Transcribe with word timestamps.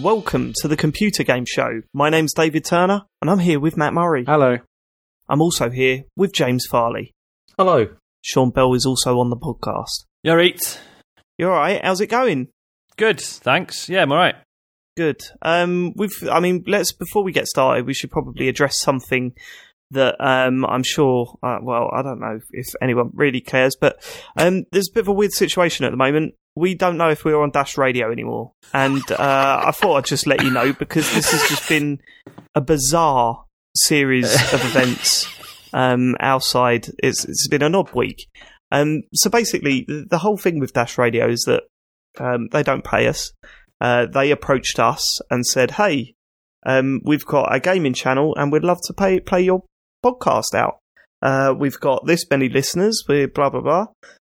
Hello 0.00 0.12
and 0.12 0.16
welcome 0.16 0.52
to 0.62 0.66
the 0.66 0.78
Computer 0.78 1.22
Game 1.22 1.44
Show. 1.46 1.82
My 1.92 2.08
name's 2.08 2.32
David 2.32 2.64
Turner 2.64 3.02
and 3.20 3.30
I'm 3.30 3.38
here 3.38 3.60
with 3.60 3.76
Mat 3.76 3.92
Murray. 3.92 4.24
Hello. 4.24 4.56
I'm 5.28 5.42
also 5.42 5.68
here 5.68 6.04
with 6.16 6.32
James 6.32 6.64
Farley. 6.64 7.12
Hello. 7.58 7.86
Sean 8.22 8.50
Bell 8.50 8.72
is 8.72 8.86
also 8.86 9.18
on 9.18 9.28
the 9.28 9.36
podcast. 9.36 10.06
You're 10.22 10.38
right. 10.38 10.80
You 11.36 11.48
alright? 11.48 11.84
How's 11.84 12.00
it 12.00 12.06
going? 12.06 12.48
Good, 12.96 13.20
thanks. 13.20 13.90
Yeah, 13.90 14.00
I'm 14.00 14.10
alright. 14.10 14.36
Good. 14.96 15.20
Um, 15.42 15.92
we've, 15.96 16.16
I 16.30 16.40
mean, 16.40 16.64
let's, 16.66 16.92
before 16.92 17.22
we 17.22 17.32
get 17.32 17.46
started, 17.46 17.86
we 17.86 17.92
should 17.92 18.10
probably 18.10 18.48
address 18.48 18.80
something 18.80 19.34
that 19.90 20.16
um, 20.20 20.64
I'm 20.64 20.82
sure, 20.82 21.38
uh, 21.42 21.58
well, 21.62 21.90
I 21.92 22.02
don't 22.02 22.20
know 22.20 22.40
if 22.50 22.74
anyone 22.80 23.10
really 23.12 23.40
cares, 23.40 23.76
but 23.80 24.02
um, 24.36 24.64
there's 24.72 24.88
a 24.88 24.92
bit 24.92 25.00
of 25.02 25.08
a 25.08 25.12
weird 25.12 25.32
situation 25.32 25.84
at 25.84 25.90
the 25.90 25.96
moment. 25.96 26.34
We 26.56 26.74
don't 26.74 26.96
know 26.96 27.10
if 27.10 27.24
we're 27.24 27.40
on 27.40 27.50
Dash 27.50 27.78
Radio 27.78 28.10
anymore. 28.10 28.52
And 28.72 29.02
uh, 29.12 29.62
I 29.66 29.70
thought 29.72 29.96
I'd 29.96 30.04
just 30.04 30.26
let 30.26 30.42
you 30.42 30.50
know 30.50 30.72
because 30.72 31.12
this 31.14 31.30
has 31.30 31.48
just 31.48 31.68
been 31.68 32.00
a 32.54 32.60
bizarre 32.60 33.44
series 33.76 34.34
of 34.52 34.64
events 34.64 35.26
um, 35.72 36.16
outside. 36.20 36.88
It's, 37.02 37.24
it's 37.24 37.48
been 37.48 37.62
an 37.62 37.74
odd 37.74 37.92
week. 37.94 38.26
Um, 38.72 39.02
so 39.14 39.30
basically, 39.30 39.84
the 39.88 40.18
whole 40.18 40.36
thing 40.36 40.60
with 40.60 40.72
Dash 40.72 40.98
Radio 40.98 41.28
is 41.28 41.42
that 41.46 41.64
um, 42.18 42.48
they 42.52 42.62
don't 42.62 42.84
pay 42.84 43.08
us. 43.08 43.32
Uh, 43.80 44.06
they 44.06 44.30
approached 44.30 44.78
us 44.78 45.02
and 45.30 45.44
said, 45.44 45.72
"Hey, 45.72 46.14
um, 46.66 47.00
we've 47.04 47.24
got 47.24 47.54
a 47.54 47.60
gaming 47.60 47.94
channel 47.94 48.34
and 48.36 48.52
we'd 48.52 48.64
love 48.64 48.80
to 48.84 48.92
pay, 48.92 49.20
play 49.20 49.42
your 49.42 49.62
podcast 50.04 50.54
out. 50.54 50.78
Uh, 51.22 51.54
we've 51.56 51.78
got 51.80 52.06
this 52.06 52.24
many 52.30 52.48
listeners. 52.48 53.04
We're 53.08 53.28
blah 53.28 53.50
blah 53.50 53.60
blah." 53.60 53.86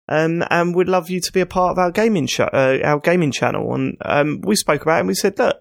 Um, 0.09 0.43
and 0.51 0.75
we'd 0.75 0.89
love 0.89 1.11
you 1.11 1.21
to 1.21 1.33
be 1.33 1.41
a 1.41 1.47
part 1.47 1.73
of 1.73 1.79
our 1.79 1.91
gaming 1.91 2.27
show, 2.27 2.45
uh, 2.45 2.79
our 2.83 2.99
gaming 2.99 3.31
channel. 3.31 3.75
And 3.75 3.97
um, 4.05 4.41
we 4.43 4.57
spoke 4.57 4.83
about 4.83 4.97
it 4.97 5.01
and 5.01 5.09
we 5.09 5.15
said, 5.15 5.39
look, 5.39 5.59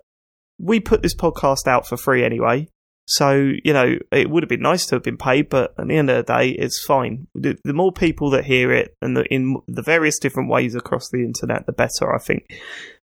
we 0.58 0.80
put 0.80 1.02
this 1.02 1.16
podcast 1.16 1.68
out 1.68 1.86
for 1.86 1.98
free 1.98 2.24
anyway. 2.24 2.70
So, 3.10 3.52
you 3.64 3.74
know, 3.74 3.98
it 4.12 4.30
would 4.30 4.44
have 4.44 4.50
been 4.50 4.62
nice 4.62 4.86
to 4.88 4.96
have 4.96 5.04
been 5.04 5.18
paid, 5.18 5.50
but 5.50 5.74
at 5.78 5.88
the 5.88 5.96
end 5.96 6.10
of 6.10 6.18
the 6.18 6.34
day, 6.34 6.50
it's 6.50 6.84
fine. 6.84 7.28
The, 7.36 7.58
the 7.64 7.74
more 7.74 7.92
people 7.92 8.30
that 8.32 8.46
hear 8.46 8.72
it 8.72 8.96
and 9.02 9.16
the, 9.16 9.24
in 9.26 9.58
the 9.68 9.82
various 9.82 10.20
different 10.20 10.50
ways 10.50 10.76
across 10.76 11.10
the 11.10 11.24
internet, 11.24 11.66
the 11.66 11.74
better, 11.74 12.14
I 12.14 12.18
think. 12.18 12.46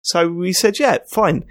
So 0.02 0.30
we 0.30 0.54
said, 0.54 0.80
yeah, 0.80 1.00
fine. 1.12 1.46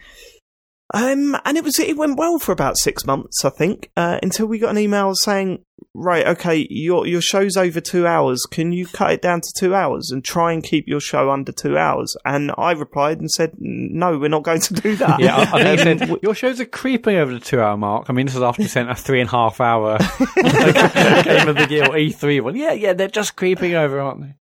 Um, 0.95 1.37
and 1.45 1.59
it 1.59 1.65
was 1.65 1.79
it 1.79 1.97
went 1.97 2.19
well 2.19 2.39
for 2.39 2.53
about 2.53 2.79
six 2.79 3.05
months, 3.05 3.45
I 3.45 3.51
think, 3.51 3.91
uh, 3.97 4.19
until 4.23 4.47
we 4.47 4.59
got 4.59 4.71
an 4.71 4.79
email 4.79 5.15
saying, 5.15 5.65
right, 5.93 6.27
okay, 6.27 6.67
your 6.71 7.07
your 7.07 7.21
show's 7.21 7.59
over 7.59 7.81
two 7.81 8.07
hours. 8.07 8.47
Can 8.51 8.73
you 8.73 8.87
cut 8.87 9.13
it 9.13 9.23
down 9.23 9.43
to 9.43 9.53
two 9.59 9.75
hours 9.75 10.11
and 10.11 10.25
try 10.25 10.53
and 10.53 10.63
keep 10.63 10.89
your 10.89 11.01
show 11.01 11.31
under 11.31 11.53
two 11.53 11.77
hours? 11.77 12.17
And 12.25 12.53
I 12.57 12.73
replied 12.73 13.21
and 13.21 13.31
said, 13.31 13.53
no, 13.59 14.19
we're 14.19 14.29
not 14.29 14.45
going 14.45 14.63
to 14.63 14.75
do 14.75 14.97
that. 14.97 15.21
Yeah, 15.21 15.37
I, 15.37 15.43
I 15.43 15.77
think 15.77 15.81
um, 16.03 16.09
said, 16.09 16.19
your 16.23 16.35
shows 16.35 16.59
are 16.59 16.67
creeping 16.67 17.17
over 17.17 17.33
the 17.35 17.41
two 17.41 17.61
hour 17.61 17.77
mark. 17.77 18.07
I 18.09 18.15
mean, 18.15 18.27
this 18.27 18.37
is 18.37 18.43
after 18.43 18.63
you 18.63 18.69
sent 18.69 18.91
a 18.91 18.95
three 18.95 19.21
and 19.21 19.29
a 19.29 19.33
half 19.33 19.61
hour 19.61 19.99
Game 20.37 21.49
of 21.49 21.57
the 21.57 21.67
Year 21.69 21.85
E3 21.85 22.41
one. 22.41 22.57
Yeah, 22.57 22.73
yeah, 22.73 22.95
they're 22.95 23.09
just 23.09 23.37
creeping 23.37 23.75
over, 23.75 24.01
aren't 24.01 24.23
they? 24.23 24.35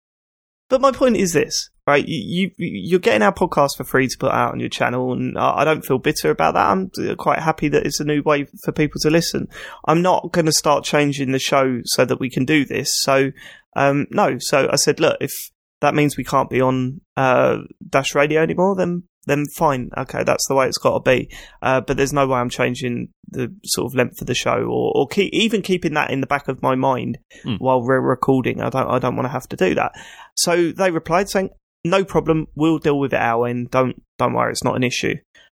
But 0.70 0.81
my 0.81 0.93
point 0.93 1.17
is 1.17 1.33
this, 1.33 1.70
right? 1.87 2.05
You, 2.07 2.51
you 2.57 2.97
are 2.97 3.01
getting 3.01 3.23
our 3.23 3.34
podcast 3.34 3.77
for 3.77 3.84
free 3.84 4.09
to 4.09 4.17
put 4.19 4.33
out 4.33 4.53
on 4.53 4.61
your 4.61 4.71
channel, 4.71 5.12
and 5.12 5.37
I 5.39 5.65
don't 5.65 5.84
feel 5.84 5.98
bitter 5.98 6.31
about 6.31 6.55
that. 6.55 6.71
I'm 6.71 6.91
quite 7.17 7.41
happy 7.41 7.69
that 7.69 7.84
it's 7.84 8.00
a 8.00 8.05
new 8.05 8.22
way 8.22 8.47
for 8.62 8.72
people 8.72 8.99
to 9.03 9.11
listen. 9.11 9.49
I'm 9.87 10.00
not 10.00 10.33
going 10.33 10.47
to 10.47 10.53
start 10.53 10.84
changing 10.84 11.33
the 11.33 11.38
show 11.38 11.81
so 11.84 12.05
that 12.06 12.19
we 12.19 12.31
can 12.31 12.47
do 12.47 12.65
this. 12.65 12.88
So, 13.00 13.31
um, 13.77 14.06
no. 14.11 14.38
So 14.41 14.69
I 14.72 14.77
said, 14.77 15.00
look, 15.00 15.19
if 15.21 15.33
that 15.81 15.94
means 15.94 16.16
we 16.16 16.25
can't 16.25 16.49
be 16.49 16.62
on 16.62 17.03
uh, 17.17 17.59
Dash 17.87 18.15
Radio 18.15 18.43
anymore, 18.43 18.75
then 18.75 19.03
then 19.27 19.47
fine. 19.56 19.91
Okay, 19.97 20.22
that's 20.25 20.47
the 20.49 20.55
way 20.55 20.67
it's 20.67 20.78
got 20.78 21.05
to 21.05 21.11
be. 21.11 21.31
Uh, 21.62 21.81
but 21.81 21.97
there's 21.97 22.12
no 22.12 22.27
way 22.27 22.38
I'm 22.38 22.50
changing 22.50 23.09
the 23.28 23.55
sort 23.65 23.91
of 23.91 23.94
length 23.94 24.21
of 24.21 24.27
the 24.27 24.34
show, 24.34 24.65
or, 24.65 24.93
or 24.94 25.09
keep, 25.09 25.33
even 25.33 25.62
keeping 25.62 25.94
that 25.94 26.11
in 26.11 26.21
the 26.21 26.27
back 26.27 26.49
of 26.49 26.62
my 26.62 26.75
mind 26.75 27.19
mm. 27.44 27.59
while 27.59 27.83
we're 27.83 28.00
recording. 28.00 28.61
I 28.61 28.71
don't 28.71 28.88
I 28.88 28.99
don't 28.99 29.17
want 29.17 29.27
to 29.27 29.33
have 29.33 29.49
to 29.49 29.56
do 29.56 29.75
that. 29.75 29.93
So 30.37 30.72
they 30.72 30.91
replied 30.91 31.28
saying, 31.28 31.50
"No 31.84 32.05
problem. 32.05 32.49
We'll 32.55 32.78
deal 32.78 32.99
with 32.99 33.12
it 33.12 33.21
our 33.21 33.47
end. 33.47 33.71
Don't 33.71 34.03
don't 34.19 34.34
worry. 34.34 34.53
It's 34.53 34.65
not 34.65 34.77
an 34.77 34.84
issue." 34.84 35.17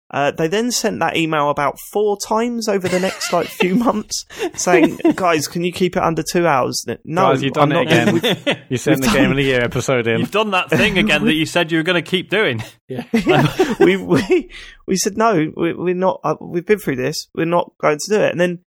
Uh, 0.09 0.31
they 0.31 0.47
then 0.47 0.71
sent 0.71 1.01
that 1.01 1.17
email 1.17 1.51
about 1.51 1.77
four 1.91 2.17
times 2.17 2.69
over 2.69 2.87
the 2.87 3.01
next 3.01 3.33
like 3.33 3.49
few 3.49 3.75
months, 3.87 4.25
saying, 4.55 4.99
"Guys, 5.17 5.49
can 5.49 5.65
you 5.65 5.73
keep 5.73 5.97
it 5.97 6.03
under 6.03 6.23
two 6.23 6.47
hours?" 6.47 6.85
No, 7.05 7.33
Guys, 7.33 7.43
you've 7.43 7.55
done 7.55 7.73
I'm 7.73 7.89
it 7.89 8.23
again. 8.23 8.63
you 8.69 8.77
sent 8.77 9.01
the 9.01 9.09
done, 9.09 9.17
Game 9.17 9.31
of 9.33 9.37
the 9.37 9.43
Year 9.43 9.63
episode 9.63 10.07
in. 10.07 10.21
You've 10.21 10.31
done 10.31 10.53
that 10.53 10.71
thing 10.71 10.97
again 10.97 11.25
that 11.25 11.35
you 11.35 11.45
said 11.45 11.73
you 11.73 11.79
were 11.79 11.85
going 11.85 12.03
to 12.03 12.09
keep 12.09 12.31
doing. 12.31 12.63
Yeah, 12.89 13.03
yeah. 13.13 13.75
we 13.81 13.97
we 13.97 14.49
we 14.87 14.97
said 14.97 15.17
no. 15.17 15.53
We, 15.57 15.73
are 15.73 15.95
not. 15.95 16.21
Uh, 16.23 16.37
we've 16.41 16.65
been 16.65 16.79
through 16.79 16.95
this. 16.95 17.27
We're 17.35 17.45
not 17.45 17.73
going 17.81 17.99
to 17.99 18.15
do 18.15 18.21
it. 18.21 18.31
And 18.31 18.41
then 18.41 18.61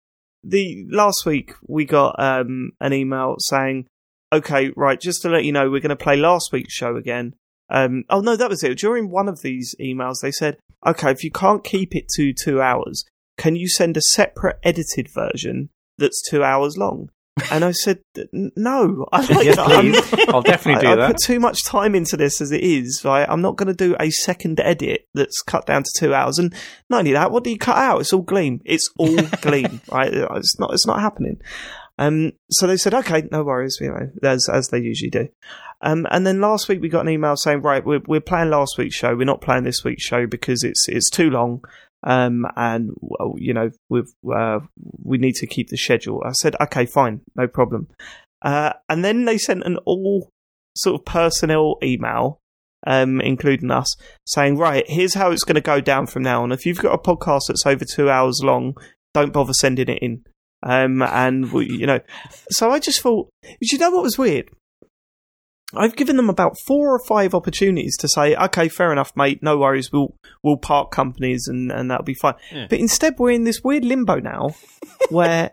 the 0.42 0.86
last 0.90 1.24
week 1.24 1.52
we 1.68 1.84
got 1.84 2.16
um, 2.18 2.72
an 2.80 2.92
email 2.92 3.36
saying, 3.38 3.86
"Okay, 4.32 4.70
right, 4.76 5.00
just 5.00 5.22
to 5.22 5.28
let 5.28 5.44
you 5.44 5.52
know, 5.52 5.70
we're 5.70 5.80
going 5.80 5.90
to 5.90 5.96
play 5.96 6.16
last 6.16 6.52
week's 6.52 6.74
show 6.74 6.96
again." 6.96 7.34
Um, 7.70 8.04
oh 8.08 8.20
no, 8.20 8.36
that 8.36 8.48
was 8.48 8.62
it. 8.62 8.78
During 8.78 9.10
one 9.10 9.28
of 9.28 9.42
these 9.42 9.74
emails, 9.80 10.20
they 10.22 10.30
said, 10.30 10.56
okay, 10.86 11.10
if 11.10 11.24
you 11.24 11.30
can't 11.30 11.64
keep 11.64 11.94
it 11.94 12.08
to 12.16 12.32
two 12.32 12.60
hours, 12.60 13.04
can 13.36 13.56
you 13.56 13.68
send 13.68 13.96
a 13.96 14.02
separate 14.02 14.58
edited 14.62 15.08
version 15.08 15.70
that's 15.96 16.22
two 16.28 16.42
hours 16.42 16.76
long? 16.76 17.10
And 17.52 17.64
I 17.64 17.70
said, 17.70 18.00
no, 18.32 19.06
I 19.12 19.20
like 19.20 19.44
yes, 19.44 19.56
please. 19.56 20.28
I'll 20.28 20.42
definitely 20.42 20.82
do 20.82 20.92
I, 20.92 20.96
that. 20.96 21.04
I 21.04 21.12
put 21.12 21.22
too 21.22 21.38
much 21.38 21.64
time 21.64 21.94
into 21.94 22.16
this 22.16 22.40
as 22.40 22.50
it 22.50 22.62
is. 22.62 23.02
Right? 23.04 23.28
I'm 23.28 23.42
not 23.42 23.56
going 23.56 23.68
to 23.68 23.74
do 23.74 23.94
a 24.00 24.10
second 24.10 24.58
edit 24.58 25.06
that's 25.14 25.40
cut 25.42 25.66
down 25.66 25.84
to 25.84 25.90
two 25.98 26.12
hours. 26.12 26.38
And 26.38 26.52
not 26.90 27.00
only 27.00 27.12
that, 27.12 27.30
what 27.30 27.44
do 27.44 27.50
you 27.50 27.58
cut 27.58 27.76
out? 27.76 28.00
It's 28.00 28.12
all 28.12 28.22
gleam. 28.22 28.60
It's 28.64 28.90
all 28.98 29.16
gleam. 29.40 29.80
Right? 29.90 30.12
It's 30.12 30.58
not. 30.58 30.72
It's 30.72 30.86
not 30.86 31.00
happening. 31.00 31.40
Um, 31.98 32.32
so 32.50 32.66
they 32.66 32.76
said, 32.76 32.94
okay, 32.94 33.24
no 33.32 33.42
worries, 33.42 33.76
you 33.80 33.88
know, 33.88 34.10
as 34.22 34.48
as 34.52 34.68
they 34.68 34.78
usually 34.78 35.10
do. 35.10 35.28
Um, 35.80 36.06
and 36.10 36.26
then 36.26 36.40
last 36.40 36.68
week 36.68 36.80
we 36.80 36.88
got 36.88 37.06
an 37.06 37.12
email 37.12 37.36
saying, 37.36 37.62
right, 37.62 37.84
we're 37.84 38.00
we're 38.06 38.20
playing 38.20 38.50
last 38.50 38.78
week's 38.78 38.96
show. 38.96 39.14
We're 39.14 39.24
not 39.24 39.40
playing 39.40 39.64
this 39.64 39.84
week's 39.84 40.04
show 40.04 40.26
because 40.26 40.62
it's 40.62 40.88
it's 40.88 41.10
too 41.10 41.30
long. 41.30 41.62
Um, 42.04 42.46
and 42.56 42.90
well, 43.00 43.34
you 43.36 43.52
know, 43.52 43.70
we've 43.88 44.12
uh, 44.32 44.60
we 45.02 45.18
need 45.18 45.34
to 45.36 45.46
keep 45.46 45.68
the 45.68 45.76
schedule. 45.76 46.22
I 46.24 46.32
said, 46.32 46.54
okay, 46.60 46.86
fine, 46.86 47.22
no 47.34 47.48
problem. 47.48 47.88
Uh, 48.42 48.72
and 48.88 49.04
then 49.04 49.24
they 49.24 49.36
sent 49.36 49.64
an 49.64 49.78
all 49.84 50.30
sort 50.76 51.00
of 51.00 51.04
personnel 51.04 51.76
email, 51.82 52.40
um, 52.86 53.20
including 53.20 53.72
us, 53.72 53.96
saying, 54.26 54.56
right, 54.56 54.84
here's 54.88 55.14
how 55.14 55.32
it's 55.32 55.44
going 55.44 55.56
to 55.56 55.60
go 55.60 55.80
down 55.80 56.06
from 56.06 56.22
now 56.22 56.42
on. 56.44 56.52
If 56.52 56.64
you've 56.64 56.78
got 56.78 56.94
a 56.94 56.98
podcast 56.98 57.42
that's 57.48 57.66
over 57.66 57.84
two 57.84 58.08
hours 58.08 58.40
long, 58.44 58.74
don't 59.12 59.32
bother 59.32 59.52
sending 59.54 59.88
it 59.88 59.98
in. 60.00 60.22
Um, 60.62 61.02
and 61.02 61.52
we, 61.52 61.70
you 61.70 61.86
know, 61.86 62.00
so 62.50 62.70
I 62.70 62.80
just 62.80 63.00
thought, 63.00 63.28
you 63.60 63.78
know 63.78 63.90
what 63.90 64.02
was 64.02 64.18
weird? 64.18 64.50
I've 65.74 65.96
given 65.96 66.16
them 66.16 66.30
about 66.30 66.56
four 66.66 66.94
or 66.94 67.00
five 67.06 67.34
opportunities 67.34 67.96
to 67.98 68.08
say, 68.08 68.34
okay, 68.34 68.68
fair 68.68 68.90
enough, 68.90 69.12
mate, 69.14 69.42
no 69.42 69.58
worries, 69.58 69.92
we'll 69.92 70.14
we'll 70.42 70.56
park 70.56 70.90
companies 70.90 71.46
and, 71.46 71.70
and 71.70 71.90
that'll 71.90 72.04
be 72.04 72.14
fine. 72.14 72.34
Yeah. 72.50 72.66
But 72.70 72.78
instead, 72.78 73.16
we're 73.18 73.32
in 73.32 73.44
this 73.44 73.60
weird 73.62 73.84
limbo 73.84 74.18
now 74.18 74.54
where 75.10 75.50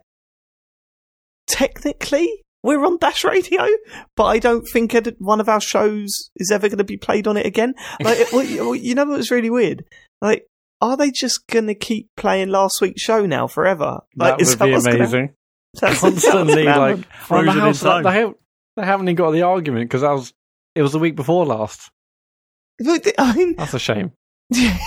technically 1.48 2.30
we're 2.64 2.86
on 2.86 2.98
Dash 2.98 3.26
Radio, 3.26 3.68
but 4.16 4.26
I 4.26 4.40
don't 4.40 4.66
think 4.72 4.96
one 5.20 5.42
of 5.42 5.50
our 5.50 5.62
shows 5.62 6.32
is 6.38 6.50
ever 6.50 6.70
going 6.70 6.78
to 6.78 6.85
be 6.85 6.97
played 6.97 7.28
on 7.28 7.35
it 7.38 7.46
again. 7.46 7.74
Like, 8.02 8.18
it, 8.20 8.50
you 8.82 8.96
know, 8.96 9.06
what 9.06 9.18
was 9.18 9.32
really 9.32 9.50
weird. 9.50 9.84
Like, 10.22 10.47
are 10.85 10.97
they 10.97 11.11
just 11.11 11.47
going 11.47 11.67
to 11.67 11.76
keep 11.76 12.09
playing 12.16 12.49
last 12.49 12.82
week's 12.82 13.02
show 13.02 13.26
now 13.26 13.47
forever? 13.47 14.02
Like, 14.16 14.37
that 14.37 14.59
would 14.59 14.59
be 14.59 14.73
amazing. 14.73 15.34
Gonna, 15.82 15.96
Constantly, 15.96 16.64
like 16.64 17.05
frozen 17.14 17.67
in 17.67 17.73
time. 17.73 18.03
They, 18.03 18.34
they 18.78 18.85
haven't 18.85 19.08
even 19.09 19.16
got 19.16 19.32
the 19.32 19.41
argument 19.41 19.90
because 19.90 20.02
that 20.02 20.11
was 20.11 20.34
it 20.73 20.82
was 20.82 20.93
the 20.93 20.99
week 20.99 21.17
before 21.17 21.46
last. 21.46 21.91
I 23.17 23.35
mean, 23.35 23.55
that's 23.55 23.73
a 23.73 23.79
shame. 23.79 24.14
yeah, 24.49 24.78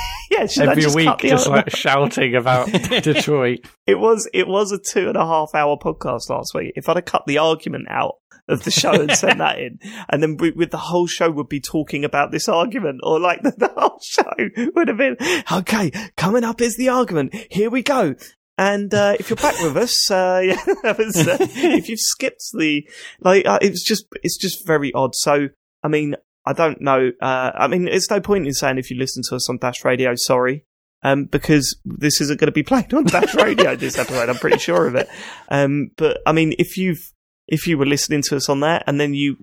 every 0.60 0.82
just 0.82 0.96
week 0.96 1.18
just 1.18 1.48
like 1.48 1.70
shouting 1.70 2.36
about 2.36 2.70
Detroit. 2.72 3.60
It 3.86 3.98
was 3.98 4.28
it 4.32 4.46
was 4.46 4.72
a 4.72 4.78
two 4.78 5.08
and 5.08 5.16
a 5.16 5.26
half 5.26 5.54
hour 5.54 5.76
podcast 5.76 6.30
last 6.30 6.52
week. 6.54 6.72
If 6.76 6.88
I'd 6.88 6.96
have 6.96 7.04
cut 7.04 7.24
the 7.26 7.38
argument 7.38 7.88
out 7.90 8.14
of 8.48 8.64
the 8.64 8.70
show 8.70 8.92
and 8.92 9.12
sent 9.12 9.38
that 9.38 9.58
in, 9.58 9.78
and 10.08 10.22
then 10.22 10.36
we, 10.36 10.50
with 10.50 10.70
the 10.70 10.76
whole 10.76 11.06
show 11.06 11.30
would 11.30 11.48
be 11.48 11.60
talking 11.60 12.04
about 12.04 12.30
this 12.30 12.48
argument, 12.48 13.00
or 13.02 13.20
like 13.20 13.42
the, 13.42 13.52
the 13.56 13.72
whole 13.76 14.00
show 14.02 14.70
would 14.74 14.88
have 14.88 14.98
been 14.98 15.16
okay. 15.52 15.90
Coming 16.16 16.44
up 16.44 16.60
is 16.60 16.76
the 16.76 16.88
argument. 16.88 17.34
Here 17.50 17.70
we 17.70 17.82
go. 17.82 18.14
And 18.58 18.92
uh, 18.92 19.14
if 19.18 19.30
you're 19.30 19.36
back 19.36 19.60
with 19.60 19.76
us, 19.76 20.10
uh, 20.10 20.40
yeah, 20.44 20.92
was, 20.92 21.16
uh, 21.16 21.36
if 21.40 21.88
you've 21.88 22.00
skipped 22.00 22.42
the 22.52 22.88
like, 23.20 23.46
uh, 23.46 23.60
it's 23.62 23.84
just 23.84 24.06
it's 24.22 24.36
just 24.36 24.66
very 24.66 24.92
odd. 24.92 25.14
So 25.14 25.48
I 25.82 25.88
mean, 25.88 26.16
I 26.44 26.54
don't 26.54 26.80
know. 26.80 27.12
Uh, 27.20 27.52
I 27.54 27.68
mean, 27.68 27.86
it's 27.86 28.10
no 28.10 28.20
point 28.20 28.46
in 28.46 28.52
saying 28.52 28.78
if 28.78 28.90
you 28.90 28.98
listen 28.98 29.22
to 29.28 29.36
us 29.36 29.48
on 29.48 29.58
Dash 29.58 29.84
Radio, 29.84 30.14
sorry, 30.16 30.64
um, 31.02 31.26
because 31.26 31.78
this 31.84 32.20
isn't 32.20 32.40
going 32.40 32.46
to 32.48 32.52
be 32.52 32.62
played 32.64 32.92
on 32.94 33.04
Dash 33.04 33.34
Radio 33.34 33.76
this 33.76 33.96
episode. 33.96 34.28
I'm 34.28 34.36
pretty 34.36 34.58
sure 34.58 34.86
of 34.88 34.96
it. 34.96 35.08
Um, 35.48 35.90
but 35.96 36.18
I 36.26 36.32
mean, 36.32 36.54
if 36.58 36.76
you've 36.76 37.12
if 37.48 37.66
you 37.66 37.78
were 37.78 37.86
listening 37.86 38.22
to 38.22 38.36
us 38.36 38.48
on 38.48 38.60
there 38.60 38.82
and 38.86 39.00
then 39.00 39.14
you 39.14 39.36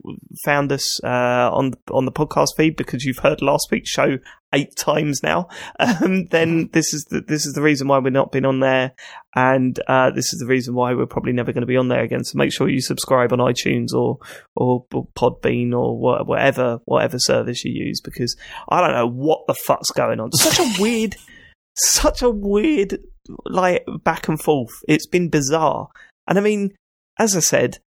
found 0.44 0.72
us 0.72 1.04
uh, 1.04 1.50
on 1.52 1.74
on 1.92 2.06
the 2.06 2.12
podcast 2.12 2.50
feed 2.56 2.76
because 2.76 3.04
you've 3.04 3.18
heard 3.18 3.42
last 3.42 3.68
week's 3.72 3.90
show 3.90 4.20
eight 4.54 4.76
times 4.78 5.22
now, 5.24 5.50
um, 5.80 6.28
then 6.28 6.70
this 6.72 6.94
is 6.94 7.06
the, 7.10 7.22
this 7.22 7.46
is 7.46 7.54
the 7.54 7.64
reason 7.64 7.88
why 7.88 7.98
we're 7.98 8.12
not 8.12 8.32
been 8.32 8.46
on 8.46 8.60
there, 8.60 8.94
and 9.36 9.80
uh, 9.88 10.12
this 10.12 10.34
is 10.34 10.40
the 10.40 10.46
reason 10.46 10.76
why 10.76 10.94
we're 10.94 11.08
probably 11.08 11.34
never 11.34 11.52
going 11.52 11.62
to 11.64 11.68
be 11.68 11.78
on 11.78 11.88
there 11.88 12.04
again. 12.04 12.24
So 12.24 12.38
make 12.38 12.54
sure 12.54 12.70
you 12.70 12.82
subscribe 12.82 13.34
on 13.34 13.40
iTunes 13.40 13.92
or 13.92 14.20
or, 14.56 14.86
or 14.94 15.08
Podbean 15.18 15.74
or 15.74 15.98
whatever 15.98 16.80
whatever 16.86 17.18
service 17.18 17.66
you 17.66 17.74
use 17.74 18.02
because 18.02 18.38
I 18.70 18.82
don't 18.82 18.96
know 18.96 19.10
what 19.10 19.48
the 19.48 19.56
fuck's 19.56 19.92
going 19.92 20.20
on. 20.20 20.32
Such 20.32 20.60
a 20.60 20.82
weird, 20.82 21.16
such 21.76 22.22
a 22.22 22.30
weird 22.30 23.00
like 23.46 23.84
back 24.04 24.28
and 24.28 24.40
forth. 24.40 24.72
It's 24.88 25.08
been 25.08 25.30
bizarre, 25.30 25.88
and 26.28 26.38
I 26.38 26.42
mean, 26.42 26.76
as 27.18 27.36
I 27.36 27.40
said, 27.40 27.80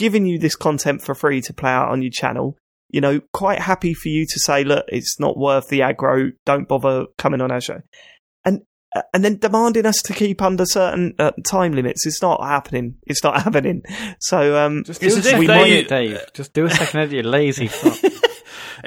giving 0.00 0.26
you 0.26 0.38
this 0.38 0.56
content 0.56 1.02
for 1.02 1.14
free 1.14 1.40
to 1.42 1.52
play 1.52 1.70
out 1.70 1.90
on 1.90 2.02
your 2.02 2.10
channel 2.10 2.56
you 2.92 3.00
know, 3.00 3.20
quite 3.32 3.60
happy 3.60 3.94
for 3.94 4.08
you 4.08 4.26
to 4.26 4.40
say, 4.40 4.64
look, 4.64 4.84
it's 4.88 5.20
not 5.20 5.38
worth 5.38 5.68
the 5.68 5.78
aggro. 5.78 6.32
Don't 6.44 6.66
bother 6.66 7.06
coming 7.18 7.40
on 7.40 7.52
our 7.52 7.60
show. 7.60 7.80
And 8.44 8.62
uh, 8.96 9.02
and 9.14 9.24
then 9.24 9.36
demanding 9.38 9.86
us 9.86 10.02
to 10.02 10.12
keep 10.12 10.42
under 10.42 10.66
certain 10.66 11.14
uh, 11.20 11.30
time 11.46 11.70
limits. 11.72 12.04
It's 12.04 12.20
not 12.20 12.42
happening. 12.42 12.96
It's 13.04 13.22
not 13.22 13.40
happening. 13.44 13.82
So 14.18 14.56
um, 14.58 14.82
Just 14.82 15.00
do 15.00 15.06
a 15.06 15.10
as 15.10 15.22
second 15.22 15.46
they- 15.46 15.78
edit, 15.78 15.88
Dave. 15.88 16.20
Just 16.34 16.52
do 16.52 16.64
a 16.64 16.70
second 16.70 17.00
edit, 17.00 17.12
you 17.12 17.22
lazy 17.22 17.66
fuck. 17.68 17.96
It's 18.02 18.20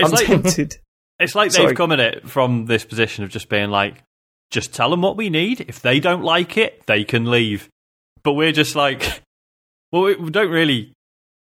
I'm 0.04 0.12
like 0.12 0.26
tempted. 0.26 0.76
it's 1.20 1.34
like 1.36 1.52
Sorry. 1.52 1.68
they've 1.68 1.78
come 1.78 1.94
at 1.94 2.02
it 2.02 2.30
from 2.30 2.66
this 2.66 2.84
position 2.84 3.24
of 3.24 3.30
just 3.30 3.48
being 3.48 3.70
like, 3.70 4.04
just 4.52 4.74
tell 4.74 4.90
them 4.90 5.02
what 5.02 5.16
we 5.16 5.30
need. 5.30 5.62
If 5.62 5.82
they 5.82 6.02
don't 6.02 6.24
like 6.24 6.58
it, 6.58 6.86
they 6.88 7.06
can 7.06 7.32
leave. 7.32 7.70
But 8.22 8.34
we're 8.34 8.52
just 8.52 8.76
like, 8.76 9.22
well, 9.94 10.04
we 10.04 10.16
we 10.16 10.30
don't 10.30 10.52
really 10.52 10.92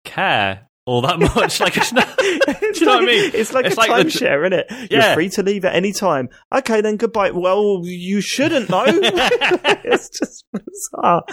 care 0.04 0.68
all 0.88 1.02
that 1.04 1.20
much. 1.20 1.60
like 1.60 1.78
it's 1.78 1.94
not. 1.94 2.08
It's 2.20 2.80
you 2.80 2.86
know 2.88 2.94
like, 2.98 3.02
what 3.02 3.10
I 3.10 3.14
mean? 3.14 3.32
It's 3.36 3.54
like 3.54 3.66
It's 3.66 3.76
a 3.76 3.80
like 3.80 3.90
the- 4.06 4.10
timeshare, 4.12 4.42
isn't 4.48 4.54
it? 4.54 4.92
You're 4.92 5.02
Yeah. 5.02 5.14
free 5.14 5.30
to 5.30 5.44
leave 5.44 5.64
at 5.66 5.76
any 5.76 5.94
time. 5.94 6.30
Okay, 6.54 6.82
then 6.82 6.98
goodbye. 6.98 7.32
Well, 7.32 7.82
you 7.84 8.20
shouldn't 8.22 8.68
though. 8.68 8.84
it's 8.88 10.10
just 10.20 10.46
bizarre. 10.52 11.24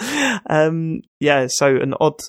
Um, 0.49 1.01
yeah, 1.19 1.47
so 1.49 1.75
an 1.75 1.93
odd, 1.99 2.19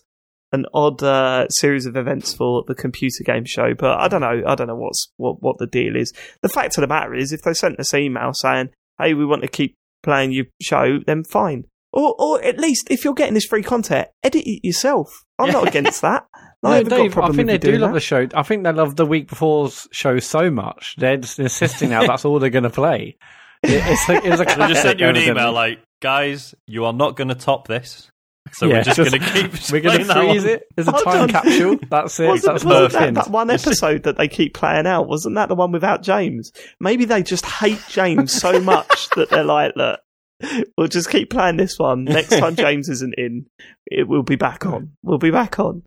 an 0.53 0.65
odd 0.73 1.03
uh, 1.03 1.47
series 1.51 1.85
of 1.87 1.97
events 1.97 2.33
for 2.35 2.65
the 2.67 2.75
computer 2.75 3.23
game 3.25 3.45
show. 3.45 3.75
But 3.79 4.01
I 4.01 4.09
don't 4.09 4.23
know. 4.23 4.43
I 4.47 4.55
don't 4.55 4.67
know 4.69 4.77
what's 4.77 5.13
what 5.17 5.43
what 5.43 5.59
the 5.59 5.67
deal 5.67 5.97
is. 5.97 6.13
The 6.43 6.49
fact 6.49 6.77
of 6.79 6.83
the 6.83 6.89
matter 6.89 7.15
is, 7.15 7.33
if 7.33 7.43
they 7.43 7.53
sent 7.55 7.79
us 7.79 7.93
email 7.95 8.31
saying, 8.35 8.71
"Hey, 8.99 9.13
we 9.15 9.27
want 9.27 9.43
to 9.43 9.49
keep 9.49 9.75
playing 10.03 10.33
your 10.33 10.47
show," 10.63 10.99
then 11.07 11.23
fine. 11.25 11.65
Or, 11.93 12.15
or 12.19 12.43
at 12.45 12.59
least 12.59 12.89
if 12.91 13.05
you're 13.05 13.15
getting 13.15 13.35
this 13.35 13.47
free 13.47 13.63
content, 13.63 14.09
edit 14.23 14.43
it 14.47 14.65
yourself. 14.67 15.25
I'm 15.39 15.51
not 15.51 15.67
against 15.69 16.03
that. 16.03 16.27
I 16.35 16.39
No, 16.63 16.71
haven't 16.71 16.89
got 16.91 17.01
a 17.01 17.03
Dave, 17.05 17.19
I 17.19 17.31
think 17.33 17.47
they 17.49 17.59
do 17.59 17.79
love 17.79 17.91
that. 17.91 17.95
the 17.95 18.01
show. 18.01 18.29
I 18.35 18.43
think 18.43 18.65
they 18.65 18.73
love 18.73 18.95
the 18.97 19.07
week 19.07 19.29
before's 19.29 19.89
show 19.91 20.19
so 20.19 20.51
much. 20.51 20.95
They're 20.99 21.17
just 21.17 21.39
insisting 21.39 21.91
now 21.91 22.07
that's 22.07 22.25
all 22.25 22.39
they're 22.39 22.51
going 22.51 22.65
to 22.65 22.71
play. 22.71 23.17
It- 23.63 23.71
It's 23.87 24.09
like, 24.09 24.25
it's 24.25 24.39
like 24.39 24.49
They 24.57 24.69
just 24.69 24.83
sent 24.83 25.01
you 25.01 25.07
an 25.07 25.17
evidently. 25.17 25.41
email 25.43 25.53
like, 25.53 25.81
guys, 26.01 26.55
you 26.67 26.85
are 26.85 26.93
not 26.93 27.17
going 27.17 27.29
to 27.29 27.35
top 27.35 27.67
this. 27.67 28.11
So 28.53 28.67
Yeah, 28.67 28.77
we're 28.77 28.83
just, 28.85 28.97
just- 28.97 29.11
going 29.11 29.23
to 29.23 29.29
keep. 29.33 29.53
We're 29.73 29.81
going 29.81 29.99
to 29.99 30.05
playing 30.13 30.31
freeze 30.33 30.45
it. 30.45 30.63
There's 30.77 30.89
a 30.89 30.93
Hold 30.93 31.05
time 31.05 31.21
on. 31.23 31.29
capsule. 31.29 31.77
That's 31.91 32.21
it. 32.21 32.27
Wasn't, 32.29 32.53
that's 32.55 32.65
wasn't 32.65 33.15
that, 33.15 33.25
that 33.27 33.31
one 33.31 33.51
episode 33.51 34.03
that 34.05 34.17
they 34.17 34.29
keep 34.29 34.55
playing 34.55 34.87
out? 34.87 35.09
Wasn't 35.09 35.35
that 35.37 35.49
the 35.49 35.55
one 35.55 35.73
without 35.73 36.03
James? 36.03 36.53
Maybe 36.79 37.05
they 37.05 37.23
just 37.23 37.45
hate 37.47 37.81
James 37.89 38.33
so 38.33 38.61
much 38.61 39.09
that 39.17 39.29
they're 39.31 39.45
like, 39.45 39.73
look, 39.77 40.01
we'll 40.79 40.89
just 40.89 41.11
keep 41.11 41.31
playing 41.31 41.57
this 41.57 41.79
one. 41.79 42.05
Next 42.05 42.39
time 42.39 42.57
James 42.57 42.89
isn't 42.89 43.15
in, 43.19 43.47
it 43.87 44.09
will 44.09 44.23
be 44.23 44.37
back 44.37 44.67
on. 44.67 44.93
We'll 45.03 45.19
be 45.19 45.31
back 45.31 45.59
on. 45.59 45.83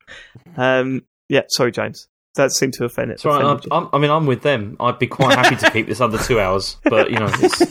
Um, 0.58 1.04
yeah, 1.30 1.42
sorry, 1.50 1.72
James. 1.72 2.08
That 2.36 2.52
seemed 2.52 2.74
to 2.74 2.86
offend 2.86 3.12
it. 3.12 3.16
It's 3.16 3.26
all 3.26 3.34
right. 3.34 3.44
offended 3.46 3.68
I'm, 3.72 3.84
I'm, 3.84 3.90
I 3.94 3.98
mean, 4.00 4.10
I'm 4.12 4.26
with 4.26 4.42
them. 4.42 4.76
I'd 4.80 4.98
be 5.00 5.08
quite 5.08 5.38
happy 5.38 5.56
to 5.58 5.70
keep 5.72 5.88
this 5.88 6.02
under 6.02 6.18
two 6.18 6.40
hours, 6.40 6.78
but 6.84 7.12
you 7.12 7.18
know, 7.20 7.30
it's. 7.34 7.62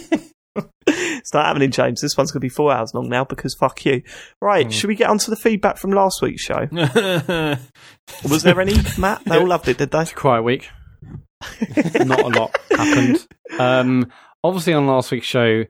It's 0.87 1.33
not 1.33 1.47
happening, 1.47 1.71
James. 1.71 2.01
This 2.01 2.17
one's 2.19 2.33
going 2.33 2.41
to 2.41 2.45
be 2.45 2.49
four 2.49 2.73
hours 2.73 2.93
long 2.95 3.09
now 3.09 3.25
because 3.25 3.55
fuck 3.59 3.85
you. 3.87 4.03
Right, 4.41 4.67
Mm. 4.67 4.73
should 4.73 4.89
we 4.89 4.97
get 4.97 5.09
on 5.09 5.19
to 5.19 5.31
the 5.31 5.37
feedback 5.37 5.79
from 5.79 5.93
last 5.93 6.21
week's 6.21 6.43
show? 6.43 6.67
Was 8.29 8.43
there 8.43 8.61
any, 8.61 8.75
Matt? 8.99 9.25
They 9.25 9.39
all 9.39 9.47
loved 9.47 9.69
it, 9.69 9.79
did 9.79 9.93
they? 9.93 10.01
It's 10.01 10.11
a 10.13 10.15
quiet 10.17 10.43
week. 10.43 10.69
Not 11.95 12.21
a 12.21 12.29
lot 12.29 12.57
happened. 12.71 13.27
Um, 13.59 14.13
obviously, 14.43 14.73
on 14.75 14.87
last 14.89 15.11
week's 15.13 15.27
show, 15.29 15.65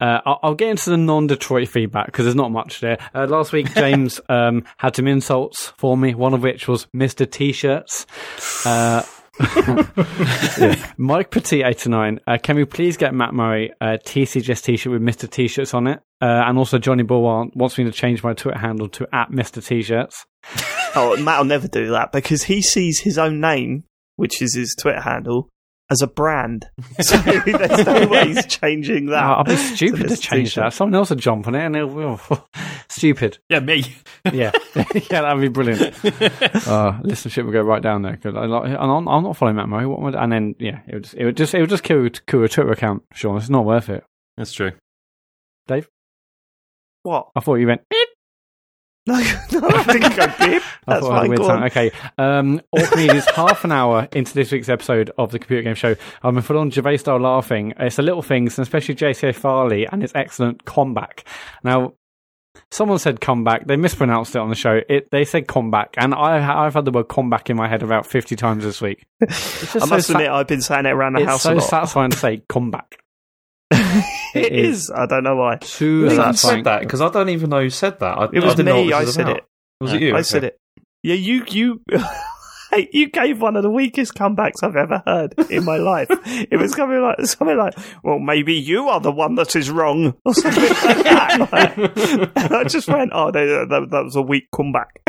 uh, 0.00 0.20
I'll, 0.24 0.40
I'll 0.42 0.54
get 0.54 0.70
into 0.70 0.90
the 0.90 0.96
non-Detroit 0.96 1.68
feedback 1.68 2.06
because 2.06 2.24
there's 2.24 2.34
not 2.34 2.50
much 2.50 2.80
there. 2.80 2.98
Uh, 3.14 3.26
last 3.26 3.52
week, 3.52 3.72
James 3.74 4.20
um, 4.28 4.64
had 4.76 4.96
some 4.96 5.06
insults 5.06 5.72
for 5.76 5.96
me. 5.96 6.14
One 6.14 6.34
of 6.34 6.42
which 6.42 6.68
was 6.68 6.86
Mister 6.92 7.26
T-shirts. 7.26 8.06
Uh, 8.64 9.02
yeah. 9.56 10.92
Mike 10.96 11.30
Petit 11.30 11.62
eighty 11.62 11.90
nine. 11.90 12.20
Uh, 12.26 12.38
can 12.42 12.56
we 12.56 12.64
please 12.64 12.96
get 12.96 13.14
Mat 13.14 13.34
Murray 13.34 13.72
a 13.80 13.98
TCGS 13.98 14.62
T-shirt 14.62 14.92
with 14.92 15.02
Mister 15.02 15.26
T-shirts 15.26 15.74
on 15.74 15.86
it? 15.86 16.00
Uh, 16.20 16.42
and 16.46 16.58
also 16.58 16.78
Johnny 16.78 17.04
Bulwan 17.04 17.54
wants 17.54 17.78
me 17.78 17.84
to 17.84 17.92
change 17.92 18.22
my 18.22 18.32
Twitter 18.34 18.58
handle 18.58 18.88
to 18.90 19.06
at 19.12 19.30
Mister 19.30 19.60
T-shirts. 19.60 20.26
Oh, 20.94 21.16
Matt 21.20 21.38
will 21.38 21.44
never 21.44 21.68
do 21.68 21.90
that 21.90 22.12
because 22.12 22.44
he 22.44 22.62
sees 22.62 23.00
his 23.00 23.18
own 23.18 23.40
name, 23.40 23.84
which 24.16 24.42
is 24.42 24.54
his 24.54 24.74
Twitter 24.74 25.00
handle, 25.00 25.48
as 25.90 26.02
a 26.02 26.06
brand. 26.06 26.68
So 27.02 27.16
there's 27.18 27.86
no 27.86 28.06
way 28.08 28.28
he's 28.28 28.46
changing 28.60 29.06
that. 29.06 29.22
Oh, 29.24 29.32
I'll 29.34 29.44
be 29.44 29.56
stupid 29.56 30.08
to 30.08 30.16
change 30.16 30.50
T-shirt. 30.50 30.64
that. 30.64 30.72
Someone 30.72 30.94
else 30.96 31.10
would 31.10 31.18
jump 31.18 31.46
on 31.46 31.54
it 31.54 31.64
and 31.64 31.76
it'll, 31.76 32.18
oh, 32.28 32.44
stupid. 32.88 33.38
yeah, 33.48 33.60
me. 33.60 33.84
Yeah, 34.32 34.50
yeah, 34.74 35.22
that'd 35.22 35.40
be 35.40 35.48
brilliant. 35.48 35.80
Uh, 36.04 37.00
listenership 37.02 37.44
would 37.46 37.52
go 37.52 37.62
right 37.62 37.82
down 37.82 38.02
there. 38.02 38.16
'cause 38.16 38.34
I, 38.36 38.44
like, 38.46 38.64
and 38.64 38.76
I'm, 38.76 39.08
I'm 39.08 39.22
not 39.22 39.36
following 39.36 39.56
Mat 39.56 39.68
Murray. 39.68 39.86
What 39.86 40.00
would, 40.02 40.14
and 40.14 40.30
then 40.32 40.54
yeah, 40.58 40.80
it 40.86 40.94
would 40.94 41.04
just, 41.04 41.14
it 41.14 41.24
would 41.24 41.36
just, 41.36 41.54
it 41.54 41.60
would 41.60 41.70
just 41.70 41.82
kill, 41.84 42.08
kill 42.26 42.42
a 42.44 42.48
Twitter 42.48 42.72
account. 42.72 43.04
Sean, 43.14 43.36
it's 43.36 43.48
not 43.48 43.64
worth 43.64 43.88
it. 43.88 44.04
That's 44.36 44.52
true. 44.52 44.72
Dave, 45.66 45.88
what? 47.04 47.28
I 47.36 47.40
thought 47.40 47.56
you 47.56 47.66
went. 47.66 47.82
"Beep." 47.88 48.07
No, 49.08 49.14
no, 49.52 49.68
I 49.68 49.84
beep. 50.38 50.62
I 50.86 50.94
That's 50.94 51.00
thought 51.06 51.12
I 51.12 51.16
a 51.16 51.20
fine. 51.20 51.28
weird 51.30 51.40
on. 51.40 51.64
Okay. 51.64 51.90
Um, 52.18 52.60
Orkney 52.72 53.06
is 53.06 53.26
half 53.30 53.64
an 53.64 53.72
hour 53.72 54.06
into 54.12 54.34
this 54.34 54.52
week's 54.52 54.68
episode 54.68 55.10
of 55.16 55.32
the 55.32 55.38
Computer 55.38 55.62
Game 55.62 55.74
Show. 55.74 55.96
I'm 56.22 56.36
in 56.36 56.42
full 56.42 56.58
on 56.58 56.70
Gervais 56.70 56.98
style 56.98 57.18
laughing. 57.18 57.72
It's 57.78 57.96
the 57.96 58.02
little 58.02 58.22
things, 58.22 58.58
and 58.58 58.62
especially 58.66 58.94
JCA 58.96 59.34
Farley 59.34 59.86
and 59.86 60.02
his 60.02 60.12
excellent 60.14 60.64
comeback. 60.66 61.24
Now, 61.64 61.94
someone 62.70 62.98
said 62.98 63.20
comeback. 63.20 63.66
They 63.66 63.76
mispronounced 63.76 64.34
it 64.36 64.40
on 64.40 64.50
the 64.50 64.54
show. 64.54 64.80
It 64.88 65.10
They 65.10 65.24
said 65.24 65.48
comeback, 65.48 65.94
and 65.96 66.14
I, 66.14 66.64
I've 66.66 66.74
had 66.74 66.84
the 66.84 66.90
word 66.90 67.08
comeback 67.08 67.48
in 67.50 67.56
my 67.56 67.66
head 67.68 67.82
about 67.82 68.04
50 68.06 68.36
times 68.36 68.62
this 68.64 68.80
week. 68.80 69.06
I 69.22 69.26
must 69.26 69.72
so 69.72 69.98
sa- 70.00 70.12
admit, 70.14 70.28
I've 70.30 70.48
been 70.48 70.60
saying 70.62 70.84
it 70.86 70.90
around 70.90 71.14
the 71.14 71.20
it's 71.22 71.30
house 71.30 71.42
so 71.44 71.52
a 71.52 71.54
lot. 71.54 71.62
satisfying 71.62 72.10
to 72.10 72.16
say 72.18 72.42
comeback. 72.48 72.98
it 74.34 74.52
is. 74.52 74.90
I 74.90 75.06
don't 75.06 75.24
know 75.24 75.36
why. 75.36 75.58
Who 75.78 76.08
said 76.34 76.64
that? 76.64 76.80
Because 76.80 77.00
I 77.00 77.10
don't 77.10 77.28
even 77.28 77.50
know 77.50 77.62
who 77.62 77.70
said 77.70 77.98
that. 78.00 78.18
I, 78.18 78.24
It 78.32 78.42
was 78.42 78.58
I 78.58 78.62
me. 78.62 78.92
I 78.92 79.00
was 79.00 79.14
said 79.14 79.26
about. 79.26 79.36
it. 79.38 79.44
Was 79.80 79.92
it 79.92 80.02
you? 80.02 80.16
I 80.16 80.22
said 80.22 80.44
it. 80.44 80.58
Yeah, 81.02 81.14
you 81.14 81.44
you. 81.48 81.82
You 82.92 83.08
gave 83.08 83.40
one 83.40 83.56
of 83.56 83.62
the 83.62 83.70
weakest 83.70 84.12
comebacks 84.14 84.62
I've 84.62 84.76
ever 84.76 85.02
heard 85.06 85.34
in 85.50 85.64
my 85.64 85.78
life. 85.78 86.10
It 86.50 86.58
was 86.58 86.72
something 86.74 87.00
like 87.00 87.16
something 87.24 87.56
like, 87.56 87.74
"Well, 88.04 88.18
maybe 88.18 88.54
you 88.54 88.88
are 88.88 89.00
the 89.00 89.10
one 89.10 89.36
that 89.36 89.56
is 89.56 89.70
wrong," 89.70 90.14
or 90.26 90.34
something 90.34 90.62
like 90.62 91.02
that. 91.04 92.30
And 92.36 92.54
I 92.54 92.64
just 92.64 92.86
went, 92.88 93.12
"Oh, 93.14 93.30
that, 93.30 93.66
that, 93.70 93.90
that 93.90 94.04
was 94.04 94.16
a 94.16 94.22
weak 94.22 94.48
comeback." 94.54 95.00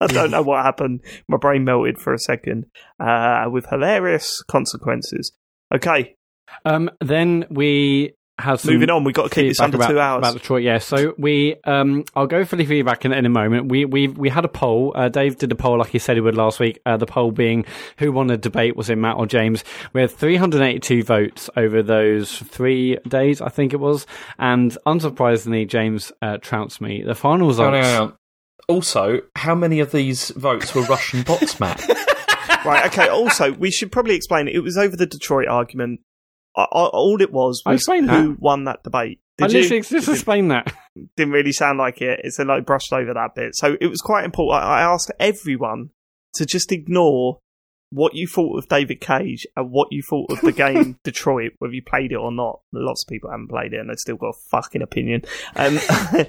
I 0.00 0.08
don't 0.08 0.30
know 0.30 0.42
what 0.42 0.64
happened. 0.64 1.00
My 1.28 1.38
brain 1.38 1.64
melted 1.64 1.98
for 1.98 2.12
a 2.12 2.18
second, 2.18 2.66
uh, 3.00 3.46
with 3.50 3.66
hilarious 3.66 4.42
consequences. 4.42 5.32
Okay, 5.74 6.16
Um, 6.64 6.90
then 7.00 7.46
we 7.50 8.14
have 8.38 8.60
some 8.60 8.74
moving 8.74 8.90
on. 8.90 9.04
We've 9.04 9.14
got 9.14 9.30
to 9.30 9.34
keep 9.34 9.48
this 9.48 9.60
under 9.60 9.76
about, 9.76 9.90
two 9.90 9.98
hours. 9.98 10.18
About 10.18 10.34
Detroit, 10.34 10.62
yeah. 10.62 10.78
So 10.78 11.14
we, 11.16 11.56
um, 11.64 12.04
I'll 12.14 12.26
go 12.26 12.44
for 12.44 12.56
the 12.56 12.66
feedback 12.66 13.04
in, 13.04 13.12
in 13.12 13.24
a 13.24 13.30
moment. 13.30 13.68
We 13.68 13.84
we 13.84 14.08
we 14.08 14.28
had 14.28 14.44
a 14.44 14.48
poll. 14.48 14.92
Uh, 14.94 15.08
Dave 15.08 15.38
did 15.38 15.50
a 15.52 15.54
poll 15.54 15.78
like 15.78 15.88
he 15.88 15.98
said 15.98 16.16
he 16.16 16.20
would 16.20 16.36
last 16.36 16.60
week. 16.60 16.80
Uh, 16.84 16.96
the 16.96 17.06
poll 17.06 17.30
being 17.30 17.64
who 17.98 18.12
won 18.12 18.26
the 18.26 18.36
debate 18.36 18.76
was 18.76 18.90
it 18.90 18.96
Matt 18.96 19.16
or 19.16 19.26
James? 19.26 19.64
We 19.92 20.02
had 20.02 20.10
382 20.10 21.02
votes 21.02 21.48
over 21.56 21.82
those 21.82 22.38
three 22.38 22.98
days, 23.08 23.40
I 23.40 23.48
think 23.48 23.72
it 23.72 23.80
was, 23.80 24.06
and 24.38 24.76
unsurprisingly, 24.86 25.66
James 25.66 26.12
uh, 26.20 26.36
trounced 26.38 26.80
me. 26.80 27.02
The 27.02 27.14
final 27.14 27.50
Hang 27.52 27.66
on, 27.66 27.72
results. 27.72 27.86
hang 27.86 28.00
on. 28.00 28.16
Also, 28.68 29.20
how 29.36 29.54
many 29.54 29.80
of 29.80 29.92
these 29.92 30.30
votes 30.30 30.74
were 30.74 30.82
Russian 30.82 31.22
bots, 31.22 31.60
Matt? 31.60 31.88
right. 32.64 32.84
Okay. 32.86 33.06
Also, 33.08 33.52
we 33.52 33.70
should 33.70 33.92
probably 33.92 34.16
explain 34.16 34.48
it. 34.48 34.56
It 34.56 34.60
was 34.60 34.76
over 34.76 34.96
the 34.96 35.06
Detroit 35.06 35.46
argument. 35.46 36.00
I, 36.56 36.62
I, 36.62 36.84
all 36.86 37.20
it 37.20 37.32
was 37.32 37.62
I 37.66 37.72
was 37.72 37.86
who 37.86 38.06
that. 38.06 38.36
won 38.40 38.64
that 38.64 38.82
debate. 38.82 39.20
I 39.40 39.48
Did 39.48 39.52
you? 39.52 39.60
literally 39.62 39.82
just 39.82 40.08
explained 40.08 40.50
that. 40.50 40.72
didn't 41.16 41.32
really 41.34 41.52
sound 41.52 41.78
like 41.78 42.00
it. 42.00 42.20
It's 42.24 42.38
like 42.38 42.64
brushed 42.64 42.92
over 42.92 43.12
that 43.14 43.34
bit. 43.34 43.54
So 43.54 43.76
it 43.80 43.88
was 43.88 44.00
quite 44.00 44.24
important. 44.24 44.64
I 44.64 44.80
I 44.80 44.82
asked 44.82 45.10
everyone 45.20 45.90
to 46.34 46.46
just 46.46 46.72
ignore 46.72 47.38
what 47.90 48.14
you 48.14 48.26
thought 48.26 48.58
of 48.58 48.68
David 48.68 49.00
Cage 49.00 49.46
and 49.56 49.70
what 49.70 49.88
you 49.90 50.02
thought 50.02 50.30
of 50.32 50.40
the 50.40 50.52
game 50.64 50.98
Detroit, 51.04 51.52
whether 51.58 51.74
you 51.74 51.82
played 51.82 52.12
it 52.12 52.16
or 52.16 52.32
not. 52.32 52.60
Lots 52.72 53.04
of 53.04 53.08
people 53.08 53.30
haven't 53.30 53.48
played 53.48 53.74
it 53.74 53.80
and 53.80 53.90
they've 53.90 53.98
still 53.98 54.16
got 54.16 54.28
a 54.30 54.38
fucking 54.50 54.82
opinion. 54.82 55.22
Um, 55.54 55.78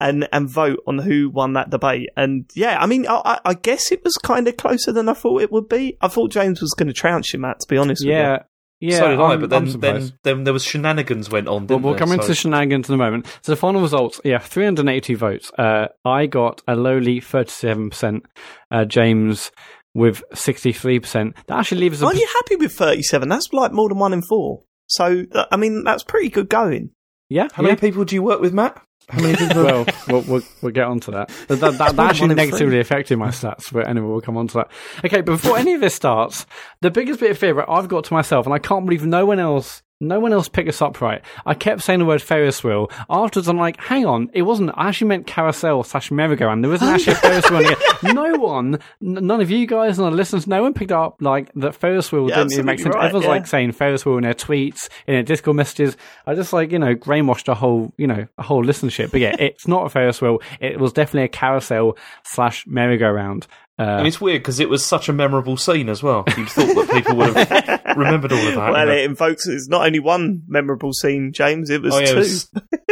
and 0.00 0.28
and 0.32 0.48
vote 0.48 0.80
on 0.86 0.98
who 0.98 1.30
won 1.30 1.52
that 1.54 1.70
debate. 1.70 2.08
And 2.16 2.48
yeah, 2.54 2.78
I 2.80 2.86
mean, 2.86 3.06
I, 3.06 3.20
I- 3.24 3.40
I 3.50 3.54
guess 3.54 3.90
it 3.92 4.02
was 4.04 4.14
kind 4.14 4.46
of 4.48 4.56
closer 4.56 4.92
than 4.92 5.08
I 5.08 5.14
thought 5.14 5.42
it 5.42 5.52
would 5.52 5.68
be. 5.68 5.96
I 6.00 6.08
thought 6.08 6.30
James 6.30 6.60
was 6.60 6.72
going 6.74 6.88
to 6.88 6.92
trounce 6.94 7.32
you, 7.32 7.38
Matt. 7.40 7.60
To 7.60 7.66
be 7.68 7.76
honest 7.78 8.02
with 8.04 8.12
you. 8.12 8.20
Yeah. 8.20 8.38
Yeah, 8.80 8.98
so 8.98 9.08
did 9.08 9.20
I. 9.20 9.22
I'm- 9.22 9.40
But 9.40 9.52
I'm 9.52 9.64
then, 9.66 9.80
then, 9.80 10.12
then 10.24 10.44
there 10.44 10.52
was 10.52 10.64
shenanigans 10.64 11.30
went 11.30 11.48
on. 11.48 11.52
Well, 11.52 11.66
Didn't 11.66 11.82
we'll 11.82 11.92
there? 11.94 11.98
come 12.00 12.12
into 12.12 12.26
So- 12.26 12.32
shenanigans 12.34 12.88
in 12.88 12.94
a 12.94 12.98
moment. 12.98 13.26
So 13.42 13.52
the 13.52 13.56
final 13.56 13.80
results, 13.80 14.20
yeah, 14.24 14.38
382 14.38 15.16
votes. 15.16 15.50
Uh, 15.58 15.88
I 16.04 16.26
got 16.26 16.60
a 16.68 16.74
lowly 16.76 17.20
37%. 17.20 18.22
Uh, 18.70 18.84
James 18.84 19.50
with 19.94 20.22
63%. 20.34 21.34
That 21.46 21.58
actually 21.60 21.80
leaves 21.82 22.02
us. 22.02 22.06
Aren't 22.06 22.18
you 22.18 22.28
happy 22.34 22.56
with 22.56 22.72
37? 22.72 23.28
That's 23.28 23.52
like 23.52 23.72
more 23.72 23.88
than 23.88 23.98
one 23.98 24.12
in 24.12 24.22
four. 24.22 24.62
So, 24.86 25.24
uh, 25.32 25.44
I 25.50 25.56
mean, 25.56 25.84
that's 25.84 26.02
pretty 26.02 26.28
good 26.28 26.48
going. 26.48 26.90
yeah, 27.30 27.48
How 27.54 27.62
yeah. 27.62 27.68
many 27.68 27.80
people 27.80 28.04
do 28.04 28.14
you 28.16 28.22
work 28.22 28.40
with, 28.40 28.52
Matt? 28.52 28.82
How 29.08 29.22
many 29.22 29.36
people? 29.36 29.64
well, 29.64 29.86
we'll, 30.08 30.22
we'll, 30.22 30.42
we'll 30.62 30.72
get 30.72 30.86
on 30.86 31.00
to 31.00 31.10
that. 31.12 31.28
That, 31.48 31.56
that, 31.60 31.78
that, 31.78 31.98
actually 31.98 32.34
negatively 32.34 32.80
affected 32.80 33.18
my 33.18 33.28
stats, 33.28 33.72
but 33.72 33.86
anyway, 33.86 34.06
we'll 34.06 34.20
come 34.20 34.36
on 34.36 34.48
to 34.48 34.54
that. 34.54 34.70
Okay, 35.04 35.20
but 35.20 35.32
before 35.32 35.58
any 35.58 35.74
of 35.74 35.80
this 35.80 35.94
starts, 35.94 36.46
the 36.80 36.90
biggest 36.90 37.20
bit 37.20 37.30
of 37.30 37.38
fear 37.38 37.64
I've 37.68 37.88
got 37.88 38.04
to 38.04 38.14
myself, 38.14 38.46
and 38.46 38.54
I 38.54 38.58
can't 38.58 38.84
believe 38.84 39.04
no 39.04 39.26
one 39.26 39.38
else. 39.38 39.82
No 40.00 40.18
one 40.20 40.32
else 40.32 40.48
picked 40.48 40.68
us 40.68 40.82
up 40.82 41.00
right. 41.00 41.22
I 41.46 41.54
kept 41.54 41.80
saying 41.82 42.00
the 42.00 42.04
word 42.04 42.20
Ferris 42.20 42.62
wheel. 42.64 42.90
Afterwards, 43.08 43.46
I'm 43.48 43.56
like, 43.56 43.80
hang 43.80 44.04
on, 44.04 44.28
it 44.34 44.42
wasn't. 44.42 44.72
I 44.74 44.88
actually 44.88 45.06
meant 45.06 45.26
carousel 45.26 45.82
slash 45.84 46.10
merry-go-round. 46.10 46.62
There 46.64 46.72
isn't 46.74 46.86
actually 46.94 47.12
a 47.12 47.16
Ferris 47.16 47.48
wheel. 47.50 47.60
again. 47.60 47.76
No 48.14 48.32
one, 48.34 48.74
n- 48.74 48.80
none 49.26 49.40
of 49.40 49.50
you 49.50 49.66
guys, 49.66 49.96
none 49.98 50.08
of 50.08 50.12
the 50.12 50.16
listeners, 50.16 50.46
no 50.46 50.62
one 50.62 50.74
picked 50.74 50.92
up 50.92 51.22
like 51.22 51.50
that 51.54 51.74
Ferris 51.76 52.10
wheel 52.10 52.28
Yeah, 52.28 52.38
didn't 52.38 52.52
even 52.54 52.66
make 52.66 52.80
sense. 52.80 52.94
right, 52.94 53.04
Everyone's 53.04 53.24
yeah. 53.24 53.30
like 53.30 53.46
saying 53.46 53.72
Ferris 53.72 54.04
wheel 54.04 54.16
in 54.18 54.24
their 54.24 54.34
tweets, 54.34 54.88
in 55.06 55.14
their 55.14 55.22
Discord 55.22 55.56
messages. 55.56 55.96
I 56.26 56.34
just 56.34 56.52
like, 56.52 56.72
you 56.72 56.78
know, 56.80 56.96
brainwashed 56.96 57.48
a 57.48 57.54
whole, 57.54 57.92
you 57.96 58.06
know, 58.08 58.26
a 58.36 58.42
whole 58.42 58.64
listenership. 58.64 59.12
But 59.12 59.20
yeah, 59.20 59.36
it's 59.38 59.68
not 59.68 59.86
a 59.86 59.88
Ferris 59.88 60.20
wheel. 60.20 60.42
It 60.60 60.78
was 60.80 60.92
definitely 60.92 61.22
a 61.26 61.28
carousel 61.28 61.96
slash 62.24 62.66
merry-go-round. 62.66 63.46
Uh, 63.76 63.82
and 63.82 64.06
it's 64.06 64.20
weird 64.20 64.40
because 64.40 64.60
it 64.60 64.68
was 64.68 64.84
such 64.84 65.08
a 65.08 65.12
memorable 65.12 65.56
scene 65.56 65.88
as 65.88 66.00
well. 66.00 66.22
You'd 66.36 66.48
thought 66.48 66.74
that 66.76 66.90
people 66.92 67.16
would 67.16 67.34
have 67.34 67.82
remembered 67.96 68.32
all 68.32 68.46
of 68.46 68.54
that. 68.54 68.72
well, 68.72 68.88
it 68.88 69.02
invokes 69.04 69.48
it's 69.48 69.66
not 69.68 69.84
only 69.84 69.98
one 69.98 70.42
memorable 70.46 70.92
scene, 70.92 71.32
James. 71.32 71.70
It 71.70 71.82
was 71.82 71.92
oh 71.92 71.98
yeah, 71.98 72.06
two. 72.06 72.12
it 72.12 72.18
was 72.18 72.50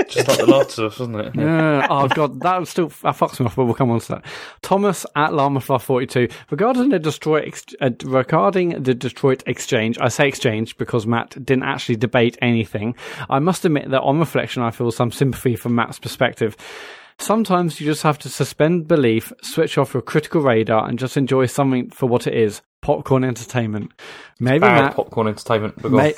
just 0.08 0.28
like 0.28 0.38
the 0.38 0.46
last 0.46 0.78
of 0.78 0.92
us, 0.92 0.98
wasn't 0.98 1.20
it? 1.20 1.36
Yeah. 1.36 1.86
oh 1.88 2.08
god, 2.08 2.40
that 2.40 2.58
was 2.58 2.68
still 2.68 2.88
that 2.88 3.14
fucks 3.16 3.38
me 3.38 3.46
off, 3.46 3.54
but 3.54 3.64
we'll 3.66 3.74
come 3.74 3.90
on 3.90 4.00
to 4.00 4.08
that. 4.08 4.24
Thomas 4.62 5.06
at 5.14 5.30
Lamafluff 5.30 5.82
forty 5.82 6.06
two 6.06 6.28
regarding 6.50 6.88
the 6.88 6.98
Detroit 6.98 7.44
ex- 7.46 7.64
uh, 7.80 7.90
regarding 8.04 8.82
the 8.82 8.94
Detroit 8.94 9.44
exchange. 9.46 9.98
I 10.00 10.08
say 10.08 10.26
exchange 10.26 10.76
because 10.78 11.06
Matt 11.06 11.30
didn't 11.44 11.62
actually 11.64 11.96
debate 11.96 12.36
anything. 12.42 12.96
I 13.30 13.38
must 13.38 13.64
admit 13.64 13.88
that 13.90 14.00
on 14.02 14.18
reflection, 14.18 14.62
I 14.64 14.72
feel 14.72 14.90
some 14.90 15.12
sympathy 15.12 15.54
from 15.54 15.76
Matt's 15.76 16.00
perspective. 16.00 16.56
Sometimes 17.22 17.80
you 17.80 17.86
just 17.86 18.02
have 18.02 18.18
to 18.18 18.28
suspend 18.28 18.88
belief, 18.88 19.32
switch 19.42 19.78
off 19.78 19.94
your 19.94 20.02
critical 20.02 20.40
radar, 20.40 20.88
and 20.88 20.98
just 20.98 21.16
enjoy 21.16 21.46
something 21.46 21.88
for 21.90 22.06
what 22.06 22.26
it 22.26 22.34
is 22.34 22.62
popcorn 22.82 23.22
entertainment. 23.22 23.92
Maybe 24.40 24.62
Matt. 24.62 24.96
popcorn 24.96 25.28
entertainment. 25.28 25.84
On. 25.84 25.92
May, 25.92 26.14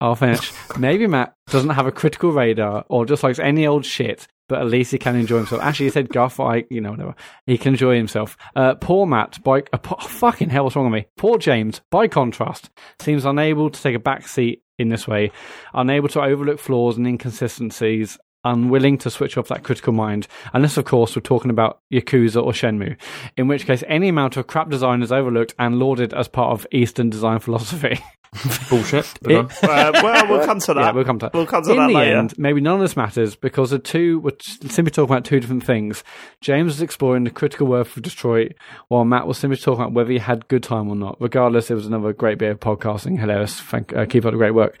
I'll 0.00 0.16
finish. 0.16 0.52
Maybe 0.76 1.06
Matt 1.06 1.36
doesn't 1.50 1.70
have 1.70 1.86
a 1.86 1.92
critical 1.92 2.32
radar 2.32 2.84
or 2.88 3.06
just 3.06 3.22
likes 3.22 3.38
any 3.38 3.64
old 3.64 3.86
shit, 3.86 4.26
but 4.48 4.60
at 4.60 4.66
least 4.66 4.90
he 4.90 4.98
can 4.98 5.14
enjoy 5.14 5.36
himself. 5.36 5.62
Actually, 5.62 5.86
he 5.86 5.90
said 5.90 6.08
guff, 6.08 6.40
I, 6.40 6.64
you 6.68 6.80
know, 6.80 6.90
whatever. 6.90 7.14
He 7.46 7.56
can 7.56 7.74
enjoy 7.74 7.94
himself. 7.94 8.36
Uh, 8.56 8.74
poor 8.74 9.06
Matt, 9.06 9.40
by, 9.44 9.62
uh, 9.72 9.78
po- 9.82 10.04
fucking 10.04 10.50
hell, 10.50 10.64
what's 10.64 10.74
wrong 10.74 10.90
with 10.90 11.00
me? 11.00 11.06
Poor 11.16 11.38
James, 11.38 11.80
by 11.92 12.08
contrast, 12.08 12.70
seems 12.98 13.24
unable 13.24 13.70
to 13.70 13.80
take 13.80 13.94
a 13.94 14.00
back 14.00 14.26
seat 14.26 14.64
in 14.80 14.88
this 14.88 15.06
way, 15.06 15.30
unable 15.74 16.08
to 16.08 16.20
overlook 16.20 16.58
flaws 16.58 16.96
and 16.96 17.06
inconsistencies, 17.06 18.18
unwilling 18.44 18.98
to 18.98 19.10
switch 19.10 19.36
off 19.36 19.48
that 19.48 19.62
critical 19.64 19.92
mind, 19.92 20.26
unless, 20.52 20.76
of 20.76 20.84
course, 20.84 21.14
we're 21.16 21.22
talking 21.22 21.50
about 21.50 21.80
Yakuza 21.92 22.42
or 22.42 22.52
Shenmue, 22.52 22.96
in 23.36 23.48
which 23.48 23.66
case 23.66 23.84
any 23.86 24.08
amount 24.08 24.36
of 24.36 24.46
crap 24.46 24.70
design 24.70 25.02
is 25.02 25.12
overlooked 25.12 25.54
and 25.58 25.78
lauded 25.78 26.12
as 26.14 26.28
part 26.28 26.52
of 26.52 26.66
Eastern 26.72 27.10
design 27.10 27.38
philosophy. 27.38 27.98
bullshit. 28.70 29.12
It- 29.22 29.64
Uh, 29.64 29.90
well, 30.02 30.28
we'll 30.28 30.44
come 30.46 30.60
to 30.60 30.74
that. 30.74 30.80
Yeah, 30.80 30.90
we'll 30.92 31.04
come 31.04 31.18
to 31.18 31.26
that. 31.26 31.34
We'll 31.34 31.46
come 31.46 31.64
to 31.64 31.70
In 31.72 31.76
that 31.78 31.88
the 31.88 31.94
later. 31.94 32.16
end, 32.16 32.38
maybe 32.38 32.60
none 32.60 32.74
of 32.76 32.80
this 32.80 32.96
matters 32.96 33.34
because 33.34 33.70
the 33.70 33.78
two 33.80 34.20
were 34.20 34.32
simply 34.40 34.90
talking 34.92 35.12
about 35.12 35.24
two 35.24 35.40
different 35.40 35.64
things. 35.64 36.04
James 36.40 36.66
was 36.74 36.80
exploring 36.82 37.24
the 37.24 37.30
critical 37.30 37.66
worth 37.66 37.96
of 37.96 38.04
Detroit, 38.04 38.52
while 38.88 39.04
Matt 39.04 39.26
was 39.26 39.36
simply 39.36 39.56
talking 39.56 39.82
about 39.82 39.92
whether 39.94 40.12
he 40.12 40.18
had 40.18 40.46
good 40.46 40.62
time 40.62 40.88
or 40.88 40.94
not. 40.96 41.16
Regardless, 41.20 41.70
it 41.70 41.74
was 41.74 41.86
another 41.88 42.12
great 42.12 42.38
bit 42.38 42.52
of 42.52 42.60
podcasting. 42.60 43.18
Hilarious. 43.18 43.60
Thank, 43.60 43.94
uh, 43.96 44.06
keep 44.06 44.24
up 44.24 44.30
the 44.30 44.38
great 44.38 44.54
work. 44.54 44.78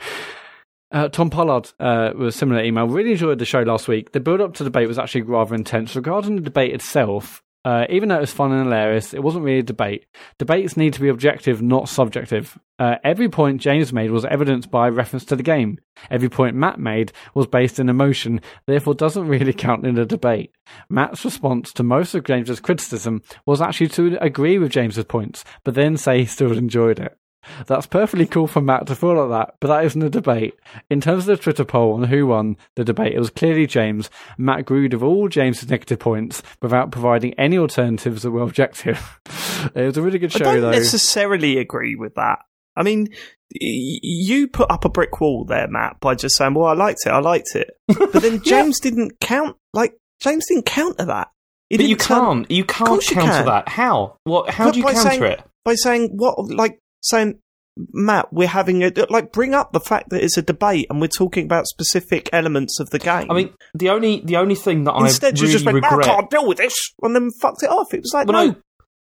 Uh, 0.92 1.08
Tom 1.08 1.30
Pollard 1.30 1.70
uh, 1.78 2.10
was 2.16 2.34
a 2.34 2.38
similar 2.38 2.62
email. 2.62 2.88
Really 2.88 3.12
enjoyed 3.12 3.38
the 3.38 3.44
show 3.44 3.62
last 3.62 3.86
week. 3.86 4.12
The 4.12 4.20
build 4.20 4.40
up 4.40 4.54
to 4.54 4.64
the 4.64 4.70
debate 4.70 4.88
was 4.88 4.98
actually 4.98 5.22
rather 5.22 5.54
intense. 5.54 5.94
Regarding 5.94 6.36
the 6.36 6.42
debate 6.42 6.74
itself, 6.74 7.42
uh, 7.64 7.84
even 7.90 8.08
though 8.08 8.16
it 8.16 8.22
was 8.22 8.32
fun 8.32 8.52
and 8.52 8.64
hilarious, 8.64 9.12
it 9.12 9.22
wasn't 9.22 9.44
really 9.44 9.58
a 9.58 9.62
debate. 9.62 10.06
Debates 10.38 10.76
need 10.76 10.94
to 10.94 11.00
be 11.00 11.08
objective, 11.08 11.60
not 11.60 11.88
subjective. 11.88 12.58
Uh, 12.78 12.96
every 13.04 13.28
point 13.28 13.60
James 13.60 13.92
made 13.92 14.10
was 14.10 14.24
evidenced 14.24 14.70
by 14.70 14.88
reference 14.88 15.26
to 15.26 15.36
the 15.36 15.42
game. 15.42 15.78
Every 16.10 16.30
point 16.30 16.56
Matt 16.56 16.80
made 16.80 17.12
was 17.34 17.46
based 17.46 17.78
in 17.78 17.90
emotion, 17.90 18.40
therefore 18.66 18.94
doesn't 18.94 19.28
really 19.28 19.52
count 19.52 19.86
in 19.86 19.98
a 19.98 20.06
debate. 20.06 20.52
Matt's 20.88 21.24
response 21.24 21.72
to 21.74 21.82
most 21.82 22.14
of 22.14 22.24
James's 22.24 22.60
criticism 22.60 23.22
was 23.44 23.60
actually 23.60 23.88
to 23.88 24.16
agree 24.22 24.58
with 24.58 24.72
James's 24.72 25.04
points, 25.04 25.44
but 25.62 25.74
then 25.74 25.98
say 25.98 26.20
he 26.20 26.26
still 26.26 26.56
enjoyed 26.56 26.98
it. 26.98 27.19
That's 27.66 27.86
perfectly 27.86 28.26
cool 28.26 28.46
for 28.46 28.60
Matt 28.60 28.86
to 28.88 28.94
feel 28.94 29.14
like 29.14 29.30
that, 29.30 29.54
but 29.60 29.68
that 29.68 29.84
isn't 29.86 30.02
a 30.02 30.10
debate. 30.10 30.54
In 30.90 31.00
terms 31.00 31.24
of 31.28 31.36
the 31.38 31.42
Twitter 31.42 31.64
poll 31.64 31.94
on 31.94 32.04
who 32.04 32.26
won 32.26 32.56
the 32.76 32.84
debate, 32.84 33.14
it 33.14 33.18
was 33.18 33.30
clearly 33.30 33.66
James. 33.66 34.10
Matt 34.38 34.60
agreed 34.60 34.92
of 34.94 35.02
all 35.02 35.28
James's 35.28 35.68
negative 35.70 35.98
points 35.98 36.42
without 36.62 36.90
providing 36.92 37.34
any 37.34 37.56
alternatives 37.58 38.22
that 38.22 38.30
were 38.30 38.42
objective. 38.42 39.20
it 39.74 39.86
was 39.86 39.96
a 39.96 40.02
really 40.02 40.18
good 40.18 40.32
show, 40.32 40.44
though. 40.44 40.50
I 40.50 40.54
don't 40.54 40.62
though. 40.62 40.70
necessarily 40.72 41.58
agree 41.58 41.96
with 41.96 42.14
that. 42.16 42.40
I 42.76 42.82
mean, 42.82 43.08
you 43.52 44.48
put 44.48 44.70
up 44.70 44.84
a 44.84 44.88
brick 44.88 45.20
wall 45.20 45.44
there, 45.44 45.66
Matt, 45.68 45.98
by 46.00 46.14
just 46.14 46.36
saying, 46.36 46.54
"Well, 46.54 46.66
I 46.66 46.74
liked 46.74 47.00
it, 47.04 47.10
I 47.10 47.18
liked 47.18 47.54
it," 47.54 47.70
but 47.88 48.12
then 48.22 48.42
James 48.42 48.80
didn't 48.80 49.18
count. 49.20 49.56
Like 49.74 49.94
James 50.20 50.44
didn't 50.48 50.66
counter 50.66 51.04
that. 51.06 51.28
He 51.68 51.76
But 51.76 51.82
you 51.86 51.96
didn't 51.96 52.00
turn- 52.08 52.18
can't. 52.24 52.50
You 52.50 52.64
can't 52.64 52.88
course 52.88 53.10
you 53.10 53.16
counter 53.16 53.32
can. 53.32 53.46
that. 53.46 53.68
How? 53.68 54.16
What? 54.24 54.50
How 54.50 54.66
But 54.66 54.74
do 54.74 54.80
you 54.80 54.86
counter 54.86 55.00
saying- 55.00 55.22
it? 55.22 55.42
by 55.64 55.74
saying 55.74 56.10
what, 56.14 56.38
like 56.50 56.78
saying, 57.00 57.38
Matt, 57.92 58.32
we're 58.32 58.48
having 58.48 58.82
a 58.82 58.92
like 59.08 59.32
bring 59.32 59.54
up 59.54 59.72
the 59.72 59.80
fact 59.80 60.10
that 60.10 60.22
it's 60.22 60.36
a 60.36 60.42
debate 60.42 60.86
and 60.90 61.00
we're 61.00 61.06
talking 61.08 61.44
about 61.44 61.66
specific 61.66 62.28
elements 62.32 62.78
of 62.80 62.90
the 62.90 62.98
game. 62.98 63.30
I 63.30 63.34
mean, 63.34 63.54
the 63.74 63.88
only 63.90 64.20
the 64.24 64.36
only 64.36 64.54
thing 64.56 64.84
that 64.84 64.94
instead 64.96 65.34
I 65.34 65.36
you 65.38 65.42
really 65.42 65.52
just 65.52 65.64
went, 65.64 65.76
regret. 65.76 66.00
"I 66.00 66.14
can't 66.14 66.30
deal 66.30 66.46
with 66.46 66.58
this," 66.58 66.74
and 67.02 67.14
then 67.14 67.30
fucked 67.40 67.62
it 67.62 67.70
off. 67.70 67.94
It 67.94 68.02
was 68.02 68.12
like, 68.12 68.26
Well, 68.26 68.46
no, 68.46 68.52
no. 68.52 68.56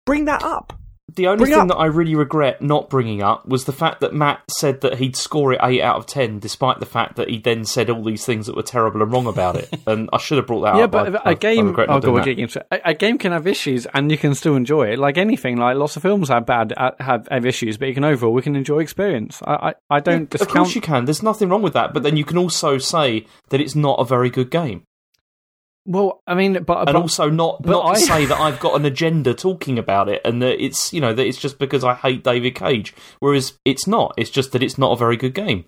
bring 0.05 0.25
that 0.25 0.41
up. 0.43 0.79
The 1.15 1.27
only 1.27 1.39
Bring 1.39 1.51
thing 1.51 1.61
up- 1.63 1.67
that 1.67 1.75
I 1.75 1.85
really 1.87 2.15
regret 2.15 2.61
not 2.61 2.89
bringing 2.89 3.21
up 3.21 3.45
was 3.45 3.65
the 3.65 3.73
fact 3.73 3.99
that 3.99 4.13
Matt 4.13 4.39
said 4.49 4.81
that 4.81 4.99
he'd 4.99 5.15
score 5.17 5.51
it 5.53 5.59
8 5.61 5.81
out 5.81 5.97
of 5.97 6.05
10, 6.05 6.39
despite 6.39 6.79
the 6.79 6.85
fact 6.85 7.17
that 7.17 7.29
he 7.29 7.37
then 7.37 7.65
said 7.65 7.89
all 7.89 8.03
these 8.03 8.25
things 8.25 8.47
that 8.47 8.55
were 8.55 8.63
terrible 8.63 9.01
and 9.03 9.11
wrong 9.11 9.27
about 9.27 9.57
it. 9.57 9.69
and 9.87 10.09
I 10.13 10.17
should 10.17 10.37
have 10.37 10.47
brought 10.47 10.61
that 10.61 10.75
yeah, 10.77 10.85
up. 10.85 10.93
Yeah, 10.93 11.09
but 11.11 11.15
I- 11.15 11.19
a 11.19 11.21
I- 11.25 11.29
I 11.31 11.33
game. 11.33 11.67
Oh, 11.67 11.71
not 11.71 11.87
God, 11.87 12.01
doing 12.03 12.13
we're 12.13 12.23
getting 12.23 12.43
into. 12.43 12.65
A, 12.71 12.79
a 12.85 12.93
game 12.93 13.17
can 13.17 13.33
have 13.33 13.45
issues, 13.45 13.85
and 13.93 14.09
you 14.09 14.17
can 14.17 14.33
still 14.33 14.55
enjoy 14.55 14.87
it. 14.93 14.97
Like 14.97 15.17
anything, 15.17 15.57
like 15.57 15.75
lots 15.75 15.97
of 15.97 16.01
films 16.01 16.29
have 16.29 16.45
bad 16.45 16.73
uh, 16.77 16.91
have, 16.99 17.27
have 17.29 17.45
issues, 17.45 17.77
but 17.77 17.89
you 17.89 17.93
can 17.93 18.05
overall 18.05 18.31
we 18.33 18.41
can 18.41 18.55
enjoy 18.55 18.79
experience. 18.79 19.41
I 19.45 19.53
I, 19.53 19.73
I 19.97 19.99
don't 19.99 20.23
Of 20.23 20.29
discount. 20.29 20.51
course 20.51 20.73
you 20.75 20.81
can. 20.81 21.03
There's 21.05 21.21
nothing 21.21 21.49
wrong 21.49 21.61
with 21.61 21.73
that. 21.73 21.93
But 21.93 22.03
then 22.03 22.15
you 22.17 22.23
can 22.25 22.37
also 22.37 22.77
say 22.77 23.25
that 23.49 23.59
it's 23.59 23.75
not 23.75 23.99
a 23.99 24.05
very 24.05 24.29
good 24.29 24.49
game. 24.49 24.83
Well, 25.85 26.21
I 26.25 26.33
mean, 26.35 26.63
but, 26.63 26.77
and 26.79 26.85
but 26.85 26.95
also 26.95 27.29
not 27.29 27.61
but 27.61 27.71
not 27.71 27.85
I- 27.85 27.93
to 27.95 27.99
say 27.99 28.25
that 28.27 28.39
I've 28.39 28.59
got 28.59 28.75
an 28.75 28.85
agenda 28.85 29.33
talking 29.33 29.77
about 29.77 30.09
it 30.09 30.21
and 30.23 30.41
that 30.41 30.63
it's 30.63 30.93
you 30.93 31.01
know 31.01 31.13
that 31.13 31.25
it's 31.25 31.37
just 31.37 31.59
because 31.59 31.83
I 31.83 31.93
hate 31.95 32.23
David 32.23 32.55
Cage, 32.55 32.93
whereas 33.19 33.57
it's 33.65 33.85
not. 33.87 34.13
It's 34.17 34.29
just 34.29 34.51
that 34.53 34.63
it's 34.63 34.77
not 34.77 34.91
a 34.93 34.95
very 34.97 35.17
good 35.17 35.33
game. 35.33 35.65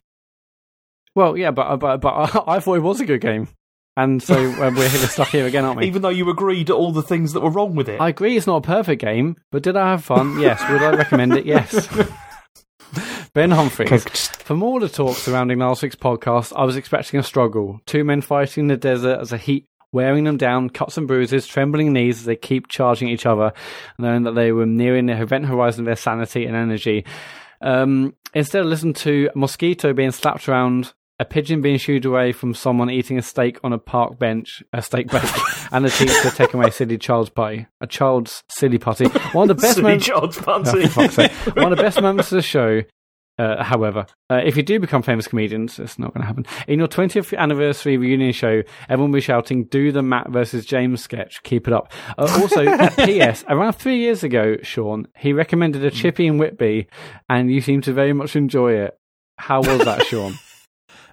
well, 1.16 1.38
yeah, 1.38 1.52
but 1.52 1.78
but 1.78 1.98
but 1.98 2.10
I, 2.14 2.44
I 2.56 2.60
thought 2.60 2.76
it 2.76 2.80
was 2.84 3.02
a 3.02 3.06
good 3.06 3.22
game, 3.22 3.48
and 3.98 4.22
so 4.24 4.36
uh, 4.36 4.72
we're 4.76 4.88
here, 4.90 5.08
stuck 5.08 5.30
here 5.30 5.46
again, 5.48 5.66
aren't 5.66 5.80
we? 5.80 5.88
Even 5.88 6.02
though 6.02 6.10
you 6.10 6.30
agreed 6.30 6.70
at 6.70 6.76
all 6.76 6.92
the 6.92 7.02
things 7.04 7.34
that 7.34 7.42
were 7.42 7.50
wrong 7.50 7.76
with 7.76 7.90
it. 7.90 8.00
I 8.00 8.10
agree 8.10 8.38
it's 8.38 8.48
not 8.48 8.58
a 8.58 8.62
perfect 8.68 9.02
game, 9.02 9.36
but 9.52 9.64
did 9.64 9.76
I 9.76 9.92
have 9.92 10.04
fun? 10.06 10.40
Yes. 10.40 10.62
Would 10.70 10.82
I 10.82 10.92
recommend 10.92 11.34
it? 11.34 11.46
Yes. 11.46 11.88
Ben 13.34 13.52
Humphries. 13.52 14.30
From 14.30 14.64
all 14.64 14.80
the 14.80 14.88
talk 14.88 15.18
surrounding 15.18 15.60
last 15.60 15.84
week's 15.84 15.96
podcast, 15.96 16.54
I 16.56 16.64
was 16.64 16.78
expecting 16.78 17.20
a 17.20 17.24
struggle. 17.24 17.82
Two 17.86 18.06
men 18.06 18.22
fighting 18.22 18.64
in 18.64 18.68
the 18.68 18.78
desert 18.78 19.20
as 19.20 19.34
a 19.34 19.38
heat 19.38 19.66
wearing 19.96 20.26
them 20.26 20.36
down, 20.36 20.70
cuts 20.70 20.98
and 20.98 21.08
bruises, 21.08 21.48
trembling 21.48 21.94
knees 21.94 22.20
as 22.20 22.26
they 22.26 22.36
keep 22.36 22.68
charging 22.68 23.08
each 23.08 23.26
other, 23.26 23.54
knowing 23.98 24.24
that 24.24 24.34
they 24.36 24.52
were 24.52 24.66
nearing 24.66 25.06
the 25.06 25.20
event 25.20 25.46
horizon 25.46 25.82
of 25.82 25.86
their 25.86 25.96
sanity 25.96 26.46
and 26.46 26.54
energy. 26.54 27.06
Um, 27.62 28.14
instead, 28.34 28.66
listen 28.66 28.94
to 28.96 29.30
a 29.34 29.38
mosquito 29.38 29.94
being 29.94 30.12
slapped 30.12 30.50
around, 30.50 30.94
a 31.18 31.24
pigeon 31.24 31.62
being 31.62 31.78
shooed 31.78 32.04
away 32.04 32.34
from 32.34 32.54
someone 32.54 32.90
eating 32.90 33.18
a 33.18 33.22
steak 33.22 33.58
on 33.64 33.72
a 33.72 33.78
park 33.78 34.20
bench, 34.20 34.62
a 34.74 34.82
steak 34.82 35.08
bake, 35.08 35.24
and 35.72 35.86
a 35.86 35.90
teacher 35.90 36.30
taking 36.30 36.60
away 36.60 36.68
a 36.68 36.72
silly 36.74 36.98
child's 36.98 37.30
party, 37.30 37.66
a 37.80 37.88
child's 37.88 38.44
silly 38.50 38.78
party. 38.78 39.06
One 39.32 39.50
of 39.50 39.56
the 39.56 39.62
best 39.68 39.82
moments. 39.82 40.10
Oh, 40.14 40.28
Bunty. 40.44 40.88
for 40.88 41.08
fuck's 41.08 41.16
sake. 41.16 41.32
One 41.56 41.72
of 41.72 41.78
the 41.78 41.84
best 41.84 42.02
moments 42.02 42.34
of 42.34 42.36
the 42.36 42.42
show. 42.42 42.82
Uh, 43.38 43.62
however, 43.64 44.06
uh, 44.32 44.40
if 44.46 44.56
you 44.56 44.64
do 44.64 44.80
become 44.80 45.02
famous 45.04 45.28
comedians, 45.28 45.78
it's 45.78 46.00
not 46.00 46.14
going 46.14 46.22
to 46.22 46.28
happen. 46.28 46.46
In 46.68 46.80
your 46.80 46.88
20th 46.88 47.38
anniversary 47.38 47.98
reunion 47.98 48.32
show, 48.32 48.62
everyone 48.88 49.12
will 49.12 49.18
be 49.18 49.22
shouting, 49.22 49.66
"Do 49.66 49.92
the 49.92 50.02
Matt 50.02 50.30
versus 50.30 50.66
James 50.66 51.02
sketch. 51.02 51.44
Keep 51.44 51.68
it 51.68 51.74
up." 51.74 51.92
Uh, 52.18 52.40
also, 52.42 52.66
uh, 52.66 52.90
P.S. 53.06 53.44
Around 53.50 53.74
three 53.74 53.98
years 54.00 54.24
ago, 54.24 54.56
Sean, 54.62 55.08
he 55.18 55.34
recommended 55.34 55.84
a 55.84 55.92
Chippy 55.92 56.28
and 56.28 56.40
Whitby, 56.40 56.88
and 57.28 57.52
you 57.52 57.60
seem 57.60 57.82
to 57.82 57.92
very 57.94 58.14
much 58.14 58.36
enjoy 58.38 58.74
it. 58.74 58.98
How 59.38 59.60
was 59.60 59.80
that, 59.84 60.04
Sean? 60.08 60.36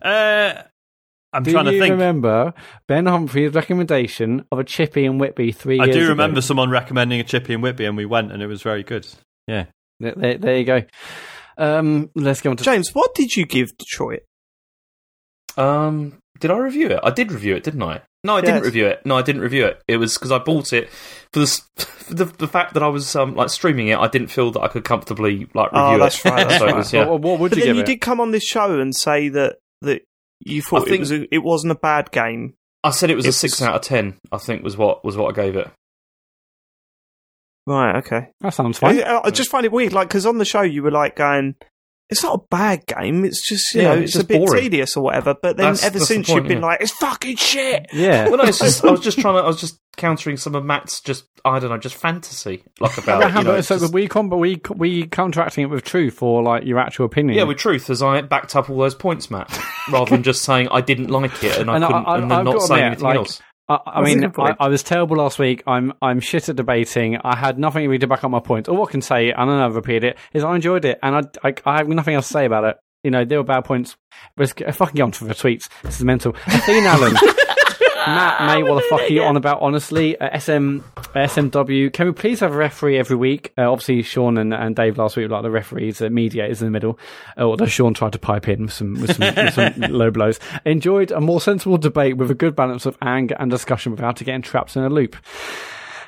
Uh, 0.01 0.63
I'm 1.33 1.43
do 1.43 1.51
trying 1.53 1.65
to 1.65 1.79
think. 1.79 1.91
remember 1.93 2.53
Ben 2.87 3.07
Humphrey's 3.07 3.55
recommendation 3.55 4.45
of 4.53 4.59
a 4.59 4.65
Chippy 4.65 5.07
and 5.07 5.19
Whitby 5.19 5.51
three 5.53 5.81
I 5.81 5.87
years 5.87 5.97
do 5.97 6.01
ago? 6.03 6.11
remember 6.11 6.41
someone 6.41 6.71
recommending 6.71 7.19
a 7.21 7.25
Chippy 7.25 7.55
and 7.55 7.63
Whitby, 7.63 7.85
and 7.87 7.97
we 7.97 8.05
went, 8.07 8.31
and 8.31 8.43
it 8.43 8.47
was 8.47 8.63
very 8.63 8.83
good. 8.83 9.07
Yeah. 9.49 9.67
There, 9.99 10.37
there 10.39 10.57
you 10.59 10.65
go. 10.65 10.83
Um, 11.59 12.11
let's 12.15 12.41
go 12.41 12.51
on 12.51 12.57
to 12.57 12.65
James, 12.65 12.95
what 12.95 13.15
did 13.15 13.37
you 13.37 13.45
give 13.47 13.77
Detroit? 13.79 14.23
Um, 15.57 16.19
did 16.41 16.51
I 16.51 16.57
review 16.59 16.89
it? 16.89 17.01
I 17.03 17.11
did 17.11 17.31
review 17.31 17.55
it, 17.55 17.63
didn't 17.65 17.83
I? 17.83 18.01
No, 18.25 18.35
I 18.35 18.39
Yes. 18.39 18.47
didn't 18.47 18.63
review 18.63 18.87
it. 18.87 19.05
No, 19.05 19.17
I 19.17 19.23
didn't 19.23 19.43
review 19.43 19.67
it. 19.67 19.83
It 19.89 19.97
was 19.97 20.15
because 20.15 20.31
I 20.33 20.39
bought 20.39 20.73
it 20.73 20.89
for 21.33 21.41
the, 21.41 21.47
for 21.77 22.15
the 22.15 22.25
the 22.25 22.49
fact 22.49 22.75
that 22.75 22.83
I 22.83 22.89
was 22.89 23.15
um, 23.17 23.35
like 23.35 23.51
streaming 23.51 23.89
it. 23.89 23.99
I 23.99 24.09
didn't 24.09 24.29
feel 24.29 24.51
that 24.53 24.61
I 24.61 24.69
could 24.69 24.85
comfortably 24.85 25.49
like 25.55 25.71
Oh, 25.73 25.91
review 25.93 26.03
that's 26.05 26.25
it. 26.25 26.29
right, 26.31 26.49
that's 26.49 26.59
so 26.59 26.65
it 26.65 26.69
right. 26.69 26.77
was, 26.77 26.93
yeah. 26.93 27.05
What, 27.07 27.21
what 27.21 27.41
would 27.41 27.51
But 27.51 27.59
you 27.59 27.65
then 27.65 27.69
give 27.71 27.77
you 27.77 27.83
it? 27.83 27.87
did 27.87 28.01
come 28.01 28.21
on 28.21 28.31
this 28.31 28.45
show 28.45 28.79
and 28.81 28.95
say 28.95 29.29
that 29.31 29.57
that 29.83 30.03
you 30.41 30.63
thought 30.63 30.83
I 30.83 30.85
it 30.85 30.89
think- 30.89 31.01
was 31.01 31.13
a, 31.13 31.35
it 31.35 31.39
wasn't 31.43 31.73
a 31.73 31.77
bad 31.77 32.11
game. 32.13 32.55
I 32.85 32.91
said 32.91 33.11
it 33.11 33.15
was 33.17 33.27
it 33.27 33.31
a 33.31 33.33
six 33.33 33.61
was- 33.61 33.63
out 33.69 33.75
of 33.77 33.83
ten. 33.83 34.15
I 34.31 34.39
think 34.39 34.63
was 34.65 34.77
what 34.77 35.05
was 35.05 35.17
what 35.17 35.37
I 35.37 35.43
gave 35.43 35.57
it. 35.57 35.69
Right. 37.67 37.97
Okay. 37.97 38.29
That 38.41 38.55
sounds 38.55 38.79
fine. 38.79 39.03
I, 39.03 39.21
I 39.25 39.31
just 39.31 39.51
find 39.51 39.65
it 39.65 39.73
weird, 39.73 39.93
like 39.93 40.09
because 40.09 40.27
on 40.27 40.39
the 40.39 40.45
show 40.45 40.63
you 40.63 40.83
were 40.83 40.91
like 40.91 41.15
going, 41.17 41.55
"It's 42.11 42.23
not 42.23 42.41
a 42.41 42.43
bad 42.51 42.85
game. 42.87 43.25
It's 43.25 43.47
just 43.47 43.75
you 43.75 43.83
Yeah, 43.83 43.95
know, 43.95 44.01
it's 44.01 44.17
it's, 44.17 44.25
a 44.25 44.27
bit 44.27 44.39
boring." 44.45 44.63
tedious 44.63 44.97
or 44.97 45.05
whatever." 45.05 45.35
But 45.41 45.57
then 45.57 45.67
That's- 45.67 45.85
ever 45.85 45.99
that's 45.99 46.09
the 46.09 46.15
since 46.15 46.27
point, 46.29 46.39
you've 46.45 46.49
been 46.49 46.59
yeah. 46.59 46.67
like, 46.67 46.81
"It's 46.81 46.93
fucking 46.93 47.37
shit." 47.37 47.87
Yeah. 47.93 48.29
Well, 48.29 48.39
no, 48.39 48.45
it's 48.45 48.59
just 48.59 48.85
I 48.85 48.91
was 48.91 49.01
just 49.01 49.19
trying 49.21 49.35
to. 49.35 49.41
I 49.43 49.47
was 49.47 49.61
just 49.61 49.79
countering 49.97 50.39
some 50.39 50.55
of 50.55 50.65
Matt's 50.65 51.01
just 51.03 51.27
I 51.45 51.59
don't 51.61 51.71
know, 51.71 51.79
just 51.79 51.95
fantasy 51.97 52.65
like 52.81 52.97
about 52.99 53.23
it. 53.31 53.35
You 53.37 53.45
know, 53.45 53.61
so 53.61 53.79
just- 53.79 53.93
we 53.93 54.09
com- 54.09 54.31
we 54.31 54.61
we 54.75 55.07
counteracting 55.07 55.63
it 55.65 55.67
with 55.71 55.85
truth 55.85 56.21
or 56.23 56.43
like 56.43 56.65
your 56.65 56.79
actual 56.81 57.07
opinion. 57.07 57.37
yeah, 57.39 57.45
with 57.45 57.59
truth, 57.59 57.89
as 57.91 58.03
I 58.03 58.23
backed 58.23 58.57
up 58.57 58.69
all 58.71 58.79
those 58.79 58.95
points, 58.97 59.31
Matt, 59.31 59.57
rather 59.91 60.11
than 60.11 60.23
just 60.25 60.43
saying 60.43 60.67
I 60.73 60.81
didn't 60.81 61.11
like 61.11 61.45
it 61.45 61.59
and 61.59 61.71
I 61.71 61.77
And 61.77 61.85
couldn't, 61.85 62.07
I- 62.07 62.15
and 62.19 62.31
then 62.31 62.39
I've 62.41 62.45
not 62.45 62.53
got 62.55 62.61
to 62.61 62.67
saying 62.67 62.81
admit, 62.83 62.87
anything 62.93 63.05
like, 63.07 63.17
else. 63.17 63.43
I, 63.69 63.79
I 63.87 64.03
mean, 64.03 64.33
I. 64.37 64.55
I 64.59 64.69
was 64.69 64.83
terrible 64.83 65.17
last 65.17 65.39
week. 65.39 65.63
I'm 65.67 65.93
I'm 66.03 66.21
shit 66.21 66.49
at 66.49 66.57
debating. 66.57 67.17
I 67.25 67.37
had 67.37 67.59
nothing 67.59 67.85
really 67.87 67.99
to 68.01 68.07
back 68.07 68.25
up 68.25 68.31
my 68.31 68.41
points. 68.41 68.69
All 68.69 68.87
I 68.87 68.91
can 68.91 69.03
say, 69.03 69.31
and 69.31 69.51
I've 69.51 69.77
repeated 69.77 70.05
it, 70.05 70.19
is 70.33 70.45
I 70.45 70.55
enjoyed 70.55 70.85
it, 70.85 70.99
and 71.03 71.17
I, 71.17 71.49
I 71.49 71.55
I 71.65 71.77
have 71.79 71.89
nothing 71.89 72.15
else 72.15 72.27
to 72.29 72.33
say 72.33 72.45
about 72.45 72.65
it. 72.65 72.77
You 73.05 73.11
know, 73.11 73.25
there 73.25 73.39
were 73.39 73.45
bad 73.45 73.65
points. 73.65 73.97
Get- 74.37 74.75
fucking 74.75 74.95
get 74.95 75.03
on 75.03 75.11
to 75.13 75.25
the 75.25 75.35
tweets. 75.35 75.69
This 75.83 75.99
is 75.99 76.05
mental. 76.05 76.37
Athene 76.47 76.85
Allen. 76.85 77.17
Matt 78.07 78.47
May, 78.47 78.63
what 78.63 78.77
the 78.77 78.87
fuck 78.89 79.01
are 79.03 79.13
you 79.13 79.23
on 79.23 79.37
about? 79.37 79.63
Honestly, 79.63 80.19
uh, 80.19 80.39
SM, 80.39 80.79
SMW. 81.15 81.93
Can 81.93 82.07
we 82.07 82.13
please 82.13 82.41
have 82.41 82.53
a 82.53 82.57
referee 82.57 82.99
every 82.99 83.17
week? 83.17 83.53
Uh, 83.57 83.71
obviously, 83.71 84.03
Sean 84.03 84.39
and, 84.39 84.53
and 84.53 84.75
Dave 84.75 84.99
last 84.99 85.17
week 85.17 85.29
were 85.29 85.35
like 85.35 85.43
the 85.43 85.51
referees, 85.51 86.01
uh, 86.03 86.11
mediators 86.11 86.61
in 86.61 86.67
the 86.67 86.71
middle. 86.73 86.99
Uh, 87.39 87.43
although 87.43 87.67
Sean 87.67 87.95
tried 87.95 88.13
to 88.13 88.19
pipe 88.19 88.49
in 88.49 88.63
with 88.63 88.73
some 88.73 89.01
with 89.01 89.17
some, 89.17 89.35
with 89.35 89.55
some 89.55 89.73
low 89.93 90.11
blows. 90.11 90.41
Enjoyed 90.65 91.11
a 91.11 91.21
more 91.21 91.41
sensible 91.41 91.79
debate 91.79 92.17
with 92.17 92.31
a 92.31 92.35
good 92.35 92.57
balance 92.57 92.87
of 92.87 92.97
anger 93.03 93.37
and 93.39 93.51
discussion 93.51 93.93
without 93.93 94.17
getting 94.17 94.43
trapped 94.43 94.77
in 94.77 94.83
a 94.83 94.91
loop. 94.91 95.17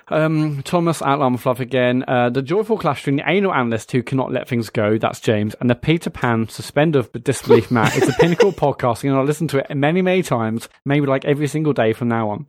Um, 0.08 0.62
Thomas 0.62 1.00
Outline 1.02 1.36
Fluff 1.36 1.60
again. 1.60 2.04
Uh, 2.06 2.30
the 2.30 2.42
joyful 2.42 2.78
clash 2.78 3.00
between 3.00 3.16
the 3.16 3.28
anal 3.30 3.54
analyst 3.54 3.90
who 3.92 4.02
cannot 4.02 4.32
let 4.32 4.48
things 4.48 4.70
go, 4.70 4.98
that's 4.98 5.20
James, 5.20 5.54
and 5.60 5.70
the 5.70 5.74
Peter 5.74 6.10
Pan 6.10 6.48
suspender 6.48 6.98
of 7.00 7.12
disbelief 7.24 7.70
Matt. 7.70 7.96
It's 7.96 8.08
a 8.08 8.12
pinnacle 8.20 8.50
of 8.50 8.56
podcasting, 8.56 9.08
and 9.08 9.16
I'll 9.18 9.24
listen 9.24 9.48
to 9.48 9.58
it 9.58 9.74
many, 9.74 10.02
many 10.02 10.22
times, 10.22 10.68
maybe 10.84 11.06
like 11.06 11.24
every 11.24 11.46
single 11.46 11.72
day 11.72 11.92
from 11.92 12.08
now 12.08 12.30
on. 12.30 12.46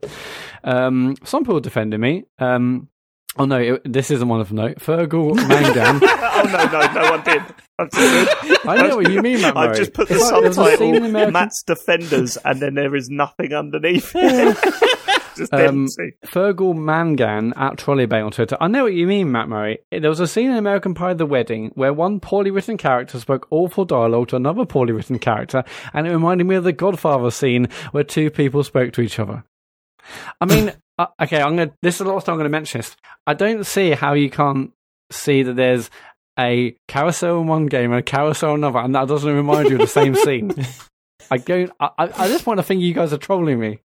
Um, 0.64 1.16
some 1.24 1.44
people 1.44 1.60
defending 1.60 2.00
me. 2.00 2.24
Um, 2.38 2.88
oh 3.38 3.44
no, 3.46 3.58
it, 3.58 3.82
this 3.90 4.10
isn't 4.10 4.28
one 4.28 4.40
of 4.40 4.48
them, 4.48 4.56
no. 4.56 4.68
Fergal 4.74 5.34
Mangan. 5.48 6.00
oh 6.04 6.42
no, 6.44 6.64
no, 6.78 7.02
no 7.02 7.10
one 7.10 7.22
did. 7.24 7.42
I 7.78 8.88
know 8.88 8.96
what 8.96 9.10
you 9.10 9.20
mean, 9.22 9.42
Matt 9.42 9.56
I've 9.56 9.76
just 9.76 9.92
put 9.92 10.08
the 10.08 10.14
It's 10.14 10.30
like 10.30 10.42
there's 10.42 10.56
a 10.58 10.76
scene 10.76 10.94
in 10.94 11.02
subtitle 11.02 11.10
American- 11.10 11.32
Matt's 11.34 11.62
Defenders 11.62 12.36
and 12.44 12.60
then 12.60 12.74
there 12.74 12.94
is 12.96 13.08
nothing 13.10 13.52
underneath. 13.52 14.14
just 15.50 15.52
Um. 15.52 15.86
Fergal 16.24 16.74
Mangan 16.74 17.52
at 17.56 17.76
Trolleybay 17.76 18.24
on 18.24 18.32
Twitter. 18.32 18.56
I 18.60 18.68
know 18.68 18.84
what 18.84 18.94
you 18.94 19.06
mean, 19.06 19.30
Mat 19.32 19.48
Murray. 19.48 19.78
There 19.90 20.10
was 20.10 20.20
a 20.20 20.26
scene 20.26 20.50
in 20.50 20.56
American 20.56 20.94
Pie 20.94 21.14
The 21.14 21.26
Wedding 21.26 21.72
where 21.74 21.92
one 21.92 22.20
poorly 22.20 22.50
written 22.50 22.76
character 22.76 23.18
spoke 23.18 23.46
awful 23.50 23.84
dialogue 23.84 24.28
to 24.28 24.36
another 24.36 24.64
poorly 24.64 24.92
written 24.92 25.18
character, 25.18 25.64
and 25.92 26.06
it 26.06 26.12
reminded 26.12 26.46
me 26.46 26.56
of 26.56 26.64
the 26.64 26.72
Godfather 26.72 27.30
scene 27.30 27.68
where 27.92 28.04
two 28.04 28.30
people 28.30 28.64
spoke 28.64 28.92
to 28.94 29.00
each 29.00 29.18
other. 29.18 29.44
I 30.40 30.46
mean, 30.46 30.72
uh, 30.98 31.06
okay, 31.20 31.40
I'm 31.40 31.56
gonna. 31.56 31.72
This 31.82 31.96
is 31.96 32.06
the 32.06 32.12
last 32.12 32.26
time 32.26 32.34
I'm 32.34 32.38
going 32.38 32.50
to 32.50 32.56
mention 32.56 32.80
this. 32.80 32.96
I 33.26 33.34
don't 33.34 33.64
see 33.64 33.90
how 33.90 34.14
you 34.14 34.30
can't 34.30 34.72
see 35.10 35.42
that 35.42 35.54
there's 35.56 35.90
a 36.38 36.76
carousel 36.88 37.40
in 37.40 37.46
one 37.46 37.66
game 37.66 37.92
and 37.92 38.00
a 38.00 38.02
carousel 38.02 38.50
in 38.50 38.60
another, 38.60 38.78
and 38.80 38.94
that 38.94 39.08
doesn't 39.08 39.32
remind 39.34 39.68
you 39.68 39.76
of 39.76 39.80
the 39.82 39.86
same 39.86 40.14
scene. 40.16 40.52
I 41.30 41.38
don't. 41.38 41.72
I, 41.80 41.90
I, 41.98 42.04
at 42.04 42.28
this 42.28 42.42
point, 42.42 42.60
I 42.60 42.62
think 42.62 42.82
you 42.82 42.94
guys 42.94 43.12
are 43.12 43.18
trolling 43.18 43.58
me. 43.58 43.80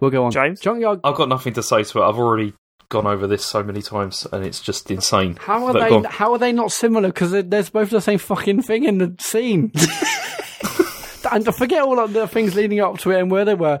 We'll 0.00 0.10
go 0.10 0.24
on. 0.24 0.32
James? 0.32 0.60
Junkyard 0.60 1.00
I've 1.04 1.14
got 1.16 1.28
nothing 1.28 1.54
to 1.54 1.62
say 1.62 1.84
to 1.84 1.98
it. 2.00 2.02
I've 2.02 2.18
already 2.18 2.54
gone 2.88 3.06
over 3.06 3.26
this 3.26 3.44
so 3.44 3.62
many 3.62 3.82
times, 3.82 4.26
and 4.32 4.44
it's 4.44 4.60
just 4.60 4.90
insane. 4.90 5.36
How 5.40 5.66
are 5.66 5.72
But 5.72 6.02
they? 6.02 6.08
How 6.08 6.32
are 6.32 6.38
they 6.38 6.52
not 6.52 6.72
similar? 6.72 7.08
Because 7.08 7.32
there's 7.32 7.70
both 7.70 7.90
the 7.90 8.00
same 8.00 8.18
fucking 8.18 8.62
thing 8.62 8.84
in 8.84 8.98
the 8.98 9.14
scene. 9.20 9.72
and 11.32 11.44
to 11.44 11.52
forget 11.52 11.82
all 11.82 11.98
of 11.98 12.12
the 12.12 12.28
things 12.28 12.54
leading 12.54 12.80
up 12.80 12.98
to 12.98 13.10
it 13.10 13.20
and 13.20 13.30
where 13.30 13.44
they 13.44 13.54
were. 13.54 13.78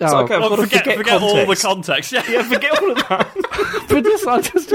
It's 0.00 0.12
Oh, 0.12 0.24
okay, 0.24 0.34
I've 0.34 0.40
Well, 0.40 0.56
forget, 0.56 0.80
forget, 0.82 0.96
forget 0.98 1.22
all 1.22 1.36
the 1.36 1.44
context. 1.56 1.62
context. 1.62 2.12
Yeah. 2.12 2.24
yeah, 2.28 2.42
forget 2.42 2.82
all 2.82 2.90
of 2.90 2.96
that. 2.96 3.86
but 3.88 4.02
this, 4.02 4.26
I 4.26 4.40
just. 4.40 4.72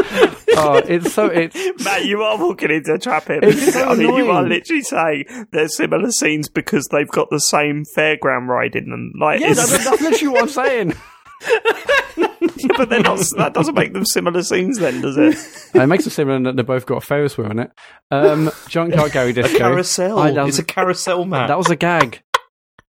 Oh, 0.58 0.76
it's 0.78 1.14
so 1.14 1.26
it's. 1.26 1.84
Matt, 1.84 2.06
you 2.06 2.22
are 2.22 2.38
walking 2.38 2.72
into 2.72 2.94
a 2.94 3.00
trap 3.00 3.26
here. 3.28 3.40
It's 3.44 3.74
so 3.74 3.90
I 3.90 3.96
mean, 3.96 4.16
you 4.16 4.32
are 4.32 4.44
literally 4.44 4.82
saying 4.82 5.26
there's 5.52 5.76
similar 5.76 6.10
scenes 6.12 6.48
because 6.48 6.88
they've 6.90 7.10
got 7.10 7.30
the 7.32 7.40
same 7.40 7.84
fairground 7.98 8.48
ride 8.48 8.78
in 8.78 8.90
them. 8.90 9.12
Like, 9.20 9.42
Yeah, 9.42 9.54
that's, 9.54 9.84
that's 9.84 10.02
literally 10.02 10.28
what 10.34 10.44
I'm 10.44 10.50
saying. 10.50 10.94
but 12.78 12.90
they're 12.90 13.02
not. 13.02 13.20
That 13.38 13.52
doesn't 13.54 13.76
make 13.76 13.92
them 13.92 14.06
similar 14.06 14.42
scenes, 14.42 14.80
then, 14.80 15.02
does 15.02 15.18
it? 15.18 15.36
it 15.82 15.88
makes 15.88 16.08
it 16.08 16.12
similar 16.12 16.38
in 16.38 16.44
that 16.44 16.56
they 16.56 16.64
both 16.64 16.86
got 16.86 16.98
a 16.98 17.02
Ferris 17.06 17.38
wheel 17.38 17.52
in 17.52 17.60
it. 17.60 17.72
Um, 18.10 18.52
Junkyard 18.70 19.12
Gary 19.12 19.34
Disco. 19.34 19.54
A 19.54 19.60
carousel. 19.60 20.18
I- 20.18 20.32
that 20.32 20.46
was- 20.46 20.58
it's 20.58 20.60
a 20.60 20.74
carousel, 20.74 21.26
Matt. 21.26 21.50
That 21.50 21.58
was 21.58 21.70
a 21.70 21.76
gag. 21.76 22.22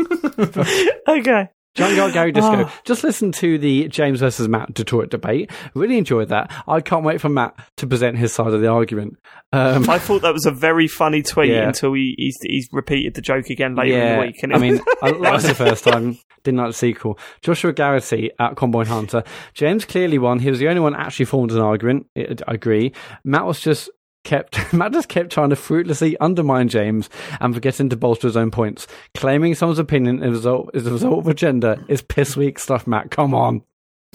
okay. 1.07 1.49
Junkyard 1.75 2.13
Gary 2.13 2.31
Disco. 2.31 2.65
Oh. 2.65 2.73
Just 2.83 3.03
listen 3.03 3.31
to 3.33 3.57
the 3.57 3.87
James 3.87 4.19
versus 4.19 4.47
Matt 4.47 4.73
Detroit 4.73 5.09
debate. 5.09 5.51
Really 5.75 5.97
enjoyed 5.97 6.29
that. 6.29 6.51
I 6.67 6.81
can't 6.81 7.05
wait 7.05 7.21
for 7.21 7.29
Matt 7.29 7.55
to 7.77 7.87
present 7.87 8.17
his 8.17 8.33
side 8.33 8.53
of 8.53 8.61
the 8.61 8.67
argument. 8.67 9.17
Um, 9.53 9.89
I 9.89 9.99
thought 9.99 10.23
that 10.23 10.33
was 10.33 10.45
a 10.45 10.51
very 10.51 10.87
funny 10.87 11.21
tweet 11.21 11.51
Yeah. 11.51 11.67
until 11.67 11.93
he 11.93 12.15
he's, 12.17 12.37
he's 12.41 12.69
repeated 12.71 13.13
the 13.13 13.21
joke 13.21 13.49
again 13.49 13.75
later 13.75 13.97
in 13.99 14.15
the 14.19 14.25
week. 14.27 14.43
And 14.43 14.53
I 14.53 14.57
mean, 14.57 14.79
I 15.01 15.11
liked 15.11 15.43
the 15.43 15.55
first 15.55 15.83
time, 15.83 16.17
didn't 16.43 16.57
like 16.59 16.69
the 16.69 16.73
sequel. 16.73 17.17
Joshua 17.41 17.71
Garrity 17.73 18.31
at 18.39 18.55
Combine 18.55 18.87
Hunter. 18.87 19.23
James 19.53 19.85
clearly 19.85 20.17
won. 20.17 20.39
He 20.39 20.49
was 20.49 20.59
the 20.59 20.67
only 20.67 20.81
one 20.81 20.95
actually 20.95 21.25
formed 21.25 21.51
an 21.51 21.59
argument. 21.61 22.07
I 22.17 22.35
agree. 22.47 22.93
Matt 23.23 23.45
was 23.45 23.59
just 23.59 23.89
kept 24.23 24.73
Matt 24.73 24.93
just 24.93 25.09
kept 25.09 25.31
trying 25.31 25.49
to 25.49 25.55
fruitlessly 25.55 26.17
undermine 26.17 26.67
James 26.67 27.09
and 27.39 27.53
forgetting 27.53 27.89
to 27.89 27.95
bolster 27.95 28.27
his 28.27 28.37
own 28.37 28.51
points. 28.51 28.87
Claiming 29.15 29.55
someone's 29.55 29.79
opinion 29.79 30.21
is 30.23 30.27
a 30.27 30.31
result, 30.31 30.69
is 30.73 30.87
a 30.87 30.91
result 30.91 31.19
of 31.19 31.27
agenda 31.27 31.83
is 31.87 32.01
piss 32.01 32.35
weak 32.37 32.59
stuff, 32.59 32.85
Matt. 32.87 33.11
Come 33.11 33.33
on. 33.33 33.63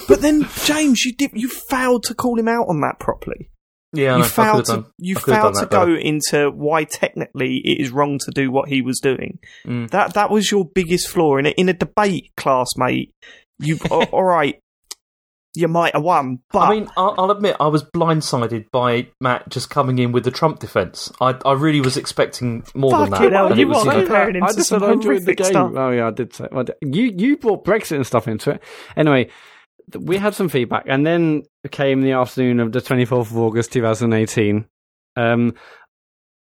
but 0.08 0.20
then 0.20 0.46
James, 0.64 1.04
you 1.04 1.12
did 1.14 1.30
you 1.34 1.48
failed 1.48 2.02
to 2.04 2.14
call 2.14 2.38
him 2.38 2.48
out 2.48 2.66
on 2.68 2.80
that 2.80 2.98
properly. 2.98 3.48
yeah, 3.92 4.12
I 4.14 4.16
you 4.16 4.18
know, 4.18 4.24
I 4.24 4.28
failed 4.28 4.66
could've 4.66 4.66
to 4.66 4.72
done- 4.82 4.92
you 4.98 5.14
failed 5.16 5.54
to 5.54 5.66
go 5.66 5.86
better. 5.86 5.96
into 5.96 6.50
why 6.50 6.84
technically 6.84 7.58
it 7.64 7.80
is 7.80 7.90
wrong 7.92 8.18
to 8.24 8.30
do 8.32 8.50
what 8.50 8.68
he 8.68 8.82
was 8.82 8.98
doing. 9.00 9.38
Mm. 9.66 9.90
That 9.90 10.14
that 10.14 10.30
was 10.30 10.50
your 10.50 10.64
biggest 10.64 11.08
flaw 11.08 11.36
in 11.36 11.46
a, 11.46 11.50
in 11.50 11.68
a 11.68 11.72
debate, 11.74 12.32
classmate. 12.36 13.14
You 13.60 13.78
all 13.90 14.24
right? 14.24 14.60
You 15.56 15.68
might 15.68 15.94
have 15.94 16.02
won, 16.02 16.40
but 16.50 16.58
I 16.60 16.70
mean, 16.70 16.88
I'll, 16.96 17.14
I'll 17.16 17.30
admit 17.30 17.54
I 17.60 17.68
was 17.68 17.84
blindsided 17.84 18.70
by 18.72 19.06
Matt 19.20 19.48
just 19.48 19.70
coming 19.70 20.00
in 20.00 20.10
with 20.10 20.24
the 20.24 20.32
Trump 20.32 20.58
defence. 20.58 21.12
I, 21.20 21.38
I 21.44 21.52
really 21.52 21.80
was 21.80 21.96
expecting 21.96 22.64
more 22.74 22.90
than 22.90 23.10
that. 23.10 23.32
hell, 23.32 23.46
and 23.46 23.56
you 23.56 23.66
it 23.66 23.68
was, 23.68 23.86
are 23.86 24.02
you 24.02 24.08
know, 24.08 24.26
him 24.30 24.42
I 24.42 24.52
just 24.52 24.68
said 24.68 24.82
I 24.82 24.90
enjoyed 24.92 25.20
the 25.22 25.26
horrific 25.26 25.38
game. 25.38 25.46
stuff. 25.46 25.72
Oh 25.76 25.90
yeah, 25.90 26.08
I 26.08 26.10
did 26.10 26.34
say. 26.34 26.48
well, 26.50 26.64
You 26.82 27.12
you 27.16 27.36
brought 27.36 27.64
Brexit 27.64 27.94
and 27.96 28.04
stuff 28.06 28.26
into 28.26 28.50
it. 28.50 28.62
Anyway, 28.96 29.30
we 29.96 30.16
had 30.16 30.34
some 30.34 30.48
feedback, 30.48 30.86
and 30.88 31.06
then 31.06 31.42
came 31.70 32.00
the 32.00 32.12
afternoon 32.12 32.58
of 32.58 32.72
the 32.72 32.80
twenty 32.80 33.04
fourth 33.04 33.30
of 33.30 33.38
August, 33.38 33.72
two 33.72 33.80
thousand 33.82 34.12
eighteen. 34.12 34.66
Um, 35.16 35.54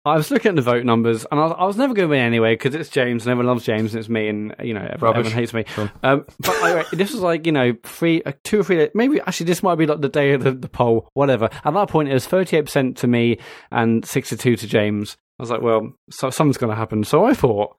I 0.05 0.15
was 0.15 0.29
looking 0.29 0.49
at 0.49 0.55
the 0.55 0.61
vote 0.61 0.85
numbers, 0.85 1.25
and 1.31 1.39
I 1.39 1.45
was, 1.45 1.55
I 1.57 1.65
was 1.65 1.77
never 1.77 1.95
going 1.95 2.07
to 2.07 2.11
win 2.11 2.21
anyway 2.21 2.53
because 2.53 2.75
it's 2.75 2.89
James, 2.89 3.25
and 3.25 3.31
everyone 3.31 3.47
loves 3.47 3.65
James, 3.65 3.93
and 3.93 3.99
it's 3.99 4.09
me, 4.09 4.27
and 4.27 4.55
you 4.63 4.73
know 4.73 4.87
everyone, 4.87 5.17
everyone 5.17 5.31
hates 5.31 5.53
me. 5.53 5.65
Um, 6.03 6.25
but 6.39 6.63
anyway, 6.63 6.83
this 6.93 7.11
was 7.11 7.21
like 7.21 7.47
you 7.47 7.51
know 7.51 7.73
three, 7.83 8.21
uh, 8.23 8.33
two 8.43 8.59
or 8.59 8.63
three. 8.63 8.77
days, 8.77 8.91
Maybe 8.93 9.19
actually 9.21 9.47
this 9.47 9.63
might 9.63 9.75
be 9.75 9.87
like 9.87 10.01
the 10.01 10.09
day 10.09 10.33
of 10.33 10.43
the, 10.43 10.51
the 10.51 10.69
poll, 10.69 11.09
whatever. 11.13 11.49
At 11.63 11.73
that 11.73 11.89
point, 11.89 12.09
it 12.09 12.13
was 12.13 12.27
thirty 12.27 12.55
eight 12.57 12.65
percent 12.65 12.97
to 12.97 13.07
me 13.07 13.39
and 13.71 14.05
sixty 14.05 14.37
two 14.37 14.55
to 14.55 14.67
James. 14.67 15.17
I 15.39 15.43
was 15.43 15.49
like, 15.49 15.61
well, 15.61 15.91
so 16.11 16.29
something's 16.29 16.57
going 16.57 16.69
to 16.69 16.77
happen. 16.77 17.03
So 17.03 17.25
I 17.25 17.33
thought, 17.33 17.75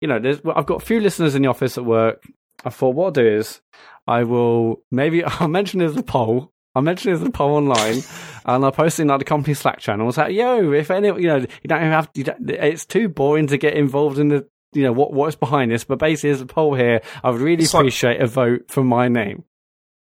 you 0.00 0.06
know, 0.06 0.20
there's, 0.20 0.44
well, 0.44 0.54
I've 0.56 0.66
got 0.66 0.80
a 0.80 0.84
few 0.84 1.00
listeners 1.00 1.34
in 1.34 1.42
the 1.42 1.48
office 1.48 1.76
at 1.76 1.84
work. 1.84 2.22
I 2.64 2.70
thought 2.70 2.94
what 2.94 3.06
I'll 3.06 3.10
do 3.10 3.26
is 3.26 3.60
I 4.06 4.24
will 4.24 4.82
maybe 4.90 5.24
I'll 5.40 5.48
mention 5.48 5.80
there's 5.80 5.96
a 5.96 6.02
poll 6.02 6.52
I 6.74 6.80
mentioned 6.80 7.12
it 7.12 7.20
as 7.20 7.22
a 7.26 7.30
poll 7.30 7.56
online, 7.56 8.02
and 8.44 8.64
I 8.64 8.70
posted 8.70 9.02
in 9.04 9.08
like 9.08 9.18
the 9.18 9.24
company 9.24 9.54
Slack 9.54 9.78
channel. 9.80 10.04
I 10.04 10.06
was 10.06 10.16
like, 10.16 10.32
"Yo, 10.34 10.72
if 10.72 10.90
any, 10.90 11.08
you 11.08 11.26
know, 11.28 11.36
you 11.38 11.46
don't 11.68 11.78
even 11.80 11.90
have, 11.92 12.10
you 12.14 12.24
don't, 12.24 12.48
it's 12.50 12.86
too 12.86 13.08
boring 13.08 13.46
to 13.48 13.56
get 13.58 13.74
involved 13.74 14.18
in 14.18 14.28
the, 14.28 14.46
you 14.72 14.82
know, 14.84 14.92
what 14.92 15.12
what's 15.12 15.36
behind 15.36 15.70
this." 15.72 15.84
But 15.84 15.98
basically, 15.98 16.30
there's 16.30 16.40
a 16.42 16.46
poll 16.46 16.74
here. 16.74 17.00
I 17.24 17.30
would 17.30 17.40
really 17.40 17.64
It's 17.64 17.74
like- 17.74 17.80
appreciate 17.82 18.20
a 18.20 18.26
vote 18.26 18.66
for 18.68 18.84
my 18.84 19.08
name. 19.08 19.44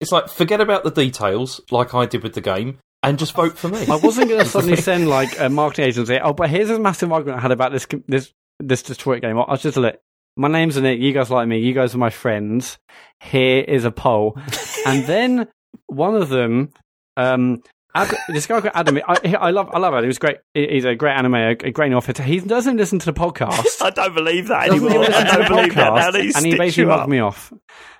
It's 0.02 0.12
like 0.12 0.30
forget 0.30 0.62
about 0.62 0.84
the 0.84 0.92
details, 0.92 1.62
like 1.72 1.94
I 1.94 2.06
did 2.06 2.24
with 2.24 2.34
the 2.34 2.42
game, 2.42 2.80
and 3.04 3.18
just 3.20 3.34
vote 3.34 3.58
for 3.58 3.70
me. 3.70 3.86
I 3.90 3.96
wasn't 3.96 4.30
going 4.30 4.42
to 4.42 4.46
suddenly 4.46 4.76
send 4.82 5.08
like 5.10 5.40
a 5.40 5.50
marketing 5.50 5.86
agency. 5.86 6.20
Oh, 6.20 6.34
but 6.34 6.50
here's 6.50 6.70
a 6.70 6.80
massive 6.80 7.12
argument 7.12 7.40
I 7.40 7.42
had 7.42 7.52
about 7.52 7.72
this 7.72 7.88
this 8.08 8.34
this 8.60 8.84
Detroit 8.84 9.22
game. 9.22 9.38
I 9.38 9.46
was 9.52 9.62
just 9.62 9.78
like, 9.78 10.00
my 10.38 10.48
name's 10.50 10.76
in 10.78 10.86
it. 10.86 11.00
You 11.00 11.12
guys 11.14 11.30
like 11.30 11.48
me. 11.48 11.60
You 11.60 11.74
guys 11.74 11.96
are 11.96 11.98
my 11.98 12.10
friends. 12.10 12.78
Here 13.22 13.60
is 13.62 13.86
a 13.86 13.92
poll, 13.92 14.38
and 14.86 15.06
then 15.06 15.48
one 15.88 16.16
of 16.16 16.30
them, 16.30 16.72
um, 17.18 17.62
Ad, 17.96 18.14
this 18.28 18.46
guy 18.46 18.60
called 18.60 18.74
Adam. 18.76 19.00
I, 19.08 19.36
I 19.40 19.52
love 19.52 19.70
I 19.74 19.80
love 19.80 19.94
Adam. 19.94 20.10
He's 20.10 20.20
great. 20.20 20.38
He's 20.54 20.84
a 20.84 20.96
great 20.96 21.14
anime, 21.14 21.36
a, 21.36 21.52
a 21.52 21.72
great 21.72 21.94
author. 21.94 22.22
He 22.24 22.42
doesn't 22.42 22.76
listen 22.76 23.00
to 23.00 23.06
the 23.06 23.14
podcast. 23.14 23.82
I 23.82 23.90
don't 23.90 24.14
believe 24.14 24.50
that 24.50 24.68
doesn't 24.68 24.86
anymore. 24.86 25.06
I 25.06 25.24
don't 25.24 25.44
the 25.44 25.56
believe 25.56 25.76
that 25.76 25.94
podcast, 25.94 26.12
that 26.12 26.36
and 26.36 26.46
he 26.46 26.58
basically 26.58 26.86
mugged 26.86 27.10
me 27.10 27.20
off. 27.20 27.54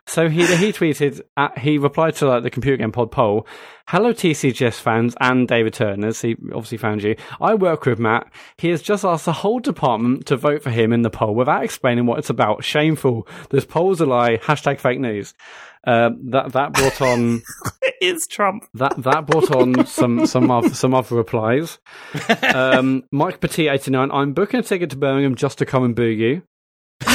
So 0.08 0.28
he 0.28 0.46
he 0.58 0.74
tweeted, 0.74 1.22
at, 1.38 1.58
he 1.58 1.78
replied 1.78 2.16
to 2.16 2.28
like 2.28 2.44
the 2.44 2.50
computer 2.50 2.78
game 2.78 2.92
pod 2.92 3.10
poll. 3.10 3.48
Hello 3.88 4.12
TCGS 4.14 4.80
fans 4.80 5.16
and 5.22 5.48
David 5.48 5.74
Turners. 5.74 6.22
He 6.22 6.36
obviously 6.54 6.78
found 6.78 7.02
you. 7.02 7.16
I 7.40 7.56
work 7.56 7.86
with 7.86 7.98
Matt. 7.98 8.32
He 8.58 8.70
has 8.70 8.82
just 8.82 9.06
asked 9.06 9.26
the 9.26 9.34
whole 9.34 9.60
department 9.60 10.26
to 10.28 10.36
vote 10.36 10.62
for 10.62 10.72
him 10.72 10.92
in 10.92 11.04
the 11.04 11.10
poll 11.10 11.34
without 11.34 11.64
explaining 11.64 12.06
what 12.06 12.20
it's 12.20 12.30
about. 12.30 12.64
Shameful. 12.64 13.28
This 13.50 13.66
poll's 13.66 14.02
a 14.02 14.06
lie. 14.06 14.38
Hashtag 14.38 14.80
fake 14.80 15.00
news. 15.00 15.34
Uh, 15.86 16.10
that 16.32 16.52
that 16.54 16.74
brought 16.74 17.02
on 17.02 17.42
It's 18.02 18.28
Trump. 18.28 18.66
that 18.74 18.96
that 19.04 19.26
brought 19.28 19.52
on 19.56 19.86
some 19.86 20.26
some 20.26 20.50
other, 20.52 20.70
some 20.70 20.94
other 20.94 21.16
replies. 21.16 21.80
Um, 22.54 23.04
Mike 23.12 23.40
Petit 23.40 23.68
eighty 23.68 23.92
nine. 23.92 24.12
I'm 24.12 24.34
booking 24.34 24.60
a 24.60 24.64
ticket 24.64 24.90
to 24.92 24.98
Birmingham 24.98 25.36
just 25.36 25.60
to 25.60 25.66
come 25.66 25.84
and 25.84 25.96
boo 25.96 26.04
you. 26.06 26.42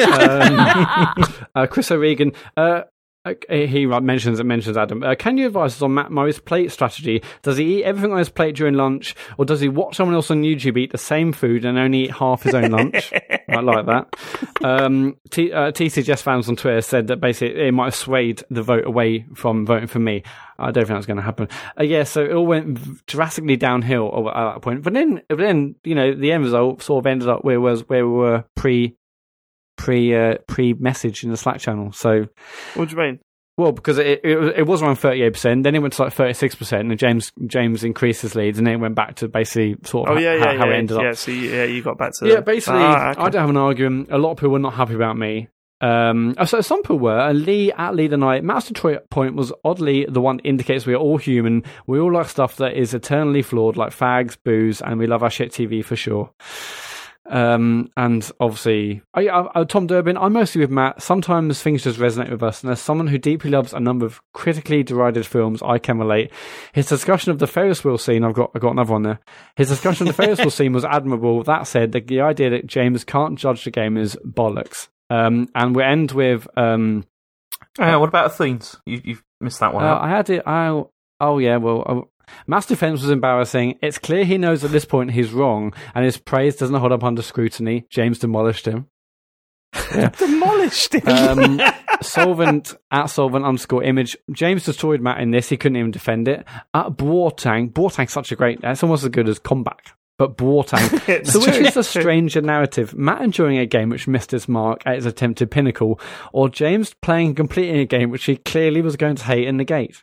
um, 0.00 1.16
uh, 1.54 1.66
Chris 1.68 1.90
O'Regan. 1.90 2.32
Uh, 2.56 2.82
he 3.50 3.86
mentions 3.86 4.40
it 4.40 4.44
mentions 4.44 4.76
Adam. 4.76 5.02
Uh, 5.02 5.14
can 5.14 5.36
you 5.36 5.46
advise 5.46 5.74
us 5.74 5.82
on 5.82 5.94
Mat 5.94 6.10
Murray's 6.10 6.38
plate 6.38 6.72
strategy? 6.72 7.22
Does 7.42 7.58
he 7.58 7.78
eat 7.78 7.84
everything 7.84 8.12
on 8.12 8.18
his 8.18 8.30
plate 8.30 8.56
during 8.56 8.74
lunch, 8.74 9.14
or 9.36 9.44
does 9.44 9.60
he 9.60 9.68
watch 9.68 9.96
someone 9.96 10.14
else 10.14 10.30
on 10.30 10.42
YouTube 10.42 10.78
eat 10.78 10.92
the 10.92 10.98
same 10.98 11.32
food 11.32 11.64
and 11.64 11.78
only 11.78 12.04
eat 12.04 12.12
half 12.12 12.42
his 12.42 12.54
own 12.54 12.70
lunch? 12.70 13.12
I 13.48 13.60
like 13.60 13.86
that. 13.86 14.16
Um, 14.64 15.16
T- 15.30 15.52
uh, 15.52 15.70
TCGS 15.72 16.22
fans 16.22 16.48
on 16.48 16.56
Twitter 16.56 16.80
said 16.80 17.08
that 17.08 17.18
basically 17.20 17.66
it 17.66 17.72
might 17.72 17.86
have 17.86 17.94
swayed 17.94 18.42
the 18.48 18.62
vote 18.62 18.86
away 18.86 19.26
from 19.34 19.66
voting 19.66 19.88
for 19.88 19.98
me. 19.98 20.22
I 20.58 20.70
don't 20.70 20.86
think 20.86 20.96
that's 20.96 21.06
going 21.06 21.16
to 21.16 21.22
happen. 21.22 21.48
Uh, 21.78 21.84
yeah, 21.84 22.04
so 22.04 22.22
it 22.22 22.32
all 22.32 22.46
went 22.46 23.06
drastically 23.06 23.56
downhill 23.56 24.28
at 24.28 24.54
that 24.54 24.62
point. 24.62 24.82
But 24.82 24.92
then, 24.94 25.22
but 25.28 25.38
then 25.38 25.74
you 25.84 25.94
know, 25.94 26.14
the 26.14 26.32
end 26.32 26.44
result 26.44 26.82
sort 26.82 27.02
of 27.02 27.06
ended 27.06 27.28
up 27.28 27.44
where 27.44 27.60
was 27.60 27.86
where 27.88 28.06
we 28.06 28.12
were 28.14 28.44
pre 28.54 28.96
pre 29.80 30.14
uh, 30.14 30.34
pre 30.46 30.74
message 30.74 31.24
in 31.24 31.30
the 31.30 31.36
Slack 31.36 31.58
channel. 31.60 31.90
So 31.92 32.26
What 32.74 32.88
do 32.90 32.96
you 32.96 33.02
mean? 33.02 33.18
well, 33.56 33.72
because 33.72 33.98
it, 33.98 34.20
it, 34.24 34.36
was- 34.36 34.52
it 34.56 34.62
was 34.66 34.80
around 34.82 34.96
38%, 34.96 35.64
then 35.64 35.74
it 35.74 35.80
went 35.80 35.92
to 35.94 36.04
like 36.04 36.14
36%, 36.14 36.80
and 36.80 36.98
James 36.98 37.30
James 37.46 37.84
increased 37.84 38.22
his 38.22 38.34
leads, 38.34 38.56
and 38.58 38.66
then 38.66 38.74
it 38.74 38.78
went 38.78 38.94
back 38.94 39.16
to 39.16 39.28
basically 39.28 39.76
sort 39.84 40.08
of 40.08 40.16
Oh 40.16 40.20
yeah, 40.20 40.38
how, 40.38 40.52
yeah, 40.52 40.58
how 40.58 40.66
yeah. 40.66 40.74
it 40.74 40.78
ended 40.78 40.96
yeah, 41.00 41.08
up. 41.10 41.16
so 41.16 41.30
you, 41.30 41.50
yeah, 41.50 41.64
you 41.64 41.82
got 41.82 41.98
back 41.98 42.12
to 42.20 42.28
Yeah, 42.28 42.40
basically, 42.40 42.80
Ah, 42.80 43.10
okay. 43.10 43.20
I 43.20 43.28
don't 43.28 43.40
have 43.40 43.50
an 43.50 43.56
argument. 43.58 44.08
A 44.10 44.18
lot 44.18 44.30
of 44.32 44.36
people 44.38 44.50
were 44.50 44.58
not 44.58 44.74
happy 44.74 44.94
about 44.94 45.16
me. 45.18 45.48
Um, 45.82 46.34
oh, 46.38 46.44
so 46.44 46.60
some 46.60 46.82
people 46.82 46.98
were. 46.98 47.18
And 47.18 47.44
Lee 47.46 47.72
at 47.72 47.94
Lee 47.94 48.06
the 48.06 48.16
Night, 48.18 48.44
Matt's 48.44 48.68
Detroit 48.68 49.08
point 49.10 49.34
was 49.34 49.50
oddly 49.64 50.04
the 50.06 50.20
one 50.20 50.36
that 50.38 50.46
indicates 50.46 50.84
we 50.86 50.92
are 50.92 50.98
all 50.98 51.16
human. 51.16 51.62
We 51.86 51.98
all 51.98 52.12
like 52.12 52.28
stuff 52.28 52.56
that 52.56 52.74
is 52.76 52.92
eternally 52.92 53.40
flawed, 53.42 53.76
like 53.78 53.90
fags, 53.96 54.36
booze, 54.44 54.82
and 54.82 54.98
we 54.98 55.06
love 55.06 55.22
our 55.22 55.30
shit 55.30 55.52
TV 55.52 55.82
for 55.84 55.96
sure. 55.96 56.30
Um, 57.30 57.90
and 57.96 58.28
obviously, 58.40 59.02
I, 59.14 59.28
I, 59.28 59.60
I- 59.60 59.64
Tom 59.64 59.86
Durbin, 59.86 60.16
I'm 60.16 60.32
mostly 60.32 60.60
with 60.60 60.70
Matt. 60.70 61.00
Sometimes 61.00 61.62
things 61.62 61.84
just 61.84 61.98
resonate 62.00 62.30
with 62.30 62.42
us, 62.42 62.62
and 62.62 62.72
as 62.72 62.80
someone 62.80 63.06
who 63.06 63.18
deeply 63.18 63.50
loves 63.50 63.72
a 63.72 63.78
number 63.80 64.04
of 64.04 64.20
critically 64.34 64.82
derided 64.82 65.24
films, 65.26 65.62
I 65.62 65.78
can 65.78 65.98
relate. 65.98 66.32
His 66.72 66.88
discussion 66.88 67.30
of 67.30 67.38
the 67.38 67.46
Ferris 67.46 67.84
wheel 67.84 67.98
scene, 67.98 68.24
I've 68.24 68.34
got, 68.34 68.50
I've 68.54 68.60
got 68.62 68.72
another 68.72 68.92
one 68.92 69.02
there. 69.04 69.20
His 69.56 69.68
discussion 69.68 70.08
of 70.08 70.16
the 70.16 70.22
Ferris 70.22 70.40
wheel 70.40 70.50
scene 70.58 70.72
was 70.72 70.84
admirable. 70.84 71.42
That 71.44 71.66
said, 71.68 71.92
the, 71.92 72.00
the 72.00 72.20
idea 72.20 72.50
that 72.50 72.66
James 72.66 73.04
can't 73.04 73.38
judge 73.38 73.64
the 73.64 73.70
game 73.70 73.96
is 73.96 74.16
bollocks. 74.24 74.88
Um, 75.08 75.48
and 75.54 75.74
we 75.76 75.82
end 75.84 76.12
with, 76.12 76.48
um, 76.56 77.04
Uh, 77.78 77.96
what 77.98 78.08
about 78.08 78.26
Athens? 78.32 78.76
You, 78.86 79.00
you've 79.04 79.24
missed 79.40 79.60
that 79.60 79.72
one 79.72 79.84
uh. 79.84 79.98
I 80.00 80.08
had 80.08 80.28
it. 80.30 80.42
I, 80.46 80.82
oh 81.20 81.38
yeah. 81.38 81.56
Well, 81.58 82.09
Matt's 82.46 82.66
defense 82.66 83.02
was 83.02 83.10
embarrassing. 83.10 83.78
It's 83.82 83.98
clear 83.98 84.24
he 84.24 84.38
knows 84.38 84.64
at 84.64 84.70
this 84.70 84.84
point 84.84 85.12
he's 85.12 85.32
wrong, 85.32 85.72
and 85.94 86.04
his 86.04 86.16
praise 86.16 86.56
doesn't 86.56 86.74
hold 86.74 86.92
up 86.92 87.04
under 87.04 87.22
scrutiny. 87.22 87.86
James 87.90 88.18
demolished 88.18 88.66
him. 88.66 88.86
demolished 90.18 90.94
him. 90.94 91.08
Um, 91.08 91.60
solvent 92.02 92.74
at 92.90 93.06
solvent 93.06 93.44
underscore 93.44 93.84
image. 93.84 94.16
James 94.32 94.64
destroyed 94.64 95.00
Matt 95.00 95.20
in 95.20 95.30
this. 95.30 95.48
He 95.48 95.56
couldn't 95.56 95.76
even 95.76 95.90
defend 95.90 96.28
it. 96.28 96.44
At 96.74 96.90
Boateng, 96.90 97.72
Boateng's 97.72 98.12
such 98.12 98.32
a 98.32 98.36
great. 98.36 98.60
That's 98.60 98.82
almost 98.82 99.04
as 99.04 99.10
good 99.10 99.28
as 99.28 99.38
comeback. 99.38 99.94
But 100.18 100.36
Boateng. 100.36 101.08
It's 101.08 101.32
so 101.32 101.40
which 101.40 101.54
true, 101.54 101.66
is 101.66 101.74
the 101.74 101.82
stranger 101.82 102.42
narrative? 102.42 102.94
Matt 102.94 103.22
enjoying 103.22 103.58
a 103.58 103.66
game 103.66 103.88
which 103.88 104.06
missed 104.06 104.34
its 104.34 104.48
mark 104.48 104.82
at 104.84 104.96
his 104.96 105.06
attempted 105.06 105.50
pinnacle, 105.50 105.98
or 106.32 106.48
James 106.48 106.94
playing 107.00 107.28
and 107.28 107.36
completing 107.36 107.76
a 107.76 107.86
game 107.86 108.10
which 108.10 108.24
he 108.24 108.36
clearly 108.36 108.82
was 108.82 108.96
going 108.96 109.16
to 109.16 109.24
hate 109.24 109.48
and 109.48 109.56
negate? 109.56 110.02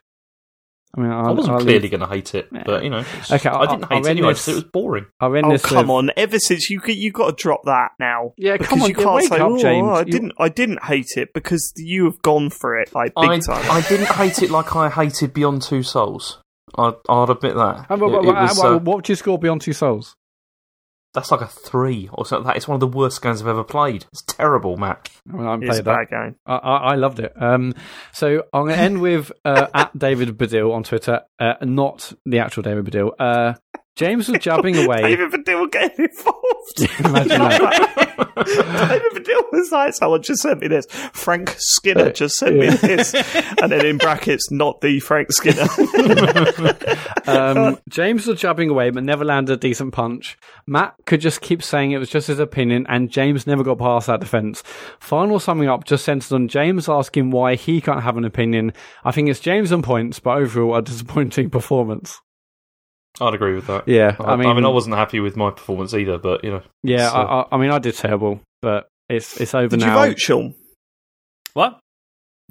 I 0.97 0.99
mean, 1.01 1.11
I'll, 1.11 1.27
I 1.27 1.31
wasn't 1.31 1.53
I'll 1.53 1.59
clearly 1.61 1.79
leave- 1.81 1.91
going 1.91 2.01
to 2.01 2.07
hate 2.07 2.33
it, 2.33 2.49
but 2.65 2.83
you 2.83 2.89
know, 2.89 2.97
it's- 2.99 3.31
Okay, 3.31 3.49
I 3.49 3.53
I'll- 3.53 3.67
didn't 3.67 3.83
I'll 3.83 3.97
hate 3.97 4.05
it 4.05 4.09
anyway. 4.09 4.29
this- 4.29 4.45
Just, 4.45 4.47
it 4.49 4.53
was 4.55 4.63
boring. 4.63 5.05
I'll 5.19 5.35
end 5.35 5.45
Oh 5.45 5.51
this 5.51 5.61
come 5.63 5.87
with- 5.87 5.89
on! 5.91 6.11
Ever 6.17 6.39
since 6.39 6.69
you 6.71 6.81
you 6.87 7.11
got 7.11 7.37
to 7.37 7.43
drop 7.43 7.61
that 7.65 7.91
now. 7.99 8.33
Yeah, 8.37 8.53
because 8.53 8.67
come 8.67 8.81
on, 8.81 8.89
you 8.89 8.95
can't 8.95 9.13
wake 9.15 9.27
say, 9.29 9.35
up, 9.37 9.49
"Oh, 9.51 9.57
James. 9.59 9.87
I 9.87 9.99
You- 9.99 10.05
didn't. 10.05 10.33
I 10.39 10.49
didn't 10.49 10.83
hate 10.85 11.15
it 11.17 11.33
because 11.33 11.71
you 11.77 12.05
have 12.05 12.19
gone 12.23 12.49
for 12.49 12.79
it 12.79 12.93
like 12.95 13.13
big 13.15 13.29
I, 13.29 13.39
time. 13.39 13.71
I 13.71 13.81
didn't 13.87 14.07
hate 14.09 14.41
it 14.41 14.49
like 14.49 14.75
I 14.75 14.89
hated 14.89 15.33
Beyond 15.33 15.61
Two 15.61 15.83
Souls. 15.83 16.41
I, 16.77 16.93
I'd 17.07 17.29
admit 17.29 17.55
that. 17.55 17.85
It- 17.89 17.99
well, 17.99 18.15
it 18.19 18.25
was, 18.25 18.63
uh, 18.63 18.77
what 18.79 18.97
would 18.97 19.09
you 19.09 19.15
score 19.15 19.37
beyond 19.39 19.61
two 19.61 19.73
souls? 19.73 20.15
That's 21.13 21.31
like 21.31 21.41
a 21.41 21.47
three 21.47 22.09
or 22.11 22.25
something. 22.25 22.45
like 22.45 22.53
that. 22.53 22.57
It's 22.57 22.67
one 22.67 22.75
of 22.75 22.79
the 22.79 22.87
worst 22.87 23.21
games 23.21 23.41
I've 23.41 23.47
ever 23.47 23.63
played. 23.63 24.05
It's 24.11 24.21
terrible, 24.23 24.77
Matt. 24.77 25.09
I, 25.27 25.35
mean, 25.35 25.47
I 25.47 25.51
haven't 25.51 25.67
played 25.67 25.85
that. 25.85 26.09
game. 26.09 26.35
I, 26.45 26.55
I, 26.55 26.77
I 26.77 26.95
loved 26.95 27.19
it. 27.19 27.33
Um, 27.41 27.73
so 28.11 28.43
I'm 28.53 28.65
going 28.65 28.75
to 28.75 28.81
end 28.81 29.01
with 29.01 29.31
uh, 29.43 29.67
at 29.73 29.97
David 29.97 30.37
Baddiel 30.37 30.73
on 30.73 30.83
Twitter, 30.83 31.21
uh, 31.39 31.53
not 31.61 32.13
the 32.25 32.39
actual 32.39 32.63
David 32.63 32.85
Baddiel. 32.85 33.11
Uh, 33.17 33.53
James 33.97 34.29
was 34.29 34.37
jabbing 34.39 34.77
away. 34.85 35.01
David 35.01 35.31
Baddiel 35.31 35.71
getting 35.71 36.05
involved. 36.05 36.99
Imagine 36.99 37.27
that. 37.29 38.13
David 38.37 39.25
Baddiel 39.25 39.51
was 39.51 39.71
like, 39.71 39.93
someone 39.95 40.21
just 40.21 40.43
sent 40.43 40.61
me 40.61 40.67
this. 40.67 40.85
Frank 41.13 41.55
Skinner 41.57 42.11
just 42.11 42.35
sent 42.37 42.57
me 42.57 42.69
this. 42.69 43.15
And 43.59 43.71
then 43.71 43.85
in 43.87 43.97
brackets, 43.97 44.51
not 44.51 44.81
the 44.81 44.99
Frank 44.99 45.31
Skinner. 45.31 45.65
Um, 47.25 47.79
James 47.89 48.27
was 48.27 48.39
jabbing 48.39 48.69
away, 48.69 48.91
but 48.91 49.03
never 49.03 49.25
landed 49.25 49.53
a 49.53 49.57
decent 49.57 49.93
punch. 49.93 50.37
Matt 50.67 50.93
could 51.05 51.19
just 51.19 51.41
keep 51.41 51.63
saying 51.63 51.91
it 51.91 51.97
was 51.97 52.09
just 52.09 52.27
his 52.27 52.39
opinion, 52.39 52.85
and 52.87 53.09
James 53.09 53.47
never 53.47 53.63
got 53.63 53.79
past 53.79 54.07
that 54.07 54.19
defense. 54.19 54.61
Final 54.99 55.39
summing 55.39 55.69
up 55.69 55.85
just 55.85 56.05
centered 56.05 56.33
on 56.35 56.47
James 56.47 56.87
asking 56.87 57.31
why 57.31 57.55
he 57.55 57.81
can't 57.81 58.03
have 58.03 58.17
an 58.17 58.25
opinion. 58.25 58.73
I 59.03 59.11
think 59.11 59.27
it's 59.27 59.39
James 59.39 59.71
on 59.71 59.81
points, 59.81 60.19
but 60.19 60.37
overall 60.37 60.75
a 60.75 60.81
disappointing 60.83 61.49
performance. 61.49 62.21
I'd 63.19 63.33
agree 63.33 63.55
with 63.55 63.67
that. 63.67 63.87
Yeah, 63.87 64.15
I, 64.19 64.33
I 64.33 64.35
mean, 64.35 64.47
I 64.49 64.53
mean, 64.53 64.65
I 64.65 64.69
wasn't 64.69 64.95
happy 64.95 65.19
with 65.19 65.35
my 65.35 65.49
performance 65.51 65.93
either, 65.93 66.17
but 66.17 66.43
you 66.43 66.51
know, 66.51 66.61
yeah, 66.83 67.09
so- 67.09 67.15
I, 67.15 67.41
I, 67.41 67.45
I 67.53 67.57
mean, 67.57 67.71
I 67.71 67.79
did 67.79 67.95
terrible, 67.95 68.41
but 68.61 68.87
it's 69.09 69.39
it's 69.41 69.53
over 69.55 69.75
now. 69.77 69.85
Did 69.85 69.85
you 69.85 70.09
vote, 70.09 70.19
Sean? 70.19 70.55
What? 71.53 71.79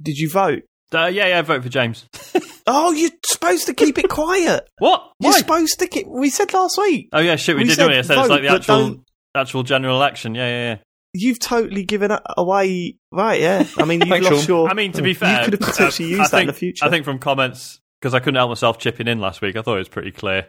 Did 0.03 0.19
you 0.19 0.29
vote? 0.31 0.63
Uh, 0.95 1.07
yeah, 1.07 1.27
yeah, 1.29 1.39
I 1.39 1.43
vote 1.43 1.63
for 1.63 1.69
James. 1.69 2.07
Oh, 2.69 2.91
you're 2.91 3.13
supposed 3.25 3.67
to 3.67 3.75
keep 3.75 3.97
it 3.97 4.09
quiet. 4.09 4.69
What? 4.81 5.13
You're 5.21 5.31
Why? 5.31 5.39
supposed 5.39 5.79
to 5.79 5.87
keep. 5.87 6.09
We 6.09 6.31
said 6.31 6.53
last 6.53 6.77
week. 6.79 7.11
Oh 7.13 7.21
yeah, 7.21 7.37
shit, 7.37 7.55
we, 7.55 7.63
We 7.63 7.69
did, 7.69 7.77
said 7.77 7.87
didn't? 7.87 7.99
I 7.99 8.03
said 8.03 8.19
it's 8.19 8.29
like 8.29 8.43
the 8.43 8.49
actual 8.49 8.77
don't- 8.89 9.05
actual 9.37 9.63
general 9.63 9.95
election. 9.95 10.35
Yeah, 10.35 10.49
yeah, 10.49 10.71
yeah. 10.73 10.79
You've 11.15 11.39
totally 11.39 11.85
given 11.85 12.11
it 12.11 12.21
away. 12.37 12.97
Right, 13.13 13.41
yeah. 13.41 13.65
I 13.79 13.85
mean, 13.85 14.01
you've 14.05 14.21
lost 14.21 14.49
your. 14.49 14.69
I 14.69 14.75
mean, 14.75 14.91
to 14.93 15.03
be 15.03 15.15
fair, 15.15 15.29
you 15.31 15.37
fair, 15.37 15.45
could 15.45 15.53
have 15.55 15.61
potentially 15.61 16.13
uh, 16.15 16.19
used 16.19 16.35
I 16.35 16.39
that 16.39 16.41
in 16.41 16.47
the 16.49 16.53
future. 16.53 16.85
I 16.85 16.91
think 16.91 17.05
from 17.05 17.21
comments 17.21 17.79
because 18.01 18.15
I 18.15 18.19
couldn't 18.19 18.35
help 18.35 18.49
myself 18.49 18.79
chipping 18.81 19.07
in 19.07 19.21
last 19.21 19.41
week. 19.41 19.55
I 19.55 19.63
thought 19.63 19.77
it 19.77 19.79
was 19.79 19.89
pretty 19.89 20.11
clear. 20.11 20.49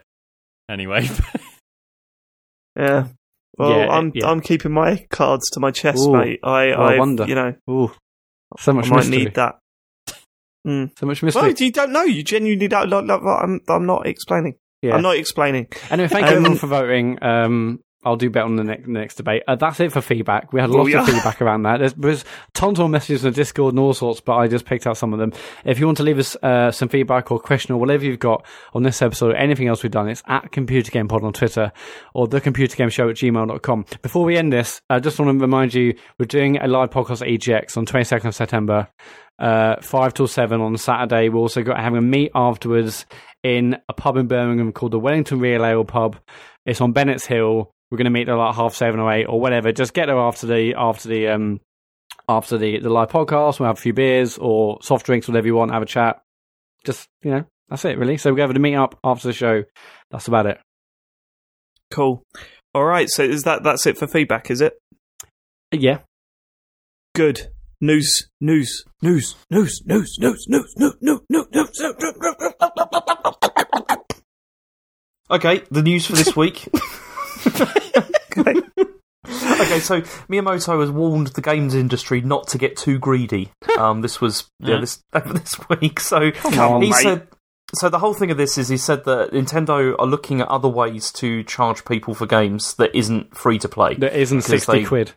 Anyway, 0.70 1.08
Yeah. 2.78 3.08
Well, 3.58 3.70
Yeah, 3.72 3.88
I'm 3.90 4.12
yeah. 4.14 4.28
I'm 4.30 4.42
keeping 4.42 4.72
my 4.72 5.06
cards 5.10 5.50
to 5.52 5.60
my 5.60 5.72
chest, 5.72 6.08
Ooh. 6.08 6.14
mate. 6.14 6.40
I 6.44 6.68
Well, 6.68 6.82
I 6.82 6.98
wonder. 7.00 7.26
you 7.26 7.36
know 7.36 7.56
Ooh, 7.70 7.92
so 8.60 8.74
much 8.74 8.86
I 8.88 8.90
might 8.90 8.96
mystery. 8.98 9.18
need 9.18 9.34
that. 9.36 9.56
Mm. 10.68 10.92
So 11.00 11.06
much 11.06 11.22
Well, 11.24 11.46
mystery. 11.46 11.66
you 11.68 11.72
don't 11.72 11.92
know. 11.94 12.04
You 12.04 12.24
genuinely 12.24 12.68
don't. 12.68 12.90
Like, 12.90 13.06
like, 13.06 13.22
I'm 13.24 13.62
I'm 13.68 13.86
not 13.86 14.06
explaining. 14.06 14.56
yeah. 14.82 14.96
I'm 14.96 15.02
not 15.02 15.16
explaining. 15.16 15.68
Anyway, 15.90 16.10
thank 16.10 16.26
you 16.28 16.34
Um, 16.34 16.38
everyone 16.38 16.58
for 16.58 16.68
voting. 16.68 17.24
Um, 17.24 17.80
I'll 18.08 18.16
do 18.16 18.30
better 18.30 18.46
on 18.46 18.56
the 18.56 18.64
next 18.64 18.88
next 18.88 19.16
debate. 19.16 19.44
Uh, 19.48 19.56
that's 19.56 19.80
it 19.80 19.92
for 19.92 20.02
feedback. 20.02 20.52
We 20.54 20.60
had 20.62 20.70
Oh, 20.70 20.74
lots 20.78 20.90
yeah. 20.90 21.02
of 21.02 21.08
feedback 21.08 21.42
around 21.42 21.64
that. 21.64 21.78
There's, 21.80 21.94
there's 21.94 22.26
tons 22.54 22.80
of 22.80 22.90
messages 22.90 23.24
in 23.26 23.32
the 23.32 23.36
Discord 23.36 23.74
and 23.74 23.80
all 23.80 23.94
sorts, 23.94 24.22
but 24.22 24.36
I 24.36 24.48
just 24.48 24.66
picked 24.66 24.88
out 24.88 24.98
some 24.98 25.14
of 25.14 25.20
them. 25.20 25.34
If 25.66 25.80
you 25.80 25.86
want 25.86 25.98
to 25.98 26.04
leave 26.04 26.18
us 26.20 26.36
uh, 26.42 26.72
some 26.72 26.90
feedback 26.90 27.30
or 27.32 27.40
question 27.40 27.74
or 27.76 27.80
whatever 27.80 28.06
you've 28.06 28.20
got 28.20 28.46
on 28.74 28.84
this 28.84 29.02
episode 29.02 29.32
or 29.34 29.36
anything 29.36 29.68
else 29.68 29.84
we've 29.84 29.92
done, 29.92 30.10
it's 30.10 30.24
at 30.28 30.52
Computer 30.52 30.90
Game 30.92 31.08
Pod 31.08 31.24
on 31.24 31.34
Twitter 31.34 31.72
or 32.14 32.28
the 32.28 32.42
Computer 32.42 32.76
Game 32.76 32.90
Show 32.90 33.10
at 33.10 33.16
gmail.com. 33.18 33.86
Before 34.02 34.24
we 34.26 34.38
end 34.38 34.52
this, 34.54 34.82
I 34.90 35.00
just 35.00 35.20
want 35.20 35.38
to 35.38 35.42
remind 35.42 35.74
you 35.74 35.96
we're 36.18 36.26
doing 36.26 36.58
a 36.58 36.68
live 36.68 36.90
podcast 36.92 37.22
at 37.22 37.28
EGX 37.28 37.78
on 37.78 37.86
22nd 37.86 38.26
of 38.26 38.36
September 38.36 38.88
uh, 39.40 39.76
five 39.82 40.14
till 40.14 40.28
seven 40.28 40.62
on 40.62 40.78
Saturday. 40.78 41.30
We're 41.30 41.40
also 41.42 41.62
got 41.62 41.80
having 41.80 41.98
a 42.00 42.02
meet 42.02 42.32
afterwards 42.34 43.06
in 43.44 43.78
a 43.88 43.94
pub 43.94 44.18
in 44.18 44.28
Birmingham 44.28 44.72
called 44.72 44.92
the 44.94 45.00
Wellington 45.00 45.40
Real 45.40 45.64
Ale 45.64 45.86
Pub. 45.86 46.16
It's 46.66 46.82
on 46.82 46.92
Bennett's 46.92 47.26
Hill. 47.26 47.72
We're 47.90 47.98
going 47.98 48.06
to 48.06 48.12
meet 48.12 48.28
at 48.30 48.36
like 48.36 48.56
half 48.56 48.74
seven 48.76 49.00
or 49.00 49.12
eight 49.12 49.26
or 49.26 49.40
whatever. 49.40 49.72
Just 49.72 49.94
get 49.94 50.08
there 50.08 50.18
after 50.18 50.46
the 50.48 50.74
after 50.76 51.08
the 51.10 51.28
um 51.28 51.62
after 52.28 52.58
the 52.58 52.80
the 52.80 52.90
live 52.90 53.10
podcast. 53.10 53.60
We'll 53.60 53.68
have 53.68 53.78
a 53.78 53.82
few 53.82 53.94
beers 53.94 54.38
or 54.38 54.80
soft 54.82 55.06
drinks, 55.06 55.28
whatever 55.28 55.48
you 55.48 55.56
want. 55.56 55.72
Have 55.72 55.84
a 55.84 55.86
chat. 55.86 56.22
Just 56.86 57.08
you 57.22 57.32
know, 57.32 57.46
that's 57.70 57.86
it 57.86 57.98
really. 57.98 58.18
So 58.18 58.32
we're 58.32 58.38
going 58.38 58.54
to 58.54 58.60
meet 58.60 58.76
up 58.76 58.98
after 59.04 59.28
the 59.28 59.34
show. 59.34 59.64
That's 60.12 60.28
about 60.28 60.46
it. 60.48 60.60
Cool. 61.92 62.24
All 62.74 62.84
right. 62.86 63.08
So 63.10 63.24
is 63.24 63.44
that 63.44 63.64
that's 63.64 63.86
it 63.86 63.98
for 63.98 64.08
feedback? 64.08 64.52
Is 64.52 64.60
it 64.62 64.78
Yeah. 65.72 66.00
good? 67.16 67.48
News, 67.80 68.28
news, 68.42 68.84
news, 69.04 69.36
news, 69.52 69.82
news, 69.86 70.18
news, 70.20 70.48
news, 70.48 70.76
news, 70.78 70.96
news, 71.00 71.22
news, 71.30 71.46
news. 71.52 71.94
Okay, 75.30 75.62
the 75.70 75.82
news 75.84 76.06
for 76.08 76.14
this 76.14 76.36
week. 76.36 76.68
Okay. 77.48 78.54
okay, 79.28 79.80
so 79.80 80.02
Miyamoto 80.30 80.80
has 80.80 80.92
warned 80.92 81.28
the 81.28 81.42
games 81.42 81.74
industry 81.74 82.22
not 82.22 82.48
to 82.50 82.58
get 82.58 82.78
too 82.78 83.00
greedy. 83.00 83.52
Um, 83.78 84.02
this 84.02 84.22
was 84.22 84.50
yeah, 84.60 84.76
Yeah. 84.76 84.80
this 84.82 85.04
this 85.14 85.56
week. 85.70 86.00
So 86.00 86.32
on, 86.60 86.82
he 86.82 86.90
mate. 86.92 86.96
said. 86.96 87.28
So 87.76 87.90
the 87.90 88.00
whole 88.00 88.14
thing 88.14 88.32
of 88.32 88.38
this 88.38 88.58
is 88.58 88.70
he 88.70 88.78
said 88.78 89.04
that 89.06 89.32
Nintendo 89.32 89.94
are 90.00 90.06
looking 90.06 90.40
at 90.40 90.48
other 90.48 90.70
ways 90.70 91.12
to 91.14 91.44
charge 91.44 91.84
people 91.84 92.14
for 92.14 92.26
games 92.26 92.76
that 92.76 92.96
isn't 92.96 93.36
free 93.36 93.60
to 93.60 93.68
play. 93.68 93.96
That 93.96 94.14
isn't 94.18 94.42
sixty 94.44 94.72
they- 94.80 94.86
quid. 94.86 95.12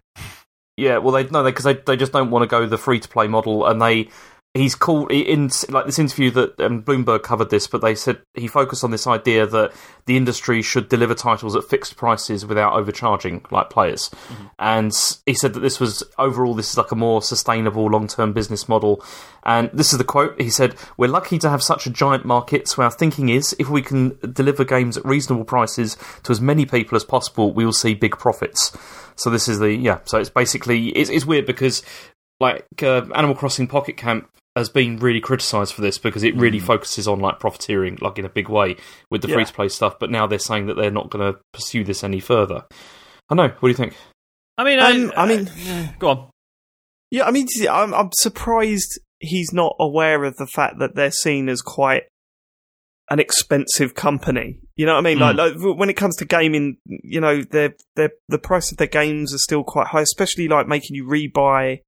Yeah, 0.76 0.96
well, 0.98 1.12
they 1.12 1.24
no, 1.28 1.44
because 1.44 1.64
they, 1.66 1.74
they 1.74 1.96
just 1.96 2.10
don't 2.12 2.30
want 2.30 2.42
to 2.42 2.46
go 2.46 2.64
the 2.64 2.78
free 2.78 3.00
to 3.00 3.08
play 3.08 3.28
model, 3.28 3.66
and 3.66 3.82
they 3.82 4.08
he's 4.54 4.74
called 4.74 5.12
in 5.12 5.48
like 5.68 5.86
this 5.86 5.98
interview 5.98 6.30
that 6.32 6.60
um, 6.60 6.82
Bloomberg 6.82 7.22
covered 7.22 7.50
this, 7.50 7.68
but 7.68 7.82
they 7.82 7.94
said 7.94 8.20
he 8.34 8.48
focused 8.48 8.82
on 8.82 8.90
this 8.90 9.06
idea 9.06 9.46
that 9.46 9.72
the 10.06 10.16
industry 10.16 10.60
should 10.60 10.88
deliver 10.88 11.14
titles 11.14 11.54
at 11.54 11.64
fixed 11.64 11.96
prices 11.96 12.44
without 12.44 12.72
overcharging 12.72 13.44
like 13.52 13.70
players, 13.70 14.10
and 14.58 14.92
he 15.24 15.34
said 15.34 15.52
that 15.54 15.60
this 15.60 15.78
was 15.78 16.02
overall 16.18 16.54
this 16.54 16.70
is 16.70 16.76
like 16.76 16.90
a 16.90 16.96
more 16.96 17.22
sustainable 17.22 17.86
long 17.86 18.08
term 18.08 18.32
business 18.32 18.68
model, 18.68 19.04
and 19.44 19.70
this 19.72 19.92
is 19.92 19.98
the 19.98 20.04
quote 20.04 20.40
he 20.40 20.50
said: 20.50 20.74
"We're 20.96 21.08
lucky 21.08 21.38
to 21.38 21.50
have 21.50 21.62
such 21.62 21.86
a 21.86 21.90
giant 21.90 22.24
market, 22.24 22.66
so 22.66 22.82
our 22.82 22.90
thinking 22.90 23.28
is 23.28 23.54
if 23.60 23.68
we 23.68 23.82
can 23.82 24.18
deliver 24.32 24.64
games 24.64 24.96
at 24.96 25.04
reasonable 25.04 25.44
prices 25.44 25.96
to 26.24 26.32
as 26.32 26.40
many 26.40 26.66
people 26.66 26.96
as 26.96 27.04
possible, 27.04 27.52
we 27.52 27.64
will 27.64 27.72
see 27.72 27.94
big 27.94 28.18
profits." 28.18 28.76
So 29.14 29.30
this 29.30 29.46
is 29.48 29.60
the 29.60 29.72
yeah. 29.72 30.00
So 30.06 30.18
it's 30.18 30.30
basically 30.30 30.88
it's, 30.88 31.10
it's 31.10 31.24
weird 31.24 31.46
because 31.46 31.84
like 32.40 32.64
uh, 32.82 33.06
Animal 33.14 33.36
Crossing 33.36 33.68
Pocket 33.68 33.96
Camp 33.96 34.28
has 34.56 34.68
been 34.68 34.98
really 34.98 35.20
criticised 35.20 35.72
for 35.72 35.80
this 35.80 35.98
because 35.98 36.24
it 36.24 36.36
really 36.36 36.58
hmm. 36.58 36.66
focuses 36.66 37.06
on 37.06 37.20
like 37.20 37.38
profiteering 37.38 37.96
like 38.00 38.18
in 38.18 38.24
a 38.24 38.28
big 38.28 38.48
way 38.48 38.76
with 39.10 39.22
the 39.22 39.28
Yeah. 39.28 39.34
free 39.34 39.44
to 39.44 39.52
play 39.52 39.68
stuff. 39.68 39.98
But 39.98 40.10
now 40.10 40.26
they're 40.26 40.38
saying 40.38 40.66
that 40.66 40.74
they're 40.74 40.90
not 40.90 41.10
going 41.10 41.32
to 41.32 41.38
pursue 41.52 41.84
this 41.84 42.02
any 42.02 42.20
further. 42.20 42.64
I 43.28 43.34
know. 43.34 43.48
What 43.48 43.60
do 43.60 43.68
you 43.68 43.74
think? 43.74 43.96
I 44.58 44.64
mean, 44.64 44.78
Um, 44.80 45.12
I, 45.16 45.22
I 45.22 45.26
mean- 45.26 45.48
uh, 45.48 45.54
yeah, 45.56 45.92
go 45.98 46.08
on. 46.08 46.30
Yeah, 47.12 47.24
I 47.24 47.32
mean, 47.32 47.48
I'm, 47.68 47.92
I'm 47.92 48.10
surprised 48.12 49.00
he's 49.18 49.52
not 49.52 49.74
aware 49.80 50.24
of 50.24 50.36
the 50.36 50.46
fact 50.46 50.78
that 50.78 50.94
they're 50.94 51.10
seen 51.10 51.48
as 51.48 51.60
quite 51.60 52.04
an 53.10 53.18
expensive 53.18 53.94
company. 53.94 54.60
You 54.76 54.86
know 54.86 54.92
what 54.94 55.00
I 55.00 55.02
mean? 55.02 55.18
Like, 55.18 55.34
hmm. 55.34 55.64
like 55.64 55.78
when 55.78 55.90
it 55.90 55.96
comes 55.96 56.16
to 56.16 56.24
gaming, 56.24 56.76
you 56.86 57.20
know, 57.20 57.42
they're, 57.42 57.74
they're, 57.96 58.12
the 58.28 58.38
price 58.38 58.70
of 58.70 58.78
their 58.78 58.86
games 58.86 59.34
are 59.34 59.38
still 59.38 59.64
quite 59.64 59.88
high, 59.88 60.02
especially 60.02 60.48
like 60.48 60.68
making 60.68 60.94
you 60.94 61.04
rebuy 61.04 61.80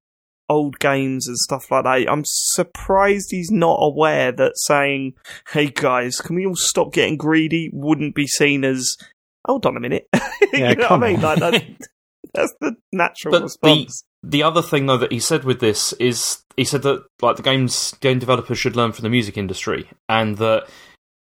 old 0.53 0.79
games 0.79 1.27
and 1.27 1.37
stuff 1.37 1.71
like 1.71 1.83
that. 1.83 2.11
I'm 2.11 2.23
surprised 2.25 3.31
he's 3.31 3.51
not 3.51 3.77
aware 3.79 4.31
that 4.31 4.53
saying, 4.55 5.13
"Hey 5.49 5.67
guys, 5.67 6.17
can 6.21 6.35
we 6.35 6.45
all 6.45 6.55
stop 6.55 6.93
getting 6.93 7.17
greedy?" 7.17 7.69
wouldn't 7.73 8.15
be 8.15 8.27
seen 8.27 8.63
as, 8.63 8.97
"Hold 9.45 9.65
on 9.65 9.77
a 9.77 9.79
minute." 9.79 10.07
Yeah, 10.51 10.69
you 10.69 10.75
know 10.75 10.89
what 10.89 11.03
I 11.03 11.11
mean? 11.13 11.21
Like 11.21 11.39
that, 11.39 11.63
that's 12.33 12.53
the 12.61 12.75
natural 12.91 13.31
But 13.31 13.57
the 13.63 13.87
the 14.21 14.43
other 14.43 14.61
thing 14.61 14.85
though 14.85 14.97
that 14.97 15.11
he 15.11 15.19
said 15.19 15.43
with 15.43 15.59
this 15.59 15.93
is 15.93 16.43
he 16.55 16.63
said 16.63 16.83
that 16.83 17.03
like 17.21 17.37
the 17.37 17.41
games 17.41 17.93
game 18.01 18.19
developers 18.19 18.59
should 18.59 18.75
learn 18.75 18.91
from 18.91 19.03
the 19.03 19.09
music 19.09 19.37
industry 19.37 19.89
and 20.07 20.37
that 20.37 20.67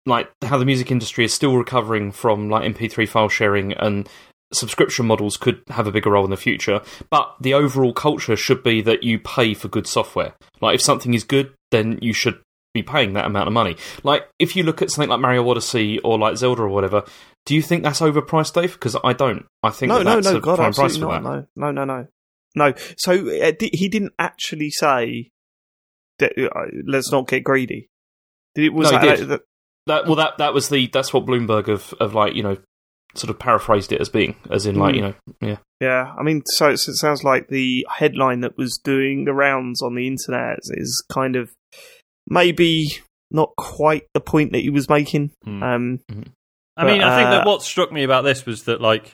like 0.05 0.31
how 0.43 0.57
the 0.57 0.65
music 0.65 0.89
industry 0.91 1.25
is 1.25 1.33
still 1.33 1.55
recovering 1.57 2.11
from 2.11 2.49
like 2.49 2.73
MP3 2.73 3.07
file 3.07 3.29
sharing 3.29 3.73
and 3.73 4.07
subscription 4.53 5.05
models 5.05 5.35
could 5.37 5.61
have 5.69 5.87
a 5.87 5.91
bigger 5.91 6.11
role 6.11 6.23
in 6.23 6.29
the 6.31 6.37
future 6.37 6.81
but 7.09 7.35
the 7.41 7.53
overall 7.53 7.93
culture 7.93 8.35
should 8.35 8.63
be 8.63 8.81
that 8.81 9.03
you 9.03 9.19
pay 9.19 9.53
for 9.53 9.67
good 9.67 9.85
software 9.87 10.33
like 10.61 10.75
if 10.75 10.81
something 10.81 11.13
is 11.13 11.23
good 11.23 11.53
then 11.71 11.99
you 12.01 12.13
should 12.13 12.39
be 12.73 12.81
paying 12.83 13.13
that 13.13 13.25
amount 13.25 13.47
of 13.47 13.53
money 13.53 13.75
like 14.03 14.23
if 14.39 14.55
you 14.55 14.63
look 14.63 14.81
at 14.81 14.89
something 14.91 15.09
like 15.09 15.19
Mario 15.19 15.47
Odyssey 15.49 15.99
or 15.99 16.17
like 16.17 16.37
Zelda 16.37 16.61
or 16.61 16.69
whatever 16.69 17.03
do 17.45 17.55
you 17.55 17.61
think 17.61 17.83
that's 17.83 17.99
overpriced 18.01 18.53
Dave 18.53 18.73
because 18.73 18.95
I 19.03 19.13
don't 19.13 19.45
I 19.63 19.69
think 19.69 19.89
no, 19.89 19.97
that 19.99 20.03
no, 20.03 20.15
that's 20.15 20.27
no, 20.31 20.37
a 20.37 20.41
God, 20.41 20.73
price 20.73 20.95
for 20.97 21.01
not. 21.05 21.23
that 21.23 21.47
No, 21.55 21.71
no, 21.71 21.71
no, 21.71 21.85
no, 21.85 22.07
no. 22.55 22.73
So 22.97 23.11
uh, 23.13 23.51
di- 23.57 23.71
he 23.73 23.87
didn't 23.89 24.13
actually 24.19 24.69
say 24.69 25.31
that, 26.19 26.33
uh, 26.37 26.65
let's 26.85 27.11
not 27.11 27.27
get 27.27 27.43
greedy. 27.43 27.89
Did 28.55 28.65
it? 28.65 28.73
Was 28.73 28.91
No, 28.91 28.99
he 28.99 29.07
that, 29.07 29.17
did. 29.17 29.27
that- 29.29 29.41
That 29.87 30.05
well, 30.05 30.15
that 30.15 30.37
that 30.39 30.53
was 30.53 30.67
the 30.69 30.87
that's 30.87 31.13
what 31.13 31.25
Bloomberg 31.25 31.67
of 31.69 31.93
of 31.99 32.13
like 32.13 32.35
you 32.35 32.43
know 32.43 32.57
sort 33.15 33.29
of 33.29 33.39
paraphrased 33.39 33.91
it 33.91 34.01
as 34.01 34.09
being, 34.09 34.35
as 34.49 34.65
in 34.65 34.75
like 34.75 34.93
Hmm. 34.93 34.95
you 34.95 35.01
know 35.01 35.13
yeah 35.41 35.57
yeah, 35.79 36.13
I 36.17 36.23
mean, 36.23 36.41
so 36.45 36.69
it's, 36.69 36.87
it 36.87 36.95
sounds 36.95 37.23
like 37.23 37.49
the 37.49 37.85
headline 37.89 38.41
that 38.41 38.57
was 38.57 38.79
doing 38.83 39.25
the 39.25 39.33
rounds 39.33 39.81
on 39.81 39.93
the 39.93 40.07
internet 40.07 40.57
is 40.71 41.03
kind 41.11 41.35
of 41.35 41.51
maybe 42.27 42.97
not 43.29 43.55
quite 43.57 44.07
the 44.13 44.19
point 44.19 44.53
that 44.53 44.61
he 44.61 44.69
was 44.69 44.89
making. 44.89 45.31
Hmm. 45.43 45.63
Um, 45.63 45.99
I 46.75 46.85
mean, 46.85 46.99
But, 46.99 47.07
I 47.07 47.17
think 47.17 47.27
uh, 47.27 47.31
that 47.31 47.47
what 47.47 47.61
struck 47.61 47.91
me 47.91 48.03
about 48.03 48.23
this 48.23 48.45
was 48.45 48.63
that 48.63 48.81
like, 48.81 49.13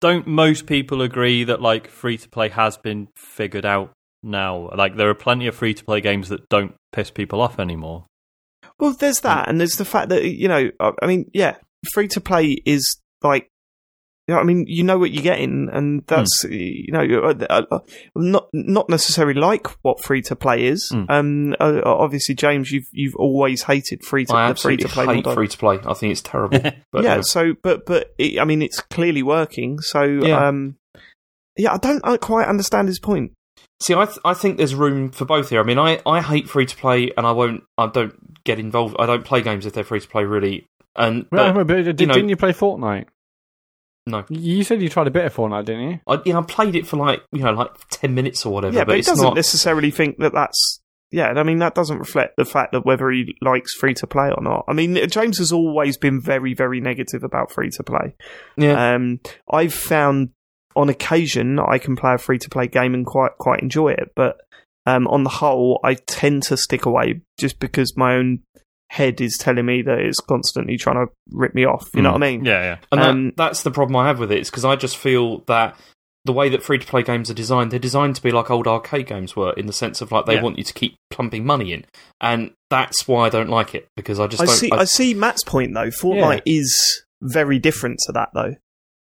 don't 0.00 0.26
most 0.26 0.66
people 0.66 1.00
agree 1.00 1.44
that 1.44 1.62
like 1.62 1.88
free 1.88 2.18
to 2.18 2.28
play 2.28 2.50
has 2.50 2.76
been 2.76 3.08
figured 3.16 3.64
out 3.64 3.92
now? 4.22 4.68
Like, 4.76 4.96
there 4.96 5.08
are 5.08 5.14
plenty 5.14 5.46
of 5.46 5.54
free 5.54 5.72
to 5.72 5.84
play 5.84 6.02
games 6.02 6.28
that 6.28 6.48
don't 6.50 6.74
piss 6.92 7.10
people 7.10 7.40
off 7.40 7.58
anymore. 7.58 8.04
Well, 8.78 8.92
there's 8.92 9.20
that, 9.20 9.48
and 9.48 9.58
there's 9.58 9.76
the 9.76 9.86
fact 9.86 10.10
that 10.10 10.24
you 10.26 10.48
know, 10.48 10.70
I 10.78 10.92
I 11.00 11.06
mean, 11.06 11.30
yeah, 11.32 11.56
free 11.92 12.08
to 12.08 12.20
play 12.20 12.62
is 12.64 12.98
like, 13.22 13.50
you 14.28 14.34
know, 14.34 14.40
I 14.40 14.44
mean, 14.44 14.64
you 14.66 14.82
know 14.82 14.98
what 14.98 15.12
you're 15.12 15.22
getting, 15.22 15.68
and 15.72 16.02
that's 16.06 16.44
you 16.44 16.90
know, 16.90 17.00
uh, 17.00 17.46
uh, 17.48 17.62
uh, 17.70 17.78
not 18.16 18.48
not 18.52 18.88
necessarily 18.88 19.38
like 19.40 19.68
what 19.82 20.02
free 20.02 20.20
to 20.22 20.34
play 20.34 20.66
is. 20.66 20.90
Mm. 20.92 21.06
Um, 21.08 21.56
uh, 21.60 21.80
obviously, 21.84 22.34
James, 22.34 22.72
you've 22.72 22.88
you've 22.92 23.14
always 23.14 23.62
hated 23.62 24.04
free 24.04 24.24
to 24.24 24.34
I 24.34 24.48
the 24.48 24.54
free 24.56 24.74
absolutely 24.74 24.84
to 24.84 24.88
play 24.88 25.14
hate 25.14 25.34
free 25.34 25.48
to 25.48 25.58
play. 25.58 25.78
I 25.86 25.94
think 25.94 26.10
it's 26.10 26.22
terrible. 26.22 26.58
But 26.92 27.04
yeah, 27.04 27.16
yeah. 27.16 27.20
so 27.20 27.54
but 27.62 27.86
but 27.86 28.14
it, 28.18 28.40
I 28.40 28.44
mean, 28.44 28.62
it's 28.62 28.80
clearly 28.80 29.22
working. 29.22 29.80
So 29.80 30.02
Yeah. 30.02 30.48
um, 30.48 30.76
yeah, 31.56 31.74
I 31.74 31.78
don't 31.78 32.02
quite 32.20 32.48
understand 32.48 32.88
his 32.88 32.98
point. 32.98 33.32
See, 33.80 33.94
I 33.94 34.06
th- 34.06 34.18
I 34.24 34.34
think 34.34 34.56
there's 34.56 34.74
room 34.74 35.10
for 35.10 35.24
both 35.24 35.50
here. 35.50 35.60
I 35.60 35.62
mean, 35.62 35.78
I, 35.78 36.00
I 36.06 36.22
hate 36.22 36.48
free 36.48 36.66
to 36.66 36.76
play, 36.76 37.12
and 37.16 37.26
I 37.26 37.32
won't. 37.32 37.62
I 37.76 37.86
don't 37.86 38.42
get 38.44 38.58
involved. 38.58 38.96
I 38.98 39.06
don't 39.06 39.24
play 39.24 39.42
games 39.42 39.66
if 39.66 39.74
they're 39.74 39.84
free 39.84 40.00
to 40.00 40.08
play, 40.08 40.24
really. 40.24 40.66
And 40.96 41.26
Well, 41.30 41.52
but, 41.52 41.66
but 41.66 41.82
did, 41.84 42.00
you 42.00 42.06
know- 42.06 42.14
didn't 42.14 42.28
you 42.30 42.36
play 42.36 42.52
Fortnite? 42.52 43.06
no, 44.08 44.24
You 44.28 44.62
said 44.62 44.80
you 44.82 44.88
tried 44.88 45.08
a 45.08 45.10
bit 45.10 45.24
of 45.24 45.34
Fortnite, 45.34 45.64
didn't 45.64 45.90
you? 45.90 46.00
I 46.06 46.20
you 46.24 46.32
know 46.32 46.40
I 46.40 46.42
played 46.42 46.76
it 46.76 46.86
for 46.86 46.96
like 46.96 47.22
you 47.32 47.42
know 47.42 47.52
like 47.52 47.70
ten 47.90 48.14
minutes 48.14 48.46
or 48.46 48.52
whatever. 48.52 48.74
yeah, 48.74 48.82
but, 48.82 48.88
but 48.92 48.98
it 48.98 49.04
doesn't 49.06 49.24
not. 49.24 49.34
necessarily 49.34 49.90
think 49.90 50.18
that 50.18 50.32
that's. 50.32 50.80
Yeah, 51.12 51.28
I 51.36 51.42
mean 51.44 51.58
that 51.58 51.74
doesn't 51.74 51.98
reflect 51.98 52.36
the 52.36 52.44
fact 52.44 52.72
that 52.72 52.84
whether 52.84 53.08
he 53.10 53.36
likes 53.40 53.72
free 53.74 53.94
to 53.94 54.06
play 54.08 54.28
or 54.36 54.42
not. 54.42 54.64
I 54.68 54.72
mean, 54.72 54.96
James 55.08 55.38
has 55.38 55.52
always 55.52 55.96
been 55.96 56.20
very, 56.20 56.52
very 56.52 56.80
negative 56.80 57.22
about 57.22 57.52
free 57.52 57.70
to 57.70 57.82
play. 57.84 58.16
Yeah, 58.56 58.94
Um, 58.94 59.20
I've 59.50 59.72
found 59.74 60.30
on 60.74 60.88
occasion 60.88 61.58
I 61.60 61.78
can 61.78 61.94
play 61.96 62.14
a 62.14 62.18
free 62.18 62.38
to 62.38 62.48
play 62.50 62.66
game 62.66 62.92
and 62.92 63.06
quite 63.06 63.32
quite 63.38 63.60
enjoy 63.62 63.90
it, 63.92 64.10
but 64.16 64.36
um, 64.84 65.06
on 65.08 65.22
the 65.24 65.30
whole, 65.30 65.80
I 65.82 65.94
tend 65.94 66.42
to 66.44 66.56
stick 66.56 66.86
away 66.86 67.22
just 67.38 67.58
because 67.60 67.96
my 67.96 68.14
own 68.14 68.40
head 68.90 69.20
is 69.20 69.36
telling 69.38 69.66
me 69.66 69.82
that 69.82 69.98
it's 69.98 70.20
constantly 70.20 70.76
trying 70.76 71.06
to 71.06 71.12
rip 71.32 71.54
me 71.54 71.64
off. 71.64 71.88
You 71.94 72.02
know 72.02 72.12
what 72.12 72.22
I 72.22 72.30
mean? 72.30 72.44
Yeah, 72.44 72.62
yeah. 72.62 72.76
And 72.92 73.00
that, 73.00 73.08
Um, 73.10 73.32
that's 73.36 73.62
the 73.62 73.70
problem 73.70 73.96
I 73.96 74.06
have 74.06 74.18
with 74.18 74.30
it. 74.32 74.38
Is 74.40 74.50
because 74.50 74.64
I 74.64 74.76
just 74.76 74.96
feel 74.96 75.40
that 75.46 75.76
the 76.24 76.32
way 76.32 76.48
that 76.48 76.62
free 76.62 76.78
to 76.78 76.86
play 76.86 77.02
games 77.02 77.30
are 77.30 77.34
designed, 77.34 77.70
they're 77.70 77.78
designed 77.78 78.16
to 78.16 78.22
be 78.22 78.30
like 78.32 78.50
old 78.50 78.66
arcade 78.66 79.06
games 79.06 79.36
were, 79.36 79.52
in 79.52 79.66
the 79.66 79.72
sense 79.72 80.00
of 80.00 80.10
like 80.10 80.26
they 80.26 80.34
Yeah. 80.34 80.42
want 80.42 80.58
you 80.58 80.64
to 80.64 80.72
keep 80.74 80.96
plumping 81.10 81.44
money 81.44 81.72
in, 81.72 81.84
and 82.20 82.50
that's 82.70 83.06
why 83.06 83.26
I 83.26 83.28
don't 83.28 83.48
like 83.48 83.74
it 83.74 83.86
because 83.96 84.18
I 84.18 84.26
just 84.26 84.42
I 84.42 84.46
don't. 84.46 84.54
see. 84.54 84.70
I, 84.72 84.84
see 84.84 85.14
Matt's 85.14 85.44
point 85.44 85.74
though. 85.74 85.88
Fortnite 85.88 86.42
is 86.46 87.04
very 87.22 87.58
different 87.58 87.98
to 88.06 88.12
that 88.12 88.30
though. 88.34 88.54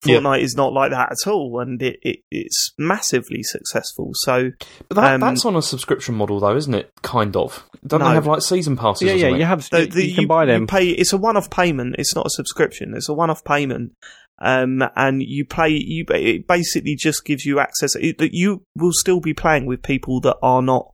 Yeah. 0.05 0.17
Fortnite 0.19 0.41
is 0.41 0.55
not 0.55 0.73
like 0.73 0.91
that 0.91 1.11
at 1.11 1.27
all, 1.29 1.59
and 1.59 1.81
it, 1.81 1.97
it 2.03 2.19
it's 2.29 2.71
massively 2.77 3.41
successful. 3.41 4.11
So 4.13 4.51
But 4.89 4.95
that, 4.95 5.13
Um, 5.15 5.21
that's 5.21 5.43
on 5.45 5.55
a 5.55 5.61
subscription 5.61 6.13
model, 6.15 6.39
though, 6.39 6.55
isn't 6.55 6.73
it? 6.73 6.91
Kind 7.01 7.35
of. 7.35 7.63
Don't 7.85 8.01
No. 8.01 8.09
they 8.09 8.13
have 8.15 8.27
like 8.27 8.41
season 8.43 8.77
passes? 8.77 9.07
Yeah, 9.07 9.13
or 9.13 9.17
yeah, 9.31 9.35
you 9.37 9.45
have 9.45 9.67
the, 9.71 9.81
you, 9.81 9.85
the, 9.87 10.05
you 10.07 10.15
can 10.15 10.27
buy 10.27 10.45
them. 10.45 10.67
pay 10.67 10.89
it's 10.89 11.13
a 11.13 11.17
one-off 11.17 11.49
payment. 11.49 11.95
It's 11.97 12.15
not 12.15 12.27
a 12.27 12.29
subscription. 12.29 12.93
It's 12.95 13.09
a 13.09 13.13
one-off 13.13 13.43
payment. 13.43 13.93
Um, 14.39 14.83
and 14.95 15.23
you 15.23 15.45
play. 15.45 15.69
You 15.69 16.05
it 16.09 16.47
basically 16.47 16.95
just 16.95 17.25
gives 17.25 17.43
you 17.43 17.59
access 17.59 17.93
that 17.93 18.29
you 18.33 18.61
will 18.77 18.93
still 18.93 19.19
be 19.19 19.33
playing 19.33 19.65
with 19.65 19.81
people 19.81 20.21
that 20.21 20.37
are 20.43 20.61
not 20.61 20.91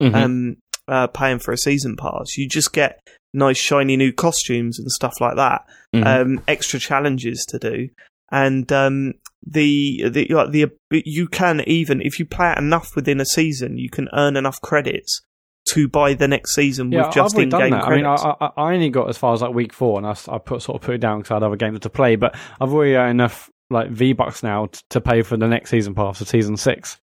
Mhm. 0.00 0.14
um, 0.14 0.56
uh, 0.86 1.08
paying 1.08 1.40
for 1.40 1.50
a 1.50 1.58
season 1.58 1.96
pass. 1.96 2.36
You 2.36 2.48
just 2.48 2.72
get 2.72 3.00
nice 3.32 3.58
shiny 3.58 3.96
new 3.96 4.12
costumes 4.12 4.78
and 4.78 4.88
stuff 4.92 5.20
like 5.20 5.34
that. 5.34 5.62
Mhm. 5.92 6.06
Um, 6.06 6.40
extra 6.46 6.78
challenges 6.78 7.44
to 7.46 7.58
do, 7.58 7.88
and 8.30 8.70
um, 8.72 9.14
the 9.46 10.08
the 10.08 10.26
like 10.30 10.50
the 10.50 10.70
you 10.90 11.28
can 11.28 11.60
even 11.66 12.00
if 12.00 12.18
you 12.18 12.26
play 12.26 12.52
it 12.52 12.58
enough 12.58 12.96
within 12.96 13.20
a 13.20 13.26
season, 13.26 13.78
you 13.78 13.90
can 13.90 14.08
earn 14.12 14.36
enough 14.36 14.60
credits 14.60 15.22
to 15.70 15.88
buy 15.88 16.14
the 16.14 16.28
next 16.28 16.54
season 16.54 16.92
Yeah, 16.92 17.06
with 17.06 17.14
just 17.14 17.34
done 17.34 17.44
in-game 17.44 17.70
that. 17.70 17.84
I 17.84 17.96
mean. 17.96 18.04
I, 18.04 18.14
I, 18.14 18.50
I 18.56 18.74
only 18.74 18.90
got 18.90 19.08
as 19.08 19.16
far 19.16 19.32
as 19.32 19.42
like 19.42 19.54
week 19.54 19.72
four, 19.72 19.98
and 19.98 20.06
I, 20.06 20.16
I 20.28 20.38
put 20.38 20.62
sort 20.62 20.76
of 20.76 20.86
put 20.86 20.94
it 20.94 20.98
down 20.98 21.18
because 21.18 21.30
I 21.30 21.34
had 21.34 21.42
other 21.42 21.56
games 21.56 21.80
to 21.80 21.90
play. 21.90 22.16
But 22.16 22.36
I've 22.60 22.72
already 22.72 22.92
got 22.92 23.08
enough 23.08 23.50
like 23.70 23.90
V 23.90 24.12
bucks 24.12 24.42
now 24.42 24.66
t- 24.66 24.80
to 24.90 25.00
pay 25.00 25.22
for 25.22 25.36
the 25.36 25.48
next 25.48 25.70
season 25.70 25.94
pass 25.94 26.18
for 26.18 26.24
season 26.24 26.56
six. 26.56 26.98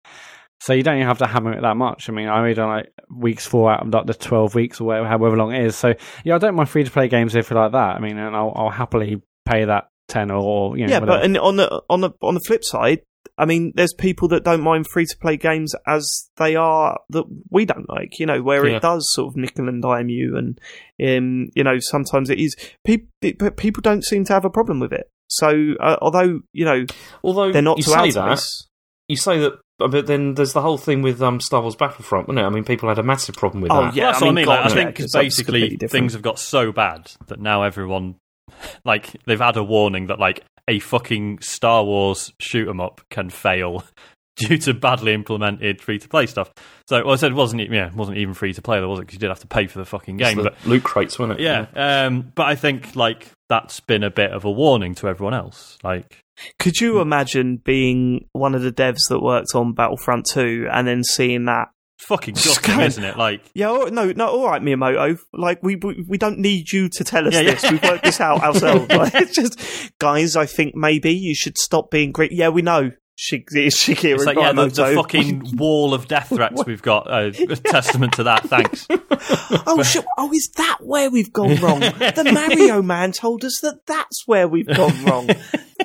So 0.60 0.74
you 0.74 0.82
don't 0.82 0.96
even 0.96 1.08
have 1.08 1.20
to 1.20 1.28
hammer 1.28 1.54
it 1.54 1.62
that 1.62 1.78
much. 1.78 2.10
I 2.10 2.14
mean, 2.14 2.28
I 2.28 2.40
only 2.40 2.56
done 2.56 2.70
like 2.70 2.92
weeks 3.16 3.46
four 3.46 3.72
out 3.72 3.86
of 3.86 3.94
like 3.94 4.08
the 4.08 4.16
twelve 4.16 4.56
weeks 4.56 4.82
or 4.82 4.86
whatever, 4.86 5.08
however 5.08 5.38
long 5.38 5.54
it 5.54 5.64
is. 5.64 5.76
So 5.76 5.94
yeah, 6.24 6.34
I 6.34 6.40
don't 6.40 6.56
mind 6.56 6.70
free 6.70 6.84
to 6.84 6.90
play 6.92 7.08
games 7.08 7.36
if 7.36 7.52
you 7.52 7.56
like 7.56 7.74
that. 7.74 7.96
I 7.96 8.00
mean, 8.00 8.18
and 8.18 8.36
I'll, 8.36 8.54
I'll 8.56 8.70
happily 8.72 9.22
pay 9.46 9.66
that 9.66 9.90
ten 10.08 10.32
or 10.32 10.78
you 10.78 10.86
know. 10.86 10.92
yeah, 10.92 11.00
whatever. 11.00 11.18
but 11.20 11.26
and 11.26 11.38
on 11.38 11.56
the 11.58 11.82
on 11.90 12.02
the 12.02 12.12
on 12.22 12.34
the 12.34 12.40
flip 12.42 12.64
side, 12.64 13.02
I 13.38 13.46
mean, 13.46 13.74
there's 13.76 13.94
people 13.94 14.28
that 14.30 14.44
don't 14.44 14.62
mind 14.62 14.88
free 14.92 15.06
to 15.06 15.18
play 15.18 15.38
games 15.38 15.74
as 15.86 16.30
they 16.38 16.56
are 16.56 17.00
that 17.10 17.26
we 17.50 17.66
don't 17.66 17.90
like. 17.90 18.20
You 18.20 18.26
know, 18.26 18.42
where 18.42 18.68
Yeah. 18.68 18.78
it 18.78 18.82
does 18.82 19.12
sort 19.14 19.32
of 19.34 19.38
nickel 19.38 19.68
and 19.70 19.82
dime 19.82 20.10
you, 20.10 20.38
and 20.38 20.60
um, 21.06 21.50
you 21.56 21.64
know, 21.64 21.78
sometimes 21.80 22.30
it 22.30 22.40
is. 22.40 22.56
People, 22.86 23.08
but 23.38 23.58
people 23.58 23.82
don't 23.82 24.04
seem 24.04 24.24
to 24.26 24.34
have 24.34 24.46
a 24.46 24.50
problem 24.50 24.80
with 24.80 24.94
it. 24.94 25.10
So, 25.30 25.74
uh, 25.82 25.98
although 26.02 26.42
you 26.54 26.66
know 26.66 26.86
Although 27.24 27.52
they're 27.52 27.62
not 27.62 27.78
you 27.78 27.84
to 27.84 27.90
say 27.90 28.12
that, 28.12 28.30
taste, 28.30 28.70
you 29.10 29.18
say 29.18 29.40
that, 29.40 29.60
but 29.78 30.08
then 30.08 30.36
there's 30.36 30.54
the 30.54 30.62
whole 30.62 30.78
thing 30.78 31.02
with 31.02 31.22
um, 31.22 31.42
Star 31.42 31.62
Wars 31.62 31.76
Battlefront, 31.76 32.28
wasn't 32.30 32.40
it? 32.44 32.48
I 32.48 32.50
mean, 32.50 32.64
people 32.64 32.88
had 32.88 32.98
a 32.98 33.04
massive 33.04 33.36
problem 33.36 33.62
with 33.62 33.72
Oh, 33.74 33.82
that. 33.82 33.94
yeah. 33.96 34.04
Well, 34.06 34.12
that's 34.14 34.22
I 34.22 34.26
what 34.26 34.32
I 34.32 34.34
mean, 34.34 34.36
mean. 34.36 34.46
Like, 34.48 34.60
I 34.60 34.68
yeah, 34.70 34.74
think 34.74 34.96
'cause 34.96 35.12
that's 35.12 35.26
basically 35.26 35.76
things 35.90 36.14
have 36.14 36.22
got 36.22 36.40
so 36.40 36.72
bad 36.72 37.12
that 37.28 37.40
now 37.42 37.64
everyone, 37.64 38.16
like, 38.86 39.16
they've 39.26 39.40
had 39.40 39.58
a 39.58 39.64
warning 39.64 40.08
that 40.08 40.20
like 40.20 40.44
a 40.70 40.80
fucking 40.80 41.40
Star 41.40 41.84
Wars 41.84 42.34
shoot 42.40 42.68
'em 42.68 42.82
up 42.82 43.02
can 43.10 43.30
fail 43.30 43.84
due 44.38 44.58
to 44.58 44.74
badly 44.74 45.14
implemented 45.14 45.82
free 45.82 45.98
to 45.98 46.08
play 46.10 46.26
stuff. 46.28 46.52
So, 46.88 47.04
well, 47.04 47.14
I 47.14 47.16
said 47.18 47.32
it 47.32 47.36
wasn't 47.36 47.62
e- 47.62 47.70
yeah, 47.72 47.88
it 47.88 47.94
wasn't 47.96 48.18
even 48.18 48.34
free 48.34 48.54
to 48.54 48.62
play, 48.62 48.80
though, 48.80 48.90
was 48.90 49.00
it? 49.00 49.04
Because 49.04 49.14
you 49.16 49.20
did 49.20 49.30
have 49.30 49.40
to 49.40 49.48
pay 49.48 49.68
for 49.68 49.80
the 49.80 49.86
fucking 49.86 50.20
It's 50.20 50.30
game. 50.30 50.38
the 50.38 50.52
But 50.52 50.66
loot 50.66 50.84
crates, 50.84 51.18
wasn't 51.18 51.40
it? 51.40 51.44
yeah, 51.44 51.66
um, 51.76 52.32
but 52.36 52.48
I 52.48 52.56
think 52.56 52.96
like 52.96 53.32
that's 53.50 53.80
been 53.80 54.04
a 54.04 54.12
bit 54.12 54.32
of 54.32 54.44
a 54.46 54.52
warning 54.52 54.94
to 54.96 55.08
everyone 55.08 55.34
else. 55.34 55.78
Like, 55.84 56.20
could 56.60 56.80
you 56.80 57.00
imagine 57.02 57.58
being 57.64 58.28
one 58.34 58.54
of 58.54 58.62
the 58.62 58.72
devs 58.72 59.08
that 59.10 59.22
worked 59.22 59.56
on 59.56 59.74
Battlefront 59.74 60.26
Two 60.32 60.68
and 60.72 60.86
then 60.88 61.04
seeing 61.04 61.46
that? 61.46 61.70
Fucking 62.00 62.36
gutting, 62.36 62.76
going- 62.76 62.88
isn't 62.88 63.04
it? 63.04 63.18
Like, 63.18 63.42
Yeah, 63.54 63.70
oh, 63.72 63.86
no, 63.86 64.12
no, 64.12 64.28
all 64.28 64.48
right, 64.48 64.62
Miyamoto. 64.62 65.20
Like 65.34 65.62
we 65.64 65.76
we, 65.76 66.06
we 66.08 66.18
don't 66.18 66.40
need 66.40 66.72
you 66.72 66.90
to 66.90 67.04
tell 67.04 67.28
us 67.28 67.34
Yeah, 67.34 67.42
yeah. 67.42 67.52
this. 67.56 67.72
We've 67.72 67.84
worked 67.84 68.04
this 68.04 68.20
out 68.22 68.42
ourselves. 68.44 68.90
Like, 68.90 69.14
it's 69.16 69.36
just, 69.36 69.98
guys, 70.00 70.36
I 70.36 70.46
think 70.46 70.76
maybe 70.76 71.12
you 71.14 71.36
should 71.36 71.58
stop 71.58 71.90
being 71.92 72.12
great. 72.12 72.32
Yeah, 72.32 72.50
we 72.50 72.62
know. 72.62 72.92
Shig- 73.20 73.46
Shigeru 73.50 74.14
it's 74.14 74.26
like 74.26 74.38
yeah, 74.38 74.54
the, 74.54 74.68
the 74.68 74.94
fucking 74.94 75.54
wall 75.58 75.96
of 75.96 76.08
death 76.08 76.30
threats 76.30 76.64
we've 76.68 76.84
got. 76.84 77.08
Uh, 77.12 77.32
a 77.50 77.56
testament 77.56 78.14
to 78.14 78.24
that. 78.26 78.44
Thanks. 78.44 78.86
oh, 79.66 79.82
shit. 79.82 80.06
oh, 80.20 80.32
is 80.32 80.52
that 80.58 80.78
where 80.82 81.10
we've 81.10 81.34
gone 81.34 81.56
wrong? 81.56 81.80
the 81.80 82.30
Mario 82.32 82.84
man 82.84 83.14
told 83.14 83.44
us 83.44 83.58
that 83.64 83.88
that's 83.88 84.22
where 84.28 84.48
we've 84.48 84.68
gone 84.68 85.04
wrong. 85.04 85.30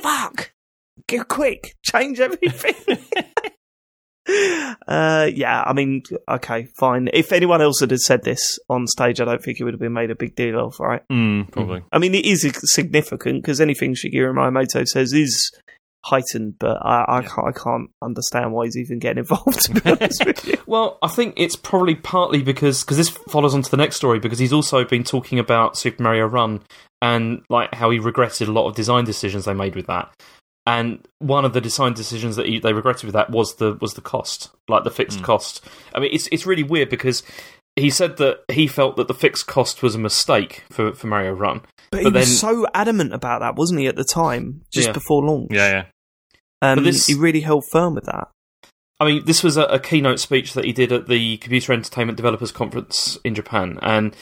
Fuck. 0.02 0.52
Get 1.06 1.26
quick. 1.28 1.74
Change 1.82 2.20
everything. 2.20 2.98
Uh, 4.28 5.28
yeah, 5.34 5.62
I 5.66 5.72
mean, 5.72 6.02
okay, 6.28 6.68
fine. 6.76 7.08
If 7.12 7.32
anyone 7.32 7.60
else 7.60 7.80
had 7.80 7.96
said 7.98 8.22
this 8.22 8.58
on 8.68 8.86
stage, 8.86 9.20
I 9.20 9.24
don't 9.24 9.42
think 9.42 9.60
it 9.60 9.64
would 9.64 9.74
have 9.74 9.80
been 9.80 9.92
made 9.92 10.10
a 10.10 10.14
big 10.14 10.36
deal 10.36 10.64
of, 10.64 10.78
right? 10.78 11.02
Mm, 11.10 11.50
probably. 11.50 11.82
I 11.92 11.98
mean, 11.98 12.14
it 12.14 12.24
is 12.24 12.48
significant 12.64 13.42
because 13.42 13.60
anything 13.60 13.94
Shigeru 13.94 14.32
Miyamoto 14.32 14.86
says 14.86 15.12
is 15.12 15.50
heightened, 16.04 16.58
but 16.58 16.78
I, 16.84 17.04
I, 17.08 17.22
can't, 17.22 17.48
I 17.48 17.52
can't 17.52 17.90
understand 18.02 18.52
why 18.52 18.64
he's 18.66 18.76
even 18.76 18.98
getting 18.98 19.18
involved, 19.18 19.60
to 19.62 19.74
be 19.74 19.90
honest 19.90 20.24
with 20.24 20.46
you. 20.46 20.56
Well, 20.66 20.98
I 21.02 21.08
think 21.08 21.34
it's 21.36 21.56
probably 21.56 21.94
partly 21.94 22.42
because 22.42 22.82
because 22.82 22.96
this 22.96 23.08
follows 23.08 23.54
on 23.54 23.62
to 23.62 23.70
the 23.70 23.76
next 23.76 23.96
story 23.96 24.18
because 24.18 24.38
he's 24.38 24.52
also 24.52 24.84
been 24.84 25.04
talking 25.04 25.38
about 25.38 25.76
Super 25.76 26.02
Mario 26.02 26.26
Run 26.26 26.60
and 27.00 27.42
like 27.48 27.74
how 27.74 27.90
he 27.90 27.98
regretted 27.98 28.48
a 28.48 28.52
lot 28.52 28.68
of 28.68 28.74
design 28.76 29.04
decisions 29.04 29.44
they 29.44 29.54
made 29.54 29.74
with 29.74 29.86
that. 29.86 30.12
And 30.64 31.06
one 31.18 31.44
of 31.44 31.54
the 31.54 31.60
design 31.60 31.92
decisions 31.92 32.36
that 32.36 32.46
he, 32.46 32.60
they 32.60 32.72
regretted 32.72 33.04
with 33.04 33.14
that 33.14 33.30
was 33.30 33.56
the 33.56 33.74
was 33.80 33.94
the 33.94 34.00
cost, 34.00 34.50
like 34.68 34.84
the 34.84 34.90
fixed 34.92 35.22
cost. 35.22 35.60
I 35.94 35.98
mean, 35.98 36.10
it's 36.12 36.28
it's 36.30 36.46
really 36.46 36.62
weird 36.62 36.88
because 36.88 37.24
he 37.74 37.90
said 37.90 38.18
that 38.18 38.40
he 38.48 38.66
felt 38.68 38.96
that 38.96 39.08
the 39.08 39.14
fixed 39.14 39.46
cost 39.46 39.82
was 39.82 39.94
a 39.94 39.98
mistake 39.98 40.62
for, 40.70 40.92
for 40.92 41.06
Mario 41.08 41.32
Run. 41.32 41.62
But, 41.90 42.00
he 42.00 42.04
But 42.04 42.14
was 42.14 42.38
so 42.38 42.66
adamant 42.74 43.12
about 43.14 43.40
that, 43.40 43.56
wasn't 43.56 43.80
he, 43.80 43.86
at 43.86 43.96
the 43.96 44.04
time, 44.04 44.62
just 44.70 44.88
Yeah. 44.88 44.92
before 44.92 45.24
launch? 45.24 45.48
Yeah, 45.50 45.68
yeah. 45.70 45.84
Um, 46.60 46.76
But 46.76 46.84
this- 46.84 47.06
he 47.06 47.14
really 47.14 47.40
held 47.40 47.64
firm 47.72 47.94
with 47.94 48.04
that. 48.04 48.28
I 49.00 49.06
mean, 49.06 49.24
this 49.24 49.42
was 49.42 49.56
a, 49.56 49.62
a 49.64 49.78
keynote 49.80 50.20
speech 50.20 50.52
that 50.52 50.64
he 50.64 50.72
did 50.72 50.92
at 50.92 51.08
the 51.08 51.38
Computer 51.38 51.72
Entertainment 51.72 52.16
Developers 52.16 52.52
Conference 52.52 53.18
in 53.24 53.34
Japan, 53.34 53.78
and 53.82 54.14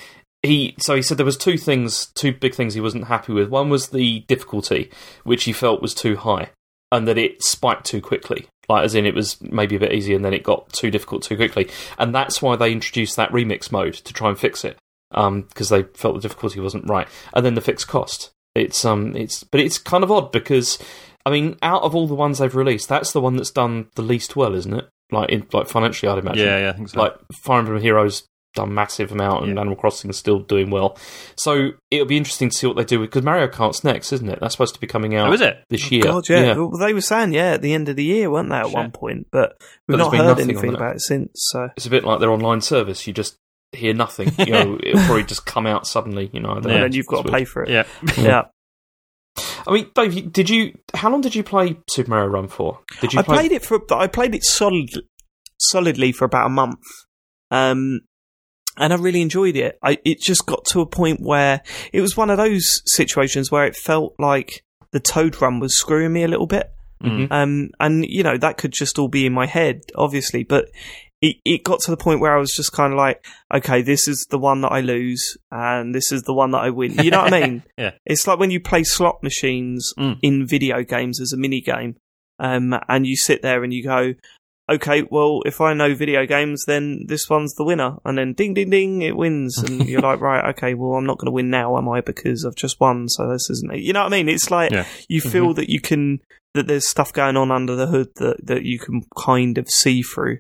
he 0.43 0.75
so 0.79 0.95
he 0.97 1.03
said 1.03 1.19
there 1.19 1.27
was 1.27 1.37
two 1.37 1.59
things, 1.59 2.07
two 2.15 2.33
big 2.33 2.55
things 2.55 2.75
he 2.75 2.81
wasn't 2.81 3.09
happy 3.09 3.33
with. 3.33 3.49
One 3.49 3.69
was 3.69 3.89
the 3.89 4.21
difficulty, 4.21 4.91
which 5.25 5.45
he 5.45 5.53
felt 5.53 5.83
was 5.83 5.95
too 5.95 6.17
high, 6.17 6.51
and 6.91 7.07
that 7.07 7.19
it 7.19 7.43
spiked 7.43 7.85
too 7.85 8.01
quickly. 8.01 8.47
Like, 8.69 8.85
as 8.85 8.95
in, 8.95 9.05
it 9.05 9.15
was 9.15 9.41
maybe 9.41 9.77
a 9.77 9.81
bit 9.81 9.93
easy, 9.93 10.15
and 10.15 10.25
then 10.25 10.33
it 10.33 10.43
got 10.43 10.73
too 10.73 10.91
difficult 10.91 11.23
too 11.23 11.37
quickly, 11.37 11.69
and 11.99 12.15
that's 12.15 12.41
why 12.41 12.57
they 12.57 12.73
introduced 12.73 13.17
that 13.17 13.33
remix 13.33 13.71
mode 13.71 13.95
to 13.95 14.13
try 14.13 14.29
and 14.29 14.39
fix 14.39 14.65
it, 14.65 14.79
because 15.11 15.69
they 15.69 15.83
felt 15.95 16.15
the 16.15 16.21
difficulty 16.21 16.61
wasn't 16.61 16.89
right. 16.89 17.09
And 17.35 17.45
then 17.45 17.55
the 17.55 17.61
fixed 17.61 17.89
cost. 17.89 18.31
It's 18.55 18.85
um, 18.85 19.15
it's 19.15 19.45
but 19.45 19.61
it's 19.61 19.79
kind 19.79 20.03
of 20.03 20.11
odd 20.11 20.33
because 20.33 20.79
I 21.25 21.31
mean, 21.31 21.57
out 21.63 21.83
of 21.83 21.95
all 21.95 22.09
the 22.09 22.15
ones 22.15 22.39
they've 22.39 22.55
released, 22.55 22.89
that's 22.89 23.13
the 23.13 23.21
one 23.21 23.37
that's 23.37 23.51
done 23.51 23.89
the 23.95 24.03
least 24.03 24.37
well, 24.37 24.55
isn't 24.55 24.75
it? 24.75 24.89
Like, 25.13 25.31
in, 25.31 25.47
like 25.53 25.69
financially, 25.69 26.11
I'd 26.11 26.19
imagine. 26.19 26.47
Yeah, 26.47 26.59
yeah, 26.59 26.71
I 26.71 26.73
think 26.73 26.89
so. 26.89 27.01
Like 27.01 27.15
Fire 27.33 27.61
Emblem 27.61 27.81
Heroes 27.81 28.25
done 28.55 28.75
massive 28.75 29.13
amount, 29.13 29.45
and 29.45 29.55
Yeah. 29.55 29.61
Animal 29.61 29.77
Crossing 29.77 30.11
is 30.11 30.17
still 30.17 30.41
doing 30.41 30.71
well. 30.71 30.99
So 31.37 31.71
it'll 31.91 32.07
be 32.07 32.17
interesting 32.17 32.51
to 32.51 32.57
see 32.57 32.67
what 32.67 32.77
they 32.77 32.85
do 32.85 32.99
because 32.99 33.23
Mario 33.23 33.49
Kart's 33.49 33.85
next, 33.85 34.13
isn't 34.13 34.29
it? 34.29 34.39
That's 34.41 34.55
supposed 34.55 34.75
to 34.75 34.81
be 34.81 34.87
coming 34.87 35.15
out 35.15 35.29
oh, 35.29 35.33
is 35.33 35.41
it? 35.41 35.65
this 35.69 35.91
year. 35.91 36.03
God, 36.03 36.29
yeah. 36.29 36.55
Well, 36.57 36.71
they 36.79 36.93
were 36.93 37.01
saying, 37.01 37.33
yeah, 37.33 37.53
at 37.53 37.63
the 37.63 37.73
end 37.75 37.89
of 37.89 37.97
the 37.97 38.05
year, 38.05 38.31
weren't 38.31 38.49
they, 38.51 38.57
at 38.57 38.67
Shit. 38.67 38.75
one 38.75 38.91
point? 38.91 39.27
But 39.31 39.57
we've 39.87 39.99
But 39.99 40.05
not 40.05 40.17
heard 40.17 40.41
anything 40.41 40.75
about 40.75 40.97
it 40.97 41.03
since. 41.03 41.31
So 41.35 41.69
It's 41.77 41.87
a 41.87 41.91
bit 41.91 42.05
like 42.05 42.21
their 42.21 42.31
online 42.31 42.61
service. 42.61 43.07
You 43.07 43.13
just 43.13 43.37
hear 43.73 43.95
nothing. 43.95 44.33
You 44.39 44.53
know, 44.53 44.79
it'll 44.83 45.05
probably 45.05 45.25
just 45.25 45.47
come 45.47 45.67
out 45.67 45.87
suddenly. 45.87 46.29
You 46.33 46.41
know, 46.41 46.51
Yeah. 46.51 46.57
and 46.57 46.65
then 46.65 46.93
you've 46.93 47.07
got 47.07 47.25
to 47.27 47.31
pay 47.33 47.45
for 47.45 47.63
it. 47.63 47.69
Yeah. 47.71 47.85
yeah. 48.19 48.43
I 49.67 49.73
mean, 49.73 49.91
Dave, 49.95 50.33
did 50.33 50.51
you? 50.51 50.75
How 50.95 51.09
long 51.11 51.21
did 51.21 51.35
you 51.35 51.45
play 51.45 51.79
Super 51.89 52.11
Mario 52.11 52.27
Run 52.27 52.49
for? 52.49 52.81
Did 53.01 53.13
you 53.13 53.21
I 53.21 53.23
play? 53.23 53.37
played 53.37 53.53
it 53.53 53.65
for. 53.65 53.81
I 53.93 54.07
played 54.09 54.35
it 54.35 54.43
solid, 54.45 54.89
solidly 55.59 56.11
for 56.13 56.25
about 56.25 56.47
a 56.47 56.51
month, 56.51 56.81
um, 57.51 58.01
and 58.77 58.93
I 58.93 58.97
really 58.97 59.21
enjoyed 59.23 59.57
it. 59.57 59.79
I 59.83 59.99
it 60.05 60.21
just 60.21 60.47
got 60.47 60.65
to 60.67 60.81
a 60.81 60.87
point 60.87 61.21
where 61.21 61.63
it 61.93 62.01
was 62.01 62.17
one 62.17 62.31
of 62.31 62.37
those 62.39 62.83
situations 62.87 63.51
where 63.51 63.65
it 63.67 63.77
felt 63.77 64.15
like 64.19 64.63
the 64.93 65.01
Toad 65.01 65.41
Run 65.41 65.61
was 65.61 65.79
screwing 65.79 66.13
me 66.13 66.23
a 66.25 66.29
little 66.29 66.47
bit. 66.47 66.71
Mhm. 67.03 67.29
Um, 67.31 67.71
and 67.81 68.05
you 68.07 68.23
know 68.23 68.37
that 68.37 68.59
could 68.59 68.73
just 68.73 68.99
all 68.99 69.09
be 69.09 69.25
in 69.27 69.33
my 69.33 69.47
head, 69.47 69.83
obviously, 69.97 70.45
but 70.45 70.67
it 71.23 71.37
it 71.45 71.65
got 71.65 71.81
to 71.81 71.91
the 71.91 71.97
point 71.97 72.21
where 72.21 72.35
I 72.37 72.41
was 72.41 72.55
just 72.55 72.73
kind 72.73 72.93
of 72.93 72.97
like, 72.99 73.25
okay, 73.55 73.81
this 73.83 74.07
is 74.09 74.27
the 74.31 74.39
one 74.39 74.61
that 74.63 74.73
I 74.73 74.81
lose, 74.81 75.37
and 75.51 75.95
this 75.95 76.13
is 76.13 76.23
the 76.23 76.35
one 76.35 76.51
that 76.53 76.59
I 76.63 76.71
win. 76.71 76.93
You 77.03 77.11
know 77.11 77.23
what 77.23 77.33
I 77.33 77.41
mean? 77.41 77.63
Yeah. 77.79 77.93
It's 78.07 78.27
like 78.27 78.39
when 78.39 78.51
you 78.51 78.61
play 78.61 78.85
slot 78.85 79.23
machines 79.23 79.93
Mm. 79.99 80.19
in 80.23 80.47
video 80.47 80.83
games 80.83 81.21
as 81.21 81.33
a 81.33 81.39
mini 81.39 81.61
game, 81.63 81.97
um, 82.39 82.79
and 82.89 83.07
you 83.07 83.17
sit 83.17 83.41
there 83.43 83.65
and 83.65 83.73
you 83.73 83.83
go, 83.85 84.15
okay, 84.71 85.03
well, 85.11 85.41
if 85.45 85.61
I 85.61 85.75
know 85.75 85.95
video 85.95 86.27
games, 86.27 86.65
then 86.67 87.05
this 87.07 87.29
one's 87.29 87.55
the 87.55 87.65
winner, 87.65 87.97
and 88.05 88.17
then 88.17 88.33
ding, 88.35 88.55
ding, 88.55 88.71
ding, 88.71 89.03
it 89.03 89.17
wins, 89.17 89.59
and 89.59 89.87
you're 89.89 90.01
like, 90.01 90.21
right, 90.21 90.51
okay, 90.51 90.75
well, 90.75 90.95
I'm 90.95 91.07
not 91.07 91.19
going 91.19 91.27
to 91.27 91.33
win 91.33 91.51
now, 91.51 91.77
am 91.77 91.89
I? 91.89 92.01
Because 92.01 92.45
I've 92.45 92.55
just 92.57 92.81
won, 92.81 93.09
so 93.09 93.29
this 93.31 93.51
isn't 93.51 93.73
it. 93.75 93.81
You 93.81 93.93
know 93.93 94.01
what 94.05 94.13
I 94.13 94.17
mean? 94.17 94.29
It's 94.29 94.51
like 94.51 94.71
Yeah. 94.71 94.87
you 95.09 95.21
feel 95.21 95.55
that 95.55 95.69
you 95.71 95.81
can 95.81 96.21
that 96.55 96.67
there's 96.67 96.87
stuff 96.89 97.13
going 97.13 97.37
on 97.37 97.51
under 97.53 97.77
the 97.77 97.87
hood 97.87 98.09
that 98.17 98.45
that 98.47 98.65
you 98.65 98.79
can 98.79 99.03
kind 99.17 99.57
of 99.59 99.69
see 99.71 100.03
through. 100.03 100.39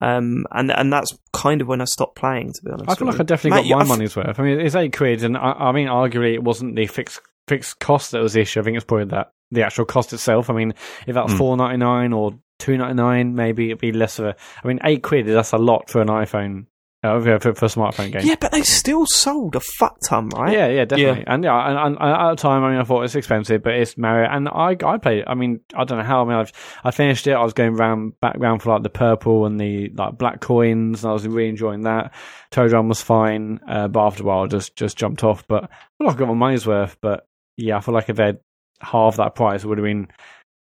Um, 0.00 0.46
and 0.52 0.70
and 0.70 0.92
that's 0.92 1.18
kind 1.32 1.60
of 1.60 1.66
when 1.66 1.80
I 1.80 1.84
stopped 1.84 2.14
playing, 2.16 2.52
to 2.52 2.62
be 2.64 2.70
honest. 2.70 2.88
I 2.90 2.94
feel 2.94 3.08
like 3.08 3.18
I 3.18 3.24
definitely 3.24 3.62
Mate, 3.62 3.68
got 3.68 3.74
my 3.76 3.80
I 3.80 3.82
f- 3.82 3.88
money's 3.88 4.14
worth. 4.16 4.38
I 4.38 4.42
mean, 4.44 4.60
it's 4.60 4.76
eight 4.76 4.96
quid, 4.96 5.24
and 5.24 5.36
I, 5.36 5.50
I 5.52 5.72
mean, 5.72 5.88
arguably, 5.88 6.34
it 6.34 6.44
wasn't 6.44 6.76
the 6.76 6.86
fixed 6.86 7.20
fixed 7.48 7.80
cost 7.80 8.12
that 8.12 8.20
was 8.22 8.34
the 8.34 8.40
issue. 8.40 8.60
I 8.60 8.62
think 8.62 8.76
it's 8.76 8.84
probably 8.84 9.06
that 9.06 9.32
the 9.50 9.64
actual 9.64 9.86
cost 9.86 10.12
itself. 10.12 10.50
I 10.50 10.52
mean, 10.54 10.72
if 11.08 11.14
that 11.14 11.24
was 11.24 11.34
Mm. 11.34 11.38
four 11.38 11.56
ninety 11.56 11.78
nine 11.78 12.12
or 12.12 12.38
two 12.58 12.76
ninety 12.76 12.94
nine, 12.94 13.34
maybe 13.34 13.66
it'd 13.66 13.78
be 13.78 13.92
less 13.92 14.18
of 14.18 14.26
a. 14.26 14.36
I 14.62 14.68
mean, 14.68 14.80
eight 14.84 15.02
quid 15.02 15.28
is 15.28 15.34
that's 15.34 15.52
a 15.52 15.58
lot 15.58 15.88
for 15.90 16.00
an 16.00 16.08
iPhone, 16.08 16.66
uh, 17.04 17.20
for, 17.20 17.38
for, 17.38 17.54
for 17.54 17.64
a 17.66 17.68
smartphone 17.68 18.12
game. 18.12 18.26
Yeah, 18.26 18.34
but 18.40 18.50
they 18.50 18.62
still 18.62 19.06
sold 19.06 19.54
a 19.54 19.60
fuck 19.60 19.98
ton, 20.04 20.30
right? 20.30 20.52
Yeah, 20.52 20.66
yeah, 20.68 20.84
definitely. 20.84 21.24
And 21.26 21.44
yeah, 21.44 21.68
and, 21.68 21.78
and, 21.78 21.96
and 22.00 22.10
at 22.10 22.30
the 22.30 22.36
time, 22.36 22.64
I 22.64 22.70
mean, 22.70 22.80
I 22.80 22.84
thought 22.84 23.02
it's 23.02 23.14
expensive, 23.14 23.62
but 23.62 23.74
it's 23.74 23.96
Mario, 23.96 24.28
and 24.28 24.48
I 24.48 24.76
I 24.84 24.98
played. 24.98 25.20
it. 25.20 25.24
I 25.28 25.34
mean, 25.34 25.60
I 25.74 25.84
don't 25.84 25.98
know 25.98 26.04
how. 26.04 26.22
I 26.22 26.24
mean, 26.24 26.36
I've 26.36 26.52
I 26.82 26.90
finished 26.90 27.26
it. 27.26 27.32
I 27.32 27.42
was 27.44 27.52
going 27.52 27.74
round 27.74 28.18
back 28.20 28.36
round 28.38 28.62
for 28.62 28.72
like 28.72 28.82
the 28.82 28.90
purple 28.90 29.46
and 29.46 29.60
the 29.60 29.90
like 29.94 30.18
black 30.18 30.40
coins, 30.40 31.04
and 31.04 31.10
I 31.10 31.12
was 31.12 31.26
really 31.26 31.48
enjoying 31.48 31.82
that. 31.82 32.12
Toad 32.50 32.72
Run 32.72 32.88
was 32.88 33.00
fine, 33.00 33.60
uh, 33.68 33.88
but 33.88 34.06
after 34.06 34.22
a 34.22 34.26
while, 34.26 34.44
I 34.44 34.46
just 34.46 34.74
just 34.74 34.96
jumped 34.96 35.22
off. 35.22 35.46
But 35.46 35.64
I 35.64 35.68
feel 35.98 36.06
like 36.08 36.16
I 36.16 36.18
got 36.18 36.28
my 36.28 36.34
money's 36.34 36.66
worth. 36.66 36.96
But 37.00 37.26
yeah, 37.56 37.76
I 37.76 37.80
feel 37.80 37.94
like 37.94 38.08
if 38.08 38.16
they'd 38.16 38.38
half 38.80 39.16
that 39.16 39.34
price, 39.34 39.62
it 39.62 39.66
would 39.68 39.78
have 39.78 39.84
been 39.84 40.08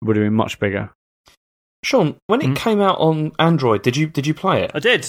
would 0.01 0.17
have 0.17 0.25
been 0.25 0.33
much 0.33 0.59
bigger. 0.59 0.91
Sean, 1.87 2.17
when 2.27 2.41
it 2.41 2.47
Hmm? 2.47 2.53
came 2.55 2.81
out 2.81 2.97
on 2.99 3.31
Android, 3.39 3.81
did 3.81 3.95
you 3.95 4.07
did 4.07 4.27
you 4.27 4.33
play 4.33 4.61
it? 4.63 4.71
I 4.73 4.79
did. 4.79 5.07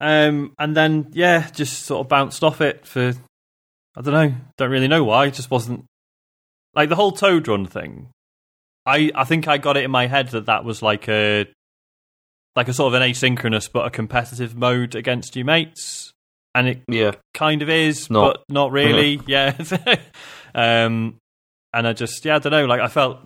Um, 0.00 0.52
and 0.58 0.76
then, 0.76 1.06
yeah, 1.12 1.48
just 1.50 1.84
sort 1.84 2.00
of 2.04 2.08
bounced 2.08 2.42
off 2.44 2.60
it 2.60 2.84
for, 2.86 3.14
I 3.96 4.00
don't 4.02 4.12
know, 4.12 4.34
don't 4.58 4.70
really 4.70 4.88
know 4.88 5.04
why. 5.04 5.26
It 5.26 5.34
just 5.34 5.50
wasn't, 5.50 5.84
like 6.74 6.88
the 6.90 6.96
whole 6.96 7.12
Toad 7.12 7.46
Run 7.48 7.64
thing. 7.64 8.08
I, 8.84 9.10
I 9.14 9.24
think 9.24 9.48
I 9.48 9.56
got 9.56 9.76
it 9.78 9.84
in 9.84 9.90
my 9.90 10.06
head 10.08 10.28
that 10.30 10.46
that 10.46 10.64
was 10.64 10.82
like 10.82 11.08
a, 11.08 11.46
like 12.56 12.68
a 12.68 12.72
sort 12.74 12.92
of 12.94 13.00
an 13.00 13.08
asynchronous 13.10 13.70
but 13.72 13.86
a 13.86 13.90
competitive 13.90 14.54
mode 14.54 14.94
against 14.94 15.34
your 15.36 15.44
mates. 15.46 16.12
And 16.54 16.68
it 16.68 16.82
Yeah, 16.88 17.12
kind 17.34 17.62
of 17.62 17.70
is, 17.70 18.10
Not. 18.10 18.34
but 18.34 18.44
not 18.50 18.72
really. 18.80 19.20
yeah. 19.26 19.56
um, 20.54 21.16
and 21.72 21.86
I 21.86 21.92
just, 21.94 22.22
yeah, 22.24 22.36
I 22.36 22.38
don't 22.40 22.52
know. 22.52 22.66
Like, 22.66 22.80
I 22.80 22.88
felt, 22.88 23.20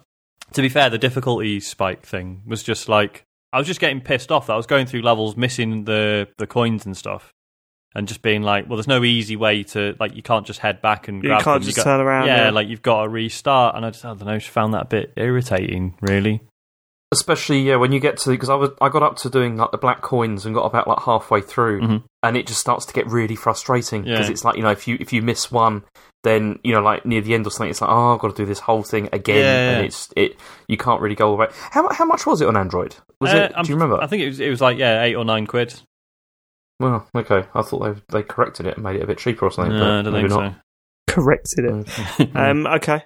to 0.52 0.62
be 0.62 0.68
fair, 0.68 0.90
the 0.90 0.98
difficulty 0.98 1.60
spike 1.60 2.04
thing 2.04 2.42
was 2.46 2.62
just 2.62 2.88
like, 2.88 3.24
I 3.52 3.58
was 3.58 3.66
just 3.66 3.80
getting 3.80 4.00
pissed 4.00 4.30
off 4.32 4.46
that 4.46 4.52
I 4.52 4.56
was 4.56 4.66
going 4.66 4.86
through 4.86 5.02
levels, 5.02 5.36
missing 5.36 5.84
the, 5.84 6.28
the 6.38 6.46
coins 6.46 6.86
and 6.86 6.96
stuff. 6.96 7.32
And 7.94 8.06
just 8.06 8.22
being 8.22 8.42
like, 8.42 8.68
well, 8.68 8.76
there's 8.76 8.86
no 8.86 9.02
easy 9.02 9.34
way 9.34 9.64
to, 9.64 9.96
like, 9.98 10.14
you 10.14 10.22
can't 10.22 10.46
just 10.46 10.60
head 10.60 10.80
back 10.80 11.08
and 11.08 11.24
You 11.24 11.30
grab 11.30 11.42
can't 11.42 11.60
them. 11.60 11.66
just 11.66 11.76
got, 11.76 11.82
turn 11.84 12.00
around. 12.00 12.28
yeah, 12.28 12.44
yeah. 12.44 12.50
like, 12.50 12.68
you've 12.68 12.82
got 12.82 13.02
to 13.02 13.08
restart. 13.08 13.74
And 13.74 13.84
I 13.84 13.90
just, 13.90 14.04
I 14.04 14.08
don't 14.14 14.26
know, 14.26 14.38
just 14.38 14.50
found 14.50 14.74
that 14.74 14.82
a 14.82 14.86
bit 14.86 15.12
irritating, 15.16 15.96
really. 16.00 16.40
especially 17.12 17.60
yeah 17.62 17.74
when 17.74 17.90
you 17.90 17.98
get 17.98 18.16
to 18.18 18.30
because 18.30 18.48
I 18.48 18.54
was 18.54 18.70
I 18.80 18.88
got 18.88 19.02
up 19.02 19.16
to 19.16 19.30
doing 19.30 19.56
like 19.56 19.72
the 19.72 19.78
black 19.78 20.00
coins 20.00 20.46
and 20.46 20.54
got 20.54 20.62
about 20.64 20.86
like 20.86 21.00
halfway 21.00 21.40
through, 21.40 21.80
Mhm. 21.80 22.04
and 22.22 22.36
it 22.36 22.46
just 22.46 22.60
starts 22.60 22.86
to 22.86 22.92
get 22.92 23.08
really 23.08 23.34
frustrating 23.34 24.02
because 24.02 24.26
Yeah. 24.28 24.32
it's 24.32 24.44
like 24.44 24.54
you 24.56 24.62
know 24.62 24.70
if 24.70 24.86
you 24.86 24.96
if 25.00 25.12
you 25.12 25.20
miss 25.20 25.50
one. 25.50 25.82
Then 26.22 26.58
you 26.62 26.74
know, 26.74 26.82
like 26.82 27.06
near 27.06 27.20
the 27.22 27.32
end 27.34 27.46
or 27.46 27.50
something, 27.50 27.70
it's 27.70 27.80
like, 27.80 27.90
oh, 27.90 28.12
I've 28.14 28.20
got 28.20 28.34
to 28.36 28.42
do 28.42 28.46
this 28.46 28.58
whole 28.58 28.82
thing 28.82 29.08
again, 29.12 29.38
Yeah, 29.38 29.70
and 29.78 29.86
it's 29.86 30.10
it. 30.16 30.36
You 30.68 30.76
can't 30.76 31.00
really 31.00 31.14
go 31.14 31.32
away. 31.32 31.46
How 31.70 31.82
mu- 31.82 31.94
how 31.94 32.04
much 32.04 32.26
was 32.26 32.42
it 32.42 32.48
on 32.48 32.56
Android? 32.58 32.96
Was 33.20 33.32
Uh, 33.32 33.36
it? 33.38 33.52
I'm- 33.54 33.64
Do 33.64 33.70
you 33.70 33.76
remember? 33.76 34.02
I 34.02 34.06
think 34.06 34.22
it 34.22 34.26
was, 34.26 34.40
it 34.40 34.50
was 34.50 34.60
like, 34.60 34.76
yeah, 34.76 35.02
eight 35.02 35.14
or 35.14 35.24
nine 35.24 35.46
quid. 35.46 35.80
well, 36.78 37.06
okay. 37.16 37.44
I 37.54 37.62
thought 37.62 37.80
they 38.08 38.18
they 38.18 38.22
corrected 38.22 38.66
it 38.66 38.74
and 38.76 38.84
made 38.84 38.96
it 38.96 39.02
a 39.02 39.06
bit 39.06 39.16
cheaper 39.18 39.46
or 39.46 39.50
something. 39.50 39.72
No, 39.72 39.78
but 39.80 39.88
I 39.88 40.02
don't 40.02 40.12
maybe 40.12 40.28
think 40.28 40.40
not. 40.40 40.54
Corrected 41.08 41.64
it. 41.64 42.36
Um, 42.36 42.66
okay. 42.66 43.02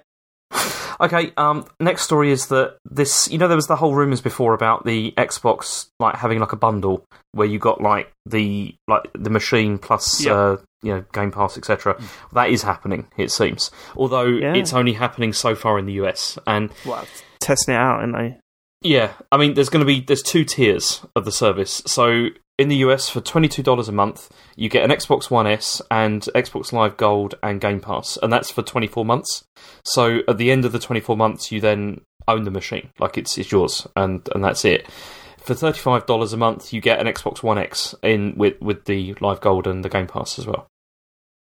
Okay, 0.99 1.31
um, 1.37 1.65
next 1.79 2.03
story 2.03 2.31
is 2.31 2.47
that 2.47 2.77
this, 2.85 3.29
you 3.29 3.37
know, 3.37 3.47
there 3.47 3.57
was 3.57 3.67
the 3.67 3.75
whole 3.75 3.93
rumours 3.95 4.21
before 4.21 4.53
about 4.53 4.85
the 4.85 5.11
Xbox 5.17 5.87
like 5.99 6.15
having 6.15 6.39
like 6.39 6.53
a 6.53 6.57
bundle 6.57 7.05
where 7.33 7.47
you 7.47 7.59
got 7.59 7.81
like 7.81 8.11
the 8.25 8.73
like 8.87 9.03
the 9.13 9.29
machine 9.29 9.77
plus 9.77 10.23
Yep. 10.23 10.33
uh, 10.35 10.57
you 10.83 10.93
know 10.93 11.05
Game 11.13 11.31
Pass 11.31 11.57
etc. 11.57 12.01
That 12.33 12.49
is 12.49 12.61
happening, 12.63 13.07
it 13.17 13.31
seems. 13.31 13.71
Although 13.95 14.25
Yeah. 14.25 14.53
it's 14.55 14.73
only 14.73 14.93
happening 14.93 15.33
so 15.33 15.53
far 15.55 15.77
in 15.79 15.85
the 15.85 15.93
US, 15.93 16.37
and 16.47 16.71
Well, 16.85 17.05
testing 17.41 17.73
it 17.75 17.77
out, 17.77 17.99
aren't 17.99 18.15
they? 18.15 18.37
yeah, 18.81 19.13
I 19.31 19.37
mean, 19.37 19.53
there's 19.55 19.69
going 19.69 19.79
to 19.81 19.85
be 19.85 19.99
there's 20.01 20.21
two 20.23 20.45
tiers 20.45 21.05
of 21.15 21.25
the 21.25 21.31
service. 21.31 21.81
So 21.87 22.27
in 22.57 22.69
the 22.69 22.77
US, 22.77 23.09
for 23.09 23.21
twenty 23.21 23.47
two 23.47 23.63
dollars 23.63 23.87
a 23.89 23.91
month, 23.91 24.29
you 24.55 24.69
get 24.69 24.83
an 24.83 24.91
Xbox 24.91 25.29
One 25.29 25.47
S 25.47 25.81
and 25.91 26.21
Xbox 26.35 26.71
Live 26.71 26.97
Gold 26.97 27.35
and 27.43 27.59
Game 27.61 27.79
Pass, 27.81 28.17
and 28.21 28.31
that's 28.31 28.51
for 28.51 28.61
twenty 28.61 28.87
four 28.87 29.05
months. 29.05 29.43
So 29.83 30.19
at 30.27 30.37
the 30.37 30.51
end 30.51 30.65
of 30.65 30.71
the 30.71 30.79
twenty 30.79 31.01
four 31.01 31.17
months, 31.17 31.51
you 31.51 31.59
then 31.61 32.01
own 32.27 32.43
the 32.43 32.51
machine, 32.51 32.89
like 32.99 33.17
it's 33.17 33.37
it's 33.37 33.51
yours, 33.51 33.85
and 33.95 34.27
and 34.33 34.43
that's 34.43 34.63
it. 34.65 34.87
For 35.39 35.53
thirty 35.53 35.79
five 35.79 36.05
dollars 36.05 36.33
a 36.33 36.37
month, 36.37 36.73
you 36.73 36.81
get 36.81 36.99
an 36.99 37.07
Xbox 37.07 37.43
One 37.43 37.57
X 37.57 37.93
in 38.01 38.35
with 38.35 38.59
with 38.61 38.85
the 38.85 39.15
Live 39.21 39.41
Gold 39.41 39.67
and 39.67 39.83
the 39.83 39.89
Game 39.89 40.07
Pass 40.07 40.39
as 40.39 40.47
well. 40.47 40.67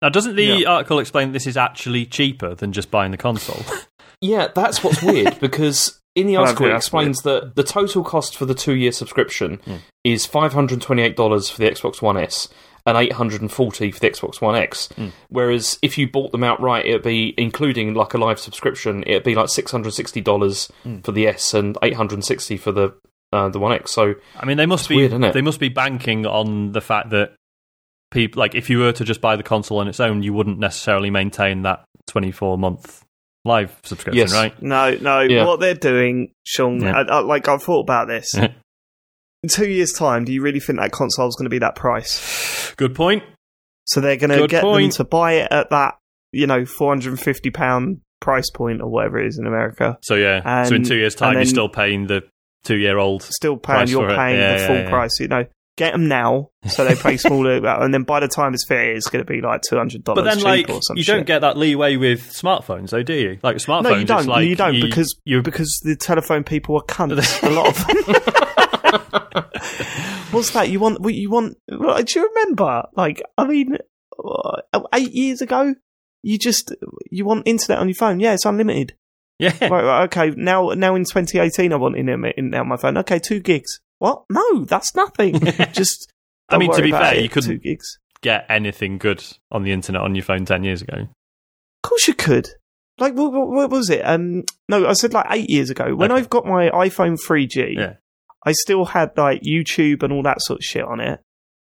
Now, 0.02 0.10
doesn't 0.10 0.36
the 0.36 0.44
Yeah. 0.44 0.70
article 0.70 0.98
explain 1.00 1.30
that 1.30 1.34
this 1.34 1.46
is 1.46 1.58
actually 1.58 2.06
cheaper 2.06 2.56
than 2.56 2.72
just 2.74 2.90
buying 2.92 3.12
the 3.12 3.18
console? 3.18 3.64
Yeah, 4.24 4.50
that's 4.54 4.84
what's 4.84 5.02
weird 5.02 5.40
because 5.42 6.00
in 6.16 6.28
the 6.28 6.36
article 6.36 6.66
it 6.66 6.76
explains 6.76 7.22
that 7.22 7.56
the 7.56 7.64
total 7.64 8.04
cost 8.04 8.36
for 8.38 8.46
the 8.46 8.54
two 8.56 8.76
year 8.76 8.92
subscription 8.92 9.60
Hmm. 9.66 9.76
is 10.04 10.26
five 10.26 10.54
hundred 10.54 10.82
twenty 10.82 11.02
eight 11.02 11.16
dollars 11.16 11.50
for 11.50 11.58
the 11.60 11.70
Xbox 11.70 12.02
One 12.02 12.18
S 12.18 12.48
and 12.86 12.98
eight 12.98 13.14
hundred 13.14 13.42
and 13.42 13.52
forty 13.52 13.92
for 13.92 14.00
the 14.00 14.10
Xbox 14.10 14.42
One 14.42 14.56
X. 14.56 14.88
Hmm. 14.96 15.10
Whereas 15.30 15.78
if 15.82 15.98
you 15.98 16.10
bought 16.10 16.32
them 16.32 16.44
outright, 16.44 16.86
it'd 16.86 17.04
be 17.04 17.34
including 17.38 17.94
like 17.94 18.14
a 18.14 18.18
live 18.18 18.40
subscription, 18.40 19.04
it'd 19.08 19.24
be 19.24 19.36
like 19.36 19.50
six 19.50 19.72
hundred 19.72 19.94
sixty 19.94 20.20
dollars 20.22 20.70
Hmm. 20.84 21.00
for 21.00 21.12
the 21.12 21.28
S 21.28 21.54
and 21.54 21.78
eight 21.84 21.94
hundred 21.96 22.16
and 22.16 22.26
sixty 22.26 22.58
for 22.58 22.72
the 22.72 22.94
uh, 23.34 23.48
the 23.50 23.60
One 23.60 23.72
X. 23.72 23.92
So 23.92 24.16
I 24.38 24.46
mean, 24.46 24.58
they 24.58 24.66
must 24.66 24.90
be 24.90 24.96
weird, 25.08 25.12
they 25.34 25.42
must 25.42 25.60
be 25.60 25.70
banking 25.70 26.26
on 26.26 26.74
the 26.74 26.82
fact 26.82 27.12
that 27.12 27.36
people 28.12 28.42
like 28.42 28.56
if 28.56 28.70
you 28.70 28.80
were 28.80 28.92
to 28.92 29.06
just 29.06 29.22
buy 29.22 29.36
the 29.38 29.44
console 29.44 29.78
on 29.80 29.88
its 29.88 30.00
own, 30.02 30.24
you 30.24 30.34
wouldn't 30.34 30.60
necessarily 30.60 31.10
maintain 31.10 31.62
that 31.62 31.86
twenty 32.08 32.32
four 32.32 32.58
month 32.58 33.06
live 33.46 33.76
subscription, 33.84 34.18
Yes. 34.20 34.34
right? 34.34 34.60
No, 34.62 34.96
no. 35.02 35.22
Yeah. 35.22 35.46
What 35.46 35.60
they're 35.60 35.74
doing, 35.74 36.34
Sean, 36.44 36.82
Yeah. 36.82 36.94
I, 36.98 37.02
I, 37.02 37.20
like 37.20 37.48
I've 37.48 37.64
thought 37.64 37.82
about 37.82 38.08
this. 38.08 38.34
In 39.44 39.50
two 39.50 39.68
years' 39.70 39.92
time, 39.94 40.24
do 40.26 40.32
you 40.32 40.42
really 40.44 40.60
think 40.60 40.80
that 40.80 40.92
console 40.92 41.28
is 41.28 41.36
going 41.36 41.46
to 41.46 41.50
be 41.50 41.58
that 41.60 41.76
price? 41.76 42.74
Good 42.76 42.94
point. 42.94 43.24
So 43.86 44.00
they're 44.00 44.18
going 44.18 44.30
to 44.30 44.38
Good 44.38 44.50
get 44.52 44.62
point. 44.62 44.94
them 44.94 44.98
to 44.98 45.04
buy 45.10 45.34
it 45.34 45.52
at 45.52 45.72
that, 45.72 45.96
you 46.32 46.46
know, 46.46 46.64
four 46.66 46.92
hundred 46.92 47.10
and 47.10 47.20
fifty 47.20 47.50
pound 47.50 48.02
price 48.20 48.52
point 48.52 48.82
or 48.82 48.88
whatever 48.90 49.18
it 49.18 49.26
is 49.28 49.40
in 49.40 49.48
America. 49.48 49.98
So 50.04 50.14
yeah, 50.14 50.64
so 50.66 50.76
in 50.76 50.84
two 50.84 50.96
years' 50.96 51.16
time, 51.16 51.34
you're 51.34 51.46
still 51.46 51.70
paying 51.70 52.06
the 52.06 52.22
two 52.64 52.78
year 52.78 53.00
old. 53.00 53.24
Still 53.24 53.58
paying, 53.58 53.78
Price 53.80 53.90
you're 53.92 54.08
for 54.08 54.14
it. 54.14 54.18
paying 54.18 54.38
Yeah, 54.40 54.54
the 54.54 54.60
yeah, 54.62 54.68
full 54.68 54.76
yeah. 54.78 54.90
price. 54.90 55.20
You 55.20 55.28
know, 55.30 55.46
get 55.78 55.94
them 55.94 56.08
now 56.08 56.50
so 56.68 56.84
they 56.86 56.96
pay 56.96 57.18
smaller, 57.18 57.66
and 57.66 57.94
then 57.94 58.04
by 58.04 58.20
the 58.20 58.28
time 58.28 58.54
it's 58.54 58.66
fair, 58.68 58.94
it's 58.94 59.08
going 59.10 59.26
to 59.26 59.32
be 59.32 59.42
like 59.42 59.62
two 59.68 59.78
hundred 59.78 60.04
dollars. 60.04 60.24
But 60.24 60.36
then, 60.36 60.44
like, 60.44 60.68
you 60.96 61.04
don't 61.04 61.26
get 61.26 61.40
that 61.40 61.58
leeway 61.58 61.96
with 61.98 62.22
smartphones, 62.32 62.90
though, 62.92 63.04
do 63.04 63.14
you? 63.14 63.40
Like 63.42 63.58
smartphones, 63.58 63.84
No, 63.84 63.96
you 63.96 64.06
don't. 64.06 64.26
like 64.28 64.48
you 64.48 64.56
don't 64.56 64.76
you- 64.76 64.84
because 64.86 65.16
you 65.26 65.42
because 65.42 65.80
the 65.84 65.96
telephone 65.96 66.44
people 66.44 66.76
are 66.78 66.84
cunts. 66.88 67.42
a 67.44 67.50
lot 67.50 67.68
of 67.70 67.88
them. 67.88 67.98
What's 70.32 70.52
that? 70.52 70.70
You 70.70 70.80
want? 70.80 71.02
what 71.02 71.14
You 71.14 71.30
want? 71.30 71.58
Do 71.68 72.06
you 72.16 72.28
remember? 72.30 72.84
Like, 72.96 73.22
I 73.38 73.46
mean, 73.46 73.78
uh, 74.24 74.62
eight 74.94 75.12
years 75.12 75.42
ago, 75.42 75.76
you 76.24 76.38
just 76.38 76.74
you 77.10 77.26
want 77.26 77.48
internet 77.48 77.80
on 77.80 77.88
your 77.90 77.96
phone? 77.96 78.20
Yeah, 78.20 78.34
it's 78.34 78.46
unlimited. 78.46 78.96
yeah. 79.40 79.54
right, 79.62 79.84
right, 79.84 80.04
okay. 80.06 80.32
Now, 80.38 80.70
now 80.70 80.96
in 80.96 81.04
2018, 81.04 81.74
I 81.74 81.76
want 81.76 81.98
internet 81.98 82.36
in 82.38 82.54
on 82.54 82.68
my 82.68 82.78
phone. 82.78 82.98
Okay, 83.00 83.20
two 83.20 83.40
gigs. 83.40 83.82
What? 84.02 84.24
No, 84.32 84.66
that's 84.66 84.96
nothing. 84.96 85.40
just. 85.74 86.12
I 86.50 86.58
mean, 86.58 86.74
to 86.74 86.82
be 86.82 86.90
fair, 86.92 87.14
it. 87.16 87.22
you 87.22 87.30
couldn't- 87.30 87.62
get 88.22 88.46
anything 88.50 88.98
good 88.98 89.24
on 89.52 89.62
the 89.64 89.72
internet 89.72 90.02
on 90.02 90.16
your 90.16 90.24
phone 90.24 90.44
ten 90.44 90.64
years 90.64 90.82
ago. 90.82 90.96
Of 90.98 91.88
course 91.90 92.08
you 92.08 92.16
could. 92.16 92.50
Like, 92.98 93.14
what, 93.14 93.32
what, 93.32 93.48
what 93.50 93.70
was 93.70 93.90
it? 93.92 94.02
Um, 94.02 94.44
no, 94.68 94.88
I 94.88 94.94
said 94.94 95.14
like 95.14 95.28
eight 95.30 95.50
years 95.52 95.70
ago. 95.70 95.96
When 95.96 96.12
Okay. 96.12 96.20
I've 96.20 96.30
got 96.30 96.46
my 96.46 96.70
iPhone 96.72 97.18
3G, 97.24 97.76
Yeah. 97.78 97.94
I 98.46 98.52
still 98.54 98.86
had 98.86 99.12
like 99.18 99.42
YouTube 99.44 100.02
and 100.04 100.12
all 100.14 100.24
that 100.24 100.42
sort 100.42 100.60
of 100.60 100.64
shit 100.66 100.84
on 100.84 101.00
it. 101.00 101.20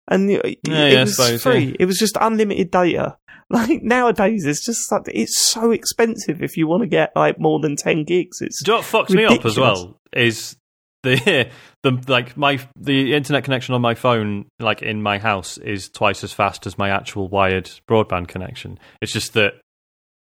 And 0.08 0.30
it, 0.30 0.58
Yeah, 0.66 0.84
it 0.86 0.92
yeah, 0.92 1.00
was 1.02 1.16
suppose, 1.16 1.42
free. 1.42 1.76
It 1.78 1.86
was 1.86 1.98
just 1.98 2.16
unlimited 2.20 2.70
data. 2.70 3.16
Like 3.50 3.82
nowadays, 3.82 4.44
it's 4.44 4.62
just 4.66 4.92
like 4.92 5.04
it's 5.06 5.38
so 5.40 5.70
expensive 5.70 6.42
if 6.42 6.58
you 6.58 6.66
want 6.68 6.82
to 6.82 6.86
get 6.86 7.12
like 7.16 7.40
more 7.40 7.58
than 7.60 7.76
ten 7.76 8.04
gigs. 8.04 8.42
It's 8.42 8.62
Do 8.62 8.72
you 8.72 8.76
know 8.76 8.82
what 8.82 9.08
fucks 9.08 9.14
me 9.14 9.24
up 9.24 9.42
as 9.46 9.56
well? 9.56 9.98
Is 10.12 10.54
the 11.02 11.50
the 11.82 12.02
like 12.08 12.36
my 12.36 12.58
the 12.76 13.14
internet 13.14 13.44
connection 13.44 13.74
on 13.74 13.80
my 13.80 13.94
phone, 13.94 14.46
like 14.58 14.82
in 14.82 15.02
my 15.02 15.18
house, 15.18 15.58
is 15.58 15.88
twice 15.88 16.24
as 16.24 16.32
fast 16.32 16.66
as 16.66 16.78
my 16.78 16.90
actual 16.90 17.28
wired 17.28 17.70
broadband 17.88 18.28
connection. 18.28 18.78
It's 19.00 19.12
just 19.12 19.34
that, 19.34 19.54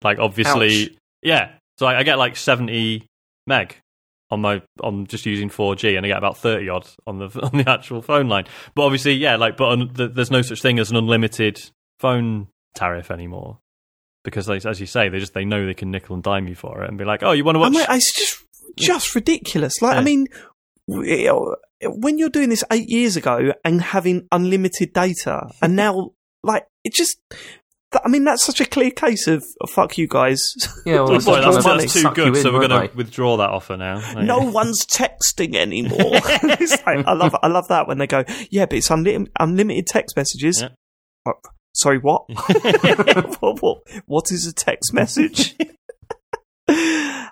like, 0.03 0.20
obviously, 0.20 0.86
Ouch. 0.86 0.91
yeah. 1.22 1.51
So 1.78 1.86
I, 1.86 1.99
I 1.99 2.03
get 2.03 2.18
like 2.18 2.36
seventy 2.36 3.07
meg 3.47 3.78
on 4.32 4.41
my 4.41 4.61
on 4.82 5.05
just 5.05 5.26
using 5.26 5.49
4G, 5.49 5.95
and 5.97 6.05
I 6.05 6.09
get 6.09 6.18
about 6.18 6.38
thirty 6.38 6.70
odd 6.70 6.88
on 7.05 7.20
the 7.20 7.26
on 7.43 7.57
the 7.63 7.70
actual 7.70 8.01
phone 8.01 8.28
line. 8.28 8.45
But 8.74 8.84
obviously, 8.84 9.13
yeah, 9.13 9.36
like, 9.36 9.57
but 9.57 9.70
un, 9.70 9.93
th- 9.93 10.11
there's 10.13 10.32
no 10.32 10.41
such 10.41 10.61
thing 10.61 10.80
as 10.80 10.89
an 10.89 10.97
unlimited 10.97 11.61
phone 11.99 12.47
tariff 12.76 13.11
anymore. 13.11 13.59
Because, 14.24 14.49
like, 14.49 14.66
as 14.66 14.80
you 14.80 14.88
say, 14.88 15.09
they 15.09 15.20
just 15.20 15.36
they 15.36 15.45
know 15.45 15.68
they 15.68 15.76
can 15.76 15.91
nickel 15.91 16.16
and 16.16 16.24
dime 16.24 16.47
you 16.47 16.55
for 16.55 16.84
it, 16.84 16.89
and 16.89 16.97
be 16.97 17.05
like, 17.05 17.22
"Oh, 17.22 17.32
you 17.34 17.43
want 17.43 17.57
to 17.57 17.59
I 17.59 17.63
watch?" 17.63 17.74
mean, 17.74 17.86
it's 17.89 18.16
just 18.18 18.43
just 18.78 19.13
ridiculous. 19.16 19.82
Like, 19.82 19.97
I 19.97 20.01
mean, 20.01 20.28
when 20.88 22.17
you're 22.17 22.29
doing 22.29 22.49
this 22.49 22.63
eight 22.71 22.89
years 22.89 23.15
ago 23.15 23.53
and 23.63 23.81
having 23.81 24.27
unlimited 24.31 24.93
data, 24.93 25.49
and 25.61 25.75
now 25.77 26.11
like 26.43 26.67
it 26.83 26.93
just 26.93 27.17
I 28.03 28.09
mean, 28.09 28.23
that's 28.23 28.43
such 28.43 28.59
a 28.59 28.65
clear 28.65 28.91
case 28.91 29.27
of 29.27 29.45
oh, 29.61 29.67
fuck 29.67 29.97
you 29.97 30.07
guys. 30.07 30.53
Yeah, 30.86 31.01
well, 31.01 31.07
boy, 31.19 31.41
that's, 31.41 31.63
that's 31.63 31.93
too 31.93 32.11
good. 32.11 32.36
in, 32.36 32.36
so 32.36 32.51
we're 32.51 32.67
going 32.67 32.89
to 32.89 32.95
withdraw 32.95 33.38
that 33.38 33.49
offer 33.49 33.77
now. 33.77 34.01
no 34.21 34.39
one's 34.51 34.86
texting 34.86 35.55
anymore. 35.55 35.99
It's 35.99 36.86
like- 36.86 37.05
I 37.05 37.13
love, 37.13 37.36
I 37.41 37.47
love 37.47 37.67
that 37.69 37.88
when 37.88 37.97
they 37.97 38.07
go, 38.07 38.23
yeah, 38.49 38.65
but 38.65 38.77
it's 38.77 38.89
unlimited, 38.89 39.31
unlimited 39.39 39.88
text 39.88 40.15
messages. 40.15 40.61
Yeah. 40.61 40.69
Oh, 41.27 41.33
sorry, 41.73 41.99
what? 41.99 42.25
what, 43.39 43.61
what? 43.61 43.77
What 44.05 44.25
is 44.31 44.45
a 44.45 44.53
text 44.53 44.93
message? 44.93 45.55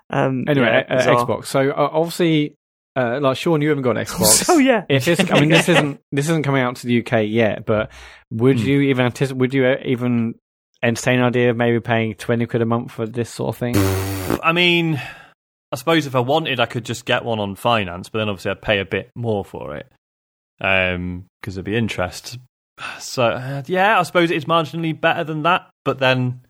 um, 0.10 0.46
Anyway, 0.48 0.86
yeah, 0.90 0.96
uh. 0.96 1.26
Xbox. 1.26 1.46
So 1.46 1.72
uh, 1.72 1.90
obviously, 1.92 2.56
uh, 2.96 3.20
like 3.22 3.38
Sean, 3.38 3.62
you 3.62 3.70
haven't 3.70 3.84
got 3.84 3.98
an 3.98 4.06
Xbox. 4.06 4.44
So 4.46 4.58
yeah, 4.58 4.86
If 4.90 5.06
this, 5.06 5.20
I 5.32 5.40
mean, 5.40 5.50
this 5.50 5.68
isn't 5.74 6.00
this 6.12 6.26
isn't 6.30 6.44
coming 6.44 6.62
out 6.62 6.76
to 6.78 6.88
the 6.88 7.00
UK 7.06 7.24
yet, 7.28 7.66
but 7.66 7.92
would 8.32 8.60
Hmm. 8.60 8.66
you 8.68 8.82
even 8.82 9.06
anticipate? 9.06 9.40
Would 9.40 9.54
you 9.54 9.66
uh, 9.66 9.76
even 9.86 10.36
entertain 10.82 11.20
the 11.20 11.26
idea 11.26 11.50
of 11.52 11.58
maybe 11.58 11.80
paying 11.80 12.14
twenty 12.16 12.46
quid 12.46 12.62
a 12.62 12.66
month 12.66 12.92
for 12.92 13.06
this 13.06 13.30
sort 13.30 13.50
of 13.56 13.58
thing? 13.58 13.76
I 14.44 14.52
mean, 14.52 15.02
I 15.72 15.76
suppose 15.76 16.06
if 16.06 16.16
I 16.16 16.20
wanted, 16.20 16.60
I 16.60 16.66
could 16.66 16.86
just 16.86 17.06
get 17.06 17.24
one 17.26 17.40
on 17.40 17.56
finance, 17.56 18.10
but 18.10 18.20
then 18.20 18.30
obviously 18.30 18.52
I'd 18.52 18.62
pay 18.62 18.80
a 18.80 18.86
bit 18.86 19.10
more 19.16 19.44
for 19.46 19.76
it 19.76 19.92
because 20.60 21.56
there'd 21.56 21.66
be 21.66 21.76
interest. 21.76 22.38
So 23.00 23.24
uh, 23.26 23.64
yeah, 23.68 24.00
I 24.00 24.04
suppose 24.04 24.32
it's 24.32 24.46
marginally 24.46 25.00
better 25.00 25.24
than 25.24 25.44
that, 25.44 25.70
but 25.86 26.00
then 26.00 26.42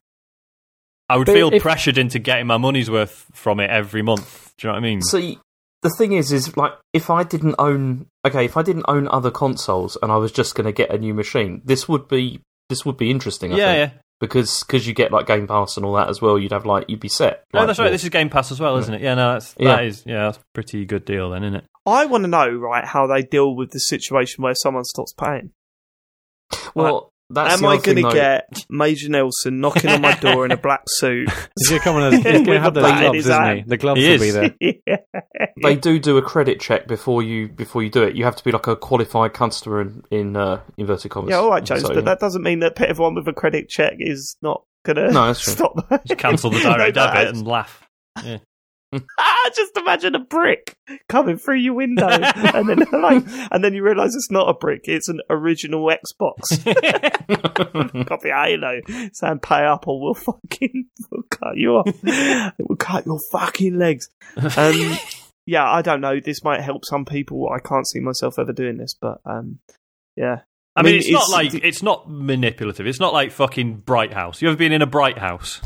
I 1.10 1.18
would 1.18 1.26
But 1.28 1.34
feel 1.34 1.54
if- 1.54 1.62
pressured 1.62 1.98
into 1.98 2.20
getting 2.20 2.48
my 2.48 2.58
money's 2.58 2.90
worth 2.90 3.26
from 3.34 3.60
it 3.60 3.70
every 3.70 4.02
month. 4.02 4.54
Do 4.58 4.68
you 4.68 4.70
know 4.72 4.74
what 4.80 4.86
I 4.86 4.88
mean? 4.88 5.02
See, 5.02 5.38
the 5.84 5.90
thing 5.90 6.14
is, 6.14 6.32
is 6.32 6.56
like 6.58 6.74
if 6.94 7.10
I 7.10 7.24
didn't 7.24 7.56
own, 7.60 8.08
okay, 8.26 8.46
if 8.46 8.58
I 8.58 8.64
didn't 8.64 8.86
own 8.88 9.08
other 9.10 9.30
consoles 9.30 9.98
and 10.02 10.12
I 10.12 10.18
was 10.18 10.32
just 10.32 10.56
going 10.56 10.66
to 10.66 10.72
get 10.72 10.90
a 10.94 10.98
new 10.98 11.14
machine, 11.14 11.62
this 11.64 11.88
would 11.88 12.08
be 12.08 12.42
this 12.70 12.86
would 12.86 12.98
be 12.98 13.12
interesting. 13.12 13.54
I 13.54 13.58
yeah, 13.58 13.74
think, 13.74 13.94
yeah. 13.94 14.00
because 14.20 14.64
cause 14.64 14.88
you 14.88 14.94
get 14.94 15.12
like 15.12 15.28
Game 15.28 15.46
Pass 15.46 15.78
and 15.78 15.86
all 15.86 15.94
that 15.94 16.10
as 16.10 16.22
well. 16.22 16.40
You'd 16.40 16.54
have 16.54 16.66
like 16.66 16.90
you'd 16.90 17.00
be 17.00 17.10
set. 17.10 17.44
No, 17.54 17.60
like, 17.60 17.68
that's 17.68 17.80
right. 17.80 17.86
well, 17.86 17.92
This 17.92 18.04
is 18.04 18.10
Game 18.10 18.30
Pass 18.30 18.52
as 18.52 18.60
well, 18.60 18.78
isn't 18.78 18.94
it? 18.94 19.02
Yeah, 19.02 19.16
no, 19.16 19.34
that's 19.34 19.54
Yeah. 19.60 19.76
that 19.76 19.86
is 19.86 20.04
yeah, 20.06 20.26
that's 20.26 20.38
a 20.38 20.42
pretty 20.54 20.86
good 20.86 21.06
deal 21.06 21.30
then, 21.30 21.44
isn't 21.44 21.56
it? 21.58 21.66
I 21.86 22.06
want 22.06 22.24
to 22.24 22.30
know 22.30 22.50
right 22.50 22.86
how 22.86 23.06
they 23.08 23.22
deal 23.22 23.56
with 23.56 23.72
the 23.72 23.80
situation 23.80 24.44
where 24.44 24.56
someone 24.56 24.86
stops 24.86 25.14
paying. 25.14 25.52
well. 26.74 27.13
That's 27.30 27.62
Am 27.62 27.68
I 27.68 27.78
going 27.78 27.98
to 28.04 28.12
get 28.14 28.66
Major 28.70 29.10
Nelson 29.10 29.60
knocking 29.60 29.90
on 29.90 30.02
my 30.02 30.14
door 30.16 30.46
in 30.46 30.52
a 30.52 30.58
black 30.62 30.84
suit? 30.88 31.30
He's 31.58 31.70
going 31.70 31.80
to 31.80 31.84
come 31.84 31.96
on. 31.96 32.14
He's 32.14 32.24
going 32.24 32.46
to 32.46 32.60
have 32.60 32.78
a 32.78 32.82
those 32.82 32.92
gloves, 32.92 33.16
his 33.16 33.28
isn't 33.28 33.56
he? 33.58 33.64
The 33.64 33.78
gloves 33.78 34.02
He 34.02 34.10
will 34.10 34.20
be 34.20 34.32
there. 34.32 34.56
yeah. 34.88 35.48
They 35.64 35.76
do 35.76 36.00
do 36.00 36.18
a 36.18 36.22
credit 36.22 36.60
check 36.60 36.88
before 36.88 37.24
you 37.24 37.48
before 37.48 37.82
you 37.82 37.90
do 37.90 38.04
it. 38.04 38.16
You 38.16 38.26
have 38.26 38.36
to 38.36 38.44
be 38.44 38.52
like 38.52 38.68
a 38.68 38.76
qualified 38.76 39.34
customer 39.34 39.82
in 39.82 40.04
in 40.12 40.36
uh, 40.36 40.62
inverted 40.78 41.10
commas. 41.12 41.32
Yeah, 41.32 41.38
all 41.38 41.50
right, 41.50 41.64
Jones, 41.64 41.82
So, 41.82 41.88
but 41.90 41.96
yeah. 41.98 42.02
that 42.02 42.20
doesn't 42.20 42.44
mean 42.44 42.60
that 42.60 42.80
everyone 42.82 43.16
with 43.16 43.28
a 43.28 43.34
credit 43.34 43.70
check 43.70 43.96
is 44.00 44.36
not 44.42 44.64
gonna 44.86 45.10
No, 45.12 45.28
that's 45.28 45.40
true. 45.42 45.54
stop. 45.54 46.06
Just 46.06 46.20
cancel 46.20 46.50
the 46.52 46.58
No, 46.58 46.76
direct 46.76 46.96
no, 46.98 47.08
debit 47.08 47.28
and 47.30 47.48
laugh. 47.48 47.88
Ah, 48.18 48.40
just 49.56 49.78
imagine 49.78 50.16
a 50.16 50.20
brick 50.20 50.76
coming 51.10 51.38
through 51.38 51.58
your 51.58 51.74
window, 51.74 52.08
and 52.08 52.70
then 52.70 52.80
like, 53.02 53.24
and 53.52 53.64
then 53.64 53.74
you 53.74 53.84
realise 53.84 54.16
it's 54.16 54.32
not 54.32 54.50
a 54.50 54.54
brick; 54.54 54.82
it's 54.86 55.10
an 55.10 55.20
original 55.30 55.86
Xbox. 55.90 56.64
Copy 58.08 58.30
Halo, 58.30 58.80
saying 59.14 59.40
"Pay 59.40 59.66
up, 59.66 59.88
or 59.88 60.02
we'll 60.02 60.14
fucking 60.14 60.86
we'll 61.12 61.24
cut 61.30 61.56
you 61.58 61.72
off. 61.76 61.90
we'll 62.60 62.78
cut 62.78 63.06
your 63.06 63.20
fucking 63.32 63.78
legs." 63.78 64.10
Um, 64.58 64.98
yeah, 65.46 65.70
I 65.70 65.82
don't 65.82 66.02
know. 66.02 66.20
This 66.20 66.44
might 66.44 66.62
help 66.62 66.86
some 66.86 67.06
people. 67.06 67.50
I 67.54 67.60
can't 67.60 67.88
see 67.88 68.00
myself 68.00 68.40
ever 68.40 68.54
doing 68.54 68.78
this, 68.78 68.96
but 69.00 69.20
um, 69.26 69.60
yeah. 70.16 70.42
I 70.76 70.82
mean, 70.82 70.94
mean, 70.94 71.00
it's, 71.02 71.12
not 71.12 71.24
it's- 71.42 71.54
like 71.54 71.64
it's 71.64 71.84
not 71.84 72.10
manipulative. 72.10 72.88
It's 72.88 73.00
not 73.00 73.14
like 73.14 73.32
fucking 73.32 73.78
Bright 73.86 74.14
House. 74.14 74.42
You 74.42 74.48
ever 74.48 74.58
been 74.58 74.72
in 74.72 74.82
a 74.82 74.88
Bright 74.88 75.18
House? 75.20 75.62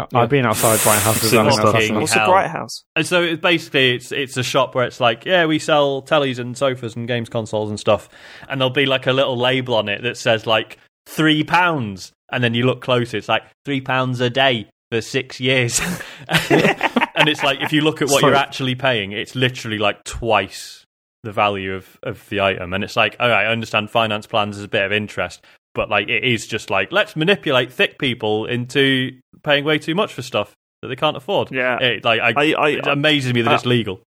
Uh, 0.00 0.18
I've 0.18 0.28
been 0.28 0.46
outside 0.46 0.80
Bright 0.82 1.00
House 1.00 1.20
with 1.20 1.30
Seen 1.30 1.44
nothing 1.44 1.66
else. 1.66 1.90
What's 1.90 2.12
hell. 2.12 2.28
a 2.28 2.32
Bright 2.32 2.50
House? 2.50 2.84
And 2.96 3.06
so 3.06 3.22
it's 3.22 3.40
basically 3.40 3.94
it's 3.94 4.12
it's 4.12 4.36
a 4.36 4.42
shop 4.42 4.74
where 4.74 4.84
it's 4.84 5.00
like, 5.00 5.24
yeah, 5.24 5.46
we 5.46 5.58
sell 5.58 6.02
tellies 6.02 6.38
and 6.38 6.56
sofas 6.56 6.96
and 6.96 7.06
games 7.06 7.28
consoles 7.28 7.70
and 7.70 7.78
stuff, 7.78 8.08
and 8.48 8.60
there'll 8.60 8.72
be 8.72 8.86
like 8.86 9.06
a 9.06 9.12
little 9.12 9.36
label 9.36 9.74
on 9.74 9.88
it 9.88 10.02
that 10.02 10.16
says 10.16 10.46
like 10.46 10.78
three 11.06 11.44
pounds, 11.44 12.12
and 12.32 12.42
then 12.42 12.54
you 12.54 12.64
look 12.64 12.80
closer, 12.80 13.16
it's 13.16 13.28
like 13.28 13.42
three 13.64 13.80
pounds 13.80 14.20
a 14.20 14.30
day 14.30 14.68
for 14.90 15.00
six 15.00 15.40
years, 15.40 15.80
and 16.28 17.28
it's 17.28 17.42
like 17.42 17.60
if 17.60 17.72
you 17.72 17.82
look 17.82 18.02
at 18.02 18.08
what 18.08 18.20
Sorry. 18.20 18.32
you're 18.32 18.40
actually 18.40 18.74
paying, 18.74 19.12
it's 19.12 19.34
literally 19.34 19.78
like 19.78 20.02
twice 20.04 20.84
the 21.22 21.32
value 21.32 21.74
of 21.74 21.98
of 22.02 22.28
the 22.28 22.40
item, 22.40 22.72
and 22.72 22.82
it's 22.84 22.96
like, 22.96 23.16
all 23.20 23.28
right, 23.28 23.46
I 23.46 23.52
understand 23.52 23.90
finance 23.90 24.26
plans 24.26 24.56
is 24.56 24.64
a 24.64 24.68
bit 24.68 24.84
of 24.84 24.92
interest. 24.92 25.44
But 25.80 25.88
like 25.88 26.10
it 26.10 26.24
is 26.24 26.46
just 26.46 26.68
like 26.68 26.92
let's 26.92 27.16
manipulate 27.16 27.72
thick 27.72 27.98
people 27.98 28.44
into 28.44 29.12
paying 29.42 29.64
way 29.64 29.78
too 29.78 29.94
much 29.94 30.12
for 30.12 30.20
stuff 30.20 30.52
that 30.82 30.88
they 30.88 30.94
can't 30.94 31.16
afford. 31.16 31.50
Yeah. 31.50 31.78
It, 31.80 32.04
like 32.04 32.20
I, 32.20 32.32
I, 32.36 32.52
I, 32.52 32.68
it 32.72 32.86
amazes 32.86 33.32
me 33.32 33.40
that 33.40 33.50
uh, 33.50 33.54
it's 33.54 33.64
legal. 33.64 34.02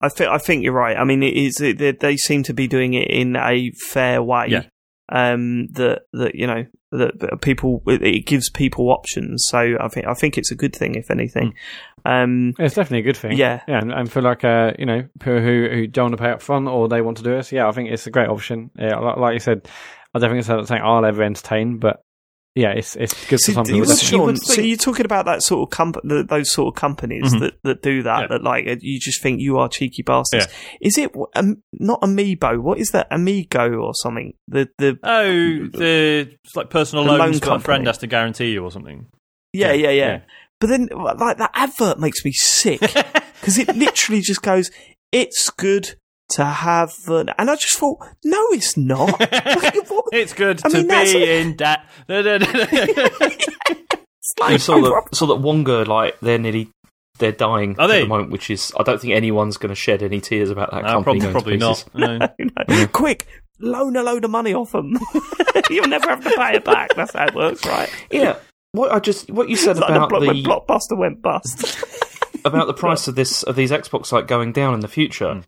I 0.00 0.08
think 0.08 0.30
I 0.30 0.38
think 0.38 0.64
you're 0.64 0.72
right. 0.72 0.96
I 0.96 1.04
mean, 1.04 1.22
it 1.22 1.36
is 1.36 1.60
it, 1.60 1.76
they, 1.76 1.92
they 1.92 2.16
seem 2.16 2.42
to 2.44 2.54
be 2.54 2.68
doing 2.68 2.94
it 2.94 3.10
in 3.10 3.36
a 3.36 3.70
fair 3.90 4.22
way. 4.22 4.46
Yeah. 4.48 4.62
Um, 5.10 5.66
that 5.72 6.04
that 6.14 6.36
you 6.36 6.46
know 6.46 6.64
that, 6.92 7.20
that 7.20 7.42
people 7.42 7.82
it, 7.86 8.02
it 8.02 8.24
gives 8.24 8.48
people 8.48 8.88
options. 8.88 9.44
So 9.48 9.76
I 9.78 9.88
think 9.88 10.06
I 10.06 10.14
think 10.14 10.38
it's 10.38 10.50
a 10.50 10.56
good 10.56 10.74
thing, 10.74 10.94
if 10.94 11.10
anything. 11.10 11.52
Um, 12.06 12.54
It's 12.58 12.74
definitely 12.74 13.00
a 13.00 13.12
good 13.12 13.18
thing. 13.18 13.36
Yeah. 13.36 13.60
yeah, 13.68 13.78
and, 13.78 13.92
and 13.92 14.10
for 14.10 14.22
like 14.22 14.42
uh, 14.42 14.72
you 14.78 14.86
know, 14.86 15.06
people 15.20 15.40
who 15.40 15.68
who 15.70 15.86
don't 15.86 16.04
want 16.04 16.16
to 16.16 16.22
pay 16.22 16.30
up 16.30 16.40
front 16.40 16.66
or 16.66 16.88
they 16.88 17.02
want 17.02 17.18
to 17.18 17.22
do 17.22 17.34
it, 17.34 17.42
so 17.42 17.56
yeah, 17.56 17.68
I 17.68 17.72
think 17.72 17.90
it's 17.90 18.06
a 18.06 18.10
great 18.10 18.28
option. 18.30 18.70
Yeah, 18.78 19.00
like, 19.00 19.18
like 19.18 19.34
you 19.34 19.40
said, 19.40 19.68
I 20.14 20.18
don't 20.18 20.30
think 20.30 20.38
it's 20.40 20.46
something 20.48 20.80
I'll 20.82 21.04
ever 21.04 21.22
entertain, 21.22 21.78
but 21.78 22.00
yeah, 22.54 22.72
it's 22.72 22.96
it's 22.96 23.14
good 23.28 23.40
see, 23.40 23.52
for 23.52 23.64
something. 23.64 23.74
you 23.74 23.82
people. 23.82 23.94
would- 23.94 24.12
you 24.12 24.18
would- 24.18 24.26
would 24.34 24.42
so 24.42 24.60
you're 24.60 24.76
talking 24.76 25.06
about 25.06 25.24
that 25.24 25.42
sort 25.42 25.66
of 25.66 25.70
comp- 25.74 26.02
the, 26.04 26.22
those 26.22 26.52
sort 26.52 26.74
of 26.74 26.78
companies 26.78 27.32
Mhm. 27.32 27.40
that, 27.40 27.54
that 27.64 27.82
do 27.82 28.02
that. 28.02 28.20
Yeah. 28.22 28.26
That 28.28 28.42
like 28.42 28.66
you 28.82 29.00
just 29.00 29.22
think 29.22 29.40
you 29.40 29.56
are 29.58 29.70
cheeky 29.70 30.02
bastards. 30.02 30.46
Yeah. 30.48 30.76
Is 30.82 30.98
it 30.98 31.12
um, 31.34 31.62
not 31.72 32.02
Amiibo? 32.02 32.60
What 32.60 32.78
is 32.78 32.90
that? 32.90 33.06
Amigo 33.10 33.72
or 33.80 33.92
something? 33.94 34.34
The 34.48 34.68
the 34.76 34.98
Oh, 35.02 35.68
the 35.78 36.28
it's 36.44 36.54
like 36.54 36.68
personal 36.68 37.04
The 37.04 37.10
loan 37.12 37.18
loans 37.20 37.40
that 37.40 37.52
a 37.54 37.58
friend 37.58 37.86
has 37.86 37.96
to 37.98 38.06
guarantee 38.06 38.50
you 38.52 38.62
or 38.62 38.70
something. 38.70 39.06
yeah 39.54 39.72
yeah 39.72 39.88
yeah. 39.90 40.06
Yeah. 40.06 40.20
But 40.60 40.66
then 40.68 40.88
like 40.94 41.38
that 41.38 41.50
advert 41.54 41.98
makes 41.98 42.22
me 42.24 42.32
sick. 42.32 42.80
because 43.40 43.56
it 43.58 43.74
literally 43.74 44.20
just 44.20 44.42
goes, 44.42 44.70
"It's 45.10 45.48
good 45.50 45.96
to 46.32 46.44
have," 46.44 46.92
an... 47.08 47.30
and 47.38 47.50
I 47.50 47.56
just 47.56 47.78
thought, 47.78 47.98
"No, 48.24 48.40
it's 48.50 48.76
not." 48.76 49.20
It's 50.12 50.34
good 50.34 50.60
I 50.64 50.68
to 50.68 50.76
mean, 50.82 50.88
be 50.88 51.30
in 51.38 51.56
debt. 51.56 51.80
it's 52.08 53.48
like, 54.38 54.52
You 54.52 54.58
saw 54.58 54.78
that 54.80 55.08
saw 55.14 55.26
that 55.26 55.36
Wonga 55.36 55.84
like 55.84 56.20
they're 56.20 56.38
nearly 56.38 56.68
they're 57.18 57.32
dying 57.32 57.76
Are 57.78 57.88
they? 57.88 57.98
at 57.98 58.02
the 58.02 58.08
moment, 58.08 58.30
which 58.30 58.50
is 58.50 58.72
I 58.78 58.82
don't 58.82 59.00
think 59.00 59.14
anyone's 59.14 59.56
going 59.56 59.70
to 59.70 59.74
shed 59.74 60.02
any 60.02 60.20
tears 60.20 60.50
about 60.50 60.70
that 60.72 60.82
no, 60.82 61.02
company. 61.02 61.20
probably, 61.20 61.20
going 61.20 61.32
to 61.32 61.40
probably 61.40 61.56
not. 61.56 61.76
pieces. 61.76 61.90
No. 61.94 62.28
you 62.38 62.76
know, 62.76 62.86
quick, 62.88 63.26
loan 63.58 63.96
a 63.96 64.02
load 64.02 64.24
of 64.24 64.30
money 64.30 64.52
off 64.54 64.72
them. 64.72 64.98
You'll 65.70 65.88
never 65.88 66.10
have 66.10 66.22
to 66.24 66.30
pay 66.36 66.56
it 66.56 66.64
back. 66.64 66.94
That's 66.94 67.14
how 67.14 67.26
it 67.26 67.34
works, 67.34 67.64
right? 67.64 67.88
Yeah, 68.10 68.36
what 68.72 68.92
I 68.92 68.98
just 68.98 69.30
what 69.30 69.48
you 69.48 69.56
said 69.56 69.72
It's 69.72 69.80
like 69.80 69.88
the 69.90 69.96
about 69.96 70.08
block, 70.10 70.20
when 70.22 70.36
the 70.36 70.42
Blockbuster 70.42 70.98
went 70.98 71.22
bust. 71.22 71.78
about 72.44 72.66
the 72.66 72.74
price 72.74 73.08
of 73.08 73.14
this 73.14 73.42
of 73.42 73.56
these 73.56 73.70
Xbox 73.70 74.12
like 74.12 74.26
going 74.26 74.52
down 74.52 74.74
in 74.74 74.80
the 74.80 74.88
future. 74.88 75.34
Hmm. 75.34 75.40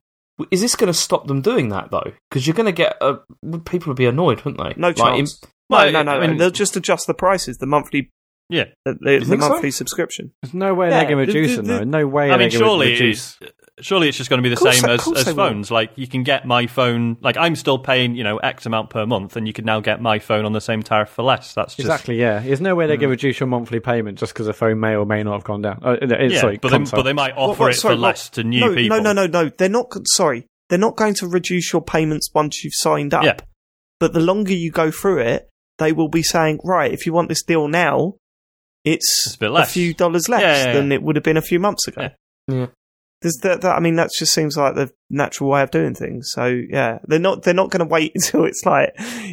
Is 0.51 0.61
this 0.61 0.75
going 0.75 0.89
to 0.93 0.99
stop 0.99 1.27
them 1.27 1.43
doing 1.43 1.69
that 1.69 1.91
though? 1.91 2.13
Because 2.29 2.47
you're 2.47 2.55
going 2.55 2.67
to 2.67 2.73
get 2.73 2.97
uh, 3.01 3.17
people 3.65 3.89
will 3.91 3.95
be 3.95 4.07
annoyed, 4.07 4.43
wouldn't 4.45 4.63
they? 4.63 4.81
No 4.81 4.89
Like, 4.89 4.97
chance. 4.97 5.41
Well, 5.71 5.91
no, 5.93 6.03
no, 6.03 6.15
no. 6.15 6.21
I 6.21 6.27
mean- 6.27 6.37
they'll 6.39 6.51
just 6.51 6.77
adjust 6.77 7.07
the 7.07 7.15
prices, 7.15 7.59
the 7.59 7.67
monthly, 7.67 8.11
Yeah. 8.51 8.65
the, 8.85 8.95
the, 9.01 9.19
the 9.21 9.25
think 9.25 9.43
so? 9.43 9.49
monthly 9.49 9.71
subscription. 9.71 10.33
There's 10.43 10.53
no 10.55 10.75
way 10.75 10.89
Yeah, 10.91 10.99
they're 11.05 11.11
going 11.15 11.27
to 11.27 11.33
reduce 11.33 11.55
the- 11.57 11.63
it. 11.63 11.67
the- 11.67 11.73
though. 11.79 11.85
No 11.85 12.07
way. 12.07 12.31
I 12.31 12.37
mean, 12.37 12.51
surely, 12.51 12.91
reduce. 12.93 13.39
Surely 13.81 14.09
it's 14.09 14.17
just 14.17 14.31
going 14.31 14.39
to 14.39 14.43
be 14.43 14.49
the 14.49 14.57
Course 14.57 14.81
same 14.81 14.91
as, 14.91 15.07
as 15.09 15.25
they 15.25 15.33
will. 15.33 15.49
phones. 15.49 15.71
Like 15.71 15.91
you 15.97 16.07
can 16.07 16.23
get 16.23 16.47
my 16.47 16.67
phone. 16.67 17.17
Like 17.21 17.37
I'm 17.37 17.57
still 17.57 17.79
paying, 17.79 18.15
you 18.15 18.25
know, 18.25 18.39
X 18.39 18.67
amount 18.67 18.91
per 18.91 19.07
month, 19.07 19.37
and 19.37 19.47
you 19.47 19.53
can 19.53 19.65
now 19.65 19.81
get 19.81 20.01
my 20.01 20.19
phone 20.19 20.45
on 20.45 20.53
the 20.53 20.61
same 20.61 20.83
tariff 20.83 21.09
for 21.11 21.23
less. 21.23 21.55
That's 21.55 21.75
just 21.75 21.87
Exactly. 21.87 22.19
Yeah. 22.21 22.41
There's 22.41 22.61
no 22.61 22.75
way 22.75 22.87
they're 22.87 22.97
going 22.97 23.09
to 23.09 23.11
reduce 23.11 23.41
your 23.41 23.47
monthly 23.49 23.81
payment 23.81 24.19
just 24.19 24.33
because 24.33 24.47
a 24.47 24.53
phone 24.53 24.81
may 24.81 24.95
or 24.97 25.05
may 25.07 25.23
not 25.23 25.33
have 25.35 25.45
gone 25.45 25.63
down. 25.63 25.81
Uh, 25.83 25.97
yeah. 26.03 26.41
sorry, 26.41 26.59
but, 26.59 26.71
they, 26.71 26.79
but 26.79 27.03
they 27.03 27.13
might 27.13 27.33
offer 27.37 27.49
What- 27.49 27.59
what- 27.61 27.71
it 27.73 27.75
sorry, 27.77 27.95
for 27.97 28.01
what- 28.01 28.07
less 28.09 28.29
to 28.31 28.45
new 28.45 28.61
no, 28.61 28.75
people. 28.75 28.97
No, 29.03 29.13
no, 29.13 29.27
no, 29.27 29.45
no. 29.45 29.51
They're 29.57 29.69
not. 29.69 29.87
Sorry, 30.07 30.47
they're 30.69 30.79
not 30.79 30.97
going 30.97 31.15
to 31.15 31.27
reduce 31.29 31.73
your 31.73 31.83
payments 31.83 32.31
once 32.35 32.63
you've 32.65 32.75
signed 32.75 33.13
up. 33.15 33.25
Yeah. 33.25 33.37
But 34.01 34.13
the 34.13 34.21
longer 34.21 34.53
you 34.53 34.71
go 34.71 34.91
through 34.91 35.21
it, 35.21 35.49
they 35.79 35.93
will 35.93 36.09
be 36.09 36.23
saying, 36.23 36.59
right, 36.65 36.93
if 36.93 37.07
you 37.07 37.13
want 37.13 37.29
this 37.29 37.43
deal 37.43 37.69
now, 37.69 38.15
it's, 38.85 39.27
It's 39.27 39.37
a 39.37 39.39
bit 39.39 39.51
less. 39.51 39.73
few 39.73 39.95
dollars 39.95 40.29
less 40.29 40.43
Yeah, 40.43 40.57
yeah, 40.57 40.67
yeah. 40.67 40.73
than 40.75 40.93
it 40.93 41.03
would 41.03 41.17
have 41.17 41.23
been 41.23 41.37
a 41.37 41.43
few 41.43 41.59
months 41.59 41.89
ago. 41.89 42.09
Yeah. 42.49 42.67
There's 43.25 43.39
that, 43.43 43.63
that, 43.63 43.75
I 43.77 43.81
mean, 43.81 43.97
that 43.97 44.11
just 44.17 44.33
seems 44.35 44.57
like 44.57 44.75
the 44.75 44.93
natural 45.11 45.49
way 45.51 45.63
of 45.63 45.71
doing 45.71 45.95
things. 45.95 46.31
So 46.33 46.45
yeah, 46.47 46.99
they're 47.09 47.19
not 47.19 47.43
they're 47.43 47.55
not 47.55 47.71
going 47.71 47.81
to 47.87 47.91
wait 47.93 48.13
until 48.15 48.45
it's 48.45 48.65
like, 48.65 48.91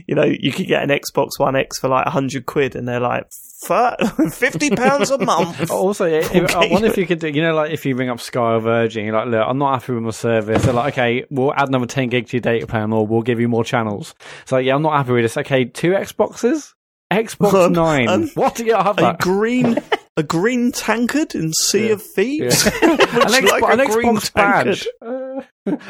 you 0.07 0.15
know, 0.15 0.23
you 0.23 0.51
could 0.51 0.65
get 0.67 0.81
an 0.81 0.89
Xbox 0.89 1.31
One 1.37 1.55
X 1.55 1.77
for 1.79 1.89
like 1.89 2.07
hundred 2.07 2.45
quid, 2.45 2.75
and 2.75 2.87
they're 2.87 2.99
like, 3.01 3.25
fifty 4.31 4.69
pounds 4.71 5.11
a 5.11 5.17
month. 5.17 5.69
Also, 5.71 6.05
if, 6.05 6.33
if- 6.33 6.55
I 6.55 6.67
wonder 6.67 6.87
if 6.87 6.97
you 6.97 7.05
could 7.05 7.19
do, 7.19 7.27
you 7.27 7.41
know, 7.41 7.53
like 7.53 7.71
if 7.71 7.85
you 7.85 7.95
ring 7.95 8.09
up 8.09 8.19
Sky 8.19 8.53
or 8.55 8.59
Virgin, 8.59 9.05
you're 9.05 9.13
like, 9.13 9.27
look, 9.27 9.45
I'm 9.47 9.57
not 9.57 9.81
happy 9.81 9.93
with 9.93 10.03
my 10.03 10.09
service. 10.11 10.63
They're 10.63 10.73
like, 10.73 10.93
okay, 10.93 11.25
we'll 11.29 11.53
add 11.53 11.67
another 11.67 11.85
10 11.85 12.09
gig 12.09 12.27
to 12.27 12.37
your 12.37 12.41
data 12.41 12.65
plan 12.65 12.91
or 12.93 13.05
we'll 13.05 13.21
give 13.21 13.39
you 13.39 13.47
more 13.47 13.63
channels. 13.63 14.15
It's 14.41 14.51
like, 14.51 14.65
yeah, 14.65 14.73
I'm 14.75 14.81
not 14.81 14.93
happy 14.97 15.11
with 15.11 15.23
this. 15.25 15.37
Okay, 15.37 15.65
two 15.65 15.91
Xboxes? 15.91 16.73
Xbox 17.11 17.53
Um, 17.53 17.73
Nine. 17.73 18.07
um, 18.07 18.27
what? 18.35 18.59
Yeah, 18.59 18.79
I 18.79 18.83
have 18.83 18.97
a 18.97 19.01
that. 19.01 19.19
green 19.19 19.77
a 20.21 20.23
green 20.23 20.71
tankard 20.71 21.33
in 21.35 21.51
Sea 21.53 21.87
Yeah. 21.87 21.93
of 21.93 22.01
Thieves. 22.03 22.65
Yeah. 22.65 22.71
An, 22.91 22.97
Xbox, 22.97 23.49
like 23.61 23.73
an 23.73 23.79
a 23.79 23.85
green 23.87 24.15
Xbox 24.17 24.33
badge. 24.33 24.87
Uh, 25.01 25.41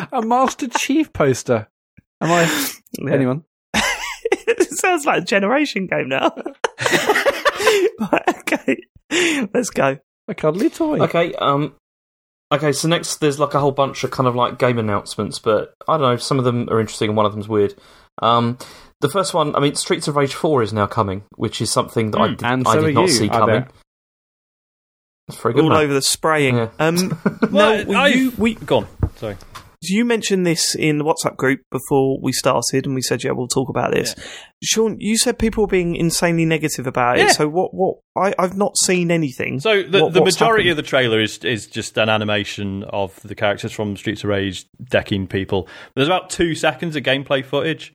a 0.17 0.21
Master 0.21 0.67
Chief 0.67 1.11
poster. 1.13 1.67
Am 2.21 2.31
I? 2.31 2.71
Yeah. 2.99 3.13
Anyone? 3.13 3.43
it 3.73 4.69
sounds 4.79 5.05
like 5.05 5.21
a 5.21 5.25
generation 5.25 5.87
game 5.87 6.09
now. 6.09 6.33
Okay, 8.51 8.77
let's 9.53 9.69
go. 9.69 9.97
A 10.27 10.35
cuddly 10.35 10.69
toy. 10.69 10.99
Okay, 10.99 11.33
um, 11.35 11.75
okay. 12.51 12.71
So 12.73 12.87
next, 12.87 13.17
there's 13.17 13.39
like 13.39 13.53
a 13.53 13.59
whole 13.59 13.71
bunch 13.71 14.03
of 14.03 14.11
kind 14.11 14.27
of 14.27 14.35
like 14.35 14.59
game 14.59 14.77
announcements, 14.77 15.39
but 15.39 15.73
I 15.87 15.93
don't 15.97 16.01
know. 16.01 16.17
Some 16.17 16.37
of 16.39 16.45
them 16.45 16.67
are 16.69 16.79
interesting, 16.79 17.09
and 17.09 17.17
one 17.17 17.25
of 17.25 17.31
them's 17.31 17.47
weird. 17.47 17.75
Um, 18.21 18.57
the 18.99 19.09
first 19.09 19.33
one, 19.33 19.55
I 19.55 19.59
mean, 19.59 19.75
Streets 19.75 20.07
of 20.07 20.15
Rage 20.15 20.33
Four 20.33 20.61
is 20.63 20.73
now 20.73 20.85
coming, 20.87 21.23
which 21.35 21.61
is 21.61 21.71
something 21.71 22.11
that 22.11 22.19
I 22.19 22.27
Hmm, 22.27 22.33
did, 22.35 22.43
and 22.45 22.67
I 22.67 22.75
did 22.75 22.83
are 22.83 22.91
not 22.91 23.01
you, 23.03 23.07
see 23.07 23.29
I 23.29 23.37
coming. 23.37 23.67
All 25.33 25.69
man. 25.69 25.77
over 25.83 25.93
the 25.93 26.01
spraying. 26.01 26.57
Yeah. 26.57 26.69
Um, 26.79 27.19
Well, 27.51 27.85
no, 27.85 27.99
I- 27.99 28.07
you 28.09 28.31
we 28.37 28.55
Go 28.55 28.77
on. 28.79 28.87
Sorry. 29.17 29.35
you 29.83 30.05
mentioned 30.05 30.45
this 30.45 30.75
in 30.75 30.99
the 30.99 31.03
WhatsApp 31.03 31.35
group 31.37 31.61
before 31.71 32.19
we 32.21 32.31
started, 32.31 32.85
and 32.85 32.93
we 32.95 33.01
said, 33.01 33.23
"Yeah, 33.23 33.31
we'll 33.31 33.47
talk 33.47 33.67
about 33.69 33.91
this." 33.91 34.15
Sean, 34.63 34.95
you 34.99 35.17
said 35.17 35.39
people 35.39 35.63
were 35.63 35.67
being 35.67 35.95
insanely 35.95 36.45
negative 36.45 36.85
about 36.87 37.17
Yeah. 37.17 37.25
it. 37.25 37.31
So 37.33 37.47
what? 37.49 37.73
What? 37.73 37.97
I, 38.15 38.33
I've 38.37 38.55
not 38.55 38.77
seen 38.77 39.09
anything. 39.11 39.59
So 39.59 39.81
the, 39.83 40.03
What- 40.03 40.13
the 40.13 40.21
majority 40.23 40.65
happened? 40.69 40.79
of 40.79 40.85
the 40.85 40.89
trailer 40.89 41.19
is 41.21 41.39
is 41.39 41.65
just 41.67 41.97
an 41.97 42.09
animation 42.09 42.83
of 42.83 43.19
the 43.23 43.35
characters 43.35 43.71
from 43.71 43.97
Streets 43.97 44.23
of 44.23 44.29
Rage 44.29 44.65
decking 44.89 45.27
people. 45.27 45.67
There's 45.95 46.07
about 46.07 46.29
two 46.29 46.53
seconds 46.55 46.95
of 46.95 47.03
gameplay 47.03 47.43
footage, 47.43 47.91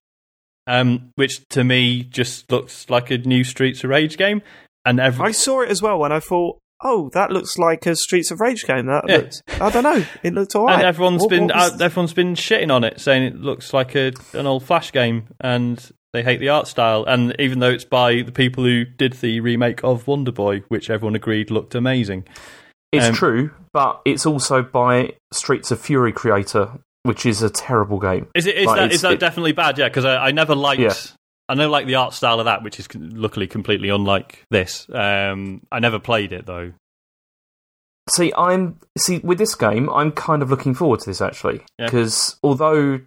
um, 0.66 1.11
which 1.14 1.47
to 1.51 1.62
me 1.64 2.03
just 2.03 2.51
looks 2.51 2.91
like 2.91 3.11
a 3.11 3.18
new 3.18 3.45
Streets 3.45 3.84
of 3.84 3.91
Rage 3.91 4.16
game. 4.18 4.43
And 4.84 5.01
every 5.01 5.26
I 5.26 5.30
saw 5.32 5.62
it 5.62 5.68
as 5.68 5.82
well, 5.82 6.05
and 6.05 6.12
I 6.14 6.20
thought, 6.20 6.59
"Oh, 6.83 7.11
that 7.14 7.31
looks 7.31 7.59
like 7.59 7.87
a 7.87 7.97
Streets 7.97 8.31
of 8.31 8.41
Rage 8.41 8.64
game." 8.66 8.87
That 8.87 9.05
Yeah. 9.09 9.16
looks, 9.18 9.43
I 9.61 9.70
don't 9.70 9.83
know. 9.83 10.05
It 10.22 10.35
looked 10.35 10.55
alright. 10.55 10.77
and 10.79 10.87
everyone's 10.87 11.22
What- 11.22 11.31
been 11.31 11.47
what 11.49 11.55
was- 11.57 11.81
uh, 11.81 11.85
everyone's 11.85 12.12
been 12.14 12.35
shitting 12.35 12.72
on 12.72 12.85
it, 12.85 13.01
saying 13.01 13.22
it 13.22 13.37
looks 13.37 13.72
like 13.72 13.95
a 13.95 14.12
an 14.35 14.47
old 14.47 14.62
Flash 14.64 14.93
game, 14.93 15.29
and 15.41 15.91
they 16.12 16.22
hate 16.22 16.41
the 16.41 16.49
art 16.49 16.66
style. 16.66 17.05
And 17.07 17.35
even 17.39 17.59
though 17.59 17.70
it's 17.70 17.85
by 17.85 18.22
the 18.22 18.33
people 18.33 18.64
who 18.64 18.85
did 18.85 19.14
the 19.14 19.41
remake 19.41 19.83
of 19.85 20.07
Wonder 20.07 20.33
Boy, 20.33 20.62
which 20.68 20.89
everyone 20.91 21.14
agreed 21.14 21.51
looked 21.51 21.74
amazing, 21.74 22.24
It's 22.93 23.07
Um, 23.09 23.14
true, 23.14 23.51
but 23.74 24.01
it's 24.07 24.24
also 24.24 24.62
by 24.62 25.14
Streets 25.33 25.70
of 25.72 25.81
Fury 25.81 26.12
creator, 26.12 26.70
which 27.03 27.27
is 27.27 27.43
a 27.43 27.51
terrible 27.51 27.99
game. 27.99 28.29
Is 28.35 28.47
it 28.47 28.55
is 28.57 28.66
Like, 28.66 28.91
that 28.93 29.01
that 29.01 29.12
it- 29.14 29.20
definitely 29.20 29.53
bad? 29.53 29.77
Yeah, 29.77 29.89
because 29.89 30.05
I, 30.05 30.29
I 30.29 30.31
never 30.31 30.55
liked. 30.55 30.81
Yeah. 30.81 30.95
I 31.49 31.55
know 31.55 31.68
like 31.70 31.86
the 31.86 31.94
art 31.94 32.12
style 32.12 32.40
of 32.40 32.47
that, 32.47 32.62
which 32.64 32.80
is 32.80 32.88
luckily 32.94 33.47
completely 33.47 33.88
unlike 33.88 34.42
this. 34.51 34.86
Um, 34.92 35.62
I 35.70 35.78
never 35.78 35.99
played 35.99 36.32
it 36.32 36.47
though. 36.47 36.72
See, 38.11 38.32
I'm 38.36 38.78
see 38.97 39.18
with 39.18 39.38
this 39.38 39.55
game, 39.55 39.90
I'm 39.90 40.12
kind 40.12 40.42
of 40.42 40.51
looking 40.51 40.74
forward 40.74 41.01
to 41.01 41.07
this 41.11 41.20
actually 41.20 41.62
Yeah. 41.78 41.86
because 41.86 42.36
although 42.42 43.01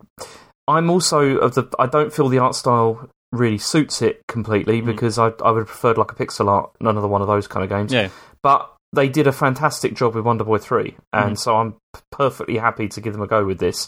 I'm 0.67 0.89
also 0.89 1.37
of 1.37 1.55
the, 1.55 1.65
I 1.79 1.85
don't 1.87 2.13
feel 2.13 2.27
the 2.29 2.39
art 2.39 2.53
style 2.55 3.09
really 3.31 3.57
suits 3.57 4.01
it 4.01 4.21
completely 4.27 4.81
Mhm. 4.81 4.85
because 4.87 5.17
I 5.17 5.27
I 5.43 5.51
would 5.51 5.59
have 5.59 5.67
preferred 5.67 5.97
like 5.97 6.11
a 6.11 6.15
pixel 6.15 6.47
art, 6.49 6.71
another 6.81 7.07
one 7.07 7.21
of 7.21 7.27
those 7.27 7.47
kind 7.47 7.63
of 7.63 7.69
games. 7.69 7.93
Yeah, 7.93 8.09
But 8.43 8.69
they 8.91 9.07
did 9.07 9.27
a 9.27 9.31
fantastic 9.31 9.93
job 9.95 10.15
with 10.15 10.25
Wonder 10.25 10.43
Boy 10.43 10.57
three, 10.57 10.95
and 11.13 11.35
Mhm. 11.35 11.39
so 11.39 11.55
I'm 11.57 11.75
perfectly 12.11 12.57
happy 12.57 12.87
to 12.89 13.01
give 13.01 13.13
them 13.13 13.21
a 13.21 13.27
go 13.27 13.45
with 13.45 13.59
this. 13.59 13.87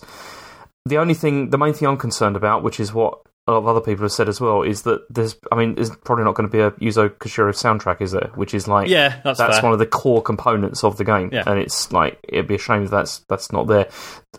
The 0.86 0.98
only 0.98 1.14
thing, 1.14 1.50
the 1.50 1.58
main 1.58 1.74
thing 1.74 1.88
I'm 1.88 1.98
concerned 1.98 2.36
about, 2.36 2.64
which 2.64 2.80
is 2.80 2.94
what 2.94 3.20
a 3.48 3.52
lot 3.54 3.58
of 3.58 3.68
other 3.68 3.82
people 3.82 4.04
have 4.04 4.12
said 4.12 4.30
as 4.30 4.40
well, 4.40 4.62
is 4.62 4.84
that 4.84 5.02
there's, 5.10 5.36
I 5.52 5.56
mean, 5.56 5.74
there's 5.76 5.90
probably 5.90 6.24
not 6.26 6.36
going 6.36 6.48
to 6.50 6.52
be 6.52 6.62
a 6.62 6.72
Yuzo 6.72 7.10
Koshiro 7.10 7.50
soundtrack, 7.52 8.00
is 8.02 8.12
there? 8.12 8.30
Which 8.36 8.54
is 8.54 8.68
like, 8.68 8.88
yeah, 8.88 9.20
that's, 9.24 9.40
that's 9.40 9.56
fair. 9.58 9.64
one 9.64 9.74
of 9.74 9.80
the 9.80 9.88
core 9.88 10.22
components 10.22 10.84
of 10.84 10.98
the 10.98 11.04
game, 11.04 11.30
Yeah. 11.34 11.44
and 11.48 11.60
it's 11.60 11.92
like 11.92 12.20
it'd 12.24 12.48
be 12.48 12.56
a 12.56 12.60
shame 12.60 12.84
if 12.84 12.92
that's 12.92 13.20
that's 13.28 13.52
not 13.52 13.68
there. 13.68 13.90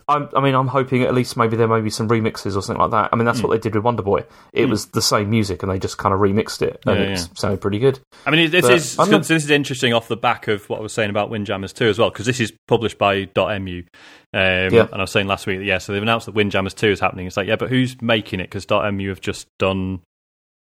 I'm, 0.07 0.27
I 0.35 0.41
mean, 0.41 0.55
I'm 0.55 0.67
hoping 0.67 1.03
at 1.03 1.13
least 1.13 1.37
maybe 1.37 1.55
there 1.55 1.67
may 1.67 1.79
be 1.79 1.89
some 1.91 2.09
remixes 2.09 2.57
or 2.57 2.61
something 2.61 2.77
like 2.81 2.91
that. 2.91 3.09
I 3.13 3.15
mean, 3.15 3.25
that's 3.25 3.39
Hmm. 3.39 3.47
what 3.47 3.53
they 3.53 3.59
did 3.59 3.75
with 3.75 3.83
Wonder 3.83 4.01
Boy. 4.01 4.25
It 4.51 4.65
Hmm. 4.65 4.71
was 4.71 4.87
the 4.87 5.01
same 5.01 5.29
music, 5.29 5.61
and 5.61 5.71
they 5.71 5.77
just 5.77 5.97
kind 5.97 6.13
of 6.13 6.19
remixed 6.19 6.61
it, 6.63 6.81
and 6.85 6.97
Yeah, 6.99 7.05
it 7.05 7.09
yeah. 7.11 7.25
sounded 7.35 7.61
pretty 7.61 7.77
good. 7.79 7.99
I 8.25 8.31
mean, 8.31 8.49
this 8.49 8.63
But 8.63 8.73
is 8.73 8.97
this 9.27 9.43
is 9.43 9.49
interesting 9.51 9.93
off 9.93 10.07
the 10.07 10.17
back 10.17 10.47
of 10.47 10.67
what 10.69 10.79
I 10.79 10.81
was 10.81 10.93
saying 10.93 11.09
about 11.11 11.29
Windjammers 11.29 11.73
2 11.73 11.85
as 11.85 11.99
well, 11.99 12.09
because 12.09 12.25
this 12.25 12.39
is 12.39 12.51
published 12.67 12.97
by 12.97 13.25
Dotemu. 13.25 13.85
Um, 14.33 14.73
Yeah. 14.73 14.87
And 14.91 14.95
I 14.95 15.01
was 15.01 15.11
saying 15.11 15.27
last 15.27 15.45
week 15.45 15.59
that, 15.59 15.65
yeah, 15.65 15.77
so 15.77 15.93
they've 15.93 16.01
announced 16.01 16.25
that 16.25 16.33
Windjammers 16.35 16.73
2 16.73 16.87
is 16.89 16.99
happening. 16.99 17.27
It's 17.27 17.37
like, 17.37 17.47
yeah, 17.47 17.55
but 17.55 17.69
who's 17.69 18.01
making 18.01 18.39
it? 18.39 18.43
Because 18.49 18.65
Dotemu 18.65 19.09
have 19.09 19.21
just 19.21 19.47
done 19.59 20.01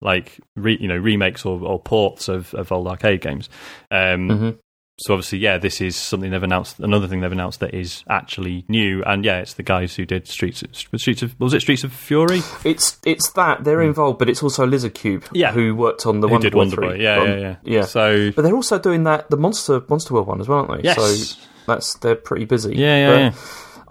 like 0.02 0.38
re, 0.56 0.76
you 0.80 0.88
know 0.88 0.96
remakes 0.96 1.46
or, 1.46 1.60
or 1.62 1.78
ports 1.78 2.28
of, 2.28 2.52
of 2.54 2.70
old 2.72 2.86
arcade 2.88 3.20
games. 3.20 3.48
Um, 3.90 4.28
hmm 4.28 4.50
So 4.98 5.14
obviously, 5.14 5.38
yeah, 5.38 5.56
this 5.58 5.80
is 5.80 5.96
something 5.96 6.30
they've 6.30 6.42
announced. 6.42 6.78
Another 6.78 7.08
thing 7.08 7.20
they've 7.22 7.32
announced 7.32 7.60
that 7.60 7.74
is 7.74 8.04
actually 8.10 8.64
new, 8.68 9.02
and 9.04 9.24
yeah, 9.24 9.38
it's 9.38 9.54
the 9.54 9.62
guys 9.62 9.96
who 9.96 10.04
did 10.04 10.28
Streets 10.28 10.62
Streets 10.72 11.22
of 11.22 11.38
was 11.40 11.54
it 11.54 11.60
Streets 11.60 11.82
of 11.82 11.92
Fury? 11.92 12.42
It's 12.64 12.98
it's 13.04 13.30
that 13.32 13.64
they're 13.64 13.80
involved, 13.82 14.18
but 14.18 14.28
it's 14.28 14.42
also 14.42 14.66
Lizardcube, 14.66 15.24
Hmm. 15.28 15.36
Yeah. 15.36 15.52
who 15.52 15.74
worked 15.74 16.04
on 16.06 16.20
the 16.20 16.28
who 16.28 16.32
Wonder 16.32 16.46
did 16.48 16.52
Boy 16.52 16.58
Wonder 16.58 16.76
3. 16.76 16.88
Boy? 16.88 16.94
Yeah, 16.96 17.16
Um, 17.20 17.28
yeah, 17.28 17.36
yeah, 17.38 17.56
yeah. 17.64 17.84
So 17.84 18.30
But 18.32 18.42
they're 18.42 18.54
also 18.54 18.78
doing 18.78 19.04
that 19.04 19.30
the 19.30 19.38
Monster 19.38 19.82
Monster 19.88 20.12
World 20.14 20.26
one 20.26 20.40
as 20.40 20.48
well, 20.48 20.66
aren't 20.66 20.82
they? 20.82 20.88
yes, 20.88 20.96
So 20.96 21.42
that's 21.66 21.94
they're 21.94 22.14
pretty 22.14 22.44
busy. 22.44 22.76
yeah, 22.76 22.96
yeah, 22.96 23.10
But 23.10 23.18
yeah. 23.18 23.32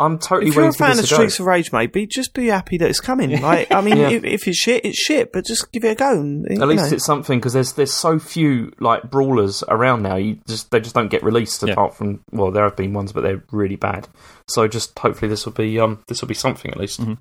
I'm 0.02 0.18
totally 0.20 0.49
if 0.49 0.56
you're 0.56 0.68
a 0.68 0.74
fan 0.74 0.91
of 0.91 0.97
this 0.97 1.10
to 1.10 1.12
go. 1.14 1.16
Streets 1.18 1.39
of 1.39 1.45
Rage, 1.45 1.72
maybe 1.72 2.08
just 2.08 2.34
be 2.34 2.47
happy 2.47 2.78
that 2.80 2.89
it's 2.89 2.99
coming. 2.99 3.39
Like, 3.41 3.72
I 3.72 3.82
mean, 3.82 3.97
Yeah. 3.97 4.10
if, 4.10 4.24
if 4.24 4.47
it's 4.47 4.58
shit, 4.58 4.84
it's 4.84 4.97
shit. 4.97 5.32
But 5.32 5.45
just 5.45 5.72
give 5.72 5.84
it 5.86 5.89
a 5.91 5.95
go. 5.95 6.12
And, 6.20 6.45
At 6.62 6.68
least 6.68 6.89
know. 6.89 6.95
it's 6.95 7.06
something 7.06 7.39
because 7.39 7.54
there's 7.54 7.74
there's 7.74 7.93
so 7.93 8.20
few 8.20 8.74
like 8.80 9.10
brawlers 9.10 9.64
around 9.68 10.02
now. 10.04 10.16
You 10.16 10.39
just 10.47 10.72
they 10.72 10.80
just 10.80 10.95
don't 10.95 11.10
get 11.10 11.24
released 11.24 11.64
Yeah. 11.64 11.74
apart 11.74 11.95
from 11.95 12.22
well 12.32 12.52
there 12.52 12.64
have 12.66 12.76
been 12.76 12.93
ones 12.93 13.12
but 13.14 13.22
they're 13.22 13.43
really 13.52 13.76
bad. 13.78 14.08
So 14.49 14.68
just 14.68 14.97
hopefully 14.99 15.30
this 15.30 15.45
will 15.45 15.54
be 15.54 15.80
um 15.80 16.04
this 16.08 16.22
will 16.22 16.28
be 16.28 16.34
something 16.34 16.72
at 16.72 16.78
least. 16.78 16.99
Mhm. 16.99 17.18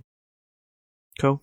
cool. 1.20 1.43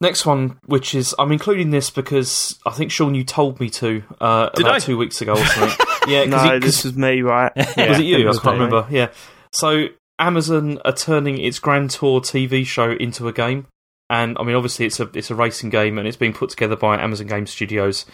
Next 0.00 0.26
one, 0.26 0.58
which 0.66 0.94
is 0.94 1.14
I'm 1.18 1.32
including 1.32 1.70
this 1.70 1.88
because 1.90 2.58
I 2.66 2.70
think 2.72 2.90
Sean 2.90 3.14
you 3.14 3.24
told 3.24 3.60
me 3.60 3.70
to 3.70 4.02
uh, 4.20 4.50
Did 4.50 4.66
about 4.66 4.76
I? 4.76 4.78
two 4.80 4.98
weeks 4.98 5.22
ago 5.22 5.32
or 5.32 5.44
something. 5.46 5.86
yeah, 6.08 6.24
'cause 6.26 6.44
No, 6.44 6.54
it- 6.54 6.60
this 6.62 6.84
was 6.84 6.94
me, 6.96 7.22
right? 7.22 7.50
Yeah. 7.76 7.88
was 7.90 7.98
it 7.98 8.04
you? 8.04 8.24
I 8.24 8.26
was 8.28 8.38
can't 8.38 8.58
me. 8.58 8.64
remember. 8.64 8.86
Yeah. 8.94 9.08
So 9.52 9.86
Amazon 10.18 10.78
are 10.84 10.92
turning 10.92 11.38
its 11.38 11.58
Grand 11.58 11.90
Tour 11.90 12.20
TV 12.20 12.66
show 12.66 12.92
into 12.92 13.28
a 13.28 13.32
game, 13.32 13.66
and 14.08 14.36
I 14.38 14.42
mean, 14.44 14.56
obviously, 14.56 14.86
it's 14.86 15.00
a 15.00 15.10
it's 15.14 15.30
a 15.30 15.34
racing 15.34 15.70
game, 15.70 15.98
and 15.98 16.06
it's 16.08 16.16
being 16.16 16.32
put 16.32 16.50
together 16.50 16.76
by 16.76 16.98
Amazon 17.00 17.26
Game 17.26 17.46
Studios, 17.46 18.06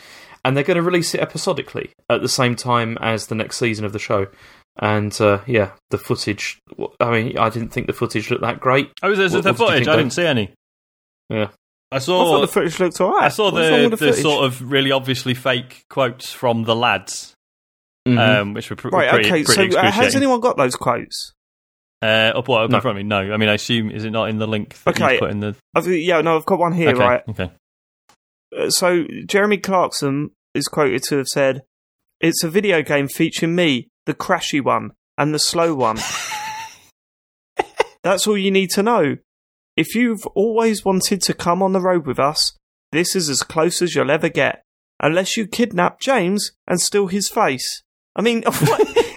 and 0.45 0.57
they're 0.57 0.65
going 0.65 0.77
to 0.77 0.83
release 0.83 1.15
it 1.15 1.21
episodically 1.21 1.91
at 2.11 2.21
the 2.23 2.29
same 2.29 2.57
time 2.57 2.99
as 3.01 3.27
the 3.29 3.35
next 3.35 3.57
season 3.59 3.85
of 3.85 3.93
the 3.93 3.99
show. 3.99 4.27
And 4.79 5.19
uh, 5.21 5.41
yeah, 5.47 5.73
the 5.91 5.99
footage. 5.99 6.59
I 6.99 7.11
mean, 7.11 7.37
I 7.39 7.51
didn't 7.51 7.69
think 7.71 7.87
the 7.87 7.93
footage 7.93 8.31
looked 8.31 8.43
that 8.43 8.59
great. 8.59 8.91
Oh, 9.03 9.15
there's 9.15 9.35
What- 9.35 9.45
the 9.45 9.51
what 9.51 9.59
footage. 9.59 9.85
think, 9.85 9.89
I 9.89 9.97
didn't 9.97 10.13
see 10.15 10.25
any. 10.27 10.55
Yeah. 11.29 11.49
I 11.91 11.97
I 11.97 11.99
saw. 11.99 12.25
thought 12.25 12.41
the 12.41 12.49
footage 12.49 12.81
looked 12.81 12.99
alright. 13.03 13.25
I 13.25 13.29
saw 13.29 13.53
What's 13.53 13.71
wrong 13.71 13.91
the, 13.91 13.97
the, 13.97 14.13
sort 14.15 14.47
of 14.47 14.63
really 14.73 14.91
obviously 14.91 15.35
fake 15.35 15.83
quotes 15.91 16.33
from 16.33 16.65
the 16.65 16.75
lads, 16.75 17.35
Mhm. 18.09 18.19
um, 18.41 18.55
which 18.55 18.71
were 18.71 18.77
pr- 18.77 18.89
Right, 18.89 19.11
pretty, 19.11 19.29
okay. 19.29 19.45
pretty 19.45 19.73
So, 19.73 19.79
uh, 19.79 19.91
has 19.91 20.17
anyone 20.17 20.41
got 20.41 20.57
those 20.57 20.75
quotes? 20.75 21.35
Uh, 22.03 22.33
up, 22.37 22.49
what, 22.49 22.65
up 22.65 22.71
No. 22.71 22.77
in 22.79 22.83
front 22.83 22.99
of 22.99 23.05
me? 23.05 23.09
No. 23.09 23.33
I 23.33 23.37
mean, 23.37 23.49
I 23.49 23.55
assume 23.55 23.91
is 23.91 24.05
it 24.05 24.11
not 24.11 24.29
in 24.29 24.39
the 24.39 24.47
link 24.49 24.77
that 24.85 25.01
Okay. 25.01 25.15
you 25.15 25.19
put 25.21 25.31
in 25.31 25.41
the? 25.41 25.55
I've, 25.75 25.87
yeah, 25.87 26.21
no, 26.21 26.37
I've 26.37 26.45
got 26.47 26.59
one 26.59 26.73
here, 26.73 26.89
okay, 26.91 26.99
right? 26.99 27.23
Okay. 27.29 27.51
Uh, 28.59 28.71
So, 28.71 29.05
Jeremy 29.27 29.59
Clarkson 29.59 30.31
is 30.55 30.67
quoted 30.67 31.03
to 31.05 31.19
have 31.19 31.29
said, 31.29 31.63
It's 32.21 32.43
a 32.43 32.51
video 32.51 32.83
game 32.83 33.07
featuring 33.09 33.55
me, 33.55 33.89
the 34.07 34.15
crashy 34.15 34.61
one, 34.63 34.91
and 35.17 35.33
the 35.33 35.39
slow 35.39 35.75
one. 35.75 35.99
That's 38.03 38.27
all 38.27 38.37
you 38.37 38.51
need 38.51 38.71
to 38.71 38.83
know. 38.83 39.17
If 39.77 39.95
you've 39.95 40.27
always 40.35 40.85
wanted 40.85 41.23
to 41.23 41.35
come 41.35 41.63
on 41.63 41.73
the 41.73 41.81
road 41.81 42.07
with 42.07 42.19
us, 42.19 42.57
this 42.91 43.15
is 43.15 43.29
as 43.29 43.43
close 43.43 43.81
as 43.81 43.95
you'll 43.95 44.11
ever 44.11 44.29
get. 44.29 44.63
Unless 45.01 45.37
you 45.37 45.47
kidnap 45.47 46.01
James 46.01 46.53
and 46.67 46.81
steal 46.81 47.07
his 47.07 47.29
face. 47.29 47.83
I 48.17 48.23
mean, 48.23 48.43
what? 48.47 49.12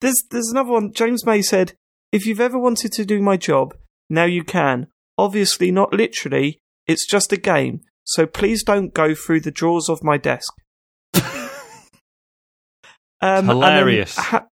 There's 0.00 0.22
there's 0.30 0.50
another 0.50 0.70
one. 0.70 0.92
James 0.92 1.24
May 1.24 1.42
said, 1.42 1.74
"If 2.12 2.26
you've 2.26 2.40
ever 2.40 2.58
wanted 2.58 2.92
to 2.92 3.04
do 3.04 3.20
my 3.20 3.36
job, 3.36 3.74
now 4.10 4.24
you 4.24 4.44
can. 4.44 4.88
Obviously, 5.18 5.70
not 5.70 5.92
literally. 5.92 6.60
It's 6.86 7.06
just 7.06 7.32
a 7.32 7.36
game. 7.36 7.80
So 8.04 8.26
please 8.26 8.62
don't 8.62 8.94
go 8.94 9.14
through 9.14 9.40
the 9.40 9.50
drawers 9.50 9.88
of 9.88 10.04
my 10.04 10.16
desk." 10.16 10.52
um, 13.20 13.46
Hilarious. 13.46 14.16
Ha- 14.16 14.46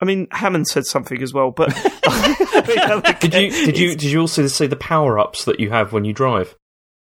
I 0.00 0.04
mean, 0.04 0.26
Hammond 0.32 0.66
said 0.66 0.84
something 0.84 1.22
as 1.22 1.32
well, 1.32 1.52
but 1.52 1.68
did 3.20 3.34
you 3.34 3.50
did 3.50 3.78
you 3.78 3.90
did 3.90 4.02
you 4.02 4.20
also 4.20 4.48
see 4.48 4.66
the 4.66 4.76
power 4.76 5.18
ups 5.18 5.44
that 5.44 5.60
you 5.60 5.70
have 5.70 5.92
when 5.92 6.04
you 6.04 6.12
drive? 6.12 6.56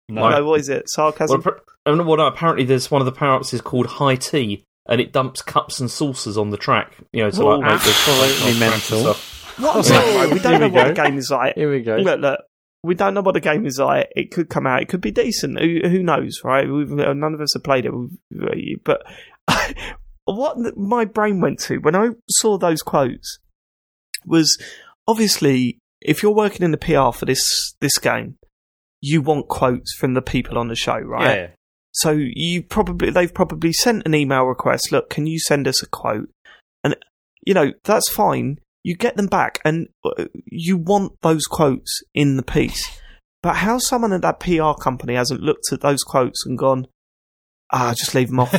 No. 0.09 0.31
No, 0.31 0.45
what 0.47 0.61
is 0.61 0.71
it? 0.71 0.89
Sarcasm. 0.89 1.43
Well, 1.45 1.55
appar- 1.55 1.61
oh, 1.85 1.95
no, 1.95 2.03
well, 2.03 2.16
no, 2.16 2.27
apparently 2.27 2.64
there's 2.64 2.91
one 2.91 3.03
of 3.03 3.07
the 3.07 3.12
power 3.12 3.37
ups 3.37 3.53
is 3.53 3.61
called 3.61 3.87
high 3.87 4.16
tea, 4.16 4.64
and 4.89 5.01
it 5.01 5.12
dumps 5.12 5.43
cups 5.43 5.80
and 5.80 5.91
saucers 5.91 6.39
on 6.39 6.51
the 6.51 6.57
track. 6.57 6.97
You 7.12 7.24
know, 7.24 7.30
to 7.30 7.45
like 7.45 7.61
make 7.61 7.82
the 7.82 7.89
absolutely 7.91 8.24
on 8.24 8.30
track 8.30 8.51
and 8.51 8.61
mental. 8.61 9.01
stuff. 9.01 9.34
What? 9.59 9.91
Oh, 9.91 10.30
we 10.32 10.39
don't 10.39 10.61
know 10.61 10.68
we 10.68 10.72
what 10.72 10.82
go. 10.82 10.89
the 10.89 11.09
game 11.09 11.18
is 11.18 11.30
like. 11.30 11.55
Here 11.57 11.70
we 11.70 11.82
go. 11.82 11.97
Look, 11.97 12.20
look. 12.20 12.41
we 12.84 12.95
don't 12.95 13.14
know 13.14 13.22
what 13.22 13.34
the 13.34 13.41
game 13.41 13.66
is 13.66 13.78
like. 13.78 14.09
It 14.14 14.30
could 14.30 14.49
come 14.49 14.66
out. 14.66 14.82
It 14.82 14.89
could 14.89 15.01
be 15.01 15.11
decent. 15.11 15.61
Who, 15.61 15.80
who 15.89 16.03
knows, 16.03 16.43
right? 16.45 16.68
We've, 16.68 16.93
uh, 16.93 17.12
none 17.12 17.34
of 17.34 17.41
us 17.41 17.55
have 17.55 17.64
played 17.64 17.86
it. 17.86 17.93
Uh, 17.93 18.55
but 18.84 19.03
what 20.24 20.57
my 20.76 21.05
brain 21.05 21.41
went 21.41 21.59
to 21.61 21.78
when 21.78 21.97
I 21.97 22.11
saw 22.28 22.57
those 22.57 22.82
quotes 22.82 23.41
was 24.24 24.59
obviously 25.09 25.80
if 26.01 26.22
you're 26.22 26.34
working 26.34 26.64
in 26.64 26.70
the 26.70 26.78
PR 26.78 27.11
for 27.16 27.24
this 27.24 27.74
this 27.80 27.99
game, 27.99 28.36
you 29.01 29.22
want 29.22 29.49
quotes 29.49 29.95
from 29.95 30.14
the 30.14 30.22
people 30.22 30.59
on 30.59 30.68
the 30.68 30.76
show, 30.76 30.99
right? 30.99 31.36
Yeah. 31.36 31.49
So 31.99 32.11
you 32.11 32.62
probably 32.62 33.11
they've 33.11 33.32
probably 33.32 33.72
sent 33.72 34.07
an 34.07 34.14
email 34.14 34.44
request. 34.44 34.92
Look, 34.92 35.11
can 35.11 35.26
you 35.26 35.38
send 35.38 35.66
us 35.66 35.82
a 35.82 35.86
quote? 35.86 36.30
And 36.84 36.96
you 37.44 37.55
know 37.55 37.72
that's 37.84 38.11
fine. 38.11 38.59
You 38.84 38.96
get 38.96 39.16
them 39.16 39.26
back, 39.26 39.61
and 39.64 39.88
uh, 40.05 40.26
you 40.46 40.76
want 40.76 41.12
those 41.22 41.44
quotes 41.44 42.03
in 42.14 42.36
the 42.36 42.42
piece. 42.42 43.01
But 43.42 43.57
how 43.57 43.78
someone 43.78 44.12
at 44.12 44.22
that 44.22 44.40
PR 44.40 44.80
company 44.80 45.14
hasn't 45.14 45.42
looked 45.42 45.72
at 45.72 45.80
those 45.80 46.03
quotes 46.03 46.44
and 46.46 46.59
gone, 46.59 46.86
ah, 47.73 47.95
just 47.97 48.14
leave 48.14 48.29
them 48.29 48.41
off. 48.41 48.53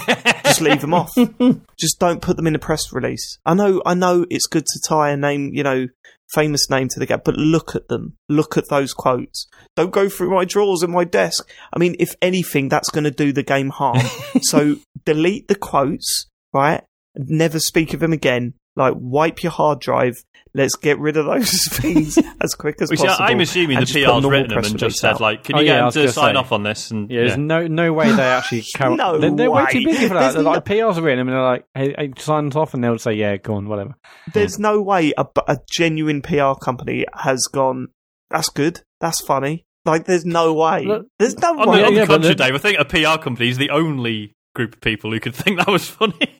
just 0.44 0.62
leave 0.62 0.82
them 0.82 0.94
off. 0.94 1.12
Just 1.80 2.00
don't 2.00 2.22
put 2.22 2.36
them 2.36 2.48
in 2.48 2.56
a 2.56 2.60
press 2.60 2.92
release. 2.92 3.38
I 3.46 3.54
know, 3.54 3.82
I 3.86 3.94
know, 3.94 4.26
it's 4.30 4.48
good 4.48 4.66
to 4.66 4.82
tie 4.86 5.12
a 5.12 5.18
name, 5.18 5.52
you 5.54 5.64
know, 5.64 5.88
famous 6.34 6.70
name 6.70 6.88
to 6.90 7.00
the 7.00 7.06
game, 7.06 7.22
but 7.24 7.36
look 7.36 7.76
at 7.76 7.88
them. 7.88 8.18
Look 8.28 8.58
at 8.58 8.70
those 8.70 8.94
quotes. 8.94 9.48
Don't 9.76 9.92
go 9.92 10.10
through 10.10 10.32
my 10.32 10.46
drawers 10.46 10.84
and 10.84 10.94
my 10.94 11.04
desk. 11.04 11.50
I 11.74 11.80
mean, 11.80 11.96
if 12.00 12.16
anything, 12.22 12.70
that's 12.70 12.90
going 12.90 13.06
to 13.06 13.12
do 13.12 13.32
the 13.32 13.44
game 13.44 13.70
harm. 13.70 14.00
so 14.42 14.76
delete 15.06 15.48
the 15.48 15.56
quotes, 15.56 16.28
right? 16.54 16.84
Never 17.16 17.60
speak 17.60 17.94
of 17.94 18.00
them 18.00 18.14
again. 18.14 18.54
Like 18.76 18.94
wipe 18.98 19.44
your 19.44 19.52
hard 19.52 19.80
drive. 19.80 20.24
Let's 20.56 20.76
get 20.76 20.98
rid 20.98 21.16
of 21.18 21.26
those 21.26 21.52
things 21.74 22.18
as 22.42 22.56
quick 22.56 22.82
as 22.82 22.90
Which, 22.90 23.00
possible. 23.02 23.24
I'm 23.26 23.40
assuming 23.40 23.80
the 23.80 23.86
just 23.86 23.94
put 23.94 24.02
a 24.02 24.06
PR's 24.06 24.12
normal 24.14 24.30
written 24.32 24.50
them 24.50 24.58
and 24.58 24.66
release 24.66 24.80
just 24.82 24.98
said, 25.00 25.14
out. 25.14 25.22
like, 25.22 25.44
can 25.44 25.56
Oh, 25.56 25.60
you 25.60 25.68
yeah, 25.68 25.74
get 25.74 25.82
I 25.82 25.86
him 25.86 25.92
to 26.08 26.12
sign 26.12 26.34
say. 26.34 26.40
off 26.40 26.52
on 26.52 26.64
this? 26.64 26.90
And 26.92 27.10
Yeah, 27.12 27.22
there's 27.22 27.38
no 27.38 27.68
no 27.68 27.94
way 27.94 28.12
they 28.12 28.24
actually 28.24 28.64
count. 28.76 28.98
No 28.98 29.18
they're, 29.20 29.36
they're 29.36 29.52
way 29.52 29.66
too 29.72 29.86
busy 29.86 30.08
for 30.08 30.16
that. 30.16 30.20
There's 30.20 30.34
They're 30.36 30.44
like 30.44 30.68
no- 30.68 30.76
PRs 30.76 30.98
are 30.98 31.02
written 31.04 31.20
and 31.20 31.30
they're 31.30 31.42
like, 31.44 31.66
hey, 31.76 31.94
hey, 31.98 32.12
sign 32.18 32.48
us 32.48 32.56
off, 32.56 32.74
and 32.74 32.84
they'll 32.84 32.98
say, 32.98 33.14
yeah, 33.14 33.38
go 33.38 33.54
on, 33.56 33.68
whatever. 33.70 33.96
There's 34.34 34.56
hmm. 34.56 34.64
no 34.64 34.82
way 34.82 35.14
a, 35.18 35.26
a 35.48 35.58
genuine 35.70 36.22
PR 36.24 36.54
company 36.60 37.06
has 37.14 37.48
gone. 37.52 37.90
That's 38.32 38.50
good. 38.50 38.82
That's 39.02 39.22
funny. 39.22 39.66
Like, 39.86 40.06
there's 40.06 40.26
no 40.26 40.54
way. 40.56 40.86
Look- 40.86 41.08
there's 41.20 41.38
no 41.38 41.60
on 41.60 41.70
way. 41.70 41.78
the, 41.78 41.86
on 41.86 41.94
yeah, 41.94 42.02
the 42.02 42.08
but 42.08 42.14
contrary, 42.24 42.36
Dave, 42.36 42.56
I 42.56 42.58
think 42.58 42.80
a 42.80 42.86
PR 42.86 43.22
company 43.24 43.50
is 43.50 43.58
the 43.58 43.70
only 43.70 44.34
group 44.56 44.74
of 44.76 44.82
people 44.82 45.12
who 45.12 45.20
could 45.20 45.36
think 45.36 45.58
that 45.60 45.68
was 45.68 45.88
funny. 45.88 46.40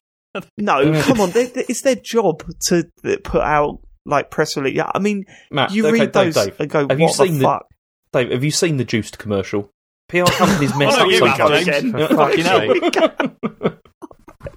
No, 0.58 1.02
come 1.04 1.22
on. 1.22 1.32
They, 1.32 1.46
they- 1.46 1.66
it's 1.70 1.82
their 1.82 1.96
job 1.96 2.44
to 2.68 2.84
put 3.24 3.42
out 3.42 3.80
like 4.06 4.32
press 4.32 4.56
release. 4.58 4.76
Yeah, 4.76 4.90
I 4.94 5.00
mean, 5.00 5.26
Matt, 5.52 5.72
you 5.72 5.86
okay, 5.88 5.94
read 6.00 6.12
Dave, 6.12 6.34
those 6.34 6.46
Dave, 6.46 6.60
and 6.60 6.70
go, 6.70 6.80
have 6.80 6.90
"What 6.90 7.00
you 7.00 7.08
the 7.08 7.14
seen 7.14 7.38
the- 7.40 7.46
fuck?" 7.46 7.66
Dave, 8.12 8.32
have 8.32 8.44
you 8.44 8.52
seen 8.52 8.78
the 8.78 8.86
Juiced 8.86 9.18
commercial? 9.20 9.70
PR 10.08 10.24
companies 10.26 10.76
mess 10.76 10.96
up 10.98 11.08
you 11.08 11.18
so 11.20 11.26
have, 11.28 11.40
much. 11.40 11.66
James. 11.66 11.94
again. 11.94 12.08
Fucking 12.18 12.46
hell. 12.46 12.60
sake. 12.60 13.74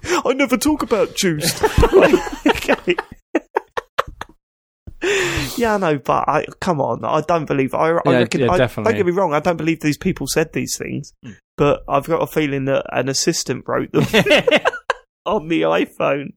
I 0.25 0.33
never 0.33 0.57
talk 0.57 0.81
about 0.83 1.15
juice. 1.15 1.61
Like, 1.93 2.47
okay. 2.47 2.95
yeah, 5.57 5.75
I 5.75 5.77
know, 5.77 5.97
but 5.99 6.27
I 6.27 6.45
come 6.59 6.81
on. 6.81 7.03
I 7.05 7.21
don't 7.21 7.45
believe. 7.45 7.73
I, 7.73 7.89
I 7.89 7.99
Yeah, 8.05 8.17
reckon. 8.19 8.41
yeah, 8.41 8.51
I, 8.51 8.57
definitely. 8.57 8.91
Don't 8.93 8.97
get 8.97 9.05
me 9.05 9.11
wrong. 9.11 9.33
I 9.33 9.39
don't 9.39 9.57
believe 9.57 9.81
these 9.81 9.97
people 9.97 10.27
said 10.27 10.53
these 10.53 10.77
things, 10.77 11.13
hmm. 11.23 11.31
but 11.57 11.83
I've 11.87 12.05
got 12.07 12.21
a 12.23 12.27
feeling 12.27 12.65
that 12.65 12.85
an 12.91 13.09
assistant 13.09 13.65
wrote 13.67 13.91
them 13.91 14.03
on 15.25 15.47
the 15.49 15.61
iPhone. 15.63 16.33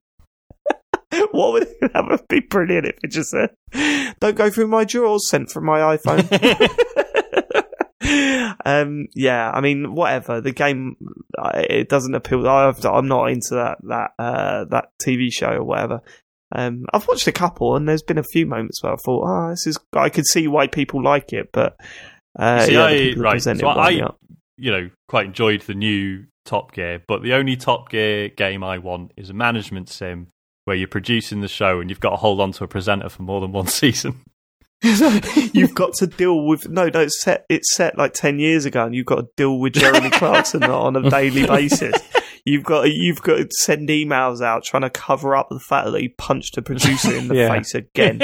what 1.33 1.53
would 1.53 1.69
that 1.81 2.07
would 2.09 2.27
be 2.29 2.41
brilliant 2.41 2.87
if 2.87 2.97
it 3.03 3.11
just 3.11 3.31
said, 3.31 3.51
"Don't 4.21 4.37
go 4.37 4.51
through 4.51 4.69
my 4.69 4.85
drawers." 4.85 5.29
Sent 5.29 5.51
from 5.51 5.64
my 5.67 5.97
iPhone. 5.97 6.27
um, 8.64 9.07
yeah, 9.14 9.51
I 9.53 9.61
mean, 9.61 9.95
whatever. 9.95 10.41
The 10.41 10.53
game, 10.53 10.97
it 11.55 11.89
doesn't 11.89 12.14
appeal. 12.14 12.47
I've, 12.49 12.85
I'm 12.85 13.09
not 13.09 13.31
into 13.31 13.55
that 13.55 13.79
that 13.83 14.11
uh, 14.19 14.64
that 14.71 14.91
TV 15.05 15.33
show 15.33 15.51
or 15.53 15.64
whatever. 15.64 16.01
Um, 16.55 16.85
I've 16.93 17.09
watched 17.09 17.27
a 17.27 17.33
couple, 17.33 17.75
and 17.77 17.89
there's 17.89 18.03
been 18.03 18.19
a 18.19 18.23
few 18.25 18.47
moments 18.47 18.83
where 18.83 18.93
I 18.93 18.97
thought, 19.05 19.25
"Oh, 19.27 19.51
this 19.51 19.67
is." 19.67 19.79
I 19.93 20.09
could 20.09 20.27
see 20.27 20.47
why 20.49 20.67
people 20.67 21.03
like 21.03 21.33
it, 21.33 21.51
but 21.53 21.77
uh, 22.39 22.61
See, 22.61 22.75
yeah, 22.75 22.85
I- 22.85 23.14
right, 23.17 23.43
so 23.43 23.53
I- 23.67 24.01
up. 24.01 24.19
you 24.57 24.71
know, 24.71 24.91
quite 25.09 25.27
enjoyed 25.27 25.62
the 25.62 25.75
new 25.75 26.25
Top 26.45 26.73
Gear, 26.73 27.03
but 27.09 27.23
the 27.23 27.33
only 27.35 27.57
Top 27.57 27.89
Gear 27.91 28.29
game 28.29 28.62
I 28.62 28.79
want 28.79 29.12
is 29.17 29.31
a 29.31 29.35
management 29.35 29.89
sim 29.89 30.29
where 30.67 30.77
you're 30.77 30.87
producing 30.89 31.41
the 31.41 31.49
show 31.49 31.81
and 31.81 31.89
you've 31.89 32.01
got 32.01 32.11
to 32.11 32.17
hold 32.17 32.41
on 32.41 32.53
to 32.53 32.64
a 32.64 32.69
presenter 32.69 33.09
for 33.09 33.23
more 33.23 33.41
than 33.41 33.53
one 33.53 33.67
season. 33.83 34.21
you've 34.83 35.75
got 35.75 35.95
to 35.95 36.07
deal 36.07 36.45
with 36.45 36.69
no, 36.69 36.89
no. 36.91 37.01
It's 37.01 37.23
set. 37.23 37.47
It's 37.49 37.75
set 37.75 37.97
like 37.97 38.12
ten 38.12 38.39
years 38.39 38.67
ago, 38.67 38.85
and 38.85 38.95
you've 38.95 39.07
got 39.07 39.17
to 39.23 39.29
deal 39.35 39.59
with 39.59 39.73
Jeremy 39.73 40.11
Clarkson 40.11 40.62
on 40.64 40.95
a 40.97 41.09
daily 41.09 41.47
basis. 41.47 41.95
You've 42.45 42.62
got 42.62 42.83
to, 42.83 42.91
you've 42.91 43.23
got 43.23 43.39
to 43.39 43.49
send 43.51 43.89
emails 43.89 44.41
out 44.43 44.64
trying 44.64 44.83
to 44.83 44.91
cover 44.91 45.35
up 45.35 45.49
the 45.49 45.59
fact 45.59 45.91
that 45.91 46.01
he 46.01 46.11
punched 46.11 46.59
a 46.59 46.62
producer 46.62 47.12
in 47.14 47.29
the 47.29 47.35
Yeah. 47.37 47.49
face 47.55 47.75
again. 47.75 48.21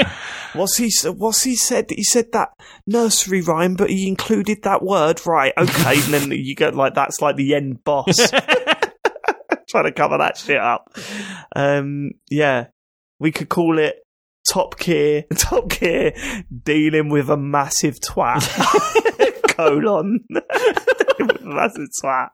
What's 0.53 0.77
he? 0.77 0.91
What's 1.09 1.41
he 1.43 1.55
said? 1.55 1.87
He 1.89 2.03
said 2.03 2.31
that 2.33 2.49
nursery 2.85 3.41
rhyme, 3.41 3.73
but 3.73 3.89
he 3.89 4.07
included 4.07 4.61
that 4.61 4.83
word. 4.83 5.25
Right? 5.25 5.53
Okay. 5.57 5.95
and 6.03 6.13
then 6.13 6.31
you 6.31 6.55
get 6.55 6.75
like 6.75 6.93
that's 6.93 7.19
like 7.19 7.35
the 7.35 7.55
end 7.55 7.83
boss 7.83 8.15
trying 9.73 9.85
to 9.85 9.91
cover 9.91 10.19
that 10.19 10.37
shit 10.37 10.59
up. 10.59 10.95
Um, 11.55 12.11
yeah, 12.29 12.67
we 13.19 13.31
could 13.31 13.49
call 13.49 13.79
it 13.79 13.95
Top 14.47 14.77
Gear. 14.77 15.25
Top 15.35 15.69
Gear 15.69 16.13
dealing 16.63 17.09
with 17.09 17.29
a 17.29 17.37
massive 17.37 17.99
twat. 17.99 18.43
Colon. 19.47 20.25
Massive 21.41 21.89
twat. 22.03 22.29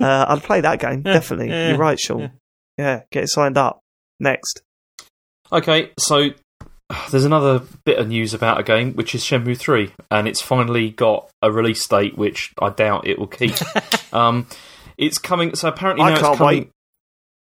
Uh, 0.00 0.24
I'd 0.28 0.42
play 0.42 0.62
that 0.62 0.80
game 0.80 1.02
definitely. 1.02 1.48
You're 1.48 1.76
right, 1.76 2.00
Sean. 2.00 2.32
Yeah, 2.78 3.02
get 3.12 3.24
it 3.24 3.28
signed 3.28 3.58
up. 3.58 3.80
Next. 4.18 4.62
Okay, 5.52 5.90
so 5.98 6.30
there's 7.10 7.24
another 7.26 7.62
bit 7.84 7.98
of 7.98 8.08
news 8.08 8.32
about 8.32 8.58
a 8.58 8.62
game, 8.62 8.94
which 8.94 9.14
is 9.14 9.22
Shenmue 9.22 9.58
3, 9.58 9.92
and 10.10 10.26
it's 10.26 10.40
finally 10.40 10.90
got 10.90 11.28
a 11.42 11.52
release 11.52 11.86
date, 11.86 12.16
which 12.16 12.52
I 12.58 12.70
doubt 12.70 13.06
it 13.06 13.18
will 13.18 13.26
keep. 13.26 13.54
um, 14.14 14.46
it's 15.00 15.18
coming. 15.18 15.54
So 15.56 15.68
apparently 15.68 16.04
I 16.04 16.10
now 16.10 16.20
can't 16.20 16.32
it's 16.34 16.38
coming. 16.38 16.58
wait. 16.58 16.70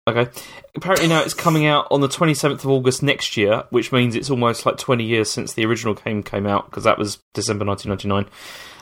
Okay, 0.07 0.31
apparently 0.77 1.09
now 1.09 1.23
it's 1.23 1.33
coming 1.33 1.65
out 1.65 1.87
on 1.91 2.03
the 2.03 2.09
27th 2.09 2.57
of 2.65 2.67
August 2.69 3.03
next 3.03 3.39
year, 3.39 3.65
which 3.71 3.91
means 3.91 4.15
it's 4.15 4.29
almost 4.29 4.67
like 4.67 4.77
20 4.77 5.03
years 5.03 5.31
since 5.31 5.55
the 5.55 5.65
original 5.65 5.95
game 5.95 6.23
came 6.23 6.47
out 6.47 6.67
because 6.67 6.85
that 6.85 6.99
was 6.99 7.21
December 7.33 7.65
1999. 7.65 8.31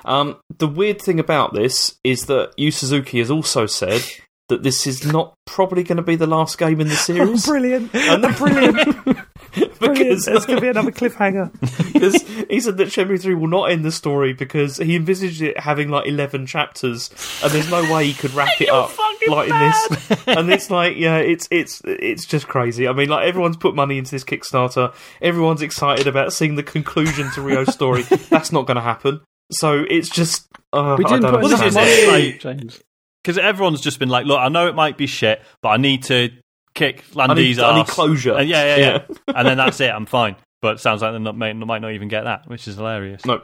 Um, 0.05 0.39
the 0.59 0.67
weird 0.67 1.01
thing 1.01 1.21
about 1.21 1.55
this 1.55 1.95
is 2.03 2.23
that 2.27 2.53
Yu 2.57 2.73
Suzuki 2.73 3.21
has 3.21 3.31
also 3.31 3.67
said 3.67 4.03
that 4.49 4.65
this 4.65 4.85
is 4.85 5.07
not 5.07 5.35
probably 5.47 5.85
going 5.85 5.97
to 5.99 6.03
be 6.03 6.17
the 6.17 6.27
last 6.27 6.59
game 6.59 6.81
in 6.81 6.89
the 6.89 6.97
series. 6.97 7.47
brilliant. 7.47 7.95
And 7.95 8.23
brilliant. 8.37 9.19
Brilliant. 9.79 9.99
because 9.99 10.25
There's 10.25 10.47
going 10.47 10.57
to 10.59 10.61
be 10.63 10.69
another 10.69 10.91
cliffhanger. 10.91 11.51
because 11.93 12.21
he 12.49 12.61
said 12.61 12.77
that 12.79 12.89
Shenmue 12.89 13.21
3 13.21 13.35
will 13.35 13.49
not 13.49 13.71
end 13.71 13.85
the 13.85 13.93
story 13.93 14.33
because 14.33 14.79
he 14.79 14.97
envisaged 14.97 15.43
it 15.43 15.59
having 15.61 15.89
like 15.89 16.07
11 16.07 16.47
chapters 16.47 17.11
and 17.43 17.53
there's 17.53 17.71
no 17.71 17.83
way 17.93 18.07
he 18.07 18.15
could 18.15 18.33
wrap 18.35 18.49
it 18.61 18.69
up 18.71 18.91
like 19.29 19.49
in 19.51 19.59
this. 19.59 20.27
and 20.27 20.51
it's 20.53 20.71
like 20.71 20.97
yeah 20.97 21.19
it's 21.19 21.47
it's 21.51 21.81
it's 21.85 22.25
just 22.27 22.49
crazy. 22.49 22.89
I 22.89 22.93
mean 22.93 23.09
like 23.09 23.27
everyone's 23.27 23.57
put 23.57 23.75
money 23.75 23.99
into 23.99 24.11
this 24.11 24.25
Kickstarter. 24.25 24.95
Everyone's 25.21 25.63
excited 25.63 26.07
about 26.07 26.33
seeing 26.33 26.55
the 26.57 26.63
conclusion 26.63 27.31
to 27.33 27.41
Ryo's 27.43 27.73
story. 27.73 28.03
That's 28.03 28.53
not 28.53 28.67
going 28.67 28.77
to 28.77 28.83
happen. 28.83 29.21
So 29.53 29.85
it's 29.89 30.09
just 30.09 30.49
uh, 30.73 30.97
We 30.99 31.05
didn't 31.05 31.23
don't 31.23 31.33
put 31.33 31.41
Well, 31.43 31.51
this 31.51 31.61
enough 31.61 31.67
is 31.69 31.77
it, 31.77 32.07
money, 32.11 32.31
like- 32.33 32.41
James. 32.41 32.81
Because 33.23 33.39
everyone's 33.39 33.81
just 33.81 34.01
been 34.01 34.09
like, 34.09 34.27
look, 34.27 34.41
I 34.41 34.49
know 34.49 34.67
it 34.67 34.75
might 34.75 34.97
be 34.99 35.07
shit, 35.07 35.41
but 35.61 35.69
I 35.69 35.77
need 35.77 36.03
to 36.05 36.31
kick 36.75 37.05
I 37.17 37.27
Lan 37.27 37.37
Di's 37.37 37.57
need, 37.57 37.63
I 37.63 37.75
need 37.77 37.81
ass. 37.83 37.91
closure 37.91 38.35
And 38.35 38.49
yeah, 38.49 38.77
yeah, 38.77 38.77
yeah. 39.09 39.33
and 39.35 39.47
then 39.49 39.57
that's 39.57 39.81
it, 39.81 39.91
I'm 39.91 40.07
fine. 40.07 40.37
But 40.61 40.77
it 40.77 40.81
sounds 40.81 41.03
like 41.03 41.13
they 41.13 41.19
not, 41.19 41.37
may, 41.37 41.53
might 41.53 41.81
not 41.83 41.93
even 41.93 42.09
get 42.09 42.25
that, 42.25 42.49
which 42.49 42.69
is 42.69 42.77
hilarious. 42.77 43.25
no 43.27 43.41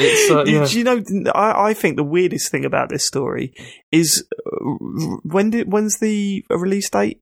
it's 0.00 0.30
uh, 0.30 0.44
yeah. 0.44 0.64
Do 0.64 0.78
you 0.78 0.84
know? 0.84 1.02
I, 1.34 1.70
I 1.70 1.74
think 1.74 1.96
the 1.96 2.04
weirdest 2.04 2.50
thing 2.52 2.64
about 2.64 2.88
this 2.88 3.04
story 3.06 3.52
is 3.90 4.24
uh, 4.46 5.16
when 5.24 5.50
did 5.50 5.72
when's 5.72 5.98
the 5.98 6.44
release 6.50 6.88
date? 6.88 7.20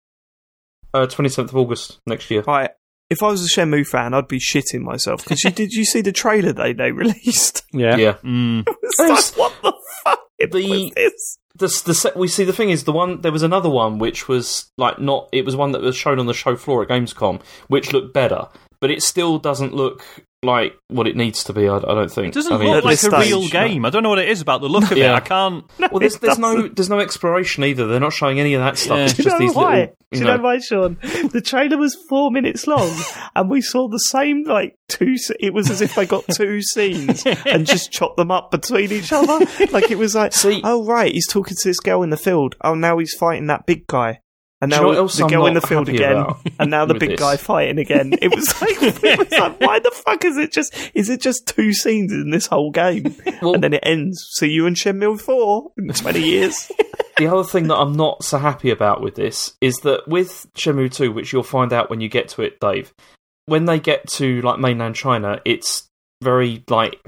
uh, 0.93 1.07
27th 1.07 1.49
of 1.51 1.57
August 1.57 2.01
next 2.07 2.31
year 2.31 2.43
Right. 2.47 2.70
If 3.09 3.22
I 3.22 3.29
was 3.29 3.45
a 3.45 3.49
Shenmue 3.49 3.87
fan, 3.87 4.14
I'd 4.14 4.29
be 4.29 4.39
shitting 4.41 4.81
myself 4.81 5.22
because 5.24 5.45
you 5.45 5.51
did. 5.51 5.72
You 5.72 5.85
see 5.85 6.01
the 6.03 6.12
trailer 6.12 6.53
they 6.53 6.72
they 6.74 6.91
released? 6.93 7.62
Yeah. 7.72 7.97
yeah 7.97 8.12
Mm. 8.24 8.66
It's 8.83 8.99
like, 8.99 9.39
what 9.39 9.53
the 9.62 9.72
fuck 10.05 10.20
The- 10.53 10.93
was 10.97 11.39
the, 11.59 11.67
the 11.85 12.13
we 12.17 12.29
see 12.29 12.45
the 12.45 12.53
thing 12.53 12.71
is 12.71 12.85
the 12.85 12.93
one 12.93 13.21
there 13.21 13.33
was 13.33 13.43
another 13.43 13.71
one 13.71 13.99
which 13.99 14.29
was 14.29 14.71
like 14.77 14.99
not 14.99 15.29
it 15.33 15.45
was 15.45 15.57
one 15.57 15.73
that 15.73 15.83
was 15.83 15.97
shown 15.97 16.19
on 16.19 16.27
the 16.27 16.35
show 16.35 16.57
floor 16.57 16.83
at 16.83 16.89
Gamescom 16.89 17.41
which 17.69 17.93
looked 17.93 18.13
better 18.13 18.49
but 18.81 18.91
it 18.91 19.03
still 19.03 19.39
doesn't 19.39 19.75
look 19.75 20.05
like 20.43 20.74
what 20.89 21.07
it 21.09 21.16
needs 21.16 21.45
to 21.45 21.53
be. 21.53 21.68
I, 21.68 21.76
I 21.76 21.80
don't 21.80 22.11
think 22.12 22.28
It 22.28 22.34
doesn't 22.34 22.53
I 22.53 22.59
mean, 22.59 22.70
look 22.70 22.84
like 22.84 22.95
a 22.95 22.97
stage, 22.99 23.28
real 23.30 23.43
no. 23.43 23.49
game. 23.49 23.84
I 23.84 23.91
don't 23.91 24.03
know 24.03 24.11
what 24.11 24.18
it 24.18 24.28
is 24.28 24.41
about 24.41 24.61
the 24.61 24.68
look 24.68 24.91
of 24.91 24.97
Yeah. 24.99 25.12
it. 25.12 25.16
I 25.16 25.20
can't. 25.20 25.64
well, 25.78 25.99
there's, 25.99 26.18
there's 26.18 26.39
no 26.39 26.68
there's 26.68 26.91
no 26.91 27.01
exploration 27.01 27.64
either. 27.64 27.87
They're 27.87 27.99
not 28.01 28.12
showing 28.12 28.39
any 28.39 28.55
of 28.55 28.61
that 28.62 28.78
stuff. 28.78 28.99
Yeah. 28.99 29.05
It's 29.05 29.14
Do 29.14 29.22
just 29.24 29.34
you 29.34 29.41
know 29.41 29.47
these 29.49 29.57
why? 29.57 29.70
little. 29.80 29.87
Do 30.12 30.18
You 30.18 30.20
you 30.20 30.24
know, 30.30 30.37
know 30.37 30.43
why, 30.45 30.59
Sean? 30.59 30.99
The 31.32 31.43
trailer 31.45 31.78
was 31.78 31.97
four 32.09 32.30
minutes 32.30 32.66
long, 32.68 32.95
and 33.34 33.51
we 33.51 33.61
saw 33.61 33.89
the 33.89 33.99
same 33.99 34.45
like 34.45 34.76
two. 34.89 35.16
It 35.41 35.53
was 35.53 35.68
as 35.70 35.80
if 35.80 35.95
they 35.97 36.07
got 36.07 36.24
two 36.28 36.62
scenes 36.62 37.24
and 37.26 37.66
just 37.66 37.91
chopped 37.91 38.16
them 38.16 38.30
up 38.30 38.51
between 38.53 38.93
each 38.93 39.12
other. 39.12 39.45
Like 39.72 39.91
it 39.91 39.99
was 39.99 40.14
like, 40.14 40.32
See- 40.32 40.61
oh 40.62 40.84
right, 40.84 41.12
he's 41.12 41.26
talking 41.26 41.57
to 41.61 41.68
this 41.68 41.80
girl 41.80 42.03
in 42.03 42.11
the 42.11 42.16
field. 42.16 42.55
Oh, 42.62 42.74
now 42.74 42.99
he's 42.99 43.14
fighting 43.14 43.49
that 43.49 43.66
big 43.66 43.87
guy. 43.89 44.20
And 44.63 44.71
Do 44.71 44.77
you 44.77 44.81
now 44.81 44.85
know 44.85 44.89
what 44.89 44.99
else 44.99 45.17
the 45.19 45.25
I'm 45.25 45.31
girl 45.31 45.47
in 45.47 45.55
the 45.55 45.61
field 45.61 45.89
again, 45.91 46.25
and 46.59 46.71
now 46.71 46.87
the 46.87 46.95
big 46.95 47.11
this? 47.11 47.21
guy 47.21 47.37
fighting 47.37 47.79
again. 47.79 48.15
It 48.23 48.35
was 48.35 48.59
like, 48.63 48.71
it 48.83 49.19
was 49.19 49.31
like, 49.31 49.61
why 49.61 49.81
the 49.81 49.91
fuck 49.91 50.25
is 50.25 50.39
it 50.39 50.51
just? 50.51 50.75
Is 50.95 51.11
it 51.11 51.21
just 51.21 51.47
two 51.47 51.75
scenes 51.75 52.11
in 52.11 52.31
this 52.31 52.47
whole 52.47 52.71
game, 52.71 53.15
Well- 53.43 53.53
and 53.55 53.63
then 53.63 53.75
it 53.75 53.81
ends? 53.83 54.27
See 54.33 54.49
you 54.49 54.65
in 54.67 54.73
Shenmue 54.73 55.21
Four 55.21 55.73
in 55.77 55.89
twenty 55.89 56.23
years. 56.23 56.73
the 57.19 57.27
other 57.27 57.45
thing 57.45 57.69
that 57.69 57.77
I'm 57.77 57.93
not 57.93 58.25
so 58.25 58.39
happy 58.39 58.71
about 58.71 59.03
with 59.03 59.15
this 59.15 59.53
is 59.61 59.77
that 59.81 60.09
with 60.09 60.47
Shenmue 60.55 60.91
2, 60.93 61.13
which 61.13 61.33
you'll 61.35 61.43
find 61.43 61.73
out 61.75 61.91
when 61.91 62.01
you 62.01 62.09
get 62.09 62.29
to 62.31 62.43
it, 62.43 62.59
Dave, 62.59 62.95
when 63.45 63.67
they 63.67 63.79
get 63.79 64.07
to 64.13 64.41
like 64.41 64.59
mainland 64.59 64.95
China, 64.95 65.39
it's 65.45 65.87
very 66.23 66.65
like 66.71 66.99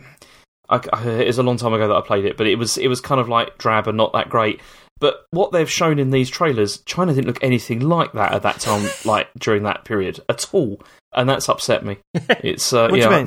I, 0.68 0.80
I- 0.92 1.02
it 1.08 1.26
was 1.28 1.38
a 1.38 1.42
long 1.42 1.56
time 1.56 1.72
ago 1.72 1.88
that 1.88 1.94
I 1.96 2.02
played 2.02 2.26
it, 2.26 2.36
but 2.36 2.46
it 2.46 2.56
was 2.56 2.76
it 2.76 2.88
was 2.88 3.00
kind 3.00 3.22
of 3.22 3.28
like 3.30 3.56
drab 3.56 3.88
and 3.88 3.96
not 3.96 4.12
that 4.12 4.28
great. 4.28 4.60
But 5.00 5.26
what 5.30 5.52
they've 5.52 5.70
shown 5.70 5.98
in 5.98 6.10
these 6.10 6.28
trailers, 6.30 6.78
China 6.80 7.14
didn't 7.14 7.26
look 7.28 7.42
anything 7.42 7.80
like 7.80 8.12
that 8.12 8.32
at 8.32 8.42
that 8.42 8.58
time, 8.60 8.88
like 9.04 9.28
during 9.38 9.62
that 9.62 9.84
period 9.84 10.20
at 10.28 10.46
all, 10.52 10.80
and 11.14 11.28
that's 11.28 11.48
upset 11.48 11.84
me. 11.84 11.98
It's 12.42 12.72
uh, 12.72 12.88
What 12.88 12.96
do 12.96 13.02
you 13.02 13.10
mean? 13.10 13.26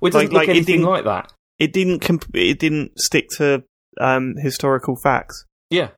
well, 0.00 0.08
it 0.08 0.12
doesn't 0.12 0.12
Like- 0.12 0.22
look 0.32 0.32
like 0.32 0.48
anything 0.48 0.82
like 0.82 1.04
that. 1.04 1.32
it 1.58 1.72
didn't 1.72 2.00
comp- 2.00 2.34
it 2.36 2.58
didn't 2.58 2.92
stick 2.98 3.28
to 3.38 3.64
um, 4.00 4.34
historical 4.42 4.96
facts. 5.02 5.44
Yeah, 5.70 5.88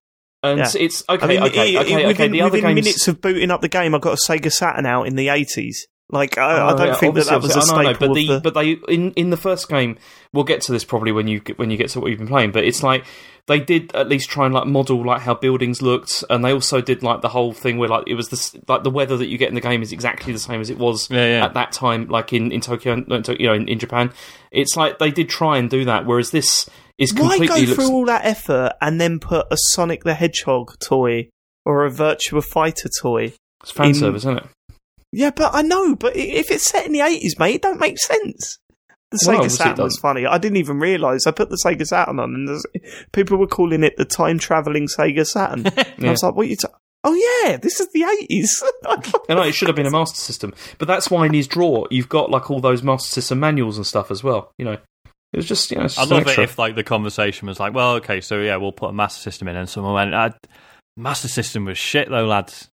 and 0.42 0.58
Yeah. 0.58 0.70
it's 0.78 1.04
okay. 1.08 1.24
I 1.24 1.28
mean, 1.28 1.42
okay, 1.44 1.76
i- 1.76 1.80
i- 1.80 1.82
okay, 1.84 1.94
okay. 1.96 2.06
within, 2.06 2.32
The 2.32 2.40
other 2.40 2.50
within 2.52 2.74
games, 2.74 2.84
minutes 2.84 3.08
of 3.08 3.20
booting 3.20 3.50
up 3.50 3.60
the 3.60 3.68
game, 3.68 3.94
I 3.94 3.98
got 3.98 4.14
a 4.14 4.16
Sega 4.32 4.50
Saturn 4.50 4.86
out 4.86 5.06
in 5.06 5.16
the 5.16 5.28
eighties. 5.28 5.86
Like 6.14 6.38
I, 6.38 6.58
I 6.58 6.72
Oh, 6.72 6.76
don't 6.78 6.86
yeah, 6.86 6.94
think 6.94 7.14
that 7.16 7.26
that 7.26 7.42
was 7.42 7.54
a 7.54 7.58
obviously, 7.58 7.74
oh, 7.74 7.78
I 7.78 7.82
know, 7.82 7.88
I 7.88 7.92
know, 7.92 7.96
staple 7.98 8.08
but 8.08 8.14
the, 8.14 8.26
the. 8.26 8.40
but 8.40 8.54
they 8.54 8.70
in 8.94 9.10
in 9.12 9.30
the 9.30 9.36
first 9.36 9.68
game, 9.68 9.98
we'll 10.32 10.44
get 10.44 10.62
to 10.62 10.72
this 10.72 10.84
probably 10.84 11.12
when 11.12 11.28
you 11.28 11.40
get- 11.40 11.58
when 11.58 11.70
you 11.70 11.76
get 11.76 11.90
to 11.90 12.00
what 12.00 12.08
you've 12.10 12.18
been 12.20 12.28
playing. 12.28 12.52
But 12.52 12.64
it's 12.64 12.82
like 12.82 13.04
they 13.46 13.60
did 13.60 13.94
at 13.94 14.08
least 14.08 14.30
try 14.30 14.46
and 14.46 14.54
like 14.54 14.66
model 14.66 15.04
like 15.04 15.20
how 15.20 15.34
buildings 15.34 15.82
looked, 15.82 16.24
and 16.30 16.42
they 16.42 16.52
also 16.52 16.80
did 16.80 17.02
like 17.02 17.20
the 17.20 17.28
whole 17.28 17.52
thing 17.52 17.76
where 17.76 17.88
like 17.90 18.04
it 18.06 18.14
was 18.14 18.28
this 18.30 18.56
like 18.68 18.84
the 18.84 18.90
weather 18.90 19.16
that 19.18 19.26
you 19.26 19.36
get 19.36 19.48
in 19.50 19.54
the 19.54 19.60
game 19.60 19.82
is 19.82 19.92
exactly 19.92 20.32
the 20.32 20.38
same 20.38 20.60
as 20.62 20.70
it 20.70 20.78
was 20.78 21.10
Yeah, 21.10 21.26
yeah. 21.38 21.44
at 21.44 21.52
that 21.54 21.72
time, 21.72 22.06
like 22.08 22.32
in 22.32 22.52
in 22.52 22.60
Tokyo, 22.62 22.94
you 22.96 23.46
know, 23.46 23.52
in, 23.54 23.68
in 23.68 23.78
Japan. 23.78 24.12
It's 24.50 24.76
like 24.76 24.98
they 24.98 25.10
did 25.10 25.28
try 25.28 25.58
and 25.58 25.68
do 25.68 25.84
that, 25.84 26.06
whereas 26.06 26.30
this 26.30 26.70
is 26.96 27.12
Why 27.12 27.36
completely 27.36 27.46
go 27.48 27.54
looks. 27.56 27.74
through 27.74 27.90
all 27.92 28.06
that 28.06 28.24
effort 28.24 28.72
and 28.80 29.00
then 29.00 29.18
put 29.18 29.46
a 29.50 29.56
Sonic 29.58 30.04
the 30.04 30.14
Hedgehog 30.14 30.78
toy 30.78 31.28
or 31.66 31.84
a 31.84 31.90
Virtua 31.90 32.42
Fighter 32.44 32.88
toy? 33.02 33.32
it's 33.62 33.72
fan 33.72 33.88
in- 33.88 33.94
service, 33.94 34.22
isn't 34.22 34.38
it? 34.38 34.44
Yeah, 35.14 35.30
but 35.30 35.54
I 35.54 35.62
know. 35.62 35.94
But 35.94 36.16
if 36.16 36.50
it's 36.50 36.66
set 36.66 36.86
in 36.86 36.92
the 36.92 37.00
eighties, 37.00 37.38
mate, 37.38 37.56
it 37.56 37.62
don't 37.62 37.80
make 37.80 37.98
sense. 37.98 38.58
The 39.10 39.22
Well, 39.26 39.36
Sega 39.36 39.38
obviously 39.38 39.64
Saturn 39.64 39.84
was 39.84 39.98
funny. 39.98 40.26
I 40.26 40.38
didn't 40.38 40.56
even 40.56 40.80
realise. 40.80 41.26
I 41.26 41.30
put 41.30 41.50
the 41.50 41.60
Sega 41.64 41.86
Saturn 41.86 42.18
on, 42.18 42.34
and 42.34 42.60
people 43.12 43.38
were 43.38 43.46
calling 43.46 43.84
it 43.84 43.96
the 43.96 44.04
time 44.04 44.38
traveling 44.38 44.88
Sega 44.88 45.24
Saturn. 45.24 45.66
And 45.66 46.06
I 46.06 46.10
was 46.10 46.22
like, 46.22 46.34
"What 46.34 46.46
are 46.46 46.48
you?" 46.48 46.56
Ta- 46.56 46.68
oh 47.04 47.14
yeah, 47.44 47.56
this 47.58 47.78
is 47.78 47.88
the 47.92 48.02
eighties. 48.02 48.62
I 48.86 49.34
know 49.34 49.42
it 49.42 49.52
should 49.52 49.68
have 49.68 49.76
been 49.76 49.86
a 49.86 49.90
Master 49.92 50.18
System, 50.18 50.52
but 50.78 50.88
that's 50.88 51.10
why 51.10 51.26
in 51.26 51.34
his 51.34 51.46
drawer 51.46 51.86
you've 51.90 52.08
got 52.08 52.30
like 52.30 52.50
all 52.50 52.60
those 52.60 52.82
Master 52.82 53.08
System 53.08 53.38
manuals 53.38 53.76
and 53.76 53.86
stuff 53.86 54.10
as 54.10 54.24
well. 54.24 54.50
You 54.58 54.64
know, 54.64 54.72
it 54.72 55.36
was 55.36 55.46
just 55.46 55.70
you 55.70 55.78
know. 55.78 55.84
It's 55.84 55.96
I'd 55.96 56.08
just 56.08 56.10
an 56.10 56.16
love 56.18 56.38
it 56.38 56.42
if 56.42 56.58
like 56.58 56.74
the 56.74 56.82
conversation 56.82 57.46
was 57.46 57.60
like, 57.60 57.72
well, 57.72 57.94
okay, 57.94 58.20
so 58.20 58.40
yeah, 58.40 58.56
we'll 58.56 58.72
put 58.72 58.90
a 58.90 58.92
Master 58.92 59.20
System 59.22 59.46
in, 59.46 59.54
and 59.54 59.68
someone 59.68 59.94
went, 59.94 60.12
uh, 60.14 60.30
Master 60.96 61.28
System 61.28 61.66
was 61.66 61.78
shit 61.78 62.10
though, 62.10 62.26
lads. 62.26 62.68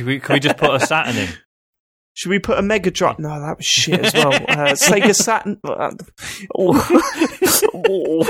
Do 0.00 0.06
we, 0.06 0.18
can 0.18 0.32
we 0.32 0.40
just 0.40 0.56
put 0.56 0.70
a 0.70 0.80
Saturn 0.80 1.14
in? 1.14 1.28
Should 2.14 2.30
we 2.30 2.38
put 2.38 2.58
a 2.58 2.62
Mega 2.62 2.90
Drive? 2.90 3.18
No, 3.18 3.38
that 3.38 3.58
was 3.58 3.66
shit 3.66 4.00
as 4.00 4.14
well. 4.14 4.32
Uh, 4.32 4.72
Sega 4.72 5.14
Saturn. 5.14 5.60
Uh, 5.62 5.90
oh. 6.56 8.26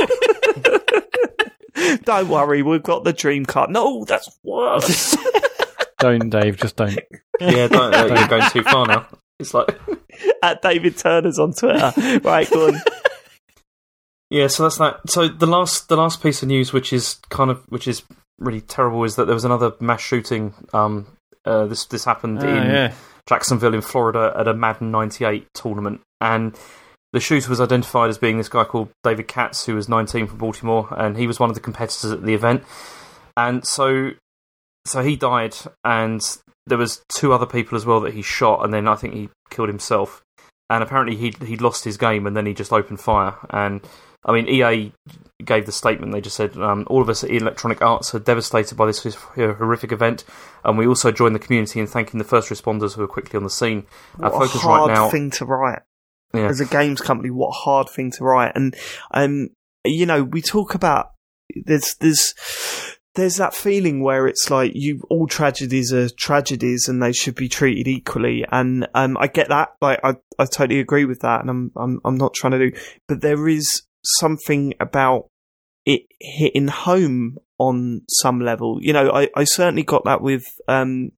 Don't 2.02 2.28
worry, 2.28 2.62
we've 2.62 2.82
got 2.82 3.04
the 3.04 3.12
Dreamcast. 3.12 3.68
No, 3.68 4.04
that's 4.04 4.36
worse. 4.42 5.16
Don't, 6.00 6.28
Dave. 6.28 6.56
Just 6.56 6.74
don't. 6.74 6.98
Yeah, 7.40 7.68
don't, 7.68 7.94
uh, 7.94 8.06
you're 8.06 8.26
going 8.26 8.50
too 8.50 8.64
far 8.64 8.86
now. 8.86 9.06
It's 9.38 9.54
like, 9.54 9.78
At 10.42 10.62
David 10.62 10.98
Turner's 10.98 11.38
on 11.38 11.52
Twitter. 11.52 11.92
Right, 12.24 12.50
go 12.50 12.66
on. 12.66 12.80
yeah. 14.28 14.48
So 14.48 14.64
that's 14.64 14.78
that. 14.78 15.08
So 15.08 15.28
the 15.28 15.46
last, 15.46 15.88
the 15.88 15.96
last 15.96 16.20
piece 16.20 16.42
of 16.42 16.48
news, 16.48 16.72
which 16.72 16.92
is 16.92 17.20
kind 17.28 17.50
of, 17.50 17.62
which 17.68 17.86
is 17.86 18.02
really 18.38 18.60
terrible, 18.60 19.04
is 19.04 19.14
that 19.16 19.26
there 19.26 19.34
was 19.34 19.44
another 19.44 19.72
mass 19.78 20.00
shooting. 20.00 20.54
Um, 20.72 21.06
uh, 21.44 21.66
this 21.66 21.84
this 21.86 22.04
happened 22.04 22.42
Oh, 22.42 22.48
in 22.48 22.70
yeah. 22.70 22.92
Jacksonville, 23.28 23.74
in 23.74 23.80
Florida, 23.80 24.32
at 24.36 24.48
a 24.48 24.54
Madden 24.54 24.90
'98 24.90 25.46
tournament, 25.54 26.00
and 26.20 26.58
the 27.12 27.20
shooter 27.20 27.48
was 27.50 27.60
identified 27.60 28.08
as 28.08 28.18
being 28.18 28.38
this 28.38 28.48
guy 28.48 28.64
called 28.64 28.90
David 29.02 29.26
Katz, 29.28 29.66
who 29.66 29.74
was 29.74 29.88
19 29.88 30.28
from 30.28 30.38
Baltimore, 30.38 30.88
and 30.96 31.16
he 31.16 31.26
was 31.26 31.40
one 31.40 31.50
of 31.50 31.54
the 31.54 31.60
competitors 31.60 32.12
at 32.12 32.22
the 32.24 32.34
event. 32.34 32.62
And 33.36 33.66
so, 33.66 34.10
so 34.86 35.02
he 35.02 35.16
died, 35.16 35.56
and 35.84 36.20
there 36.66 36.78
was 36.78 37.02
two 37.16 37.32
other 37.32 37.46
people 37.46 37.76
as 37.76 37.84
well 37.84 38.00
that 38.00 38.14
he 38.14 38.22
shot, 38.22 38.64
and 38.64 38.72
then 38.72 38.86
I 38.86 38.94
think 38.94 39.14
he 39.14 39.28
killed 39.50 39.68
himself. 39.68 40.22
And 40.68 40.84
apparently 40.84 41.16
he 41.16 41.34
he'd 41.44 41.60
lost 41.60 41.84
his 41.84 41.96
game, 41.96 42.26
and 42.28 42.36
then 42.36 42.46
he 42.46 42.54
just 42.54 42.72
opened 42.72 43.00
fire. 43.00 43.34
And 43.50 43.80
I 44.24 44.32
mean, 44.32 44.48
EA 44.48 44.92
gave 45.44 45.66
the 45.66 45.72
statement. 45.72 46.12
They 46.12 46.20
just 46.20 46.36
said, 46.36 46.56
um, 46.56 46.86
"All 46.88 47.00
of 47.00 47.08
us 47.08 47.24
at 47.24 47.30
Electronic 47.30 47.80
Arts 47.80 48.14
are 48.14 48.18
devastated 48.18 48.76
by 48.76 48.86
this 48.86 49.02
horrific 49.34 49.92
event, 49.92 50.24
and 50.64 50.76
we 50.76 50.86
also 50.86 51.10
join 51.10 51.32
the 51.32 51.38
community 51.38 51.80
in 51.80 51.86
thanking 51.86 52.18
the 52.18 52.24
first 52.24 52.50
responders 52.50 52.94
who 52.94 53.00
were 53.00 53.08
quickly 53.08 53.36
on 53.36 53.44
the 53.44 53.50
scene." 53.50 53.86
Our 54.20 54.30
What 54.30 54.36
a 54.36 54.46
focus 54.46 54.62
hard 54.62 54.88
right 54.88 54.94
now, 54.94 55.10
thing 55.10 55.30
to 55.32 55.44
write. 55.46 55.82
Yeah. 56.34 56.48
As 56.48 56.60
a 56.60 56.66
games 56.66 57.00
company, 57.00 57.30
what 57.30 57.48
a 57.48 57.64
hard 57.64 57.88
thing 57.88 58.12
to 58.12 58.24
write. 58.24 58.52
And, 58.54 58.76
um, 59.10 59.48
you 59.84 60.06
know, 60.06 60.22
we 60.22 60.42
talk 60.42 60.74
about 60.74 61.12
there's 61.64 61.96
there's 62.00 62.34
there's 63.16 63.36
that 63.36 63.54
feeling 63.54 64.02
where 64.02 64.28
it's 64.28 64.48
like 64.50 64.72
you 64.74 65.02
all 65.10 65.26
tragedies 65.26 65.92
are 65.92 66.08
tragedies 66.08 66.86
and 66.88 67.02
they 67.02 67.12
should 67.12 67.34
be 67.34 67.48
treated 67.48 67.88
equally. 67.88 68.44
And 68.52 68.86
um, 68.94 69.16
I 69.18 69.26
get 69.26 69.48
that. 69.48 69.70
Like 69.80 69.98
I 70.04 70.14
I 70.38 70.44
totally 70.44 70.78
agree 70.78 71.04
with 71.04 71.20
that. 71.20 71.40
And 71.40 71.50
I'm 71.50 71.72
I'm 71.76 72.00
I'm 72.04 72.16
not 72.16 72.34
trying 72.34 72.52
to 72.52 72.70
do, 72.70 72.78
but 73.08 73.20
there 73.20 73.48
is 73.48 73.82
something 74.04 74.74
about 74.80 75.28
it 75.86 76.02
hitting 76.20 76.68
home 76.68 77.38
on 77.58 78.02
some 78.08 78.40
level. 78.40 78.78
You 78.80 78.92
know, 78.92 79.10
I 79.10 79.28
I 79.34 79.44
certainly 79.44 79.82
got 79.82 80.04
that 80.04 80.20
with 80.20 80.44
um 80.68 81.12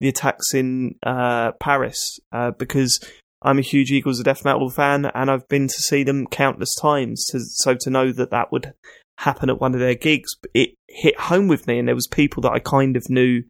the 0.00 0.08
attacks 0.08 0.54
in 0.54 0.96
uh 1.02 1.52
Paris 1.60 2.18
uh, 2.32 2.52
because. 2.52 3.00
I'm 3.40 3.60
a 3.60 3.62
huge 3.62 3.92
Eagles 3.92 4.18
of 4.18 4.24
Death 4.24 4.44
Metal 4.44 4.68
fan, 4.68 5.04
and 5.14 5.30
I've 5.30 5.46
been 5.46 5.68
to 5.68 5.74
see 5.80 6.02
them 6.02 6.26
countless 6.26 6.74
times. 6.74 7.24
To, 7.26 7.38
so 7.38 7.76
to 7.76 7.88
know 7.88 8.10
that 8.10 8.32
that 8.32 8.50
would 8.50 8.72
happen 9.18 9.50
at 9.50 9.60
one 9.60 9.74
of 9.74 9.80
their 9.80 9.94
gigs, 9.94 10.30
it 10.54 10.70
hit 10.88 11.18
home 11.18 11.48
with 11.48 11.66
me. 11.66 11.78
And 11.78 11.86
there 11.86 11.94
was 11.94 12.06
people 12.06 12.40
that 12.42 12.52
I 12.52 12.58
kind 12.58 12.96
of 12.96 13.08
knew 13.10 13.42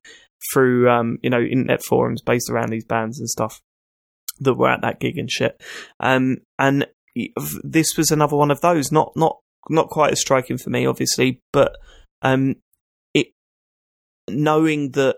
through, 0.52 0.90
um, 0.90 1.18
you 1.22 1.30
know, 1.30 1.40
internet 1.40 1.82
forums 1.82 2.22
based 2.22 2.50
around 2.50 2.70
these 2.70 2.84
bands 2.84 3.18
and 3.18 3.28
stuff 3.28 3.60
that 4.40 4.54
were 4.54 4.70
at 4.70 4.82
that 4.82 5.00
gig 5.00 5.18
and 5.18 5.30
shit. 5.30 5.60
Um, 6.00 6.38
and 6.58 6.86
this 7.62 7.96
was 7.96 8.10
another 8.10 8.36
one 8.36 8.50
of 8.50 8.60
those. 8.60 8.92
Not 8.92 9.12
not 9.16 9.38
not 9.68 9.88
quite 9.88 10.12
as 10.12 10.20
striking 10.20 10.58
for 10.58 10.70
me, 10.70 10.86
obviously, 10.86 11.40
but 11.52 11.72
um, 12.22 12.56
it 13.14 13.28
knowing 14.28 14.92
that 14.92 15.16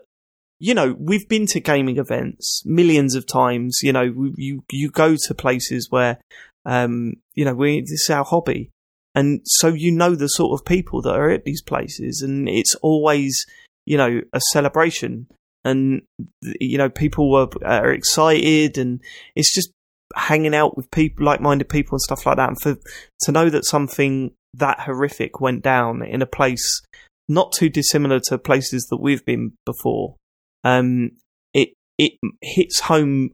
you 0.61 0.75
know, 0.75 0.95
we've 0.99 1.27
been 1.27 1.47
to 1.47 1.59
gaming 1.59 1.97
events 1.97 2.61
millions 2.65 3.15
of 3.15 3.25
times. 3.25 3.79
You 3.81 3.91
know, 3.91 4.33
you 4.37 4.63
you 4.71 4.91
go 4.91 5.15
to 5.25 5.33
places 5.33 5.87
where, 5.89 6.19
um, 6.65 7.13
you 7.33 7.43
know, 7.43 7.55
we 7.55 7.81
this 7.81 8.03
is 8.03 8.09
our 8.11 8.23
hobby, 8.23 8.69
and 9.15 9.41
so 9.43 9.69
you 9.69 9.91
know 9.91 10.13
the 10.13 10.27
sort 10.27 10.53
of 10.53 10.63
people 10.63 11.01
that 11.01 11.15
are 11.15 11.31
at 11.31 11.45
these 11.45 11.63
places, 11.63 12.21
and 12.21 12.47
it's 12.47 12.75
always, 12.75 13.43
you 13.87 13.97
know, 13.97 14.21
a 14.33 14.39
celebration, 14.51 15.25
and 15.65 16.03
you 16.41 16.77
know, 16.77 16.89
people 16.89 17.33
are, 17.35 17.49
are 17.65 17.91
excited, 17.91 18.77
and 18.77 19.01
it's 19.35 19.51
just 19.51 19.71
hanging 20.15 20.55
out 20.55 20.77
with 20.77 20.91
people, 20.91 21.25
like-minded 21.25 21.69
people, 21.69 21.95
and 21.95 22.01
stuff 22.01 22.25
like 22.25 22.37
that. 22.37 22.49
And 22.49 22.61
for 22.61 22.77
to 23.21 23.31
know 23.31 23.49
that 23.49 23.65
something 23.65 24.33
that 24.53 24.81
horrific 24.81 25.39
went 25.39 25.63
down 25.63 26.03
in 26.03 26.21
a 26.21 26.25
place 26.25 26.81
not 27.29 27.53
too 27.53 27.69
dissimilar 27.69 28.19
to 28.19 28.37
places 28.37 28.87
that 28.89 28.97
we've 28.97 29.23
been 29.23 29.53
before 29.65 30.15
um, 30.63 31.11
it 31.53 31.73
it 31.97 32.13
hits 32.41 32.81
home 32.81 33.31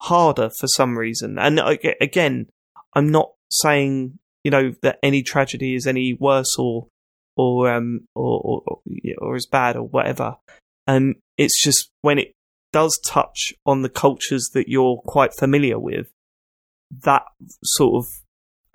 harder 0.00 0.50
for 0.58 0.66
some 0.66 0.98
reason. 0.98 1.38
And 1.38 1.60
again, 2.00 2.46
I'm 2.94 3.10
not 3.10 3.32
saying 3.50 4.18
you 4.44 4.50
know 4.50 4.74
that 4.82 4.98
any 5.02 5.22
tragedy 5.22 5.74
is 5.74 5.86
any 5.86 6.14
worse 6.14 6.56
or 6.58 6.88
or 7.36 7.72
um 7.72 8.06
or 8.14 8.62
or, 8.66 8.78
or, 9.18 9.36
as 9.36 9.46
bad 9.46 9.76
or 9.76 9.82
whatever. 9.82 10.36
Um, 10.86 11.16
it's 11.38 11.62
just 11.62 11.90
when 12.02 12.18
it 12.18 12.32
does 12.72 12.98
touch 13.06 13.52
on 13.66 13.82
the 13.82 13.88
cultures 13.88 14.50
that 14.54 14.68
you're 14.68 14.96
quite 15.04 15.34
familiar 15.38 15.78
with, 15.78 16.08
that 17.04 17.22
sort 17.62 18.04
of 18.04 18.06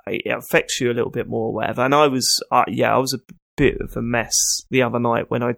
it 0.07 0.31
affects 0.31 0.79
you 0.79 0.91
a 0.91 0.93
little 0.93 1.11
bit 1.11 1.27
more, 1.27 1.47
or 1.47 1.53
whatever. 1.53 1.83
And 1.83 1.93
I 1.93 2.07
was, 2.07 2.41
uh, 2.51 2.63
yeah, 2.67 2.95
I 2.95 2.97
was 2.97 3.13
a 3.13 3.33
bit 3.57 3.77
of 3.81 3.95
a 3.95 4.01
mess 4.01 4.33
the 4.69 4.83
other 4.83 4.99
night 4.99 5.29
when 5.29 5.43
I, 5.43 5.55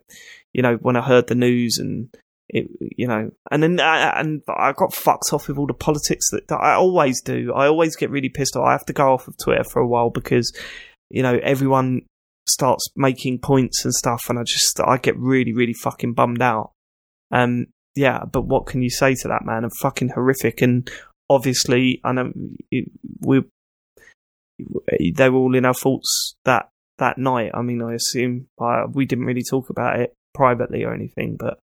you 0.53 0.61
know, 0.61 0.75
when 0.81 0.95
I 0.95 1.01
heard 1.01 1.27
the 1.27 1.35
news 1.35 1.77
and 1.77 2.09
it, 2.47 2.67
you 2.79 3.07
know, 3.07 3.29
and 3.51 3.61
then 3.61 3.79
I, 3.79 4.19
and 4.19 4.41
I 4.47 4.73
got 4.73 4.95
fucked 4.95 5.31
off 5.33 5.47
with 5.47 5.57
all 5.57 5.67
the 5.67 5.73
politics 5.73 6.29
that, 6.31 6.47
that 6.47 6.57
I 6.57 6.73
always 6.73 7.21
do. 7.21 7.53
I 7.53 7.67
always 7.67 7.95
get 7.95 8.09
really 8.09 8.29
pissed 8.29 8.55
off. 8.55 8.65
I 8.65 8.71
have 8.71 8.85
to 8.85 8.93
go 8.93 9.13
off 9.13 9.27
of 9.27 9.37
Twitter 9.37 9.63
for 9.63 9.81
a 9.81 9.87
while 9.87 10.09
because, 10.09 10.51
you 11.09 11.21
know, 11.21 11.39
everyone 11.43 12.01
starts 12.47 12.87
making 12.95 13.39
points 13.39 13.85
and 13.85 13.93
stuff, 13.93 14.23
and 14.29 14.39
I 14.39 14.43
just 14.43 14.79
I 14.79 14.97
get 14.97 15.15
really 15.17 15.53
really 15.53 15.73
fucking 15.73 16.13
bummed 16.13 16.41
out. 16.41 16.71
Um, 17.31 17.67
yeah, 17.95 18.23
but 18.25 18.47
what 18.47 18.65
can 18.65 18.81
you 18.81 18.89
say 18.89 19.13
to 19.13 19.27
that 19.27 19.45
man? 19.45 19.63
And 19.63 19.71
fucking 19.81 20.09
horrific. 20.09 20.61
And 20.61 20.89
obviously, 21.29 22.01
I 22.03 22.11
know 22.11 22.31
we 23.21 23.43
they 25.13 25.29
were 25.29 25.39
all 25.39 25.55
in 25.55 25.65
our 25.65 25.73
thoughts 25.73 26.35
that 26.45 26.69
that 26.97 27.17
night. 27.17 27.51
I 27.53 27.61
mean, 27.61 27.81
I 27.81 27.93
assume 27.93 28.47
uh, 28.59 28.85
we 28.91 29.05
didn't 29.05 29.25
really 29.25 29.43
talk 29.43 29.69
about 29.69 29.99
it 29.99 30.13
privately 30.33 30.83
or 30.83 30.93
anything, 30.93 31.37
but 31.37 31.59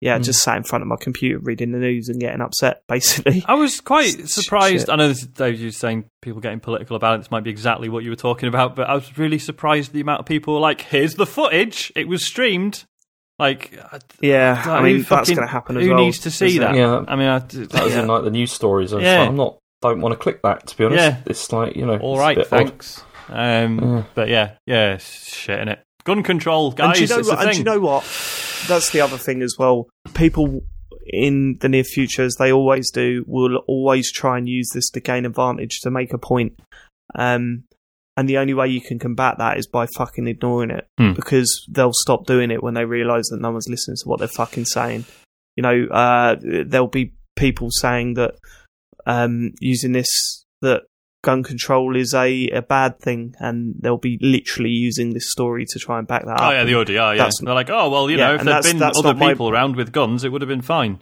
yeah, 0.00 0.18
mm. 0.18 0.24
just 0.24 0.42
sat 0.42 0.56
in 0.56 0.62
front 0.62 0.82
of 0.82 0.88
my 0.88 0.96
computer 0.96 1.38
reading 1.38 1.72
the 1.72 1.78
news 1.78 2.08
and 2.08 2.20
getting 2.20 2.40
upset, 2.40 2.82
basically. 2.88 3.44
I 3.46 3.54
was 3.54 3.80
quite 3.80 4.28
surprised. 4.28 4.90
I 4.90 4.96
know 4.96 5.08
this 5.08 5.22
is 5.22 5.26
Dave, 5.26 5.60
you 5.60 5.70
saying 5.70 6.06
people 6.22 6.40
getting 6.40 6.60
political 6.60 6.96
about 6.96 7.16
it. 7.16 7.18
This 7.18 7.30
might 7.30 7.44
be 7.44 7.50
exactly 7.50 7.88
what 7.88 8.04
you 8.04 8.10
were 8.10 8.16
talking 8.16 8.48
about, 8.48 8.76
but 8.76 8.88
I 8.88 8.94
was 8.94 9.18
really 9.18 9.38
surprised 9.38 9.92
the 9.92 10.00
amount 10.00 10.20
of 10.20 10.26
people 10.26 10.54
were 10.54 10.60
like, 10.60 10.80
here's 10.80 11.14
the 11.14 11.26
footage. 11.26 11.92
It 11.94 12.08
was 12.08 12.26
streamed. 12.26 12.84
Like, 13.40 13.72
yeah, 14.20 14.62
I 14.66 14.82
mean, 14.82 15.02
fucking, 15.02 15.16
that's 15.16 15.30
going 15.30 15.40
to 15.40 15.46
happen 15.46 15.78
as 15.78 15.82
who 15.82 15.88
well. 15.88 15.98
Who 15.98 16.04
needs 16.04 16.18
to 16.20 16.30
see 16.30 16.58
that? 16.58 16.74
Yeah. 16.76 17.04
I 17.08 17.16
mean, 17.16 17.26
I, 17.26 17.38
that 17.38 17.84
was 17.84 17.94
yeah. 17.94 18.02
in 18.02 18.06
like 18.06 18.22
the 18.22 18.30
news 18.30 18.52
stories. 18.52 18.92
yeah. 18.92 18.98
Like, 18.98 19.28
I'm 19.30 19.36
not, 19.36 19.58
don't 19.80 20.02
want 20.02 20.12
to 20.12 20.18
click 20.18 20.42
that, 20.42 20.66
to 20.66 20.76
be 20.76 20.84
honest. 20.84 21.02
Yeah. 21.02 21.16
It's 21.24 21.50
like, 21.50 21.74
you 21.74 21.86
know, 21.86 21.96
all 21.96 22.18
right, 22.18 22.46
thanks. 22.46 23.02
Um, 23.30 23.78
yeah. 23.78 24.02
But 24.14 24.28
yeah, 24.28 24.56
yeah, 24.66 24.98
shit 24.98 25.58
in 25.58 25.68
it. 25.68 25.82
Gun 26.04 26.22
control, 26.22 26.72
guys. 26.72 26.98
And 26.98 27.08
do 27.08 27.14
you 27.14 27.22
know, 27.22 27.28
what, 27.28 27.46
and 27.48 27.56
you 27.58 27.64
know 27.64 27.80
what? 27.80 28.02
That's 28.68 28.90
the 28.90 29.00
other 29.00 29.16
thing 29.16 29.40
as 29.40 29.56
well. 29.58 29.88
People 30.12 30.60
in 31.06 31.56
the 31.60 31.68
near 31.68 31.84
future, 31.84 32.24
as 32.24 32.36
they 32.38 32.52
always 32.52 32.90
do, 32.90 33.24
will 33.26 33.56
always 33.66 34.12
try 34.12 34.36
and 34.36 34.48
use 34.48 34.68
this 34.74 34.90
to 34.90 35.00
gain 35.00 35.24
advantage 35.24 35.80
to 35.80 35.90
make 35.90 36.12
a 36.12 36.18
point. 36.18 36.60
Um, 37.14 37.64
and 38.16 38.28
the 38.28 38.38
only 38.38 38.54
way 38.54 38.68
you 38.68 38.80
can 38.80 38.98
combat 38.98 39.38
that 39.38 39.58
is 39.58 39.66
by 39.66 39.86
fucking 39.96 40.26
ignoring 40.26 40.70
it 40.70 40.86
hmm. 40.98 41.12
because 41.12 41.66
they'll 41.70 41.92
stop 41.92 42.26
doing 42.26 42.50
it 42.50 42.62
when 42.62 42.74
they 42.74 42.84
realise 42.84 43.28
that 43.30 43.40
no 43.40 43.50
one's 43.50 43.68
listening 43.68 43.96
to 43.96 44.08
what 44.08 44.18
they're 44.18 44.28
fucking 44.28 44.64
saying. 44.64 45.04
You 45.56 45.62
know, 45.62 45.86
uh, 45.90 46.36
there'll 46.40 46.86
be 46.86 47.14
people 47.36 47.70
saying 47.70 48.14
that 48.14 48.34
um, 49.06 49.52
using 49.60 49.92
this 49.92 50.44
that 50.60 50.82
gun 51.22 51.42
control 51.42 51.96
is 51.96 52.14
a, 52.14 52.48
a 52.48 52.62
bad 52.62 52.98
thing, 52.98 53.34
and 53.38 53.74
they'll 53.80 53.98
be 53.98 54.18
literally 54.20 54.70
using 54.70 55.12
this 55.12 55.30
story 55.30 55.64
to 55.66 55.78
try 55.78 55.98
and 55.98 56.06
back 56.06 56.24
that 56.24 56.40
oh, 56.40 56.44
up. 56.44 56.50
Oh 56.50 56.52
yeah, 56.52 56.64
the 56.64 56.72
ODR. 56.72 57.16
Yeah, 57.16 57.30
they're 57.40 57.54
like, 57.54 57.70
oh 57.70 57.90
well, 57.90 58.10
you 58.10 58.18
yeah, 58.18 58.28
know, 58.28 58.34
if 58.36 58.42
there'd 58.42 58.64
been 58.64 58.82
other 58.82 59.14
people 59.14 59.50
my... 59.50 59.56
around 59.56 59.76
with 59.76 59.92
guns, 59.92 60.24
it 60.24 60.30
would 60.30 60.42
have 60.42 60.48
been 60.48 60.62
fine. 60.62 61.00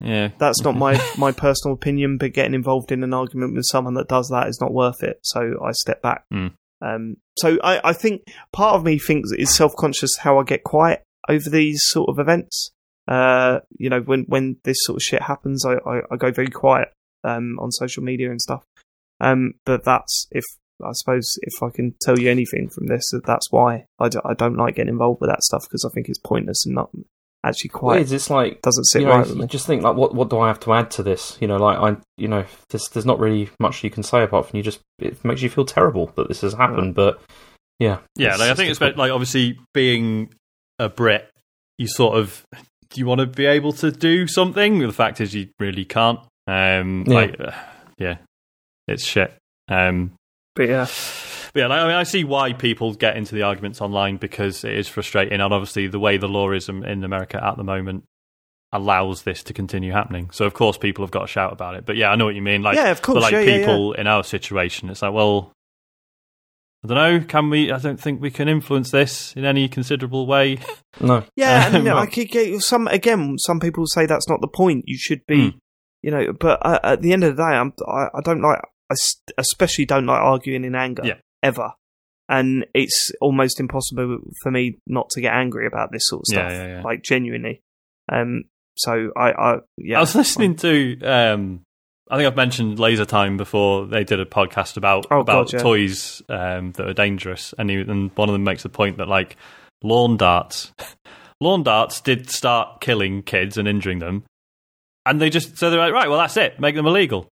Yeah, 0.00 0.30
that's 0.38 0.62
not 0.62 0.76
my 0.76 1.00
my 1.18 1.32
personal 1.32 1.74
opinion. 1.74 2.18
But 2.18 2.32
getting 2.32 2.54
involved 2.54 2.92
in 2.92 3.04
an 3.04 3.14
argument 3.14 3.54
with 3.54 3.66
someone 3.66 3.94
that 3.94 4.08
does 4.08 4.28
that 4.28 4.48
is 4.48 4.60
not 4.60 4.72
worth 4.72 5.02
it. 5.02 5.20
So 5.22 5.54
I 5.64 5.72
step 5.72 6.02
back. 6.02 6.24
Mm. 6.32 6.52
Um, 6.80 7.16
so 7.38 7.58
I, 7.62 7.80
I 7.82 7.92
think 7.92 8.22
part 8.52 8.74
of 8.74 8.84
me 8.84 8.98
thinks 8.98 9.30
is 9.32 9.54
self 9.54 9.74
conscious 9.76 10.18
how 10.18 10.38
I 10.38 10.44
get 10.44 10.64
quiet 10.64 11.02
over 11.28 11.48
these 11.48 11.80
sort 11.84 12.08
of 12.10 12.18
events. 12.18 12.70
Uh, 13.06 13.60
you 13.78 13.90
know, 13.90 14.00
when 14.00 14.24
when 14.28 14.56
this 14.64 14.76
sort 14.80 14.96
of 14.96 15.02
shit 15.02 15.22
happens, 15.22 15.64
I, 15.64 15.74
I, 15.88 16.00
I 16.10 16.16
go 16.16 16.30
very 16.30 16.50
quiet 16.50 16.88
um, 17.22 17.58
on 17.60 17.70
social 17.70 18.02
media 18.02 18.30
and 18.30 18.40
stuff. 18.40 18.64
Um, 19.20 19.54
but 19.64 19.84
that's 19.84 20.26
if 20.30 20.44
I 20.84 20.90
suppose 20.92 21.38
if 21.42 21.62
I 21.62 21.70
can 21.70 21.94
tell 22.02 22.18
you 22.18 22.30
anything 22.30 22.68
from 22.68 22.86
this, 22.86 23.10
that 23.12 23.24
that's 23.24 23.50
why 23.50 23.86
I 23.98 24.08
d- 24.08 24.18
I 24.24 24.34
don't 24.34 24.56
like 24.56 24.76
getting 24.76 24.92
involved 24.92 25.20
with 25.20 25.30
that 25.30 25.42
stuff 25.42 25.64
because 25.64 25.84
I 25.84 25.92
think 25.94 26.08
it's 26.08 26.18
pointless 26.18 26.66
and 26.66 26.74
not 26.74 26.90
actually 27.44 27.70
quite. 27.70 28.00
It 28.00 28.04
is. 28.04 28.12
It's 28.12 28.30
like 28.30 28.62
doesn't 28.62 28.84
sit 28.84 29.02
you 29.02 29.06
know, 29.06 29.16
right 29.16 29.26
with 29.26 29.36
me. 29.36 29.46
Just 29.46 29.66
think 29.66 29.82
like 29.82 29.96
what 29.96 30.14
what 30.14 30.30
do 30.30 30.38
I 30.38 30.48
have 30.48 30.60
to 30.60 30.72
add 30.72 30.90
to 30.92 31.02
this? 31.02 31.36
You 31.40 31.48
know, 31.48 31.56
like 31.56 31.78
I 31.78 31.96
you 32.16 32.28
know 32.28 32.44
there's 32.70 32.88
there's 32.88 33.06
not 33.06 33.20
really 33.20 33.50
much 33.60 33.84
you 33.84 33.90
can 33.90 34.02
say 34.02 34.22
apart 34.22 34.48
from 34.48 34.56
you 34.56 34.62
just 34.62 34.80
it 34.98 35.24
makes 35.24 35.42
you 35.42 35.50
feel 35.50 35.64
terrible 35.64 36.12
that 36.16 36.28
this 36.28 36.40
has 36.40 36.54
happened. 36.54 36.96
Right. 36.96 37.14
But 37.14 37.20
yeah, 37.78 37.98
yeah. 38.16 38.36
Like, 38.36 38.50
I 38.50 38.54
think 38.54 38.70
it's 38.70 38.78
about, 38.78 38.96
like 38.96 39.12
obviously 39.12 39.58
being 39.72 40.32
a 40.78 40.88
Brit, 40.88 41.28
you 41.78 41.86
sort 41.86 42.16
of 42.16 42.44
do 42.90 43.00
you 43.00 43.06
want 43.06 43.20
to 43.20 43.26
be 43.26 43.46
able 43.46 43.72
to 43.74 43.90
do 43.90 44.26
something? 44.26 44.78
The 44.78 44.92
fact 44.92 45.20
is, 45.20 45.34
you 45.34 45.48
really 45.58 45.84
can't. 45.84 46.20
Um, 46.46 47.04
yeah. 47.06 47.14
like 47.14 47.40
uh, 47.40 47.52
yeah, 47.98 48.16
it's 48.86 49.04
shit. 49.04 49.34
Um, 49.68 50.12
but 50.54 50.68
yeah. 50.68 50.86
But 51.52 51.60
yeah, 51.60 51.68
I 51.68 51.86
mean, 51.86 51.94
I 51.94 52.02
see 52.02 52.24
why 52.24 52.52
people 52.52 52.94
get 52.94 53.16
into 53.16 53.34
the 53.34 53.42
arguments 53.42 53.80
online 53.80 54.16
because 54.16 54.64
it 54.64 54.72
is 54.72 54.88
frustrating, 54.88 55.34
and 55.34 55.42
obviously 55.42 55.86
the 55.86 56.00
way 56.00 56.16
the 56.16 56.28
law 56.28 56.50
is 56.50 56.68
in 56.68 57.04
America 57.04 57.42
at 57.42 57.56
the 57.56 57.64
moment 57.64 58.04
allows 58.72 59.22
this 59.22 59.44
to 59.44 59.54
continue 59.54 59.92
happening. 59.92 60.30
So 60.32 60.44
of 60.46 60.52
course 60.52 60.76
people 60.76 61.04
have 61.04 61.12
got 61.12 61.20
to 61.20 61.26
shout 61.28 61.52
about 61.52 61.76
it. 61.76 61.86
But 61.86 61.96
yeah, 61.96 62.10
I 62.10 62.16
know 62.16 62.24
what 62.24 62.34
you 62.34 62.42
mean. 62.42 62.62
Like, 62.62 62.76
yeah, 62.76 62.90
of 62.90 63.02
course, 63.02 63.22
like 63.22 63.32
yeah, 63.32 63.44
people 63.44 63.90
yeah, 63.90 63.94
yeah. 63.94 64.00
in 64.00 64.06
our 64.08 64.24
situation, 64.24 64.90
it's 64.90 65.00
like, 65.00 65.12
well, 65.12 65.52
I 66.84 66.88
don't 66.88 66.96
know. 66.96 67.26
Can 67.26 67.50
we? 67.50 67.72
I 67.72 67.78
don't 67.78 67.98
think 67.98 68.20
we 68.20 68.30
can 68.30 68.48
influence 68.48 68.90
this 68.90 69.34
in 69.36 69.44
any 69.44 69.68
considerable 69.68 70.26
way. 70.26 70.58
No. 71.00 71.24
Yeah, 71.34 71.66
um, 71.74 71.88
I 71.88 72.06
could 72.06 72.28
get 72.28 72.62
some. 72.62 72.86
Again, 72.86 73.36
some 73.38 73.58
people 73.58 73.84
say 73.84 74.06
that's 74.06 74.28
not 74.28 74.40
the 74.40 74.46
point. 74.46 74.84
You 74.86 74.96
should 74.96 75.26
be, 75.26 75.50
mm. 75.50 75.58
you 76.02 76.12
know. 76.12 76.32
But 76.32 76.64
uh, 76.64 76.78
at 76.84 77.02
the 77.02 77.12
end 77.12 77.24
of 77.24 77.34
the 77.34 77.42
day, 77.42 77.48
I'm, 77.48 77.72
I, 77.88 78.06
I 78.14 78.20
don't 78.22 78.40
like. 78.40 78.60
I 78.90 78.94
especially 79.38 79.86
don't 79.86 80.06
like 80.06 80.20
arguing 80.20 80.64
in 80.64 80.74
anger. 80.74 81.02
Yeah 81.04 81.14
ever. 81.44 81.72
And 82.28 82.66
it's 82.74 83.12
almost 83.20 83.60
impossible 83.60 84.18
for 84.42 84.50
me 84.50 84.78
not 84.86 85.10
to 85.10 85.20
get 85.20 85.34
angry 85.34 85.66
about 85.66 85.92
this 85.92 86.04
sort 86.06 86.22
of 86.22 86.26
stuff, 86.26 86.50
yeah, 86.50 86.66
yeah, 86.66 86.76
yeah. 86.76 86.82
like 86.82 87.02
genuinely. 87.02 87.60
Um, 88.10 88.44
so 88.76 89.10
I, 89.14 89.32
I, 89.32 89.58
yeah. 89.76 89.98
I 89.98 90.00
was 90.00 90.14
listening 90.14 90.56
to, 90.56 90.98
um, 91.02 91.60
I 92.10 92.16
think 92.16 92.26
I've 92.26 92.36
mentioned 92.36 92.78
Laser 92.78 93.04
Time 93.04 93.36
before. 93.36 93.86
They 93.86 94.04
did 94.04 94.20
a 94.20 94.24
podcast 94.24 94.78
about 94.78 95.06
oh, 95.10 95.20
about 95.20 95.52
God, 95.52 95.60
toys 95.60 96.22
um, 96.30 96.72
that 96.72 96.88
are 96.88 96.94
dangerous, 96.94 97.54
and, 97.58 97.68
he, 97.68 97.76
and 97.76 98.10
one 98.14 98.28
of 98.28 98.32
them 98.32 98.44
makes 98.44 98.62
the 98.62 98.68
point 98.68 98.98
that 98.98 99.08
like 99.08 99.36
lawn 99.82 100.16
darts, 100.16 100.72
lawn 101.40 101.62
darts 101.62 102.00
did 102.00 102.30
start 102.30 102.80
killing 102.80 103.22
kids 103.22 103.56
and 103.56 103.68
injuring 103.68 104.00
them, 104.00 104.24
and 105.06 105.20
they 105.20 105.30
just 105.30 105.56
so 105.56 105.70
they're 105.70 105.80
like, 105.80 105.94
right, 105.94 106.08
well 106.08 106.18
that's 106.18 106.36
it, 106.36 106.60
make 106.60 106.74
them 106.74 106.86
illegal. 106.86 107.28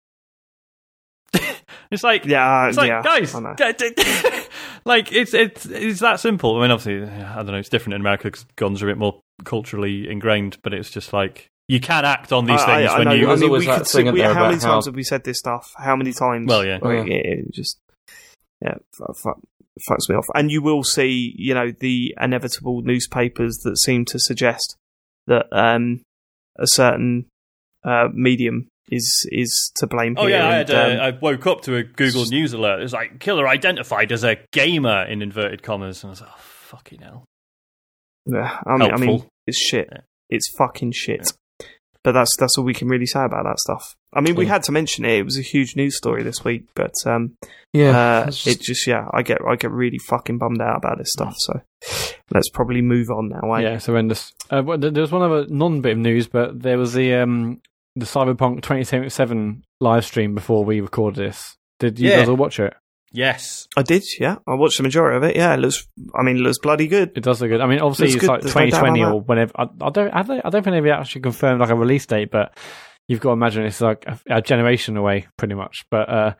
It's 1.91 2.03
like, 2.03 2.25
yeah, 2.25 2.67
it's 2.67 2.77
like, 2.77 2.87
yeah, 2.87 3.01
guys, 3.01 3.33
like 4.85 5.11
it's 5.11 5.33
it's 5.33 5.65
it's 5.65 5.99
that 6.01 6.19
simple. 6.19 6.57
I 6.57 6.61
mean, 6.61 6.71
obviously, 6.71 7.09
I 7.09 7.37
don't 7.37 7.47
know, 7.47 7.57
it's 7.57 7.69
different 7.69 7.95
in 7.95 8.01
America 8.01 8.25
because 8.25 8.45
guns 8.55 8.83
are 8.83 8.89
a 8.89 8.91
bit 8.91 8.99
more 8.99 9.19
culturally 9.43 10.07
ingrained, 10.07 10.57
but 10.61 10.73
it's 10.73 10.91
just 10.91 11.13
like 11.13 11.47
you 11.67 11.79
can 11.79 12.05
act 12.05 12.31
on 12.31 12.45
these 12.45 12.63
things 12.63 12.89
I, 12.89 12.93
I 12.93 12.97
when 12.99 13.07
know, 13.07 13.13
you. 13.13 13.31
I 13.31 13.35
mean, 13.35 13.51
we 13.51 13.65
could 13.65 13.87
see, 13.87 14.03
we, 14.03 14.21
how 14.21 14.47
many 14.47 14.59
times 14.59 14.85
have 14.85 14.95
we 14.95 15.03
said 15.03 15.23
this 15.23 15.39
stuff? 15.39 15.73
How 15.77 15.95
many 15.95 16.13
times? 16.13 16.47
Well, 16.47 16.63
yeah, 16.63 16.77
like, 16.81 17.07
yeah. 17.07 17.15
It, 17.15 17.51
just 17.51 17.79
yeah, 18.61 18.75
fuck, 18.93 19.39
fucks 19.89 20.09
me 20.09 20.15
off. 20.15 20.25
And 20.35 20.51
you 20.51 20.61
will 20.61 20.83
see, 20.83 21.33
you 21.37 21.53
know, 21.53 21.71
the 21.71 22.15
inevitable 22.19 22.81
newspapers 22.81 23.57
that 23.63 23.77
seem 23.79 24.05
to 24.05 24.19
suggest 24.19 24.75
that 25.27 25.47
um, 25.51 26.01
a 26.57 26.67
certain 26.67 27.25
uh, 27.83 28.09
medium 28.13 28.67
is 28.89 29.27
is 29.31 29.71
to 29.77 29.87
blame. 29.87 30.15
Oh 30.17 30.27
here. 30.27 30.37
yeah, 30.37 30.47
I, 30.47 30.59
and, 30.59 30.69
had, 30.69 30.99
um, 30.99 31.01
I 31.01 31.17
woke 31.19 31.47
up 31.47 31.61
to 31.61 31.75
a 31.75 31.83
Google 31.83 32.25
News 32.25 32.53
alert. 32.53 32.79
It 32.79 32.83
was 32.83 32.93
like 32.93 33.19
killer 33.19 33.47
identified 33.47 34.11
as 34.11 34.23
a 34.23 34.37
gamer 34.51 35.03
in 35.05 35.21
inverted 35.21 35.63
commas, 35.63 36.03
and 36.03 36.09
I 36.09 36.11
was 36.11 36.21
like, 36.21 36.29
oh, 36.31 36.39
fucking 36.39 37.01
hell. 37.01 37.25
Yeah, 38.25 38.59
I 38.65 38.77
mean, 38.77 38.91
I 38.91 38.97
mean, 38.97 39.25
it's 39.47 39.57
shit. 39.57 39.87
Yeah. 39.91 40.01
It's 40.29 40.53
fucking 40.57 40.91
shit. 40.91 41.21
Yeah. 41.23 41.67
But 42.03 42.13
that's 42.13 42.35
that's 42.37 42.57
all 42.57 42.63
we 42.63 42.73
can 42.73 42.87
really 42.87 43.05
say 43.05 43.23
about 43.23 43.43
that 43.43 43.59
stuff. 43.59 43.95
I 44.13 44.21
mean, 44.21 44.35
we 44.35 44.45
had 44.45 44.63
to 44.63 44.71
mention 44.71 45.03
it. 45.03 45.19
It 45.19 45.25
was 45.25 45.37
a 45.37 45.41
huge 45.41 45.75
news 45.75 45.97
story 45.97 46.23
this 46.23 46.45
week, 46.45 46.63
but 46.73 46.93
um, 47.05 47.35
yeah, 47.73 47.97
uh, 47.97 48.25
just... 48.27 48.47
it 48.47 48.61
just 48.61 48.87
yeah, 48.87 49.05
I 49.13 49.21
get 49.21 49.39
I 49.45 49.57
get 49.57 49.71
really 49.71 49.99
fucking 50.07 50.37
bummed 50.37 50.61
out 50.61 50.77
about 50.77 50.97
this 50.97 51.11
stuff. 51.11 51.35
So 51.37 51.61
let's 52.31 52.49
probably 52.49 52.81
move 52.81 53.09
on 53.09 53.29
now. 53.29 53.53
Eh? 53.53 53.61
Yeah, 53.61 53.73
it's 53.75 53.87
horrendous. 53.87 54.31
Uh, 54.49 54.61
there 54.77 55.01
was 55.01 55.11
one 55.11 55.23
other 55.23 55.45
non 55.49 55.81
bit 55.81 55.93
of 55.93 55.97
news, 55.97 56.27
but 56.27 56.61
there 56.61 56.77
was 56.77 56.93
the 56.93 57.15
um, 57.15 57.61
the 57.95 58.05
Cyberpunk 58.05 58.57
2077 58.57 59.63
live 59.79 60.05
stream 60.05 60.35
before 60.35 60.63
we 60.63 60.81
recorded 60.81 61.23
this. 61.23 61.57
Did 61.79 61.99
you 61.99 62.09
yeah. 62.09 62.19
guys 62.19 62.29
all 62.29 62.35
watch 62.35 62.59
it? 62.59 62.73
Yes, 63.11 63.67
I 63.75 63.81
did. 63.81 64.03
Yeah, 64.19 64.35
I 64.47 64.53
watched 64.53 64.77
the 64.77 64.83
majority 64.83 65.17
of 65.17 65.23
it. 65.23 65.35
Yeah, 65.35 65.53
it 65.55 65.57
looks. 65.57 65.87
I 66.13 66.21
mean, 66.21 66.37
it 66.37 66.41
looks 66.41 66.59
bloody 66.59 66.87
good. 66.87 67.13
It 67.15 67.23
does 67.23 67.41
look 67.41 67.49
good. 67.49 67.61
I 67.61 67.65
mean, 67.65 67.79
obviously, 67.79 68.07
it's, 68.07 68.15
it's 68.17 68.27
like 68.27 68.41
2020 68.41 69.03
or 69.03 69.21
whenever. 69.21 69.51
I, 69.55 69.63
I, 69.81 69.89
don't. 69.89 70.11
I 70.11 70.21
don't. 70.21 70.45
I 70.45 70.49
don't 70.49 70.63
think 70.63 70.75
they've 70.75 70.91
actually 70.91 71.21
confirmed 71.21 71.59
like 71.59 71.71
a 71.71 71.75
release 71.75 72.05
date, 72.05 72.29
but 72.29 72.55
you've 73.07 73.19
got 73.19 73.29
to 73.29 73.33
imagine 73.33 73.65
it's 73.65 73.81
like 73.81 74.05
a, 74.05 74.19
a 74.29 74.41
generation 74.41 74.95
away, 74.95 75.27
pretty 75.37 75.55
much. 75.55 75.85
But 75.89 76.09
uh, 76.09 76.33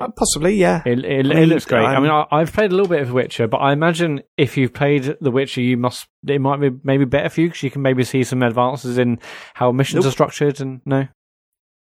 uh, 0.00 0.08
possibly, 0.16 0.54
yeah. 0.54 0.82
It, 0.86 1.04
it, 1.04 1.26
it 1.26 1.46
looks 1.48 1.66
great. 1.66 1.84
I 1.84 2.00
mean, 2.00 2.10
I, 2.10 2.38
have 2.38 2.52
played 2.52 2.72
a 2.72 2.74
little 2.74 2.88
bit 2.88 3.02
of 3.02 3.12
Witcher, 3.12 3.46
but 3.46 3.58
I 3.58 3.72
imagine 3.72 4.22
if 4.38 4.56
you've 4.56 4.72
played 4.72 5.16
The 5.20 5.30
Witcher, 5.30 5.60
you 5.60 5.76
must. 5.76 6.06
It 6.26 6.40
might 6.40 6.60
be 6.60 6.70
maybe 6.82 7.04
better 7.04 7.28
for 7.28 7.42
you 7.42 7.48
because 7.48 7.62
you 7.62 7.70
can 7.70 7.82
maybe 7.82 8.04
see 8.04 8.24
some 8.24 8.42
advances 8.42 8.96
in 8.96 9.18
how 9.54 9.70
missions 9.72 10.04
nope. 10.04 10.10
are 10.10 10.12
structured. 10.12 10.60
And 10.60 10.80
no, 10.86 11.08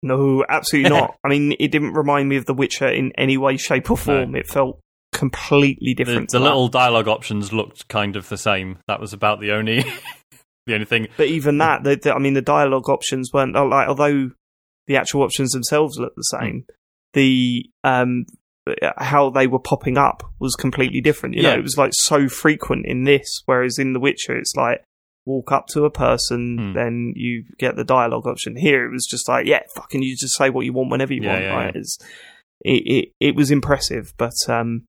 No, 0.01 0.45
absolutely 0.47 0.89
not. 0.89 1.17
I 1.23 1.27
mean, 1.27 1.53
it 1.59 1.71
didn't 1.71 1.93
remind 1.93 2.29
me 2.29 2.37
of 2.37 2.45
The 2.45 2.53
Witcher 2.53 2.87
in 2.87 3.11
any 3.17 3.37
way, 3.37 3.57
shape, 3.57 3.91
or 3.91 3.97
form. 3.97 4.35
It 4.35 4.47
felt 4.47 4.79
completely 5.11 5.93
different. 5.93 6.29
the 6.29 6.37
to 6.37 6.39
that. 6.39 6.45
little 6.45 6.67
dialogue 6.69 7.07
options 7.07 7.51
looked 7.51 7.87
kind 7.89 8.15
of 8.15 8.29
the 8.29 8.37
same. 8.37 8.79
That 8.87 9.01
was 9.01 9.11
about 9.11 9.41
the 9.41 9.51
only 9.51 9.81
the 10.65 10.73
only 10.73 10.85
thing. 10.85 11.07
But 11.17 11.27
even 11.27 11.57
that, 11.57 11.83
the, 11.83 11.95
the, 11.95 12.13
I 12.13 12.19
mean, 12.19 12.35
the 12.35 12.41
dialogue 12.41 12.89
options 12.89 13.31
weren't 13.33 13.55
uh, 13.55 13.65
like, 13.65 13.89
although 13.89 14.31
the 14.85 14.95
actual 14.95 15.23
options 15.23 15.51
themselves 15.51 15.97
looked 15.97 16.15
the 16.15 16.21
same, 16.21 16.65
the 17.13 17.65
um, 17.83 18.25
how 18.97 19.29
they 19.29 19.47
were 19.47 19.59
popping 19.59 19.97
up 19.97 20.23
was 20.39 20.55
completely 20.55 20.99
different. 21.01 21.35
You 21.35 21.43
know, 21.43 21.53
Yeah. 21.53 21.59
it 21.59 21.63
was 21.63 21.77
like 21.77 21.91
so 21.93 22.27
frequent 22.27 22.85
in 22.85 23.03
this, 23.05 23.41
whereas 23.45 23.77
in 23.79 23.93
The 23.93 23.99
Witcher, 23.99 24.35
it's 24.37 24.53
like 24.55 24.83
walk 25.25 25.51
up 25.51 25.67
to 25.67 25.83
a 25.85 25.89
person, 25.91 26.57
Hmm. 26.57 26.73
then 26.73 27.13
you 27.15 27.43
get 27.59 27.75
the 27.75 27.83
dialogue 27.83 28.25
option. 28.27 28.55
Here, 28.55 28.85
it 28.85 28.91
was 28.91 29.05
just 29.05 29.27
like, 29.27 29.45
yeah, 29.45 29.61
fucking, 29.75 30.01
you 30.01 30.15
just 30.15 30.37
say 30.37 30.49
what 30.49 30.65
you 30.65 30.73
want 30.73 30.89
whenever 30.91 31.13
you 31.13 31.21
Yeah, 31.23 31.31
want. 31.31 31.43
yeah, 31.43 31.55
right? 31.55 31.75
it, 31.75 31.89
it 32.65 33.09
it 33.19 33.35
was 33.35 33.51
impressive, 33.51 34.13
but 34.17 34.33
um, 34.47 34.85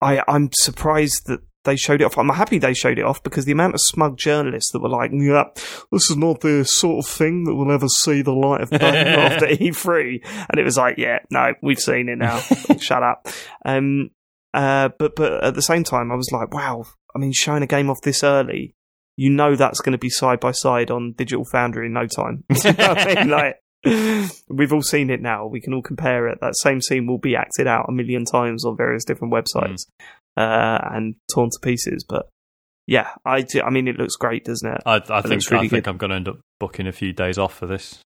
I 0.00 0.22
I'm 0.28 0.50
surprised 0.52 1.26
that 1.26 1.40
they 1.64 1.76
showed 1.76 2.00
it 2.00 2.04
off. 2.04 2.18
I'm 2.18 2.28
happy 2.28 2.58
they 2.58 2.74
showed 2.74 2.98
it 2.98 3.04
off 3.04 3.22
because 3.22 3.44
the 3.44 3.52
amount 3.52 3.74
of 3.74 3.80
smug 3.80 4.16
journalists 4.16 4.72
that 4.72 4.80
were 4.80 4.88
like, 4.88 5.10
"Yeah, 5.12 5.44
this 5.92 6.10
is 6.10 6.16
not 6.16 6.40
the 6.40 6.64
sort 6.64 7.04
of 7.04 7.10
thing 7.10 7.44
that 7.44 7.54
will 7.54 7.72
ever 7.72 7.88
see 7.88 8.22
the 8.22 8.32
light 8.32 8.62
of 8.62 8.70
day 8.70 8.78
after 8.78 9.46
E3," 9.46 10.20
and 10.50 10.58
it 10.58 10.64
was 10.64 10.76
like, 10.76 10.96
"Yeah, 10.98 11.18
no, 11.30 11.54
we've 11.62 11.78
seen 11.78 12.08
it 12.08 12.16
now. 12.16 12.38
Shut 12.80 13.02
up." 13.02 13.28
Um, 13.64 14.10
uh, 14.54 14.90
but 14.98 15.16
but 15.16 15.44
at 15.44 15.54
the 15.54 15.62
same 15.62 15.84
time, 15.84 16.12
I 16.12 16.14
was 16.14 16.30
like, 16.32 16.52
"Wow, 16.52 16.84
I 17.14 17.18
mean, 17.18 17.32
showing 17.32 17.62
a 17.62 17.66
game 17.66 17.90
off 17.90 18.00
this 18.02 18.22
early." 18.22 18.74
You 19.16 19.30
know 19.30 19.56
that's 19.56 19.80
going 19.80 19.92
to 19.92 19.98
be 19.98 20.10
side 20.10 20.38
by 20.38 20.52
side 20.52 20.92
on 20.92 21.12
Digital 21.12 21.44
Foundry 21.50 21.86
in 21.86 21.92
no 21.92 22.06
time. 22.06 22.44
You 22.64 22.72
know 22.72 22.94
I 22.94 23.14
mean? 23.14 23.28
Like, 23.28 23.56
we've 24.48 24.72
all 24.72 24.82
seen 24.82 25.10
it 25.10 25.20
now. 25.20 25.46
We 25.46 25.60
can 25.60 25.74
all 25.74 25.82
compare 25.82 26.28
it. 26.28 26.38
That 26.40 26.56
same 26.56 26.80
scene 26.80 27.08
will 27.08 27.18
be 27.18 27.34
acted 27.34 27.66
out 27.66 27.86
a 27.88 27.92
million 27.92 28.24
times 28.24 28.64
on 28.64 28.76
various 28.76 29.04
different 29.04 29.32
websites 29.32 29.86
uh, 30.36 30.78
and 30.92 31.14
torn 31.32 31.50
to 31.50 31.58
pieces. 31.60 32.04
But 32.08 32.28
yeah, 32.86 33.10
I, 33.24 33.42
do, 33.42 33.62
I 33.62 33.70
mean, 33.70 33.88
it 33.88 33.96
looks 33.98 34.16
great, 34.16 34.44
doesn't 34.44 34.68
it? 34.68 34.82
I, 34.86 34.96
I 35.08 35.22
think 35.22 35.50
really 35.50 35.66
I 35.66 35.68
think 35.68 35.84
good. 35.84 35.88
I'm 35.88 35.96
going 35.98 36.10
to 36.10 36.16
end 36.16 36.28
up 36.28 36.38
booking 36.60 36.86
a 36.86 36.92
few 36.92 37.12
days 37.12 37.38
off 37.38 37.54
for 37.54 37.66
this. 37.66 37.98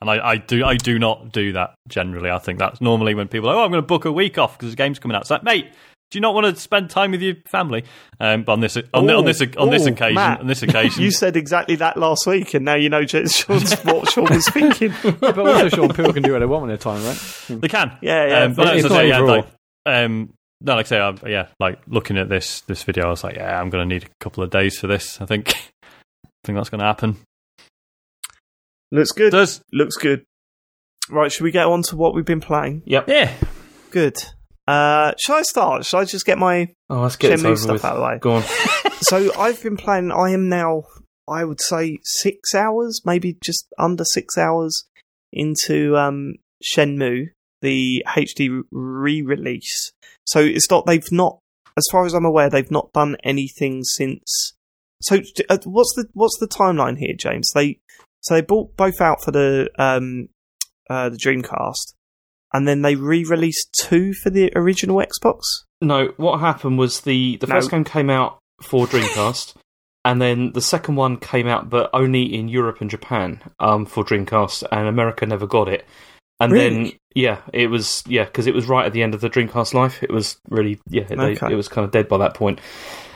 And 0.00 0.08
I, 0.10 0.30
I 0.30 0.36
do 0.36 0.64
I 0.64 0.76
do 0.76 0.98
not 0.98 1.30
do 1.30 1.52
that 1.52 1.74
generally. 1.86 2.30
I 2.30 2.38
think 2.38 2.58
that's 2.58 2.80
normally 2.80 3.14
when 3.14 3.28
people 3.28 3.50
are, 3.50 3.56
oh 3.56 3.64
I'm 3.64 3.70
going 3.70 3.82
to 3.82 3.86
book 3.86 4.06
a 4.06 4.12
week 4.12 4.38
off 4.38 4.56
because 4.58 4.70
the 4.72 4.76
game's 4.76 4.98
coming 4.98 5.14
out. 5.14 5.22
It's 5.22 5.30
like 5.30 5.42
mate, 5.42 5.66
do 6.10 6.16
you 6.16 6.22
not 6.22 6.34
want 6.34 6.46
to 6.46 6.60
spend 6.60 6.90
time 6.90 7.12
with 7.12 7.20
your 7.22 7.36
family? 7.46 7.84
Um, 8.18 8.42
but 8.42 8.52
on 8.54 8.60
this 8.60 8.76
on, 8.94 9.06
the- 9.06 9.14
on 9.14 9.24
this 9.24 9.42
on 9.58 9.70
this 9.70 9.86
Ooh, 9.86 9.90
occasion 9.90 10.14
Mat. 10.14 10.40
on 10.40 10.46
this 10.46 10.62
occasion 10.62 11.02
You 11.04 11.10
said 11.10 11.36
exactly 11.36 11.76
that 11.76 11.96
last 11.96 12.26
week, 12.26 12.54
and 12.54 12.64
now 12.64 12.74
you 12.74 12.88
know 12.88 13.04
Sean's, 13.06 13.42
what 13.84 14.10
Sean 14.10 14.24
was 14.24 14.48
thinking. 14.48 14.92
but 15.20 15.38
also, 15.38 15.68
Sean, 15.68 15.88
people 15.90 16.12
can 16.12 16.22
do 16.22 16.32
what 16.32 16.38
they 16.38 16.46
want 16.46 16.66
with 16.66 16.70
their 16.70 16.92
time, 16.92 17.04
right? 17.04 17.60
they 17.60 17.68
can. 17.68 17.96
Yeah, 18.00 18.26
yeah. 18.26 18.42
Um, 18.44 18.54
but 18.54 18.76
It's 18.76 18.86
as 18.86 18.90
I 18.90 18.94
not 18.94 19.00
say, 19.00 19.08
yeah, 19.08 19.18
like, 19.20 19.46
um, 19.86 20.32
no, 20.60 20.74
like 20.74 20.86
I 20.86 20.88
say, 20.88 21.00
I'm, 21.00 21.18
yeah, 21.26 21.48
like 21.58 21.80
looking 21.86 22.18
at 22.18 22.28
this 22.28 22.60
this 22.62 22.82
video, 22.82 23.06
I 23.06 23.10
was 23.10 23.24
like, 23.24 23.36
yeah, 23.36 23.60
I'm 23.60 23.70
going 23.70 23.88
to 23.88 23.94
need 23.94 24.04
a 24.04 24.10
couple 24.20 24.42
of 24.42 24.50
days 24.50 24.78
for 24.78 24.86
this. 24.86 25.20
I 25.20 25.26
think, 25.26 25.48
I 26.24 26.28
think 26.44 26.56
that's 26.56 26.68
going 26.70 26.80
to 26.80 26.86
happen. 26.86 27.16
Looks 28.92 29.12
good. 29.12 29.30
Does 29.30 29.62
Looks 29.72 29.96
good. 29.96 30.24
Right, 31.08 31.30
should 31.32 31.44
we 31.44 31.50
get 31.50 31.66
on 31.66 31.82
to 31.84 31.96
what 31.96 32.14
we've 32.14 32.24
been 32.24 32.40
playing? 32.40 32.82
Yep. 32.86 33.08
yeah, 33.08 33.32
Good. 33.90 34.16
Uh, 34.68 35.12
shall 35.18 35.36
I 35.36 35.42
start? 35.42 35.84
Shall 35.84 36.00
I 36.00 36.04
just 36.04 36.24
get 36.24 36.38
my 36.38 36.68
Oh, 36.88 37.00
let's 37.00 37.16
get 37.16 37.38
Shenmue 37.38 37.58
stuff 37.58 37.72
with. 37.72 37.84
out 37.84 37.96
of 37.96 38.00
the 38.00 38.06
way? 38.06 38.18
Go 38.20 38.32
on. 38.34 38.42
so 39.00 39.32
I've 39.36 39.60
been 39.62 39.76
playing. 39.76 40.12
I 40.12 40.30
am 40.30 40.48
now, 40.48 40.84
I 41.28 41.44
would 41.44 41.60
say, 41.60 41.98
six 42.04 42.54
hours, 42.54 43.00
maybe 43.04 43.36
just 43.42 43.66
under 43.78 44.04
six 44.04 44.38
hours 44.38 44.84
into 45.32 45.96
um, 45.96 46.34
Shenmue, 46.62 47.30
the 47.62 48.04
HD 48.06 48.62
re-release. 48.70 49.92
So 50.26 50.40
it's 50.40 50.70
not. 50.70 50.86
They've 50.86 51.10
not, 51.10 51.38
as 51.76 51.84
far 51.90 52.06
as 52.06 52.14
I'm 52.14 52.24
aware, 52.24 52.48
they've 52.50 52.70
not 52.70 52.92
done 52.92 53.16
anything 53.24 53.82
since. 53.84 54.54
So 55.02 55.20
uh, 55.48 55.58
what's 55.64 55.94
the 55.96 56.06
what's 56.12 56.38
the 56.38 56.48
timeline 56.48 56.98
here, 56.98 57.14
James? 57.18 57.50
They 57.54 57.80
so 58.20 58.34
they 58.34 58.42
bought 58.42 58.76
both 58.76 59.00
out 59.00 59.22
for 59.24 59.30
the 59.30 59.70
um, 59.78 60.28
uh, 60.88 61.08
the 61.08 61.16
Dreamcast, 61.16 61.94
and 62.52 62.68
then 62.68 62.82
they 62.82 62.96
re-released 62.96 63.74
two 63.82 64.12
for 64.12 64.30
the 64.30 64.52
original 64.54 64.98
Xbox. 64.98 65.40
No, 65.80 66.12
what 66.18 66.40
happened 66.40 66.78
was 66.78 67.00
the 67.00 67.38
the 67.38 67.46
No. 67.46 67.54
first 67.54 67.70
game 67.70 67.84
came 67.84 68.10
out 68.10 68.38
for 68.62 68.86
Dreamcast, 68.86 69.54
and 70.04 70.20
then 70.20 70.52
the 70.52 70.60
second 70.60 70.96
one 70.96 71.16
came 71.16 71.46
out, 71.46 71.70
but 71.70 71.88
only 71.94 72.22
in 72.24 72.48
Europe 72.48 72.82
and 72.82 72.90
Japan 72.90 73.40
um, 73.58 73.86
for 73.86 74.04
Dreamcast, 74.04 74.64
and 74.70 74.86
America 74.86 75.24
never 75.24 75.46
got 75.46 75.68
it. 75.68 75.86
And 76.40 76.52
then 76.56 76.92
yeah, 77.14 77.42
it 77.52 77.68
was 77.68 78.02
yeah 78.06 78.24
because 78.24 78.46
it 78.46 78.54
was 78.54 78.66
right 78.66 78.86
at 78.86 78.92
the 78.92 79.02
end 79.02 79.14
of 79.14 79.20
the 79.20 79.30
Dreamcast 79.30 79.74
life. 79.74 80.02
It 80.02 80.10
was 80.10 80.38
really 80.48 80.80
yeah, 80.88 81.04
they, 81.04 81.14
Okay. 81.14 81.52
it 81.52 81.56
was 81.56 81.68
kind 81.68 81.84
of 81.84 81.90
dead 81.90 82.08
by 82.08 82.18
that 82.18 82.34
point. 82.34 82.60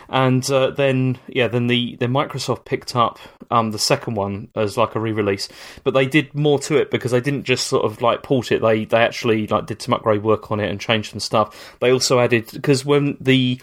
And 0.09 0.49
uh, 0.51 0.71
then 0.71 1.19
yeah, 1.29 1.49
then 1.49 1.67
the 1.67 1.97
then 1.99 2.13
Microsoft 2.13 2.67
picked 2.67 2.95
up 2.95 3.19
um, 3.51 3.71
the 3.71 3.79
second 3.79 4.15
one 4.15 4.49
as 4.55 4.77
like 4.77 4.95
a 4.95 5.01
re-release, 5.01 5.49
but 5.83 5.95
they 5.95 6.07
did 6.07 6.35
more 6.35 6.59
to 6.61 6.77
it 6.77 6.91
because 6.91 7.11
they 7.11 7.21
didn't 7.21 7.45
just 7.45 7.67
sort 7.67 7.85
of 7.85 8.03
like 8.03 8.23
port 8.23 8.53
it. 8.53 8.61
They 8.61 8.85
they 8.85 8.99
actually 8.99 9.47
like 9.47 9.67
did 9.67 9.81
some 9.81 9.95
upgrade 9.95 10.23
work 10.23 10.51
on 10.51 10.61
it 10.61 10.71
and 10.71 10.79
changed 10.79 11.13
some 11.13 11.21
stuff. 11.21 11.77
They 11.81 11.91
also 11.91 12.21
added 12.21 12.51
because 12.53 12.85
when 12.85 13.17
the 13.21 13.61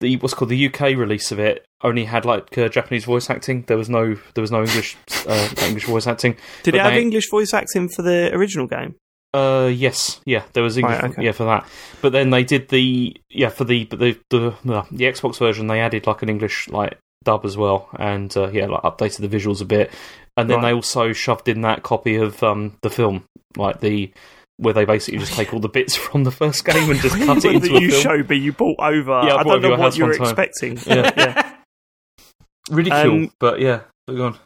the 0.00 0.16
what's 0.18 0.34
called 0.34 0.50
the 0.50 0.66
UK 0.68 0.80
release 0.96 1.32
of 1.32 1.38
it 1.38 1.64
only 1.82 2.04
had 2.04 2.24
like 2.24 2.56
uh, 2.58 2.68
Japanese 2.68 3.04
voice 3.04 3.28
acting. 3.30 3.64
There 3.66 3.76
was 3.78 3.88
no 3.88 4.16
there 4.34 4.42
was 4.42 4.50
no 4.52 4.60
English 4.62 4.96
uh, 5.26 5.48
English 5.62 5.84
voice 5.86 6.06
acting. 6.06 6.36
Did 6.62 6.72
But 6.72 6.78
it 6.78 6.82
have 6.82 6.92
they- 6.94 7.02
English 7.02 7.30
voice 7.30 7.52
acting 7.54 7.88
for 7.88 8.02
the 8.02 8.30
original 8.34 8.66
game? 8.66 8.94
Uh, 9.34 9.70
yes, 9.72 10.20
yeah, 10.24 10.42
there 10.54 10.62
was 10.62 10.78
English, 10.78 11.02
Right, 11.02 11.10
okay. 11.10 11.22
yeah, 11.22 11.32
for 11.32 11.44
that. 11.44 11.68
But 12.00 12.12
then 12.12 12.30
they 12.30 12.44
did 12.44 12.68
the 12.68 13.14
yeah 13.28 13.50
for 13.50 13.64
the 13.64 13.84
but 13.84 13.98
the 13.98 14.18
the 14.30 14.48
uh, 14.72 14.84
the 14.90 15.04
Xbox 15.04 15.38
version 15.38 15.66
they 15.66 15.80
added 15.80 16.06
like 16.06 16.22
an 16.22 16.30
English 16.30 16.68
like 16.68 16.96
dub 17.24 17.44
as 17.44 17.56
well, 17.56 17.88
and 17.98 18.34
uh, 18.38 18.48
yeah, 18.50 18.66
like 18.66 18.82
updated 18.82 19.28
the 19.28 19.28
visuals 19.36 19.60
a 19.60 19.66
bit, 19.66 19.90
and 20.38 20.48
then 20.48 20.58
Right. 20.60 20.68
they 20.70 20.72
also 20.74 21.12
shoved 21.12 21.46
in 21.48 21.60
that 21.60 21.82
copy 21.82 22.16
of 22.16 22.42
um 22.42 22.78
the 22.80 22.88
film, 22.90 23.24
like 23.56 23.80
the 23.80 24.10
where 24.58 24.74
they 24.74 24.84
basically 24.84 25.18
just 25.18 25.32
take 25.32 25.54
all 25.54 25.60
the 25.60 25.68
bits 25.68 25.96
from 25.96 26.24
the 26.24 26.30
first 26.30 26.64
game 26.64 26.90
and 26.90 27.00
just 27.00 27.16
cut 27.24 27.38
it 27.38 27.42
That 27.42 27.54
into 27.54 27.76
a 27.76 27.80
you 27.80 27.90
film. 27.90 28.02
showed 28.02 28.28
me, 28.28 28.36
you 28.36 28.52
bought 28.52 28.78
over. 28.78 29.22
Yeah, 29.24 29.34
I 29.34 29.40
I, 29.40 29.42
bought 29.42 29.46
over 29.46 29.60
don't 29.60 29.62
know 29.62 29.70
what 29.70 29.80
house 29.80 29.96
you 29.96 30.04
were 30.04 30.10
one 30.10 30.18
time. 30.18 30.28
expecting. 30.28 30.78
Yeah. 30.86 31.12
yeah. 31.16 31.54
Really 32.70 32.90
Um, 32.90 33.32
but 33.40 33.60
yeah, 33.60 33.80
go 34.08 34.26
on. 34.26 34.38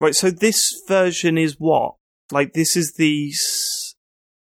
Right, 0.00 0.14
so 0.14 0.30
this 0.30 0.60
version 0.88 1.38
is 1.38 1.56
what? 1.58 1.94
Like, 2.32 2.52
this 2.52 2.76
is 2.76 2.92
the. 2.98 3.28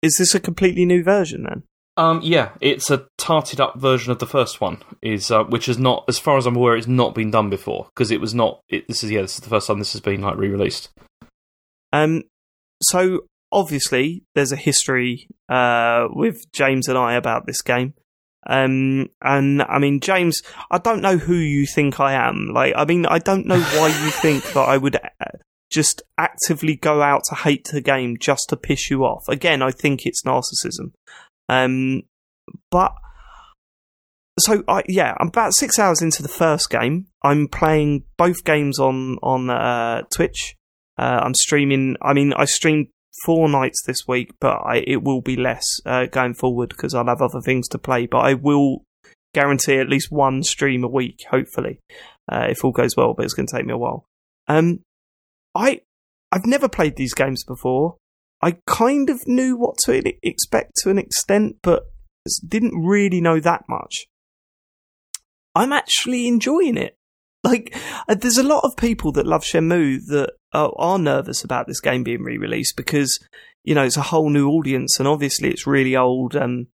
Is 0.02 0.18
this 0.18 0.36
a 0.36 0.40
completely 0.40 0.86
new 0.86 1.04
version 1.04 1.44
then? 1.44 1.64
Um, 1.96 2.22
yeah, 2.24 2.50
it's 2.60 2.90
a 2.90 3.06
tarted 3.18 3.62
up 3.62 3.80
version 3.80 4.12
of 4.12 4.20
the 4.20 4.26
first 4.26 4.60
one, 4.60 4.82
is 5.02 5.30
uh, 5.32 5.44
which 5.44 5.70
is 5.70 5.78
not, 5.78 6.04
as 6.08 6.18
far 6.18 6.38
as 6.38 6.46
I'm 6.46 6.56
aware, 6.56 6.76
it's 6.76 6.88
not 6.88 7.14
been 7.14 7.30
done 7.32 7.50
before 7.50 7.88
because 7.94 8.10
it 8.12 8.20
was 8.20 8.34
not. 8.34 8.60
It, 8.68 8.88
this 8.88 9.04
is 9.04 9.12
yeah, 9.12 9.22
this 9.22 9.36
is 9.36 9.42
the 9.42 9.50
first 9.50 9.68
time 9.68 9.80
this 9.80 9.94
has 9.94 10.02
been 10.02 10.22
like 10.22 10.36
re-released. 10.36 10.90
Um, 11.94 12.24
so 12.82 13.22
obviously 13.54 14.23
there's 14.36 14.52
a 14.52 14.57
history 14.57 15.28
uh, 15.49 16.07
with 16.10 16.52
James 16.52 16.88
and 16.88 16.98
I 16.98 17.14
about 17.14 17.45
this 17.45 17.61
game. 17.61 17.94
Um, 18.45 19.10
and 19.22 19.61
I 19.61 19.80
mean, 19.80 20.02
James, 20.02 20.41
I 20.69 20.78
don't 20.78 21.02
know 21.02 21.18
who 21.18 21.36
you 21.36 21.65
think 21.65 21.99
I 21.99 22.14
am. 22.14 22.49
Like, 22.53 22.73
I 22.76 22.84
mean, 22.86 23.06
I 23.06 23.19
don't 23.19 23.45
know 23.45 23.60
why 23.60 23.88
you 23.88 24.11
think 24.22 24.44
that 24.53 24.57
I 24.68 24.78
would 24.78 24.98
uh, 24.98 25.38
just 25.72 26.02
actively 26.18 26.76
go 26.76 27.02
out 27.02 27.22
to 27.30 27.36
hate 27.36 27.69
the 27.72 27.82
game 27.82 28.18
just 28.19 28.49
to 28.49 28.57
piss 28.57 28.90
you 28.90 29.06
off. 29.06 29.23
Again, 29.30 29.61
I 29.61 29.72
think 29.72 30.06
it's 30.06 30.23
narcissism. 30.23 30.91
Um, 31.48 32.03
but 32.69 32.94
so 34.40 34.64
I 34.68 34.84
yeah, 34.88 35.14
I'm 35.19 35.28
about 35.28 35.53
six 35.56 35.78
hours 35.80 36.02
into 36.02 36.22
the 36.22 36.28
first 36.28 36.69
game. 36.69 37.07
I'm 37.23 37.48
playing 37.48 38.03
both 38.18 38.44
games 38.44 38.80
on 38.80 39.18
on 39.22 39.49
uh, 39.49 40.03
Twitch. 40.14 40.56
Uh, 40.98 41.22
I'm 41.23 41.34
streaming. 41.34 41.95
I 42.02 42.14
mean, 42.14 42.34
I 42.34 42.45
streamed 42.45 42.88
four 43.26 43.48
nights 43.48 43.84
this 43.85 44.07
week, 44.07 44.31
but 44.40 44.57
I, 44.65 44.84
it 44.88 45.03
will 45.03 45.22
be 45.22 45.35
less 45.35 45.65
uh, 45.85 46.06
going 46.06 46.34
forward 46.34 46.69
because 46.69 46.94
I'll 46.94 47.06
have 47.07 47.22
other 47.22 47.41
things 47.41 47.68
to 47.69 47.77
play. 47.77 48.06
But 48.06 48.19
I 48.19 48.34
will 48.34 48.84
guarantee 49.34 49.77
at 49.77 49.90
least 49.90 50.11
one 50.11 50.44
stream 50.44 50.84
a 50.84 50.90
week, 50.90 51.19
hopefully, 51.30 51.80
uh, 52.31 52.48
if 52.49 52.64
all 52.64 52.72
goes 52.72 52.95
well. 52.98 53.14
But 53.14 53.26
it's 53.26 53.34
going 53.34 53.48
to 53.48 53.56
take 53.56 53.65
me 53.65 53.73
a 53.73 53.77
while. 53.77 54.06
Um, 54.48 54.80
I 55.56 55.81
I've 56.31 56.45
never 56.45 56.68
played 56.68 56.95
these 56.95 57.14
games 57.14 57.44
before. 57.44 57.98
I 58.41 58.57
kind 58.65 59.10
of 59.10 59.22
knew 59.27 59.56
what 59.56 59.77
to 59.85 60.02
expect 60.22 60.73
to 60.77 60.90
an 60.90 60.98
extent, 60.98 61.57
but 61.61 61.84
didn't 62.45 62.73
really 62.73 63.22
know 63.22 63.40
that 63.40 63.64
much. 63.69 64.07
I'm 65.56 65.72
actually 65.72 66.27
enjoying 66.27 66.77
it. 66.77 66.95
Like, 67.44 67.76
uh, 68.07 68.15
there's 68.15 68.38
a 68.38 68.44
lot 68.44 68.64
of 68.64 68.78
people 68.78 69.11
that 69.14 69.28
love 69.28 69.44
Shenmue 69.44 70.06
that 70.07 70.32
are, 70.53 70.72
are 70.78 70.98
nervous 70.98 71.44
about 71.44 71.68
this 71.68 71.82
game 71.82 72.03
being 72.03 72.24
re-released 72.24 72.76
because, 72.78 73.20
you 73.64 73.76
know, 73.76 73.84
it's 73.84 73.98
a 73.98 74.02
whole 74.02 74.30
new 74.30 74.49
audience 74.49 74.98
and 74.99 75.07
obviously 75.07 75.49
it's 75.49 75.68
really 75.68 75.95
old 75.95 76.36
and, 76.36 76.68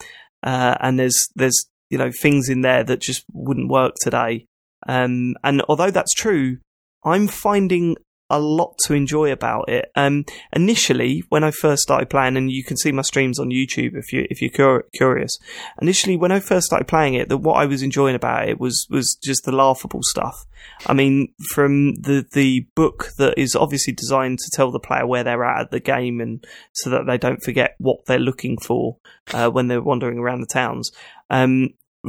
uh, 0.44 0.76
and 0.82 1.00
there's, 1.00 1.30
there's, 1.36 1.68
you 1.90 1.98
know, 1.98 2.12
things 2.12 2.50
in 2.50 2.62
there 2.62 2.84
that 2.84 3.02
just 3.02 3.24
wouldn't 3.32 3.70
work 3.70 3.96
today. 4.02 4.46
Um, 4.88 5.36
and 5.44 5.62
although 5.70 5.92
that's 5.92 6.14
true, 6.14 6.58
I'm 7.04 7.28
finding 7.28 7.96
a 8.30 8.40
lot 8.40 8.78
to 8.80 8.94
enjoy 8.94 9.32
about 9.32 9.70
it. 9.70 9.90
Um, 9.96 10.26
initially, 10.54 11.24
when 11.30 11.44
I 11.44 11.52
first 11.52 11.84
started 11.84 12.10
playing, 12.10 12.38
and 12.38 12.52
you 12.52 12.64
can 12.64 12.78
see 12.78 12.92
my 12.92 13.02
streams 13.02 13.40
on 13.40 13.50
YouTube 13.50 13.96
if 13.96 14.12
you 14.12 14.28
if 14.30 14.42
you're 14.42 14.52
cur- 14.52 14.86
curious. 14.94 15.38
Initially, 15.82 16.18
when 16.18 16.32
I 16.32 16.40
first 16.40 16.68
started 16.68 16.88
playing 16.88 17.14
it, 17.14 17.30
the, 17.30 17.38
what 17.38 17.56
I 17.56 17.66
was 17.66 17.82
enjoying 17.82 18.16
about 18.16 18.50
it 18.50 18.60
was 18.60 18.86
was 18.90 19.18
just 19.24 19.46
the 19.46 19.52
laughable 19.52 20.02
stuff. 20.04 20.46
I 20.86 20.94
mean, 20.94 21.34
from 21.54 21.96
the 21.96 22.26
the 22.32 22.68
book 22.76 23.10
that 23.18 23.38
is 23.38 23.56
obviously 23.56 23.94
designed 23.94 24.40
to 24.40 24.52
tell 24.54 24.72
the 24.72 24.80
player 24.80 25.08
where 25.08 25.24
they're 25.24 25.46
at 25.46 25.62
at 25.62 25.72
the 25.72 25.80
game, 25.80 26.20
and 26.20 26.46
so 26.74 26.90
that 26.90 27.06
they 27.06 27.18
don't 27.18 27.44
forget 27.44 27.76
what 27.78 28.06
they're 28.06 28.20
looking 28.20 28.58
for 28.58 28.98
uh, 29.34 29.50
when 29.50 29.68
they're 29.68 29.82
wandering 29.82 30.20
around 30.20 30.42
the 30.42 30.48
towns. 30.48 30.92
Um, 31.30 31.70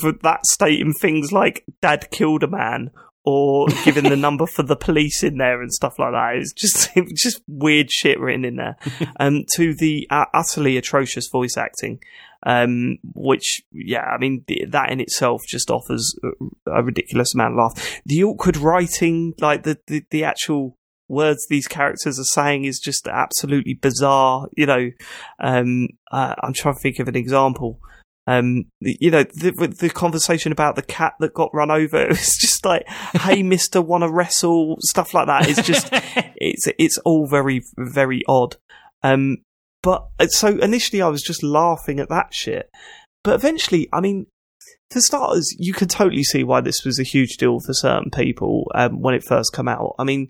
for 0.00 0.12
that 0.22 0.40
stating 0.44 0.92
things 0.92 1.32
like 1.32 1.64
"Dad 1.80 2.10
killed 2.10 2.42
a 2.42 2.48
man" 2.48 2.90
or 3.28 3.66
giving 3.84 4.04
the 4.04 4.16
number 4.16 4.46
for 4.46 4.62
the 4.62 4.74
police 4.74 5.22
in 5.22 5.36
there 5.36 5.60
and 5.60 5.70
stuff 5.70 5.98
like 5.98 6.12
that. 6.12 6.36
It's 6.36 6.54
just 6.54 6.88
just 7.14 7.42
weird 7.46 7.90
shit 7.90 8.18
written 8.18 8.44
in 8.44 8.56
there. 8.56 8.76
Um, 9.20 9.44
to 9.56 9.74
the 9.74 10.06
uh, 10.10 10.26
utterly 10.32 10.76
atrocious 10.76 11.28
voice 11.28 11.56
acting, 11.56 11.98
um, 12.44 12.98
which 13.14 13.62
yeah, 13.72 14.02
I 14.02 14.18
mean 14.18 14.44
that 14.68 14.90
in 14.90 15.00
itself 15.00 15.42
just 15.46 15.70
offers 15.70 16.16
a 16.66 16.82
ridiculous 16.82 17.34
amount 17.34 17.54
of 17.54 17.58
laugh. 17.58 18.00
The 18.06 18.22
awkward 18.22 18.56
writing, 18.56 19.34
like 19.40 19.64
the 19.64 19.78
the, 19.86 20.04
the 20.10 20.24
actual 20.24 20.78
words 21.08 21.46
these 21.48 21.66
characters 21.66 22.18
are 22.18 22.24
saying 22.24 22.64
is 22.64 22.78
just 22.78 23.08
absolutely 23.08 23.74
bizarre. 23.74 24.48
You 24.56 24.66
know, 24.66 24.90
um, 25.40 25.88
uh, 26.12 26.34
I'm 26.42 26.52
trying 26.52 26.74
to 26.74 26.80
think 26.80 26.98
of 26.98 27.08
an 27.08 27.16
example. 27.16 27.80
Um, 28.28 28.66
you 28.80 29.10
know, 29.10 29.22
the, 29.22 29.74
the 29.80 29.88
conversation 29.88 30.52
about 30.52 30.76
the 30.76 30.82
cat 30.82 31.14
that 31.18 31.32
got 31.32 31.48
run 31.54 31.70
over, 31.70 31.96
it's 32.10 32.38
just 32.38 32.64
like, 32.66 32.86
hey, 32.86 33.42
mister, 33.42 33.80
want 33.80 34.04
to 34.04 34.12
wrestle? 34.12 34.76
Stuff 34.80 35.14
like 35.14 35.26
that. 35.28 35.48
It's 35.48 35.66
just, 35.66 35.88
it's, 36.36 36.68
it's 36.78 36.98
all 36.98 37.26
very, 37.26 37.62
very 37.78 38.22
odd. 38.28 38.56
Um, 39.02 39.38
but 39.82 40.08
uh, 40.18 40.26
so 40.26 40.58
initially 40.58 41.00
I 41.00 41.08
was 41.08 41.22
just 41.22 41.42
laughing 41.42 42.00
at 42.00 42.10
that 42.10 42.34
shit. 42.34 42.68
But 43.24 43.34
eventually, 43.34 43.88
I 43.94 44.00
mean, 44.00 44.26
for 44.90 45.00
starters, 45.00 45.54
you 45.58 45.72
could 45.72 45.88
totally 45.88 46.24
see 46.24 46.44
why 46.44 46.60
this 46.60 46.84
was 46.84 46.98
a 46.98 47.04
huge 47.04 47.38
deal 47.38 47.60
for 47.60 47.72
certain 47.72 48.10
people 48.10 48.70
um, 48.74 49.00
when 49.00 49.14
it 49.14 49.24
first 49.24 49.54
came 49.54 49.68
out. 49.68 49.94
I 49.98 50.04
mean, 50.04 50.28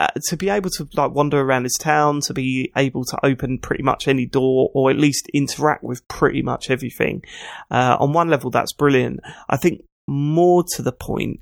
uh, 0.00 0.08
to 0.28 0.36
be 0.36 0.48
able 0.48 0.70
to 0.70 0.88
like 0.94 1.12
wander 1.12 1.38
around 1.38 1.64
this 1.64 1.76
town, 1.76 2.22
to 2.22 2.32
be 2.32 2.72
able 2.74 3.04
to 3.04 3.18
open 3.22 3.58
pretty 3.58 3.82
much 3.82 4.08
any 4.08 4.24
door 4.24 4.70
or 4.72 4.90
at 4.90 4.96
least 4.96 5.28
interact 5.34 5.84
with 5.84 6.06
pretty 6.08 6.40
much 6.40 6.70
everything. 6.70 7.22
Uh, 7.70 7.98
on 8.00 8.14
one 8.14 8.30
level, 8.30 8.50
that's 8.50 8.72
brilliant. 8.72 9.20
I 9.50 9.58
think 9.58 9.82
more 10.08 10.64
to 10.76 10.82
the 10.82 10.92
point, 10.92 11.40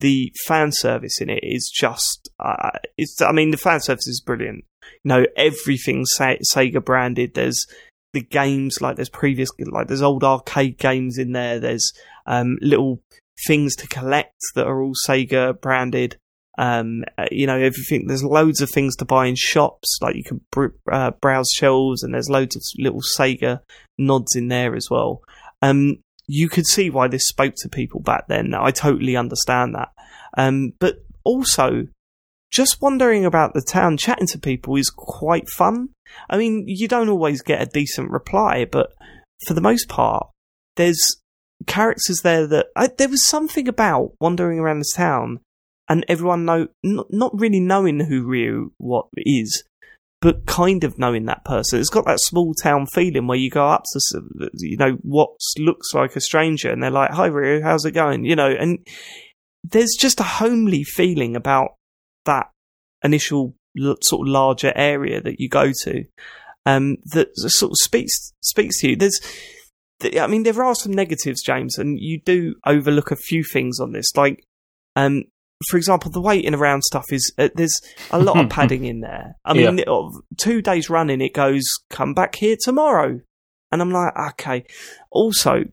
the 0.00 0.32
fan 0.46 0.72
service 0.72 1.20
in 1.20 1.28
it 1.28 1.40
is 1.42 1.70
just, 1.70 2.30
uh, 2.40 2.70
it's, 2.96 3.20
I 3.20 3.32
mean, 3.32 3.50
the 3.50 3.58
fan 3.58 3.80
service 3.80 4.06
is 4.06 4.22
brilliant. 4.24 4.64
You 5.04 5.08
know, 5.08 5.26
everything's 5.36 6.10
Sega 6.18 6.82
branded. 6.82 7.34
There's 7.34 7.66
the 8.14 8.22
games, 8.22 8.80
like 8.80 8.96
there's 8.96 9.10
previous, 9.10 9.50
like 9.58 9.88
there's 9.88 10.00
old 10.00 10.24
arcade 10.24 10.78
games 10.78 11.18
in 11.18 11.32
there. 11.32 11.60
There's, 11.60 11.92
um, 12.26 12.56
little 12.62 13.02
things 13.46 13.76
to 13.76 13.86
collect 13.86 14.40
that 14.54 14.66
are 14.66 14.82
all 14.82 14.94
Sega 15.06 15.60
branded. 15.60 16.16
Um, 16.60 17.04
uh, 17.16 17.26
you 17.30 17.46
know, 17.46 17.56
everything. 17.56 18.06
There's 18.06 18.24
loads 18.24 18.60
of 18.60 18.70
things 18.70 18.96
to 18.96 19.04
buy 19.04 19.26
in 19.26 19.36
shops. 19.36 19.98
Like 20.02 20.16
you 20.16 20.24
can 20.24 20.40
br- 20.50 20.66
uh, 20.90 21.12
browse 21.12 21.50
shelves, 21.54 22.02
and 22.02 22.12
there's 22.12 22.28
loads 22.28 22.56
of 22.56 22.62
little 22.76 23.00
Sega 23.00 23.60
nods 23.96 24.34
in 24.34 24.48
there 24.48 24.74
as 24.74 24.88
well. 24.90 25.22
Um, 25.62 25.98
you 26.26 26.48
could 26.48 26.66
see 26.66 26.90
why 26.90 27.08
this 27.08 27.28
spoke 27.28 27.54
to 27.58 27.68
people 27.68 28.00
back 28.00 28.26
then. 28.28 28.54
I 28.54 28.70
totally 28.70 29.16
understand 29.16 29.74
that. 29.74 29.90
Um, 30.36 30.72
but 30.78 30.96
also, 31.24 31.86
just 32.50 32.82
wandering 32.82 33.24
about 33.24 33.54
the 33.54 33.62
town, 33.62 33.96
chatting 33.96 34.26
to 34.28 34.38
people 34.38 34.76
is 34.76 34.90
quite 34.90 35.48
fun. 35.48 35.90
I 36.28 36.38
mean, 36.38 36.64
you 36.66 36.88
don't 36.88 37.08
always 37.08 37.42
get 37.42 37.62
a 37.62 37.66
decent 37.66 38.10
reply, 38.10 38.64
but 38.64 38.92
for 39.46 39.54
the 39.54 39.60
most 39.60 39.88
part, 39.88 40.28
there's 40.76 41.16
characters 41.66 42.20
there 42.22 42.46
that 42.46 42.66
I, 42.76 42.88
there 42.88 43.08
was 43.08 43.26
something 43.26 43.68
about 43.68 44.12
wandering 44.20 44.58
around 44.58 44.78
this 44.78 44.92
town 44.94 45.40
and 45.88 46.04
everyone 46.08 46.44
know 46.44 46.68
not, 46.82 47.30
really 47.32 47.60
knowing 47.60 48.00
who 48.00 48.24
Ryo 48.24 48.70
what 48.78 49.06
is, 49.16 49.64
but 50.20 50.46
kind 50.46 50.84
of 50.84 50.98
knowing 50.98 51.26
that 51.26 51.44
person. 51.44 51.80
It's 51.80 51.88
got 51.88 52.04
that 52.06 52.20
small 52.20 52.54
town 52.54 52.86
feeling 52.86 53.26
where 53.26 53.38
you 53.38 53.50
go 53.50 53.66
up 53.66 53.84
to 53.92 54.22
you 54.54 54.76
know 54.76 54.98
what 55.02 55.30
looks 55.58 55.94
like 55.94 56.16
a 56.16 56.20
stranger, 56.20 56.70
and 56.70 56.82
they're 56.82 56.90
like, 56.90 57.10
"Hi 57.12 57.26
Ryo, 57.26 57.62
how's 57.62 57.84
it 57.84 57.92
going?" 57.92 58.24
You 58.24 58.36
know, 58.36 58.50
and 58.50 58.86
there's 59.64 59.96
just 59.98 60.20
a 60.20 60.24
homely 60.24 60.84
feeling 60.84 61.36
about 61.36 61.74
that 62.24 62.50
initial 63.02 63.54
sort 64.02 64.26
of 64.26 64.32
larger 64.32 64.72
area 64.74 65.20
that 65.20 65.38
you 65.38 65.48
go 65.48 65.72
to 65.84 66.04
um, 66.66 66.96
that 67.06 67.28
sort 67.34 67.70
of 67.70 67.76
speaks 67.80 68.32
speaks 68.42 68.80
to 68.80 68.90
you. 68.90 68.96
There's 68.96 69.20
I 70.02 70.26
mean, 70.28 70.44
there 70.44 70.62
are 70.62 70.74
some 70.74 70.92
negatives, 70.92 71.42
James, 71.42 71.76
and 71.76 71.98
you 71.98 72.20
do 72.24 72.54
overlook 72.64 73.10
a 73.10 73.16
few 73.16 73.42
things 73.42 73.80
on 73.80 73.92
this. 73.92 74.06
Like, 74.16 74.44
um, 74.94 75.24
for 75.66 75.76
example, 75.76 76.10
the 76.10 76.20
waiting 76.20 76.54
around 76.54 76.82
stuff 76.84 77.06
is 77.10 77.32
uh, 77.38 77.48
there's 77.54 77.80
a 78.10 78.18
lot 78.18 78.38
of 78.38 78.50
padding 78.50 78.84
in 78.84 79.00
there. 79.00 79.34
I 79.44 79.54
mean, 79.54 79.78
yeah. 79.78 79.84
it, 79.88 80.12
two 80.36 80.62
days 80.62 80.88
running, 80.88 81.20
it 81.20 81.34
goes 81.34 81.64
come 81.90 82.14
back 82.14 82.36
here 82.36 82.56
tomorrow, 82.62 83.20
and 83.72 83.82
I'm 83.82 83.90
like, 83.90 84.12
okay. 84.30 84.64
Also, 85.10 85.64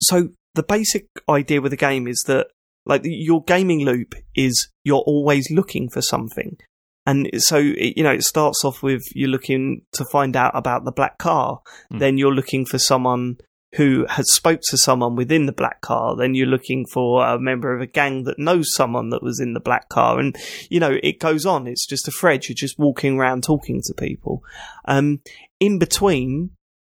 so 0.00 0.28
the 0.54 0.62
basic 0.62 1.06
idea 1.28 1.60
with 1.60 1.70
the 1.72 1.76
game 1.76 2.06
is 2.06 2.22
that 2.26 2.48
like 2.84 3.02
your 3.04 3.42
gaming 3.44 3.84
loop 3.84 4.14
is 4.34 4.68
you're 4.84 5.04
always 5.06 5.50
looking 5.50 5.88
for 5.88 6.02
something. 6.02 6.56
And 7.04 7.28
so, 7.38 7.56
you 7.58 8.02
know, 8.04 8.12
it 8.12 8.22
starts 8.22 8.64
off 8.64 8.82
with 8.82 9.02
you're 9.12 9.28
looking 9.28 9.82
to 9.94 10.04
find 10.04 10.36
out 10.36 10.52
about 10.54 10.84
the 10.84 10.92
black 10.92 11.18
car. 11.18 11.60
Mm. 11.92 11.98
Then 11.98 12.18
you're 12.18 12.34
looking 12.34 12.64
for 12.64 12.78
someone 12.78 13.38
who 13.74 14.06
has 14.08 14.32
spoke 14.32 14.60
to 14.68 14.76
someone 14.76 15.16
within 15.16 15.46
the 15.46 15.52
black 15.52 15.80
car, 15.80 16.14
then 16.16 16.34
you're 16.34 16.46
looking 16.46 16.84
for 16.86 17.26
a 17.26 17.38
member 17.38 17.74
of 17.74 17.80
a 17.80 17.86
gang 17.86 18.24
that 18.24 18.38
knows 18.38 18.74
someone 18.74 19.10
that 19.10 19.22
was 19.22 19.40
in 19.40 19.54
the 19.54 19.60
black 19.60 19.88
car. 19.88 20.18
And, 20.18 20.36
you 20.68 20.78
know, 20.78 20.98
it 21.02 21.18
goes 21.18 21.46
on. 21.46 21.66
It's 21.66 21.86
just 21.86 22.06
a 22.06 22.10
thread. 22.10 22.48
You're 22.48 22.54
just 22.54 22.78
walking 22.78 23.18
around 23.18 23.44
talking 23.44 23.80
to 23.84 23.94
people. 23.94 24.42
Um, 24.84 25.20
in 25.58 25.78
between, 25.78 26.50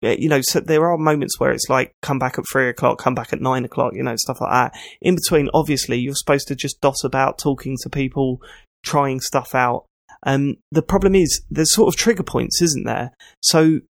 you 0.00 0.28
know, 0.28 0.40
so 0.42 0.60
there 0.60 0.90
are 0.90 0.98
moments 0.98 1.38
where 1.38 1.52
it's 1.52 1.68
like, 1.68 1.94
come 2.00 2.18
back 2.18 2.38
at 2.38 2.44
three 2.50 2.68
o'clock, 2.68 2.98
come 2.98 3.14
back 3.14 3.32
at 3.32 3.40
nine 3.40 3.64
o'clock, 3.64 3.92
you 3.94 4.02
know, 4.02 4.16
stuff 4.16 4.40
like 4.40 4.50
that. 4.50 4.80
In 5.00 5.14
between, 5.14 5.48
obviously, 5.52 5.98
you're 5.98 6.14
supposed 6.14 6.48
to 6.48 6.56
just 6.56 6.80
dot 6.80 7.04
about 7.04 7.38
talking 7.38 7.76
to 7.82 7.90
people, 7.90 8.40
trying 8.82 9.20
stuff 9.20 9.54
out. 9.54 9.84
Um, 10.24 10.56
the 10.70 10.82
problem 10.82 11.14
is 11.14 11.42
there's 11.50 11.74
sort 11.74 11.92
of 11.92 11.96
trigger 11.96 12.22
points, 12.22 12.62
isn't 12.62 12.84
there? 12.84 13.12
So 13.40 13.80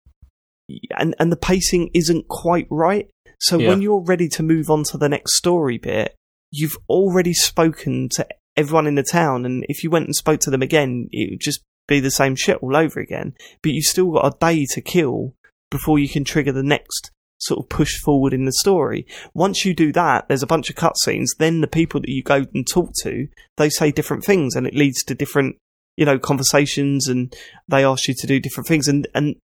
and 0.97 1.15
and 1.19 1.33
the 1.33 1.37
pacing 1.37 1.91
isn't 1.95 2.29
quite 2.29 2.67
right. 2.71 3.09
So 3.41 3.59
yeah. 3.59 3.69
when 3.69 3.83
you're 3.83 4.05
ready 4.05 4.29
to 4.29 4.43
move 4.43 4.71
on 4.71 4.85
to 4.85 4.99
the 4.99 5.09
next 5.09 5.37
story 5.37 5.79
bit, 5.79 6.15
you've 6.51 6.77
already 6.89 7.33
spoken 7.33 8.09
to 8.11 8.27
everyone 8.57 8.87
in 8.87 8.95
the 8.95 9.03
town, 9.03 9.45
and 9.45 9.65
if 9.69 9.83
you 9.83 9.91
went 9.91 10.07
and 10.07 10.15
spoke 10.15 10.41
to 10.41 10.51
them 10.51 10.63
again, 10.63 11.09
it 11.11 11.31
would 11.31 11.41
just 11.41 11.63
be 11.89 12.01
the 12.01 12.11
same 12.11 12.37
shit 12.37 12.59
all 12.63 12.77
over 12.77 13.01
again. 13.01 13.35
But 13.63 13.73
you've 13.73 13.85
still 13.85 14.13
got 14.13 14.35
a 14.35 14.39
day 14.39 14.67
to 14.71 14.81
kill 14.81 15.35
before 15.71 15.99
you 15.99 16.09
can 16.09 16.25
trigger 16.25 16.53
the 16.53 16.63
next 16.63 17.11
sort 17.39 17.59
of 17.59 17.69
push 17.69 17.99
forward 17.99 18.33
in 18.33 18.45
the 18.45 18.53
story. 18.53 19.07
Once 19.35 19.65
you 19.65 19.75
do 19.75 19.93
that, 19.93 20.29
there's 20.29 20.43
a 20.43 20.47
bunch 20.47 20.71
of 20.71 20.77
cutscenes. 20.77 21.31
Then 21.39 21.61
the 21.61 21.67
people 21.67 22.01
that 22.01 22.09
you 22.09 22.23
go 22.23 22.47
and 22.55 22.67
talk 22.67 22.93
to, 23.03 23.27
they 23.57 23.69
say 23.69 23.91
different 23.91 24.25
things, 24.25 24.55
and 24.55 24.67
it 24.67 24.75
leads 24.75 25.03
to 25.05 25.15
different, 25.15 25.57
you 25.97 26.05
know, 26.05 26.19
conversations, 26.19 27.09
and 27.09 27.35
they 27.69 27.85
ask 27.85 28.07
you 28.07 28.15
to 28.17 28.27
do 28.27 28.39
different 28.39 28.69
things, 28.69 28.87
and 28.87 29.09
and 29.15 29.37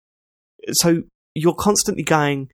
so 0.73 1.03
you're 1.35 1.55
constantly 1.55 2.03
going, 2.03 2.51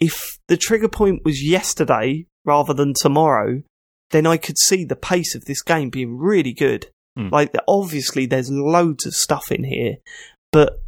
if 0.00 0.38
the 0.48 0.56
trigger 0.56 0.88
point 0.88 1.24
was 1.24 1.42
yesterday 1.42 2.26
rather 2.44 2.74
than 2.74 2.94
tomorrow, 2.94 3.62
then 4.10 4.26
I 4.26 4.36
could 4.36 4.58
see 4.58 4.84
the 4.84 4.96
pace 4.96 5.34
of 5.34 5.44
this 5.44 5.62
game 5.62 5.90
being 5.90 6.18
really 6.18 6.52
good. 6.52 6.88
Mm. 7.18 7.30
Like, 7.30 7.54
obviously, 7.68 8.26
there's 8.26 8.50
loads 8.50 9.06
of 9.06 9.14
stuff 9.14 9.52
in 9.52 9.64
here, 9.64 9.96
but 10.50 10.80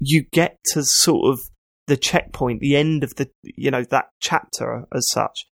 you 0.00 0.24
get 0.32 0.58
to 0.72 0.82
sort 0.82 1.32
of 1.32 1.40
the 1.86 1.96
checkpoint, 1.96 2.60
the 2.60 2.76
end 2.76 3.04
of 3.04 3.14
the, 3.16 3.30
you 3.42 3.70
know, 3.70 3.84
that 3.84 4.10
chapter 4.20 4.86
as 4.94 5.08
such, 5.10 5.46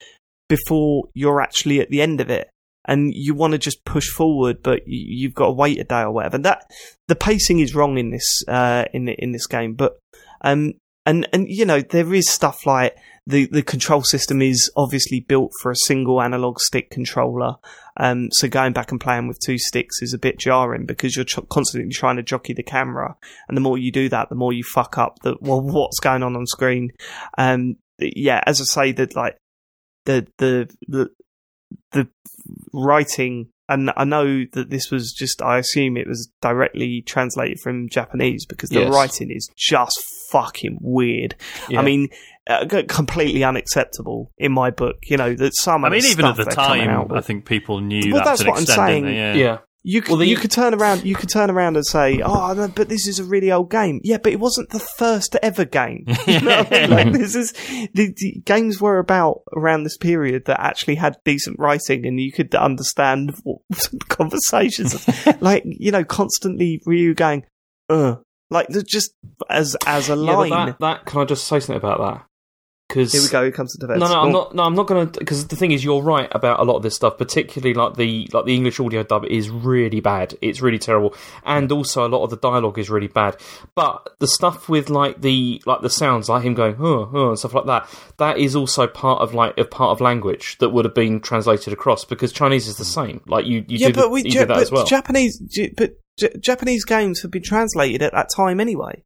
before 0.49 1.05
you're 1.13 1.41
actually 1.41 1.79
at 1.79 1.89
the 1.89 2.01
end 2.01 2.21
of 2.21 2.29
it. 2.29 2.49
And 2.85 3.13
you 3.13 3.33
want 3.33 3.53
to 3.53 3.57
just 3.57 3.85
push 3.85 4.09
forward, 4.09 4.61
but 4.61 4.81
you've 4.85 5.33
got 5.33 5.45
to 5.45 5.51
wait 5.53 5.79
a 5.79 5.85
day 5.85 6.01
or 6.01 6.11
whatever. 6.11 6.35
And 6.35 6.43
that 6.43 6.69
the 7.07 7.15
pacing 7.15 7.59
is 7.59 7.73
wrong 7.73 7.97
in 7.97 8.09
this 8.09 8.43
uh, 8.45 8.83
in 8.93 9.07
in 9.07 9.31
this 9.31 9.47
game, 9.47 9.73
but 9.73 9.97
um, 10.43 10.73
and 11.05 11.27
and 11.33 11.47
you 11.47 11.65
know 11.65 11.81
there 11.81 12.13
is 12.13 12.29
stuff 12.29 12.65
like 12.65 12.95
the 13.25 13.47
the 13.47 13.63
control 13.63 14.03
system 14.03 14.41
is 14.41 14.71
obviously 14.75 15.21
built 15.21 15.51
for 15.61 15.71
a 15.71 15.75
single 15.75 16.21
analog 16.21 16.59
stick 16.59 16.89
controller. 16.89 17.55
Um, 17.97 18.29
so 18.31 18.47
going 18.47 18.73
back 18.73 18.91
and 18.91 18.99
playing 18.99 19.27
with 19.27 19.39
two 19.39 19.57
sticks 19.57 20.01
is 20.01 20.13
a 20.13 20.17
bit 20.17 20.39
jarring 20.39 20.85
because 20.85 21.15
you're 21.15 21.25
ch- 21.25 21.47
constantly 21.49 21.91
trying 21.91 22.17
to 22.17 22.23
jockey 22.23 22.53
the 22.53 22.63
camera, 22.63 23.15
and 23.47 23.55
the 23.55 23.61
more 23.61 23.77
you 23.77 23.91
do 23.91 24.09
that, 24.09 24.29
the 24.29 24.35
more 24.35 24.53
you 24.53 24.63
fuck 24.63 24.97
up 24.97 25.19
the 25.23 25.35
well 25.41 25.61
what's 25.61 25.99
going 25.99 26.23
on 26.23 26.35
on 26.35 26.45
screen. 26.45 26.91
Um, 27.37 27.75
yeah, 27.99 28.41
as 28.45 28.59
I 28.59 28.63
say, 28.65 28.91
that 28.93 29.15
like 29.15 29.37
the 30.05 30.27
the 30.37 30.69
the 30.87 31.09
the 31.91 32.07
writing 32.73 33.49
and 33.69 33.91
I 33.95 34.03
know 34.03 34.43
that 34.53 34.69
this 34.69 34.91
was 34.91 35.13
just, 35.13 35.41
I 35.41 35.57
assume 35.57 35.97
it 35.97 36.07
was 36.07 36.29
directly 36.41 37.01
translated 37.05 37.59
from 37.61 37.87
Japanese 37.89 38.45
because 38.45 38.69
the 38.69 38.81
Yes. 38.81 38.93
writing 38.93 39.31
is 39.31 39.49
just 39.57 39.97
fucking 40.31 40.77
weird. 40.81 41.35
Yeah. 41.69 41.79
I 41.79 41.83
mean, 41.83 42.09
uh, 42.47 42.65
completely 42.89 43.43
unacceptable 43.43 44.31
in 44.37 44.51
my 44.51 44.69
book. 44.69 44.97
You 45.05 45.17
know 45.17 45.33
that 45.35 45.55
some. 45.55 45.85
I 45.85 45.89
mean, 45.89 46.01
the 46.01 46.07
even 46.09 46.25
at 46.25 46.35
the 46.35 46.45
time, 46.45 47.07
with- 47.07 47.17
I 47.17 47.21
think 47.21 47.45
people 47.45 47.79
knew 47.79 48.13
Well, 48.13 48.23
that 48.23 48.25
that's 48.25 48.41
to 48.41 48.47
an 48.47 48.49
what 48.51 48.57
I'm 48.57 48.63
extent, 48.63 48.87
saying. 48.87 49.05
they? 49.05 49.15
Yeah. 49.15 49.33
yeah. 49.35 49.57
You 49.85 50.01
could, 50.01 50.11
Well, 50.11 50.19
the- 50.19 50.27
you 50.27 50.37
could 50.37 50.49
turn 50.51 50.73
around. 50.73 51.03
You 51.03 51.13
could 51.13 51.27
turn 51.29 51.49
around 51.51 51.75
and 51.75 51.85
say, 51.85 52.21
"Oh, 52.23 52.53
no, 52.53 52.69
but 52.69 52.87
this 52.87 53.05
is 53.05 53.19
a 53.19 53.23
really 53.25 53.51
old 53.51 53.69
game." 53.69 53.99
Yeah, 54.03 54.17
but 54.17 54.31
it 54.31 54.39
wasn't 54.39 54.69
the 54.69 54.79
first 54.79 55.35
ever 55.43 55.65
game. 55.65 56.05
You 56.27 56.39
know 56.39 56.65
I 56.71 56.87
mean? 56.87 56.89
Like 56.89 57.11
this 57.11 57.35
is 57.35 57.51
the, 57.93 58.13
the 58.15 58.41
games 58.45 58.79
were 58.79 58.97
about 58.97 59.41
around 59.53 59.83
this 59.83 59.97
period 59.97 60.45
that 60.45 60.61
actually 60.61 60.95
had 60.95 61.17
decent 61.25 61.59
writing, 61.59 62.05
and 62.05 62.17
you 62.17 62.31
could 62.31 62.55
understand 62.55 63.33
what, 63.43 63.59
conversations. 64.07 65.05
like 65.41 65.63
you 65.65 65.91
know, 65.91 66.03
constantly 66.03 66.81
Ryo 66.85 67.13
going, 67.13 67.43
"Uh," 67.89 68.15
like 68.49 68.67
just 68.87 69.13
as 69.49 69.75
as 69.85 70.09
a 70.09 70.15
Yeah, 70.15 70.35
line. 70.35 70.49
that, 70.49 70.79
that 70.79 71.05
can 71.05 71.21
I 71.21 71.25
just 71.25 71.45
say 71.45 71.59
something 71.59 71.75
about 71.75 71.99
that? 71.99 72.25
Because 72.89 73.13
Here 73.13 73.21
we 73.21 73.29
go. 73.29 73.41
Here 73.43 73.51
comes 73.51 73.73
the 73.73 73.87
defense. 73.87 74.01
No, 74.01 74.07
no, 74.07 74.21
I'm 74.21 74.31
not. 74.31 74.55
No, 74.55 74.63
I'm 74.63 74.75
not 74.75 74.87
going 74.87 75.09
to. 75.09 75.19
Because 75.19 75.47
the 75.47 75.55
thing 75.55 75.71
is, 75.71 75.83
you're 75.83 76.01
right 76.01 76.27
about 76.31 76.59
a 76.59 76.63
lot 76.63 76.75
of 76.75 76.83
this 76.83 76.95
stuff. 76.95 77.17
Particularly 77.17 77.73
like 77.73 77.95
the 77.95 78.29
like 78.33 78.45
the 78.45 78.53
English 78.53 78.79
audio 78.79 79.03
dub 79.03 79.25
is 79.25 79.49
really 79.49 79.99
bad. 79.99 80.35
It's 80.41 80.61
really 80.61 80.77
terrible, 80.77 81.15
and 81.43 81.71
also 81.71 82.05
a 82.05 82.09
lot 82.09 82.23
of 82.23 82.29
the 82.29 82.37
dialogue 82.37 82.77
is 82.77 82.89
really 82.89 83.07
bad. 83.07 83.37
But 83.73 84.09
the 84.19 84.27
stuff 84.27 84.69
with 84.69 84.89
like 84.89 85.21
the 85.21 85.63
like 85.65 85.81
the 85.81 85.89
sounds, 85.89 86.29
like 86.29 86.43
him 86.43 86.53
going 86.53 86.75
huh, 86.75 87.05
huh, 87.11 87.29
and 87.29 87.39
stuff 87.39 87.53
like 87.53 87.65
that, 87.65 87.89
that 88.17 88.37
is 88.37 88.55
also 88.55 88.85
part 88.85 89.21
of 89.21 89.33
like 89.33 89.57
a 89.57 89.65
part 89.65 89.91
of 89.91 90.01
language 90.01 90.57
that 90.59 90.69
would 90.69 90.85
have 90.85 90.93
been 90.93 91.19
translated 91.19 91.73
across 91.73 92.05
because 92.05 92.31
Chinese 92.31 92.67
is 92.67 92.75
the 92.75 92.83
mm. 92.83 92.93
same. 92.93 93.21
Like 93.27 93.45
you, 93.45 93.65
you 93.67 93.77
yeah, 93.77 93.87
do, 93.87 93.93
but 93.93 94.01
the, 94.01 94.09
we 94.09 94.23
ja- 94.23 94.41
do 94.41 94.45
that 94.47 94.57
as 94.57 94.71
well. 94.71 94.85
Japanese, 94.85 95.41
but 95.75 95.93
J- 96.19 96.35
Japanese 96.39 96.85
games 96.85 97.21
have 97.21 97.31
been 97.31 97.43
translated 97.43 98.01
at 98.01 98.11
that 98.11 98.29
time 98.35 98.59
anyway. 98.59 99.03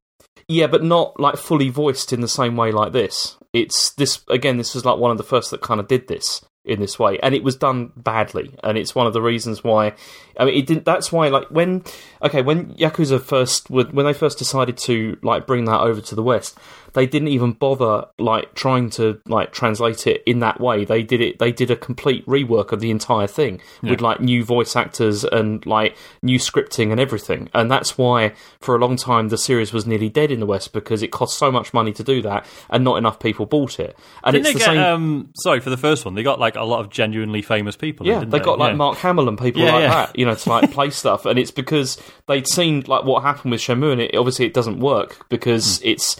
Yeah, 0.47 0.67
but 0.67 0.83
not 0.83 1.19
like 1.19 1.37
fully 1.37 1.69
voiced 1.69 2.13
in 2.13 2.21
the 2.21 2.27
same 2.27 2.55
way 2.55 2.71
like 2.71 2.93
this. 2.93 3.37
It's 3.61 3.91
this 3.91 4.21
again. 4.29 4.57
This 4.57 4.75
was 4.75 4.85
like 4.85 4.97
one 4.97 5.11
of 5.11 5.17
the 5.17 5.23
first 5.23 5.51
that 5.51 5.61
kind 5.61 5.79
of 5.79 5.87
did 5.87 6.07
this 6.07 6.43
in 6.63 6.79
this 6.79 6.99
way, 6.99 7.17
and 7.19 7.33
it 7.33 7.43
was 7.43 7.55
done 7.55 7.91
badly. 7.95 8.53
And 8.63 8.77
it's 8.77 8.93
one 8.93 9.07
of 9.07 9.13
the 9.13 9.21
reasons 9.21 9.63
why. 9.63 9.93
I 10.39 10.45
mean, 10.45 10.55
it 10.55 10.65
didn't. 10.67 10.85
That's 10.85 11.11
why, 11.11 11.29
like 11.29 11.47
when 11.49 11.83
okay, 12.21 12.41
when 12.41 12.73
Yakuza 12.75 13.21
first 13.21 13.69
would 13.69 13.93
when 13.93 14.05
they 14.05 14.13
first 14.13 14.37
decided 14.37 14.77
to 14.79 15.17
like 15.21 15.47
bring 15.47 15.65
that 15.65 15.81
over 15.81 16.01
to 16.01 16.15
the 16.15 16.23
West, 16.23 16.57
they 16.93 17.05
didn't 17.05 17.27
even 17.29 17.51
bother 17.53 18.05
like 18.17 18.53
trying 18.53 18.89
to 18.91 19.19
like 19.27 19.51
translate 19.51 20.07
it 20.07 20.23
in 20.25 20.39
that 20.39 20.59
way. 20.59 20.85
They 20.85 21.03
did 21.03 21.21
it. 21.21 21.39
They 21.39 21.51
did 21.51 21.69
a 21.71 21.75
complete 21.75 22.25
rework 22.25 22.71
of 22.71 22.79
the 22.79 22.91
entire 22.91 23.27
thing 23.27 23.61
with 23.83 24.01
like 24.01 24.19
new 24.21 24.43
voice 24.43 24.75
actors 24.75 25.23
and 25.23 25.65
like 25.65 25.95
new 26.21 26.39
scripting 26.39 26.91
and 26.91 26.99
everything. 26.99 27.49
And 27.53 27.69
that's 27.69 27.97
why 27.97 28.33
for 28.59 28.75
a 28.75 28.79
long 28.79 28.95
time 28.95 29.29
the 29.29 29.37
series 29.37 29.73
was 29.73 29.85
nearly 29.85 30.09
dead 30.09 30.31
in 30.31 30.39
the 30.39 30.45
West 30.45 30.73
because 30.73 31.01
it 31.03 31.09
cost 31.11 31.37
so 31.37 31.51
much 31.51 31.73
money 31.73 31.93
to 31.93 32.03
do 32.03 32.21
that 32.23 32.45
and 32.69 32.83
not 32.83 32.97
enough 32.97 33.19
people 33.19 33.45
bought 33.45 33.79
it. 33.79 33.97
And 34.23 34.33
Didn't 34.33 34.45
it's 34.47 34.53
they 34.53 34.53
the 34.53 34.59
get? 34.59 34.65
same. 34.65 34.77
Um, 34.79 35.29
sorry 35.35 35.59
for 35.59 35.69
the 35.69 35.77
first 35.77 36.05
one. 36.05 36.15
They 36.15 36.23
got 36.23 36.39
like 36.39 36.55
a 36.55 36.63
lot 36.63 36.79
of 36.79 36.89
genuinely 36.89 37.41
famous 37.41 37.75
people. 37.75 38.05
in, 38.05 38.11
yeah, 38.13 38.19
didn't 38.19 38.31
they 38.31 38.39
got 38.39 38.59
like 38.59 38.71
Yeah. 38.71 38.75
Mark 38.77 38.97
Hamill 38.99 39.27
and 39.29 39.37
people 39.37 39.61
Yeah, 39.61 39.73
like 39.73 39.81
yeah. 39.83 39.89
that, 39.89 40.17
you 40.17 40.25
know, 40.27 40.35
to 40.35 40.49
like 40.49 40.71
play 40.71 40.89
stuff, 40.89 41.25
and 41.25 41.37
it's 41.39 41.51
because 41.51 41.97
they'd 42.27 42.47
seen 42.47 42.83
like 42.87 43.03
what 43.05 43.23
happened 43.23 43.51
with 43.51 43.61
Shenmue, 43.61 43.91
and 43.93 44.01
it, 44.01 44.15
obviously 44.15 44.45
it 44.45 44.53
doesn't 44.53 44.79
work 44.79 45.27
because 45.29 45.79
Hmm. 45.79 45.87
it's 45.89 46.15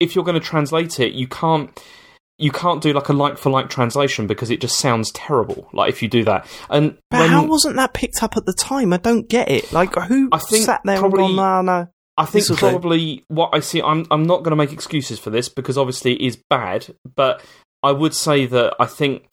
if 0.00 0.14
you're 0.14 0.24
going 0.24 0.40
to 0.40 0.46
translate 0.46 0.98
it, 1.00 1.12
you 1.12 1.26
can't 1.28 1.70
you 2.38 2.50
can't 2.50 2.80
do 2.82 2.94
like 2.94 3.08
a 3.10 3.12
like 3.12 3.36
for 3.36 3.50
like 3.50 3.68
translation 3.68 4.26
because 4.26 4.50
it 4.50 4.60
just 4.62 4.78
sounds 4.78 5.10
terrible. 5.12 5.68
Like 5.74 5.90
if 5.90 6.02
you 6.02 6.08
do 6.08 6.24
that, 6.24 6.46
and 6.70 6.96
But 7.10 7.20
when, 7.20 7.30
how 7.30 7.46
wasn't 7.46 7.76
that 7.76 7.92
picked 7.92 8.22
up 8.22 8.36
at 8.36 8.46
the 8.46 8.54
time? 8.54 8.92
I 8.92 8.96
don't 8.96 9.28
get 9.28 9.50
it. 9.50 9.70
Like 9.72 9.94
who 9.94 10.28
I 10.32 10.38
think 10.38 10.64
sat 10.64 10.80
there 10.84 10.98
probably- 10.98 11.24
and 11.26 11.36
gone, 11.36 11.66
"No, 11.66 11.80
no." 11.80 11.88
I 12.16 12.24
think 12.26 12.46
do. 12.46 12.54
probably 12.56 13.24
what 13.28 13.50
I 13.54 13.60
see. 13.60 13.80
I'm 13.80 14.06
I'm 14.10 14.24
not 14.24 14.38
going 14.38 14.50
to 14.50 14.56
make 14.56 14.72
excuses 14.72 15.18
for 15.18 15.30
this 15.30 15.48
because 15.48 15.78
obviously 15.78 16.14
it 16.14 16.20
is 16.26 16.36
bad, 16.50 16.86
but 17.14 17.42
I 17.82 17.92
would 17.92 18.14
say 18.14 18.44
that 18.46 18.74
I 18.78 18.84
think 18.86 19.24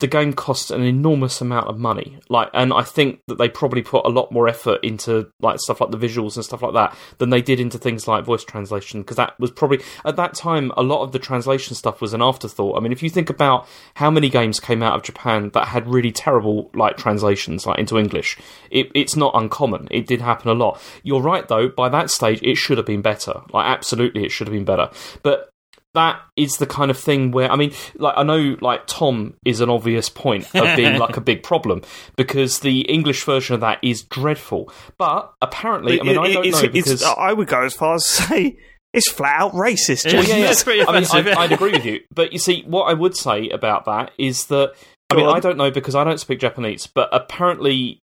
the 0.00 0.06
game 0.06 0.32
costs 0.32 0.70
an 0.70 0.82
enormous 0.82 1.40
amount 1.40 1.66
of 1.66 1.78
money. 1.78 2.18
Like, 2.28 2.50
and 2.54 2.72
I 2.72 2.82
think 2.82 3.20
that 3.26 3.38
they 3.38 3.48
probably 3.48 3.82
put 3.82 4.06
a 4.06 4.08
lot 4.08 4.30
more 4.30 4.48
effort 4.48 4.78
into 4.84 5.30
like 5.40 5.58
stuff 5.58 5.80
like 5.80 5.90
the 5.90 5.98
visuals 5.98 6.36
and 6.36 6.44
stuff 6.44 6.62
like 6.62 6.74
that 6.74 6.96
than 7.18 7.30
they 7.30 7.42
did 7.42 7.58
into 7.58 7.78
things 7.78 8.06
like 8.06 8.24
voice 8.24 8.44
translation 8.44 9.02
because 9.02 9.16
that 9.16 9.38
was 9.40 9.50
probably 9.50 9.80
at 10.04 10.16
that 10.16 10.34
time 10.34 10.70
a 10.76 10.82
lot 10.82 11.02
of 11.02 11.10
the 11.10 11.18
translation 11.18 11.74
stuff 11.74 12.00
was 12.00 12.14
an 12.14 12.22
afterthought. 12.22 12.76
I 12.76 12.80
mean, 12.80 12.92
if 12.92 13.02
you 13.02 13.10
think 13.10 13.28
about 13.28 13.66
how 13.94 14.10
many 14.10 14.28
games 14.28 14.60
came 14.60 14.82
out 14.82 14.94
of 14.94 15.02
Japan 15.02 15.50
that 15.54 15.68
had 15.68 15.88
really 15.88 16.12
terrible 16.12 16.70
like 16.74 16.96
translations 16.96 17.66
like 17.66 17.78
into 17.78 17.98
English, 17.98 18.38
it, 18.70 18.90
it's 18.94 19.16
not 19.16 19.32
uncommon. 19.34 19.88
It 19.90 20.06
did 20.06 20.20
happen 20.20 20.48
a 20.48 20.54
lot. 20.54 20.80
You're 21.02 21.22
right 21.22 21.46
though. 21.48 21.68
By 21.68 21.88
that 21.88 22.10
stage, 22.10 22.40
it 22.42 22.54
should 22.56 22.78
have 22.78 22.86
been 22.86 23.02
better. 23.02 23.42
Like, 23.52 23.66
absolutely, 23.66 24.24
it 24.24 24.30
should 24.30 24.46
have 24.46 24.54
been 24.54 24.64
better. 24.64 24.90
But 25.22 25.50
that 25.98 26.20
is 26.36 26.52
the 26.58 26.66
kind 26.66 26.90
of 26.90 26.98
thing 26.98 27.30
where 27.32 27.50
I 27.52 27.56
mean, 27.56 27.72
like 27.96 28.14
I 28.16 28.22
know, 28.22 28.56
like 28.60 28.86
Tom 28.86 29.34
is 29.44 29.60
an 29.60 29.68
obvious 29.68 30.08
point 30.08 30.44
of 30.54 30.76
being 30.76 30.98
like 30.98 31.16
a 31.16 31.20
big 31.30 31.42
problem 31.42 31.82
because 32.16 32.60
the 32.60 32.80
English 32.82 33.24
version 33.24 33.54
of 33.54 33.60
that 33.60 33.78
is 33.82 34.02
dreadful. 34.04 34.72
But 34.96 35.32
apparently, 35.42 36.00
I 36.00 36.04
mean, 36.04 36.18
I 36.18 36.26
It- 36.28 36.32
don't 36.34 36.46
it's- 36.46 36.62
know 36.62 36.68
because 36.70 37.02
I 37.02 37.32
would 37.32 37.48
go 37.48 37.62
as 37.62 37.74
far 37.74 37.94
as 37.96 38.06
say 38.06 38.56
it's 38.94 39.10
flat 39.10 39.40
out 39.40 39.52
racist. 39.52 40.10
Yeah, 40.10 40.22
yeah, 40.22 40.50
yeah. 40.76 40.84
I 40.88 40.92
mean, 41.00 41.28
I. 41.36 41.42
I'd 41.42 41.52
agree 41.52 41.72
with 41.72 41.84
you. 41.84 42.00
But 42.14 42.32
you 42.32 42.38
see, 42.38 42.62
what 42.66 42.84
I 42.84 42.94
would 42.94 43.14
say 43.16 43.48
about 43.50 43.84
that 43.84 44.12
is 44.18 44.46
that 44.46 44.72
I 45.10 45.16
mean. 45.16 45.26
I 45.26 45.40
don't 45.40 45.58
know 45.58 45.70
because 45.70 45.94
I 45.94 46.04
don't 46.04 46.18
speak 46.20 46.38
Japanese, 46.40 46.86
but 46.86 47.08
apparently. 47.12 48.00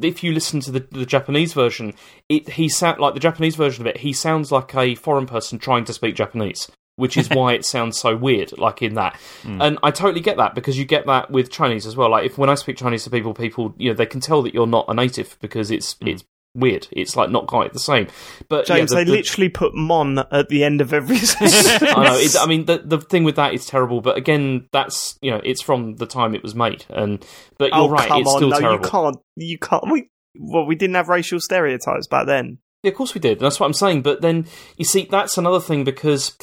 If 0.00 0.22
you 0.22 0.30
listen 0.32 0.60
to 0.60 0.70
the, 0.70 0.86
the 0.92 1.04
Japanese 1.04 1.54
version, 1.54 1.92
it 2.28 2.50
he 2.50 2.68
sound 2.68 3.00
like 3.00 3.14
the 3.14 3.20
Japanese 3.28 3.56
version 3.56 3.82
of 3.82 3.88
it. 3.88 3.96
He 3.96 4.12
sounds 4.12 4.52
like 4.52 4.72
a 4.76 4.94
foreign 4.94 5.26
person 5.26 5.58
trying 5.58 5.84
to 5.86 5.92
speak 5.92 6.14
Japanese, 6.14 6.70
which 6.98 7.16
is 7.16 7.30
why 7.30 7.52
it 7.52 7.64
sounds 7.64 7.98
so 7.98 8.16
weird. 8.16 8.56
Like 8.58 8.82
in 8.82 8.94
that, 8.94 9.16
hmm. 9.42 9.62
and 9.62 9.78
I 9.82 9.90
totally 9.90 10.20
get 10.20 10.36
that 10.36 10.54
because 10.54 10.78
you 10.78 10.84
get 10.84 11.06
that 11.06 11.30
with 11.30 11.50
Chinese 11.50 11.86
as 11.86 11.96
well. 11.96 12.10
Like 12.10 12.26
if 12.26 12.36
when 12.36 12.50
I 12.50 12.54
speak 12.54 12.76
Chinese 12.76 13.04
to 13.04 13.10
people, 13.10 13.32
people 13.32 13.74
you 13.78 13.90
know 13.90 13.96
they 13.96 14.06
can 14.06 14.20
tell 14.20 14.42
that 14.42 14.52
you're 14.52 14.66
not 14.66 14.86
a 14.88 14.94
native 14.94 15.38
because 15.40 15.70
it's 15.70 15.94
hmm. 15.94 16.08
it's 16.08 16.24
weird. 16.54 16.88
It's 16.90 17.16
like 17.16 17.30
not 17.30 17.46
quite 17.46 17.72
the 17.72 17.78
same. 17.78 18.08
But 18.48 18.68
yeah, 18.68 18.76
James, 18.76 18.90
the- 18.90 18.96
they 18.96 19.04
the- 19.04 19.12
literally 19.12 19.48
put 19.48 19.74
"mon" 19.74 20.18
at 20.18 20.48
the 20.48 20.64
end 20.64 20.80
of 20.80 20.92
every 20.92 21.16
sentence. 21.18 21.82
I 21.82 22.04
know. 22.04 22.14
It, 22.16 22.36
I 22.38 22.46
mean, 22.46 22.66
the 22.66 22.78
the 22.78 22.98
thing 22.98 23.24
with 23.24 23.36
that 23.36 23.54
is 23.54 23.66
terrible. 23.66 24.00
But 24.00 24.16
again, 24.16 24.68
that's 24.72 25.18
you 25.22 25.30
know, 25.30 25.40
it's 25.44 25.62
from 25.62 25.96
the 25.96 26.06
time 26.06 26.34
it 26.34 26.42
was 26.42 26.54
made, 26.54 26.84
and 26.90 27.24
but 27.58 27.70
you're 27.70 27.82
oh 27.82 27.88
right, 27.88 28.08
come 28.08 28.22
it's 28.22 28.30
on! 28.30 28.36
still 28.38 28.50
no, 28.50 28.58
terrible. 28.58 28.84
you 28.84 28.90
can't. 28.90 29.16
You 29.36 29.58
can't. 29.58 29.90
We 29.90 30.10
well, 30.38 30.66
we 30.66 30.74
didn't 30.74 30.96
have 30.96 31.08
racial 31.08 31.40
stereotypes 31.40 32.06
back 32.06 32.26
then. 32.26 32.58
Yeah, 32.82 32.90
of 32.90 32.96
course 32.96 33.14
we 33.14 33.20
did. 33.20 33.40
That's 33.40 33.58
what 33.58 33.66
I'm 33.66 33.72
saying. 33.72 34.02
But 34.02 34.20
then 34.20 34.46
you 34.76 34.84
see, 34.84 35.08
that's 35.10 35.36
another 35.36 35.60
thing 35.60 35.84
because 35.84 36.36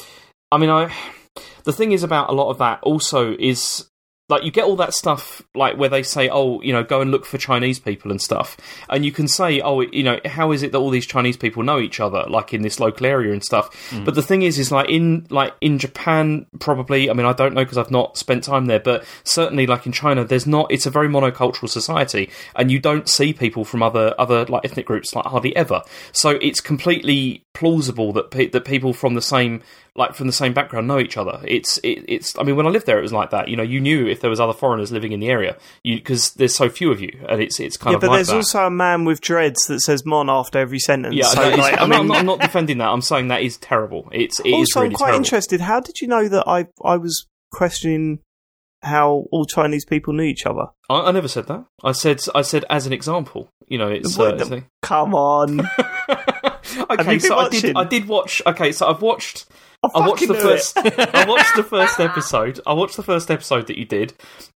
I 0.50 0.58
mean, 0.58 0.70
I 0.70 0.92
the 1.64 1.72
thing 1.72 1.92
is 1.92 2.02
about 2.02 2.30
a 2.30 2.32
lot 2.32 2.50
of 2.50 2.58
that 2.58 2.80
also 2.82 3.34
is 3.38 3.88
like 4.28 4.42
you 4.42 4.50
get 4.50 4.64
all 4.64 4.76
that 4.76 4.92
stuff 4.92 5.40
like 5.54 5.76
where 5.76 5.88
they 5.88 6.02
say, 6.02 6.28
oh, 6.28 6.60
you 6.60 6.72
know, 6.72 6.82
go 6.82 7.00
and 7.00 7.12
look 7.12 7.24
for 7.24 7.38
Chinese 7.38 7.78
people 7.78 8.10
and 8.10 8.20
stuff, 8.20 8.56
and 8.88 9.04
you 9.04 9.12
can 9.12 9.28
say, 9.28 9.60
oh, 9.60 9.80
you 9.80 10.02
know, 10.02 10.18
how 10.24 10.50
is 10.50 10.62
it 10.62 10.72
that 10.72 10.78
all 10.78 10.90
these 10.90 11.06
Chinese 11.06 11.36
people 11.36 11.62
know 11.62 11.78
each 11.78 12.00
other, 12.00 12.24
like 12.28 12.52
in 12.52 12.62
this 12.62 12.80
local 12.80 13.06
area 13.06 13.32
and 13.32 13.44
stuff? 13.44 13.70
Mm. 13.90 14.04
But 14.04 14.16
the 14.16 14.22
thing 14.22 14.42
is, 14.42 14.58
is 14.58 14.72
like 14.72 14.88
in 14.88 15.26
like 15.30 15.54
in 15.60 15.78
Japan, 15.78 16.46
probably. 16.58 17.08
I 17.08 17.12
mean, 17.12 17.26
I 17.26 17.32
don't 17.32 17.54
know 17.54 17.64
because 17.64 17.78
I've 17.78 17.90
not 17.90 18.18
spent 18.18 18.42
time 18.42 18.66
there, 18.66 18.80
but 18.80 19.04
certainly 19.22 19.66
like 19.66 19.86
in 19.86 19.92
China, 19.92 20.24
there's 20.24 20.46
not. 20.46 20.72
It's 20.72 20.86
a 20.86 20.90
very 20.90 21.08
monocultural 21.08 21.68
society, 21.68 22.30
and 22.56 22.70
you 22.70 22.80
don't 22.80 23.08
see 23.08 23.32
people 23.32 23.64
from 23.64 23.82
other 23.82 24.12
other 24.18 24.44
like 24.46 24.64
ethnic 24.64 24.86
groups 24.86 25.14
like 25.14 25.26
hardly 25.26 25.54
ever. 25.54 25.82
So 26.10 26.30
it's 26.30 26.60
completely 26.60 27.45
plausible 27.56 28.12
that 28.12 28.30
pe- 28.30 28.48
that 28.48 28.66
people 28.66 28.92
from 28.92 29.14
the 29.14 29.22
same 29.22 29.62
like 29.94 30.14
from 30.14 30.26
the 30.26 30.32
same 30.32 30.52
background 30.52 30.86
know 30.86 30.98
each 30.98 31.16
other. 31.16 31.40
It's 31.42 31.78
it, 31.78 32.04
it's. 32.06 32.38
I 32.38 32.42
mean, 32.42 32.54
when 32.54 32.66
I 32.66 32.68
lived 32.68 32.84
there, 32.84 32.98
it 32.98 33.02
was 33.02 33.14
like 33.14 33.30
that. 33.30 33.48
You 33.48 33.56
know, 33.56 33.62
you 33.62 33.80
knew 33.80 34.06
if 34.06 34.20
there 34.20 34.28
was 34.28 34.38
other 34.38 34.52
foreigners 34.52 34.92
living 34.92 35.12
in 35.12 35.20
the 35.20 35.28
area, 35.28 35.56
because 35.82 36.32
there's 36.34 36.54
so 36.54 36.68
few 36.68 36.92
of 36.92 37.00
you, 37.00 37.18
and 37.28 37.40
it's 37.40 37.58
it's 37.58 37.78
kind 37.78 37.92
yeah, 37.92 37.96
of 37.96 38.00
but 38.02 38.10
like 38.10 38.16
there's 38.18 38.28
that. 38.28 38.36
also 38.36 38.66
a 38.66 38.70
man 38.70 39.06
with 39.06 39.22
dreads 39.22 39.66
that 39.68 39.80
says 39.80 40.04
"mon" 40.04 40.28
after 40.28 40.58
every 40.58 40.78
sentence. 40.78 41.14
yeah, 41.14 41.24
so, 41.24 41.48
no, 41.48 41.56
like, 41.56 41.78
I 41.78 41.82
I'm, 41.82 41.88
not, 41.88 42.00
I'm 42.00 42.02
mean, 42.02 42.08
not, 42.08 42.18
I'm 42.18 42.26
not 42.26 42.40
defending 42.40 42.78
that. 42.78 42.88
I'm 42.88 43.00
saying 43.00 43.28
that 43.28 43.40
is 43.40 43.56
terrible. 43.56 44.08
It's 44.12 44.38
it 44.40 44.48
is 44.48 44.52
also, 44.52 44.80
really 44.80 44.92
I'm 44.92 44.96
quite 44.96 45.06
terrible. 45.06 45.24
interested. 45.24 45.60
How 45.62 45.80
did 45.80 46.00
you 46.00 46.08
know 46.08 46.28
that 46.28 46.46
I 46.46 46.66
I 46.84 46.98
was 46.98 47.26
questioning 47.50 48.20
how 48.82 49.24
all 49.32 49.46
Chinese 49.46 49.86
people 49.86 50.12
knew 50.12 50.24
each 50.24 50.44
other? 50.44 50.66
I, 50.90 51.08
I 51.08 51.10
never 51.10 51.28
said 51.28 51.46
that. 51.46 51.64
I 51.82 51.92
said 51.92 52.20
I 52.34 52.42
said 52.42 52.66
as 52.68 52.86
an 52.86 52.92
example. 52.92 53.48
You 53.66 53.78
know, 53.78 53.88
it's. 53.88 54.18
Uh, 54.18 54.36
it's 54.38 54.66
Come 54.82 55.14
on, 55.14 55.58
okay, 56.78 57.18
so 57.18 57.36
been 57.36 57.44
I 57.44 57.48
did. 57.48 57.76
I 57.76 57.84
did 57.84 58.08
watch. 58.08 58.42
Okay, 58.46 58.72
so 58.72 58.88
I've 58.88 59.02
watched. 59.02 59.46
I, 59.82 59.88
I 59.94 60.06
watched 60.06 60.26
the 60.26 60.34
first. 60.34 60.76
I 60.78 61.26
watched 61.28 61.56
the 61.56 61.62
first 61.62 62.00
episode. 62.00 62.60
I 62.66 62.72
watched 62.72 62.96
the 62.96 63.02
first 63.02 63.30
episode 63.30 63.66
that 63.66 63.78
you 63.78 63.84
did, 63.84 64.14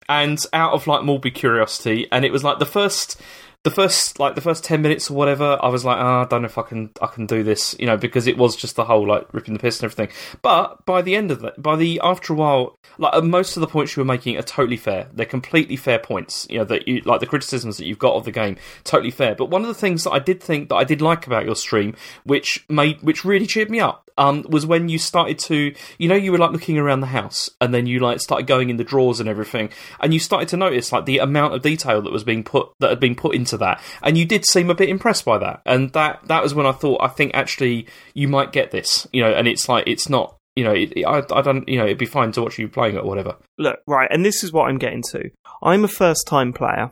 and 0.08 0.38
out 0.52 0.72
of 0.72 0.86
like 0.86 1.02
morbid 1.02 1.34
curiosity, 1.34 2.08
and 2.10 2.24
it 2.24 2.32
was 2.32 2.44
like 2.44 2.58
the 2.58 2.66
first. 2.66 3.20
The 3.62 3.70
first 3.70 4.18
like 4.18 4.34
the 4.34 4.40
first 4.40 4.64
ten 4.64 4.80
minutes 4.80 5.10
or 5.10 5.14
whatever, 5.14 5.58
I 5.60 5.68
was 5.68 5.84
like, 5.84 5.98
oh, 5.98 6.22
I 6.22 6.24
don't 6.24 6.42
know 6.42 6.46
if 6.46 6.56
I 6.56 6.62
can 6.62 6.90
I 7.02 7.06
can 7.06 7.26
do 7.26 7.42
this, 7.42 7.76
you 7.78 7.86
know, 7.86 7.96
because 7.96 8.26
it 8.26 8.38
was 8.38 8.56
just 8.56 8.76
the 8.76 8.84
whole 8.84 9.06
like 9.06 9.32
ripping 9.34 9.52
the 9.52 9.60
piss 9.60 9.80
and 9.80 9.84
everything. 9.84 10.14
But 10.40 10.84
by 10.86 11.02
the 11.02 11.14
end 11.14 11.30
of 11.30 11.44
it, 11.44 11.60
by 11.62 11.76
the 11.76 12.00
after 12.02 12.32
a 12.32 12.36
while, 12.36 12.78
like 12.96 13.22
most 13.22 13.56
of 13.56 13.60
the 13.60 13.66
points 13.66 13.96
you 13.96 14.00
were 14.00 14.06
making 14.06 14.38
are 14.38 14.42
totally 14.42 14.78
fair. 14.78 15.08
They're 15.12 15.26
completely 15.26 15.76
fair 15.76 15.98
points. 15.98 16.46
You 16.48 16.58
know 16.58 16.64
that 16.64 16.88
you 16.88 17.02
like 17.02 17.20
the 17.20 17.26
criticisms 17.26 17.76
that 17.76 17.84
you've 17.84 17.98
got 17.98 18.14
of 18.14 18.24
the 18.24 18.32
game, 18.32 18.56
totally 18.84 19.10
fair. 19.10 19.34
But 19.34 19.50
one 19.50 19.60
of 19.60 19.68
the 19.68 19.74
things 19.74 20.04
that 20.04 20.12
I 20.12 20.20
did 20.20 20.42
think 20.42 20.70
that 20.70 20.76
I 20.76 20.84
did 20.84 21.02
like 21.02 21.26
about 21.26 21.44
your 21.44 21.56
stream, 21.56 21.94
which 22.24 22.64
made 22.70 23.02
which 23.02 23.26
really 23.26 23.46
cheered 23.46 23.70
me 23.70 23.80
up, 23.80 24.09
um, 24.20 24.44
was 24.48 24.66
when 24.66 24.90
you 24.90 24.98
started 24.98 25.38
to, 25.38 25.74
you 25.98 26.06
know, 26.06 26.14
you 26.14 26.30
were 26.30 26.38
like 26.38 26.52
looking 26.52 26.78
around 26.78 27.00
the 27.00 27.06
house, 27.06 27.48
and 27.58 27.72
then 27.72 27.86
you 27.86 27.98
like 28.00 28.20
started 28.20 28.46
going 28.46 28.68
in 28.68 28.76
the 28.76 28.84
drawers 28.84 29.18
and 29.18 29.28
everything, 29.28 29.70
and 29.98 30.12
you 30.12 30.20
started 30.20 30.46
to 30.50 30.58
notice 30.58 30.92
like 30.92 31.06
the 31.06 31.18
amount 31.18 31.54
of 31.54 31.62
detail 31.62 32.02
that 32.02 32.12
was 32.12 32.22
being 32.22 32.44
put 32.44 32.68
that 32.80 32.90
had 32.90 33.00
been 33.00 33.14
put 33.14 33.34
into 33.34 33.56
that, 33.56 33.80
and 34.02 34.18
you 34.18 34.26
did 34.26 34.44
seem 34.44 34.68
a 34.68 34.74
bit 34.74 34.90
impressed 34.90 35.24
by 35.24 35.38
that, 35.38 35.62
and 35.64 35.92
that 35.94 36.20
that 36.26 36.42
was 36.42 36.54
when 36.54 36.66
I 36.66 36.72
thought 36.72 37.02
I 37.02 37.08
think 37.08 37.34
actually 37.34 37.86
you 38.12 38.28
might 38.28 38.52
get 38.52 38.70
this, 38.70 39.06
you 39.10 39.22
know, 39.22 39.32
and 39.32 39.48
it's 39.48 39.68
like 39.68 39.84
it's 39.86 40.08
not. 40.08 40.36
You 40.56 40.64
know, 40.64 40.72
it, 40.72 40.92
I, 41.06 41.22
I 41.32 41.40
don't. 41.42 41.66
You 41.68 41.78
know, 41.78 41.86
it'd 41.86 41.96
be 41.96 42.06
fine 42.06 42.32
to 42.32 42.42
watch 42.42 42.58
you 42.58 42.68
playing 42.68 42.96
it 42.96 42.98
or 42.98 43.06
whatever. 43.06 43.36
Look, 43.56 43.78
right, 43.86 44.08
and 44.10 44.24
this 44.24 44.44
is 44.44 44.52
what 44.52 44.68
I'm 44.68 44.78
getting 44.78 45.00
to. 45.12 45.30
I'm 45.62 45.84
a 45.84 45.88
first 45.88 46.26
time 46.26 46.52
player. 46.52 46.90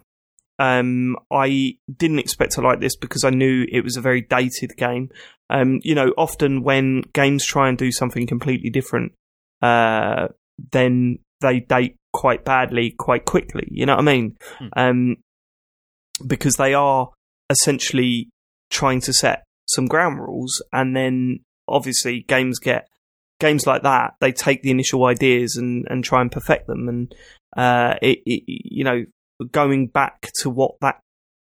Um, 0.59 1.17
I 1.31 1.77
didn't 1.95 2.19
expect 2.19 2.53
to 2.53 2.61
like 2.61 2.81
this 2.81 2.97
because 2.97 3.25
I 3.25 3.31
knew 3.31 3.67
it 3.71 3.83
was 3.83 3.97
a 3.97 4.01
very 4.01 4.21
dated 4.21 4.77
game. 4.77 5.11
Um, 5.51 5.81
you 5.83 5.95
know, 5.95 6.13
often 6.19 6.63
when 6.63 7.03
games 7.13 7.45
try 7.45 7.69
and 7.69 7.79
do 7.79 7.93
something 7.93 8.27
completely 8.27 8.71
different, 8.71 9.13
uh, 9.63 10.29
then 10.73 11.19
they 11.41 11.61
date 11.61 11.97
quite 12.13 12.45
badly 12.45 12.91
quite 12.91 13.25
quickly. 13.25 13.69
You 13.71 13.87
know 13.87 13.95
what 13.95 14.09
I 14.09 14.13
mean? 14.13 14.37
Hmm. 14.59 14.67
Um, 14.77 15.17
because 16.27 16.57
they 16.57 16.75
are 16.75 17.11
essentially 17.49 18.29
trying 18.71 19.01
to 19.03 19.13
set 19.13 19.45
some 19.67 19.87
ground 19.87 20.19
rules, 20.19 20.63
and 20.73 20.97
then 20.97 21.41
obviously 21.69 22.23
games 22.23 22.59
get 22.59 22.89
games 23.41 23.67
like 23.67 23.83
that. 23.83 24.15
They 24.21 24.33
take 24.33 24.63
the 24.63 24.71
initial 24.71 25.05
ideas 25.05 25.57
and 25.57 25.87
and 25.89 26.03
try 26.03 26.21
and 26.21 26.33
perfect 26.33 26.67
them, 26.67 26.89
and 26.89 27.15
uh, 27.57 27.95
it, 28.03 28.19
it 28.27 28.43
you 28.47 28.85
know 28.85 29.05
going 29.45 29.87
back 29.89 30.31
to 30.41 30.51
what 30.51 30.73
that 30.81 31.01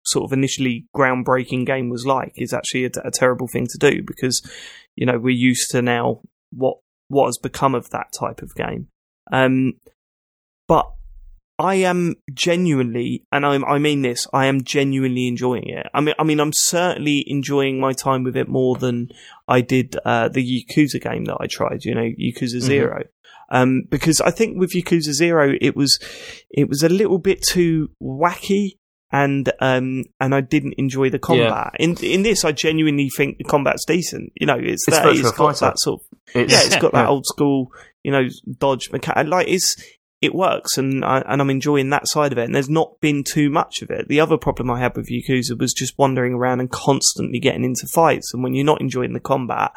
sort 0.07 0.25
of 0.25 0.33
initially 0.33 0.87
groundbreaking 0.97 1.67
game 1.67 1.91
was 1.91 2.07
like 2.07 2.33
is 2.37 2.53
actually 2.53 2.85
a, 2.85 2.91
a 3.05 3.11
terrible 3.11 3.47
thing 3.47 3.67
to 3.67 3.79
do 3.79 4.03
because 4.03 4.43
you 4.97 5.05
know 5.07 5.19
we're 5.19 5.31
used 5.31 5.71
to 5.71 5.83
now 5.83 6.21
what 6.53 6.79
what 7.09 7.27
has 7.27 7.39
become 7.39 7.75
of 7.75 7.91
that 7.91 8.07
type 8.19 8.41
of 8.41 8.55
game. 8.55 8.89
Um, 9.33 9.75
but 10.69 10.91
I 11.59 11.75
am 11.75 12.15
genuinely, 12.33 13.27
and 13.31 13.45
I, 13.45 13.57
I 13.57 13.79
mean 13.79 14.01
this, 14.01 14.27
I 14.33 14.47
am 14.47 14.65
genuinely 14.65 15.29
enjoying 15.29 15.69
it. 15.69 15.87
I 15.93 16.01
mean, 16.01 16.15
I 16.19 16.25
mean, 16.25 16.41
I'm 16.41 16.55
certainly 16.55 17.23
enjoying 17.27 17.79
my 17.79 17.93
time 17.93 18.25
with 18.25 18.35
it 18.35 18.49
more 18.49 18.77
than 18.77 19.11
I 19.47 19.61
did 19.61 19.95
uh, 20.05 20.29
the 20.29 20.43
Yakuza 20.43 21.03
game 21.03 21.27
that 21.27 21.37
I 21.39 21.47
tried. 21.49 21.85
You 21.85 21.95
know, 21.95 22.11
Yakuza 22.19 22.61
0 22.61 23.03
um, 23.51 23.83
because 23.89 24.21
I 24.21 24.31
think 24.31 24.59
with 24.59 24.73
Yakuza 24.73 25.13
Zero, 25.13 25.55
it 25.61 25.75
was 25.77 25.99
it 26.51 26.69
was 26.69 26.83
a 26.83 26.89
little 26.89 27.19
bit 27.19 27.43
too 27.43 27.91
wacky. 28.03 28.73
And 29.13 29.53
um 29.59 30.05
and 30.21 30.33
I 30.33 30.41
didn't 30.41 30.75
enjoy 30.79 31.11
the 31.11 31.19
combat. 31.19 31.73
In 31.81 31.97
in 31.97 32.23
this, 32.23 32.45
I 32.45 32.53
genuinely 32.53 33.09
think 33.17 33.39
the 33.39 33.45
combat's 33.45 33.85
decent. 33.85 34.31
You 34.37 34.47
know, 34.47 34.55
it's, 34.55 34.87
It's 34.87 34.99
that 34.99 35.09
it's 35.09 35.23
got 35.33 35.59
Fighter. 35.59 35.67
that 35.67 35.81
sort 35.81 36.01
of 36.01 36.19
It's, 36.33 36.53
yeah, 36.53 36.61
it's 36.63 36.77
got 36.77 36.93
that 36.93 37.03
yeah. 37.03 37.09
old 37.09 37.27
school, 37.27 37.73
you 38.05 38.13
know, 38.13 38.29
dodge 38.59 38.93
mechanic. 38.93 39.27
Like 39.27 39.49
it's 39.49 39.75
it 40.21 40.33
works, 40.33 40.77
and 40.79 41.05
I, 41.05 41.25
and 41.27 41.41
I'm 41.41 41.51
enjoying 41.51 41.91
that 41.91 42.07
side 42.07 42.31
of 42.31 42.39
it. 42.39 42.45
And 42.45 42.55
there's 42.55 42.69
not 42.69 43.01
been 43.01 43.25
too 43.25 43.51
much 43.51 43.83
of 43.83 43.91
it. 43.91 44.07
The 44.07 44.21
other 44.21 44.37
problem 44.37 44.71
I 44.71 44.79
had 44.79 44.97
with 44.97 45.09
Yakuza 45.11 45.59
was 45.59 45.73
just 45.73 45.99
wandering 45.99 46.35
around 46.35 46.61
and 46.61 46.71
constantly 46.71 47.41
getting 47.41 47.65
into 47.65 47.89
fights. 47.89 48.33
And 48.33 48.45
when 48.45 48.55
you're 48.55 48.65
not 48.65 48.81
enjoying 48.81 49.15
the 49.15 49.19
combat, 49.19 49.73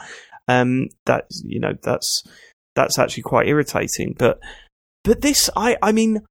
um, 0.47 0.89
that 1.05 1.25
you 1.43 1.59
know 1.59 1.73
that's 1.81 2.23
that's 2.75 2.97
actually 2.99 3.23
quite 3.23 3.47
irritating. 3.47 4.15
But 4.17 4.39
but 5.03 5.21
this, 5.21 5.49
I 5.55 5.77
I 5.81 5.91
mean, 5.91 6.21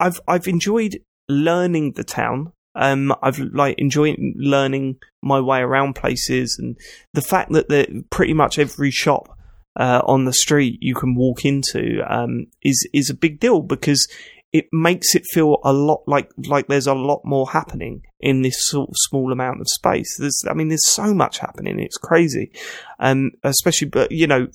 I've 0.00 0.20
I've 0.26 0.48
enjoyed 0.48 1.00
learning 1.28 1.92
the 1.92 2.04
town. 2.04 2.52
Um, 2.74 3.14
I've 3.22 3.38
like 3.38 3.78
enjoyed 3.78 4.16
learning 4.36 4.98
my 5.22 5.40
way 5.40 5.60
around 5.60 5.94
places, 5.94 6.56
and 6.58 6.76
the 7.12 7.22
fact 7.22 7.52
that 7.52 7.68
the 7.68 8.04
pretty 8.10 8.34
much 8.34 8.58
every 8.58 8.90
shop 8.90 9.36
uh, 9.78 10.02
on 10.04 10.24
the 10.24 10.32
street 10.32 10.78
you 10.80 10.94
can 10.94 11.14
walk 11.14 11.44
into 11.44 12.02
um, 12.08 12.46
is 12.62 12.88
is 12.92 13.10
a 13.10 13.14
big 13.14 13.40
deal 13.40 13.62
because 13.62 14.06
it 14.52 14.66
makes 14.72 15.14
it 15.14 15.26
feel 15.26 15.58
a 15.62 15.72
lot 15.72 16.02
like 16.06 16.30
like 16.46 16.68
there's 16.68 16.86
a 16.86 16.94
lot 16.94 17.20
more 17.24 17.50
happening 17.50 18.02
in 18.20 18.42
this 18.42 18.68
sort 18.68 18.88
of 18.88 18.94
small 18.96 19.32
amount 19.32 19.60
of 19.60 19.66
space. 19.68 20.16
There's, 20.18 20.42
I 20.48 20.54
mean, 20.54 20.68
there's 20.68 20.88
so 20.88 21.12
much 21.12 21.38
happening. 21.38 21.78
It's 21.78 21.98
crazy, 21.98 22.50
um, 22.98 23.32
especially, 23.42 23.88
but 23.88 24.10
you 24.10 24.26
know, 24.26 24.48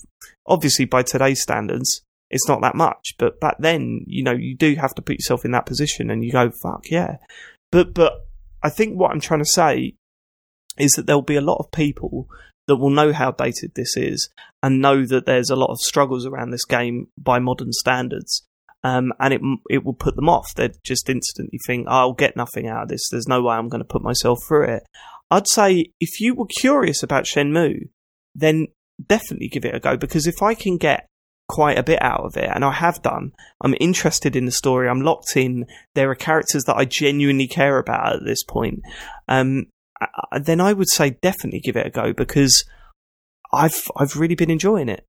obviously 0.47 0.85
by 0.85 1.03
today's 1.03 1.41
standards, 1.41 2.01
it's 2.29 2.47
not 2.47 2.61
that 2.61 2.75
much. 2.75 3.13
But 3.19 3.39
back 3.39 3.57
then, 3.59 4.03
you 4.07 4.23
know, 4.23 4.33
you 4.33 4.57
do 4.57 4.75
have 4.75 4.95
to 4.95 5.01
put 5.01 5.17
yourself 5.17 5.45
in 5.45 5.51
that 5.51 5.67
position, 5.67 6.09
and 6.09 6.23
you 6.23 6.31
go, 6.31 6.49
"Fuck 6.49 6.89
yeah!" 6.89 7.17
But 7.71 7.93
but 7.93 8.25
I 8.63 8.69
think 8.69 8.97
what 8.97 9.11
I'm 9.11 9.21
trying 9.21 9.41
to 9.41 9.45
say 9.45 9.95
is 10.77 10.91
that 10.93 11.05
there'll 11.05 11.21
be 11.21 11.35
a 11.35 11.41
lot 11.41 11.59
of 11.59 11.71
people 11.71 12.27
that 12.67 12.77
will 12.77 12.89
know 12.89 13.13
how 13.13 13.31
dated 13.31 13.73
this 13.75 13.95
is 13.95 14.29
and 14.63 14.81
know 14.81 15.05
that 15.05 15.25
there's 15.25 15.49
a 15.49 15.55
lot 15.55 15.69
of 15.69 15.77
struggles 15.79 16.25
around 16.25 16.49
this 16.49 16.65
game 16.65 17.07
by 17.17 17.37
modern 17.37 17.73
standards. 17.73 18.43
Um, 18.83 19.13
and 19.19 19.33
it 19.33 19.41
it 19.69 19.85
will 19.85 19.93
put 19.93 20.15
them 20.15 20.27
off. 20.27 20.53
They'd 20.55 20.75
just 20.83 21.09
instantly 21.09 21.59
think, 21.65 21.87
"I'll 21.87 22.13
get 22.13 22.35
nothing 22.35 22.67
out 22.67 22.83
of 22.83 22.89
this. 22.89 23.07
There's 23.09 23.27
no 23.27 23.41
way 23.41 23.55
I'm 23.55 23.69
going 23.69 23.81
to 23.81 23.87
put 23.87 24.01
myself 24.03 24.39
through 24.47 24.65
it." 24.75 24.83
I'd 25.31 25.47
say 25.47 25.85
if 25.99 26.19
you 26.19 26.35
were 26.35 26.45
curious 26.59 27.01
about 27.01 27.23
Shenmue, 27.23 27.89
then 28.35 28.67
definitely 29.07 29.47
give 29.47 29.65
it 29.65 29.73
a 29.73 29.79
go 29.79 29.97
because 29.97 30.27
if 30.27 30.41
I 30.43 30.53
can 30.53 30.77
get 30.77 31.07
quite 31.49 31.77
a 31.77 31.83
bit 31.83 32.01
out 32.01 32.21
of 32.21 32.37
it, 32.37 32.49
and 32.53 32.63
I 32.63 32.71
have 32.71 33.01
done, 33.01 33.31
I'm 33.61 33.75
interested 33.79 34.35
in 34.35 34.45
the 34.45 34.51
story. 34.51 34.87
I'm 34.87 35.01
locked 35.01 35.35
in. 35.35 35.65
There 35.95 36.09
are 36.09 36.15
characters 36.15 36.63
that 36.65 36.77
I 36.77 36.85
genuinely 36.85 37.47
care 37.47 37.77
about 37.77 38.15
at 38.15 38.25
this 38.25 38.43
point. 38.43 38.81
Um, 39.27 39.67
I- 40.01 40.39
then 40.39 40.59
I 40.61 40.73
would 40.73 40.89
say 40.89 41.11
definitely 41.21 41.59
give 41.61 41.77
it 41.77 41.87
a 41.87 41.89
go 41.89 42.11
because 42.13 42.63
I've 43.53 43.87
I've 43.95 44.17
really 44.17 44.35
been 44.35 44.51
enjoying 44.51 44.89
it. 44.89 45.05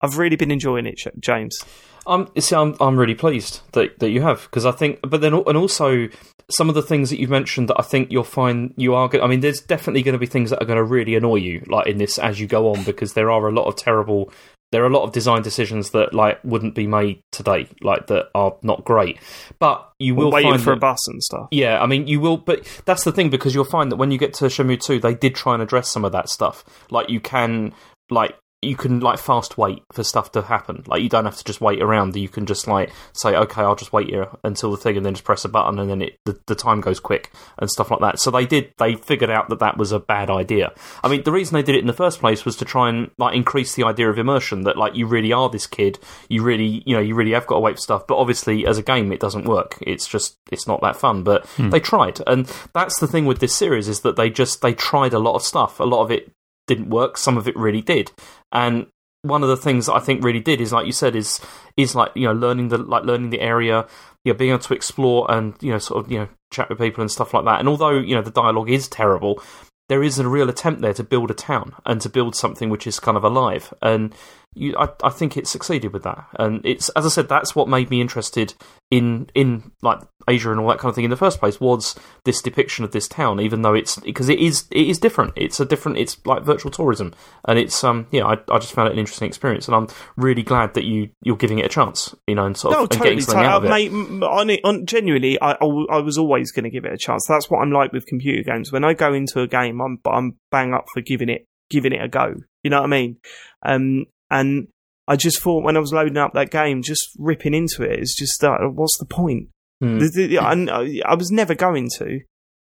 I've 0.00 0.18
really 0.18 0.36
been 0.36 0.50
enjoying 0.50 0.86
it, 0.86 1.00
James. 1.20 1.58
Um, 2.06 2.30
I'm 2.34 2.40
see, 2.40 2.56
I'm 2.56 2.74
I'm 2.80 2.98
really 2.98 3.14
pleased 3.14 3.60
that 3.72 3.98
that 3.98 4.10
you 4.10 4.22
have 4.22 4.42
because 4.44 4.64
I 4.64 4.72
think, 4.72 5.00
but 5.02 5.20
then 5.20 5.34
and 5.34 5.56
also 5.56 6.08
some 6.50 6.68
of 6.68 6.74
the 6.74 6.82
things 6.82 7.10
that 7.10 7.20
you've 7.20 7.30
mentioned 7.30 7.68
that 7.68 7.76
I 7.78 7.82
think 7.82 8.10
you'll 8.10 8.24
find 8.24 8.72
you 8.76 8.94
are 8.94 9.08
going. 9.08 9.22
I 9.22 9.26
mean, 9.26 9.40
there's 9.40 9.60
definitely 9.60 10.02
going 10.02 10.14
to 10.14 10.18
be 10.18 10.26
things 10.26 10.50
that 10.50 10.62
are 10.62 10.66
going 10.66 10.78
to 10.78 10.84
really 10.84 11.14
annoy 11.14 11.36
you, 11.36 11.64
like 11.66 11.86
in 11.86 11.98
this 11.98 12.18
as 12.18 12.40
you 12.40 12.46
go 12.46 12.72
on, 12.72 12.84
because 12.84 13.12
there 13.12 13.30
are 13.30 13.48
a 13.48 13.52
lot 13.52 13.66
of 13.66 13.76
terrible. 13.76 14.32
There 14.70 14.82
are 14.82 14.86
a 14.86 14.90
lot 14.90 15.04
of 15.04 15.12
design 15.12 15.40
decisions 15.40 15.92
that 15.92 16.12
like 16.12 16.44
wouldn't 16.44 16.74
be 16.74 16.86
made 16.86 17.22
today, 17.32 17.68
like 17.80 18.08
that 18.08 18.28
are 18.34 18.54
not 18.62 18.84
great. 18.84 19.18
But 19.58 19.90
you 19.98 20.14
will 20.14 20.30
waiting 20.30 20.50
find 20.50 20.62
for 20.62 20.72
a 20.72 20.76
bus 20.76 21.08
and 21.08 21.22
stuff. 21.22 21.48
yeah, 21.50 21.82
I 21.82 21.86
mean, 21.86 22.06
you 22.06 22.20
will, 22.20 22.36
but 22.36 22.66
that's 22.84 23.04
the 23.04 23.12
thing 23.12 23.30
because 23.30 23.54
you'll 23.54 23.64
find 23.64 23.90
that 23.90 23.96
when 23.96 24.10
you 24.10 24.18
get 24.18 24.34
to 24.34 24.44
Shenmue 24.44 24.80
2, 24.80 25.00
they 25.00 25.14
did 25.14 25.34
try 25.34 25.54
and 25.54 25.62
address 25.62 25.90
some 25.90 26.04
of 26.04 26.12
that 26.12 26.28
stuff. 26.28 26.64
Like, 26.90 27.08
you 27.08 27.18
can, 27.18 27.72
like, 28.10 28.36
you 28.60 28.76
can, 28.76 28.98
like, 28.98 29.18
fast 29.18 29.56
wait 29.56 29.82
for 29.92 30.02
stuff 30.02 30.32
to 30.32 30.42
happen. 30.42 30.82
Like, 30.86 31.00
you 31.00 31.08
don't 31.08 31.24
have 31.24 31.36
to 31.36 31.44
just 31.44 31.60
wait 31.60 31.80
around. 31.80 32.16
You 32.16 32.28
can 32.28 32.44
just, 32.44 32.66
like, 32.66 32.90
say, 33.12 33.36
okay, 33.36 33.62
I'll 33.62 33.76
just 33.76 33.92
wait 33.92 34.08
here 34.08 34.28
until 34.42 34.72
the 34.72 34.76
thing 34.76 34.96
and 34.96 35.06
then 35.06 35.14
just 35.14 35.24
press 35.24 35.44
a 35.44 35.48
button 35.48 35.78
and 35.78 35.88
then 35.88 36.02
it, 36.02 36.18
the, 36.24 36.40
the 36.46 36.56
time 36.56 36.80
goes 36.80 36.98
quick 36.98 37.30
and 37.58 37.70
stuff 37.70 37.90
like 37.90 38.00
that. 38.00 38.18
So 38.18 38.32
they 38.32 38.46
did, 38.46 38.72
they 38.78 38.96
figured 38.96 39.30
out 39.30 39.48
that 39.50 39.60
that 39.60 39.76
was 39.78 39.92
a 39.92 40.00
bad 40.00 40.28
idea. 40.28 40.72
I 41.04 41.08
mean, 41.08 41.22
the 41.22 41.30
reason 41.30 41.54
they 41.54 41.62
did 41.62 41.76
it 41.76 41.80
in 41.80 41.86
the 41.86 41.92
first 41.92 42.18
place 42.18 42.44
was 42.44 42.56
to 42.56 42.64
try 42.64 42.88
and, 42.88 43.12
like, 43.16 43.36
increase 43.36 43.74
the 43.74 43.84
idea 43.84 44.10
of 44.10 44.18
immersion 44.18 44.62
that, 44.62 44.76
like, 44.76 44.96
you 44.96 45.06
really 45.06 45.32
are 45.32 45.48
this 45.48 45.68
kid. 45.68 46.00
You 46.28 46.42
really, 46.42 46.82
you 46.84 46.96
know, 46.96 47.02
you 47.02 47.14
really 47.14 47.32
have 47.32 47.46
got 47.46 47.56
to 47.56 47.60
wait 47.60 47.76
for 47.76 47.82
stuff. 47.82 48.06
But 48.08 48.18
obviously, 48.18 48.66
as 48.66 48.76
a 48.76 48.82
game, 48.82 49.12
it 49.12 49.20
doesn't 49.20 49.44
work. 49.44 49.78
It's 49.82 50.08
just, 50.08 50.36
it's 50.50 50.66
not 50.66 50.80
that 50.80 50.96
fun. 50.96 51.22
But 51.22 51.46
hmm. 51.50 51.70
they 51.70 51.80
tried. 51.80 52.20
And 52.26 52.52
that's 52.74 52.98
the 52.98 53.06
thing 53.06 53.24
with 53.24 53.38
this 53.38 53.54
series 53.54 53.86
is 53.86 54.00
that 54.00 54.16
they 54.16 54.30
just, 54.30 54.62
they 54.62 54.74
tried 54.74 55.14
a 55.14 55.20
lot 55.20 55.36
of 55.36 55.42
stuff. 55.42 55.78
A 55.78 55.84
lot 55.84 56.02
of 56.02 56.10
it 56.10 56.32
didn't 56.68 56.90
work. 56.90 57.18
Some 57.18 57.36
of 57.36 57.48
it 57.48 57.56
really 57.56 57.82
did. 57.82 58.12
And 58.52 58.86
one 59.22 59.42
of 59.42 59.48
the 59.48 59.56
things 59.56 59.86
that 59.86 59.94
I 59.94 60.00
think 60.00 60.22
really 60.22 60.40
did 60.40 60.60
is, 60.60 60.72
like 60.72 60.86
you 60.86 60.92
said, 60.92 61.16
is 61.16 61.40
is 61.76 61.94
like 61.94 62.12
you 62.14 62.26
know 62.26 62.32
learning 62.32 62.68
the 62.68 62.78
like 62.78 63.04
learning 63.04 63.30
the 63.30 63.40
area, 63.40 63.86
you 64.24 64.32
know, 64.32 64.38
being 64.38 64.50
able 64.50 64.60
to 64.60 64.74
explore 64.74 65.30
and 65.30 65.54
you 65.60 65.72
know 65.72 65.78
sort 65.78 66.04
of 66.04 66.12
you 66.12 66.18
know 66.18 66.28
chat 66.52 66.68
with 66.68 66.78
people 66.78 67.00
and 67.00 67.10
stuff 67.10 67.34
like 67.34 67.44
that. 67.44 67.58
And 67.58 67.68
although 67.68 67.98
you 67.98 68.14
know 68.14 68.22
the 68.22 68.30
dialogue 68.30 68.70
is 68.70 68.86
terrible, 68.86 69.42
there 69.88 70.02
is 70.02 70.18
a 70.18 70.28
real 70.28 70.48
attempt 70.48 70.82
there 70.82 70.94
to 70.94 71.02
build 71.02 71.30
a 71.30 71.34
town 71.34 71.74
and 71.84 72.00
to 72.00 72.08
build 72.08 72.36
something 72.36 72.70
which 72.70 72.86
is 72.86 73.00
kind 73.00 73.16
of 73.16 73.24
alive. 73.24 73.74
And 73.82 74.14
you, 74.58 74.76
I, 74.76 74.88
I 75.02 75.10
think 75.10 75.36
it 75.36 75.46
succeeded 75.46 75.92
with 75.92 76.02
that, 76.02 76.26
and 76.38 76.60
it's 76.64 76.88
as 76.90 77.06
I 77.06 77.08
said, 77.08 77.28
that's 77.28 77.54
what 77.54 77.68
made 77.68 77.90
me 77.90 78.00
interested 78.00 78.54
in 78.90 79.28
in 79.34 79.70
like 79.82 80.00
Asia 80.28 80.50
and 80.50 80.60
all 80.60 80.68
that 80.68 80.78
kind 80.78 80.90
of 80.90 80.94
thing 80.94 81.04
in 81.04 81.10
the 81.10 81.16
first 81.16 81.38
place. 81.38 81.60
Was 81.60 81.94
this 82.24 82.42
depiction 82.42 82.84
of 82.84 82.92
this 82.92 83.08
town, 83.08 83.40
even 83.40 83.62
though 83.62 83.74
it's 83.74 83.96
because 83.96 84.28
it 84.28 84.38
is 84.38 84.66
it 84.70 84.86
is 84.88 84.98
different. 84.98 85.32
It's 85.36 85.60
a 85.60 85.64
different. 85.64 85.98
It's 85.98 86.18
like 86.26 86.42
virtual 86.42 86.70
tourism, 86.70 87.14
and 87.46 87.58
it's 87.58 87.82
um 87.84 88.06
yeah. 88.10 88.24
I, 88.24 88.38
I 88.50 88.58
just 88.58 88.72
found 88.72 88.88
it 88.88 88.92
an 88.92 88.98
interesting 88.98 89.28
experience, 89.28 89.68
and 89.68 89.74
I'm 89.74 89.88
really 90.16 90.42
glad 90.42 90.74
that 90.74 90.84
you 90.84 91.10
you're 91.22 91.36
giving 91.36 91.58
it 91.58 91.66
a 91.66 91.68
chance. 91.68 92.14
You 92.26 92.34
know, 92.34 92.46
and 92.46 92.56
sort 92.56 92.74
of 92.74 92.78
No, 92.78 92.82
and 92.82 92.90
totally. 92.90 93.10
getting 93.10 93.24
something 93.24 93.44
out 93.44 93.58
of 93.58 93.64
it. 93.64 93.70
Mate, 93.70 93.92
on 94.22 94.50
it, 94.50 94.60
on, 94.64 94.86
genuinely, 94.86 95.40
I 95.40 95.54
was 95.62 96.18
always 96.18 96.52
going 96.52 96.64
to 96.64 96.70
give 96.70 96.84
it 96.84 96.92
a 96.92 96.98
chance. 96.98 97.24
That's 97.28 97.48
what 97.50 97.60
I'm 97.60 97.70
like 97.70 97.92
with 97.92 98.06
computer 98.06 98.42
games. 98.42 98.72
When 98.72 98.84
I 98.84 98.94
go 98.94 99.12
into 99.12 99.40
a 99.40 99.46
game, 99.46 99.80
I'm 99.80 100.00
I'm 100.04 100.38
bang 100.50 100.74
up 100.74 100.86
for 100.92 101.00
giving 101.00 101.28
it 101.28 101.46
giving 101.70 101.92
it 101.92 102.02
a 102.02 102.08
go. 102.08 102.34
You 102.62 102.70
know 102.70 102.80
what 102.80 102.86
I 102.86 102.90
mean? 102.90 103.16
Um, 103.64 104.06
and 104.30 104.68
I 105.06 105.16
just 105.16 105.40
thought 105.40 105.64
when 105.64 105.76
I 105.76 105.80
was 105.80 105.92
loading 105.92 106.16
up 106.18 106.32
that 106.34 106.50
game, 106.50 106.82
just 106.82 107.08
ripping 107.18 107.54
into 107.54 107.82
it 107.82 107.98
is 108.00 108.14
just 108.18 108.42
uh, 108.44 108.56
what's 108.72 108.98
the 108.98 109.06
point? 109.06 109.48
Hmm. 109.80 109.98
The- 109.98 110.26
the- 110.26 110.38
I, 110.38 111.00
I 111.10 111.14
was 111.14 111.30
never 111.30 111.54
going 111.54 111.88
to, 111.98 112.20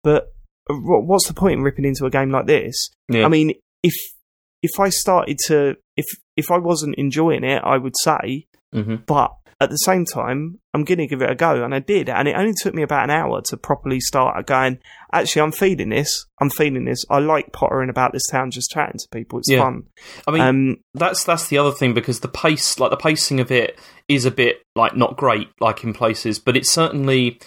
but 0.03 0.28
what's 0.69 1.27
the 1.28 1.35
point 1.35 1.55
in 1.59 1.62
ripping 1.62 1.85
into 1.85 2.07
a 2.07 2.11
game 2.11 2.31
like 2.31 2.47
this? 2.47 2.91
Yeah. 3.09 3.24
I 3.24 3.28
mean, 3.28 3.53
if 3.82 3.95
if 4.62 4.78
I 4.78 4.89
started 4.91 5.39
to 5.47 5.77
if 5.97 6.07
if 6.37 6.51
I 6.51 6.59
wasn't 6.59 6.95
enjoying 6.97 7.45
it, 7.45 7.62
I 7.65 7.77
would 7.78 7.95
say, 8.03 8.47
hmm 8.73 8.97
but 9.07 9.32
at 9.61 9.69
the 9.70 9.77
same 9.77 10.05
time, 10.07 10.59
I'm 10.73 10.85
going 10.85 10.99
to 10.99 11.07
give 11.07 11.20
it 11.20 11.28
a 11.31 11.35
go, 11.35 11.62
and 11.62 11.74
I 11.74 11.81
did, 11.81 12.09
and 12.09 12.27
it 12.27 12.35
only 12.37 12.55
took 12.55 12.74
me 12.74 12.82
about 12.82 13.05
an 13.05 13.11
hour 13.11 13.43
to 13.43 13.57
properly 13.57 14.01
start 14.01 14.47
going. 14.47 14.78
Actually, 15.12 15.43
I'm 15.43 15.53
feeling 15.53 15.91
this. 15.91 16.27
I'm 16.41 16.49
feeling 16.51 16.87
this. 16.87 17.05
I 17.11 17.19
like 17.19 17.53
pottering 17.53 17.91
about 17.91 18.12
this 18.12 18.27
town, 18.31 18.51
just 18.51 18.70
chatting 18.70 18.99
to 18.99 19.07
people. 19.12 19.41
It's 19.41 19.51
Yeah. 19.51 19.62
fun. 19.62 19.82
I 20.27 20.31
mean, 20.31 20.41
Um, 20.43 20.77
that's 20.95 21.24
that's 21.24 21.49
the 21.49 21.59
other 21.59 21.73
thing 21.73 21.93
because 21.93 22.20
the 22.20 22.28
pace, 22.28 22.78
like 22.81 22.91
the 22.91 22.97
pacing 22.97 23.39
of 23.41 23.51
it, 23.51 23.78
is 24.09 24.24
a 24.24 24.31
bit 24.31 24.62
like 24.77 24.97
not 24.97 25.16
great, 25.16 25.49
like 25.61 25.85
in 25.85 25.93
places, 25.93 26.39
but 26.39 26.57
it's 26.57 26.70
certainly. 26.73 27.39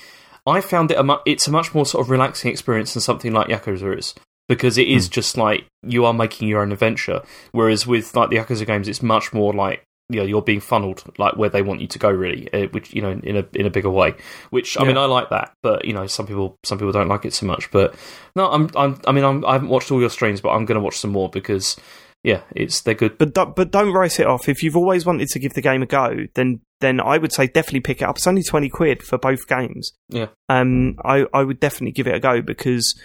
I 0.45 0.59
found 0.59 0.91
it 0.91 0.97
a 0.97 1.03
mu- 1.03 1.23
it's 1.25 1.47
a 1.47 1.51
much 1.51 1.73
more 1.73 1.85
sort 1.85 2.05
of 2.05 2.09
relaxing 2.11 2.51
experience 2.51 2.93
than 2.93 3.01
something 3.01 3.31
like 3.31 3.47
Yakuza 3.47 3.97
is 3.97 4.13
because 4.49 4.77
it 4.77 4.89
is 4.89 5.07
just 5.07 5.37
like 5.37 5.65
you 5.87 6.03
are 6.05 6.13
making 6.13 6.49
your 6.49 6.61
own 6.61 6.73
adventure. 6.73 7.21
Whereas 7.53 7.87
with 7.87 8.13
like 8.15 8.29
the 8.29 8.35
Yakuza 8.35 8.67
games, 8.67 8.89
it's 8.89 9.01
much 9.01 9.31
more 9.31 9.53
like 9.53 9.83
you 10.09 10.19
know 10.19 10.25
you're 10.25 10.41
being 10.41 10.59
funneled 10.59 11.03
like 11.17 11.37
where 11.37 11.49
they 11.49 11.61
want 11.61 11.81
you 11.81 11.87
to 11.87 11.99
go 11.99 12.09
really, 12.09 12.51
uh, 12.53 12.67
which 12.67 12.93
you 12.93 13.01
know 13.01 13.11
in 13.23 13.37
a 13.37 13.45
in 13.53 13.65
a 13.65 13.69
bigger 13.69 13.89
way. 13.89 14.15
Which 14.49 14.79
I 14.79 14.83
mean 14.83 14.97
I 14.97 15.05
like 15.05 15.29
that, 15.29 15.53
but 15.61 15.85
you 15.85 15.93
know 15.93 16.07
some 16.07 16.27
people 16.27 16.57
some 16.63 16.77
people 16.77 16.91
don't 16.91 17.07
like 17.07 17.25
it 17.25 17.33
so 17.33 17.45
much. 17.45 17.71
But 17.71 17.95
no, 18.35 18.49
I'm 18.49 18.69
I'm 18.75 18.99
I 19.07 19.11
mean 19.11 19.23
I'm, 19.23 19.45
I 19.45 19.53
haven't 19.53 19.69
watched 19.69 19.91
all 19.91 19.99
your 19.99 20.09
streams, 20.09 20.41
but 20.41 20.49
I'm 20.49 20.65
going 20.65 20.77
to 20.77 20.83
watch 20.83 20.97
some 20.97 21.11
more 21.11 21.29
because 21.29 21.77
yeah, 22.23 22.41
it's 22.55 22.81
they're 22.81 22.93
good. 22.93 23.17
but 23.17 23.33
do, 23.33 23.45
but 23.45 23.71
don't 23.71 23.91
write 23.91 24.19
it 24.19 24.27
off. 24.27 24.47
If 24.47 24.63
you've 24.63 24.77
always 24.77 25.05
wanted 25.05 25.27
to 25.29 25.39
give 25.39 25.53
the 25.53 25.61
game 25.61 25.83
a 25.83 25.85
go, 25.85 26.25
then 26.35 26.61
then 26.79 27.01
I 27.01 27.17
would 27.17 27.33
say 27.33 27.47
definitely 27.47 27.81
pick 27.81 28.01
it 28.01 28.05
up. 28.05 28.17
It's 28.17 28.27
only 28.27 28.43
twenty 28.43 28.69
quid 28.69 29.03
for 29.03 29.17
both 29.17 29.47
games. 29.47 29.91
Yeah. 30.09 30.27
Um, 30.47 30.95
I 31.03 31.25
I 31.33 31.43
would 31.43 31.59
definitely 31.59 31.91
give 31.91 32.07
it 32.07 32.15
a 32.15 32.21
go 32.21 32.41
because, 32.41 32.97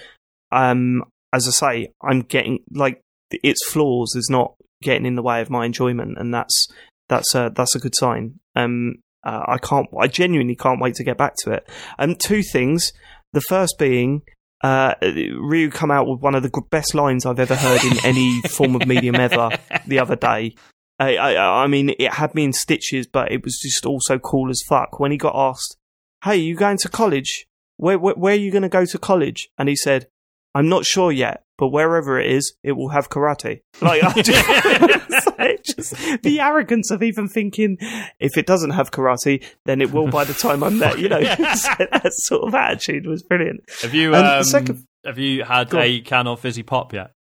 um, 0.53 1.03
as 1.33 1.49
I 1.49 1.51
say, 1.51 1.93
I'm 2.03 2.21
getting 2.21 2.61
like 2.71 3.03
its 3.31 3.65
flaws 3.69 4.15
is 4.15 4.29
not 4.31 4.55
getting 4.83 5.05
in 5.07 5.17
the 5.17 5.23
way 5.23 5.41
of 5.41 5.51
my 5.51 5.67
enjoyment, 5.67 6.17
and 6.17 6.33
that's 6.33 6.69
that's 7.09 7.35
a 7.35 7.51
that's 7.55 7.75
a 7.75 7.79
good 7.79 7.95
sign. 7.95 8.41
Um, 8.55 8.97
uh, 9.25 9.45
I 9.47 9.59
can't. 9.59 9.89
I 9.99 10.07
genuinely 10.07 10.57
can't 10.57 10.81
wait 10.81 10.95
to 10.97 11.05
get 11.05 11.19
back 11.19 11.35
to 11.45 11.53
it. 11.53 11.69
Um, 11.99 12.15
two 12.15 12.43
things. 12.43 12.93
The 13.33 13.41
first 13.41 13.77
being. 13.79 14.23
Uh, 14.63 14.95
Ryo 15.01 15.71
come 15.71 15.93
out 15.93 16.09
with 16.09 16.21
one 16.21 16.35
of 16.35 16.43
the 16.43 16.51
best 16.71 16.93
lines 16.93 17.25
I've 17.25 17.39
ever 17.39 17.55
heard 17.55 17.85
in 17.85 18.05
any 18.05 18.41
form 18.49 18.75
of 18.75 18.89
medium 18.89 19.15
ever 19.15 19.51
the 19.87 20.01
other 20.01 20.17
day. 20.17 20.57
I, 20.99 21.17
I, 21.17 21.63
I 21.63 21.67
mean, 21.69 21.95
it 21.97 22.15
had 22.15 22.35
me 22.35 22.43
in 22.43 22.53
stitches, 22.53 23.07
but 23.07 23.31
it 23.31 23.45
was 23.45 23.61
just 23.63 23.87
also 23.87 24.19
cool 24.19 24.51
as 24.51 24.61
fuck. 24.69 24.99
When 24.99 25.13
he 25.13 25.17
got 25.17 25.37
asked, 25.37 25.77
"Hey, 26.25 26.39
you 26.39 26.57
going 26.57 26.79
to 26.79 26.89
college? 26.89 27.47
Where, 27.77 27.99
where, 27.99 28.15
where 28.15 28.35
are 28.35 28.39
you 28.39 28.51
going 28.51 28.63
to 28.63 28.69
go 28.69 28.85
to 28.85 28.99
college?" 28.99 29.49
and 29.59 29.69
he 29.69 29.77
said, 29.77 30.09
"I'm 30.55 30.69
not 30.69 30.85
sure 30.85 31.13
yet, 31.13 31.45
but 31.59 31.69
wherever 31.69 32.19
it 32.19 32.31
is, 32.31 32.55
it 32.63 32.73
will 32.73 32.89
have 32.89 33.11
karate." 33.11 33.61
Like, 33.83 34.03
I 34.03 34.23
just, 34.23 35.67
just 35.77 36.23
the 36.23 36.41
arrogance 36.41 36.91
of 36.91 37.03
even 37.03 37.29
thinking 37.29 37.77
if 38.19 38.37
it 38.37 38.47
doesn't 38.47 38.71
have 38.71 38.91
karate, 38.91 39.45
then 39.65 39.83
it 39.83 39.93
will 39.93 40.09
by 40.09 40.25
the 40.25 40.35
time 40.35 40.63
I'm 40.63 40.79
there. 40.79 40.97
You 40.99 41.09
know, 41.09 41.21
that 41.23 42.11
sort 42.13 42.49
of 42.49 42.55
attitude 42.55 43.07
was 43.07 43.23
brilliant. 43.23 43.61
Have 43.83 43.95
you 43.95 44.15
um, 44.15 44.45
second- 44.45 44.85
have 45.05 45.19
you 45.19 45.45
had 45.45 45.71
Go 45.71 45.79
on. 45.79 45.85
a 45.85 46.01
can 46.01 46.27
of 46.27 46.41
fizzy 46.41 46.63
pop 46.63 46.93
yet? 46.93 47.13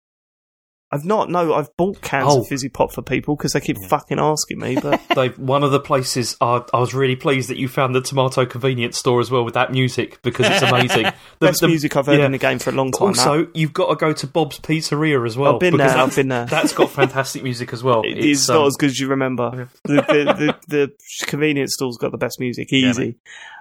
I've 0.90 1.04
not. 1.04 1.30
No, 1.30 1.54
I've 1.54 1.76
bought 1.76 2.02
cans 2.02 2.28
Oh. 2.30 2.40
of 2.42 2.48
fizzy 2.48 2.70
pop 2.70 2.94
for 2.94 3.02
people 3.02 3.36
because 3.36 3.52
they 3.52 3.60
keep 3.60 3.76
fucking 3.90 4.20
asking 4.20 4.60
me. 4.60 4.78
But 4.82 5.02
Dave, 5.16 5.38
one 5.38 5.64
of 5.64 5.72
the 5.72 5.82
places 5.82 6.38
uh, 6.40 6.62
I 6.74 6.80
was 6.80 6.94
really 6.94 7.18
pleased 7.18 7.50
that 7.50 7.58
you 7.58 7.68
found 7.68 7.94
the 7.94 8.00
tomato 8.02 8.46
convenience 8.46 8.98
store 8.98 9.20
as 9.20 9.30
well 9.30 9.44
with 9.44 9.54
that 9.56 9.72
music 9.72 10.22
because 10.22 10.46
it's 10.48 10.62
amazing. 10.62 11.08
The- 11.40 11.48
best 11.48 11.60
the- 11.62 11.68
music 11.68 11.96
I've 11.98 12.06
heard 12.06 12.20
yeah. 12.20 12.26
in 12.26 12.32
the 12.32 12.38
game 12.38 12.58
for 12.58 12.70
a 12.70 12.74
long 12.74 12.92
time. 12.92 13.12
now. 13.12 13.30
Also, 13.30 13.48
you've 13.54 13.74
got 13.74 13.90
to 13.90 13.96
go 13.96 14.14
to 14.14 14.26
Bob's 14.28 14.60
Pizzeria 14.60 15.24
as 15.26 15.38
well. 15.38 15.56
I've 15.56 15.60
been 15.60 15.74
because 15.74 15.94
there, 15.94 16.02
I've 16.04 16.16
been 16.16 16.30
there. 16.30 16.46
That's 16.46 16.74
got 16.74 16.90
fantastic 16.90 17.44
music 17.44 17.74
as 17.74 17.84
well. 17.84 18.02
It 18.06 18.18
is 18.20 18.40
It's, 18.40 18.50
not 18.50 18.62
um, 18.62 18.68
as 18.68 18.76
good 18.78 18.90
as 18.92 19.00
you 19.00 19.10
remember. 19.10 19.70
The, 19.84 19.94
the, 19.96 20.56
the, 20.68 20.92
the 21.20 21.26
convenience 21.28 21.74
store's 21.74 21.98
got 21.98 22.12
the 22.12 22.18
best 22.18 22.40
music, 22.40 22.72
easy. 22.74 23.18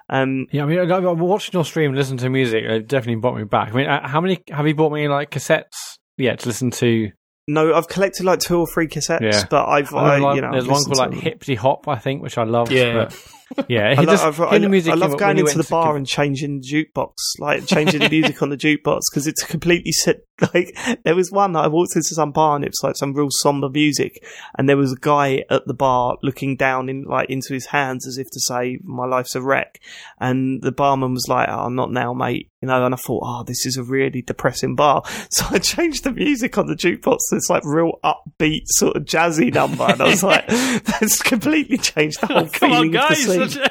um, 0.09 0.47
Yeah, 0.53 0.63
I 0.63 0.67
mean, 0.67 0.79
I- 0.79 0.95
I- 0.95 1.01
watching 1.13 1.53
your 1.55 1.65
stream, 1.65 1.91
and 1.91 1.99
listening 1.99 2.19
to 2.19 2.31
music, 2.31 2.63
it 2.65 2.87
definitely 2.89 3.21
brought 3.21 3.37
me 3.37 3.45
back. 3.45 3.73
I 3.73 3.77
mean, 3.77 3.87
uh, 3.89 4.07
how 4.07 4.21
many 4.21 4.43
have 4.51 4.67
you 4.67 4.75
bought 4.77 4.93
me 4.93 5.09
like 5.09 5.31
cassettes? 5.33 5.99
Yeah, 6.19 6.35
to 6.37 6.47
listen 6.49 6.71
to. 6.73 7.11
no, 7.49 7.75
I've 7.75 7.89
collected 7.89 8.25
like 8.25 8.41
two 8.41 8.59
or 8.59 8.67
three 8.67 8.89
cassettes, 8.89 9.21
Yeah. 9.21 9.45
but 9.51 9.67
I've, 9.69 9.95
I 9.95 10.17
I, 10.17 10.19
like, 10.19 10.37
you 10.37 10.43
know, 10.43 10.51
there's 10.53 10.65
I've 10.65 10.71
one 10.71 10.85
called 10.85 10.97
like 10.97 11.11
them. 11.11 11.21
Hippity 11.21 11.55
Hop, 11.55 11.87
I 11.89 11.97
think, 11.99 12.23
which 12.23 12.39
I 12.39 12.45
love. 12.45 12.71
Yeah. 12.73 13.09
but, 13.55 13.67
yeah. 13.69 13.95
I, 13.99 14.03
it 14.03 14.07
just, 14.07 14.25
I've- 14.25 14.43
I, 14.43 14.59
music 14.67 14.93
I 14.93 14.97
love 14.97 15.17
going 15.19 15.39
into 15.39 15.59
the 15.59 15.67
bar 15.71 15.93
to- 15.93 15.97
and 15.99 16.07
changing 16.07 16.61
the 16.61 16.67
jukebox, 16.97 17.13
like 17.39 17.67
changing 17.67 18.01
the 18.01 18.09
music 18.11 18.43
on 18.43 18.49
the 18.49 18.57
jukebox 18.57 19.01
because 19.11 19.27
it's 19.27 19.43
a 19.43 19.47
completely 19.47 19.93
set. 19.93 20.17
Like 20.55 20.77
there 21.05 21.15
was 21.15 21.33
one 21.33 21.53
that 21.53 21.65
I 21.65 21.69
walked 21.69 21.97
into 21.97 22.15
some 22.15 22.31
bar 22.31 22.57
and 22.57 22.65
it 22.65 22.69
was 22.71 22.83
like 22.83 22.97
some 22.97 23.15
real 23.15 23.29
somber 23.31 23.71
music, 23.71 24.23
and 24.59 24.69
there 24.69 24.77
was 24.77 24.93
a 24.93 24.97
guy 25.01 25.45
at 25.49 25.67
the 25.67 25.73
bar 25.75 26.19
looking 26.23 26.57
down 26.57 26.89
in 26.91 27.05
like 27.05 27.31
into 27.31 27.55
his 27.55 27.67
hands 27.67 28.07
as 28.07 28.19
if 28.19 28.31
to 28.33 28.41
say, 28.41 28.79
"My 28.85 29.07
life's 29.07 29.35
a 29.35 29.41
wreck," 29.41 29.81
and 30.21 30.61
the 30.63 30.73
barman 30.73 31.15
was 31.15 31.27
like, 31.29 31.49
"Oh, 31.49 31.65
I'm 31.65 31.75
not 31.75 31.91
now, 31.91 32.13
mate," 32.13 32.51
you 32.61 32.69
know. 32.69 32.85
And 32.85 32.95
I 32.95 32.99
thought, 32.99 33.23
"Oh, 33.25 33.45
this 33.45 33.65
is 33.65 33.79
a 33.79 33.83
really 33.83 34.21
depressing 34.21 34.77
bar," 34.77 35.03
so 35.31 35.47
I 35.51 35.59
changed 35.59 36.05
the 36.05 36.13
music 36.13 36.59
on 36.59 36.67
the 36.67 36.75
jukebox 36.77 37.19
to 37.31 37.37
this 37.37 37.49
like 37.49 37.65
real 37.65 37.99
upbeat 38.05 38.65
sort 38.67 38.97
of 38.97 39.05
jazzy 39.05 39.53
number, 39.53 39.85
and 39.85 40.03
I 40.03 40.07
was 40.07 40.23
like, 40.23 40.47
"That's 40.49 41.23
completely 41.23 41.79
changed 41.79 42.21
the 42.21 42.27
whole 42.27 42.47
Come 42.49 42.73
on, 42.73 42.93
feeling 42.93 42.97
of 42.97 43.09
the 43.09 43.09
guys! 43.09 43.53
scene." 43.55 43.63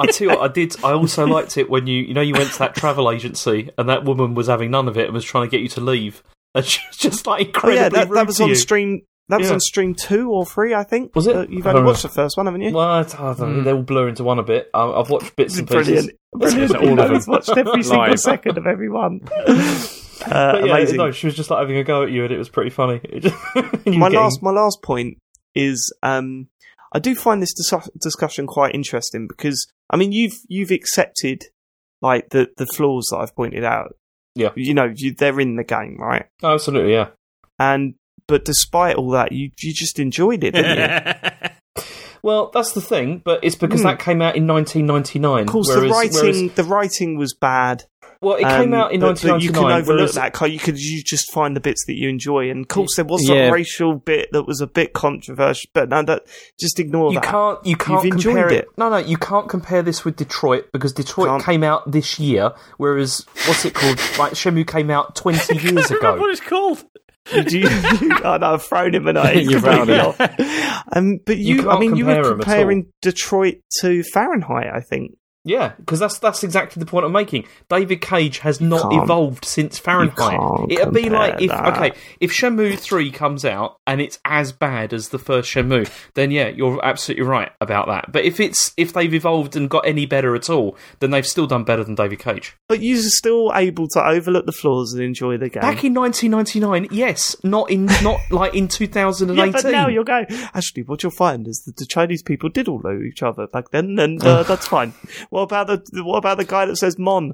I 0.00 0.06
tell 0.06 0.28
you 0.28 0.34
what, 0.36 0.50
I 0.50 0.52
did. 0.52 0.74
I 0.84 0.92
also 0.92 1.24
liked 1.26 1.56
it 1.56 1.70
when 1.70 1.86
you, 1.86 2.02
you 2.02 2.14
know, 2.14 2.20
you 2.20 2.34
went 2.34 2.50
to 2.52 2.58
that 2.58 2.74
travel 2.74 3.10
agency 3.10 3.70
and 3.78 3.88
that 3.88 4.04
woman 4.04 4.34
was 4.34 4.48
having 4.48 4.70
none 4.72 4.88
of 4.88 4.98
it 4.98 5.04
and 5.04 5.14
was 5.14 5.24
trying 5.24 5.48
to 5.48 5.53
get 5.54 5.62
you 5.62 5.68
to 5.70 5.80
leave, 5.80 6.22
and 6.54 6.64
she 6.64 6.80
was 6.88 6.96
just 6.96 7.26
like 7.26 7.56
Oh 7.64 7.70
yeah, 7.70 7.88
that, 7.88 8.08
rude 8.08 8.16
that 8.18 8.26
was 8.26 8.36
to 8.38 8.44
on 8.44 8.48
you. 8.50 8.54
stream. 8.54 9.02
That 9.30 9.38
was 9.38 9.48
Yeah. 9.48 9.54
on 9.54 9.60
stream 9.60 9.94
two 9.94 10.30
or 10.30 10.44
three, 10.44 10.74
I 10.74 10.84
think. 10.84 11.14
Was 11.16 11.26
it? 11.26 11.34
Uh, 11.34 11.46
you've 11.48 11.66
only 11.66 11.78
don't 11.80 11.86
watched 11.86 12.02
the 12.02 12.10
first 12.10 12.36
one, 12.36 12.44
haven't 12.44 12.60
you? 12.60 12.72
Well, 12.74 12.86
I 12.86 13.02
don't 13.04 13.38
know. 13.40 13.62
They 13.62 13.72
all 13.72 13.82
blur 13.82 14.08
into 14.08 14.22
one 14.22 14.38
a 14.38 14.42
bit. 14.42 14.68
I- 14.74 14.82
I've 15.00 15.08
watched 15.08 15.34
bits 15.34 15.56
and 15.56 15.66
pieces. 15.66 16.10
Brilliant. 16.36 16.70
Brilliant. 16.70 16.76
All 16.76 17.00
of 17.00 17.08
them. 17.08 17.16
I've 17.16 17.26
watched 17.28 17.48
every 17.56 17.82
single 17.82 18.06
Live. 18.06 18.18
second 18.20 18.58
of 18.58 18.66
every 18.66 18.90
one. 18.90 19.20
Uh, 20.26 20.62
yeah, 20.64 20.72
amazing. 20.76 20.96
no, 20.96 21.10
she 21.10 21.26
was 21.26 21.34
just 21.34 21.50
like 21.50 21.58
having 21.60 21.76
a 21.76 21.84
go 21.84 22.04
at 22.04 22.10
you, 22.10 22.24
and 22.24 22.32
it 22.32 22.38
was 22.38 22.48
pretty 22.48 22.70
funny. 22.70 23.00
It 23.04 23.20
just- 23.24 23.36
you 23.84 23.98
my 23.98 24.08
getting- 24.08 24.20
last 24.20 24.42
my 24.42 24.52
last 24.52 24.80
point 24.82 25.18
is 25.54 25.92
um, 26.02 26.48
I 26.92 26.98
do 26.98 27.14
find 27.14 27.42
this 27.42 27.52
dis- 27.52 27.88
discussion 28.00 28.46
quite 28.46 28.74
interesting 28.74 29.26
because 29.26 29.66
I 29.90 29.96
mean 29.96 30.12
you've 30.12 30.32
you've 30.48 30.70
accepted 30.70 31.42
like 32.00 32.30
the 32.30 32.48
the 32.56 32.64
flaws 32.66 33.08
that 33.10 33.18
I've 33.18 33.34
pointed 33.34 33.64
out. 33.64 33.96
Yeah. 34.34 34.50
you 34.56 34.74
know 34.74 34.92
you, 34.94 35.12
they're 35.14 35.38
in 35.40 35.56
the 35.56 35.64
game, 35.64 35.96
right? 35.98 36.26
Oh, 36.42 36.54
absolutely, 36.54 36.92
yeah. 36.92 37.08
And 37.58 37.94
but 38.26 38.44
despite 38.44 38.96
all 38.96 39.10
that, 39.10 39.32
you 39.32 39.50
you 39.60 39.72
just 39.72 39.98
enjoyed 39.98 40.42
it, 40.44 40.52
didn't 40.52 40.78
you? 40.78 41.30
Well, 42.22 42.50
that's 42.54 42.72
the 42.72 42.80
thing, 42.80 43.20
but 43.22 43.44
it's 43.44 43.54
because 43.54 43.82
Hmm. 43.82 43.88
that 43.88 43.98
came 43.98 44.22
out 44.22 44.34
in 44.34 44.46
1999. 44.46 45.42
Of 45.42 45.46
course, 45.48 45.68
whereas, 45.68 45.82
the 45.82 45.88
writing 45.90 46.20
whereas- 46.46 46.54
the 46.54 46.64
writing 46.64 47.18
was 47.18 47.34
bad. 47.34 47.84
Well, 48.24 48.36
it 48.36 48.42
came 48.42 48.72
Um, 48.72 48.80
out 48.80 48.92
in 48.92 49.00
but, 49.00 49.20
but 49.22 49.42
you 49.42 49.50
can 49.52 49.64
overlook 49.64 49.86
whereas- 49.86 50.14
that. 50.14 50.40
You? 50.50 50.58
Could 50.58 50.78
you 50.78 51.02
just 51.02 51.30
find 51.32 51.54
the 51.54 51.60
bits 51.60 51.84
that 51.86 51.94
you 51.94 52.08
enjoy? 52.08 52.50
And 52.50 52.62
of 52.62 52.68
course, 52.68 52.96
there 52.96 53.04
was 53.04 53.28
Yeah. 53.28 53.48
a 53.48 53.52
racial 53.52 53.94
bit 53.94 54.28
that 54.32 54.44
was 54.46 54.60
a 54.60 54.66
bit 54.66 54.92
controversial, 54.92 55.70
but 55.74 55.88
no, 55.90 56.02
that 56.02 56.24
just 56.58 56.78
ignore 56.80 57.12
You 57.12 57.20
that. 57.20 57.24
can't. 57.30 57.58
You 57.66 57.76
can't 57.76 58.04
You've 58.04 58.14
enjoyed 58.14 58.34
compare 58.36 58.52
it. 58.52 58.68
No, 58.76 58.88
no, 58.88 58.96
you 58.98 59.16
can't 59.16 59.48
compare 59.48 59.82
this 59.82 60.04
with 60.04 60.16
Detroit 60.16 60.66
because 60.72 60.92
Detroit 60.92 61.28
Can't. 61.28 61.44
came 61.44 61.62
out 61.62 61.90
this 61.90 62.18
year, 62.18 62.52
whereas 62.78 63.24
what's 63.46 63.64
it 63.64 63.74
called? 63.74 63.98
like 64.18 64.32
Shenmue 64.32 64.66
came 64.66 64.90
out 64.90 65.14
20 65.14 65.54
years 65.58 65.64
Remember 65.90 65.96
ago. 65.96 66.16
what 66.20 66.30
it's 66.30 66.40
called? 66.40 66.84
Do 67.32 67.58
you, 67.58 67.68
oh, 68.22 68.36
no, 68.38 68.54
I've 68.54 68.62
thrown 68.62 68.94
him 68.94 69.06
and 69.08 69.18
I 69.18 69.32
You've 69.32 69.62
thrown 69.62 69.86
completely 69.86 69.94
him. 69.94 70.06
off. 70.06 70.86
Um, 70.94 71.18
but 71.24 71.38
You 71.38 71.54
you, 71.62 71.70
I 71.70 71.78
mean, 71.78 71.96
you 71.96 72.04
compare 72.04 72.22
were 72.22 72.32
'em 72.32 72.40
at 72.40 72.44
comparing 72.44 72.86
Detroit 73.00 73.54
to 73.80 74.02
Fahrenheit. 74.02 74.66
I 74.74 74.80
think 74.80 75.12
Yeah, 75.44 75.72
because 75.76 76.00
that's 76.00 76.18
that's 76.18 76.42
exactly 76.42 76.80
the 76.80 76.86
point 76.86 77.04
I'm 77.04 77.12
making. 77.12 77.46
David 77.68 78.00
Cage 78.00 78.38
has 78.38 78.60
not 78.60 78.90
can't- 78.90 79.02
evolved 79.04 79.44
since 79.44 79.78
Fahrenheit. 79.78 80.70
It'd 80.70 80.92
be 80.94 81.10
like 81.10 81.42
if 81.42 81.50
that. 81.50 81.76
okay, 81.76 81.92
if 82.20 82.32
Shenmue 82.32 82.78
three 82.78 83.10
comes 83.10 83.44
out 83.44 83.76
and 83.86 84.00
it's 84.00 84.18
as 84.24 84.52
bad 84.52 84.92
as 84.94 85.10
the 85.10 85.18
first 85.18 85.50
Shenmue, 85.52 85.90
then 86.14 86.30
yeah, 86.30 86.48
you're 86.48 86.82
absolutely 86.84 87.26
right 87.26 87.52
about 87.60 87.88
that. 87.88 88.10
But 88.10 88.24
if 88.24 88.40
it's 88.40 88.72
if 88.76 88.92
they've 88.94 89.12
evolved 89.12 89.54
and 89.54 89.68
got 89.68 89.86
any 89.86 90.06
better 90.06 90.34
at 90.34 90.48
all, 90.48 90.76
then 91.00 91.10
they've 91.10 91.26
still 91.26 91.46
done 91.46 91.64
better 91.64 91.84
than 91.84 91.94
David 91.94 92.20
Cage. 92.20 92.56
But 92.68 92.80
you're 92.80 93.02
still 93.02 93.52
able 93.54 93.86
to 93.88 94.02
overlook 94.02 94.46
the 94.46 94.52
flaws 94.52 94.94
and 94.94 95.02
enjoy 95.02 95.36
the 95.36 95.50
game. 95.50 95.60
Back 95.60 95.84
in 95.84 95.92
1999, 95.92 96.88
yes, 96.90 97.36
not 97.44 97.70
in 97.70 97.84
not 98.02 98.18
like 98.30 98.54
in 98.54 98.68
2018. 98.68 99.36
yeah, 99.46 99.52
but 99.52 99.70
now 99.70 99.88
you're 99.88 100.04
going. 100.04 100.26
Actually, 100.54 100.84
what 100.84 101.02
you'll 101.02 101.12
find 101.12 101.46
is 101.46 101.62
that 101.66 101.76
the 101.76 101.84
Chinese 101.86 102.22
people 102.22 102.48
did 102.48 102.66
all 102.66 102.80
know 102.82 103.00
each 103.02 103.22
other 103.22 103.46
back 103.46 103.70
then, 103.70 103.98
and 103.98 104.22
uh, 104.24 104.42
that's 104.48 104.66
fine. 104.66 104.94
What 105.34 105.42
about 105.42 105.66
the 105.66 106.04
what 106.04 106.18
about 106.18 106.38
the 106.38 106.44
guy 106.44 106.64
that 106.66 106.76
says 106.76 106.96
"mon"? 106.96 107.32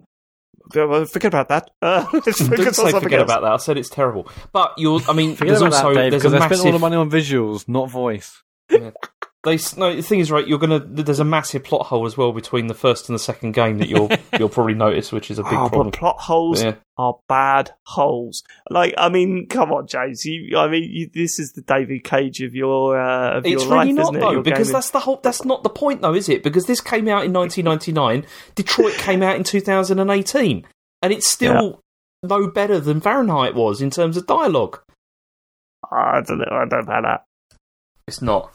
Forget 0.72 1.26
about 1.26 1.48
that. 1.50 1.70
Uh, 1.82 2.06
let's 2.14 2.38
Don't 2.48 2.72
say 2.74 2.92
forget 2.92 3.20
else. 3.20 3.26
about 3.30 3.42
that. 3.42 3.52
I 3.52 3.56
said 3.58 3.76
it's 3.76 3.90
terrible. 3.90 4.26
But 4.54 4.72
you're, 4.78 5.02
I 5.06 5.12
mean, 5.12 5.36
Forget 5.36 5.48
there's 5.48 5.60
about 5.60 5.74
also 5.74 5.92
that, 5.92 6.00
Dave, 6.00 6.10
there's 6.12 6.22
because 6.22 6.32
a 6.32 6.42
I 6.42 6.46
spent 6.46 6.64
all 6.64 6.72
the 6.72 6.78
money 6.78 6.96
on 6.96 7.10
visuals, 7.10 7.68
not 7.68 7.90
voice. 7.90 8.42
They 9.42 9.58
no. 9.78 9.96
The 9.96 10.02
thing 10.02 10.20
is, 10.20 10.30
right? 10.30 10.46
You're 10.46 10.58
gonna. 10.58 10.80
There's 10.80 11.18
a 11.18 11.24
massive 11.24 11.64
plot 11.64 11.86
hole 11.86 12.04
as 12.04 12.14
well 12.14 12.30
between 12.32 12.66
the 12.66 12.74
first 12.74 13.08
and 13.08 13.14
the 13.14 13.18
second 13.18 13.52
game 13.52 13.78
that 13.78 13.88
you'll 13.88 14.10
you'll 14.38 14.50
probably 14.50 14.74
notice, 14.74 15.12
which 15.12 15.30
is 15.30 15.38
a 15.38 15.42
big 15.42 15.54
Oh, 15.54 15.68
problem. 15.70 15.92
plot 15.92 16.18
holes 16.20 16.62
Yeah. 16.62 16.74
are 16.98 17.16
bad 17.26 17.70
holes. 17.86 18.42
Like, 18.68 18.92
I 18.98 19.08
mean, 19.08 19.46
come 19.48 19.72
on, 19.72 19.86
James. 19.86 20.26
You, 20.26 20.58
I 20.58 20.68
mean, 20.68 20.90
you, 20.92 21.08
this 21.14 21.38
is 21.38 21.52
the 21.52 21.62
David 21.62 22.04
Cage 22.04 22.42
of 22.42 22.54
your 22.54 23.00
uh, 23.00 23.38
of 23.38 23.46
It's 23.46 23.62
your 23.62 23.74
life, 23.74 23.88
not 23.94 24.02
isn't 24.14 24.16
it? 24.16 24.30
Your 24.32 24.42
because 24.42 24.58
gaming. 24.68 24.72
that's 24.74 24.90
the 24.90 25.00
whole. 25.00 25.20
That's 25.22 25.42
not 25.46 25.62
the 25.62 25.70
point 25.70 26.02
though, 26.02 26.14
is 26.14 26.28
it? 26.28 26.42
Because 26.42 26.66
this 26.66 26.82
came 26.82 27.08
out 27.08 27.24
in 27.24 27.32
1999. 27.32 28.26
Detroit 28.56 28.92
came 28.98 29.22
out 29.22 29.36
in 29.36 29.44
2018, 29.44 30.66
and 31.00 31.12
it's 31.14 31.26
still 31.26 31.80
no 32.22 32.46
better 32.48 32.78
than 32.78 33.00
Fahrenheit 33.00 33.54
was 33.54 33.80
in 33.80 33.88
terms 33.88 34.18
of 34.18 34.26
dialogue. 34.26 34.80
I 35.90 36.20
don't 36.20 36.36
know. 36.40 36.44
I 36.50 36.66
don't 36.66 36.86
know 36.86 37.00
that. 37.02 37.24
It's 38.06 38.20
not. 38.20 38.52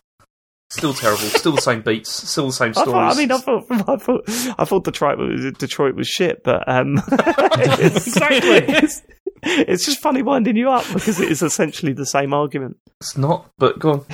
Still 0.77 0.93
terrible. 0.93 1.23
Still 1.23 1.53
the 1.53 1.61
same 1.61 1.81
beats. 1.81 2.11
Still 2.29 2.47
the 2.47 2.53
same 2.53 2.69
I, 2.69 2.81
stories. 2.81 2.91
thought, 2.91 3.13
I 3.13 3.17
mean, 3.17 3.31
I 3.31 3.37
thought, 3.37 3.65
I 3.71 3.95
thought, 3.97 4.23
I 4.59 4.65
thought 4.65 4.83
Detroit 4.83 5.17
was 5.17 5.51
Detroit 5.57 5.95
was 5.95 6.07
shit, 6.07 6.43
but 6.43 6.67
um, 6.67 7.01
it's, 7.11 8.07
Exactly. 8.07 8.75
It's, 8.75 9.01
it's 9.43 9.85
just 9.85 9.99
funny 10.01 10.21
winding 10.21 10.57
you 10.57 10.69
up 10.69 10.85
because 10.93 11.19
it 11.19 11.31
is 11.31 11.41
essentially 11.41 11.93
the 11.93 12.05
same 12.05 12.33
argument. 12.33 12.77
it's 12.99 13.17
not. 13.17 13.51
But 13.57 13.79
go 13.79 13.91
on. 13.91 14.05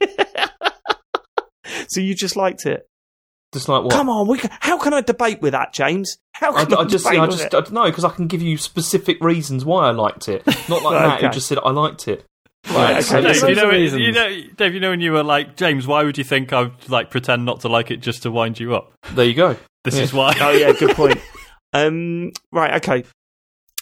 So 1.88 2.00
you 2.00 2.14
just 2.14 2.36
liked 2.36 2.66
it. 2.66 2.88
Just 3.52 3.68
like 3.68 3.82
what? 3.82 3.92
Come 3.92 4.08
on, 4.08 4.28
we 4.28 4.38
can, 4.38 4.50
how 4.60 4.78
can 4.78 4.94
I 4.94 5.00
debate 5.00 5.42
with 5.42 5.52
that, 5.52 5.72
James? 5.72 6.18
How 6.32 6.54
I, 6.54 6.64
can 6.64 6.74
I, 6.74 6.80
I 6.82 6.84
just, 6.84 7.04
debate 7.04 7.18
I 7.20 7.26
just, 7.26 7.40
it? 7.40 7.46
I 7.46 7.60
don't 7.60 7.72
know 7.72 7.84
because 7.86 8.04
I 8.04 8.10
can 8.10 8.28
give 8.28 8.40
you 8.40 8.56
specific 8.56 9.20
reasons 9.20 9.64
why 9.64 9.88
I 9.88 9.90
liked 9.90 10.28
it. 10.28 10.46
Not 10.68 10.82
like 10.84 11.02
Mat 11.02 11.20
who 11.20 11.26
Okay. 11.26 11.34
just 11.34 11.48
said 11.48 11.58
I 11.64 11.70
liked 11.70 12.06
it. 12.06 12.24
Right, 12.68 13.04
okay, 13.04 13.22
Dave, 13.22 13.48
you 13.48 13.54
know, 13.54 13.70
you 13.70 14.12
know, 14.12 14.40
Dave, 14.56 14.74
you 14.74 14.80
know 14.80 14.90
when 14.90 15.00
you 15.00 15.12
were 15.12 15.22
like, 15.24 15.56
James, 15.56 15.86
why 15.86 16.04
would 16.04 16.18
you 16.18 16.24
think 16.24 16.52
I'd 16.52 16.88
like 16.88 17.10
pretend 17.10 17.44
not 17.44 17.60
to 17.62 17.68
like 17.68 17.90
it 17.90 17.98
just 17.98 18.22
to 18.24 18.30
wind 18.30 18.60
you 18.60 18.74
up? 18.74 18.92
There 19.14 19.24
you 19.24 19.34
go. 19.34 19.56
This 19.84 19.96
Yeah. 19.96 20.02
is 20.02 20.12
why. 20.12 20.34
oh 20.40 20.50
yeah, 20.50 20.72
good 20.72 20.94
point. 20.96 21.18
Um, 21.72 22.32
right, 22.50 22.82
okay. 22.84 23.04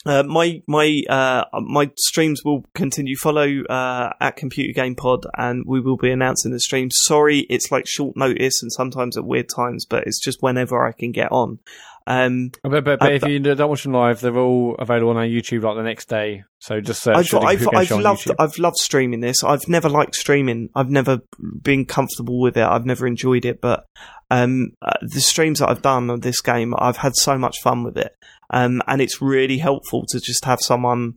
Uh, 0.05 0.23
my 0.25 0.63
my 0.69 1.03
uh, 1.09 1.45
my 1.63 1.91
streams 1.97 2.43
will 2.45 2.67
continue. 2.75 3.17
Follow 3.17 3.63
uh, 3.65 4.13
at 4.21 4.37
Computer 4.37 4.75
Game 4.75 4.95
Pod, 4.95 5.25
and 5.39 5.65
we 5.67 5.81
will 5.81 5.97
be 5.97 6.11
announcing 6.11 6.53
the 6.53 6.61
stream. 6.61 6.91
Sorry, 6.93 7.47
it's 7.49 7.73
like 7.73 7.87
short 7.87 8.15
notice 8.15 8.63
and 8.63 8.71
sometimes 8.71 9.17
at 9.17 9.25
weird 9.25 9.49
times, 9.49 9.87
but 9.87 10.07
it's 10.07 10.23
just 10.23 10.43
whenever 10.43 10.87
I 10.87 10.93
can 10.93 11.13
get 11.13 11.33
on. 11.33 11.61
Um, 12.09 12.53
But, 12.63 12.85
but, 12.85 12.99
but 12.99 13.03
Uh, 13.03 13.15
if 13.15 13.29
you 13.29 13.39
don't 13.39 13.69
watch 13.69 13.83
them 13.83 13.93
live, 13.93 14.21
they're 14.21 14.37
all 14.37 14.75
available 14.79 15.11
on 15.11 15.19
our 15.19 15.27
YouTube 15.27 15.63
like 15.63 15.77
the 15.77 15.83
next 15.83 16.09
day. 16.09 16.45
So 16.59 16.81
just 16.81 17.03
search. 17.03 17.35
I've, 17.35 17.45
I've, 17.45 17.69
I've 17.75 17.91
loved 17.91 18.25
YouTube. 18.27 18.37
I've 18.39 18.59
loved 18.59 18.79
streaming 18.79 19.21
this. 19.21 19.45
I've 19.45 19.69
never 19.69 19.91
liked 19.91 20.15
streaming. 20.15 20.71
I've 20.75 20.89
never 20.89 21.21
been 21.63 21.85
comfortable 21.85 22.41
with 22.41 22.57
it. 22.57 22.65
I've 22.65 22.87
never 22.87 23.07
enjoyed 23.07 23.45
it. 23.45 23.61
But 23.61 23.85
um, 24.31 24.71
uh, 24.81 24.95
the 25.03 25.21
streams 25.21 25.59
that 25.59 25.69
I've 25.69 25.83
done 25.83 26.09
of 26.09 26.23
this 26.23 26.41
game, 26.41 26.75
I've 26.79 26.97
had 26.97 27.15
so 27.15 27.37
much 27.37 27.61
fun 27.61 27.85
with 27.85 27.99
it. 27.99 28.13
Um, 28.51 28.81
and 28.87 29.03
it's 29.03 29.21
really 29.21 29.59
helpful 29.59 30.07
to 30.09 30.19
just 30.19 30.47
have 30.47 30.61
someone 30.63 31.15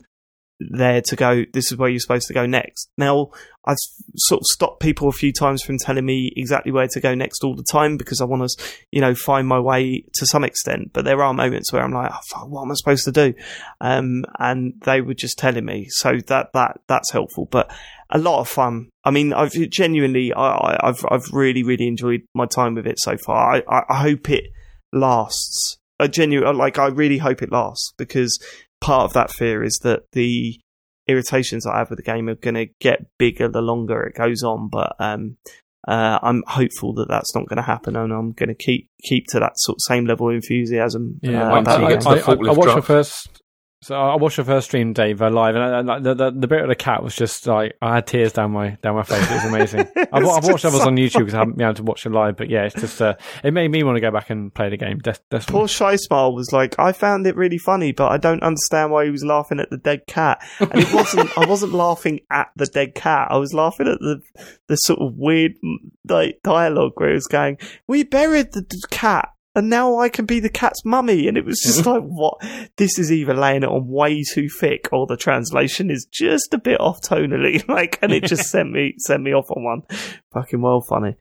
there 0.70 1.00
to 1.02 1.16
go. 1.16 1.44
This 1.52 1.72
is 1.72 1.78
where 1.78 1.88
you're 1.88 2.00
supposed 2.00 2.28
to 2.28 2.34
go 2.34 2.46
next. 2.46 2.90
Now, 2.96 3.30
I've 3.64 3.76
sort 4.16 4.40
of 4.40 4.46
stopped 4.46 4.80
people 4.80 5.08
a 5.08 5.12
few 5.12 5.32
times 5.32 5.62
from 5.62 5.78
telling 5.78 6.04
me 6.04 6.32
exactly 6.36 6.72
where 6.72 6.88
to 6.88 7.00
go 7.00 7.14
next 7.14 7.44
all 7.44 7.54
the 7.54 7.64
time 7.70 7.96
because 7.96 8.20
I 8.20 8.24
want 8.24 8.48
to, 8.48 8.64
you 8.90 9.00
know, 9.00 9.14
find 9.14 9.46
my 9.46 9.60
way 9.60 10.04
to 10.14 10.26
some 10.26 10.42
extent. 10.42 10.92
But 10.92 11.04
there 11.04 11.22
are 11.22 11.32
moments 11.32 11.72
where 11.72 11.82
I'm 11.82 11.92
like, 11.92 12.10
oh, 12.12 12.18
fuck, 12.28 12.48
what 12.48 12.62
am 12.62 12.72
I 12.72 12.74
supposed 12.74 13.04
to 13.04 13.12
do? 13.12 13.34
um, 13.80 14.24
and 14.38 14.74
they 14.84 15.00
were 15.00 15.14
just 15.14 15.38
telling 15.38 15.64
me. 15.64 15.86
So 15.88 16.18
that 16.26 16.52
that 16.52 16.80
that's 16.86 17.10
helpful, 17.12 17.46
but 17.50 17.70
a 18.10 18.18
lot 18.18 18.40
of 18.40 18.48
fun. 18.48 18.90
I 19.04 19.10
mean, 19.10 19.32
I've 19.32 19.52
genuinely, 19.70 20.32
I, 20.32 20.48
I, 20.48 20.88
I've 20.88 21.04
I've 21.10 21.32
really 21.32 21.62
really 21.62 21.86
enjoyed 21.86 22.22
my 22.34 22.46
time 22.46 22.74
with 22.74 22.86
it 22.86 22.98
so 22.98 23.16
far. 23.16 23.62
I, 23.68 23.82
I, 23.88 24.00
hope 24.00 24.30
it 24.30 24.44
lasts. 24.92 25.78
I 25.98 26.06
genuine 26.06 26.56
like 26.56 26.78
I 26.78 26.86
really 26.88 27.18
hope 27.18 27.42
it 27.42 27.52
lasts 27.52 27.92
because 27.96 28.38
part 28.82 29.04
of 29.04 29.12
that 29.14 29.30
fear 29.30 29.62
is 29.62 29.78
that 29.82 30.02
the 30.12 30.60
irritations 31.06 31.66
I 31.66 31.78
have 31.78 31.90
with 31.90 31.98
the 31.98 32.02
game 32.02 32.28
are 32.28 32.34
going 32.34 32.54
to 32.54 32.66
get 32.80 33.06
bigger 33.18 33.48
the 33.48 33.62
longer 33.62 34.02
it 34.02 34.14
goes 34.14 34.42
on. 34.42 34.68
But 34.68 34.94
um, 34.98 35.36
uh, 35.88 36.18
I'm 36.22 36.42
hopeful 36.46 36.92
that 36.94 37.08
that's 37.08 37.34
not 37.34 37.48
going 37.48 37.56
to 37.56 37.62
happen, 37.62 37.96
and 37.96 38.12
I'm 38.12 38.32
going 38.32 38.48
to 38.48 38.54
keep 38.54 38.88
keep 39.02 39.26
to 39.28 39.40
that 39.40 39.52
sort 39.56 39.76
of 39.76 39.82
same 39.82 40.06
level 40.06 40.28
of 40.28 40.34
enthusiasm. 40.34 41.18
Yeah, 41.22 41.48
uh, 41.48 41.54
wait 41.54 41.60
about 41.60 41.80
you 41.80 41.86
I, 41.86 41.90
get 41.90 42.00
to 42.02 42.08
I, 42.08 42.14
the 42.16 42.20
I, 42.20 42.22
I 42.22 42.36
forklift 42.36 42.56
watched 42.56 42.62
drop. 42.62 42.76
the 42.76 42.82
first. 42.82 43.41
So 43.82 43.96
I 43.96 44.14
watched 44.14 44.36
the 44.36 44.44
first 44.44 44.68
stream, 44.68 44.92
Dave, 44.92 45.20
uh, 45.20 45.28
live, 45.28 45.56
and 45.56 45.90
uh, 45.90 45.98
the, 45.98 46.14
the 46.14 46.30
the 46.30 46.46
bit 46.46 46.62
of 46.62 46.68
the 46.68 46.76
cat 46.76 47.02
was 47.02 47.16
just 47.16 47.48
like 47.48 47.76
I 47.82 47.96
had 47.96 48.06
tears 48.06 48.32
down 48.32 48.52
my 48.52 48.78
down 48.80 48.94
my 48.94 49.02
face. 49.02 49.28
It 49.28 49.34
was 49.34 49.44
amazing. 49.44 49.80
I've, 50.12 50.24
I've 50.24 50.44
watched 50.44 50.64
others 50.64 50.82
so 50.82 50.86
on 50.86 50.96
YouTube 50.96 51.18
because 51.18 51.34
I 51.34 51.38
haven't 51.38 51.56
been 51.56 51.66
able 51.66 51.74
to 51.74 51.82
watch 51.82 52.06
it 52.06 52.10
live, 52.10 52.36
but 52.36 52.48
yeah, 52.48 52.62
it's 52.62 52.76
just 52.76 53.02
uh, 53.02 53.14
it 53.42 53.52
made 53.52 53.72
me 53.72 53.82
want 53.82 53.96
to 53.96 54.00
go 54.00 54.12
back 54.12 54.30
and 54.30 54.54
play 54.54 54.70
the 54.70 54.76
game. 54.76 54.98
Des- 54.98 55.14
definitely. 55.30 55.52
Poor 55.52 55.66
Shy 55.66 55.96
Smile 55.96 56.32
was 56.32 56.52
like, 56.52 56.78
I 56.78 56.92
found 56.92 57.26
it 57.26 57.34
really 57.34 57.58
funny, 57.58 57.90
but 57.90 58.12
I 58.12 58.18
don't 58.18 58.42
understand 58.44 58.92
why 58.92 59.04
he 59.04 59.10
was 59.10 59.24
laughing 59.24 59.58
at 59.58 59.70
the 59.70 59.78
dead 59.78 60.06
cat. 60.06 60.40
And 60.60 60.76
it 60.76 60.94
wasn't, 60.94 61.36
I 61.36 61.44
wasn't 61.46 61.72
laughing 61.72 62.20
at 62.30 62.50
the 62.54 62.66
dead 62.66 62.94
cat. 62.94 63.28
I 63.32 63.38
was 63.38 63.52
laughing 63.52 63.88
at 63.88 63.98
the 63.98 64.20
the 64.68 64.76
sort 64.76 65.00
of 65.00 65.16
weird 65.16 65.54
like 66.08 66.38
dialogue 66.44 66.92
where 66.94 67.10
it 67.10 67.14
was 67.14 67.26
going, 67.26 67.58
"We 67.88 68.04
buried 68.04 68.52
the 68.52 68.62
d- 68.62 68.76
cat." 68.90 69.31
And 69.54 69.68
now 69.68 69.98
I 69.98 70.08
can 70.08 70.24
be 70.24 70.40
the 70.40 70.48
cat's 70.48 70.84
mummy, 70.84 71.28
and 71.28 71.36
it 71.36 71.44
was 71.44 71.60
just 71.60 71.84
like, 71.86 72.02
what? 72.02 72.42
This 72.76 72.98
is 72.98 73.12
either 73.12 73.34
laying 73.34 73.62
it 73.62 73.68
on 73.68 73.86
way 73.86 74.22
too 74.22 74.48
thick, 74.48 74.88
or 74.92 75.06
the 75.06 75.16
translation 75.16 75.90
is 75.90 76.06
just 76.10 76.54
a 76.54 76.58
bit 76.58 76.80
off 76.80 77.00
tonally. 77.00 77.62
Like, 77.72 77.98
and 78.02 78.12
it 78.12 78.24
just 78.24 78.44
sent 78.50 78.70
me 78.70 78.94
sent 78.98 79.22
me 79.22 79.32
off 79.32 79.50
on 79.50 79.64
one. 79.64 79.82
Fucking 80.32 80.60
well 80.60 80.80
funny. 80.80 81.16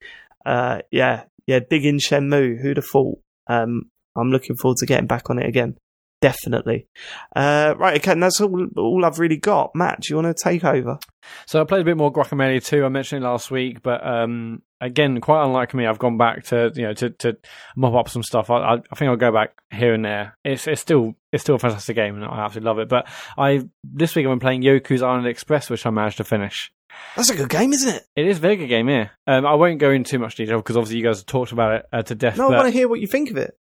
Uh, 0.46 0.80
yeah, 0.92 1.24
yeah. 1.46 1.60
Dig 1.70 1.86
in 1.86 1.98
Shenmue. 1.98 2.62
Who'd 2.62 2.78
have 2.78 2.86
thought? 2.86 3.20
Um, 3.48 3.90
I'm 4.16 4.32
looking 4.32 4.56
forward 4.56 4.78
to 4.78 4.86
getting 4.86 5.08
back 5.08 5.30
on 5.30 5.40
it 5.40 5.48
again. 5.48 5.78
Definitely. 6.22 6.88
Uh, 7.36 7.74
right, 7.78 8.00
okay, 8.00 8.12
and 8.12 8.22
that's 8.22 8.40
all, 8.40 8.68
all 8.78 9.04
I've 9.04 9.18
really 9.18 9.38
got. 9.38 9.76
Mat, 9.76 10.02
do 10.02 10.14
you 10.14 10.22
want 10.22 10.36
to 10.36 10.44
take 10.44 10.64
over? 10.64 11.00
So 11.48 11.60
I 11.60 11.64
played 11.64 11.82
a 11.82 11.86
bit 11.86 11.98
more 11.98 12.14
Guacamelee 12.14 12.64
2. 12.64 12.86
I 12.86 12.90
mentioned 12.90 13.24
it 13.24 13.28
last 13.28 13.50
week, 13.50 13.82
but 13.82 14.06
um, 14.06 14.62
again, 14.80 15.20
quite 15.20 15.44
unlike 15.44 15.74
me, 15.74 15.88
I've 15.88 15.98
gone 15.98 16.18
back 16.18 16.44
to 16.46 16.72
you 16.76 16.84
know 16.84 16.94
to, 16.94 17.10
to 17.10 17.38
mop 17.76 17.96
up 17.96 18.10
some 18.10 18.22
stuff. 18.22 18.52
I, 18.52 18.58
I, 18.58 18.74
I 18.76 18.96
think 18.96 19.10
I'll 19.10 19.16
go 19.16 19.32
back 19.32 19.54
here 19.72 19.94
and 19.94 20.06
there. 20.06 20.38
It's 20.44 20.68
it's 20.68 20.82
still 20.82 21.16
it's 21.32 21.44
still 21.44 21.56
a 21.56 21.60
fantastic 21.60 21.96
game, 21.96 22.16
and 22.16 22.26
I 22.26 22.46
absolutely 22.46 22.68
love 22.68 22.80
it. 22.80 22.90
But 22.90 23.08
I 23.36 23.68
this 23.84 24.16
week 24.16 24.28
I've 24.28 24.32
been 24.32 24.40
playing 24.40 24.62
Yoku's 24.62 25.02
Island 25.02 25.26
Express, 25.26 25.72
which 25.72 25.86
I 25.88 25.90
managed 25.90 26.18
to 26.18 26.24
finish. 26.24 26.72
That's 27.16 27.30
a 27.30 27.36
good 27.36 27.50
game, 27.50 27.74
isn't 27.74 27.96
it? 27.96 28.06
It 28.16 28.28
is 28.28 28.38
a 28.38 28.42
very 28.42 28.58
good 28.58 28.68
game, 28.68 28.90
yeah. 28.90 29.10
Um, 29.26 29.46
I 29.46 29.56
won't 29.56 29.80
go 29.80 29.92
into 29.92 30.12
too 30.12 30.20
much 30.20 30.36
detail 30.36 30.58
because 30.58 30.76
obviously 30.78 30.98
you 30.98 31.04
guys 31.04 31.20
have 31.20 31.26
talked 31.26 31.52
about 31.52 31.76
it 31.76 31.86
uh, 31.94 32.04
to 32.04 32.16
death. 32.16 32.38
No, 32.38 32.48
I 32.52 32.58
want 32.58 32.66
to 32.66 32.72
hear 32.72 32.90
what 32.90 33.00
you 33.00 33.08
think 33.08 33.32
of 33.32 33.38
it. 33.38 33.58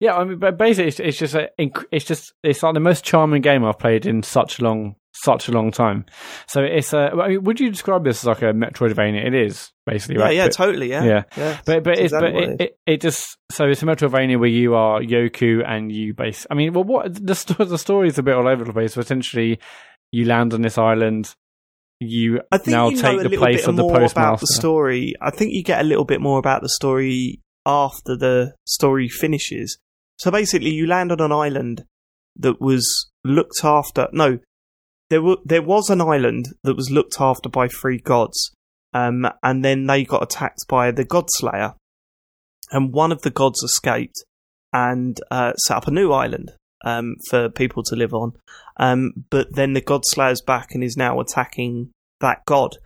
Yeah, 0.00 0.16
I 0.16 0.24
mean, 0.24 0.38
but 0.38 0.58
basically, 0.58 0.88
it's, 0.88 1.00
it's 1.00 1.18
just 1.18 1.34
a, 1.34 1.48
it's 1.90 2.04
just 2.04 2.32
it's 2.42 2.62
like 2.62 2.74
the 2.74 2.80
most 2.80 3.04
charming 3.04 3.42
game 3.42 3.64
I've 3.64 3.78
played 3.78 4.06
in 4.06 4.22
such 4.22 4.58
a 4.58 4.64
long, 4.64 4.96
such 5.12 5.48
a 5.48 5.52
long 5.52 5.70
time. 5.70 6.04
So 6.46 6.62
it's 6.62 6.92
a. 6.92 7.10
I 7.12 7.28
mean, 7.28 7.44
would 7.44 7.60
you 7.60 7.70
describe 7.70 8.04
this 8.04 8.22
as 8.22 8.26
like 8.26 8.42
a 8.42 8.52
Metroidvania? 8.52 9.24
It 9.26 9.34
is 9.34 9.70
basically, 9.86 10.16
Yeah, 10.16 10.22
right? 10.24 10.36
yeah, 10.36 10.46
But- 10.46 10.52
totally, 10.54 10.90
yeah. 10.90 11.04
yeah. 11.04 11.22
yeah. 11.36 11.58
But 11.64 11.84
but 11.84 11.84
but 11.84 11.98
exactly 11.98 12.32
what 12.32 12.42
it, 12.44 12.60
it 12.60 12.78
it, 12.86 13.00
just 13.00 13.36
so 13.52 13.66
it's 13.66 13.82
a 13.82 13.86
Metroidvania 13.86 14.38
where 14.38 14.48
you 14.48 14.74
are 14.74 15.00
Yoku 15.00 15.62
and 15.66 15.90
you 15.92 16.12
base. 16.14 16.46
I 16.50 16.54
mean, 16.54 16.72
well, 16.72 16.84
what 16.84 17.24
the 17.26 17.34
sto- 17.34 17.64
the 17.64 17.78
story 17.78 18.08
is 18.08 18.18
a 18.18 18.22
bit 18.22 18.34
all 18.34 18.48
over 18.48 18.64
the 18.64 18.72
place. 18.72 18.94
So 18.94 19.00
essentially, 19.00 19.58
you 20.12 20.24
land 20.26 20.52
on 20.54 20.62
this 20.62 20.76
island. 20.78 21.34
You 22.00 22.40
I 22.50 22.58
think 22.58 22.72
now 22.72 22.88
you 22.88 22.96
take 23.00 23.22
the 23.22 23.36
place 23.38 23.66
of 23.68 23.76
the 23.76 23.82
more 23.82 23.92
about 23.92 24.02
postmaster. 24.02 24.46
the 24.48 24.52
story. 24.54 25.14
I 25.22 25.30
think 25.30 25.52
you 25.54 25.62
get 25.62 25.80
a 25.80 25.84
little 25.84 26.04
bit 26.04 26.20
more 26.20 26.38
about 26.40 26.60
the 26.60 26.68
story 26.68 27.40
after 27.64 28.16
the 28.16 28.54
story 28.66 29.08
finishes. 29.08 29.78
So 30.18 30.30
basically, 30.30 30.70
you 30.70 30.86
land 30.86 31.12
on 31.12 31.20
an 31.20 31.32
island 31.32 31.84
that 32.36 32.60
was 32.60 33.10
looked 33.24 33.64
after. 33.64 34.08
No, 34.12 34.38
there 35.10 35.22
were 35.22 35.36
there 35.44 35.62
was 35.62 35.90
an 35.90 36.00
island 36.00 36.46
that 36.62 36.76
was 36.76 36.90
looked 36.90 37.20
after 37.20 37.48
by 37.48 37.68
three 37.68 37.98
gods, 37.98 38.54
um, 38.92 39.28
and 39.42 39.64
then 39.64 39.86
they 39.86 40.04
got 40.04 40.22
attacked 40.22 40.66
by 40.68 40.90
the 40.90 41.04
God 41.04 41.26
Slayer. 41.30 41.74
and 42.70 42.92
one 42.92 43.12
of 43.12 43.22
the 43.22 43.30
gods 43.30 43.62
escaped 43.62 44.24
and 44.72 45.20
uh, 45.30 45.52
set 45.54 45.76
up 45.76 45.86
a 45.86 45.90
new 45.90 46.12
island 46.12 46.52
um, 46.84 47.16
for 47.28 47.48
people 47.48 47.82
to 47.84 47.96
live 47.96 48.12
on. 48.12 48.32
Um, 48.78 49.12
but 49.30 49.54
then 49.54 49.72
the 49.72 49.80
god 49.80 50.02
slayer's 50.04 50.42
back 50.42 50.68
and 50.72 50.82
is 50.82 50.96
now 50.96 51.20
attacking 51.20 51.90
that 52.20 52.44
god. 52.46 52.76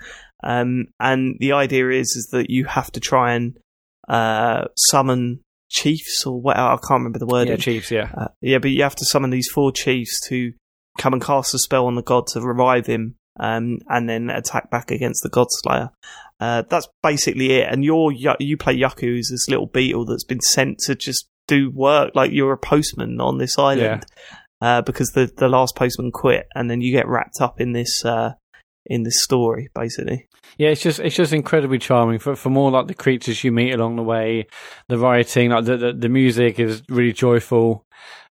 Um, 0.44 0.88
and 1.00 1.36
the 1.40 1.52
idea 1.52 1.90
is 1.90 2.14
is 2.16 2.28
that 2.32 2.50
you 2.50 2.66
have 2.66 2.92
to 2.92 3.00
try 3.00 3.34
and 3.34 3.59
uh, 4.09 4.66
summon 4.90 5.40
chiefs 5.69 6.24
or 6.27 6.40
what 6.40 6.57
I 6.57 6.77
can't 6.77 7.01
remember 7.01 7.19
the 7.19 7.27
word. 7.27 7.49
Yeah, 7.49 7.57
Chiefs. 7.57 7.90
Yeah. 7.90 8.11
Uh, 8.16 8.28
yeah, 8.40 8.59
but 8.59 8.70
you 8.70 8.82
have 8.82 8.97
to 8.97 9.05
summon 9.05 9.31
these 9.31 9.49
four 9.49 9.73
chiefs 9.73 10.20
to 10.28 10.53
come 10.99 11.12
and 11.12 11.23
cast 11.23 11.55
a 11.55 11.59
spell 11.59 11.86
on 11.86 11.95
the 11.95 12.03
god 12.03 12.27
to 12.28 12.40
revive 12.40 12.86
him, 12.86 13.16
um, 13.39 13.78
and 13.89 14.09
then 14.09 14.31
attack 14.31 14.70
back 14.70 14.90
against 14.90 15.23
the 15.23 15.28
God 15.28 15.47
Slayer. 15.51 15.90
Uh, 16.40 16.62
that's 16.69 16.89
basically 17.03 17.53
it. 17.53 17.69
And 17.70 17.85
you're 17.85 18.12
you 18.12 18.57
play 18.57 18.77
Yoku, 18.77 19.03
who's 19.03 19.31
this 19.31 19.49
little 19.49 19.66
beetle 19.66 20.05
that's 20.05 20.24
been 20.24 20.40
sent 20.40 20.78
to 20.81 20.95
just 20.95 21.28
do 21.47 21.70
work. 21.70 22.12
Like 22.15 22.32
you're 22.32 22.53
a 22.53 22.59
postman 22.59 23.20
on 23.20 23.39
this 23.39 23.59
island 23.59 24.07
uh, 24.61 24.82
because 24.82 25.09
the 25.11 25.31
the 25.36 25.49
last 25.49 25.77
postman 25.77 26.12
quit, 26.12 26.47
and 26.55 26.70
then 26.70 26.81
you 26.81 26.93
get 26.93 27.09
wrapped 27.09 27.40
up 27.40 27.61
in 27.61 27.73
this 27.73 28.05
uh, 28.05 28.32
in 28.89 29.02
this 29.02 29.23
story, 29.23 29.69
basically. 29.74 30.28
Yeah, 30.56 30.70
it's 30.70 30.82
just 30.82 30.98
it's 30.98 31.15
just 31.15 31.32
incredibly 31.32 31.78
charming 31.78 32.19
for 32.19 32.35
for 32.35 32.51
more 32.51 32.70
like 32.70 32.89
the 32.89 32.94
creatures 32.94 33.44
you 33.44 33.52
meet 33.52 33.73
along 33.73 33.97
the 33.97 34.02
way, 34.02 34.48
the 34.89 34.98
writing, 34.98 35.51
like 35.51 35.65
the 35.65 35.77
the, 35.77 35.93
the 35.93 36.09
music 36.09 36.59
is 36.59 36.82
really 36.89 37.12
joyful. 37.12 37.85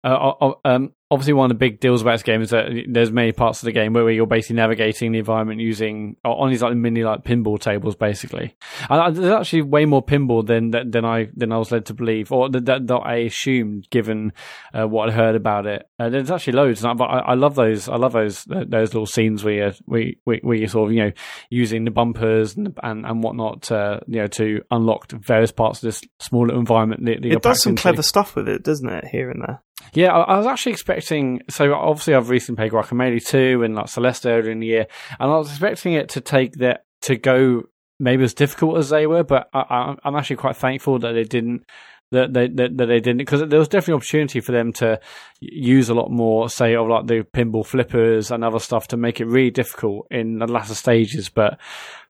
Uh, 0.02 0.32
uh, 0.40 0.52
um, 0.64 0.92
obviously, 1.14 1.32
one 1.32 1.50
of 1.50 1.56
the 1.56 1.58
big 1.58 1.80
deals 1.80 2.02
about 2.02 2.12
this 2.12 2.22
game 2.22 2.42
is 2.42 2.50
that 2.50 2.66
there's 2.88 3.10
many 3.10 3.32
parts 3.32 3.62
of 3.62 3.66
the 3.66 3.72
game 3.72 3.92
where 3.92 4.10
you're 4.10 4.26
basically 4.26 4.56
navigating 4.56 5.12
the 5.12 5.20
environment 5.20 5.60
using 5.60 6.16
on 6.24 6.50
these 6.50 6.62
like 6.62 6.74
mini 6.74 7.04
like 7.04 7.24
pinball 7.24 7.58
tables, 7.58 7.94
basically. 7.94 8.56
And 8.90 9.16
there's 9.16 9.30
actually 9.30 9.62
way 9.62 9.84
more 9.84 10.04
pinball 10.04 10.46
than 10.46 10.70
than 10.70 11.04
I 11.04 11.28
than 11.34 11.52
I 11.52 11.58
was 11.58 11.70
led 11.70 11.86
to 11.86 11.94
believe, 11.94 12.32
or 12.32 12.48
that, 12.50 12.66
that 12.66 12.94
I 12.94 13.16
assumed, 13.16 13.88
given 13.90 14.32
uh, 14.72 14.86
what 14.86 15.08
I 15.08 15.12
heard 15.12 15.36
about 15.36 15.66
it. 15.66 15.88
Uh, 15.98 16.10
there's 16.10 16.30
actually 16.30 16.54
loads, 16.54 16.82
but 16.82 17.04
I, 17.04 17.18
I, 17.20 17.34
love 17.34 17.54
those. 17.54 17.88
I 17.88 17.96
love 17.96 18.12
those 18.12 18.44
those 18.44 18.92
little 18.92 19.06
scenes 19.06 19.44
where 19.44 19.54
you're, 19.86 20.14
where, 20.24 20.38
where 20.42 20.68
sort 20.68 20.88
of 20.88 20.94
you 20.94 21.04
know 21.04 21.12
using 21.50 21.84
the 21.84 21.90
bumpers 21.92 22.56
and 22.56 22.76
and, 22.82 23.06
and 23.06 23.22
whatnot, 23.22 23.62
to, 23.62 24.00
you 24.08 24.20
know, 24.20 24.26
to 24.26 24.62
unlock 24.70 25.10
various 25.12 25.52
parts 25.52 25.78
of 25.78 25.86
this 25.88 26.02
small 26.18 26.46
little 26.46 26.60
environment. 26.60 27.04
That, 27.04 27.22
that 27.22 27.32
it 27.32 27.42
does 27.42 27.62
some 27.62 27.70
into. 27.70 27.82
clever 27.82 28.02
stuff 28.02 28.34
with 28.34 28.48
it, 28.48 28.64
doesn't 28.64 28.88
it? 28.88 29.04
Here 29.06 29.30
and 29.30 29.42
there. 29.42 29.62
Yeah, 29.92 30.12
I, 30.12 30.34
I, 30.34 30.38
was 30.38 30.46
actually 30.46 30.72
expecting. 30.72 31.42
So 31.50 31.74
obviously, 31.74 32.14
I've 32.14 32.30
recently 32.30 32.56
played 32.56 32.72
Guacamelee 32.72 33.26
two 33.26 33.62
and 33.62 33.74
like 33.74 33.88
Celeste 33.88 34.26
earlier 34.26 34.50
in 34.50 34.60
the 34.60 34.66
year, 34.66 34.86
and 35.18 35.30
I 35.30 35.36
was 35.36 35.50
expecting 35.50 35.94
it 35.94 36.08
to 36.10 36.20
take 36.20 36.54
that 36.54 36.84
to 37.02 37.16
go 37.16 37.64
maybe 37.98 38.24
as 38.24 38.34
difficult 38.34 38.78
as 38.78 38.90
they 38.90 39.06
were. 39.06 39.24
But 39.24 39.48
I, 39.52 39.94
am 40.04 40.16
actually 40.16 40.36
quite 40.36 40.56
thankful 40.56 40.98
that 41.00 41.12
they 41.12 41.24
didn't. 41.24 41.64
That 42.10 42.32
they 42.32 42.46
that, 42.46 42.76
that 42.76 42.86
they 42.86 43.00
didn't 43.00 43.18
because 43.18 43.48
there 43.48 43.58
was 43.58 43.66
definitely 43.66 43.94
opportunity 43.94 44.38
for 44.38 44.52
them 44.52 44.72
to 44.74 45.00
use 45.40 45.88
a 45.88 45.94
lot 45.94 46.12
more, 46.12 46.48
say, 46.48 46.76
of 46.76 46.86
like 46.86 47.06
the 47.08 47.26
pinball 47.34 47.66
flippers 47.66 48.30
and 48.30 48.44
other 48.44 48.60
stuff 48.60 48.88
to 48.88 48.96
make 48.96 49.20
it 49.20 49.24
really 49.24 49.50
difficult 49.50 50.06
in 50.12 50.38
the 50.38 50.46
latter 50.46 50.74
stages. 50.74 51.28
But 51.28 51.58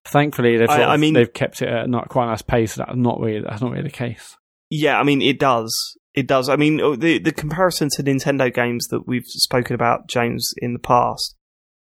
thankfully, 0.04 0.58
they've 0.58 0.68
I, 0.68 0.84
I 0.84 0.96
mean, 0.98 1.14
they've 1.14 1.32
kept 1.32 1.62
it 1.62 1.68
at 1.68 1.88
not 1.88 2.10
quite 2.10 2.24
a 2.24 2.30
nice 2.30 2.42
pace. 2.42 2.74
That's 2.74 2.94
not 2.94 3.18
really 3.20 3.40
that's 3.40 3.62
not 3.62 3.70
really 3.70 3.84
the 3.84 3.90
case. 3.90 4.36
Yeah, 4.68 4.98
I 4.98 5.04
mean, 5.04 5.22
it 5.22 5.38
does. 5.38 5.96
It 6.14 6.28
does. 6.28 6.48
I 6.48 6.56
mean, 6.56 6.80
oh, 6.80 6.94
the 6.94 7.18
the 7.18 7.32
comparison 7.32 7.88
to 7.94 8.02
Nintendo 8.02 8.52
games 8.52 8.86
that 8.88 9.06
we've 9.06 9.26
spoken 9.26 9.74
about, 9.74 10.08
James, 10.08 10.54
in 10.58 10.72
the 10.72 10.78
past, 10.78 11.34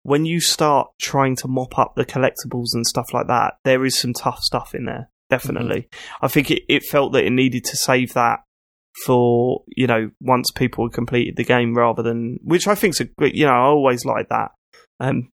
when 0.03 0.25
you 0.25 0.39
start 0.39 0.87
trying 1.01 1.35
to 1.37 1.47
mop 1.47 1.77
up 1.77 1.95
the 1.95 2.05
collectibles 2.05 2.73
and 2.73 2.85
stuff 2.85 3.13
like 3.13 3.27
that, 3.27 3.55
there 3.65 3.83
is 3.83 3.99
some 3.99 4.13
tough 4.13 4.39
stuff 4.39 4.73
in 4.73 4.85
there. 4.85 5.09
Definitely, 5.29 5.81
mm-hmm. 5.81 6.25
I 6.25 6.29
think 6.29 6.51
it, 6.51 6.63
it 6.69 6.83
felt 6.83 7.11
that 7.13 7.25
it 7.25 7.31
needed 7.31 7.65
to 7.65 7.77
save 7.77 8.13
that 8.13 8.39
for 9.05 9.63
you 9.67 9.87
know 9.87 10.11
once 10.21 10.51
people 10.51 10.85
had 10.85 10.93
completed 10.93 11.35
the 11.35 11.43
game, 11.43 11.73
rather 11.73 12.01
than 12.01 12.39
which 12.43 12.67
I 12.67 12.75
think's 12.75 13.01
a 13.01 13.05
great. 13.05 13.35
You 13.35 13.45
know, 13.45 13.53
I 13.53 13.65
always 13.65 14.05
like 14.05 14.29
that. 14.29 14.51
Um, 15.01 15.31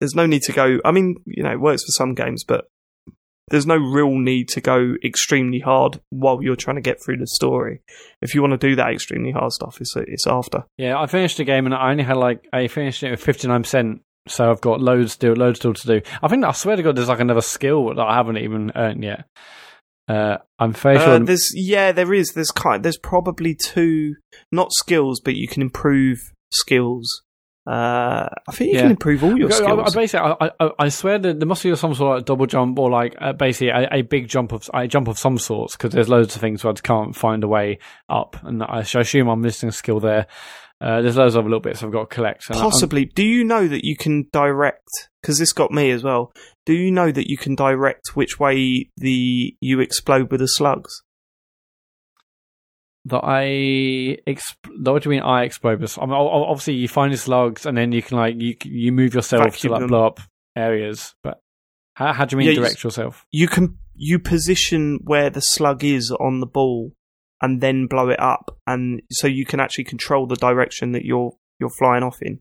there's 0.00 0.16
no 0.16 0.26
need 0.26 0.42
to 0.42 0.52
go. 0.52 0.78
I 0.84 0.90
mean, 0.90 1.16
you 1.26 1.44
know, 1.44 1.52
it 1.52 1.60
works 1.60 1.84
for 1.84 1.92
some 1.92 2.14
games, 2.14 2.42
but 2.42 2.64
there's 3.52 3.66
no 3.66 3.76
real 3.76 4.16
need 4.16 4.48
to 4.48 4.62
go 4.62 4.94
extremely 5.04 5.60
hard 5.60 6.00
while 6.08 6.42
you're 6.42 6.56
trying 6.56 6.76
to 6.76 6.82
get 6.82 7.04
through 7.04 7.18
the 7.18 7.26
story. 7.26 7.82
If 8.22 8.34
you 8.34 8.40
want 8.40 8.58
to 8.58 8.68
do 8.68 8.74
that 8.76 8.90
extremely 8.90 9.30
hard 9.30 9.52
stuff, 9.52 9.78
it's 9.78 9.94
it's 9.94 10.26
after. 10.26 10.64
Yeah, 10.78 10.98
I 10.98 11.06
finished 11.06 11.36
the 11.36 11.44
game 11.44 11.66
and 11.66 11.74
I 11.74 11.90
only 11.90 12.02
had 12.02 12.16
like 12.16 12.48
I 12.50 12.66
finished 12.66 13.02
it 13.02 13.10
with 13.10 13.22
fifty 13.22 13.46
nine 13.46 13.62
percent. 13.62 14.00
So 14.26 14.50
I've 14.50 14.62
got 14.62 14.80
loads 14.80 15.12
still, 15.12 15.34
loads 15.34 15.58
still 15.58 15.74
to 15.74 15.86
do. 15.86 16.00
I 16.22 16.28
think 16.28 16.44
I 16.44 16.52
swear 16.52 16.76
to 16.76 16.82
God, 16.82 16.96
there's 16.96 17.10
like 17.10 17.20
another 17.20 17.42
skill 17.42 17.88
that 17.94 18.00
I 18.00 18.14
haven't 18.14 18.38
even 18.38 18.72
earned 18.74 19.04
yet. 19.04 19.26
Uh, 20.08 20.38
I'm 20.58 20.72
fairly 20.72 21.00
uh, 21.00 21.04
sure. 21.04 21.18
There's 21.18 21.50
yeah, 21.54 21.92
there 21.92 22.14
is. 22.14 22.32
There's 22.32 22.50
kind. 22.50 22.82
There's 22.82 22.98
probably 22.98 23.54
two, 23.54 24.14
not 24.50 24.72
skills, 24.72 25.20
but 25.20 25.34
you 25.34 25.46
can 25.46 25.60
improve 25.60 26.32
skills 26.50 27.22
uh, 27.64 28.28
I 28.48 28.52
think 28.52 28.70
you 28.70 28.76
yeah. 28.76 28.82
can 28.82 28.90
improve 28.92 29.22
all 29.22 29.38
your 29.38 29.50
skills. 29.50 29.78
I, 29.78 29.82
I 29.82 29.94
basically, 29.94 30.34
I, 30.40 30.50
I, 30.58 30.70
I, 30.80 30.88
swear 30.88 31.18
that 31.20 31.38
there 31.38 31.46
must 31.46 31.62
be 31.62 31.74
some 31.76 31.94
sort 31.94 32.18
of 32.18 32.24
double 32.24 32.46
jump 32.46 32.76
or 32.76 32.90
like 32.90 33.14
uh, 33.20 33.32
basically 33.34 33.68
a, 33.68 33.88
a, 33.92 34.02
big 34.02 34.26
jump 34.26 34.50
of 34.50 34.68
a 34.74 34.88
jump 34.88 35.06
of 35.06 35.16
some 35.16 35.38
sorts 35.38 35.76
because 35.76 35.92
there's 35.92 36.08
loads 36.08 36.34
of 36.34 36.40
things 36.40 36.64
where 36.64 36.72
I 36.72 36.80
can't 36.80 37.14
find 37.14 37.44
a 37.44 37.48
way 37.48 37.78
up, 38.08 38.36
and 38.42 38.64
I, 38.64 38.78
I 38.78 38.80
assume 38.80 39.28
I'm 39.28 39.42
missing 39.42 39.68
a 39.68 39.72
skill 39.72 40.00
there. 40.00 40.26
Uh, 40.80 41.02
there's 41.02 41.16
loads 41.16 41.36
of 41.36 41.44
little 41.44 41.60
bits 41.60 41.84
I've 41.84 41.92
got 41.92 42.10
to 42.10 42.14
collect. 42.14 42.48
Possibly. 42.48 43.04
Do 43.04 43.24
you 43.24 43.44
know 43.44 43.68
that 43.68 43.84
you 43.84 43.96
can 43.96 44.26
direct? 44.32 45.10
Because 45.20 45.38
this 45.38 45.52
got 45.52 45.70
me 45.70 45.92
as 45.92 46.02
well. 46.02 46.32
Do 46.66 46.72
you 46.72 46.90
know 46.90 47.12
that 47.12 47.30
you 47.30 47.36
can 47.36 47.54
direct 47.54 48.16
which 48.16 48.40
way 48.40 48.90
the 48.96 49.56
you 49.60 49.78
explode 49.78 50.32
with 50.32 50.40
the 50.40 50.48
slugs? 50.48 51.04
That 53.06 53.22
I 53.24 54.18
exp- 54.26 54.84
what 54.84 55.02
do 55.02 55.08
you 55.08 55.16
mean 55.16 55.22
I 55.22 55.44
explode? 55.44 55.82
I 55.98 56.06
mean, 56.06 56.14
obviously 56.14 56.74
you 56.74 56.88
find 56.88 57.12
the 57.12 57.16
slugs 57.16 57.66
and 57.66 57.76
then 57.76 57.92
you 57.92 58.02
can 58.02 58.16
like 58.16 58.40
you 58.40 58.56
you 58.64 58.92
move 58.92 59.14
yourself 59.14 59.44
Vacuum 59.44 59.60
to 59.60 59.72
like 59.72 59.80
them. 59.80 59.88
blow 59.88 60.06
up 60.06 60.20
areas. 60.56 61.14
But 61.22 61.40
how, 61.94 62.12
how 62.12 62.24
do 62.24 62.34
you 62.34 62.38
mean 62.38 62.48
yeah, 62.48 62.54
direct 62.54 62.82
you, 62.82 62.88
yourself? 62.88 63.26
You 63.30 63.48
can 63.48 63.78
you 63.94 64.18
position 64.18 65.00
where 65.02 65.30
the 65.30 65.40
slug 65.40 65.84
is 65.84 66.10
on 66.10 66.40
the 66.40 66.46
ball 66.46 66.92
and 67.40 67.60
then 67.60 67.86
blow 67.86 68.08
it 68.08 68.20
up, 68.20 68.56
and 68.66 69.02
so 69.10 69.26
you 69.26 69.44
can 69.44 69.58
actually 69.58 69.84
control 69.84 70.26
the 70.26 70.36
direction 70.36 70.92
that 70.92 71.04
you're 71.04 71.32
you're 71.58 71.70
flying 71.70 72.04
off 72.04 72.22
in. 72.22 72.40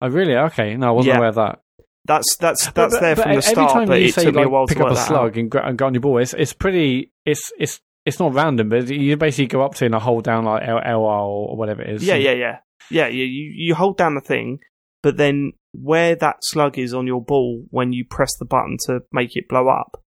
Oh 0.00 0.08
really? 0.08 0.34
Okay, 0.34 0.76
no, 0.76 0.88
I 0.88 0.90
wasn't 0.92 1.12
yeah. 1.12 1.18
aware 1.18 1.28
of 1.28 1.34
that. 1.34 1.60
That's 2.06 2.36
that's 2.36 2.70
that's 2.70 2.94
but, 2.94 3.00
there 3.00 3.16
but 3.16 3.22
from 3.24 3.34
the 3.34 3.42
start, 3.42 3.76
Every 3.76 3.86
but 3.86 4.02
it 4.02 4.14
say, 4.14 4.24
like, 4.24 4.34
me 4.34 4.42
a 4.44 4.48
while 4.48 4.66
pick 4.66 4.80
up 4.80 4.90
a 4.90 4.96
slug 4.96 5.36
and, 5.36 5.54
and 5.54 5.76
go 5.76 5.86
on 5.86 5.94
your 5.94 6.00
ball. 6.00 6.18
It's, 6.18 6.32
it's 6.32 6.54
pretty. 6.54 7.12
It's 7.26 7.52
it's 7.58 7.80
it's 8.04 8.18
not 8.18 8.34
random, 8.34 8.68
but 8.68 8.88
you 8.88 9.16
basically 9.16 9.46
go 9.46 9.62
up 9.62 9.74
to 9.76 9.86
and 9.86 9.94
hold 9.94 10.24
down 10.24 10.44
like 10.44 10.66
L 10.66 10.80
L 10.84 11.04
R 11.04 11.20
or 11.20 11.56
whatever 11.56 11.82
it 11.82 11.96
is. 11.96 12.04
Yeah, 12.04 12.14
yeah, 12.14 12.32
yeah, 12.32 12.58
yeah. 12.90 13.06
You 13.06 13.24
you 13.24 13.74
hold 13.74 13.96
down 13.96 14.14
the 14.14 14.20
thing, 14.20 14.60
but 15.02 15.16
then 15.16 15.52
where 15.72 16.14
that 16.16 16.36
slug 16.42 16.78
is 16.78 16.94
on 16.94 17.06
your 17.06 17.22
ball 17.22 17.64
when 17.70 17.92
you 17.92 18.04
press 18.04 18.36
the 18.38 18.46
button 18.46 18.76
to 18.86 19.00
make 19.12 19.36
it 19.36 19.48
blow 19.48 19.68
up, 19.68 20.02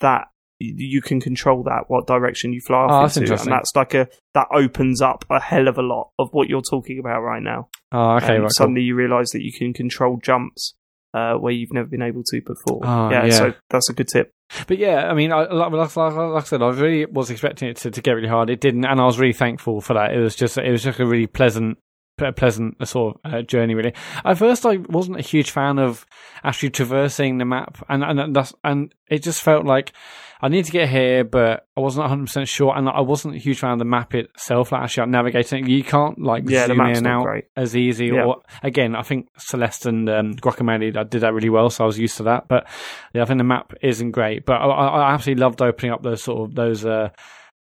that 0.00 0.28
you 0.60 1.00
can 1.00 1.20
control 1.20 1.62
that 1.62 1.84
what 1.86 2.06
direction 2.06 2.52
you 2.52 2.60
fly 2.60 2.78
oh, 2.88 2.94
off 2.94 3.16
oh, 3.16 3.20
into, 3.20 3.40
and 3.40 3.52
that's 3.52 3.70
like 3.76 3.94
a 3.94 4.08
that 4.34 4.46
opens 4.52 5.00
up 5.00 5.24
a 5.30 5.40
hell 5.40 5.68
of 5.68 5.78
a 5.78 5.82
lot 5.82 6.10
of 6.18 6.28
what 6.32 6.48
you're 6.48 6.62
talking 6.62 6.98
about 6.98 7.20
right 7.20 7.42
now. 7.42 7.68
Oh, 7.92 8.16
okay. 8.16 8.38
Right, 8.38 8.50
suddenly 8.52 8.80
cool. 8.80 8.86
you 8.86 8.94
realise 8.94 9.30
that 9.32 9.42
you 9.42 9.52
can 9.52 9.72
control 9.72 10.18
jumps 10.22 10.74
uh, 11.18 11.38
where 11.38 11.52
you've 11.52 11.72
never 11.72 11.88
been 11.88 12.02
able 12.02 12.22
to 12.24 12.40
before. 12.40 12.80
Oh, 12.82 13.10
yeah, 13.10 13.24
yeah, 13.24 13.30
so 13.30 13.54
that's 13.70 13.90
a 13.90 13.92
good 13.92 14.08
tip. 14.08 14.32
But 14.66 14.78
yeah, 14.78 15.10
I 15.10 15.14
mean, 15.14 15.32
I, 15.32 15.44
like, 15.52 15.72
like, 15.72 15.96
like, 15.96 16.16
I 16.16 16.46
said, 16.46 16.62
I 16.62 16.68
really 16.70 17.06
was 17.06 17.30
expecting 17.30 17.68
it 17.68 17.76
to, 17.78 17.90
to 17.90 18.00
get 18.00 18.12
really 18.12 18.28
hard. 18.28 18.50
It 18.50 18.60
didn't, 18.60 18.84
and 18.84 19.00
I 19.00 19.04
was 19.04 19.18
really 19.18 19.32
thankful 19.34 19.80
for 19.80 19.94
that. 19.94 20.12
It 20.14 20.20
was 20.20 20.34
just, 20.34 20.56
it 20.56 20.70
was 20.70 20.82
just 20.82 20.98
a 20.98 21.06
really 21.06 21.26
pleasant 21.26 21.78
pleasant 22.18 22.86
sort 22.86 23.20
of 23.24 23.34
uh, 23.34 23.42
journey 23.42 23.74
really. 23.74 23.94
At 24.24 24.38
first, 24.38 24.66
I 24.66 24.76
wasn't 24.76 25.18
a 25.18 25.22
huge 25.22 25.50
fan 25.50 25.78
of 25.78 26.06
actually 26.44 26.70
traversing 26.70 27.38
the 27.38 27.44
map, 27.44 27.84
and 27.88 28.02
and 28.04 28.34
that's 28.34 28.54
and 28.64 28.94
it 29.08 29.22
just 29.22 29.42
felt 29.42 29.64
like 29.64 29.92
I 30.40 30.48
need 30.48 30.64
to 30.66 30.72
get 30.72 30.88
here, 30.88 31.24
but 31.24 31.66
I 31.76 31.80
wasn't 31.80 32.04
100 32.04 32.26
percent 32.26 32.48
sure, 32.48 32.76
and 32.76 32.88
I 32.88 33.00
wasn't 33.00 33.34
a 33.34 33.38
huge 33.38 33.58
fan 33.58 33.72
of 33.72 33.78
the 33.78 33.84
map 33.84 34.14
itself. 34.14 34.70
Like 34.70 34.82
actually, 34.82 35.10
navigating, 35.10 35.66
you 35.66 35.82
can't 35.82 36.20
like 36.20 36.48
yeah, 36.48 36.66
zoom 36.66 36.80
in 36.80 36.96
and 36.98 37.06
out 37.06 37.24
great. 37.24 37.44
as 37.56 37.76
easy. 37.76 38.06
Yeah. 38.06 38.24
Or 38.24 38.42
again, 38.62 38.94
I 38.94 39.02
think 39.02 39.28
Celeste 39.36 39.86
and 39.86 40.08
um, 40.08 40.34
Guacamelee 40.34 41.10
did 41.10 41.22
that 41.22 41.34
really 41.34 41.50
well, 41.50 41.70
so 41.70 41.84
I 41.84 41.86
was 41.86 41.98
used 41.98 42.16
to 42.18 42.24
that. 42.24 42.46
But 42.48 42.68
yeah, 43.14 43.22
I 43.22 43.24
think 43.24 43.38
the 43.38 43.44
map 43.44 43.72
isn't 43.82 44.12
great, 44.12 44.46
but 44.46 44.54
I, 44.54 44.66
I 44.66 45.14
absolutely 45.14 45.40
loved 45.40 45.60
opening 45.60 45.92
up 45.92 46.02
those 46.02 46.22
sort 46.22 46.48
of 46.48 46.54
those 46.54 46.84
uh, 46.84 47.10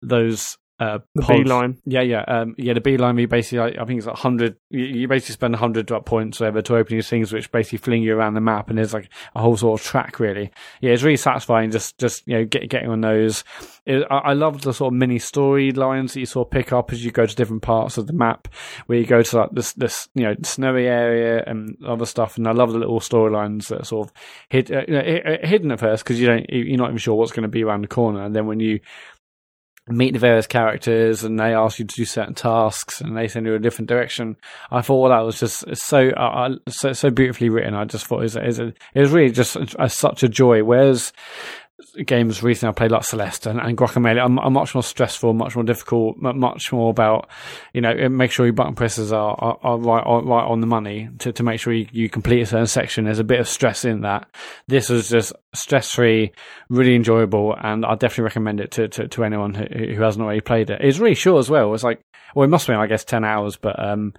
those 0.02 0.58
uh, 0.80 1.00
the 1.16 1.24
beeline. 1.24 1.78
Yeah, 1.86 2.02
yeah, 2.02 2.24
um, 2.28 2.54
yeah. 2.58 2.74
The 2.74 2.82
beeline. 2.82 3.18
You 3.18 3.28
basically, 3.28 3.60
I, 3.60 3.82
I 3.82 3.86
think 3.86 3.98
it's 3.98 4.06
like 4.06 4.18
hundred. 4.18 4.58
You, 4.70 4.84
you, 4.84 5.08
basically 5.08 5.34
spend 5.34 5.56
hundred 5.56 5.88
drop 5.88 6.06
points 6.06 6.40
whatever 6.40 6.62
to 6.62 6.76
open 6.76 6.96
these 6.96 7.10
things, 7.10 7.34
which 7.34 7.52
basically 7.52 7.80
fling 7.80 8.04
you 8.04 8.16
around 8.16 8.36
the 8.36 8.42
map, 8.42 8.70
and 8.70 8.78
there's 8.78 8.94
like 8.94 9.10
a 9.34 9.42
whole 9.42 9.58
sort 9.58 9.80
of 9.80 9.86
track. 9.86 10.20
Really, 10.20 10.52
yeah, 10.80 10.92
it's 10.92 11.02
really 11.02 11.18
satisfying. 11.18 11.72
Just, 11.72 11.98
just 11.98 12.28
you 12.28 12.38
know, 12.38 12.46
get, 12.46 12.70
getting 12.70 12.92
on 12.92 13.02
those. 13.02 13.44
It, 13.88 14.06
I, 14.12 14.18
I 14.18 14.34
love 14.34 14.62
the 14.62 14.72
sort 14.72 14.94
of 14.94 15.00
mini 15.00 15.18
storylines 15.18 16.14
that 16.14 16.20
you 16.20 16.28
sort 16.28 16.48
of 16.48 16.52
pick 16.52 16.72
up 16.72 16.94
as 16.94 17.04
you 17.04 17.10
go 17.10 17.26
to 17.26 17.36
different 17.36 17.64
parts 17.64 17.98
of 17.98 18.06
the 18.06 18.14
map, 18.14 18.48
where 18.86 19.00
you 19.00 19.06
go 19.08 19.24
to 19.24 19.38
like 19.38 19.52
this, 19.54 19.74
this, 19.74 20.10
you 20.14 20.26
know, 20.26 20.36
snowy 20.44 20.86
area 20.86 21.44
and 21.48 21.76
other 21.88 22.06
stuff. 22.06 22.38
And 22.38 22.48
I 22.48 22.52
love 22.52 22.72
the 22.72 22.80
little 22.80 23.00
storylines 23.00 23.70
that 23.70 23.82
are 23.82 23.86
sort 23.86 24.10
of 24.10 24.14
hid, 24.50 24.72
uh, 24.72 24.84
you 24.88 24.94
know, 24.94 25.38
hidden 25.42 25.72
at 25.72 25.80
first 25.80 26.04
because 26.04 26.20
you 26.22 26.28
don't, 26.28 26.46
you're 26.50 26.78
not 26.78 26.90
even 26.90 27.00
sure 27.00 27.16
what's 27.16 27.32
going 27.32 27.42
to 27.44 27.50
be 27.50 27.64
around 27.64 27.82
the 27.82 27.88
corner, 27.88 28.24
and 28.24 28.36
then 28.36 28.46
when 28.46 28.60
you 28.60 28.80
meet 29.88 30.14
the 30.14 30.20
various 30.20 30.48
characters 30.48 31.24
and 31.24 31.40
they 31.40 31.54
ask 31.54 31.80
you 31.80 31.86
to 31.86 31.96
do 31.96 32.06
certain 32.06 32.34
tasks 32.34 33.02
and 33.02 33.16
they 33.16 33.28
send 33.28 33.46
you 33.46 33.56
a 33.56 33.60
different 33.60 33.90
direction. 33.90 34.36
I 34.72 34.82
thought 34.82 35.02
well, 35.02 35.12
that 35.12 35.26
was 35.26 35.40
just 35.40 35.76
so 35.76 36.10
uh, 36.10 36.56
so, 36.68 36.94
so 36.94 37.10
beautifully 37.10 37.50
written. 37.50 37.74
I 37.74 37.86
just 37.86 38.06
thought 38.06 38.20
it 38.20 38.36
was, 38.36 38.60
it 38.60 38.76
was, 38.96 39.12
really 39.12 39.32
just 39.32 39.56
a, 39.56 39.68
a, 39.80 39.90
such 39.90 40.24
a 40.24 40.30
joy. 40.30 40.64
Whereas 40.64 41.14
games 42.06 42.42
recently 42.44 42.70
I 42.70 42.74
played 42.74 42.92
like 42.92 43.04
Celeste 43.04 43.48
and, 43.48 43.60
and 43.60 43.78
Guacamelee 43.78 44.18
are, 44.18 44.44
are, 44.44 44.52
much 44.52 44.74
more 44.74 44.84
stressful, 44.84 45.34
much 45.34 45.56
more 45.56 45.64
difficult, 45.64 46.18
much 46.18 46.72
more 46.72 46.90
about, 46.90 47.30
you 47.74 47.82
know, 47.82 48.10
make 48.10 48.32
sure 48.32 48.46
your 48.46 48.54
button 48.54 48.76
presses 48.76 49.12
are, 49.12 49.36
are, 49.38 49.58
are 49.62 49.78
right, 49.78 50.04
are 50.06 50.24
right 50.24 50.46
on 50.46 50.62
the 50.62 50.68
money 50.68 51.10
to, 51.20 51.32
to 51.32 51.44
make 51.44 51.60
sure 51.60 51.74
you, 51.74 51.88
you 51.92 52.10
complete 52.10 52.42
a 52.42 52.46
certain 52.46 52.68
section. 52.68 53.06
There's 53.06 53.20
a 53.20 53.24
bit 53.24 53.40
of 53.40 53.48
stress 53.48 53.86
in 53.86 54.02
that. 54.02 54.28
This 54.68 54.90
was 54.90 55.10
just 55.10 55.34
stress 55.58 55.92
free, 55.92 56.32
really 56.70 56.96
enjoyable, 56.96 57.56
and 57.62 57.86
I 57.86 57.96
definitely 57.96 58.26
recommend 58.26 58.60
it 58.60 58.72
to, 58.72 58.88
to, 58.88 59.08
to 59.08 59.24
anyone 59.24 59.54
who, 59.54 59.66
who 59.66 60.02
hasn't 60.02 60.24
already 60.24 60.42
played 60.42 60.70
it. 60.70 60.82
It's 60.82 61.00
really 61.00 61.16
short 61.16 61.40
as 61.40 61.50
well. 61.50 61.74
It's 61.74 61.84
like, 61.84 62.02
well, 62.36 62.46
it 62.46 62.50
must 62.50 62.68
been, 62.68 62.76
I 62.76 62.88
guess, 62.88 63.04
10 63.04 63.24
hours, 63.24 63.56
but, 63.56 63.82
um, 63.84 64.14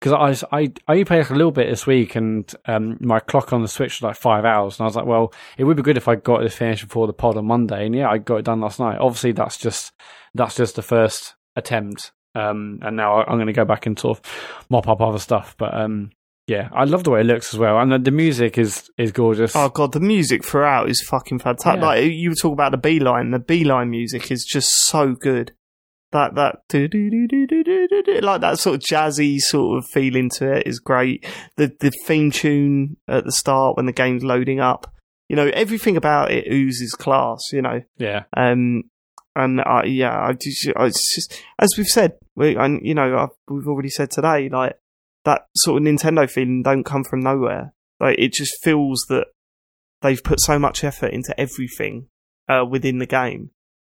cause 0.00 0.12
I, 0.12 0.56
I, 0.56 0.72
I 0.86 0.92
only 0.92 1.04
played 1.04 1.30
a 1.30 1.34
little 1.34 1.50
bit 1.50 1.68
this 1.68 1.86
week 1.86 2.14
and, 2.14 2.52
um, 2.66 2.98
my 3.00 3.20
clock 3.20 3.52
on 3.52 3.62
the 3.62 3.68
Switch 3.68 4.00
was 4.00 4.02
like 4.02 4.16
five 4.16 4.44
hours. 4.44 4.78
And 4.78 4.84
I 4.84 4.86
was 4.86 4.96
like, 4.96 5.06
well, 5.06 5.32
it 5.56 5.64
would 5.64 5.76
be 5.76 5.82
good 5.82 5.96
if 5.96 6.08
I 6.08 6.16
got 6.16 6.42
this 6.42 6.54
finished 6.54 6.86
before 6.86 7.06
the 7.06 7.12
pod 7.12 7.36
on 7.36 7.46
Monday. 7.46 7.86
And 7.86 7.94
yeah, 7.94 8.10
I 8.10 8.18
got 8.18 8.36
it 8.36 8.44
done 8.44 8.60
last 8.60 8.80
night. 8.80 8.98
Obviously, 9.00 9.32
that's 9.32 9.56
just, 9.56 9.92
that's 10.34 10.56
just 10.56 10.76
the 10.76 10.82
first 10.82 11.34
attempt. 11.56 12.12
Um, 12.34 12.80
and 12.82 12.96
now 12.96 13.22
I'm 13.22 13.36
going 13.36 13.46
to 13.46 13.52
go 13.52 13.64
back 13.64 13.86
and 13.86 13.98
sort 13.98 14.18
of 14.18 14.64
mop 14.68 14.88
up 14.88 15.00
other 15.00 15.18
stuff. 15.18 15.54
But, 15.58 15.74
um, 15.74 16.10
yeah, 16.46 16.68
I 16.72 16.84
love 16.84 17.04
the 17.04 17.10
way 17.10 17.20
it 17.20 17.26
looks 17.26 17.54
as 17.54 17.58
well, 17.58 17.78
and 17.78 17.92
the, 17.92 17.98
the 17.98 18.10
music 18.10 18.58
is 18.58 18.90
is 18.98 19.12
gorgeous. 19.12 19.56
Oh 19.56 19.70
god, 19.70 19.92
the 19.92 20.00
music 20.00 20.44
throughout 20.44 20.90
is 20.90 21.00
fucking 21.00 21.38
fantastic. 21.38 21.80
Yeah. 21.80 21.86
Like 21.86 22.12
you 22.12 22.34
talk 22.34 22.52
about 22.52 22.72
the 22.72 22.78
beeline, 22.78 23.30
the 23.30 23.38
beeline 23.38 23.90
music 23.90 24.30
is 24.30 24.44
just 24.44 24.70
so 24.84 25.14
good 25.14 25.52
that 26.12 26.34
that 26.36 26.62
like 28.22 28.40
that 28.40 28.58
sort 28.58 28.76
of 28.76 28.80
jazzy 28.82 29.38
sort 29.38 29.78
of 29.78 29.86
feeling 29.90 30.30
to 30.36 30.52
it 30.52 30.66
is 30.66 30.78
great. 30.78 31.26
The 31.56 31.74
the 31.80 31.90
theme 32.04 32.30
tune 32.30 32.96
at 33.08 33.24
the 33.24 33.32
start 33.32 33.76
when 33.76 33.86
the 33.86 33.92
game's 33.92 34.22
loading 34.22 34.60
up, 34.60 34.92
you 35.28 35.36
know, 35.36 35.50
everything 35.54 35.96
about 35.96 36.30
it 36.30 36.46
oozes 36.52 36.94
class. 36.94 37.40
You 37.52 37.62
know, 37.62 37.82
yeah. 37.96 38.24
Um, 38.36 38.84
and 39.34 39.60
I 39.62 39.84
yeah, 39.84 40.16
I 40.16 40.32
just, 40.34 40.66
it's 40.66 41.14
just 41.14 41.42
as 41.58 41.70
we've 41.76 41.86
said, 41.86 42.12
we 42.36 42.54
and 42.54 42.80
you 42.86 42.94
know 42.94 43.16
I've, 43.16 43.30
we've 43.48 43.66
already 43.66 43.90
said 43.90 44.10
today, 44.10 44.48
like 44.48 44.76
that 45.24 45.46
sort 45.56 45.80
of 45.80 45.86
Nintendo 45.86 46.28
feeling 46.28 46.62
don't 46.62 46.84
come 46.84 47.04
from 47.04 47.20
nowhere. 47.20 47.72
Like 48.00 48.18
it 48.18 48.32
just 48.32 48.62
feels 48.62 49.06
that 49.08 49.26
they've 50.02 50.22
put 50.22 50.40
so 50.40 50.58
much 50.58 50.84
effort 50.84 51.12
into 51.12 51.38
everything 51.38 52.08
uh, 52.48 52.64
within 52.68 52.98
the 52.98 53.06
game 53.06 53.50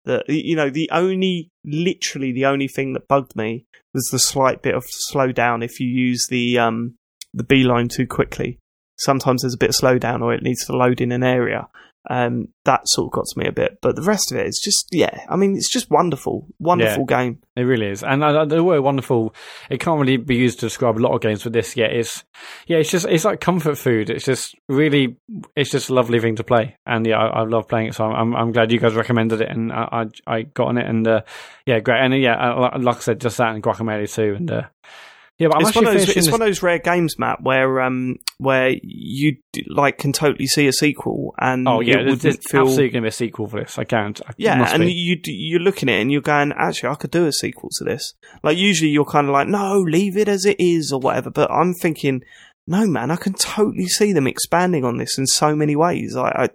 that 0.05 0.25
you 0.29 0.57
know 0.57 0.71
the 0.71 0.89
only 0.91 1.51
literally 1.65 2.33
the 2.33 2.47
only 2.47 2.67
thing 2.67 2.95
that 2.95 3.07
bugged 3.07 3.37
me 3.37 3.67
was 3.93 4.09
the 4.11 4.19
slight 4.19 4.63
bit 4.63 4.75
of 4.75 4.85
slowdown 5.13 5.63
if 5.63 5.79
you 5.79 5.87
use 5.87 6.27
the 6.31 6.59
um 6.59 6.95
the 7.35 7.45
beeline 7.45 7.89
too 7.89 8.07
quickly 8.07 8.59
sometimes 8.97 9.43
there's 9.43 9.55
a 9.55 9.59
bit 9.59 9.69
of 9.71 9.75
slowdown 9.75 10.23
or 10.23 10.33
it 10.33 10.43
needs 10.43 10.65
to 10.65 10.77
load 10.77 11.01
in 11.01 11.13
an 11.13 11.23
area 11.23 11.69
um, 12.09 12.49
that 12.65 12.81
sort 12.87 13.07
of 13.07 13.13
got 13.13 13.27
to 13.27 13.39
me 13.39 13.47
a 13.47 13.53
bit. 13.53 13.79
But 13.81 13.97
the 13.97 14.03
rest 14.03 14.33
of 14.33 14.39
it 14.39 14.47
is 14.47 14.61
just, 14.63 14.89
yeah, 14.93 15.25
I 15.29 15.37
mean, 15.37 15.57
it's 15.57 15.71
just 15.71 15.91
wonderful, 15.91 16.47
wonderful 16.59 17.07
yeah, 17.09 17.17
game. 17.17 17.39
It 17.57 17.63
really 17.63 17.87
is, 17.87 18.03
and 18.03 18.23
uh, 18.23 18.45
the 18.45 18.63
word 18.63 18.81
"wonderful" 18.81 19.35
it 19.69 19.81
can't 19.81 20.01
really 20.01 20.17
be 20.17 20.37
used 20.37 20.61
to 20.61 20.67
describe 20.67 20.97
a 20.97 21.01
lot 21.01 21.15
of 21.15 21.21
games. 21.21 21.45
With 21.45 21.53
this, 21.53 21.77
yeah, 21.77 21.87
it's 21.87 22.25
yeah, 22.67 22.79
it's 22.79 22.91
just 22.91 23.07
it's 23.07 23.25
like 23.25 23.41
comfort 23.41 23.77
food. 23.77 24.11
It's 24.11 24.25
just 24.25 24.55
really, 24.69 25.17
it's 25.57 25.71
just 25.71 25.91
a 25.91 25.95
lovely 25.95 26.21
thing 26.21 26.37
to 26.37 26.45
play, 26.45 26.77
and 26.87 27.07
yeah, 27.07 27.19
I, 27.19 27.41
I 27.41 27.43
love 27.45 27.69
playing 27.69 27.89
it. 27.89 27.95
So 27.95 28.05
I'm 28.05 28.35
I'm 28.37 28.53
glad 28.53 28.71
you 28.71 28.79
guys 28.79 28.95
recommended 28.95 29.41
it, 29.41 29.49
and 29.49 29.73
I 29.73 30.05
I, 30.27 30.35
I 30.35 30.43
got 30.43 30.69
on 30.69 30.79
it, 30.79 30.87
and 30.87 31.07
uh, 31.07 31.23
yeah, 31.67 31.81
great, 31.81 32.01
and 32.01 32.15
uh, 32.15 32.17
yeah, 32.17 32.71
like 32.79 32.97
I 32.97 33.01
said, 33.01 33.21
just 33.21 33.39
that 33.39 33.55
and 33.55 33.63
Guacamelee 33.63 34.13
2, 34.13 34.35
and. 34.37 34.67
Yeah, 35.39 35.49
but 35.49 35.59
I'm 35.59 35.67
it's 35.69 35.77
one 35.77 35.87
of 35.87 35.93
those. 35.95 36.09
It's 36.09 36.31
one 36.31 36.43
of 36.43 36.49
those 36.49 36.63
rare 36.65 36.81
games, 36.81 37.17
Mat, 37.17 37.41
where 37.41 37.81
um, 37.81 38.17
where 38.39 38.75
you 38.83 39.37
like 39.69 39.97
can 39.97 40.13
totally 40.13 40.49
see 40.49 40.67
a 40.67 40.73
sequel, 40.73 41.33
and 41.39 41.69
oh 41.69 41.79
yeah, 41.79 42.03
there's, 42.03 42.23
there's 42.23 42.39
feel... 42.51 42.63
absolutely 42.63 42.91
going 42.91 43.03
to 43.03 43.07
be 43.07 43.09
a 43.09 43.13
sequel 43.13 43.47
for 43.47 43.61
this. 43.61 43.79
I 43.79 43.85
can't. 43.85 44.21
yeah, 44.37 44.75
and 44.75 44.83
be. 44.83 44.93
you 44.93 45.17
you're 45.27 45.61
looking 45.61 45.89
at 45.89 45.99
it 45.99 46.01
and 46.03 46.11
you're 46.11 46.23
going, 46.23 46.53
actually, 46.57 46.89
I 46.89 46.97
could 46.97 47.13
do 47.13 47.27
a 47.27 47.33
sequel 47.33 47.71
to 47.75 47.85
this. 47.85 48.15
Like 48.43 48.57
usually, 48.57 48.91
you're 48.91 49.05
kind 49.05 49.29
of 49.29 49.33
like, 49.33 49.47
no, 49.47 49.79
leave 49.79 50.17
it 50.17 50.27
as 50.27 50.45
it 50.45 50.57
is 50.59 50.93
or 50.93 50.99
whatever. 50.99 51.31
But 51.31 51.53
I'm 51.53 51.73
thinking, 51.73 52.25
no, 52.67 52.89
man, 52.89 53.13
I 53.13 53.17
can 53.17 53.35
totally 53.35 53.87
see 53.87 54.13
them 54.13 54.27
expanding 54.27 54.85
on 54.85 54.99
this 54.99 55.19
in 55.19 55.27
so 55.27 55.55
many 55.55 55.77
ways. 55.77 56.17
I, 56.17 56.29
I 56.29 56.49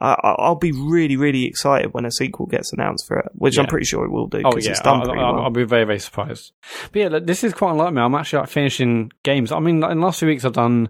I, 0.00 0.48
will 0.48 0.56
be 0.56 0.72
really, 0.72 1.16
really 1.16 1.44
excited 1.44 1.92
when 1.92 2.04
a 2.04 2.10
sequel 2.10 2.46
gets 2.46 2.72
announced 2.72 3.06
for 3.06 3.18
it, 3.18 3.30
which 3.34 3.56
yeah. 3.56 3.62
I'm 3.62 3.68
pretty 3.68 3.86
sure 3.86 4.04
it 4.04 4.10
will 4.10 4.26
do. 4.26 4.42
Oh 4.44 4.56
yeah, 4.56 4.70
it's 4.70 4.80
done 4.80 5.02
I'll, 5.02 5.10
I'll, 5.10 5.34
well. 5.34 5.44
I'll, 5.44 5.50
be 5.50 5.64
very, 5.64 5.84
very 5.84 5.98
surprised. 5.98 6.52
But 6.90 6.98
yeah, 6.98 7.18
this 7.22 7.44
is 7.44 7.52
quite 7.52 7.72
unlike 7.72 7.92
me. 7.92 8.00
I'm 8.00 8.14
actually 8.14 8.40
like 8.40 8.48
finishing 8.48 9.12
games. 9.22 9.52
I 9.52 9.60
mean, 9.60 9.80
like, 9.80 9.92
in 9.92 10.00
the 10.00 10.04
last 10.04 10.18
few 10.18 10.28
weeks, 10.28 10.44
I've 10.44 10.54
done 10.54 10.88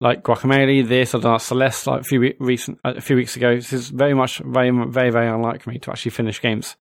like 0.00 0.22
Guacamelee, 0.22 0.86
this, 0.86 1.14
I've 1.14 1.22
done 1.22 1.38
Celeste 1.38 1.86
like 1.86 2.00
a 2.02 2.04
few 2.04 2.34
recent 2.38 2.78
a 2.84 3.00
few 3.00 3.16
weeks 3.16 3.36
ago. 3.36 3.54
This 3.54 3.72
is 3.72 3.88
very 3.88 4.14
much, 4.14 4.38
very, 4.38 4.70
very, 4.70 5.10
very 5.10 5.28
unlike 5.28 5.66
me 5.66 5.78
to 5.80 5.90
actually 5.90 6.12
finish 6.12 6.40
games. 6.40 6.76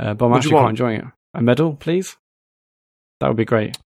Uh, 0.00 0.14
but 0.14 0.24
I'm 0.24 0.32
actually 0.32 0.52
quite 0.52 0.70
enjoying 0.70 1.00
it. 1.00 1.04
A 1.34 1.42
medal, 1.42 1.74
please. 1.74 2.16
That 3.20 3.28
would 3.28 3.36
be 3.36 3.44
great. 3.44 3.76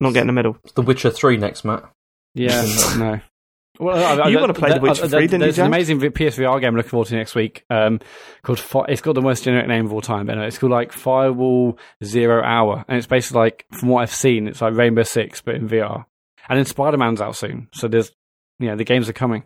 Not 0.00 0.14
getting 0.14 0.28
a 0.28 0.32
medal. 0.32 0.56
The 0.74 0.82
Witcher 0.82 1.10
Three 1.10 1.36
next, 1.36 1.64
Mat. 1.64 1.88
Yeah, 2.34 2.62
no. 2.98 3.20
Well, 3.80 4.22
I, 4.22 4.28
you 4.28 4.38
want 4.38 4.54
to 4.54 4.60
play 4.60 4.74
The 4.74 4.80
Witcher 4.80 5.08
3, 5.08 5.20
didn't 5.22 5.40
There's 5.40 5.56
you, 5.56 5.62
an 5.62 5.68
amazing 5.68 6.00
PSVR 6.00 6.60
game 6.60 6.68
I'm 6.68 6.76
looking 6.76 6.90
forward 6.90 7.08
to 7.08 7.16
next 7.16 7.34
week. 7.34 7.64
Um, 7.70 7.98
called 8.42 8.62
it's 8.90 9.00
got 9.00 9.14
the 9.14 9.22
most 9.22 9.44
generic 9.44 9.68
name 9.68 9.86
of 9.86 9.92
all 9.94 10.02
time. 10.02 10.26
But 10.26 10.36
it's 10.38 10.58
called 10.58 10.72
like 10.72 10.92
Firewall 10.92 11.78
Zero 12.04 12.42
Hour, 12.44 12.84
and 12.88 12.98
it's 12.98 13.06
basically 13.06 13.40
like 13.40 13.64
from 13.72 13.88
what 13.88 14.02
I've 14.02 14.14
seen, 14.14 14.48
it's 14.48 14.60
like 14.60 14.74
Rainbow 14.74 15.02
Six 15.02 15.40
but 15.40 15.54
in 15.54 15.66
VR. 15.66 16.04
And 16.48 16.58
then 16.58 16.66
Spider 16.66 16.98
Man's 16.98 17.22
out 17.22 17.36
soon, 17.36 17.68
so 17.72 17.88
there's 17.88 18.12
yeah, 18.58 18.74
the 18.74 18.84
games 18.84 19.08
are 19.08 19.14
coming. 19.14 19.44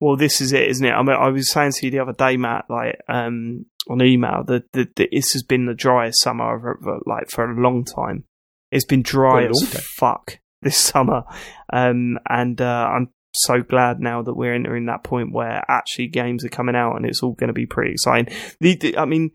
Well, 0.00 0.16
this 0.16 0.40
is 0.40 0.52
it, 0.52 0.68
isn't 0.68 0.86
it? 0.86 0.92
I 0.92 1.02
mean, 1.02 1.16
I 1.16 1.28
was 1.28 1.50
saying 1.50 1.72
to 1.72 1.86
you 1.86 1.90
the 1.90 1.98
other 1.98 2.12
day, 2.12 2.38
Mat, 2.38 2.64
like 2.70 2.98
um, 3.08 3.66
on 3.90 4.00
email, 4.00 4.44
that, 4.46 4.70
that, 4.72 4.96
that 4.96 5.08
this 5.12 5.32
has 5.32 5.42
been 5.42 5.66
the 5.66 5.74
driest 5.74 6.22
summer 6.22 6.72
of, 6.72 7.02
like 7.04 7.28
for 7.30 7.44
a 7.44 7.60
long 7.60 7.84
time. 7.84 8.24
It's 8.70 8.84
been 8.86 9.02
dry 9.02 9.44
as 9.46 9.74
fuck 9.98 10.38
this 10.62 10.78
summer, 10.78 11.24
um, 11.72 12.18
and 12.28 12.60
uh, 12.60 12.90
I'm 12.94 13.10
so 13.32 13.62
glad 13.62 14.00
now 14.00 14.22
that 14.22 14.34
we're 14.34 14.54
entering 14.54 14.86
that 14.86 15.04
point 15.04 15.32
where 15.32 15.64
actually 15.68 16.08
games 16.08 16.44
are 16.44 16.50
coming 16.50 16.76
out 16.76 16.96
and 16.96 17.06
it's 17.06 17.22
all 17.22 17.32
going 17.32 17.48
to 17.48 17.54
be 17.54 17.66
pretty 17.66 17.92
exciting. 17.92 18.34
The, 18.60 18.76
the, 18.76 18.98
I 18.98 19.04
mean, 19.04 19.30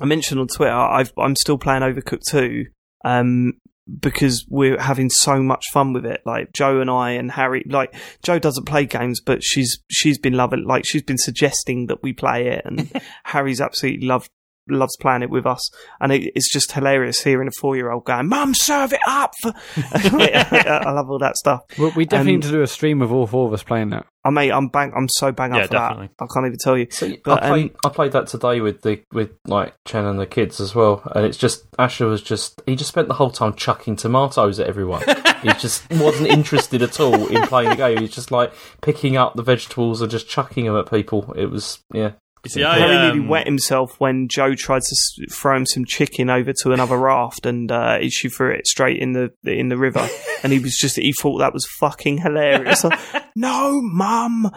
I 0.00 0.06
mentioned 0.06 0.40
on 0.40 0.48
Twitter 0.48 0.72
i 0.72 1.04
am 1.18 1.36
still 1.36 1.58
playing 1.58 1.82
Overcooked 1.82 2.28
2 2.28 2.66
um, 3.04 3.54
because 4.00 4.46
we're 4.48 4.80
having 4.80 5.10
so 5.10 5.42
much 5.42 5.66
fun 5.72 5.92
with 5.92 6.06
it. 6.06 6.22
Like 6.24 6.52
Joe 6.52 6.80
and 6.80 6.90
I 6.90 7.12
and 7.12 7.30
Harry, 7.30 7.64
like 7.68 7.94
Joe 8.22 8.38
doesn't 8.38 8.64
play 8.64 8.86
games, 8.86 9.20
but 9.20 9.42
she's 9.42 9.78
she's 9.90 10.18
been 10.18 10.34
loving, 10.34 10.64
like 10.66 10.84
she's 10.86 11.02
been 11.02 11.18
suggesting 11.18 11.86
that 11.86 12.02
we 12.02 12.12
play 12.12 12.48
it, 12.48 12.62
and 12.64 12.90
Harry's 13.24 13.60
absolutely 13.60 14.06
loved 14.06 14.30
loves 14.68 14.96
playing 14.96 15.22
it 15.22 15.30
with 15.30 15.46
us, 15.46 15.60
and 16.00 16.12
it, 16.12 16.32
it's 16.34 16.52
just 16.52 16.72
hilarious 16.72 17.20
hearing 17.20 17.48
a 17.48 17.52
four-year-old 17.60 18.04
going, 18.04 18.28
"Mum, 18.28 18.54
serve 18.54 18.92
it 18.92 19.00
up!" 19.06 19.32
I 19.76 20.90
love 20.90 21.10
all 21.10 21.18
that 21.18 21.36
stuff. 21.36 21.60
Well, 21.78 21.92
we 21.96 22.04
definitely 22.04 22.34
um, 22.34 22.40
need 22.40 22.46
to 22.46 22.52
do 22.52 22.62
a 22.62 22.66
stream 22.66 23.02
of 23.02 23.12
all 23.12 23.26
four 23.26 23.46
of 23.46 23.52
us 23.52 23.62
playing 23.62 23.90
that. 23.90 24.06
I 24.26 24.30
mean, 24.30 24.52
I'm 24.52 24.68
bang, 24.68 24.92
I'm 24.96 25.08
so 25.10 25.32
bang 25.32 25.52
up 25.52 25.58
yeah, 25.58 25.66
for 25.66 25.72
definitely. 25.72 26.10
that. 26.18 26.24
I 26.24 26.26
can't 26.32 26.46
even 26.46 26.58
tell 26.58 26.78
you. 26.78 26.86
See, 26.90 27.20
but, 27.22 27.42
I, 27.42 27.48
played, 27.48 27.70
um, 27.70 27.76
I 27.84 27.88
played 27.90 28.12
that 28.12 28.26
today 28.26 28.60
with 28.60 28.80
the 28.80 29.02
with 29.12 29.32
like 29.46 29.74
Chen 29.84 30.06
and 30.06 30.18
the 30.18 30.26
kids 30.26 30.60
as 30.60 30.74
well, 30.74 31.02
and 31.14 31.26
it's 31.26 31.36
just 31.36 31.66
Asher 31.78 32.06
was 32.06 32.22
just 32.22 32.62
he 32.64 32.74
just 32.74 32.88
spent 32.88 33.08
the 33.08 33.14
whole 33.14 33.30
time 33.30 33.52
chucking 33.52 33.96
tomatoes 33.96 34.58
at 34.58 34.66
everyone. 34.66 35.02
he 35.42 35.52
just 35.54 35.88
wasn't 35.90 36.28
interested 36.28 36.80
at 36.80 36.98
all 37.00 37.26
in 37.26 37.42
playing 37.46 37.70
the 37.70 37.76
game. 37.76 37.98
He's 37.98 38.14
just 38.14 38.30
like 38.30 38.52
picking 38.80 39.18
up 39.18 39.34
the 39.34 39.42
vegetables 39.42 40.00
and 40.00 40.10
just 40.10 40.26
chucking 40.26 40.64
them 40.64 40.76
at 40.76 40.90
people. 40.90 41.34
It 41.36 41.46
was 41.46 41.84
yeah, 41.92 42.12
you 42.23 42.23
see, 42.46 42.62
I 42.62 42.78
Harry 42.78 42.96
um, 42.96 43.02
nearly 43.02 43.28
wet 43.28 43.46
himself 43.46 43.98
when 43.98 44.28
Joe 44.28 44.54
tried 44.54 44.82
to 44.82 45.26
throw 45.30 45.56
him 45.56 45.66
some 45.66 45.84
chicken 45.84 46.30
over 46.30 46.52
to 46.62 46.72
another 46.72 46.98
raft, 46.98 47.46
and 47.46 47.70
uh, 47.70 48.08
she 48.08 48.28
threw 48.28 48.52
it 48.52 48.66
straight 48.66 49.00
in 49.00 49.12
the 49.12 49.32
in 49.44 49.68
the 49.68 49.76
river. 49.76 50.08
and 50.42 50.52
he 50.52 50.58
was 50.58 50.76
just 50.76 50.96
he 50.96 51.12
thought 51.12 51.38
that 51.38 51.52
was 51.52 51.66
fucking 51.78 52.18
hilarious. 52.18 52.84
like, 52.84 52.98
no, 53.36 53.80
mum. 53.82 54.50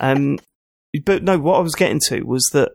Um, 0.00 0.38
but 1.04 1.22
no, 1.22 1.38
what 1.38 1.56
I 1.56 1.60
was 1.60 1.74
getting 1.74 2.00
to 2.08 2.22
was 2.22 2.48
that 2.52 2.72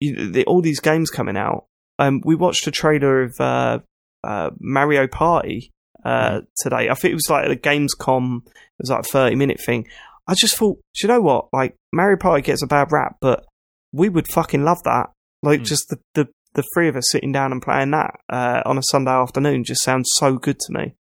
you, 0.00 0.30
the, 0.30 0.44
all 0.44 0.62
these 0.62 0.80
games 0.80 1.10
coming 1.10 1.36
out. 1.36 1.66
Um, 1.98 2.20
we 2.24 2.34
watched 2.34 2.66
a 2.66 2.70
trailer 2.70 3.22
of 3.22 3.34
uh, 3.38 3.78
uh, 4.24 4.50
Mario 4.58 5.06
Party 5.06 5.70
uh, 6.04 6.40
mm. 6.40 6.46
today. 6.62 6.88
I 6.88 6.94
think 6.94 7.12
it 7.12 7.14
was 7.14 7.30
like 7.30 7.48
a 7.48 7.56
Gamescom. 7.56 8.38
It 8.46 8.52
was 8.80 8.90
like 8.90 9.00
a 9.00 9.08
thirty 9.08 9.36
minute 9.36 9.60
thing. 9.60 9.86
I 10.26 10.34
just 10.34 10.56
thought, 10.56 10.78
you 11.02 11.08
know 11.08 11.20
what? 11.20 11.48
Like 11.52 11.76
Mario 11.92 12.16
Party 12.16 12.42
gets 12.42 12.62
a 12.62 12.66
bad 12.66 12.92
rap, 12.92 13.16
but 13.20 13.44
we 13.92 14.08
would 14.08 14.28
fucking 14.28 14.64
love 14.64 14.82
that. 14.84 15.10
Like 15.42 15.60
mm. 15.60 15.64
just 15.64 15.88
the, 15.88 15.98
the 16.14 16.28
the 16.54 16.64
three 16.74 16.88
of 16.88 16.96
us 16.96 17.10
sitting 17.10 17.32
down 17.32 17.52
and 17.52 17.62
playing 17.62 17.92
that 17.92 18.14
uh, 18.28 18.62
on 18.66 18.78
a 18.78 18.82
Sunday 18.82 19.10
afternoon 19.10 19.64
just 19.64 19.82
sounds 19.82 20.10
so 20.14 20.36
good 20.36 20.58
to 20.60 20.72
me. 20.72 20.94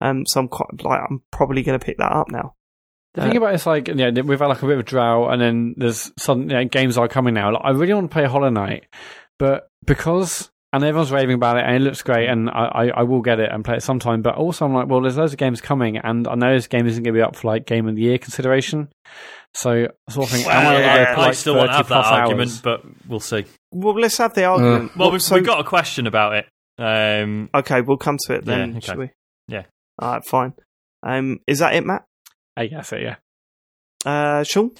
Um, 0.00 0.24
so 0.26 0.40
I'm 0.40 0.48
quite 0.48 0.82
like 0.82 1.00
I'm 1.08 1.22
probably 1.30 1.62
going 1.62 1.78
to 1.78 1.84
pick 1.84 1.98
that 1.98 2.12
up 2.12 2.30
now. 2.30 2.54
The 3.14 3.22
uh, 3.22 3.26
thing 3.26 3.36
about 3.36 3.54
it's 3.54 3.66
like 3.66 3.88
yeah, 3.88 4.10
we've 4.10 4.38
had 4.38 4.46
like 4.46 4.62
a 4.62 4.66
bit 4.66 4.74
of 4.74 4.80
a 4.80 4.84
drought, 4.84 5.32
and 5.32 5.40
then 5.40 5.74
there's 5.76 6.12
some 6.18 6.48
games 6.68 6.98
are 6.98 7.08
coming 7.08 7.34
now. 7.34 7.52
Like, 7.52 7.62
I 7.64 7.70
really 7.70 7.94
want 7.94 8.10
to 8.10 8.14
play 8.14 8.24
Hollow 8.24 8.50
Knight, 8.50 8.86
But 9.38 9.68
because 9.84 10.50
and 10.74 10.82
everyone's 10.82 11.12
raving 11.12 11.36
about 11.36 11.56
it, 11.56 11.64
and 11.64 11.76
it 11.76 11.80
looks 11.80 12.02
great, 12.02 12.28
and 12.28 12.50
I, 12.50 12.64
I, 12.64 12.86
I, 12.88 13.02
will 13.04 13.22
get 13.22 13.38
it 13.38 13.48
and 13.52 13.64
play 13.64 13.76
it 13.76 13.82
sometime. 13.84 14.22
But 14.22 14.34
also, 14.34 14.64
I'm 14.64 14.74
like, 14.74 14.88
well, 14.88 15.00
there's 15.00 15.16
loads 15.16 15.32
of 15.32 15.38
games 15.38 15.60
coming, 15.60 15.98
and 15.98 16.26
I 16.26 16.34
know 16.34 16.52
this 16.52 16.66
game 16.66 16.88
isn't 16.88 17.04
going 17.04 17.14
to 17.14 17.18
be 17.18 17.22
up 17.22 17.36
for 17.36 17.46
like 17.46 17.64
Game 17.64 17.86
of 17.86 17.94
the 17.94 18.02
Year 18.02 18.18
consideration. 18.18 18.88
So, 19.56 19.88
sort 20.10 20.26
of 20.26 20.32
think, 20.32 20.46
well, 20.48 20.56
am 20.56 20.66
I, 20.66 20.80
yeah, 20.80 21.14
I 21.16 21.30
still 21.30 21.56
want 21.56 21.70
to 21.70 21.76
have 21.76 21.88
that 21.88 22.04
argument, 22.04 22.50
hours? 22.50 22.60
but 22.60 22.82
we'll 23.08 23.20
see. 23.20 23.44
Well, 23.70 23.94
let's 23.94 24.18
have 24.18 24.34
the 24.34 24.44
argument. 24.44 24.90
Uh, 24.90 24.94
well, 24.96 25.10
we've, 25.12 25.22
so... 25.22 25.36
we've, 25.36 25.46
got 25.46 25.60
a 25.60 25.64
question 25.64 26.08
about 26.08 26.34
it. 26.34 26.46
Um, 26.76 27.50
okay, 27.54 27.80
we'll 27.80 27.96
come 27.96 28.18
to 28.26 28.34
it 28.34 28.44
then. 28.44 28.72
Yeah, 28.72 28.92
okay. 28.92 29.12
Yeah. 29.46 29.62
All 30.00 30.12
right, 30.14 30.24
fine. 30.24 30.54
Um, 31.04 31.38
is 31.46 31.60
that 31.60 31.74
it, 31.74 31.86
Mat? 31.86 32.04
I 32.56 32.66
guess 32.66 32.92
it. 32.92 33.02
Yeah. 33.02 33.16
Uh, 34.04 34.42
Sean. 34.42 34.72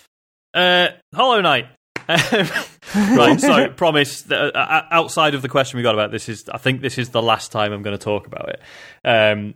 Uh, 0.52 0.88
Hollow 1.14 1.40
Knight. 1.40 1.66
right, 2.08 3.40
so 3.40 3.68
promise 3.76 4.22
that 4.22 4.54
uh, 4.54 4.82
outside 4.90 5.34
of 5.34 5.42
the 5.42 5.48
question 5.48 5.78
we 5.78 5.82
got 5.82 5.94
about 5.94 6.10
this 6.10 6.28
is, 6.28 6.48
I 6.52 6.58
think 6.58 6.80
this 6.80 6.98
is 6.98 7.10
the 7.10 7.22
last 7.22 7.52
time 7.52 7.72
I'm 7.72 7.82
going 7.82 7.96
to 7.96 8.04
talk 8.04 8.26
about 8.26 8.50
it. 8.50 8.60
Um, 9.04 9.54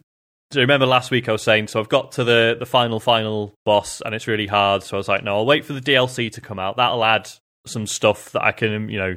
so 0.51 0.61
remember 0.61 0.87
last 0.87 1.11
week 1.11 1.29
I 1.29 1.33
was 1.33 1.43
saying, 1.43 1.69
so 1.69 1.81
I've 1.81 1.89
got 1.89 2.13
to 2.13 2.25
the 2.25 2.57
the 2.59 2.67
final 2.67 3.01
final 3.01 3.55
boss 3.65 4.01
and 4.01 4.15
it's 4.15 4.27
really 4.27 4.47
hard. 4.47 4.83
So 4.83 4.97
I 4.97 4.99
was 4.99 5.09
like, 5.09 5.23
no, 5.23 5.37
I'll 5.37 5.47
wait 5.47 5.65
for 5.65 5.75
the 5.75 5.81
DLC 5.81 6.31
to 6.33 6.41
come 6.41 6.59
out. 6.59 6.77
That'll 6.77 7.05
add 7.05 7.29
some 7.67 7.87
stuff 7.87 8.33
that 8.33 8.43
I 8.43 8.53
can, 8.53 8.89
you 8.89 8.99
know, 8.99 9.17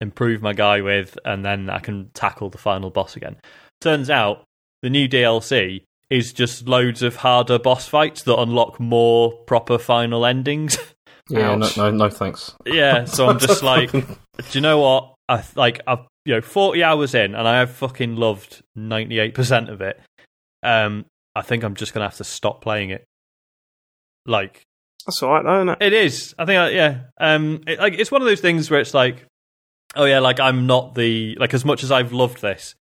improve 0.00 0.42
my 0.42 0.52
guy 0.52 0.80
with, 0.80 1.18
and 1.24 1.44
then 1.44 1.70
I 1.70 1.78
can 1.78 2.10
tackle 2.14 2.50
the 2.50 2.58
final 2.58 2.90
boss 2.90 3.16
again. 3.16 3.36
Turns 3.80 4.10
out 4.10 4.44
the 4.82 4.90
new 4.90 5.08
DLC 5.08 5.82
is 6.10 6.32
just 6.32 6.66
loads 6.68 7.02
of 7.02 7.16
harder 7.16 7.58
boss 7.58 7.86
fights 7.86 8.24
that 8.24 8.36
unlock 8.38 8.80
more 8.80 9.32
proper 9.46 9.78
final 9.78 10.26
endings. 10.26 10.76
Yeah, 11.32 11.54
no, 11.54 11.68
no, 11.76 11.90
no, 11.92 12.10
thanks. 12.10 12.56
Yeah, 12.66 13.04
so 13.04 13.28
I'm 13.28 13.38
just 13.38 13.62
like, 13.62 13.92
do 13.92 14.04
you 14.50 14.60
know 14.60 14.80
what? 14.80 15.14
I 15.28 15.44
like, 15.54 15.80
I've 15.86 16.00
you 16.24 16.34
know, 16.34 16.40
40 16.40 16.82
hours 16.82 17.14
in, 17.14 17.34
and 17.34 17.46
I 17.48 17.58
have 17.60 17.70
fucking 17.70 18.16
loved 18.16 18.62
98% 18.76 19.70
of 19.70 19.80
it. 19.80 20.00
Um, 20.62 21.06
I 21.34 21.42
think 21.42 21.64
I'm 21.64 21.74
just 21.74 21.94
gonna 21.94 22.06
have 22.06 22.16
to 22.16 22.24
stop 22.24 22.62
playing 22.62 22.90
it. 22.90 23.04
Like, 24.26 24.62
that's 25.06 25.22
all 25.22 25.30
right, 25.30 25.44
though, 25.44 25.56
isn't 25.62 25.68
it? 25.70 25.78
It 25.80 25.92
is. 25.92 26.34
I 26.38 26.44
think, 26.44 26.58
uh, 26.58 26.70
yeah. 26.72 26.98
Um, 27.18 27.62
it, 27.66 27.78
like, 27.78 27.94
it's 27.94 28.10
one 28.10 28.20
of 28.20 28.26
those 28.26 28.40
things 28.40 28.70
where 28.70 28.80
it's 28.80 28.94
like, 28.94 29.26
oh 29.96 30.04
yeah, 30.04 30.20
like 30.20 30.40
I'm 30.40 30.66
not 30.66 30.94
the 30.94 31.36
like 31.38 31.54
as 31.54 31.64
much 31.64 31.82
as 31.82 31.90
I've 31.90 32.12
loved 32.12 32.42
this. 32.42 32.74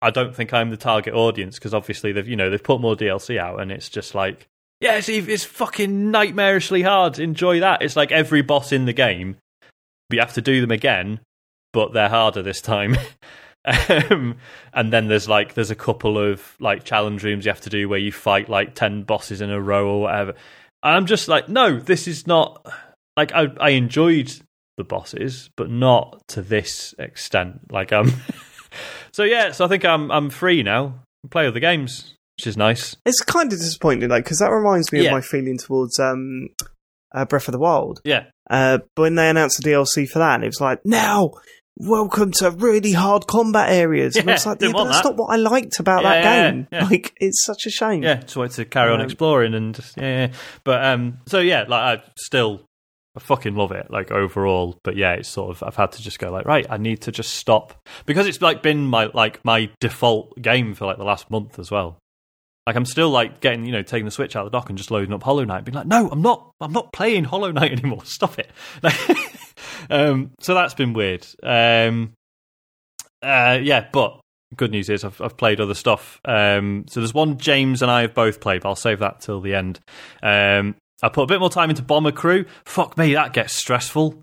I 0.00 0.10
don't 0.10 0.34
think 0.34 0.52
I'm 0.52 0.70
the 0.70 0.76
target 0.76 1.14
audience 1.14 1.56
because 1.56 1.74
obviously 1.74 2.12
they've 2.12 2.28
you 2.28 2.36
know 2.36 2.50
they've 2.50 2.62
put 2.62 2.80
more 2.80 2.94
DLC 2.94 3.38
out 3.38 3.60
and 3.60 3.72
it's 3.72 3.88
just 3.88 4.14
like 4.14 4.46
yeah, 4.80 4.96
it's, 4.96 5.08
it's 5.08 5.44
fucking 5.44 6.12
nightmarishly 6.12 6.84
hard. 6.84 7.18
Enjoy 7.18 7.60
that. 7.60 7.82
It's 7.82 7.96
like 7.96 8.12
every 8.12 8.42
boss 8.42 8.70
in 8.70 8.84
the 8.84 8.92
game. 8.92 9.36
We 10.10 10.18
have 10.18 10.34
to 10.34 10.40
do 10.40 10.60
them 10.60 10.70
again, 10.70 11.20
but 11.72 11.92
they're 11.92 12.08
harder 12.08 12.42
this 12.42 12.60
time. 12.60 12.96
um, 14.10 14.36
and 14.72 14.92
then 14.92 15.08
there's 15.08 15.28
like 15.28 15.54
there's 15.54 15.70
a 15.70 15.76
couple 15.76 16.18
of 16.18 16.56
like 16.60 16.84
challenge 16.84 17.22
rooms 17.22 17.44
you 17.44 17.50
have 17.50 17.60
to 17.62 17.70
do 17.70 17.88
where 17.88 17.98
you 17.98 18.12
fight 18.12 18.48
like 18.48 18.74
ten 18.74 19.02
bosses 19.02 19.40
in 19.40 19.50
a 19.50 19.60
row 19.60 19.88
or 19.88 20.00
whatever. 20.02 20.34
I'm 20.82 21.06
just 21.06 21.28
like, 21.28 21.48
no, 21.48 21.78
this 21.78 22.06
is 22.08 22.26
not 22.26 22.66
like 23.16 23.32
I 23.32 23.48
I 23.60 23.70
enjoyed 23.70 24.32
the 24.76 24.84
bosses, 24.84 25.50
but 25.56 25.70
not 25.70 26.22
to 26.28 26.42
this 26.42 26.94
extent. 26.98 27.72
Like 27.72 27.92
um, 27.92 28.12
so 29.12 29.24
yeah, 29.24 29.52
so 29.52 29.64
I 29.64 29.68
think 29.68 29.84
I'm 29.84 30.10
I'm 30.10 30.30
free 30.30 30.62
now. 30.62 30.94
Play 31.30 31.46
other 31.46 31.60
games 31.60 32.14
which 32.38 32.46
is 32.46 32.56
nice. 32.56 32.96
It's 33.04 33.20
kind 33.20 33.52
of 33.52 33.58
disappointing, 33.58 34.08
like 34.08 34.24
because 34.24 34.38
that 34.38 34.52
reminds 34.52 34.92
me 34.92 35.00
yeah. 35.00 35.06
of 35.06 35.12
my 35.12 35.20
feeling 35.20 35.58
towards 35.58 35.98
um, 35.98 36.50
uh, 37.12 37.24
Breath 37.24 37.48
of 37.48 37.52
the 37.52 37.58
Wild. 37.58 38.00
Yeah. 38.04 38.26
Uh, 38.48 38.78
but 38.94 39.02
when 39.02 39.16
they 39.16 39.28
announced 39.28 39.60
the 39.60 39.70
DLC 39.70 40.08
for 40.08 40.20
that, 40.20 40.36
and 40.36 40.44
it 40.44 40.46
was 40.46 40.60
like, 40.60 40.78
now 40.84 41.32
welcome 41.78 42.32
to 42.32 42.50
really 42.50 42.92
hard 42.92 43.26
combat 43.26 43.70
areas. 43.70 44.16
Yeah, 44.16 44.22
and 44.22 44.30
I 44.30 44.32
was 44.34 44.46
like, 44.46 44.60
yeah, 44.60 44.72
but 44.72 44.84
that's 44.84 44.98
that. 44.98 45.04
not 45.04 45.16
what 45.16 45.32
I 45.32 45.36
liked 45.36 45.80
about 45.80 46.02
yeah, 46.02 46.22
that 46.22 46.52
game. 46.52 46.68
Like, 46.90 47.14
it's 47.20 47.44
such 47.44 47.66
a 47.66 47.70
shame. 47.70 48.02
Yeah, 48.02 48.16
just 48.16 48.36
wanted 48.36 48.54
to 48.56 48.64
carry 48.64 48.92
on 48.92 49.00
um, 49.00 49.06
exploring 49.06 49.54
and 49.54 49.74
just, 49.74 49.96
yeah, 49.96 50.32
But 50.64 50.84
um, 50.84 51.18
so 51.26 51.38
yeah, 51.38 51.64
like 51.68 52.00
I 52.00 52.02
still 52.16 52.62
I 53.16 53.20
fucking 53.20 53.54
love 53.54 53.72
it, 53.72 53.90
like 53.90 54.10
overall. 54.10 54.78
But 54.84 54.96
yeah, 54.96 55.14
it's 55.14 55.28
sort 55.28 55.50
of 55.50 55.62
I've 55.62 55.76
had 55.76 55.92
to 55.92 56.02
just 56.02 56.18
go 56.18 56.30
like, 56.30 56.46
right, 56.46 56.66
I 56.68 56.76
need 56.76 57.02
to 57.02 57.12
just 57.12 57.34
stop 57.34 57.74
because 58.06 58.26
it's 58.26 58.40
like 58.40 58.62
been 58.62 58.86
my 58.86 59.10
like 59.12 59.44
my 59.44 59.70
default 59.80 60.40
game 60.40 60.74
for 60.74 60.86
like 60.86 60.98
the 60.98 61.04
last 61.04 61.30
month 61.30 61.58
as 61.58 61.70
well. 61.70 61.98
Like 62.66 62.76
I'm 62.76 62.84
still 62.84 63.08
like 63.08 63.40
getting, 63.40 63.64
you 63.64 63.72
know, 63.72 63.82
taking 63.82 64.04
the 64.04 64.10
Switch 64.10 64.36
out 64.36 64.44
of 64.44 64.52
the 64.52 64.58
dock 64.58 64.68
and 64.68 64.76
just 64.76 64.90
loading 64.90 65.14
up 65.14 65.22
Hollow 65.22 65.44
Knight, 65.44 65.64
being 65.64 65.74
like, 65.74 65.86
no, 65.86 66.08
I'm 66.10 66.20
not, 66.20 66.52
I'm 66.60 66.72
not 66.72 66.92
playing 66.92 67.24
Hollow 67.24 67.50
Knight 67.50 67.72
anymore. 67.78 68.04
Stop 68.04 68.38
it. 68.38 68.50
um, 69.90 70.30
so 70.40 70.54
that's 70.54 70.74
been 70.74 70.92
weird. 70.92 71.26
Um, 71.42 72.12
uh, 73.22 73.58
yeah, 73.60 73.88
but 73.92 74.20
good 74.56 74.70
news 74.70 74.88
is 74.88 75.04
I've, 75.04 75.20
I've 75.20 75.36
played 75.36 75.60
other 75.60 75.74
stuff. 75.74 76.20
Um, 76.24 76.84
so 76.88 77.00
there's 77.00 77.14
one 77.14 77.38
James 77.38 77.82
and 77.82 77.90
I 77.90 78.02
have 78.02 78.14
both 78.14 78.40
played, 78.40 78.62
but 78.62 78.70
I'll 78.70 78.76
save 78.76 79.00
that 79.00 79.20
till 79.20 79.40
the 79.40 79.54
end. 79.54 79.80
Um, 80.22 80.76
I 81.02 81.08
put 81.08 81.22
a 81.22 81.26
bit 81.26 81.40
more 81.40 81.50
time 81.50 81.70
into 81.70 81.82
Bomber 81.82 82.12
Crew. 82.12 82.46
Fuck 82.64 82.96
me, 82.98 83.14
that 83.14 83.32
gets 83.32 83.52
stressful. 83.52 84.22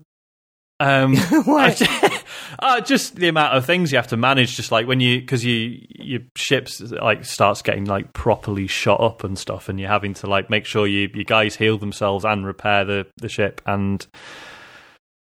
Um, 0.78 1.14
uh, 2.58 2.80
just 2.82 3.16
the 3.16 3.28
amount 3.28 3.56
of 3.56 3.64
things 3.64 3.92
you 3.92 3.96
have 3.96 4.08
to 4.08 4.16
manage. 4.16 4.56
Just 4.56 4.70
like 4.70 4.86
when 4.86 5.00
you, 5.00 5.20
because 5.20 5.44
you 5.44 5.86
your 5.88 6.20
ships 6.36 6.80
like 6.80 7.24
starts 7.24 7.62
getting 7.62 7.86
like 7.86 8.12
properly 8.12 8.66
shot 8.66 9.00
up 9.00 9.24
and 9.24 9.38
stuff, 9.38 9.68
and 9.68 9.80
you're 9.80 9.88
having 9.88 10.12
to 10.14 10.26
like 10.26 10.50
make 10.50 10.66
sure 10.66 10.86
you 10.86 11.08
your 11.14 11.24
guys 11.24 11.56
heal 11.56 11.78
themselves 11.78 12.24
and 12.24 12.46
repair 12.46 12.84
the 12.84 13.06
the 13.16 13.28
ship. 13.28 13.62
And 13.64 14.06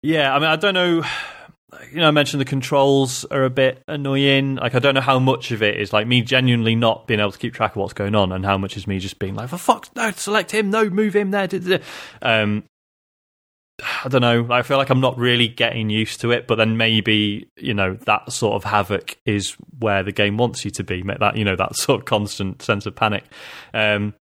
yeah, 0.03 0.35
I 0.35 0.39
mean, 0.39 0.49
I 0.49 0.55
don't 0.57 0.73
know. 0.73 1.03
You 1.91 2.01
know, 2.01 2.07
I 2.07 2.11
mentioned 2.11 2.39
the 2.39 2.45
controls 2.45 3.25
are 3.25 3.45
a 3.45 3.49
bit 3.49 3.81
annoying. 3.87 4.55
Like, 4.55 4.75
I 4.75 4.79
don't 4.79 4.93
know 4.93 5.01
how 5.01 5.17
much 5.17 5.49
of 5.49 5.63
it 5.63 5.79
is 5.79 5.91
like 5.91 6.05
me 6.05 6.21
genuinely 6.21 6.75
not 6.75 7.07
being 7.07 7.19
able 7.19 7.31
to 7.31 7.39
keep 7.39 7.53
track 7.55 7.71
of 7.71 7.77
what's 7.77 7.93
going 7.93 8.13
on, 8.13 8.31
and 8.31 8.45
how 8.45 8.57
much 8.59 8.77
is 8.77 8.85
me 8.85 8.99
just 8.99 9.17
being 9.17 9.33
like, 9.33 9.49
"For 9.49 9.57
fuck, 9.57 9.89
no, 9.95 10.11
select 10.11 10.51
him, 10.51 10.69
no, 10.69 10.89
move 10.89 11.15
him 11.15 11.31
there." 11.31 11.49
Um, 12.21 12.65
I 13.81 14.07
don't 14.07 14.21
know. 14.21 14.47
I 14.51 14.61
feel 14.61 14.77
like 14.77 14.91
I'm 14.91 15.01
not 15.01 15.17
really 15.17 15.47
getting 15.47 15.89
used 15.89 16.21
to 16.21 16.31
it, 16.31 16.47
but 16.47 16.55
then 16.55 16.77
maybe 16.77 17.49
you 17.57 17.73
know 17.73 17.95
that 18.05 18.31
sort 18.31 18.53
of 18.53 18.65
havoc 18.65 19.17
is 19.25 19.55
where 19.79 20.03
the 20.03 20.11
game 20.11 20.37
wants 20.37 20.63
you 20.63 20.71
to 20.71 20.83
be. 20.83 21.01
That 21.01 21.37
you 21.37 21.43
know 21.43 21.55
that 21.55 21.75
sort 21.75 22.01
of 22.01 22.05
constant 22.05 22.61
sense 22.61 22.85
of 22.85 22.95
panic. 22.95 23.23
Um, 23.73 24.13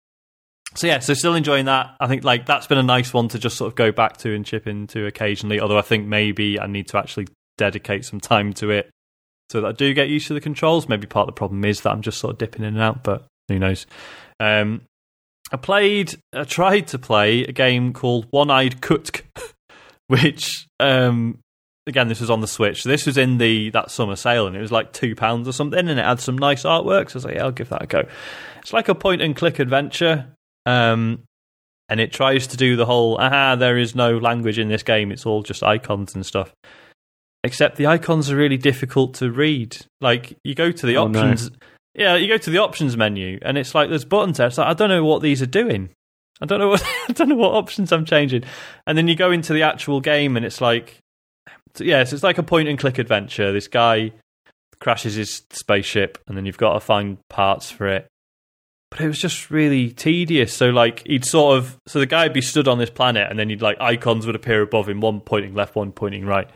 so 0.76 0.88
yeah, 0.88 0.99
so 0.99 1.14
still 1.14 1.35
enjoying 1.35 1.65
that. 1.65 1.95
I 1.99 2.07
think 2.07 2.23
like 2.23 2.45
that's 2.45 2.68
been 2.68 2.77
a 2.77 2.84
nice 2.84 3.14
one 3.14 3.27
to 3.30 3.39
just 3.39 3.57
sort 3.57 3.72
of 3.72 3.76
go 3.76 3.91
back 3.91 4.18
to 4.18 4.34
and 4.34 4.45
chip 4.45 4.68
into 4.68 5.06
occasionally. 5.06 5.60
Although 5.60 5.77
I 5.77 5.84
think 5.84 6.07
maybe 6.07 6.60
I 6.60 6.68
need 6.68 6.88
to 6.89 6.98
actually 6.98 7.27
dedicate 7.57 8.06
some 8.06 8.19
time 8.19 8.53
to 8.53 8.72
it 8.72 8.89
so 9.49 9.61
that 9.61 9.68
I 9.68 9.72
do 9.73 9.93
get 9.93 10.07
used 10.07 10.27
to 10.27 10.34
the 10.34 10.41
controls. 10.41 10.88
Maybe 10.88 11.07
part 11.07 11.27
of 11.27 11.35
the 11.35 11.38
problem 11.38 11.65
is 11.65 11.81
that 11.81 11.91
I'm 11.91 12.02
just 12.02 12.19
sort 12.19 12.34
of 12.34 12.38
dipping 12.38 12.64
in 12.64 12.76
and 12.76 12.81
out, 12.81 13.03
but 13.03 13.27
who 13.49 13.60
knows. 13.60 13.85
Um, 14.39 14.84
I 15.52 15.57
played, 15.57 16.15
I 16.34 16.45
tried 16.45 16.88
to 16.88 16.99
play 16.99 17.43
a 17.43 17.52
game 17.52 17.91
called 17.91 18.27
One 18.31 18.49
Eyed 18.49 18.80
Kutkh, 18.80 19.23
which, 20.07 20.68
um, 20.80 21.39
again, 21.85 22.07
this 22.07 22.22
was 22.22 22.30
on 22.30 22.39
the 22.39 22.48
Switch. 22.48 22.85
This 22.85 23.06
was 23.06 23.18
in 23.18 23.38
the 23.38 23.69
that 23.72 23.91
summer 23.91 24.15
sale, 24.15 24.48
and 24.48 24.56
it 24.56 24.61
was 24.61 24.72
like 24.72 24.93
two 24.93 25.15
pounds 25.15 25.49
or 25.49 25.52
something, 25.52 25.89
and 25.89 25.99
it 25.99 26.06
had 26.06 26.22
some 26.22 26.38
nice 26.38 26.64
artwork. 26.64 27.10
So 27.10 27.15
I 27.15 27.18
was 27.18 27.26
like, 27.26 27.35
yeah, 27.35 27.43
I'll 27.43 27.52
give 27.52 27.69
that 27.69 27.84
a 27.84 27.88
go. 27.88 28.07
It's 28.61 28.72
like 28.72 28.88
a 28.88 28.95
point 28.95 29.22
and 29.22 29.35
click 29.35 29.60
adventure, 29.60 30.27
um, 30.65 31.23
and 31.89 31.99
it 31.99 32.11
tries 32.11 32.47
to 32.47 32.57
do 32.57 32.75
the 32.75 32.85
whole, 32.85 33.17
aha, 33.17 33.55
there 33.55 33.77
is 33.77 33.95
no 33.95 34.17
language 34.17 34.59
in 34.59 34.69
this 34.69 34.83
game. 34.83 35.11
It's 35.11 35.25
all 35.25 35.43
just 35.43 35.63
icons 35.63 36.15
and 36.15 36.25
stuff. 36.25 36.53
Except 37.43 37.77
the 37.77 37.88
icons 37.88 38.29
are 38.29 38.35
really 38.35 38.57
difficult 38.57 39.15
to 39.15 39.31
read. 39.31 39.77
Like 39.99 40.38
you 40.43 40.53
go 40.53 40.71
to 40.71 40.85
the 40.85 40.97
oh, 40.97 41.05
options. 41.05 41.49
No 41.49 41.57
yeah, 41.93 42.15
you 42.15 42.27
go 42.27 42.38
to 42.38 42.49
the 42.49 42.59
options 42.59 42.95
menu 42.95 43.39
and 43.41 43.57
it's 43.57 43.75
like 43.75 43.89
there's 43.89 44.05
buttons 44.05 44.38
there. 44.38 44.47
It's 44.47 44.57
like 44.57 44.67
I 44.67 44.73
don't 44.73 44.89
know 44.89 45.03
what 45.03 45.21
these 45.21 45.41
are 45.41 45.47
doing. 45.47 45.89
I 46.41 46.45
don't 46.45 46.59
know 46.59 46.69
what 46.69 46.83
I 47.09 47.13
don't 47.13 47.29
know 47.29 47.35
what 47.35 47.53
options 47.53 47.91
I'm 47.91 48.05
changing. 48.05 48.43
And 48.88 48.97
then 48.97 49.07
you 49.07 49.15
go 49.15 49.31
into 49.31 49.53
the 49.53 49.63
actual 49.63 49.99
game 49.99 50.38
and 50.38 50.45
it's 50.45 50.61
like 50.61 50.99
yes, 51.79 52.13
it's 52.13 52.23
like 52.23 52.38
a 52.38 52.43
point 52.43 52.69
and 52.69 52.79
click 52.79 52.97
adventure. 52.97 53.51
This 53.51 53.67
guy 53.67 54.13
crashes 54.79 55.15
his 55.15 55.43
spaceship 55.51 56.17
and 56.27 56.38
then 56.38 56.45
you've 56.45 56.57
got 56.57 56.73
to 56.73 56.79
find 56.79 57.17
parts 57.29 57.69
for 57.69 57.88
it. 57.88 58.07
But 58.91 59.01
it 59.01 59.07
was 59.07 59.19
just 59.19 59.49
really 59.49 59.89
tedious. 59.89 60.53
So 60.53 60.69
like 60.69 61.07
he'd 61.07 61.26
sort 61.26 61.57
of 61.57 61.77
so 61.88 61.99
the 61.99 62.05
guy 62.05 62.23
would 62.23 62.34
be 62.34 62.41
stood 62.41 62.68
on 62.68 62.77
this 62.77 62.89
planet 62.89 63.27
and 63.30 63.39
then 63.39 63.49
you'd 63.49 63.61
like 63.61 63.77
icons 63.80 64.26
would 64.26 64.35
appear 64.35 64.61
above 64.61 64.89
him, 64.89 64.99
one 64.99 65.22
pointing 65.22 65.55
left, 65.55 65.76
one 65.76 65.91
pointing 65.91 66.26
right. 66.26 66.49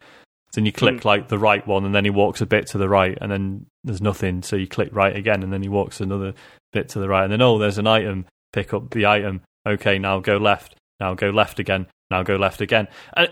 Then 0.56 0.66
you 0.66 0.72
click 0.72 1.02
mm. 1.02 1.06
like 1.06 1.28
the 1.28 1.38
right 1.38 1.66
one, 1.68 1.86
and 1.86 1.94
then 1.94 2.06
he 2.06 2.10
walks 2.10 2.42
a 2.42 2.46
bit 2.46 2.68
to 2.68 2.78
the 2.78 2.90
right, 2.90 3.18
and 3.22 3.32
then 3.32 3.66
there's 3.84 4.02
nothing. 4.02 4.42
So 4.42 4.56
you 4.56 4.68
click 4.68 4.90
right 4.94 5.16
again, 5.16 5.44
and 5.44 5.52
then 5.52 5.62
he 5.62 5.70
walks 5.70 6.00
another 6.00 6.34
bit 6.72 6.90
to 6.90 7.00
the 7.00 7.10
right, 7.10 7.24
and 7.24 7.32
then 7.32 7.42
oh, 7.42 7.58
there's 7.58 7.78
an 7.78 7.88
item. 7.88 8.26
Pick 8.54 8.74
up 8.74 8.90
the 8.92 9.06
item. 9.06 9.42
Okay, 9.68 10.00
now 10.00 10.20
go 10.20 10.38
left. 10.38 10.76
Now 11.00 11.14
go 11.14 11.30
left 11.30 11.60
again. 11.60 11.88
Now 12.10 12.24
go 12.24 12.38
left 12.38 12.62
again. 12.62 12.88
I, 13.16 13.30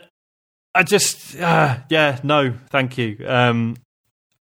I 0.76 0.84
just, 0.84 1.40
uh, 1.40 1.78
yeah, 1.90 2.20
no, 2.24 2.56
thank 2.70 2.98
you. 2.98 3.24
Um, 3.26 3.78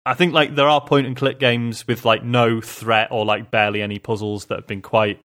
I 0.06 0.14
think 0.16 0.34
like 0.34 0.56
there 0.56 0.68
are 0.68 0.82
point 0.82 1.08
and 1.08 1.16
click 1.16 1.40
games 1.40 1.88
with 1.88 2.06
like 2.06 2.24
no 2.24 2.60
threat 2.62 3.10
or 3.12 3.24
like 3.26 3.52
barely 3.52 3.82
any 3.82 4.00
puzzles 4.00 4.46
that 4.46 4.56
have 4.56 4.68
been 4.68 4.82
quite 4.82 5.20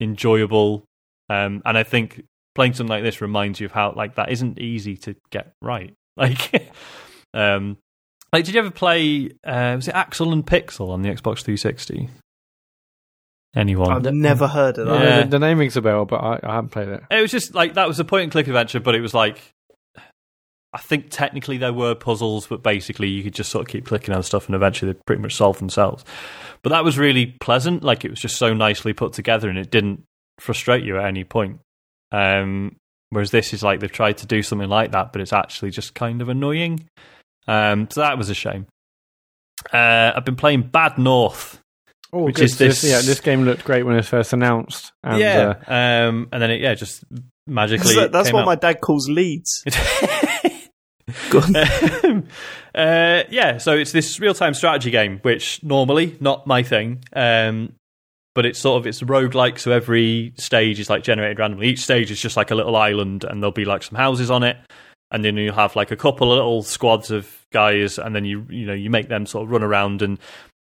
enjoyable. 0.00 0.84
Um, 1.28 1.62
and 1.64 1.76
I 1.76 1.82
think 1.82 2.22
playing 2.54 2.74
something 2.74 2.90
like 2.90 3.02
this 3.02 3.20
reminds 3.20 3.60
you 3.60 3.66
of 3.66 3.72
how 3.72 3.92
like 3.96 4.14
that 4.14 4.30
isn't 4.30 4.58
easy 4.58 4.96
to 4.98 5.16
get 5.30 5.52
right. 5.62 5.94
Like, 6.18 6.70
Um, 7.32 7.76
like, 8.32 8.44
did 8.44 8.54
you 8.54 8.60
ever 8.60 8.72
play? 8.72 9.30
Uh, 9.44 9.74
was 9.76 9.86
it 9.86 9.94
Axel 9.94 10.32
and 10.32 10.44
Pixel 10.44 10.88
on 10.90 11.02
the 11.02 11.10
Xbox 11.10 11.42
360? 11.44 12.08
Anyone? 13.56 13.92
I've 14.06 14.12
never 14.14 14.46
heard 14.48 14.78
of 14.78 14.86
that. 14.88 15.00
Yeah. 15.00 15.22
the, 15.22 15.28
the 15.30 15.38
name 15.38 15.58
rings 15.58 15.76
a 15.76 15.80
bell, 15.80 16.04
but 16.04 16.16
I, 16.16 16.40
I 16.42 16.54
haven't 16.56 16.70
played 16.70 16.88
it. 16.88 17.02
It 17.10 17.22
was 17.22 17.30
just 17.30 17.54
like 17.54 17.74
that 17.74 17.88
was 17.88 17.98
a 18.00 18.04
point 18.04 18.24
and 18.24 18.32
click 18.32 18.46
adventure, 18.48 18.80
but 18.80 18.94
it 18.94 19.00
was 19.00 19.14
like 19.14 19.40
I 20.78 20.80
think 20.80 21.10
technically 21.10 21.58
there 21.58 21.72
were 21.72 21.96
puzzles, 21.96 22.46
but 22.46 22.62
basically 22.62 23.08
you 23.08 23.24
could 23.24 23.34
just 23.34 23.50
sort 23.50 23.62
of 23.66 23.68
keep 23.72 23.84
clicking 23.84 24.14
on 24.14 24.22
stuff 24.22 24.46
and 24.46 24.54
eventually 24.54 24.92
they 24.92 25.00
pretty 25.06 25.20
much 25.20 25.34
solve 25.34 25.58
themselves. 25.58 26.04
But 26.62 26.70
that 26.70 26.84
was 26.84 26.96
really 26.96 27.26
pleasant. 27.40 27.82
Like 27.82 28.04
it 28.04 28.10
was 28.10 28.20
just 28.20 28.36
so 28.36 28.54
nicely 28.54 28.92
put 28.92 29.12
together 29.12 29.48
and 29.48 29.58
it 29.58 29.72
didn't 29.72 30.04
frustrate 30.38 30.84
you 30.84 30.96
at 30.96 31.04
any 31.06 31.24
point. 31.24 31.58
Um, 32.12 32.76
whereas 33.10 33.32
this 33.32 33.52
is 33.52 33.62
like 33.64 33.80
they've 33.80 33.90
tried 33.90 34.18
to 34.18 34.26
do 34.26 34.40
something 34.40 34.68
like 34.68 34.92
that, 34.92 35.12
but 35.12 35.20
it's 35.20 35.32
actually 35.32 35.70
just 35.72 35.94
kind 35.94 36.22
of 36.22 36.28
annoying. 36.28 36.88
Um, 37.48 37.88
so 37.90 38.00
that 38.00 38.16
was 38.16 38.30
a 38.30 38.34
shame. 38.34 38.66
Uh, 39.72 40.12
I've 40.14 40.24
been 40.24 40.36
playing 40.36 40.62
Bad 40.62 40.96
North. 40.96 41.60
Oh, 42.12 42.22
Which 42.22 42.36
good. 42.36 42.44
is 42.44 42.56
this- 42.56 42.84
yeah, 42.84 43.00
this 43.00 43.20
game 43.20 43.42
looked 43.42 43.64
great 43.64 43.82
when 43.82 43.94
it 43.94 43.98
was 43.98 44.08
first 44.08 44.32
announced. 44.32 44.92
And, 45.02 45.18
yeah, 45.20 45.54
uh, 45.66 45.72
um, 46.08 46.28
and 46.32 46.40
then 46.40 46.50
it 46.52 46.60
yeah 46.60 46.74
just 46.74 47.04
magically. 47.46 47.94
That's, 47.94 48.12
that's 48.12 48.28
came 48.28 48.34
what 48.34 48.42
out. 48.42 48.46
my 48.46 48.54
dad 48.54 48.80
calls 48.80 49.08
Leeds. 49.10 49.64
Um, 52.04 52.28
uh, 52.74 53.24
yeah, 53.30 53.58
so 53.58 53.74
it's 53.74 53.92
this 53.92 54.20
real 54.20 54.34
time 54.34 54.54
strategy 54.54 54.90
game, 54.90 55.18
which 55.22 55.62
normally 55.64 56.16
not 56.20 56.46
my 56.46 56.62
thing. 56.62 57.02
Um, 57.12 57.72
but 58.34 58.46
it's 58.46 58.60
sort 58.60 58.78
of 58.78 58.86
it's 58.86 59.02
roguelike, 59.02 59.58
so 59.58 59.72
every 59.72 60.32
stage 60.36 60.78
is 60.78 60.88
like 60.88 61.02
generated 61.02 61.40
randomly. 61.40 61.66
Each 61.68 61.80
stage 61.80 62.10
is 62.12 62.20
just 62.20 62.36
like 62.36 62.52
a 62.52 62.54
little 62.54 62.76
island, 62.76 63.24
and 63.24 63.42
there'll 63.42 63.50
be 63.50 63.64
like 63.64 63.82
some 63.82 63.96
houses 63.96 64.30
on 64.30 64.44
it, 64.44 64.56
and 65.10 65.24
then 65.24 65.36
you'll 65.36 65.54
have 65.54 65.74
like 65.74 65.90
a 65.90 65.96
couple 65.96 66.30
of 66.30 66.36
little 66.36 66.62
squads 66.62 67.10
of 67.10 67.28
guys, 67.52 67.98
and 67.98 68.14
then 68.14 68.24
you 68.24 68.46
you 68.48 68.64
know 68.64 68.74
you 68.74 68.90
make 68.90 69.08
them 69.08 69.26
sort 69.26 69.44
of 69.44 69.50
run 69.50 69.64
around, 69.64 70.02
and 70.02 70.20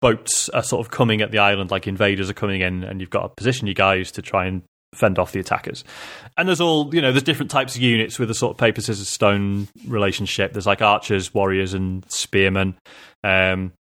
boats 0.01 0.49
are 0.49 0.61
sort 0.61 0.85
of 0.85 0.91
coming 0.91 1.21
at 1.21 1.31
the 1.31 1.37
island, 1.37 1.71
like 1.71 1.87
invaders 1.87 2.29
are 2.29 2.33
coming 2.33 2.59
in, 2.59 2.83
and 2.83 2.99
you've 2.99 3.09
got 3.09 3.21
to 3.21 3.29
position 3.29 3.65
your 3.65 3.75
guys 3.75 4.11
to 4.11 4.21
try 4.21 4.45
and 4.45 4.63
fend 4.95 5.19
off 5.19 5.31
the 5.31 5.39
attackers. 5.39 5.83
And 6.37 6.47
there's 6.47 6.61
all 6.61 6.93
you 6.93 7.01
know, 7.01 7.11
there's 7.11 7.23
different 7.23 7.51
types 7.51 7.75
of 7.75 7.81
units 7.81 8.19
with 8.19 8.29
a 8.29 8.35
sort 8.35 8.51
of 8.51 8.57
paper 8.57 8.81
scissors 8.81 9.09
stone 9.09 9.67
relationship. 9.87 10.53
There's 10.53 10.67
like 10.67 10.81
archers, 10.81 11.33
warriors, 11.33 11.73
and 11.73 12.05
spearmen. 12.11 12.75
Um, 13.23 13.73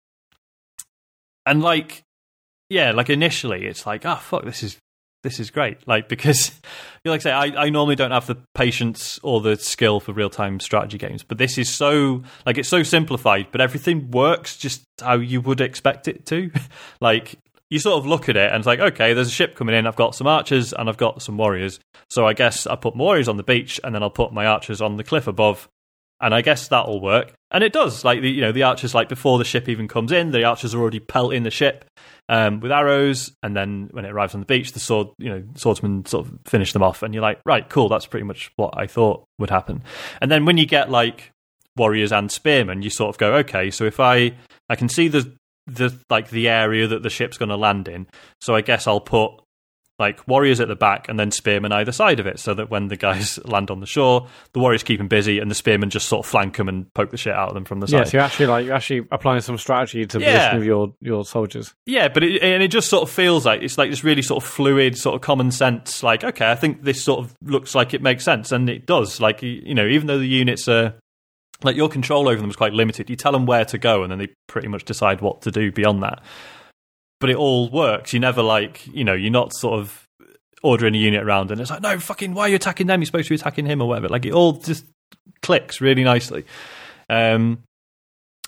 and 1.46 1.62
like, 1.62 2.04
yeah, 2.70 2.92
like 2.92 3.10
initially 3.10 3.66
it's 3.66 3.86
like, 3.86 4.06
oh 4.06 4.16
fuck, 4.16 4.46
this 4.46 4.64
is 4.64 4.78
this 5.24 5.40
is 5.40 5.50
great. 5.50 5.78
Like 5.88 6.08
because, 6.08 6.52
you 7.04 7.12
like 7.12 7.22
I 7.22 7.24
say, 7.24 7.32
I, 7.32 7.66
I 7.66 7.70
normally 7.70 7.96
don't 7.96 8.12
have 8.12 8.28
the 8.28 8.38
patience 8.56 9.20
or 9.24 9.42
the 9.42 9.58
skill 9.58 10.00
for 10.00 10.14
real 10.14 10.30
time 10.30 10.60
strategy 10.60 10.98
games, 10.98 11.24
but 11.24 11.38
this 11.38 11.58
is 11.58 11.74
so 11.74 12.24
like 12.46 12.58
it's 12.58 12.70
so 12.70 12.84
simplified, 12.84 13.48
but 13.52 13.62
everything 13.62 14.12
works 14.12 14.56
just 14.56 14.84
how 15.02 15.16
you 15.16 15.42
would 15.42 15.60
expect 15.60 16.08
it 16.08 16.26
to. 16.28 16.52
like 17.02 17.38
you 17.72 17.80
sort 17.80 17.98
of 17.98 18.06
look 18.06 18.30
at 18.30 18.35
it 18.35 18.52
and 18.52 18.57
it's 18.57 18.68
like, 18.68 18.80
okay, 18.80 19.14
there's 19.14 19.30
a 19.30 19.31
ship 19.31 19.56
coming 19.56 19.73
in. 19.73 19.88
I've 19.88 19.95
got 19.95 20.14
some 20.14 20.27
archers 20.27 20.73
and 20.73 20.89
I've 20.89 20.98
got 20.98 21.22
some 21.22 21.38
warriors. 21.38 21.80
So 22.10 22.27
I 22.27 22.34
guess 22.34 22.68
I 22.68 22.76
put 22.76 22.95
my 22.95 23.03
warriors 23.03 23.30
on 23.30 23.38
the 23.38 23.43
beach 23.43 23.80
and 23.84 23.95
then 23.95 24.03
I'll 24.03 24.10
put 24.11 24.34
my 24.34 24.45
archers 24.45 24.81
on 24.81 24.98
the 24.98 25.03
cliff 25.03 25.26
above. 25.26 25.68
And 26.19 26.35
I 26.35 26.41
guess 26.41 26.68
that'll 26.68 27.02
work. 27.02 27.34
And 27.49 27.64
it 27.64 27.73
does. 27.73 28.06
Like 28.06 28.22
the 28.22 28.30
you 28.30 28.41
know, 28.41 28.52
the 28.52 28.61
archers 28.61 28.93
like 28.93 29.10
before 29.10 29.39
the 29.39 29.43
ship 29.43 29.68
even 29.68 29.88
comes 29.88 30.11
in, 30.11 30.30
the 30.30 30.43
archers 30.43 30.76
are 30.76 30.80
already 30.80 30.99
pelting 30.99 31.41
the 31.41 31.49
ship 31.49 31.85
um, 32.30 32.60
with 32.60 32.72
arrows, 32.72 33.31
and 33.41 33.56
then 33.56 33.89
when 33.91 34.06
it 34.06 34.11
arrives 34.11 34.35
on 34.35 34.39
the 34.39 34.45
beach, 34.45 34.72
the 34.73 34.80
sword 34.80 35.07
you 35.18 35.30
know, 35.30 35.43
swordsmen 35.56 36.06
sort 36.06 36.27
of 36.27 36.38
finish 36.45 36.73
them 36.73 36.84
off, 36.84 37.02
and 37.02 37.14
you're 37.14 37.23
like, 37.23 37.41
right, 37.45 37.68
cool, 37.69 37.89
that's 37.89 38.06
pretty 38.06 38.23
much 38.23 38.52
what 38.56 38.73
I 38.77 38.85
thought 38.85 39.26
would 39.39 39.49
happen. 39.49 39.84
And 40.22 40.30
then 40.30 40.45
when 40.45 40.57
you 40.57 40.68
get 40.68 40.91
like 40.91 41.31
warriors 41.76 42.11
and 42.11 42.31
spearmen, 42.31 42.84
you 42.84 42.91
sort 42.91 43.10
of 43.10 43.18
go, 43.18 43.34
okay, 43.38 43.72
so 43.72 43.85
if 43.85 43.99
I 43.99 44.34
I 44.69 44.76
can 44.76 44.89
see 44.89 45.07
the 45.07 45.34
the 45.76 45.98
like 46.10 46.30
the 46.30 46.49
area 46.49 46.88
that 46.88 47.03
the 47.03 47.10
ship's 47.10 47.38
going 47.38 47.49
to 47.49 47.57
land 47.57 47.88
in. 47.88 48.07
So 48.41 48.56
I 48.56 48.61
guess 48.61 48.88
I'll 48.88 48.99
put 49.02 49.31
like 49.99 50.27
warriors 50.27 50.60
at 50.60 50.68
the 50.68 50.76
back 50.76 51.07
and 51.10 51.19
then 51.19 51.30
spearmen 51.30 51.72
either 51.72 51.91
side 51.91 52.19
of 52.19 52.26
it, 52.26 52.39
so 52.39 52.56
that 52.56 52.72
when 52.72 52.88
the 52.88 52.95
guys 52.95 53.38
land 53.45 53.69
on 53.69 53.81
the 53.81 53.85
shore, 53.85 54.27
the 54.53 54.60
warriors 54.60 54.81
keep 54.81 54.98
them 54.98 55.07
busy 55.07 55.38
and 55.38 55.52
the 55.52 55.53
spearmen 55.53 55.91
just 55.91 56.07
sort 56.10 56.26
of 56.26 56.31
flank 56.31 56.57
them 56.57 56.68
and 56.68 56.91
poke 56.95 57.11
the 57.11 57.18
shit 57.18 57.34
out 57.35 57.49
of 57.49 57.53
them 57.53 57.65
from 57.65 57.81
the 57.81 57.85
yeah, 57.88 57.99
side. 57.99 58.07
so 58.07 58.18
you're 58.18 58.23
actually 58.26 58.45
like 58.48 58.65
you're 58.65 58.73
actually 58.73 59.06
applying 59.11 59.41
some 59.41 59.60
strategy 59.60 60.03
to 60.07 60.18
the 60.18 60.26
Yeah. 60.26 60.38
position 60.38 60.57
of 60.57 60.65
your, 60.65 60.95
your 61.02 61.23
soldiers. 61.23 61.76
Yeah, 61.85 62.07
but 62.07 62.23
it, 62.23 62.41
and 62.41 62.64
it 62.64 62.69
just 62.69 62.89
sort 62.89 63.03
of 63.03 63.11
feels 63.11 63.45
like 63.45 63.61
it's 63.61 63.77
like 63.77 63.91
this 63.91 64.03
really 64.03 64.23
sort 64.23 64.43
of 64.43 64.49
fluid, 64.49 64.98
sort 64.98 65.14
of 65.14 65.22
common 65.22 65.52
sense. 65.52 66.02
Like, 66.02 66.23
okay, 66.23 66.49
I 66.49 66.56
think 66.56 66.84
this 66.84 67.03
sort 67.03 67.19
of 67.23 67.35
looks 67.43 67.76
like 67.76 67.93
it 67.93 68.02
makes 68.02 68.23
sense, 68.23 68.52
and 68.52 68.72
it 68.72 68.88
does. 68.88 69.22
Like, 69.22 69.43
you 69.43 69.76
know, 69.76 69.85
even 69.85 70.07
though 70.07 70.18
the 70.19 70.26
units 70.27 70.68
are 70.68 70.95
like 71.64 71.76
your 71.76 71.90
control 71.90 72.28
over 72.28 72.40
them 72.40 72.50
is 72.50 72.56
quite 72.56 72.74
limited, 72.74 73.10
you 73.10 73.16
tell 73.16 73.32
them 73.32 73.46
where 73.46 73.66
to 73.66 73.78
go, 73.78 74.04
and 74.04 74.12
then 74.12 74.20
they 74.20 74.30
pretty 74.48 74.68
much 74.68 74.86
decide 74.86 75.22
what 75.22 75.42
to 75.44 75.52
do 75.52 75.72
beyond 75.72 76.04
that. 76.04 76.22
But 77.20 77.30
it 77.30 77.36
all 77.36 77.70
works. 77.70 78.14
You 78.14 78.20
never 78.20 78.42
like, 78.42 78.86
you 78.88 79.04
know, 79.04 79.14
you're 79.14 79.32
not 79.32 79.54
sort 79.54 79.80
of 79.80 80.08
ordering 80.64 80.96
a 80.96 80.98
unit 80.98 81.24
around, 81.24 81.52
and 81.52 81.62
it's 81.62 81.70
like, 81.70 81.82
no, 81.82 82.00
fucking, 82.00 82.34
why 82.34 82.44
are 82.44 82.50
you 82.50 82.56
attacking 82.56 82.88
them? 82.88 83.02
You're 83.02 83.06
supposed 83.08 83.28
to 83.28 83.34
be 83.34 83.40
attacking 83.40 83.66
him 83.66 83.82
or 83.82 83.88
whatever. 83.88 84.10
Like, 84.10 84.26
it 84.26 84.34
all 84.34 84.54
just 84.54 84.86
clicks 85.42 85.82
really 85.82 86.04
nicely. 86.04 86.46
Um, 87.10 87.64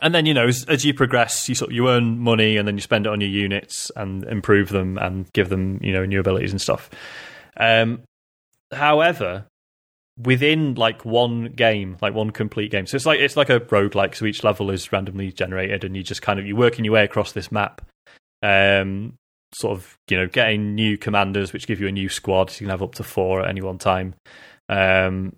and 0.02 0.14
then 0.14 0.26
you 0.26 0.34
know 0.34 0.48
as, 0.48 0.66
as 0.66 0.86
you 0.86 0.94
progress 0.94 1.48
you 1.48 1.56
sort 1.56 1.72
of, 1.72 1.76
you 1.76 1.90
earn 1.90 2.20
money 2.20 2.58
and 2.58 2.68
then 2.68 2.76
you 2.76 2.82
spend 2.82 3.06
it 3.06 3.10
on 3.10 3.22
your 3.22 3.30
units 3.30 3.92
and 3.96 4.24
improve 4.26 4.70
them 4.70 4.98
and 4.98 5.32
give 5.34 5.50
them 5.50 5.80
you 5.82 5.94
know 5.94 6.06
new 6.06 6.20
abilities 6.20 6.52
and 6.52 6.62
stuff 6.62 6.90
um 7.58 8.02
however 8.72 9.46
within 10.18 10.76
like 10.76 11.04
one 11.06 11.46
game 11.46 11.98
like 12.02 12.14
one 12.14 12.30
complete 12.30 12.70
game 12.70 12.86
so 12.86 12.96
it's 12.96 13.06
like 13.06 13.20
it's 13.20 13.36
like 13.36 13.50
a 13.50 13.60
roguelike 13.62 14.16
so 14.16 14.26
each 14.26 14.44
level 14.44 14.70
is 14.70 14.92
randomly 14.92 15.32
generated 15.32 15.84
and 15.84 15.96
you 15.96 16.04
just 16.04 16.22
kind 16.22 16.40
of 16.40 16.46
you're 16.46 16.56
working 16.56 16.86
your 16.86 16.94
way 16.94 17.04
across 17.04 17.32
this 17.32 17.52
map 17.52 17.82
um 18.44 19.14
sort 19.56 19.76
of 19.76 19.98
you 20.10 20.18
know 20.18 20.28
getting 20.28 20.76
new 20.76 20.98
commanders 20.98 21.52
which 21.52 21.66
give 21.66 21.80
you 21.80 21.88
a 21.88 21.92
new 21.92 22.10
squad 22.10 22.52
so 22.52 22.56
you 22.56 22.60
can 22.68 22.70
have 22.70 22.84
up 22.84 22.94
to 22.94 23.04
four 23.04 23.42
at 23.42 23.50
any 23.50 23.62
one 23.62 23.80
time 23.80 24.14
um 24.70 25.36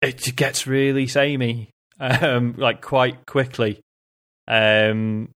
it 0.00 0.36
gets 0.36 0.66
really 0.66 1.06
samey 1.06 1.70
um, 2.00 2.54
like 2.56 2.80
quite 2.80 3.26
quickly. 3.26 3.80
Um, 4.48 5.30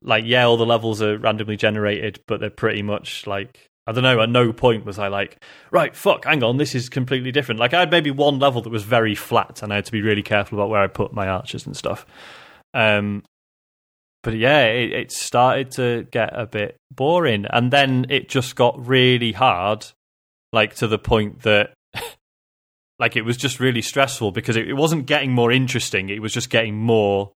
like 0.00 0.24
yeah, 0.26 0.44
all 0.44 0.56
the 0.56 0.66
levels 0.66 1.02
are 1.02 1.18
randomly 1.18 1.56
generated, 1.56 2.20
but 2.26 2.40
they're 2.40 2.50
pretty 2.50 2.82
much 2.82 3.26
like 3.26 3.66
I 3.86 3.92
don't 3.92 4.04
know. 4.04 4.20
At 4.20 4.30
no 4.30 4.52
point 4.52 4.84
was 4.84 4.98
I 4.98 5.08
like, 5.08 5.42
right, 5.70 5.94
fuck, 5.94 6.24
hang 6.24 6.42
on, 6.42 6.56
this 6.56 6.74
is 6.74 6.88
completely 6.88 7.32
different. 7.32 7.58
Like 7.60 7.74
I 7.74 7.80
had 7.80 7.90
maybe 7.90 8.10
one 8.10 8.38
level 8.38 8.62
that 8.62 8.70
was 8.70 8.84
very 8.84 9.14
flat, 9.14 9.62
and 9.62 9.72
I 9.72 9.76
had 9.76 9.86
to 9.86 9.92
be 9.92 10.02
really 10.02 10.22
careful 10.22 10.58
about 10.58 10.70
where 10.70 10.82
I 10.82 10.86
put 10.86 11.12
my 11.12 11.26
archers 11.28 11.66
and 11.66 11.76
stuff. 11.76 12.06
Um, 12.74 13.24
but 14.22 14.36
yeah, 14.36 14.66
it, 14.66 14.92
it 14.92 15.12
started 15.12 15.72
to 15.72 16.06
get 16.10 16.30
a 16.32 16.46
bit 16.46 16.76
boring, 16.94 17.44
and 17.50 17.72
then 17.72 18.06
it 18.08 18.28
just 18.28 18.54
got 18.54 18.86
really 18.86 19.32
hard, 19.32 19.86
like 20.52 20.74
to 20.76 20.86
the 20.86 20.98
point 20.98 21.42
that 21.42 21.74
like 22.98 23.16
it 23.16 23.22
was 23.22 23.36
just 23.36 23.58
really 23.58 23.82
stressful 23.82 24.30
because 24.32 24.56
it, 24.56 24.68
it 24.68 24.74
wasn't 24.74 25.06
getting 25.06 25.32
more 25.32 25.50
interesting 25.50 26.08
it 26.08 26.20
was 26.20 26.32
just 26.32 26.50
getting 26.50 26.76
more 26.76 27.32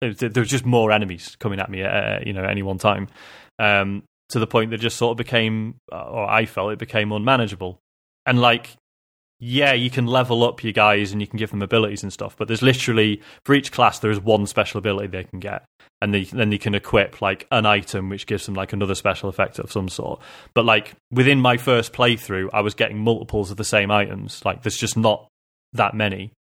there 0.00 0.30
was 0.36 0.50
just 0.50 0.66
more 0.66 0.92
enemies 0.92 1.36
coming 1.38 1.58
at 1.58 1.70
me 1.70 1.82
at 1.82 2.26
you 2.26 2.32
know 2.32 2.44
at 2.44 2.50
any 2.50 2.62
one 2.62 2.78
time 2.78 3.08
um, 3.58 4.02
to 4.30 4.38
the 4.38 4.46
point 4.46 4.70
that 4.70 4.78
just 4.78 4.96
sort 4.96 5.12
of 5.12 5.16
became 5.16 5.76
uh, 5.92 6.02
or 6.02 6.28
i 6.28 6.44
felt 6.46 6.72
it 6.72 6.78
became 6.78 7.12
unmanageable. 7.12 7.78
And 8.24 8.40
like 8.40 8.76
yeah 9.38 9.72
you 9.72 9.90
can 9.90 10.06
level 10.06 10.42
up 10.44 10.64
your 10.64 10.72
guys 10.72 11.12
and 11.12 11.20
you 11.20 11.26
can 11.26 11.36
give 11.36 11.50
them 11.50 11.60
abilities 11.60 12.02
and 12.02 12.10
stuff 12.10 12.34
but 12.38 12.48
there's 12.48 12.62
literally 12.62 13.20
for 13.44 13.54
each 13.54 13.70
class 13.70 13.98
there 13.98 14.10
is 14.10 14.18
one 14.18 14.46
special 14.46 14.78
ability 14.78 15.08
they 15.08 15.24
can 15.24 15.40
get. 15.40 15.64
And 16.02 16.12
they, 16.12 16.24
then 16.24 16.52
you 16.52 16.58
can 16.58 16.74
equip 16.74 17.22
like 17.22 17.46
an 17.50 17.64
item 17.64 18.10
which 18.10 18.26
gives 18.26 18.44
them 18.44 18.54
like 18.54 18.74
another 18.74 18.94
special 18.94 19.30
effect 19.30 19.58
of 19.58 19.72
some 19.72 19.88
sort. 19.88 20.20
But 20.54 20.66
like 20.66 20.94
within 21.10 21.40
my 21.40 21.56
first 21.56 21.92
playthrough 21.92 22.50
i 22.52 22.60
was 22.60 22.74
getting 22.74 22.98
multiples 22.98 23.50
of 23.50 23.56
the 23.56 23.64
same 23.64 23.90
items. 23.90 24.44
Like 24.44 24.62
there's 24.62 24.76
just 24.76 24.96
not 24.96 25.28
that 25.72 25.94
many. 25.94 26.32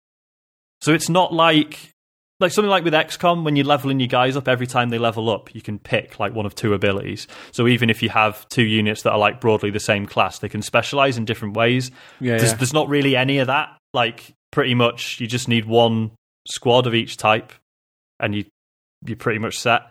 So 0.81 0.93
it's 0.93 1.09
not 1.09 1.33
like 1.33 1.94
like 2.41 2.53
something 2.53 2.71
like 2.71 2.85
with 2.85 2.95
XCOM 2.95 3.45
when 3.45 3.57
you're 3.57 3.67
leveling 3.67 4.01
your 4.01 4.09
guys 4.09 4.37
up 4.37 4.49
every 4.49 4.67
time 4.67 4.91
they 4.91 4.99
level 4.99 5.31
up 5.31 5.55
you 5.55 5.63
can 5.63 5.79
pick 5.79 6.19
like 6.19 6.35
one 6.35 6.47
of 6.47 6.55
two 6.55 6.75
abilities. 6.75 7.29
So 7.53 7.69
even 7.69 7.91
if 7.91 8.03
you 8.03 8.09
have 8.09 8.49
two 8.49 8.65
units 8.65 9.03
that 9.03 9.13
are 9.13 9.19
like 9.19 9.41
broadly 9.41 9.71
the 9.71 9.81
same 9.81 10.07
class 10.07 10.39
they 10.39 10.49
can 10.49 10.63
specialize 10.63 11.17
in 11.17 11.25
different 11.25 11.57
ways. 11.57 11.91
Yeah, 12.21 12.37
there's, 12.37 12.51
yeah. 12.51 12.57
there's 12.57 12.73
not 12.73 12.89
really 12.89 13.17
any 13.17 13.39
of 13.39 13.47
that. 13.47 13.77
Like 13.93 14.35
pretty 14.51 14.75
much 14.75 15.21
you 15.21 15.27
just 15.27 15.49
need 15.49 15.65
one 15.65 16.11
squad 16.47 16.87
of 16.87 16.95
each 16.95 17.17
type 17.17 17.53
and 18.19 18.35
you 18.35 18.45
you're 19.07 19.17
pretty 19.17 19.39
much 19.39 19.59
set. 19.59 19.83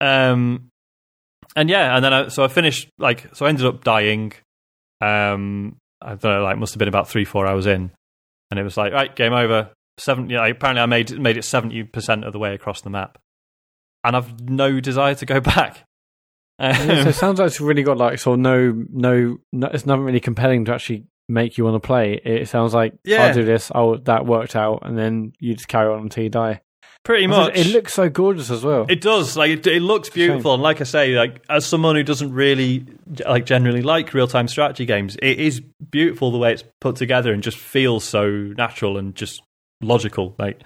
Um 0.00 0.70
and 1.56 1.68
yeah 1.68 1.94
and 1.96 2.04
then 2.04 2.12
I, 2.12 2.28
so 2.28 2.44
i 2.44 2.48
finished 2.48 2.88
like 2.96 3.34
so 3.34 3.44
i 3.44 3.48
ended 3.48 3.66
up 3.66 3.82
dying 3.82 4.32
um 5.00 5.74
i 6.00 6.10
don't 6.10 6.22
know 6.22 6.44
like 6.44 6.56
must 6.58 6.74
have 6.74 6.78
been 6.78 6.86
about 6.86 7.08
three 7.08 7.24
four 7.24 7.46
hours 7.46 7.66
in. 7.66 7.90
And 8.50 8.58
it 8.58 8.62
was 8.62 8.76
like 8.76 8.92
right 8.92 9.14
game 9.14 9.32
over 9.32 9.70
seven 10.00 10.28
yeah 10.30 10.46
apparently 10.46 10.80
i 10.82 10.86
made 10.86 11.18
made 11.18 11.36
it 11.36 11.44
70% 11.44 12.26
of 12.26 12.32
the 12.32 12.38
way 12.38 12.54
across 12.54 12.80
the 12.80 12.90
map 12.90 13.18
and 14.04 14.16
i've 14.16 14.40
no 14.40 14.80
desire 14.80 15.14
to 15.14 15.26
go 15.26 15.40
back 15.54 15.84
Yeah, 16.58 17.02
so 17.04 17.08
it 17.08 17.12
sounds 17.24 17.38
like 17.38 17.46
it's 17.46 17.60
really 17.60 17.82
got 17.82 17.96
like 17.96 18.18
sort 18.18 18.34
of 18.34 18.40
no, 18.40 18.84
no, 18.92 19.38
no, 19.52 19.66
it's 19.68 19.86
not 19.86 19.98
really 20.00 20.20
compelling 20.20 20.64
to 20.66 20.74
actually 20.74 21.04
make 21.28 21.56
you 21.56 21.64
want 21.64 21.80
to 21.80 21.86
play. 21.86 22.20
It 22.24 22.48
sounds 22.48 22.74
like 22.74 22.92
Yeah. 23.04 23.26
I'll 23.26 23.34
do 23.34 23.44
this. 23.44 23.70
Oh, 23.74 23.96
that 23.96 24.26
worked 24.26 24.56
out, 24.56 24.80
and 24.82 24.98
then 24.98 25.32
you 25.38 25.54
just 25.54 25.68
carry 25.68 25.90
on 25.92 26.00
until 26.02 26.24
you 26.24 26.28
die. 26.28 26.60
Pretty 27.02 27.26
much. 27.28 27.56
It 27.56 27.68
looks 27.68 27.94
so 27.94 28.10
gorgeous 28.10 28.50
as 28.50 28.62
well. 28.62 28.84
It 28.90 29.00
does. 29.00 29.36
Like 29.38 29.50
it, 29.52 29.66
it 29.66 29.80
looks 29.80 30.10
beautiful, 30.10 30.52
and 30.52 30.62
like 30.62 30.82
I 30.82 30.84
say, 30.84 31.16
like 31.16 31.42
as 31.48 31.64
someone 31.64 31.96
who 31.96 32.02
doesn't 32.02 32.30
really 32.32 32.84
like 33.26 33.46
generally 33.46 33.80
like 33.80 34.12
real 34.12 34.26
time 34.28 34.48
strategy 34.48 34.84
games, 34.84 35.16
it 35.22 35.38
is 35.40 35.60
beautiful 35.90 36.30
the 36.30 36.36
way 36.38 36.52
it's 36.52 36.64
put 36.80 36.96
together 36.96 37.32
and 37.32 37.42
just 37.42 37.56
feels 37.56 38.04
so 38.04 38.28
natural 38.28 38.98
and 38.98 39.14
just 39.14 39.40
logical. 39.80 40.34
Like, 40.38 40.60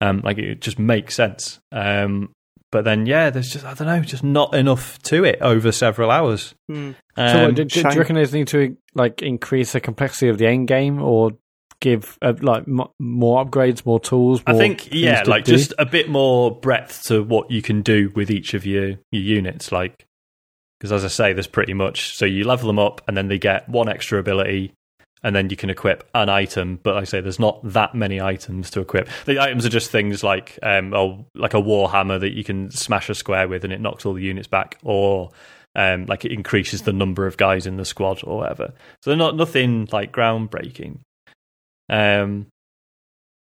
um, 0.00 0.20
like 0.24 0.38
it 0.38 0.60
just 0.60 0.78
makes 0.78 1.14
sense. 1.14 1.60
Um, 1.72 2.30
but 2.70 2.84
then 2.84 3.06
yeah, 3.06 3.30
there's 3.30 3.50
just 3.50 3.64
I 3.64 3.74
don't 3.74 3.86
know, 3.86 4.00
just 4.00 4.24
not 4.24 4.54
enough 4.54 4.98
to 5.04 5.24
it 5.24 5.38
over 5.40 5.70
several 5.70 6.10
hours. 6.10 6.54
Hmm. 6.68 6.92
so, 7.16 7.22
Um, 7.22 7.42
what, 7.44 7.54
do, 7.54 7.64
do, 7.64 7.82
do 7.82 7.88
you 7.88 7.98
reckon 8.00 8.16
there's 8.16 8.32
need 8.32 8.48
to 8.48 8.76
like 8.94 9.22
increase 9.22 9.72
the 9.72 9.80
complexity 9.80 10.28
of 10.28 10.38
the 10.38 10.46
end 10.46 10.66
game, 10.66 11.00
or 11.00 11.32
give 11.80 12.18
uh, 12.20 12.32
like 12.40 12.66
mo 12.66 12.90
more 12.98 13.44
upgrades, 13.44 13.86
more 13.86 14.00
tools? 14.00 14.42
I 14.46 14.54
think 14.54 14.88
yeah, 14.92 15.22
like 15.24 15.44
do? 15.44 15.52
just 15.52 15.72
a 15.78 15.86
bit 15.86 16.08
more 16.08 16.50
breadth 16.50 17.04
to 17.04 17.22
what 17.22 17.50
you 17.50 17.62
can 17.62 17.82
do 17.82 18.10
with 18.16 18.30
each 18.30 18.54
of 18.54 18.66
your 18.66 18.96
your 19.12 19.22
units. 19.22 19.70
Like 19.70 20.06
because 20.80 20.90
as 20.92 21.04
I 21.04 21.08
say, 21.08 21.32
there's 21.32 21.46
pretty 21.46 21.74
much 21.74 22.16
so 22.16 22.26
you 22.26 22.44
level 22.44 22.66
them 22.66 22.78
up 22.78 23.00
and 23.06 23.16
then 23.16 23.28
they 23.28 23.38
get 23.38 23.68
one 23.68 23.88
extra 23.88 24.18
ability. 24.18 24.72
And 25.24 25.34
then 25.34 25.48
you 25.48 25.56
can 25.56 25.70
equip 25.70 26.06
an 26.14 26.28
item, 26.28 26.78
but 26.82 26.94
like 26.94 27.02
I 27.02 27.04
say 27.06 27.20
there's 27.22 27.38
not 27.38 27.58
that 27.64 27.94
many 27.94 28.20
items 28.20 28.70
to 28.72 28.80
equip. 28.80 29.08
The 29.24 29.40
items 29.40 29.64
are 29.64 29.70
just 29.70 29.90
things 29.90 30.22
like, 30.22 30.58
um, 30.62 30.92
oh, 30.92 31.24
like 31.34 31.54
a 31.54 31.60
war 31.60 31.90
hammer 31.90 32.18
that 32.18 32.36
you 32.36 32.44
can 32.44 32.70
smash 32.70 33.08
a 33.08 33.14
square 33.14 33.48
with, 33.48 33.64
and 33.64 33.72
it 33.72 33.80
knocks 33.80 34.04
all 34.04 34.12
the 34.12 34.22
units 34.22 34.48
back, 34.48 34.78
or 34.84 35.30
um, 35.74 36.04
like 36.04 36.26
it 36.26 36.32
increases 36.32 36.82
the 36.82 36.92
number 36.92 37.26
of 37.26 37.38
guys 37.38 37.66
in 37.66 37.78
the 37.78 37.86
squad, 37.86 38.20
or 38.22 38.36
whatever. 38.36 38.74
So 39.02 39.10
they're 39.10 39.16
not 39.16 39.34
nothing 39.34 39.88
like 39.90 40.12
groundbreaking. 40.12 40.98
Um, 41.88 42.48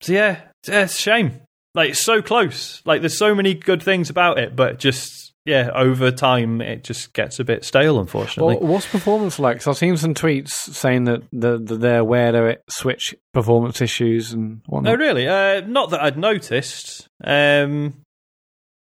so 0.01 0.11
yeah, 0.11 0.41
it's, 0.61 0.69
it's 0.69 0.99
a 0.99 1.01
shame. 1.01 1.41
Like 1.75 1.91
it's 1.91 2.03
so 2.03 2.21
close. 2.21 2.81
Like 2.83 3.01
there's 3.01 3.17
so 3.17 3.33
many 3.33 3.53
good 3.53 3.81
things 3.81 4.09
about 4.09 4.37
it, 4.37 4.53
but 4.53 4.79
just 4.79 5.28
yeah, 5.49 5.71
over 5.73 6.11
time 6.11 6.61
it 6.61 6.83
just 6.83 7.11
gets 7.13 7.39
a 7.39 7.43
bit 7.43 7.65
stale, 7.65 7.99
unfortunately. 7.99 8.57
Well, 8.57 8.67
what's 8.73 8.87
performance 8.87 9.39
like? 9.39 9.63
So 9.63 9.71
I've 9.71 9.77
seen 9.77 9.97
some 9.97 10.13
tweets 10.13 10.49
saying 10.51 11.05
that, 11.05 11.23
the, 11.33 11.57
that 11.57 11.79
they're 11.81 11.99
aware 11.99 12.35
of 12.35 12.45
it, 12.45 12.63
Switch 12.69 13.15
performance 13.33 13.81
issues 13.81 14.31
and 14.31 14.61
oh 14.67 14.75
whatnot. 14.75 14.99
really? 14.99 15.27
Uh, 15.27 15.61
not 15.61 15.89
that 15.89 16.03
I'd 16.03 16.19
noticed. 16.19 17.07
Um, 17.23 18.01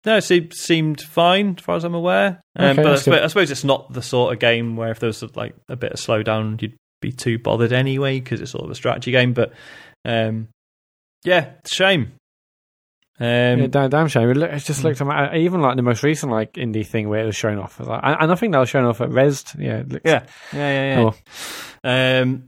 no, 0.05 0.15
it 0.15 0.21
seemed, 0.21 0.53
seemed 0.53 1.01
fine 1.01 1.55
as 1.57 1.63
far 1.63 1.75
as 1.75 1.83
I'm 1.83 1.93
aware. 1.93 2.41
Um, 2.55 2.79
Okay, 2.79 2.83
but 2.83 2.91
I 2.93 2.95
suppose. 2.95 3.21
I 3.21 3.27
suppose 3.27 3.51
it's 3.51 3.63
not 3.65 3.91
the 3.91 4.01
sort 4.01 4.33
of 4.33 4.39
game 4.39 4.77
where 4.77 4.91
if 4.91 4.99
there 4.99 5.07
was 5.07 5.21
like 5.35 5.55
a 5.67 5.75
bit 5.75 5.91
of 5.91 5.99
slowdown, 5.99 6.61
you'd 6.61 6.77
be 7.01 7.11
too 7.11 7.37
bothered 7.37 7.73
anyway 7.73 8.19
because 8.21 8.39
it's 8.39 8.51
sort 8.51 8.63
of 8.63 8.71
a 8.71 8.75
strategy 8.75 9.11
game. 9.11 9.33
But 9.33 9.51
um, 10.05 10.47
yeah, 11.25 11.51
it's 11.59 11.73
a 11.73 11.75
shame. 11.75 12.13
Um, 13.19 13.25
yeah, 13.59 13.67
damn, 13.67 13.89
damn 13.89 14.07
shame. 14.09 14.29
It, 14.29 14.59
just 14.59 14.83
looked 14.83 14.99
ama- 15.01 15.33
even 15.35 15.61
like 15.61 15.77
the 15.77 15.81
most 15.81 16.03
recent 16.03 16.31
like 16.31 16.53
indie 16.53 16.85
thing 16.85 17.07
where 17.07 17.23
it 17.23 17.25
was 17.25 17.35
shown 17.35 17.57
off. 17.57 17.79
Like- 17.79 18.01
and 18.03 18.31
I 18.31 18.35
think 18.35 18.51
that 18.53 18.59
was 18.59 18.69
shown 18.69 18.85
off 18.85 18.99
at 19.01 19.09
Rezzed. 19.09 19.59
Yeah, 19.59 19.77
it 19.79 19.89
looks, 19.89 20.01
Yeah, 20.05 20.25
yeah, 20.53 20.71
yeah, 20.71 20.99
yeah. 20.99 21.11
Oh. 21.83 22.21
Um, 22.21 22.47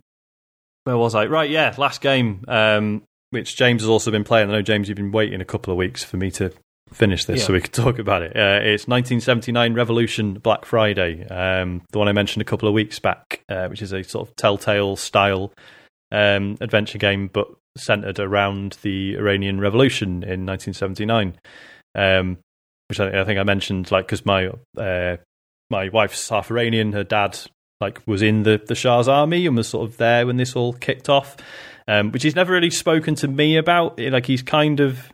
where 0.84 0.98
was 0.98 1.16
I? 1.16 1.26
Right, 1.28 1.50
yeah, 1.50 1.74
last 1.78 2.02
game, 2.02 2.44
um, 2.48 3.04
which 3.30 3.56
James 3.56 3.82
has 3.82 3.90
also 3.90 4.12
been 4.12 4.24
playing. 4.24 4.50
I 4.50 4.54
know 4.54 4.62
James, 4.62 4.88
you've 4.90 4.96
been 4.96 5.12
waiting 5.12 5.42
a 5.42 5.46
couple 5.46 5.72
of 5.72 5.78
weeks 5.78 6.04
for 6.04 6.18
me 6.18 6.32
to 6.32 6.52
finish 6.94 7.26
this, 7.26 7.46
so 7.46 7.52
we 7.54 7.60
could 7.62 7.74
talk 7.74 8.00
about 8.00 8.22
it. 8.22 8.32
Uh, 8.36 8.60
it's 8.64 8.88
1979 8.88 9.74
Revolution 9.74 10.36
Black 10.36 10.64
Friday, 10.66 11.26
um, 11.28 11.82
the 11.92 12.00
one 12.00 12.08
I 12.08 12.14
mentioned 12.14 12.42
a 12.42 12.46
couple 12.46 12.68
of 12.70 12.74
weeks 12.74 13.00
back, 13.00 13.44
uh, 13.50 13.68
which 13.68 13.82
is 13.82 13.92
a 13.94 14.04
sort 14.04 14.28
of 14.30 14.36
Telltale 14.38 14.96
style 14.96 15.52
um, 16.12 16.56
adventure 16.62 16.98
game, 16.98 17.30
but 17.32 17.48
centered 17.78 18.20
around 18.20 18.78
the 18.82 19.16
Iranian 19.16 19.60
Revolution 19.60 20.24
in 20.24 20.46
1979. 20.46 21.38
Um, 21.96 22.38
which 22.90 23.00
I, 23.00 23.22
I 23.22 23.26
think 23.26 23.40
I 23.40 23.44
mentioned, 23.44 23.92
like, 23.92 24.06
because 24.06 24.26
my 24.26 24.50
uh, 24.78 25.18
my 25.70 25.90
wife's 25.90 26.30
half 26.30 26.52
Iranian, 26.52 26.94
her 26.94 27.04
dad 27.04 27.38
like 27.80 28.06
was 28.08 28.22
in 28.22 28.44
the 28.44 28.62
the 28.66 28.76
Shah's 28.76 29.08
army 29.08 29.46
and 29.46 29.56
was 29.56 29.68
sort 29.68 29.90
of 29.90 29.98
there 29.98 30.26
when 30.26 30.38
this 30.38 30.56
all 30.56 30.74
kicked 30.74 31.10
off, 31.10 31.38
um, 31.88 32.12
which 32.12 32.24
he's 32.24 32.36
never 32.36 32.54
really 32.54 32.70
spoken 32.70 33.16
to 33.16 33.28
me 33.28 33.58
about. 33.58 34.00
Like 34.00 34.26
he's 34.26 34.42
kind 34.42 34.80
of, 34.80 35.12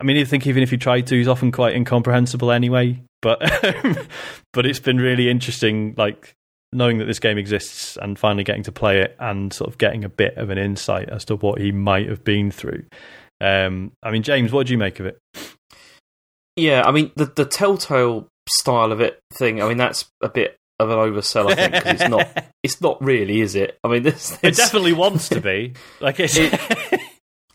I 0.00 0.04
mean, 0.04 0.18
I 0.18 0.24
think 0.24 0.46
even 0.46 0.62
if 0.62 0.70
he 0.70 0.76
tried 0.76 1.06
to, 1.08 1.16
he's 1.16 1.28
often 1.28 1.52
quite 1.52 1.74
incomprehensible 1.74 2.50
anyway. 2.50 3.02
But 3.22 3.40
but 4.52 4.66
it's 4.66 4.80
been 4.80 4.98
really 4.98 5.28
interesting, 5.28 5.94
like 5.96 6.34
knowing 6.72 6.98
that 6.98 7.04
this 7.06 7.18
game 7.18 7.38
exists 7.38 7.96
and 8.00 8.18
finally 8.18 8.44
getting 8.44 8.62
to 8.64 8.72
play 8.72 9.00
it 9.00 9.16
and 9.18 9.52
sort 9.52 9.70
of 9.70 9.78
getting 9.78 10.04
a 10.04 10.08
bit 10.08 10.36
of 10.36 10.50
an 10.50 10.58
insight 10.58 11.08
as 11.08 11.24
to 11.26 11.36
what 11.36 11.60
he 11.60 11.72
might 11.72 12.08
have 12.08 12.24
been 12.24 12.50
through. 12.50 12.84
Um, 13.40 13.92
I 14.02 14.10
mean, 14.10 14.22
James, 14.22 14.52
what 14.52 14.66
do 14.66 14.72
you 14.72 14.78
make 14.78 14.98
of 15.00 15.06
it? 15.06 15.18
Yeah, 16.56 16.82
I 16.86 16.90
mean 16.92 17.12
the 17.16 17.26
the 17.26 17.44
Telltale 17.44 18.28
style 18.48 18.92
of 18.92 19.00
it 19.00 19.20
thing. 19.34 19.62
I 19.62 19.68
mean 19.68 19.76
that's 19.76 20.06
a 20.22 20.28
bit 20.28 20.56
of 20.78 20.90
an 20.90 20.96
oversell. 20.96 21.50
I 21.50 21.54
think 21.54 21.74
'cause 21.74 22.00
it's 22.00 22.08
not. 22.10 22.46
It's 22.66 22.80
not 22.80 23.00
really, 23.00 23.42
is 23.42 23.54
it? 23.54 23.78
I 23.84 23.88
mean, 23.88 24.02
this. 24.02 24.36
It 24.42 24.56
definitely 24.56 24.92
wants 24.92 25.28
to 25.28 25.40
be. 25.40 25.74
Like 26.00 26.18
it's. 26.18 26.36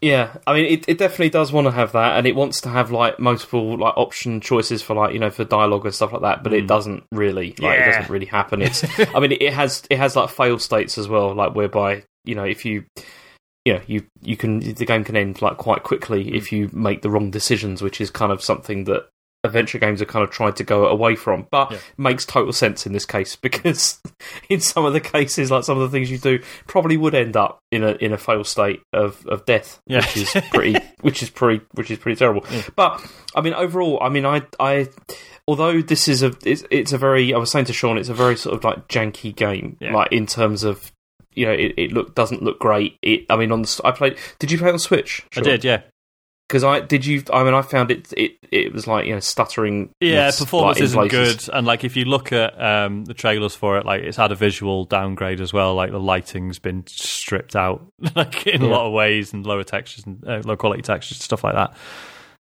yeah, 0.01 0.37
I 0.47 0.53
mean, 0.53 0.65
it, 0.65 0.85
it 0.89 0.97
definitely 0.97 1.29
does 1.29 1.51
want 1.51 1.67
to 1.67 1.71
have 1.71 1.91
that, 1.91 2.17
and 2.17 2.25
it 2.25 2.35
wants 2.35 2.59
to 2.61 2.69
have 2.69 2.91
like 2.91 3.19
multiple 3.19 3.77
like 3.77 3.93
option 3.97 4.41
choices 4.41 4.81
for 4.81 4.95
like 4.95 5.13
you 5.13 5.19
know 5.19 5.29
for 5.29 5.43
dialogue 5.43 5.85
and 5.85 5.93
stuff 5.93 6.11
like 6.11 6.23
that. 6.23 6.43
But 6.43 6.53
it 6.53 6.63
Mm. 6.63 6.67
doesn't 6.67 7.03
really. 7.11 7.49
Like, 7.51 7.59
Yeah. 7.61 7.73
it 7.73 7.91
doesn't 7.91 8.11
really 8.11 8.25
happen. 8.25 8.61
It's. 8.61 8.83
I 9.15 9.19
mean, 9.19 9.31
it 9.33 9.53
has 9.53 9.83
it 9.89 9.97
has 9.97 10.15
like 10.15 10.29
failed 10.29 10.61
states 10.61 10.97
as 10.97 11.07
well, 11.07 11.33
like 11.35 11.53
whereby 11.55 12.03
you 12.25 12.35
know 12.35 12.43
if 12.45 12.65
you. 12.65 12.83
You 13.63 13.73
know, 13.75 13.81
you 13.85 14.03
you 14.23 14.35
can 14.37 14.59
the 14.59 14.85
game 14.87 15.03
can 15.03 15.15
end 15.15 15.39
like 15.39 15.57
quite 15.57 15.83
quickly 15.83 16.33
if 16.33 16.51
you 16.51 16.71
make 16.73 17.03
the 17.03 17.11
wrong 17.11 17.29
decisions, 17.29 17.83
which 17.83 18.01
is 18.01 18.09
kind 18.09 18.31
of 18.31 18.41
something 18.41 18.85
that 18.85 19.07
adventure 19.43 19.79
games 19.79 19.99
have 19.99 20.07
kind 20.07 20.23
of 20.23 20.29
tried 20.29 20.55
to 20.57 20.63
go 20.63 20.87
away 20.87 21.15
from. 21.15 21.47
But 21.51 21.71
Yeah. 21.71 21.77
makes 21.97 22.25
total 22.25 22.53
sense 22.53 22.85
in 22.85 22.93
this 22.93 23.05
case 23.05 23.35
because 23.41 23.99
in 24.49 24.59
some 24.61 24.85
of 24.85 24.93
the 24.93 24.99
cases, 24.99 25.49
like 25.51 25.63
some 25.63 25.79
of 25.79 25.89
the 25.89 25.95
things 25.95 26.11
you 26.11 26.17
do, 26.17 26.39
probably 26.67 26.97
would 26.97 27.15
end 27.15 27.35
up 27.35 27.59
in 27.71 27.83
a 27.83 27.91
in 27.93 28.13
a 28.13 28.17
fail 28.17 28.43
state 28.43 28.81
of, 28.93 29.25
of 29.27 29.45
death, 29.45 29.79
Yeah. 29.87 30.01
which 30.05 30.17
is 30.17 30.31
pretty, 30.51 30.75
which 31.01 31.23
is 31.23 31.29
pretty, 31.29 31.63
which 31.73 31.89
is 31.91 31.97
pretty 31.97 32.17
terrible. 32.17 32.45
Yeah. 32.51 32.61
But 32.75 33.05
I 33.35 33.41
mean, 33.41 33.53
overall, 33.53 33.99
I 34.01 34.09
mean, 34.09 34.25
I 34.25 34.43
I. 34.59 34.87
Although 35.47 35.81
this 35.81 36.07
is 36.07 36.21
a, 36.21 36.31
it's, 36.45 36.63
it's 36.69 36.93
a 36.93 36.97
very, 36.99 37.33
I 37.33 37.37
was 37.37 37.51
saying 37.51 37.65
to 37.65 37.73
Sean, 37.73 37.97
it's 37.97 38.09
a 38.09 38.13
very 38.13 38.37
sort 38.37 38.55
of 38.55 38.63
like 38.63 38.87
janky 38.87 39.35
game, 39.35 39.75
like 39.81 40.11
in 40.11 40.27
terms 40.27 40.63
of, 40.63 40.91
you 41.33 41.45
know, 41.47 41.51
it, 41.51 41.73
it 41.77 41.91
look 41.91 42.13
doesn't 42.13 42.43
look 42.43 42.59
great. 42.59 42.97
It, 43.01 43.25
I 43.27 43.35
mean, 43.37 43.51
on 43.51 43.63
the, 43.63 43.81
I 43.83 43.91
played. 43.91 44.17
Did 44.37 44.51
you 44.51 44.59
play 44.59 44.69
on 44.71 44.77
Switch? 44.77 45.25
I 45.35 45.41
did, 45.41 45.63
yeah. 45.63 45.81
Because 46.51 46.65
I 46.65 46.81
did 46.81 47.05
you. 47.05 47.23
I 47.31 47.43
mean, 47.45 47.53
I 47.53 47.61
found 47.61 47.91
it. 47.91 48.11
It 48.17 48.33
it 48.51 48.73
was 48.73 48.85
like 48.87 49.05
you 49.05 49.13
know 49.13 49.21
stuttering. 49.21 49.91
Yeah, 50.01 50.25
like, 50.25 50.37
performance 50.37 50.77
in 50.79 50.83
isn't 50.83 51.07
good, 51.07 51.49
and 51.53 51.65
like 51.65 51.85
if 51.85 51.95
you 51.95 52.03
look 52.03 52.33
at 52.33 52.61
um, 52.61 53.05
the 53.05 53.13
trailers 53.13 53.55
for 53.55 53.77
it, 53.77 53.85
like 53.85 54.03
it's 54.03 54.17
had 54.17 54.31
a 54.33 54.35
visual 54.35 54.83
downgrade 54.83 55.39
as 55.39 55.53
well. 55.53 55.73
Like 55.75 55.91
the 55.91 55.99
lighting's 55.99 56.59
been 56.59 56.83
stripped 56.87 57.55
out, 57.55 57.85
like 58.15 58.45
in 58.45 58.61
a 58.61 58.67
lot 58.67 58.85
of 58.85 58.91
ways, 58.93 59.31
and 59.31 59.45
lower 59.45 59.63
textures 59.63 60.05
and 60.05 60.21
uh, 60.27 60.41
low 60.43 60.57
quality 60.57 60.81
textures, 60.81 61.23
stuff 61.23 61.43
like 61.43 61.53
that. 61.55 61.73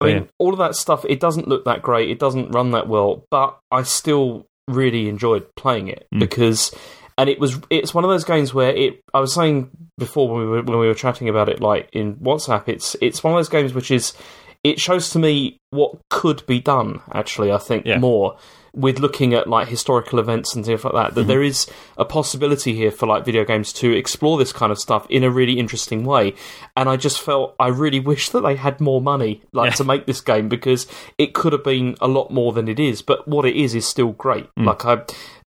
I 0.02 0.06
mean, 0.06 0.16
Yeah. 0.16 0.24
all 0.38 0.54
of 0.54 0.60
that 0.60 0.76
stuff. 0.76 1.04
It 1.10 1.20
doesn't 1.20 1.50
look 1.50 1.66
that 1.66 1.82
great. 1.82 2.10
It 2.10 2.20
doesn't 2.20 2.52
run 2.52 2.72
that 2.72 2.88
well, 2.88 3.26
but 3.30 3.60
I 3.70 3.84
still 3.84 4.48
really 4.70 5.10
enjoyed 5.10 5.46
playing 5.56 5.90
it 5.90 6.08
Mm. 6.16 6.20
because, 6.20 6.74
and 7.20 7.30
it 7.30 7.40
was. 7.40 7.60
It's 7.70 7.94
one 7.94 8.04
of 8.04 8.10
those 8.10 8.24
games 8.24 8.52
where 8.54 8.72
it. 8.76 9.04
I 9.14 9.20
was 9.20 9.34
saying 9.36 9.70
before 10.00 10.28
when 10.30 10.40
we 10.42 10.48
were 10.48 10.64
when 10.64 10.80
we 10.80 10.88
were 10.88 10.96
chatting 10.96 11.30
about 11.30 11.50
it, 11.50 11.60
like 11.62 11.90
in 11.94 12.16
WhatsApp. 12.16 12.64
It's 12.68 12.96
it's 13.02 13.24
one 13.24 13.34
of 13.34 13.38
those 13.38 13.50
games 13.50 13.74
which 13.76 13.92
is. 13.92 14.14
It 14.62 14.78
shows 14.78 15.12
to 15.12 15.20
me 15.20 15.58
what 15.70 15.92
could 16.10 16.46
be 16.46 16.60
done. 16.60 17.00
Actually, 17.14 17.50
I 17.54 17.60
think 17.60 17.86
Yeah. 17.86 17.98
more 17.98 18.36
with 18.76 19.00
looking 19.00 19.34
at 19.34 19.48
like 19.48 19.70
historical 19.70 20.20
events 20.20 20.54
and 20.54 20.66
stuff 20.66 20.84
like 20.84 20.94
that. 20.94 21.16
That 21.16 21.24
Mhm. 21.24 21.28
there 21.28 21.42
is 21.44 21.66
a 21.98 22.04
possibility 22.04 22.74
here 22.76 22.92
for 22.92 23.08
like 23.08 23.24
video 23.24 23.46
games 23.46 23.72
to 23.74 23.94
explore 23.96 24.38
this 24.38 24.52
kind 24.52 24.70
of 24.72 24.78
stuff 24.78 25.08
in 25.10 25.24
a 25.24 25.30
really 25.32 25.58
interesting 25.58 26.04
way. 26.04 26.34
And 26.76 26.90
I 26.90 26.98
just 26.98 27.22
felt 27.22 27.56
I 27.58 27.68
really 27.70 28.02
wish 28.02 28.30
that 28.32 28.42
they 28.42 28.56
had 28.58 28.82
more 28.82 29.02
money 29.02 29.42
like 29.54 29.72
Yeah. 29.72 29.76
to 29.78 29.84
make 29.86 30.06
this 30.08 30.20
game 30.20 30.50
because 30.50 30.88
it 31.18 31.34
could 31.34 31.54
have 31.54 31.64
been 31.64 31.96
a 32.02 32.10
lot 32.10 32.30
more 32.30 32.52
than 32.52 32.68
it 32.68 32.82
is. 32.82 33.02
But 33.02 33.28
what 33.30 33.46
it 33.46 33.56
is 33.56 33.74
is 33.76 33.88
still 33.88 34.12
great. 34.12 34.48
Mm. 34.60 34.66
Like 34.66 34.86
I. 34.86 34.98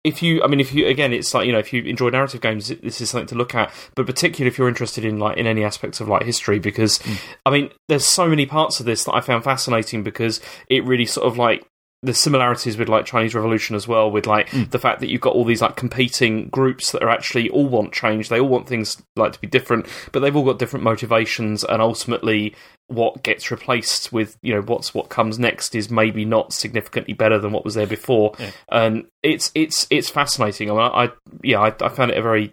If 0.05 0.23
you, 0.23 0.43
I 0.43 0.49
mean, 0.49 0.59
if 0.59 0.75
you 0.75 0.87
again, 0.87 1.13
it's 1.13 1.33
like 1.33 1.47
you 1.47 1.53
know, 1.53 1.59
if 1.59 1.73
you 1.73 1.83
enjoy 1.85 2.11
narrative 2.11 2.41
games, 2.41 2.69
this 2.69 3.01
is 3.01 3.11
something 3.11 3.29
to 3.29 3.35
look 3.37 3.55
at. 3.55 3.73
But 3.95 4.07
particularly 4.07 4.49
if 4.49 4.59
you're 4.59 4.69
interested 4.69 5.05
in 5.05 5.19
like 5.19 5.37
in 5.37 5.47
any 5.47 5.63
aspects 5.63 6.01
of 6.01 6.09
like 6.09 6.25
history, 6.25 6.59
because 6.59 6.99
mm. 6.99 7.19
I 7.47 7.51
mean, 7.51 7.71
there's 7.89 8.05
so 8.05 8.29
many 8.29 8.47
parts 8.47 8.81
of 8.81 8.87
this 8.87 9.05
that 9.05 9.15
I 9.15 9.21
found 9.21 9.45
fascinating 9.45 10.03
because 10.03 10.41
it 10.69 10.85
really 10.85 11.07
sort 11.07 11.27
of 11.27 11.39
like 11.39 11.65
the 12.05 12.13
similarities 12.15 12.77
with 12.77 12.89
like 12.89 13.05
Chinese 13.07 13.35
Revolution 13.35 13.77
as 13.77 13.87
well, 13.87 14.11
with 14.11 14.27
like 14.27 14.49
Mm. 14.51 14.71
the 14.71 14.79
fact 14.79 15.01
that 15.01 15.09
you've 15.09 15.21
got 15.21 15.35
all 15.35 15.45
these 15.45 15.63
like 15.63 15.77
competing 15.77 16.49
groups 16.49 16.91
that 16.93 17.03
are 17.03 17.09
actually 17.09 17.49
all 17.51 17.69
want 17.69 17.93
change. 17.93 18.29
They 18.29 18.41
all 18.41 18.49
want 18.49 18.67
things 18.69 19.01
like 19.17 19.33
to 19.33 19.41
be 19.41 19.47
different, 19.47 19.87
but 20.11 20.21
they've 20.21 20.35
all 20.35 20.45
got 20.45 20.59
different 20.59 20.83
motivations, 20.85 21.63
and 21.65 21.81
ultimately, 21.81 22.55
what 22.89 23.23
gets 23.23 23.51
replaced 23.51 24.13
with 24.13 24.37
you 24.43 24.53
know 24.55 24.63
what's 24.63 24.93
what 24.93 25.09
comes 25.11 25.39
next 25.39 25.75
is 25.77 25.91
maybe 25.91 26.25
not 26.25 26.53
significantly 26.53 27.15
better 27.15 27.39
than 27.39 27.53
what 27.53 27.65
was 27.65 27.75
there 27.75 27.87
before, 27.87 28.35
Yeah. 28.39 28.51
and 28.71 29.07
it's 29.23 29.53
it's 29.55 29.87
it's 29.91 30.11
fascinating. 30.11 30.71
I 30.71 30.73
mean, 30.73 30.83
I, 30.83 31.05
I 31.05 31.11
yeah, 31.43 31.61
I, 31.61 31.73
I 31.81 31.89
found 31.89 32.11
it 32.11 32.19
a 32.19 32.23
very 32.23 32.53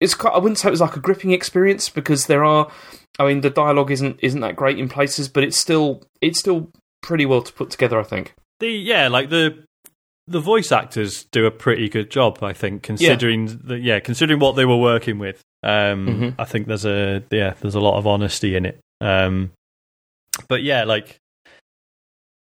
it's 0.00 0.14
quite, 0.14 0.34
I 0.34 0.38
wouldn't 0.38 0.58
say 0.58 0.68
it 0.68 0.72
was 0.72 0.80
like 0.80 0.96
a 0.96 1.00
gripping 1.00 1.30
experience 1.30 1.88
because 1.88 2.26
there 2.26 2.44
are 2.44 2.68
I 3.18 3.26
mean 3.26 3.40
the 3.42 3.48
dialogue 3.50 3.90
isn't 3.92 4.18
isn't 4.22 4.40
that 4.40 4.56
great 4.56 4.78
in 4.78 4.88
places 4.88 5.28
but 5.28 5.44
it's 5.44 5.56
still 5.56 6.02
it's 6.20 6.38
still 6.40 6.70
pretty 7.02 7.24
well 7.24 7.40
to 7.42 7.52
put 7.52 7.70
together 7.70 7.98
I 8.00 8.02
think 8.02 8.34
the 8.60 8.68
yeah 8.68 9.08
like 9.08 9.30
the 9.30 9.64
the 10.28 10.40
voice 10.40 10.72
actors 10.72 11.24
do 11.30 11.46
a 11.46 11.50
pretty 11.50 11.88
good 11.88 12.10
job 12.10 12.42
I 12.42 12.52
think 12.52 12.82
considering 12.82 13.48
yeah, 13.48 13.54
the, 13.62 13.78
yeah 13.78 14.00
considering 14.00 14.40
what 14.40 14.56
they 14.56 14.64
were 14.64 14.76
working 14.76 15.18
with. 15.18 15.42
Um, 15.62 16.06
mm-hmm. 16.06 16.40
I 16.40 16.44
think 16.44 16.66
there's 16.66 16.84
a 16.84 17.22
yeah 17.30 17.54
there's 17.60 17.74
a 17.74 17.80
lot 17.80 17.98
of 17.98 18.06
honesty 18.06 18.56
in 18.56 18.66
it. 18.66 18.80
Um, 19.00 19.52
but 20.48 20.62
yeah 20.62 20.84
like 20.84 21.18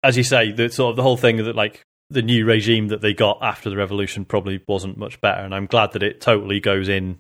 as 0.02 0.16
you 0.16 0.24
say 0.24 0.52
the 0.52 0.70
sort 0.70 0.90
of 0.90 0.97
the 0.97 1.02
whole 1.02 1.16
thing 1.16 1.39
that 1.39 1.56
like 1.56 1.82
the 2.10 2.22
new 2.22 2.47
regime 2.47 2.89
that 2.89 3.02
they 3.02 3.12
got 3.12 3.39
after 3.43 3.68
the 3.68 3.76
revolution 3.76 4.24
probably 4.24 4.62
wasn't 4.66 4.97
much 4.97 5.20
better 5.20 5.43
and 5.43 5.55
I'm 5.55 5.66
glad 5.66 5.93
that 5.93 6.02
it 6.02 6.20
totally 6.20 6.60
goes 6.60 6.89
in 6.89 7.18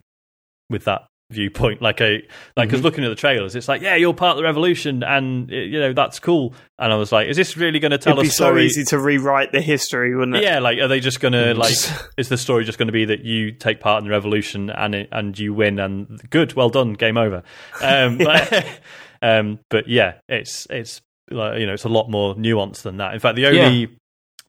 with 0.70 0.84
that 0.84 1.07
viewpoint 1.30 1.82
like 1.82 2.00
a 2.00 2.26
like 2.56 2.68
because 2.68 2.78
mm-hmm. 2.78 2.84
looking 2.84 3.04
at 3.04 3.08
the 3.10 3.14
trailers 3.14 3.54
it's 3.54 3.68
like 3.68 3.82
yeah 3.82 3.94
you're 3.94 4.14
part 4.14 4.30
of 4.30 4.36
the 4.38 4.42
revolution 4.42 5.02
and 5.02 5.50
you 5.50 5.78
know 5.78 5.92
that's 5.92 6.18
cool 6.18 6.54
and 6.78 6.90
i 6.90 6.96
was 6.96 7.12
like 7.12 7.28
is 7.28 7.36
this 7.36 7.54
really 7.54 7.78
going 7.78 7.90
to 7.90 7.98
tell 7.98 8.14
It'd 8.14 8.22
be 8.22 8.30
story? 8.30 8.62
so 8.62 8.80
easy 8.80 8.84
to 8.84 8.98
rewrite 8.98 9.52
the 9.52 9.60
history 9.60 10.16
wouldn't 10.16 10.38
it 10.38 10.42
yeah 10.42 10.58
like 10.58 10.78
are 10.78 10.88
they 10.88 11.00
just 11.00 11.20
going 11.20 11.32
to 11.32 11.52
like 11.52 11.74
is 12.16 12.30
the 12.30 12.38
story 12.38 12.64
just 12.64 12.78
going 12.78 12.86
to 12.88 12.92
be 12.92 13.04
that 13.04 13.26
you 13.26 13.52
take 13.52 13.78
part 13.78 13.98
in 14.02 14.08
the 14.08 14.10
revolution 14.10 14.70
and 14.70 14.94
it, 14.94 15.08
and 15.12 15.38
you 15.38 15.52
win 15.52 15.78
and 15.78 16.18
good 16.30 16.54
well 16.54 16.70
done 16.70 16.94
game 16.94 17.18
over 17.18 17.42
um 17.82 18.16
but 18.24 18.80
um 19.20 19.58
but 19.68 19.86
yeah 19.86 20.14
it's 20.30 20.66
it's 20.70 21.02
like 21.30 21.60
you 21.60 21.66
know 21.66 21.74
it's 21.74 21.84
a 21.84 21.90
lot 21.90 22.08
more 22.08 22.36
nuanced 22.36 22.82
than 22.82 22.96
that 22.96 23.12
in 23.12 23.20
fact 23.20 23.36
the 23.36 23.46
only 23.46 23.80
yeah. 23.80 23.86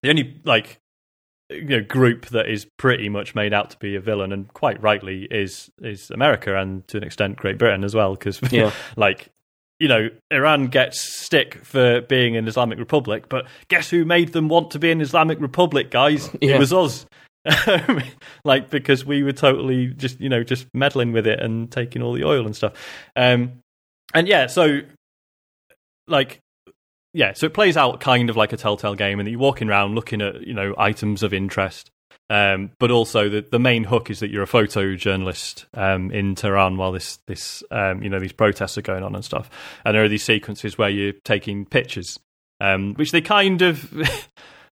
the 0.01 0.09
only 0.09 0.41
like 0.45 0.79
you 1.49 1.63
know 1.63 1.81
group 1.81 2.27
that 2.27 2.47
is 2.47 2.65
pretty 2.77 3.09
much 3.09 3.33
made 3.33 3.53
out 3.53 3.71
to 3.71 3.77
be 3.77 3.95
a 3.95 3.99
villain 3.99 4.31
and 4.31 4.53
quite 4.53 4.81
rightly 4.81 5.27
is 5.31 5.71
is 5.81 6.11
America 6.11 6.55
and 6.55 6.87
to 6.87 6.97
an 6.97 7.03
extent 7.03 7.37
Great 7.37 7.57
Britain 7.57 7.83
as 7.83 7.95
well 7.95 8.13
because 8.13 8.39
yeah. 8.51 8.71
like 8.95 9.29
you 9.79 9.87
know 9.87 10.09
Iran 10.31 10.67
gets 10.67 11.01
stick 11.01 11.55
for 11.63 12.01
being 12.01 12.37
an 12.37 12.47
Islamic 12.47 12.77
Republic 12.77 13.29
but 13.29 13.47
guess 13.67 13.89
who 13.89 14.05
made 14.05 14.33
them 14.33 14.47
want 14.47 14.71
to 14.71 14.79
be 14.79 14.91
an 14.91 15.01
Islamic 15.01 15.39
Republic 15.39 15.89
guys 15.89 16.29
yeah. 16.41 16.55
it 16.55 16.59
was 16.59 16.71
us 16.71 17.05
like 18.43 18.69
because 18.69 19.05
we 19.05 19.23
were 19.23 19.31
totally 19.31 19.87
just 19.87 20.19
you 20.19 20.29
know 20.29 20.43
just 20.43 20.67
meddling 20.73 21.11
with 21.11 21.25
it 21.25 21.39
and 21.39 21.71
taking 21.71 22.01
all 22.01 22.13
the 22.13 22.23
oil 22.23 22.45
and 22.45 22.55
stuff 22.55 22.73
um 23.15 23.53
and 24.13 24.27
yeah 24.27 24.45
so 24.45 24.81
like 26.07 26.39
yeah, 27.13 27.33
so 27.33 27.47
it 27.47 27.53
plays 27.53 27.77
out 27.77 27.99
kind 27.99 28.29
of 28.29 28.37
like 28.37 28.53
a 28.53 28.57
Telltale 28.57 28.95
game, 28.95 29.19
and 29.19 29.29
you're 29.29 29.39
walking 29.39 29.69
around 29.69 29.95
looking 29.95 30.21
at 30.21 30.45
you 30.45 30.53
know 30.53 30.73
items 30.77 31.23
of 31.23 31.33
interest. 31.33 31.91
Um, 32.31 32.71
but 32.77 32.91
also 32.91 33.27
the 33.27 33.41
the 33.41 33.59
main 33.59 33.83
hook 33.83 34.11
is 34.11 34.19
that 34.19 34.29
you're 34.29 34.43
a 34.43 34.47
photojournalist 34.47 35.65
um, 35.73 36.11
in 36.11 36.35
Tehran 36.35 36.77
while 36.77 36.91
this 36.91 37.17
this 37.25 37.63
um, 37.71 38.03
you 38.03 38.09
know 38.09 38.19
these 38.19 38.33
protests 38.33 38.77
are 38.77 38.83
going 38.83 39.03
on 39.03 39.15
and 39.15 39.25
stuff. 39.25 39.49
And 39.83 39.95
there 39.95 40.03
are 40.03 40.09
these 40.09 40.23
sequences 40.23 40.77
where 40.77 40.89
you're 40.89 41.13
taking 41.23 41.65
pictures, 41.65 42.19
um, 42.61 42.93
which 42.95 43.11
they 43.11 43.21
kind 43.21 43.63
of 43.63 43.91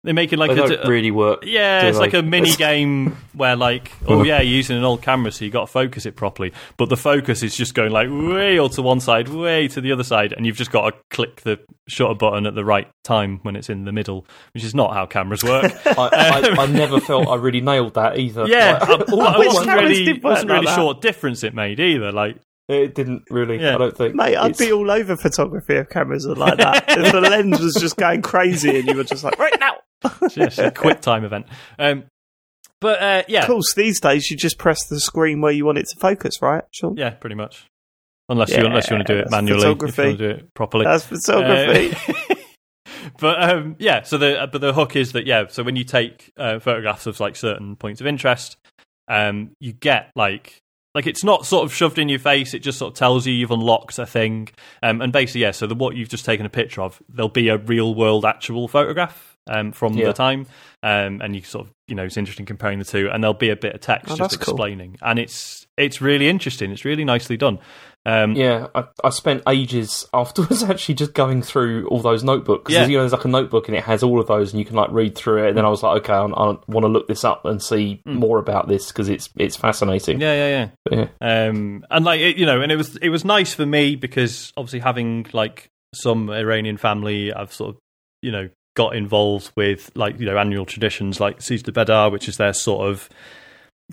They 0.05 0.11
make 0.11 0.33
it 0.33 0.39
like 0.39 0.51
they 0.51 0.61
a, 0.61 0.67
don't 0.67 0.85
uh, 0.85 0.89
really 0.89 1.11
work. 1.11 1.45
Yeah, 1.45 1.85
it's 1.85 1.97
like 1.97 2.13
a 2.13 2.21
mini 2.21 2.51
game 2.57 3.15
where 3.33 3.55
like, 3.55 3.93
oh 4.05 4.23
yeah, 4.23 4.41
you're 4.41 4.57
using 4.57 4.77
an 4.77 4.83
old 4.83 5.01
camera, 5.01 5.31
so 5.31 5.45
you 5.45 5.51
got 5.51 5.61
to 5.61 5.71
focus 5.71 6.05
it 6.05 6.17
properly. 6.17 6.51
But 6.75 6.89
the 6.89 6.97
focus 6.97 7.41
is 7.41 7.55
just 7.55 7.73
going 7.73 7.91
like 7.91 8.09
way 8.09 8.59
or 8.59 8.67
to 8.69 8.81
one 8.81 8.99
side, 8.99 9.29
way 9.29 9.69
to 9.69 9.79
the 9.79 9.93
other 9.93 10.03
side, 10.03 10.33
and 10.33 10.45
you've 10.45 10.57
just 10.57 10.71
got 10.71 10.89
to 10.89 10.97
click 11.09 11.41
the 11.41 11.57
shutter 11.87 12.15
button 12.15 12.45
at 12.45 12.53
the 12.53 12.65
right 12.65 12.89
time 13.05 13.39
when 13.43 13.55
it's 13.55 13.69
in 13.69 13.85
the 13.85 13.93
middle, 13.93 14.27
which 14.53 14.65
is 14.65 14.75
not 14.75 14.93
how 14.93 15.05
cameras 15.05 15.41
work. 15.41 15.71
I, 15.85 15.91
I, 15.95 16.53
I, 16.57 16.63
um, 16.63 16.73
never 16.73 16.99
felt 16.99 17.29
I 17.29 17.35
really 17.35 17.61
nailed 17.61 17.93
that 17.93 18.19
either. 18.19 18.45
Yeah, 18.45 18.79
like, 18.81 19.09
I, 19.09 19.37
wasn't 19.37 19.67
really 19.67 20.19
wasn't 20.19 20.51
really 20.51 20.67
sure 20.67 20.85
what 20.85 21.01
difference 21.01 21.43
it 21.45 21.55
made 21.55 21.79
either. 21.79 22.11
Like 22.11 22.37
it 22.67 22.95
didn't 22.95 23.23
really. 23.29 23.59
Yeah. 23.59 23.75
I 23.75 23.77
don't 23.77 23.95
think. 23.95 24.15
Mate, 24.15 24.35
I'd 24.35 24.57
be 24.57 24.71
all 24.71 24.89
over 24.89 25.15
photography 25.15 25.75
if 25.75 25.89
cameras 25.89 26.25
are 26.25 26.35
like 26.35 26.57
that. 26.57 26.85
if 26.89 27.11
the 27.11 27.21
lens 27.21 27.59
was 27.59 27.75
just 27.75 27.97
going 27.97 28.21
crazy 28.21 28.79
and 28.79 28.87
you 28.87 28.95
were 28.95 29.03
just 29.03 29.23
like, 29.23 29.37
right 29.37 29.55
now. 29.59 29.77
It's 30.21 30.57
a 30.57 30.71
quick 30.71 31.01
time 31.01 31.23
event. 31.23 31.47
Um, 31.79 32.05
but 32.83 33.01
uh, 33.01 33.23
yeah, 33.29 33.41
of 33.41 33.47
course, 33.47 33.73
these 33.75 34.01
days 34.01 34.29
you 34.29 34.35
just 34.35 34.57
press 34.57 34.85
the 34.87 34.99
screen 34.99 35.39
where 35.39 35.53
you 35.53 35.65
want 35.65 35.77
it 35.77 35.87
to 35.87 35.99
focus, 35.99 36.41
right? 36.41 36.65
Sure. 36.71 36.93
Yeah, 36.97 37.11
pretty 37.11 37.35
much. 37.35 37.65
Unless 38.29 38.51
yeah, 38.51 38.61
you 38.61 38.65
unless 38.65 38.89
you 38.89 38.97
want 38.97 39.07
to 39.07 39.13
do 39.13 39.19
it 39.19 39.29
manually, 39.29 39.61
photography. 39.61 39.91
if 39.91 39.97
you 39.97 40.03
want 40.03 40.17
to 40.19 40.27
do 40.27 40.33
it 40.35 40.53
properly. 40.53 40.85
That's 40.85 41.05
photography. 41.05 41.95
Uh, 42.29 42.35
but 43.19 43.49
um, 43.49 43.75
yeah, 43.79 44.03
so 44.03 44.17
the 44.17 44.49
but 44.51 44.59
the 44.59 44.73
hook 44.73 44.95
is 44.95 45.13
that 45.13 45.25
yeah, 45.25 45.45
so 45.47 45.63
when 45.63 45.75
you 45.75 45.85
take 45.85 46.31
uh, 46.37 46.59
photographs 46.59 47.05
of 47.05 47.19
like 47.19 47.35
certain 47.35 47.75
points 47.75 48.01
of 48.01 48.07
interest, 48.07 48.57
um, 49.07 49.51
you 49.59 49.71
get 49.73 50.11
like 50.15 50.61
like 50.95 51.07
it's 51.07 51.23
not 51.23 51.45
sort 51.45 51.65
of 51.65 51.73
shoved 51.73 51.99
in 51.99 52.07
your 52.07 52.19
face; 52.19 52.53
it 52.53 52.59
just 52.59 52.77
sort 52.77 52.93
of 52.93 52.97
tells 52.97 53.25
you 53.25 53.33
you've 53.33 53.51
unlocked 53.51 53.97
a 53.97 54.05
thing. 54.05 54.49
Um, 54.81 55.01
and 55.01 55.11
basically, 55.11 55.41
yeah. 55.41 55.51
So 55.51 55.67
the 55.67 55.75
what 55.75 55.95
you've 55.95 56.09
just 56.09 56.25
taken 56.25 56.45
a 56.45 56.49
picture 56.49 56.81
of, 56.81 57.01
there'll 57.09 57.29
be 57.29 57.49
a 57.49 57.57
real 57.57 57.95
world 57.95 58.25
actual 58.25 58.67
photograph 58.67 59.32
um, 59.47 59.71
from 59.71 59.93
yeah. 59.93 60.07
the 60.07 60.13
time, 60.13 60.47
um, 60.81 61.21
and 61.21 61.35
you 61.35 61.41
sort 61.41 61.67
of 61.67 61.73
you 61.87 61.95
know 61.95 62.03
it's 62.03 62.17
interesting 62.17 62.45
comparing 62.45 62.79
the 62.79 62.85
two, 62.85 63.09
and 63.11 63.23
there'll 63.23 63.33
be 63.33 63.49
a 63.49 63.55
bit 63.55 63.75
of 63.75 63.81
text 63.81 64.11
oh, 64.11 64.15
just 64.15 64.35
explaining, 64.35 64.97
cool. 64.99 65.09
and 65.09 65.19
it's 65.19 65.67
it's 65.77 66.01
really 66.01 66.27
interesting. 66.27 66.71
It's 66.71 66.85
really 66.85 67.03
nicely 67.03 67.37
done. 67.37 67.59
Um, 68.05 68.33
yeah, 68.33 68.67
I, 68.75 68.85
I 69.03 69.09
spent 69.11 69.43
ages 69.47 70.05
afterwards 70.13 70.63
actually 70.63 70.95
just 70.95 71.13
going 71.13 71.41
through 71.41 71.87
all 71.87 71.99
those 71.99 72.23
notebooks. 72.23 72.71
Yeah. 72.71 72.85
You 72.85 72.97
know, 72.97 73.03
there's 73.03 73.13
like 73.13 73.25
a 73.25 73.29
notebook 73.29 73.67
and 73.67 73.77
it 73.77 73.83
has 73.83 74.03
all 74.03 74.19
of 74.19 74.27
those, 74.27 74.51
and 74.51 74.59
you 74.59 74.65
can 74.65 74.75
like 74.75 74.91
read 74.91 75.15
through 75.15 75.45
it. 75.45 75.49
And 75.49 75.57
then 75.57 75.65
I 75.65 75.69
was 75.69 75.83
like, 75.83 76.03
okay, 76.03 76.13
I, 76.13 76.25
I 76.25 76.57
want 76.67 76.83
to 76.83 76.87
look 76.87 77.07
this 77.07 77.23
up 77.23 77.45
and 77.45 77.61
see 77.61 78.01
mm. 78.07 78.15
more 78.15 78.39
about 78.39 78.67
this 78.67 78.87
because 78.87 79.09
it's 79.09 79.29
it's 79.37 79.55
fascinating. 79.55 80.21
Yeah, 80.21 80.33
yeah, 80.33 80.69
yeah. 80.91 81.07
yeah. 81.21 81.47
Um, 81.47 81.85
and 81.89 82.05
like 82.05 82.19
it, 82.19 82.37
you 82.37 82.45
know, 82.45 82.61
and 82.61 82.71
it 82.71 82.75
was 82.75 82.97
it 82.97 83.09
was 83.09 83.23
nice 83.25 83.53
for 83.53 83.65
me 83.65 83.95
because 83.95 84.53
obviously 84.57 84.79
having 84.79 85.25
like 85.33 85.69
some 85.93 86.29
Iranian 86.29 86.77
family, 86.77 87.33
I've 87.33 87.53
sort 87.53 87.75
of 87.75 87.81
you 88.21 88.31
know 88.31 88.49
got 88.75 88.95
involved 88.95 89.51
with 89.55 89.91
like 89.95 90.19
you 90.19 90.25
know 90.25 90.37
annual 90.37 90.65
traditions 90.65 91.19
like 91.19 91.39
Sizdah 91.39 91.73
Bedar, 91.73 92.11
which 92.11 92.27
is 92.27 92.37
their 92.37 92.53
sort 92.53 92.89
of 92.89 93.09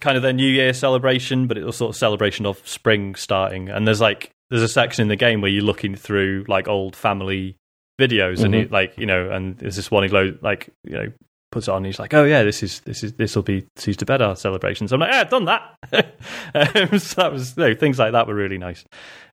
kind 0.00 0.16
of 0.16 0.22
their 0.22 0.32
New 0.32 0.48
Year 0.48 0.72
celebration, 0.72 1.46
but 1.46 1.58
it 1.58 1.64
was 1.64 1.76
sort 1.76 1.90
of 1.90 1.96
celebration 1.96 2.46
of 2.46 2.66
spring 2.66 3.14
starting. 3.14 3.68
And 3.68 3.86
there's 3.86 4.00
like 4.00 4.30
there's 4.50 4.62
a 4.62 4.68
section 4.68 5.02
in 5.02 5.08
the 5.08 5.16
game 5.16 5.40
where 5.40 5.50
you're 5.50 5.64
looking 5.64 5.94
through 5.94 6.44
like 6.48 6.68
old 6.68 6.96
family 6.96 7.56
videos, 8.00 8.36
mm-hmm. 8.36 8.44
and 8.44 8.54
he, 8.54 8.64
like 8.66 8.96
you 8.98 9.06
know, 9.06 9.30
and 9.30 9.58
there's 9.58 9.76
this 9.76 9.90
one 9.90 10.02
he 10.02 10.08
glow, 10.08 10.36
like 10.40 10.70
you 10.84 10.92
know 10.92 11.12
puts 11.52 11.66
it 11.66 11.72
on. 11.72 11.84
he's 11.84 11.98
like, 11.98 12.14
oh 12.14 12.24
yeah, 12.24 12.42
this 12.42 12.62
is 12.62 12.80
this 12.80 13.02
is 13.02 13.14
this 13.14 13.34
will 13.34 13.42
be 13.42 13.66
Sizdah 13.76 14.06
Bedar 14.06 14.36
celebration. 14.36 14.88
So 14.88 14.94
I'm 14.94 15.00
like, 15.00 15.12
yeah, 15.12 15.20
I've 15.20 15.30
done 15.30 15.44
that. 15.46 15.76
um, 16.92 16.98
so 16.98 17.22
that 17.22 17.32
was 17.32 17.56
you 17.56 17.64
know, 17.64 17.74
things 17.74 17.98
like 17.98 18.12
that 18.12 18.26
were 18.26 18.34
really 18.34 18.58
nice. 18.58 18.84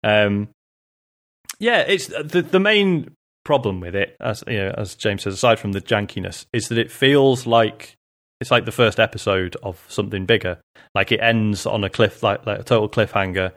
Um, 0.04 0.50
yeah, 1.60 1.80
it's 1.80 2.08
the 2.08 2.42
the 2.42 2.60
main 2.60 3.16
problem 3.48 3.80
with 3.80 3.96
it, 3.96 4.18
as 4.20 4.44
you 4.46 4.58
know, 4.58 4.76
as 4.78 4.94
James 4.94 5.24
says, 5.24 5.34
aside 5.34 5.58
from 5.58 5.72
the 5.72 5.82
jankiness, 5.82 6.46
is 6.52 6.68
that 6.68 6.78
it 6.78 6.92
feels 6.92 7.48
like 7.48 7.96
it's 8.42 8.52
like 8.52 8.66
the 8.66 8.74
first 8.74 9.00
episode 9.00 9.56
of 9.64 9.84
something 9.88 10.26
bigger. 10.26 10.60
Like 10.94 11.14
it 11.14 11.22
ends 11.22 11.66
on 11.66 11.86
a 11.86 11.90
cliff, 11.90 12.22
like 12.22 12.46
like 12.46 12.60
a 12.60 12.64
total 12.64 12.90
cliffhanger. 12.90 13.54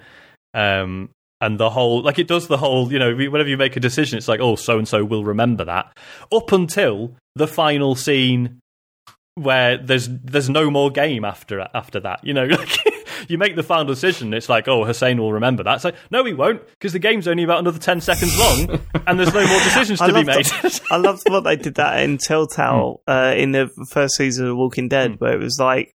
Um, 0.55 1.11
and 1.41 1.59
the 1.59 1.71
whole 1.71 2.03
like 2.03 2.21
it 2.21 2.29
does 2.29 2.47
the 2.47 2.57
whole 2.57 2.93
you 2.93 2.99
know 3.01 3.15
whenever 3.15 3.49
you 3.49 3.57
make 3.57 3.77
a 3.77 3.81
decision 3.81 4.19
it's 4.19 4.29
like 4.29 4.41
oh 4.41 4.57
so 4.57 4.77
and 4.77 4.87
so 4.87 5.03
will 5.05 5.25
remember 5.25 5.65
that 5.65 5.97
up 6.31 6.53
until 6.53 7.15
the 7.35 7.47
final 7.47 7.95
scene 7.95 8.61
where 9.37 9.79
there's 9.79 10.07
there's 10.09 10.51
no 10.51 10.71
more 10.71 10.91
game 10.91 11.25
after 11.25 11.67
after 11.73 11.99
that 12.01 12.23
you 12.23 12.35
know 12.35 12.45
like 12.61 12.77
you 13.29 13.39
make 13.39 13.57
the 13.57 13.63
final 13.63 13.85
decision, 13.85 14.33
it's 14.35 14.49
like, 14.49 14.69
oh, 14.69 14.85
Hussein 14.85 15.19
will 15.19 15.33
remember 15.33 15.63
that. 15.65 15.77
It's 15.77 15.85
like, 15.85 15.97
no, 16.11 16.25
he 16.25 16.33
won't, 16.33 16.67
because 16.69 16.93
the 16.93 16.99
game's 16.99 17.29
only 17.29 17.43
about 17.43 17.61
another 17.61 17.79
10 17.79 18.01
seconds 18.01 18.39
long, 18.39 18.81
and 19.07 19.19
there's 19.19 19.35
no 19.35 19.47
more 19.47 19.59
decisions 19.61 19.99
to 20.01 20.13
be 20.13 20.25
made. 20.25 20.47
The, 20.47 20.81
I 20.91 20.97
loved 20.97 21.29
what 21.29 21.45
they 21.45 21.57
did 21.57 21.75
that 21.75 22.03
in 22.03 22.19
Telltale 22.19 23.03
mm. 23.09 23.33
uh, 23.33 23.37
in 23.37 23.53
the 23.53 23.69
first 23.91 24.17
season 24.17 24.49
of 24.49 24.57
Walking 24.57 24.89
Dead, 24.89 25.13
mm. 25.13 25.21
where 25.21 25.33
it 25.33 25.41
was 25.41 25.59
like, 25.59 25.95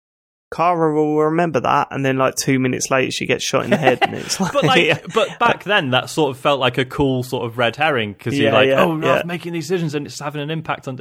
Carley 0.53 0.93
will 0.93 1.17
remember 1.17 1.59
that, 1.61 1.87
and 1.89 2.05
then 2.05 2.17
like 2.17 2.35
two 2.35 2.59
minutes 2.59 2.91
later, 2.91 3.09
she 3.09 3.25
gets 3.25 3.43
shot 3.43 3.63
in 3.63 3.71
the 3.71 3.77
head, 3.77 3.97
and 4.03 4.13
it's 4.13 4.39
like, 4.39 4.53
but 4.53 4.63
like, 4.63 5.03
but 5.13 5.39
back 5.39 5.63
then, 5.63 5.89
that 5.91 6.11
sort 6.11 6.29
of 6.29 6.39
felt 6.39 6.59
like 6.59 6.77
a 6.77 6.85
cool 6.85 7.23
sort 7.23 7.45
of 7.45 7.57
red 7.57 7.75
herring 7.75 8.13
because 8.13 8.37
you're 8.37 8.51
like, 8.51 8.67
yeah, 8.67 8.83
oh, 8.83 8.95
no, 8.95 9.15
yeah. 9.15 9.23
making 9.25 9.53
these 9.53 9.67
decisions 9.67 9.95
and 9.95 10.05
it's 10.05 10.19
having 10.19 10.43
an 10.43 10.51
impact 10.51 10.87
on. 10.87 10.99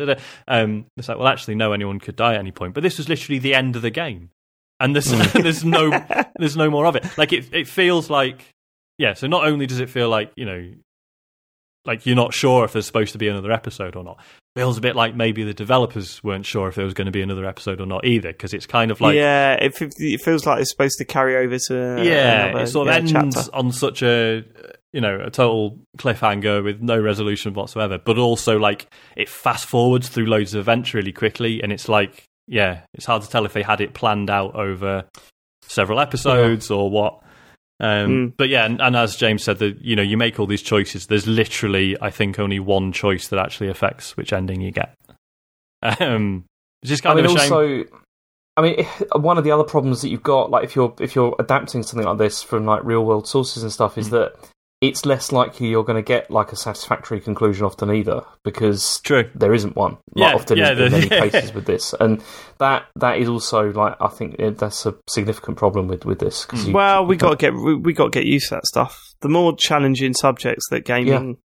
Um, 0.48 0.86
it's 0.96 1.06
like, 1.06 1.18
well, 1.18 1.28
actually, 1.28 1.56
no, 1.56 1.72
anyone 1.72 2.00
could 2.00 2.16
die 2.16 2.32
at 2.32 2.40
any 2.40 2.50
point, 2.50 2.72
but 2.72 2.82
this 2.82 2.96
was 2.96 3.10
literally 3.10 3.38
the 3.38 3.54
end 3.54 3.76
of 3.76 3.82
the 3.82 3.90
game 3.90 4.30
and 4.80 4.94
there's 4.94 5.12
mm. 5.12 5.42
there's 5.42 5.64
no 5.64 5.90
there's 6.38 6.56
no 6.56 6.70
more 6.70 6.86
of 6.86 6.96
it. 6.96 7.06
Like 7.16 7.32
it 7.32 7.52
it 7.52 7.68
feels 7.68 8.10
like 8.10 8.44
yeah. 8.98 9.14
So 9.14 9.26
not 9.26 9.46
only 9.46 9.66
does 9.66 9.80
it 9.80 9.90
feel 9.90 10.08
like 10.08 10.32
you 10.36 10.44
know 10.44 10.72
like 11.84 12.06
you're 12.06 12.16
not 12.16 12.32
sure 12.32 12.64
if 12.64 12.72
there's 12.72 12.86
supposed 12.86 13.12
to 13.12 13.18
be 13.18 13.28
another 13.28 13.50
episode 13.50 13.96
or 13.96 14.04
not. 14.04 14.18
It 14.54 14.60
feels 14.60 14.78
a 14.78 14.80
bit 14.80 14.94
like 14.94 15.16
maybe 15.16 15.44
the 15.44 15.54
developers 15.54 16.22
weren't 16.22 16.46
sure 16.46 16.68
if 16.68 16.74
there 16.74 16.84
was 16.84 16.94
going 16.94 17.06
to 17.06 17.12
be 17.12 17.22
another 17.22 17.46
episode 17.46 17.80
or 17.80 17.86
not 17.86 18.04
either, 18.04 18.32
because 18.32 18.54
it's 18.54 18.66
kind 18.66 18.90
of 18.90 19.00
like 19.00 19.16
yeah, 19.16 19.54
it, 19.54 19.74
it, 19.80 20.20
feels 20.20 20.46
like 20.46 20.60
it's 20.60 20.70
supposed 20.70 20.98
to 20.98 21.04
carry 21.04 21.36
over 21.36 21.58
to 21.58 22.02
yeah, 22.04 22.46
another, 22.46 22.64
it 22.64 22.66
sort 22.68 22.88
of 22.88 22.92
yeah, 22.92 23.18
ends 23.18 23.34
chapter. 23.34 23.50
on 23.54 23.72
such 23.72 24.02
a 24.02 24.44
you 24.92 25.00
know 25.00 25.20
a 25.24 25.30
total 25.30 25.78
cliffhanger 25.96 26.62
with 26.62 26.80
no 26.80 27.00
resolution 27.00 27.54
whatsoever, 27.54 27.98
but 27.98 28.18
also 28.18 28.58
like 28.58 28.92
it 29.16 29.28
fast 29.28 29.66
forwards 29.66 30.08
through 30.08 30.26
loads 30.26 30.54
of 30.54 30.60
events 30.60 30.94
really 30.94 31.12
quickly, 31.12 31.62
and 31.62 31.72
it's 31.72 31.88
like 31.88 32.24
yeah, 32.46 32.80
it's 32.94 33.06
hard 33.06 33.22
to 33.22 33.28
tell 33.30 33.44
if 33.44 33.52
they 33.52 33.62
had 33.62 33.80
it 33.80 33.94
planned 33.94 34.30
out 34.30 34.54
over 34.54 35.04
several 35.62 36.00
episodes 36.00 36.70
or 36.70 36.90
what. 36.90 37.14
Um, 37.80 38.10
Mm. 38.10 38.32
But 38.36 38.48
yeah, 38.48 38.64
and, 38.64 38.80
and 38.80 38.94
as 38.94 39.16
James 39.16 39.42
said, 39.42 39.58
that 39.58 39.80
you 39.80 39.96
know 39.96 40.02
you 40.02 40.16
make 40.16 40.38
all 40.38 40.46
these 40.46 40.62
choices. 40.62 41.06
There's 41.08 41.26
literally, 41.26 41.96
I 42.00 42.10
think, 42.10 42.38
only 42.38 42.60
one 42.60 42.92
choice 42.92 43.26
that 43.28 43.38
actually 43.40 43.68
affects 43.70 44.16
which 44.16 44.32
ending 44.32 44.60
you 44.60 44.70
get. 44.70 44.94
Um, 45.82 46.44
which 46.80 46.92
is 46.92 47.00
I 47.00 47.04
kind 47.04 47.16
mean, 47.16 47.24
of 47.26 47.32
a 47.32 47.38
shame. 47.40 47.52
also, 47.52 47.84
I 48.56 48.62
mean, 48.62 48.86
one 49.20 49.38
of 49.38 49.44
the 49.44 49.50
other 49.50 49.64
problems 49.64 50.02
that 50.02 50.10
you've 50.10 50.22
got, 50.22 50.50
like 50.50 50.64
if 50.64 50.76
you're 50.76 50.94
if 51.00 51.14
you're 51.16 51.34
adapting 51.40 51.82
something 51.82 52.06
like 52.06 52.18
this 52.18 52.42
from 52.42 52.66
like 52.66 52.84
real 52.84 53.04
world 53.04 53.26
sources 53.26 53.62
and 53.62 53.72
stuff, 53.72 53.98
is 53.98 54.08
Mm. 54.08 54.10
that 54.12 54.34
it's 54.82 55.06
less 55.06 55.32
likely 55.32 55.68
you're 55.68 55.84
going 55.84 55.96
to 55.96 56.06
get 56.06 56.30
like 56.30 56.52
a 56.52 56.56
satisfactory 56.56 57.20
conclusion 57.20 57.64
often 57.64 57.90
either, 57.90 58.20
because 58.44 59.00
True. 59.00 59.30
there 59.34 59.54
isn't 59.54 59.76
one. 59.76 59.96
Yeah, 60.14 60.26
Like 60.26 60.34
often 60.34 60.58
yeah, 60.58 60.72
in, 60.72 60.78
in 60.80 60.92
many 60.92 61.06
yeah. 61.06 61.20
cases 61.30 61.54
with 61.54 61.64
this, 61.66 61.94
and 62.00 62.20
that 62.58 62.84
that 62.96 63.18
is 63.18 63.28
also 63.28 63.70
like 63.72 63.96
I 64.00 64.08
think 64.08 64.36
it, 64.38 64.58
that's 64.58 64.84
a 64.84 64.94
significant 65.08 65.56
problem 65.56 65.86
with 65.88 66.04
with 66.04 66.18
this. 66.18 66.44
'cause 66.44 66.66
you- 66.66 66.74
Well, 66.74 67.02
you 67.02 67.08
we 67.08 67.16
got 67.16 67.30
to 67.30 67.36
get 67.36 67.54
we, 67.54 67.76
we 67.76 67.92
got 67.94 68.12
to 68.12 68.18
get 68.18 68.26
used 68.26 68.48
to 68.50 68.56
that 68.56 68.66
stuff. 68.66 69.00
The 69.20 69.28
more 69.28 69.54
challenging 69.56 70.14
subjects 70.14 70.64
that 70.70 70.84
gaming 70.84 71.36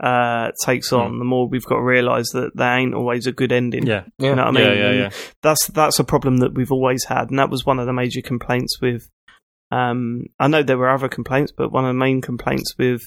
uh, 0.00 0.52
takes 0.64 0.92
on, 0.92 1.18
the 1.18 1.24
more 1.24 1.48
we've 1.48 1.64
got 1.64 1.76
to 1.76 1.82
realise 1.82 2.30
that 2.30 2.52
there 2.54 2.78
ain't 2.78 2.94
always 2.94 3.26
a 3.26 3.32
good 3.32 3.50
ending. 3.50 3.84
Yeah. 3.86 4.04
yeah. 4.18 4.30
You 4.30 4.36
know 4.36 4.44
what 4.44 4.56
I 4.56 4.60
mean? 4.60 4.64
yeah, 4.78 4.88
And 4.90 4.98
yeah. 5.00 5.10
That's 5.42 5.66
that's 5.66 5.98
a 5.98 6.04
problem 6.04 6.36
that 6.36 6.54
we've 6.54 6.70
always 6.70 7.04
had, 7.06 7.30
and 7.30 7.38
that 7.40 7.50
was 7.50 7.66
one 7.66 7.80
of 7.80 7.86
the 7.86 7.92
major 7.92 8.22
complaints 8.22 8.80
with. 8.80 9.08
Um, 9.70 10.26
I 10.38 10.48
know 10.48 10.62
there 10.62 10.78
were 10.78 10.88
other 10.88 11.08
complaints, 11.08 11.52
but 11.56 11.70
one 11.72 11.84
of 11.84 11.88
the 11.90 11.98
main 11.98 12.20
complaints 12.22 12.74
with 12.78 13.02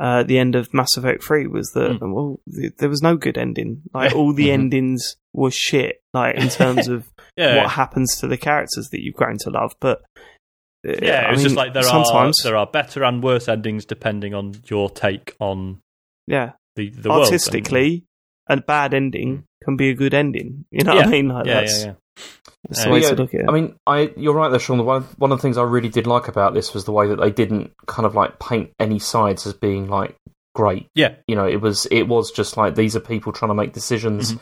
uh, 0.00 0.24
the 0.24 0.38
end 0.38 0.56
of 0.56 0.72
Mass 0.74 0.96
Effect 0.96 1.22
Three 1.22 1.46
was 1.46 1.70
that 1.74 1.98
well, 2.00 2.40
th- 2.52 2.72
there 2.78 2.88
was 2.88 3.02
no 3.02 3.16
good 3.16 3.38
ending. 3.38 3.82
Like 3.94 4.12
all 4.16 4.32
the 4.32 4.48
Mhm. 4.48 4.52
endings 4.54 5.16
were 5.32 5.50
shit. 5.52 6.00
Like 6.12 6.36
in 6.36 6.48
terms 6.48 6.88
of 6.88 7.08
Yeah. 7.36 7.58
what 7.62 7.70
happens 7.70 8.16
to 8.18 8.26
the 8.26 8.36
characters 8.36 8.88
that 8.90 9.00
you've 9.02 9.14
grown 9.14 9.38
to 9.42 9.50
love, 9.50 9.74
but. 9.80 10.02
uh, 10.86 10.94
yeah, 11.00 11.32
it's 11.32 11.42
just 11.44 11.54
like 11.54 11.72
there 11.74 11.84
sometimes, 11.84 12.40
are 12.40 12.48
there 12.50 12.56
are 12.56 12.66
better 12.66 13.04
and 13.04 13.22
worse 13.22 13.48
endings 13.48 13.84
depending 13.84 14.34
on 14.34 14.54
your 14.66 14.90
take 14.90 15.36
on 15.38 15.78
yeah, 16.26 16.52
the 16.76 16.90
the 16.90 17.08
world. 17.08 17.24
artistically, 17.26 18.04
a 18.48 18.56
bad 18.56 18.92
ending 18.94 19.44
can 19.62 19.76
be 19.76 19.90
a 19.90 19.94
good 19.94 20.12
ending. 20.14 20.64
You 20.72 20.82
know 20.84 20.94
Yeah. 20.94 20.98
what 21.00 21.06
I 21.06 21.10
mean? 21.10 21.28
Like, 21.28 21.46
yeah, 21.46 21.60
that's, 21.60 21.78
yeah, 21.80 21.86
yeah. 21.86 21.92
That's 22.68 22.84
the 22.84 22.90
Uh, 22.90 22.92
way 22.92 23.00
yeah, 23.00 23.08
to 23.10 23.14
look 23.16 23.34
at 23.34 23.40
it. 23.40 23.46
I 23.48 23.52
mean, 23.52 23.74
I 23.86 24.12
you're 24.16 24.34
right 24.34 24.48
there, 24.48 24.60
Sean. 24.60 24.84
One 24.84 24.96
of, 24.98 25.18
one 25.18 25.32
of 25.32 25.38
the 25.38 25.42
things 25.42 25.58
I 25.58 25.62
really 25.64 25.88
did 25.88 26.06
like 26.06 26.28
about 26.28 26.54
this 26.54 26.74
was 26.74 26.84
the 26.84 26.92
way 26.92 27.06
that 27.08 27.16
they 27.20 27.30
didn't 27.30 27.72
kind 27.86 28.06
of 28.06 28.14
like 28.14 28.38
paint 28.38 28.70
any 28.78 28.98
sides 28.98 29.46
as 29.46 29.54
being 29.54 29.88
like 29.88 30.16
great. 30.54 30.86
Yeah. 30.94 31.14
You 31.26 31.36
know, 31.36 31.46
it 31.46 31.60
was 31.60 31.86
it 31.86 32.02
was 32.08 32.30
just 32.30 32.56
like 32.56 32.74
these 32.74 32.94
are 32.96 33.00
people 33.00 33.32
trying 33.32 33.50
to 33.50 33.54
make 33.54 33.72
decisions, 33.72 34.34
Mhm. 34.34 34.40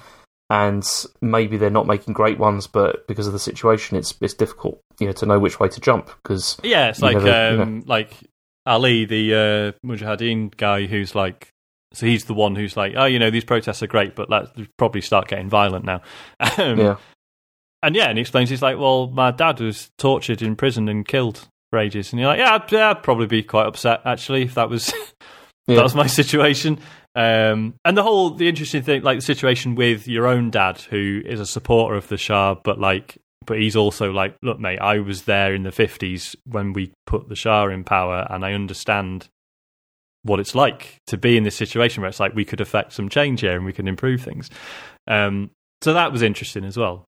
and 0.51 0.85
maybe 1.23 1.57
they're 1.57 1.71
not 1.71 1.87
making 1.87 2.15
great 2.15 2.39
ones, 2.39 2.67
but 2.67 3.07
because 3.07 3.27
of 3.27 3.33
the 3.33 3.39
situation, 3.39 3.97
it's 3.97 4.15
it's 4.21 4.35
difficult, 4.35 4.81
you 4.99 5.07
know, 5.07 5.13
to 5.13 5.27
know 5.27 5.39
which 5.39 5.61
way 5.61 5.69
to 5.69 5.81
jump 5.81 6.11
because 6.23 6.59
Yeah, 6.63 6.89
it's 6.89 7.01
like 7.01 7.17
never- 7.17 7.55
you 7.57 7.63
um, 7.63 7.83
like 7.87 8.13
Ali, 8.67 9.05
the 9.07 9.35
uh, 9.35 9.87
Mujahideen 9.87 10.55
guy, 10.57 10.85
who's 10.87 11.15
like, 11.15 11.49
so 11.95 12.05
he's 12.07 12.27
the 12.27 12.35
one 12.35 12.55
who's 12.57 12.77
like, 12.77 12.93
oh, 12.97 13.07
you 13.07 13.19
know, 13.19 13.31
these 13.31 13.45
protests 13.45 13.83
are 13.83 13.87
great, 13.89 14.15
but 14.15 14.29
let's 14.29 14.51
probably 14.77 15.01
start 15.01 15.29
getting 15.29 15.49
violent 15.49 15.85
now. 15.85 16.03
Um, 16.59 16.79
yeah, 16.79 16.97
And 17.83 17.95
yeah, 17.97 18.09
and 18.09 18.19
he 18.19 18.23
explains, 18.23 18.51
he's 18.51 18.63
like, 18.63 18.79
well, 18.79 19.09
my 19.09 19.31
dad 19.31 19.61
was 19.61 19.91
tortured 19.97 20.43
in 20.43 20.57
prison 20.57 20.89
and 20.89 21.07
killed 21.07 21.49
for 21.71 21.79
ages, 21.79 22.13
and 22.13 22.21
you're 22.21 22.29
like, 22.29 22.39
yeah, 22.39 22.55
I'd, 22.55 22.73
yeah, 22.73 22.91
I'd 22.91 23.03
probably 23.03 23.27
be 23.27 23.43
quite 23.43 23.67
upset 23.67 24.03
actually 24.05 24.43
if 24.43 24.55
that 24.55 24.69
was 24.69 24.93
yeah, 25.67 25.77
that 25.77 25.83
was 25.83 25.95
my 25.95 26.07
situation. 26.07 26.79
Um, 27.15 27.75
and 27.85 27.97
the 27.97 28.03
whole 28.03 28.31
the 28.31 28.49
interesting 28.49 28.83
thing, 28.83 29.03
like 29.03 29.19
the 29.19 29.25
situation 29.25 29.75
with 29.75 30.07
your 30.07 30.27
own 30.27 30.51
dad, 30.51 30.79
who 30.79 31.23
is 31.25 31.41
a 31.41 31.47
supporter 31.47 31.97
of 31.97 32.09
the 32.09 32.19
Shah, 32.19 32.55
but 32.63 32.79
like, 32.79 33.19
but 33.47 33.59
he's 33.59 33.77
also 33.77 34.13
like, 34.13 34.37
look, 34.43 34.61
mate, 34.61 34.79
I 34.79 34.99
was 34.99 35.23
there 35.23 35.55
in 35.55 35.63
the 35.63 35.73
fifties 35.73 36.37
when 36.45 36.73
we 36.73 36.93
put 37.07 37.29
the 37.29 37.37
Shah 37.37 37.69
in 37.69 37.85
power, 37.85 38.27
and 38.31 38.45
I 38.45 38.53
understand 38.53 39.29
what 40.23 40.39
it's 40.39 40.55
like 40.55 40.99
to 41.07 41.17
be 41.17 41.37
in 41.37 41.45
this 41.45 41.57
situation 41.57 42.03
where 42.03 42.09
it's 42.09 42.21
like 42.21 42.35
we 42.35 42.45
could 42.45 42.61
affect 42.61 42.93
some 42.93 43.09
change 43.09 43.41
here 43.41 43.57
and 43.57 43.65
we 43.65 43.73
can 43.73 43.89
improve 43.89 44.21
things. 44.21 44.51
Um, 45.07 45.51
so 45.83 45.95
that 45.95 46.13
was 46.13 46.21
interesting 46.21 46.65
as 46.65 46.77
well. 46.77 47.07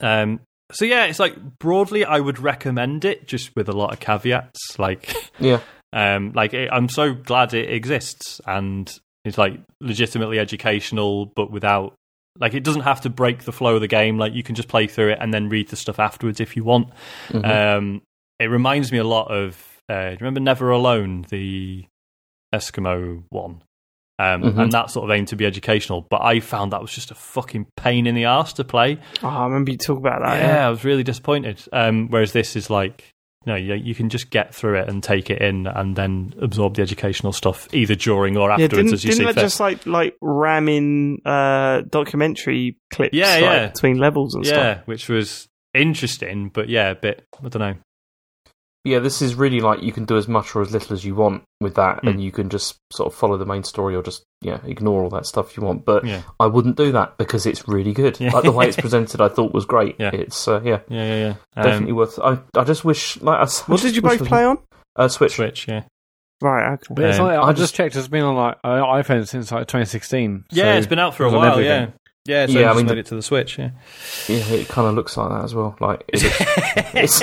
Um, 0.00 0.40
so 0.72 0.84
yeah, 0.84 1.04
it's 1.06 1.18
like 1.18 1.36
broadly, 1.58 2.04
I 2.04 2.18
would 2.20 2.38
recommend 2.38 3.04
it, 3.04 3.26
just 3.28 3.54
with 3.56 3.68
a 3.68 3.72
lot 3.72 3.92
of 3.92 4.00
caveats, 4.00 4.78
like. 4.78 5.14
yeah. 5.38 5.60
Um, 5.92 6.32
like 6.34 6.52
it, 6.52 6.68
I'm 6.70 6.88
so 6.88 7.14
glad 7.14 7.54
it 7.54 7.72
exists 7.72 8.40
and 8.46 8.92
it's 9.24 9.38
like 9.38 9.60
legitimately 9.80 10.38
educational, 10.38 11.26
but 11.26 11.50
without 11.50 11.94
like 12.38 12.52
it 12.54 12.64
doesn't 12.64 12.82
have 12.82 13.00
to 13.02 13.08
break 13.10 13.44
the 13.44 13.52
flow 13.52 13.76
of 13.76 13.80
the 13.80 13.88
game. 13.88 14.18
Like 14.18 14.34
you 14.34 14.42
can 14.42 14.54
just 14.54 14.68
play 14.68 14.86
through 14.88 15.12
it 15.12 15.18
and 15.20 15.32
then 15.32 15.48
read 15.48 15.68
the 15.68 15.76
stuff 15.76 15.98
afterwards 15.98 16.40
if 16.40 16.56
you 16.56 16.64
want. 16.64 16.90
Mhm. 17.28 17.46
Um, 17.78 18.02
it 18.38 18.46
reminds 18.46 18.92
me 18.92 18.98
a 18.98 19.04
lot 19.04 19.30
of 19.30 19.56
uh, 19.88 20.08
do 20.08 20.10
you 20.12 20.16
remember 20.20 20.40
Never 20.40 20.70
Alone, 20.70 21.24
the 21.30 21.86
Eskimo 22.54 23.22
one. 23.30 23.62
Um, 24.18 24.42
Mhm. 24.42 24.58
And 24.62 24.72
that 24.72 24.90
sort 24.90 25.04
of 25.10 25.14
aimed 25.14 25.28
to 25.28 25.36
be 25.36 25.44
educational, 25.44 26.06
but 26.10 26.22
I 26.22 26.40
found 26.40 26.72
that 26.72 26.80
was 26.80 26.90
just 26.92 27.10
a 27.10 27.14
fucking 27.14 27.66
pain 27.76 28.06
in 28.06 28.14
the 28.14 28.24
ass 28.24 28.52
to 28.54 28.64
play. 28.64 28.98
oh, 29.22 29.28
I 29.28 29.44
remember 29.44 29.72
you 29.72 29.76
talk 29.78 29.98
about 29.98 30.22
that. 30.24 30.38
yeah, 30.40 30.54
Yeah. 30.56 30.66
I 30.66 30.70
was 30.70 30.84
really 30.84 31.02
disappointed. 31.02 31.62
Um, 31.72 32.08
whereas 32.08 32.32
this 32.32 32.56
is 32.56 32.70
like, 32.70 33.10
no, 33.44 33.54
you, 33.54 33.74
you 33.74 33.94
can 33.94 34.08
just 34.08 34.30
get 34.30 34.54
through 34.54 34.78
it 34.80 34.88
and 34.88 35.02
take 35.02 35.28
it 35.30 35.40
in, 35.40 35.66
and 35.68 35.94
then 35.94 36.34
absorb 36.40 36.74
the 36.76 36.82
educational 36.82 37.32
stuff 37.32 37.68
either 37.74 37.94
during 37.94 38.36
or 38.36 38.48
Yeah, 38.48 38.54
afterwards 38.54 38.70
didn't, 38.74 38.92
as 38.94 39.04
you 39.04 39.10
didn't 39.12 39.34
see 39.34 39.40
just 39.40 39.60
like 39.60 39.86
like 39.86 40.16
ram 40.20 40.68
in 40.68 41.18
uh, 41.24 41.82
documentary 41.88 42.76
clips 42.90 43.14
Yeah, 43.14 43.26
like, 43.34 43.40
yeah. 43.42 43.66
between 43.68 43.98
levels 43.98 44.34
and 44.34 44.44
yeah, 44.46 44.50
stuff? 44.76 44.86
which 44.88 45.08
was 45.08 45.46
interesting, 45.74 46.48
but 46.52 46.68
yeah, 46.68 46.90
a 46.90 46.94
bit. 46.94 47.24
I 47.44 47.48
don't 47.48 47.60
know. 47.60 47.74
Yeah, 48.86 48.98
this 49.00 49.20
is 49.20 49.34
really 49.34 49.60
like 49.60 49.82
you 49.82 49.92
can 49.92 50.04
do 50.04 50.16
as 50.16 50.28
much 50.28 50.54
or 50.56 50.62
as 50.62 50.72
little 50.72 50.94
as 50.94 51.04
you 51.04 51.14
want 51.14 51.42
with 51.60 51.74
that, 51.74 52.02
Mm. 52.02 52.10
and 52.10 52.22
you 52.22 52.30
can 52.32 52.48
just 52.48 52.76
sort 52.92 53.12
of 53.12 53.18
follow 53.18 53.36
the 53.36 53.44
main 53.46 53.64
story 53.64 53.94
or 53.96 54.02
just 54.02 54.22
yeah 54.40 54.58
ignore 54.64 55.02
all 55.02 55.10
that 55.10 55.26
stuff 55.26 55.56
you 55.56 55.62
want. 55.62 55.84
But 55.84 56.04
Yeah, 56.06 56.22
I 56.40 56.46
wouldn't 56.46 56.76
do 56.76 56.92
that 56.92 57.18
because 57.18 57.44
it's 57.46 57.66
really 57.68 57.92
good. 57.92 58.18
Yeah. 58.20 58.30
Like 58.30 58.44
the 58.44 58.52
way 58.52 58.68
it's 58.68 58.76
presented, 58.86 59.20
I 59.20 59.28
thought 59.28 59.52
was 59.52 59.64
great. 59.66 59.96
Yeah. 59.98 60.10
It's 60.14 60.46
uh, 60.48 60.60
yeah, 60.64 60.80
yeah, 60.88 61.04
yeah, 61.04 61.16
yeah. 61.16 61.34
Um, 61.56 61.62
definitely 61.64 61.92
worth. 61.92 62.18
I 62.18 62.38
I 62.56 62.64
just 62.64 62.84
wish 62.84 63.20
like 63.20 63.38
I, 63.38 63.42
s- 63.42 63.62
I 63.62 63.72
What 63.72 63.80
just 63.80 63.84
did 63.84 63.96
you 63.96 64.02
both 64.02 64.24
play 64.24 64.44
on? 64.44 64.56
was- 64.56 64.64
Uh, 64.96 65.08
Switch. 65.08 65.34
Switch, 65.36 65.68
yeah, 65.68 65.82
Right, 66.40 66.74
okay. 66.74 66.94
But 66.94 67.04
it's 67.06 67.18
Um, 67.18 67.26
like, 67.26 67.38
I, 67.38 67.42
I 67.42 67.48
just 67.52 67.58
just- 67.58 67.74
checked. 67.74 67.96
It's 67.96 68.08
been 68.08 68.22
on 68.22 68.36
like 68.36 68.56
uh, 68.64 68.82
iPhone 68.82 69.26
since 69.26 69.50
like 69.52 69.66
2016. 69.68 70.44
yeah. 70.50 70.64
so 70.74 70.78
it's 70.78 70.86
been 70.86 70.98
out 70.98 71.14
for 71.14 71.24
a 71.24 71.30
while. 71.30 71.52
everything. 71.52 71.64
Yeah, 71.64 71.88
yeah. 72.26 72.46
So 72.46 72.52
Yeah, 72.52 72.60
yeah, 72.60 72.66
I 72.66 72.68
just 72.70 72.76
mean, 72.76 72.86
made 72.86 72.94
the- 72.96 72.98
it 73.00 73.06
to 73.06 73.14
the 73.16 73.22
Switch. 73.22 73.58
Yeah, 73.58 73.70
Yeah, 74.28 74.44
it 74.52 74.68
kind 74.68 74.88
of 74.88 74.94
looks 74.94 75.16
like 75.16 75.30
that 75.30 75.44
as 75.44 75.54
well. 75.54 75.76
Like 75.80 76.04
it, 76.08 76.22
looks, 76.94 77.22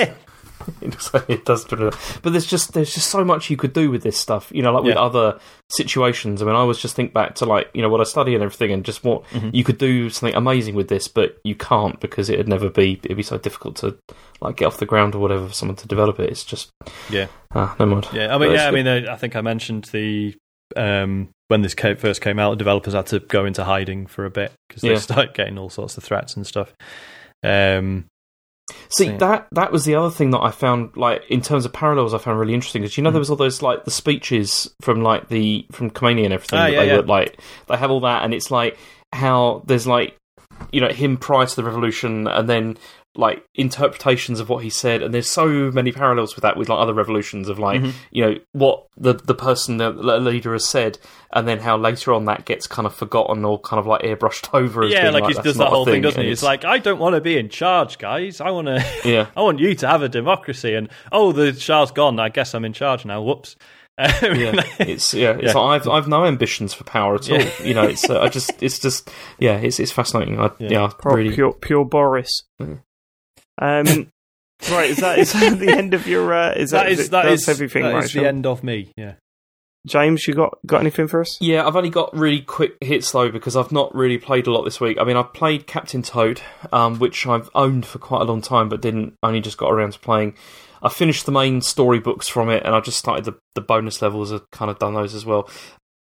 it 0.80 0.90
looks 0.90 1.12
like 1.12 1.28
it 1.28 1.44
does. 1.44 1.64
But 1.64 1.94
there's 2.22 2.46
just 2.46 2.72
there's 2.72 2.94
just 2.94 3.08
so 3.10 3.24
much 3.24 3.50
you 3.50 3.56
could 3.56 3.72
do 3.72 3.90
with 3.90 4.02
this 4.02 4.16
stuff. 4.18 4.50
You 4.54 4.62
know, 4.62 4.72
like 4.72 4.84
with 4.84 4.96
other 4.96 5.38
situations. 5.70 6.40
I 6.40 6.44
mean, 6.46 6.54
I 6.54 6.58
always 6.58 6.78
just 6.78 6.94
think 6.96 7.12
back 7.12 7.34
to 7.36 7.44
like 7.46 7.68
you 7.74 7.82
know 7.82 7.88
what 7.88 8.00
I 8.00 8.04
study 8.04 8.34
and 8.34 8.42
everything, 8.42 8.70
and 8.72 8.84
just 8.84 9.04
what 9.04 9.24
Mhm. 9.30 9.50
you 9.52 9.64
could 9.64 9.78
do 9.78 10.08
something 10.10 10.36
amazing 10.36 10.74
with 10.74 10.88
this, 10.88 11.08
but 11.08 11.38
you 11.44 11.54
can't 11.54 11.98
because 12.00 12.30
it'd 12.30 12.48
never 12.48 12.70
be. 12.70 13.00
It'd 13.04 13.16
be 13.16 13.22
so 13.22 13.38
difficult 13.38 13.76
to 13.76 13.96
like 14.40 14.56
get 14.56 14.66
off 14.66 14.78
the 14.78 14.86
ground 14.86 15.14
or 15.14 15.18
whatever 15.18 15.48
for 15.48 15.54
someone 15.54 15.76
to 15.76 15.88
develop 15.88 16.18
it. 16.20 16.30
It's 16.30 16.44
just 16.44 16.70
Yeah. 17.10 17.26
Ah, 17.54 17.74
no 17.78 17.86
mind. 17.86 18.08
yeah. 18.12 18.34
I 18.34 18.38
mean, 18.38 18.50
But 18.50 18.54
yeah. 18.54 18.68
I 18.68 18.70
mean, 18.70 18.86
uh, 18.86 19.06
I 19.10 19.16
think 19.16 19.36
I 19.36 19.40
mentioned 19.40 19.84
the 19.92 20.34
um, 20.76 21.28
when 21.48 21.60
this 21.62 21.74
first 21.74 22.20
came 22.22 22.38
out, 22.38 22.56
developers 22.58 22.94
had 22.94 23.06
to 23.06 23.20
go 23.20 23.44
into 23.44 23.64
hiding 23.64 24.06
for 24.06 24.24
a 24.24 24.30
bit 24.30 24.52
because 24.68 24.82
they 24.82 24.90
Yeah. 24.92 24.98
started 25.10 25.34
getting 25.34 25.58
all 25.58 25.68
sorts 25.68 25.96
of 25.98 26.02
threats 26.04 26.36
and 26.36 26.46
stuff. 26.46 26.72
Um, 27.44 28.06
See 28.88 29.06
Yeah. 29.06 29.16
that 29.18 29.48
that 29.52 29.72
was 29.72 29.84
the 29.84 29.94
other 29.94 30.10
thing 30.10 30.30
that 30.30 30.40
I 30.40 30.50
found 30.50 30.96
like 30.96 31.22
in 31.28 31.40
terms 31.42 31.64
of 31.66 31.72
parallels 31.72 32.14
I 32.14 32.18
found 32.18 32.38
really 32.38 32.54
interesting 32.54 32.82
because 32.82 32.96
you 32.96 33.02
know 33.02 33.10
Mm. 33.10 33.14
there 33.14 33.18
was 33.20 33.30
all 33.30 33.36
those 33.36 33.60
like 33.62 33.84
the 33.84 33.90
speeches 33.90 34.72
from 34.80 35.02
like 35.02 35.28
the 35.28 35.66
from 35.72 35.90
Khomeini 35.90 36.24
and 36.24 36.32
everything 36.32 36.58
Ah, 36.58 36.66
yeah, 36.66 36.80
they 36.80 36.86
yeah. 36.88 36.96
were 36.96 37.02
like 37.02 37.38
they 37.68 37.76
have 37.76 37.90
all 37.90 38.00
that 38.00 38.24
and 38.24 38.32
it's 38.32 38.50
like 38.50 38.78
how 39.12 39.62
there's 39.66 39.86
like 39.86 40.16
you 40.72 40.80
know 40.80 40.88
him 40.88 41.16
prior 41.18 41.44
to 41.46 41.56
the 41.56 41.64
revolution 41.64 42.26
and 42.26 42.48
then 42.48 42.76
like 43.16 43.44
interpretations 43.54 44.40
of 44.40 44.48
what 44.48 44.64
he 44.64 44.68
said 44.70 45.00
and 45.02 45.14
there's 45.14 45.30
so 45.30 45.46
many 45.70 45.92
parallels 45.92 46.34
with 46.34 46.42
that 46.42 46.56
with 46.56 46.68
like 46.68 46.78
other 46.80 46.92
revolutions 46.92 47.48
of 47.48 47.58
like 47.60 47.80
Mhm. 47.80 47.92
you 48.10 48.24
know 48.26 48.34
what 48.52 48.86
the 48.96 49.14
the 49.14 49.34
person 49.36 49.76
the 49.76 49.92
the 49.92 50.18
leader 50.18 50.52
has 50.52 50.68
said 50.68 50.98
and 51.32 51.46
then 51.46 51.60
how 51.60 51.76
later 51.76 52.12
on 52.12 52.24
that 52.24 52.44
gets 52.44 52.66
kind 52.66 52.86
of 52.86 52.94
forgotten 52.94 53.44
or 53.44 53.60
kind 53.60 53.78
of 53.78 53.86
like 53.86 54.02
airbrushed 54.02 54.48
over 54.52 54.82
as 54.82 54.92
yeah, 54.92 55.02
being, 55.02 55.12
like, 55.14 55.22
like 55.24 55.36
he 55.36 55.42
does 55.42 55.56
not 55.56 55.66
that 55.66 55.70
whole 55.70 55.84
thing, 55.84 56.02
doesn't 56.02 56.22
he? 56.24 56.30
It's 56.30 56.42
like 56.42 56.64
I 56.64 56.78
don't 56.78 56.98
want 56.98 57.14
to 57.14 57.20
be 57.20 57.38
in 57.38 57.48
charge, 57.48 57.98
guys. 57.98 58.40
I 58.40 58.50
want 58.50 58.66
to. 58.66 58.84
yeah 59.04 59.26
I 59.36 59.42
want 59.42 59.60
you 59.60 59.74
to 59.76 59.86
have 59.88 60.02
a 60.02 60.08
democracy, 60.08 60.74
and 60.74 60.88
oh, 61.12 61.30
the 61.32 61.52
Shah's 61.52 61.92
gone. 61.92 62.18
I 62.18 62.28
guess 62.30 62.54
I'm 62.54 62.64
in 62.64 62.72
charge 62.72 63.04
now. 63.04 63.22
Whoops. 63.22 63.56
yeah, 63.96 64.60
it's 64.80 65.14
yeah, 65.14 65.34
it's 65.38 65.54
Yeah. 65.54 65.58
like 65.60 65.82
I've 65.82 65.88
I've 65.88 66.08
no 66.08 66.24
ambitions 66.24 66.74
for 66.74 66.82
power 66.82 67.14
at 67.14 67.30
all. 67.30 67.38
Yeah. 67.38 67.50
You 67.62 67.74
know, 67.74 67.84
it's 67.84 68.10
uh, 68.10 68.20
I 68.20 68.28
just 68.28 68.60
it's 68.60 68.80
just 68.80 69.08
yeah, 69.38 69.56
it's 69.58 69.78
it's 69.78 69.92
fascinating. 69.92 70.40
I, 70.40 70.50
Yeah. 70.58 70.68
yeah, 70.70 70.90
Pro- 70.98 71.14
really. 71.14 71.32
pure, 71.34 71.52
pure 71.52 71.84
Boris. 71.84 72.42
Um, 73.60 74.10
right, 74.70 74.90
is 74.90 74.98
that 74.98 75.18
is 75.18 75.32
that 75.32 75.58
the 75.58 75.70
end 75.70 75.94
of 75.94 76.06
your? 76.06 76.32
Uh, 76.32 76.52
is 76.52 76.70
that, 76.70 76.84
that 76.84 76.92
is 76.92 77.10
that 77.10 77.24
that's 77.24 77.48
everything? 77.48 77.82
that 77.82 77.94
right, 77.94 78.04
is 78.04 78.12
the 78.12 78.20
Sean? 78.20 78.26
end 78.26 78.46
of 78.46 78.64
me. 78.64 78.92
Yeah. 78.96 79.14
James, 79.86 80.26
you 80.26 80.32
got 80.32 80.58
got 80.64 80.80
anything 80.80 81.08
for 81.08 81.20
us? 81.20 81.38
Yeah, 81.42 81.66
I've 81.66 81.76
only 81.76 81.90
got 81.90 82.16
really 82.16 82.40
quick 82.40 82.76
hits 82.80 83.12
though 83.12 83.30
because 83.30 83.54
I've 83.54 83.70
not 83.70 83.94
really 83.94 84.16
played 84.16 84.46
a 84.46 84.50
lot 84.52 84.64
this 84.64 84.80
week. 84.80 84.96
I 84.98 85.04
mean, 85.04 85.16
I've 85.16 85.34
played 85.34 85.66
Captain 85.66 86.00
Toad, 86.02 86.40
um, 86.72 86.98
which 86.98 87.26
I've 87.26 87.50
owned 87.54 87.84
for 87.84 87.98
quite 87.98 88.22
a 88.22 88.24
long 88.24 88.40
time, 88.40 88.70
but 88.70 88.80
didn't 88.80 89.14
only 89.22 89.40
just 89.40 89.58
got 89.58 89.70
around 89.70 89.92
to 89.92 89.98
playing. 89.98 90.34
I 90.82 90.88
finished 90.88 91.26
the 91.26 91.32
main 91.32 91.60
storybooks 91.60 92.28
from 92.28 92.48
it, 92.48 92.62
and 92.64 92.74
I 92.74 92.80
just 92.80 92.98
started 92.98 93.26
the, 93.26 93.34
the 93.54 93.60
bonus 93.60 94.00
levels. 94.00 94.32
I've 94.32 94.50
kind 94.52 94.70
of 94.70 94.78
done 94.78 94.94
those 94.94 95.14
as 95.14 95.26
well. 95.26 95.50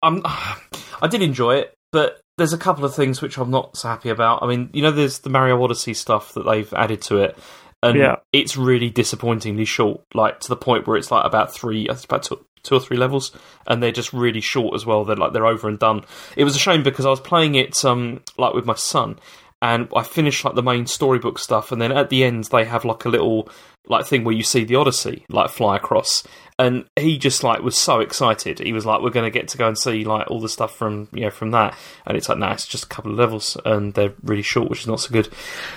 Um, 0.02 0.22
I 1.02 1.08
did 1.08 1.22
enjoy 1.22 1.56
it, 1.56 1.74
but 1.90 2.20
there's 2.36 2.52
a 2.52 2.59
couple 2.59 2.85
of 2.85 2.94
things 2.94 3.23
which 3.23 3.39
I'm 3.39 3.51
not 3.51 3.77
so 3.77 3.89
happy 3.89 4.09
about. 4.11 4.43
I 4.43 4.47
mean, 4.47 4.70
you 4.73 4.82
know, 4.82 4.90
there's 4.90 5.20
the 5.20 5.31
Mario 5.31 5.62
Odyssey 5.62 5.94
stuff 5.94 6.32
that 6.35 6.44
they've 6.44 6.73
added 6.74 7.01
to 7.02 7.19
it, 7.19 7.39
and 7.82 7.97
Yeah. 7.98 8.16
it's 8.32 8.56
really 8.56 8.90
disappointingly 8.90 9.65
short. 9.65 10.01
Like 10.15 10.40
to 10.40 10.48
the 10.48 10.56
point 10.56 10.86
where 10.86 10.97
it's 10.97 11.11
like 11.11 11.24
about 11.24 11.55
three, 11.55 11.86
it's 11.89 12.05
about 12.05 12.24
two, 12.24 12.44
two 12.62 12.74
or 12.77 12.81
three 12.81 12.97
levels, 12.97 13.31
and 13.66 13.82
they're 13.82 13.93
just 13.93 14.12
really 14.12 14.40
short 14.40 14.74
as 14.74 14.85
well. 14.85 15.05
They're 15.05 15.16
like 15.16 15.32
they're 15.32 15.47
over 15.47 15.69
and 15.69 15.78
done. 15.78 16.05
It 16.36 16.44
was 16.44 16.56
a 16.56 16.59
shame 16.59 16.82
because 16.82 17.06
I 17.06 17.11
was 17.11 17.20
playing 17.20 17.55
it 17.55 17.85
um 17.85 18.20
like 18.39 18.55
with 18.55 18.66
my 18.66 18.74
son, 18.74 19.19
and 19.62 19.89
I 19.94 20.02
finished 20.02 20.44
like 20.44 20.55
the 20.56 20.62
main 20.62 20.86
storybook 20.86 21.39
stuff, 21.39 21.70
and 21.73 21.81
then 21.81 21.93
at 21.93 22.11
the 22.11 22.24
end 22.24 22.44
they 22.44 22.65
have 22.65 22.85
like 22.85 23.05
a 23.05 23.09
little 23.11 23.48
like 23.86 24.06
thing 24.06 24.24
where 24.24 24.35
you 24.35 24.43
see 24.43 24.65
the 24.65 24.77
Odyssey 24.77 25.24
like 25.28 25.51
fly 25.51 25.77
across, 25.77 26.23
and 26.59 26.85
he 26.97 27.19
just 27.19 27.43
like 27.43 27.62
was 27.62 27.77
so 27.77 28.01
excited. 28.01 28.59
He 28.59 28.73
was 28.73 28.86
like, 28.86 29.02
"We're 29.02 29.11
going 29.11 29.31
to 29.31 29.39
get 29.39 29.48
to 29.48 29.59
go 29.59 29.69
and 29.69 29.77
see 29.77 30.05
like 30.05 30.31
all 30.31 30.40
the 30.40 30.48
stuff 30.48 30.74
from 30.74 31.09
you 31.12 31.23
know 31.23 31.31
from 31.31 31.51
that," 31.51 31.77
and 32.06 32.16
it's 32.16 32.28
like, 32.28 32.39
"No, 32.39 32.51
it's 32.51 32.66
just 32.66 32.85
a 32.85 32.89
couple 32.89 33.12
of 33.12 33.19
levels, 33.19 33.56
and 33.65 33.93
they're 33.94 34.15
really 34.23 34.43
short, 34.43 34.70
which 34.70 34.81
is 34.81 34.86
not 34.86 35.01
so 35.01 35.11
good." 35.11 35.28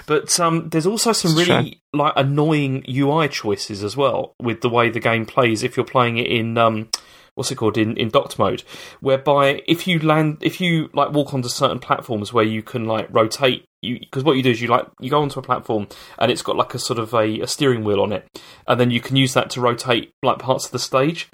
But 0.05 0.39
um, 0.39 0.69
there's 0.69 0.87
also 0.87 1.11
some 1.11 1.37
It's 1.37 1.49
really 1.49 1.81
like 1.93 2.13
annoying 2.15 2.85
UI 2.87 3.27
choices 3.27 3.83
as 3.83 3.97
well 3.97 4.35
with 4.39 4.61
the 4.61 4.69
way 4.69 4.89
the 4.89 4.99
game 4.99 5.25
plays 5.25 5.63
if 5.63 5.75
you're 5.75 5.85
playing 5.85 6.17
it 6.17 6.27
in 6.27 6.57
um, 6.57 6.89
what's 7.37 7.51
it 7.51 7.55
called? 7.55 7.77
In, 7.77 7.95
in 7.97 8.09
docked 8.09 8.39
mode, 8.39 8.63
whereby 8.99 9.61
if 9.67 9.87
you 9.87 9.99
land 9.99 10.37
if 10.41 10.59
you 10.59 10.89
like 10.93 11.11
walk 11.11 11.33
onto 11.33 11.49
certain 11.49 11.79
platforms 11.79 12.33
where 12.33 12.45
you 12.45 12.63
can 12.63 12.85
like 12.85 13.07
rotate 13.11 13.65
because 13.81 14.23
what 14.23 14.35
you 14.37 14.43
do 14.43 14.49
is 14.49 14.61
you 14.61 14.67
like 14.67 14.87
you 14.99 15.09
go 15.09 15.21
onto 15.21 15.39
a 15.39 15.43
platform 15.43 15.87
and 16.17 16.31
it's 16.31 16.41
got 16.41 16.55
like 16.55 16.73
a 16.73 16.79
sort 16.79 16.97
of 16.97 17.13
a, 17.13 17.41
a 17.41 17.47
steering 17.47 17.83
wheel 17.83 18.01
on 18.01 18.11
it, 18.11 18.27
and 18.67 18.79
then 18.79 18.91
you 18.91 18.99
can 18.99 19.15
use 19.15 19.33
that 19.33 19.49
to 19.51 19.61
rotate 19.61 20.11
like 20.23 20.39
parts 20.39 20.65
of 20.65 20.71
the 20.71 20.79
stage. 20.79 21.29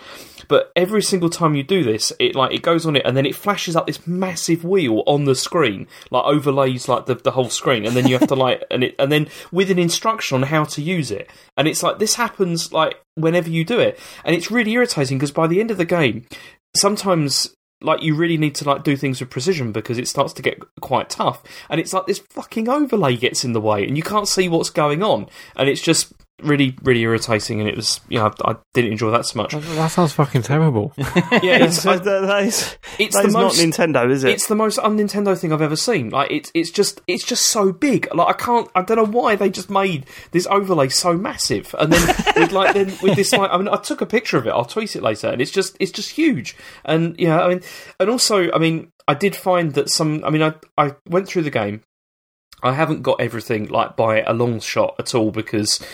But 0.50 0.72
every 0.76 1.02
single 1.02 1.30
time 1.30 1.56
you 1.56 1.64
do 1.64 1.84
this, 1.84 2.12
it 2.20 2.36
like 2.36 2.54
it 2.54 2.62
goes 2.62 2.86
on 2.86 2.96
it, 2.96 3.04
and 3.06 3.16
then 3.16 3.26
it 3.26 3.36
flashes 3.36 3.76
up 3.76 3.88
this 3.88 4.06
massive 4.06 4.66
wheel 4.66 5.04
on 5.08 5.24
the 5.24 5.36
screen, 5.36 5.88
like 6.12 6.26
overlays 6.26 6.88
like 6.90 7.06
the, 7.06 7.16
the 7.16 7.32
whole 7.32 7.50
screen, 7.50 7.86
and 7.86 7.96
then 7.96 8.08
you 8.08 8.18
have 8.18 8.28
to 8.28 8.36
like 8.44 8.64
and 8.70 8.84
it 8.84 8.96
and 9.00 9.12
then 9.12 9.28
with 9.52 9.72
an 9.72 9.80
instruction 9.80 10.36
on 10.36 10.44
how 10.44 10.66
to 10.66 10.82
use 10.82 11.12
it, 11.12 11.30
and 11.56 11.68
it's 11.68 11.82
like 11.82 12.00
this 12.00 12.16
happens 12.16 12.74
like 12.74 13.00
whenever 13.16 13.50
you 13.50 13.64
do 13.64 13.80
it, 13.80 13.98
and 14.26 14.36
it's 14.36 14.52
really 14.52 14.74
irritating 14.74 15.18
because 15.18 15.32
by 15.32 15.48
the 15.48 15.62
end 15.62 15.72
of 15.72 15.78
the 15.78 15.86
game, 15.86 16.26
sometimes 16.76 17.56
like 17.84 18.02
you 18.02 18.16
really 18.16 18.38
need 18.38 18.56
to 18.56 18.66
like 18.66 18.84
do 18.84 18.96
things 18.96 19.20
with 19.20 19.30
precision 19.30 19.72
because 19.72 19.98
it 19.98 20.08
starts 20.08 20.34
to 20.34 20.42
get 20.42 20.60
quite 20.82 21.10
tough, 21.10 21.44
and 21.70 21.80
it's 21.80 21.94
like 21.94 22.06
this 22.06 22.20
fucking 22.20 22.70
overlay 22.70 23.16
gets 23.16 23.44
in 23.44 23.54
the 23.54 23.62
way, 23.62 23.86
and 23.88 23.98
you 23.98 24.04
can't 24.04 24.28
see 24.28 24.48
what's 24.48 24.70
going 24.70 25.04
on, 25.04 25.28
and 25.56 25.70
it's 25.70 25.82
just 25.82 26.14
really 26.42 26.76
really 26.84 27.02
irritating, 27.02 27.60
and 27.60 27.70
it 27.70 27.76
was 27.76 28.00
you 28.10 28.20
know 28.20 28.34
I, 28.44 28.52
I 28.52 28.56
didn't 28.74 28.92
enjoy 28.92 29.12
that 29.12 29.26
so 29.26 29.38
much. 29.38 29.52
That 29.54 29.88
sounds 29.90 30.14
fucking 30.14 30.44
terrible. 30.44 30.94
Yeah, 31.44 31.66
it's, 31.66 31.84
that, 31.84 32.04
that 32.04 32.44
is, 32.44 32.78
it's 33.00 33.16
that 33.16 33.24
the 33.24 33.28
is 33.28 33.34
most 33.34 33.58
not 33.58 33.68
Nintendo, 33.68 34.10
is 34.10 34.24
it? 34.24 34.32
It's 34.32 34.48
the 34.48 34.56
most 34.56 34.80
un 34.80 34.98
Nintendo 34.98 35.38
thing 35.38 35.52
I've 35.52 35.62
ever 35.62 35.76
seen. 35.76 36.10
Like 36.10 36.32
it's 36.32 36.52
it's 36.54 36.72
just 36.72 37.02
it's 37.08 37.24
just 37.24 37.48
so 37.48 37.72
big. 37.72 38.08
Like 38.14 38.28
I 38.28 38.38
can't 38.38 38.70
I 38.76 38.82
don't 38.82 38.98
know 38.98 39.06
why 39.06 39.36
they 39.36 39.50
just 39.50 39.70
made 39.70 40.06
this 40.32 40.48
overlay 40.48 40.90
so 40.90 41.18
massive. 41.18 41.76
And 41.78 41.92
then 41.92 42.16
with 42.38 42.52
like 42.52 42.74
then 42.74 42.94
with 43.02 43.16
this 43.16 43.34
like 43.34 43.52
I 43.52 43.58
mean 43.58 43.68
I 43.68 43.78
took 43.78 44.02
a 44.02 44.06
picture 44.06 44.38
of 44.38 44.48
it. 44.48 44.52
I'll 44.52 44.64
tweet 44.64 44.96
it 44.96 45.04
later. 45.04 45.28
And 45.28 45.42
it's 45.42 45.52
just 45.52 45.76
it's 45.80 45.92
just 45.92 46.12
huge. 46.12 46.56
And 46.86 47.20
yeah, 47.20 47.42
I 47.42 47.50
mean 47.50 47.62
and 48.00 48.10
also 48.10 48.52
I 48.52 48.58
mean 48.58 48.92
I 49.08 49.16
did 49.16 49.36
find 49.36 49.74
that 49.74 49.90
some 49.90 50.24
I 50.24 50.30
mean 50.30 50.44
I 50.44 50.54
I 50.78 50.96
went 51.10 51.28
through 51.28 51.44
the 51.44 51.52
game. 51.52 51.82
I 52.62 52.72
haven't 52.72 53.02
got 53.02 53.20
everything 53.20 53.68
like 53.68 53.98
by 53.98 54.22
a 54.22 54.34
long 54.34 54.62
shot 54.62 54.96
at 54.98 55.14
all 55.14 55.32
because 55.32 55.86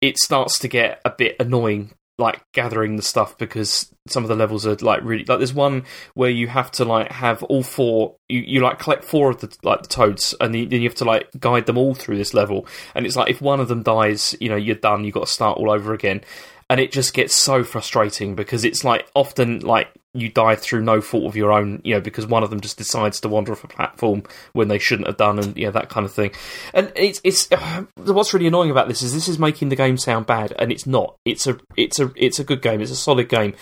it 0.00 0.18
starts 0.18 0.58
to 0.60 0.68
get 0.68 1.00
a 1.04 1.10
bit 1.10 1.36
annoying 1.40 1.92
like 2.18 2.40
gathering 2.52 2.96
the 2.96 3.02
stuff 3.02 3.36
because 3.36 3.92
some 4.08 4.22
of 4.22 4.28
the 4.28 4.36
levels 4.36 4.66
are 4.66 4.74
like 4.76 5.00
really 5.02 5.24
like 5.24 5.38
there's 5.38 5.52
one 5.52 5.84
where 6.14 6.30
you 6.30 6.48
have 6.48 6.70
to 6.70 6.82
like 6.84 7.12
have 7.12 7.42
all 7.44 7.62
four 7.62 8.16
you, 8.28 8.40
you 8.40 8.60
like 8.60 8.78
collect 8.78 9.04
four 9.04 9.30
of 9.30 9.40
the 9.40 9.54
like 9.62 9.82
the 9.82 9.88
toads 9.88 10.34
and 10.40 10.54
then 10.54 10.70
you 10.70 10.88
have 10.88 10.94
to 10.94 11.04
like 11.04 11.28
guide 11.38 11.66
them 11.66 11.76
all 11.76 11.94
through 11.94 12.16
this 12.16 12.32
level. 12.32 12.66
And 12.94 13.04
it's 13.04 13.16
like 13.16 13.28
if 13.28 13.42
one 13.42 13.60
of 13.60 13.68
them 13.68 13.82
dies 13.82 14.34
you 14.40 14.48
know 14.48 14.56
you're 14.56 14.76
done 14.76 15.04
you've 15.04 15.14
got 15.14 15.26
to 15.26 15.32
start 15.32 15.58
all 15.58 15.70
over 15.70 15.92
again 15.92 16.22
and 16.68 16.80
it 16.80 16.92
just 16.92 17.14
gets 17.14 17.34
so 17.34 17.62
frustrating 17.62 18.34
because 18.34 18.64
it's 18.64 18.82
like 18.84 19.08
often 19.14 19.60
like 19.60 19.88
you 20.14 20.28
die 20.30 20.56
through 20.56 20.80
no 20.82 21.00
fault 21.00 21.24
of 21.26 21.36
your 21.36 21.52
own, 21.52 21.80
you 21.84 21.94
know, 21.94 22.00
because 22.00 22.26
one 22.26 22.42
of 22.42 22.48
them 22.50 22.60
just 22.60 22.78
decides 22.78 23.20
to 23.20 23.28
wander 23.28 23.52
off 23.52 23.62
a 23.64 23.68
platform 23.68 24.22
when 24.54 24.68
they 24.68 24.78
shouldn't 24.78 25.06
have 25.06 25.16
done, 25.18 25.38
and 25.38 25.56
you 25.56 25.66
know 25.66 25.72
that 25.72 25.88
kind 25.90 26.06
of 26.06 26.12
thing. 26.12 26.32
And 26.74 26.90
it's 26.96 27.20
it's 27.22 27.48
what's 27.96 28.32
really 28.34 28.46
annoying 28.46 28.70
about 28.70 28.88
this 28.88 29.02
is 29.02 29.14
this 29.14 29.28
is 29.28 29.38
making 29.38 29.68
the 29.68 29.76
game 29.76 29.96
sound 29.98 30.26
bad, 30.26 30.54
and 30.58 30.72
it's 30.72 30.86
not. 30.86 31.16
It's 31.24 31.46
a 31.46 31.58
it's 31.76 32.00
a 32.00 32.10
it's 32.16 32.38
a 32.38 32.44
good 32.44 32.62
game. 32.62 32.80
It's 32.80 32.90
a 32.90 32.96
solid 32.96 33.28
game, 33.28 33.54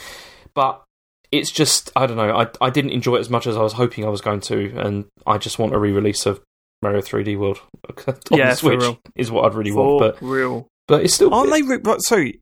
but 0.55 0.83
it's 1.33 1.51
just 1.51 1.91
I 1.97 2.07
don't 2.07 2.17
know. 2.17 2.31
I 2.37 2.47
I 2.61 2.71
didn't 2.71 2.93
enjoy 2.93 3.17
it 3.17 3.21
as 3.21 3.31
much 3.31 3.47
as 3.47 3.57
I 3.57 3.63
was 3.63 3.73
hoping 3.75 4.05
I 4.05 4.09
was 4.11 4.21
going 4.21 4.41
to, 4.43 4.79
and 4.79 5.07
I 5.27 5.39
just 5.39 5.59
want 5.59 5.75
a 5.75 5.79
re-release 5.79 6.25
of 6.27 6.41
Mario 6.81 7.01
3D 7.01 7.37
World 7.37 7.61
on 8.07 8.15
Yeah, 8.31 8.51
the 8.51 8.57
Switch 8.57 8.97
is 9.17 9.31
what 9.31 9.45
I'd 9.45 9.55
really 9.55 9.73
For 9.73 9.99
want. 9.99 10.21
But 10.21 10.25
real. 10.27 10.69
but 10.87 11.03
it's 11.03 11.15
still 11.15 11.35
Aren't 11.35 11.51
they? 11.51 11.63
Re- 11.63 11.81
right, 11.83 12.01
sorry, 12.03 12.41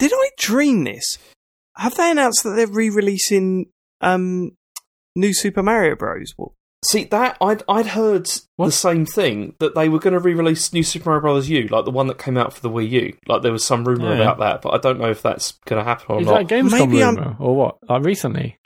did 0.00 0.12
I 0.12 0.30
dream 0.38 0.82
this? 0.84 1.16
Have 1.76 1.94
they 1.96 2.10
announced 2.10 2.42
that 2.42 2.50
they're 2.50 2.66
re-releasing 2.66 3.66
um, 4.00 4.50
new 5.14 5.32
Super 5.32 5.62
Mario 5.62 5.94
Bros? 5.94 6.34
Well, 6.36 6.54
See 6.82 7.04
that 7.04 7.36
I'd 7.42 7.62
I'd 7.68 7.88
heard 7.88 8.26
the 8.56 8.70
same 8.72 9.04
thing 9.04 9.54
that 9.60 9.74
they 9.74 9.90
were 9.90 9.98
going 9.98 10.14
to 10.14 10.18
re-release 10.18 10.72
New 10.72 10.82
Super 10.82 11.10
Mario 11.10 11.20
Bros. 11.20 11.48
U, 11.50 11.68
like 11.68 11.84
the 11.84 11.90
one 11.90 12.06
that 12.06 12.18
came 12.18 12.38
out 12.38 12.54
for 12.54 12.62
the 12.62 12.70
Wii 12.70 12.88
U. 12.90 13.16
Like 13.28 13.42
there 13.42 13.52
was 13.52 13.64
some 13.64 13.84
rumor 13.84 14.08
Yeah. 14.16 14.22
about 14.22 14.38
that, 14.38 14.62
but 14.62 14.72
I 14.72 14.78
don't 14.78 14.98
know 14.98 15.10
if 15.10 15.20
that's 15.20 15.52
going 15.66 15.78
to 15.78 15.84
happen 15.88 16.06
or 16.08 16.20
Is 16.22 16.26
not. 16.26 16.48
that 16.48 16.54
Gamescom 16.54 16.70
Maybe 16.88 17.02
I'm- 17.02 17.16
rumor 17.16 17.36
or 17.38 17.54
what? 17.54 17.76
Like 17.86 18.02
recently? 18.02 18.56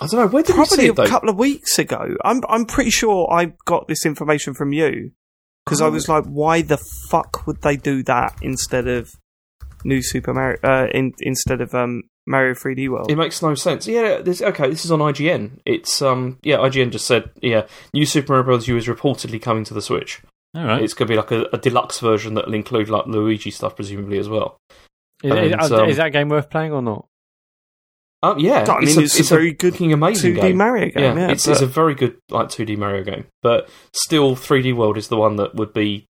I 0.00 0.06
don't 0.06 0.20
know. 0.20 0.26
Where 0.28 0.42
did 0.44 0.54
you 0.56 0.64
see 0.66 0.76
probably 0.88 1.02
it 1.02 1.08
a 1.08 1.10
couple 1.10 1.28
of 1.30 1.36
weeks 1.36 1.78
ago. 1.80 2.16
I'm 2.24 2.42
I'm 2.48 2.64
pretty 2.64 2.90
sure 2.90 3.28
I 3.32 3.54
got 3.64 3.88
this 3.88 4.06
information 4.06 4.54
from 4.54 4.72
you 4.72 5.10
because 5.64 5.80
I 5.80 5.86
Oh. 5.86 5.90
was 5.90 6.08
like, 6.08 6.24
why 6.26 6.62
the 6.62 6.78
fuck 7.10 7.44
would 7.48 7.60
they 7.62 7.76
do 7.76 8.04
that 8.04 8.36
instead 8.40 8.86
of 8.86 9.10
new 9.84 10.02
Super 10.02 10.34
Mario? 10.34 10.58
Uh, 10.62 10.88
in, 10.92 11.12
instead 11.20 11.60
of 11.60 11.74
um, 11.74 12.04
Mario 12.26 12.54
3D 12.54 12.88
World. 12.88 13.10
It 13.10 13.16
makes 13.16 13.40
no 13.42 13.54
sense. 13.54 13.86
Yeah, 13.86 14.18
this, 14.18 14.42
okay. 14.42 14.68
This 14.68 14.84
is 14.84 14.90
on 14.90 14.98
IGN. 14.98 15.60
It's 15.64 16.02
um, 16.02 16.38
yeah. 16.42 16.56
IGN 16.56 16.90
just 16.90 17.06
said 17.06 17.30
yeah. 17.42 17.66
New 17.94 18.06
Super 18.06 18.32
Mario 18.32 18.44
Bros. 18.44 18.68
U 18.68 18.76
is 18.76 18.86
reportedly 18.86 19.40
coming 19.40 19.64
to 19.64 19.74
the 19.74 19.82
Switch. 19.82 20.22
All 20.54 20.64
right. 20.64 20.82
It's 20.82 20.94
going 20.94 21.06
to 21.06 21.12
be 21.12 21.16
like 21.16 21.30
a, 21.30 21.44
a 21.54 21.58
deluxe 21.58 22.00
version 22.00 22.34
that'll 22.34 22.54
include 22.54 22.88
like 22.88 23.06
Luigi 23.06 23.50
stuff, 23.50 23.76
presumably 23.76 24.18
as 24.18 24.28
well. 24.28 24.58
Is, 25.22 25.30
And, 25.30 25.60
is- 25.62 25.72
um, 25.72 25.88
is 25.88 25.96
that 25.98 26.12
game 26.12 26.28
worth 26.28 26.50
playing 26.50 26.72
or 26.72 26.82
not? 26.82 27.06
Um, 28.22 28.38
yeah, 28.38 28.64
I 28.66 28.80
mean, 28.80 29.02
it's, 29.02 29.20
a, 29.20 29.22
very 29.22 29.52
good 29.52 29.74
fucking 29.74 29.92
amazing 29.92 30.34
2D 30.34 30.40
game. 30.40 30.56
Mario 30.56 30.90
game. 30.90 31.18
Yeah, 31.18 31.30
it's, 31.30 31.44
but- 31.44 31.52
it's 31.52 31.60
a 31.60 31.66
very 31.66 31.94
good 31.94 32.16
like 32.30 32.48
2D 32.48 32.76
Mario 32.76 33.04
game, 33.04 33.26
but 33.42 33.68
still 33.92 34.34
3D 34.34 34.74
World 34.74 34.96
is 34.96 35.08
the 35.08 35.18
one 35.18 35.36
that 35.36 35.54
would 35.54 35.72
be 35.74 36.06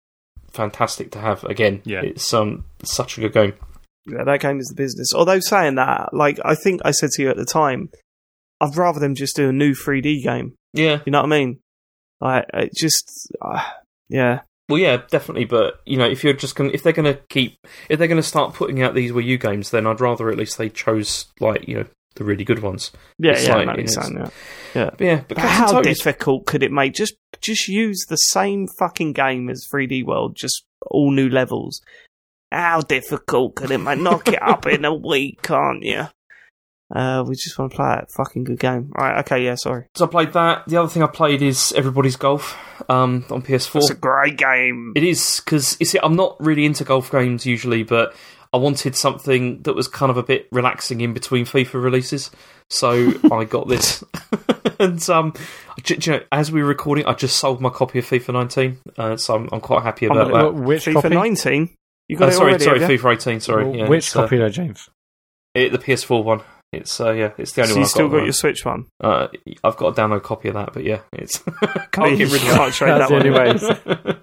fantastic 0.56 1.12
to 1.12 1.20
have 1.20 1.44
again. 1.44 1.82
Yeah. 1.84 2.00
it's 2.02 2.32
um 2.34 2.64
such 2.82 3.18
a 3.18 3.20
good 3.20 3.32
game. 3.32 3.54
Yeah, 4.06 4.24
that 4.24 4.40
game 4.40 4.58
is 4.58 4.66
the 4.68 4.74
business. 4.74 5.12
Although 5.14 5.40
saying 5.40 5.76
that, 5.76 6.14
like 6.14 6.38
I 6.44 6.54
think 6.54 6.80
I 6.84 6.92
said 6.92 7.10
to 7.12 7.22
you 7.22 7.30
at 7.30 7.36
the 7.36 7.44
time, 7.44 7.90
I'd 8.60 8.76
rather 8.76 9.00
them 9.00 9.14
just 9.14 9.36
do 9.36 9.48
a 9.48 9.52
new 9.52 9.74
3D 9.74 10.22
game. 10.22 10.54
Yeah, 10.72 11.00
You 11.04 11.12
know 11.12 11.22
what 11.22 11.32
I 11.32 11.38
mean? 11.38 11.58
Like 12.20 12.46
it 12.54 12.72
just, 12.74 13.28
uh, 13.42 13.62
yeah, 14.08 14.40
well, 14.68 14.80
yeah, 14.80 15.02
definitely. 15.08 15.44
But 15.44 15.80
you 15.86 15.96
know, 15.96 16.08
if 16.08 16.24
you're 16.24 16.32
just 16.32 16.56
going, 16.56 16.70
to 16.70 16.74
if 16.74 16.82
they're 16.82 16.92
going 16.92 17.12
to 17.12 17.20
keep, 17.28 17.58
if 17.88 17.98
they're 17.98 18.08
going 18.08 18.20
to 18.20 18.26
start 18.26 18.54
putting 18.54 18.82
out 18.82 18.94
these 18.94 19.12
Wii 19.12 19.24
U 19.24 19.38
games, 19.38 19.70
then 19.70 19.86
I'd 19.86 20.00
rather 20.00 20.28
at 20.28 20.36
least 20.36 20.58
they 20.58 20.68
chose 20.68 21.26
like 21.40 21.68
you 21.68 21.76
know 21.76 21.86
the 22.16 22.24
really 22.24 22.44
good 22.44 22.60
ones. 22.60 22.90
yeah, 23.18 23.32
It's 23.32 23.46
yeah. 23.46 23.54
like- 23.56 23.68
I 23.68 23.72
know 23.72 23.78
it's- 23.78 23.94
saying, 23.94 24.30
yeah. 24.74 24.90
But 24.90 25.00
yeah, 25.00 25.16
but 25.28 25.36
But 25.36 25.38
how 25.38 25.80
difficult 25.80 26.46
could 26.46 26.62
it 26.62 26.72
make? 26.72 26.92
Just, 26.94 27.14
just 27.40 27.68
use 27.68 28.04
the 28.08 28.16
same 28.16 28.66
fucking 28.78 29.12
game 29.14 29.48
as 29.48 29.66
3D 29.72 30.04
World, 30.04 30.36
just 30.36 30.64
all 30.90 31.10
new 31.10 31.28
levels. 31.30 31.80
How 32.52 32.80
difficult 32.80 33.56
could 33.56 33.70
it 33.70 33.78
make? 33.78 33.98
Knock 34.00 34.28
it 34.28 34.42
up 34.42 34.66
in 34.66 34.84
a 34.84 34.94
week, 35.12 35.42
can't 35.42 35.82
you? 35.82 36.08
Uh, 36.94 37.24
we 37.26 37.34
just 37.34 37.58
want 37.58 37.72
to 37.72 37.76
play 37.76 37.96
it. 38.00 38.08
Fucking 38.16 38.44
good 38.44 38.60
game. 38.60 38.92
Right, 38.96 39.18
okay, 39.20 39.44
yeah, 39.44 39.56
sorry. 39.56 39.86
So 39.96 40.04
I 40.04 40.08
played 40.08 40.32
that. 40.34 40.62
The 40.68 40.76
other 40.76 40.88
thing 40.88 41.02
I 41.02 41.08
played 41.08 41.42
is 41.42 41.72
Everybody's 41.76 42.14
Golf 42.14 42.56
um, 42.88 43.24
on 43.30 43.42
PS4. 43.42 43.76
It's 43.76 43.90
a 43.90 43.94
great 43.94 44.36
game. 44.38 44.92
It 44.94 45.02
is 45.02 45.40
because 45.44 45.76
you 45.80 45.86
see, 45.86 45.98
I'm 46.00 46.14
not 46.14 46.36
really 46.38 46.64
into 46.64 46.84
golf 46.84 47.10
games 47.10 47.44
usually, 47.44 47.82
but 47.82 48.14
I 48.56 48.58
wanted 48.58 48.96
something 48.96 49.60
that 49.62 49.74
was 49.74 49.86
kind 49.86 50.08
of 50.08 50.16
a 50.16 50.22
bit 50.22 50.48
relaxing 50.50 51.02
in 51.02 51.12
between 51.12 51.44
FIFA 51.44 51.82
releases, 51.82 52.30
so 52.70 53.12
I 53.32 53.44
got 53.44 53.68
this. 53.68 54.02
and 54.80 55.08
um, 55.10 55.34
j- 55.82 55.96
j- 55.96 56.12
you 56.12 56.18
know, 56.18 56.24
as 56.32 56.50
we 56.50 56.62
were 56.62 56.68
recording, 56.68 57.04
I 57.06 57.12
just 57.12 57.36
sold 57.36 57.60
my 57.60 57.68
copy 57.70 57.98
of 57.98 58.06
FIFA 58.06 58.32
19, 58.32 58.78
uh, 58.96 59.16
so 59.18 59.34
I'm, 59.34 59.48
I'm 59.52 59.60
quite 59.60 59.82
happy 59.82 60.06
about 60.06 60.26
Unbelievable. 60.26 60.58
that. 60.60 60.66
Which 60.66 60.84
FIFA 60.86 61.02
copy? 61.02 61.08
19? 61.14 61.70
You 62.08 62.16
got 62.16 62.24
Uh, 62.24 62.28
it 62.28 62.32
sorry, 62.32 62.48
already, 62.50 62.64
sorry, 62.64 62.80
have 62.80 62.90
you? 62.90 62.98
FIFA 62.98 63.12
18. 63.14 63.40
Sorry, 63.40 63.64
Wh- 63.72 63.76
yeah, 63.76 63.88
Which 63.88 64.06
it's, 64.06 64.16
uh, 64.16 64.22
copy 64.22 64.36
though, 64.38 64.48
James? 64.48 64.88
it- 65.54 65.72
the 65.72 65.78
PS4 65.78 66.24
one. 66.24 66.40
it's 66.72 67.00
uh, 67.00 67.12
yeah, 67.12 67.30
it's 67.38 67.52
the 67.52 67.62
only 67.62 67.68
So 67.72 67.74
one. 67.74 67.78
you 67.80 67.84
I've 67.84 67.90
still 67.90 68.08
got, 68.08 68.16
got 68.18 68.24
your 68.24 68.32
Switch 68.32 68.64
one? 68.64 68.86
Uh, 69.02 69.28
I've 69.64 69.76
got 69.76 69.96
a 69.98 70.00
download 70.00 70.22
copy 70.22 70.48
of 70.48 70.54
that, 70.54 70.72
but 70.72 70.84
yeah, 70.84 71.00
it's 71.12 71.38
can't 71.92 72.16
get 72.18 72.30
rid 72.32 72.42
of 72.42 72.48
can't 72.48 72.72
trade 72.74 72.90
That's 72.92 73.10
that 73.10 73.22
the 73.22 73.30
one. 73.30 74.04
only 74.04 74.10
way. 74.14 74.16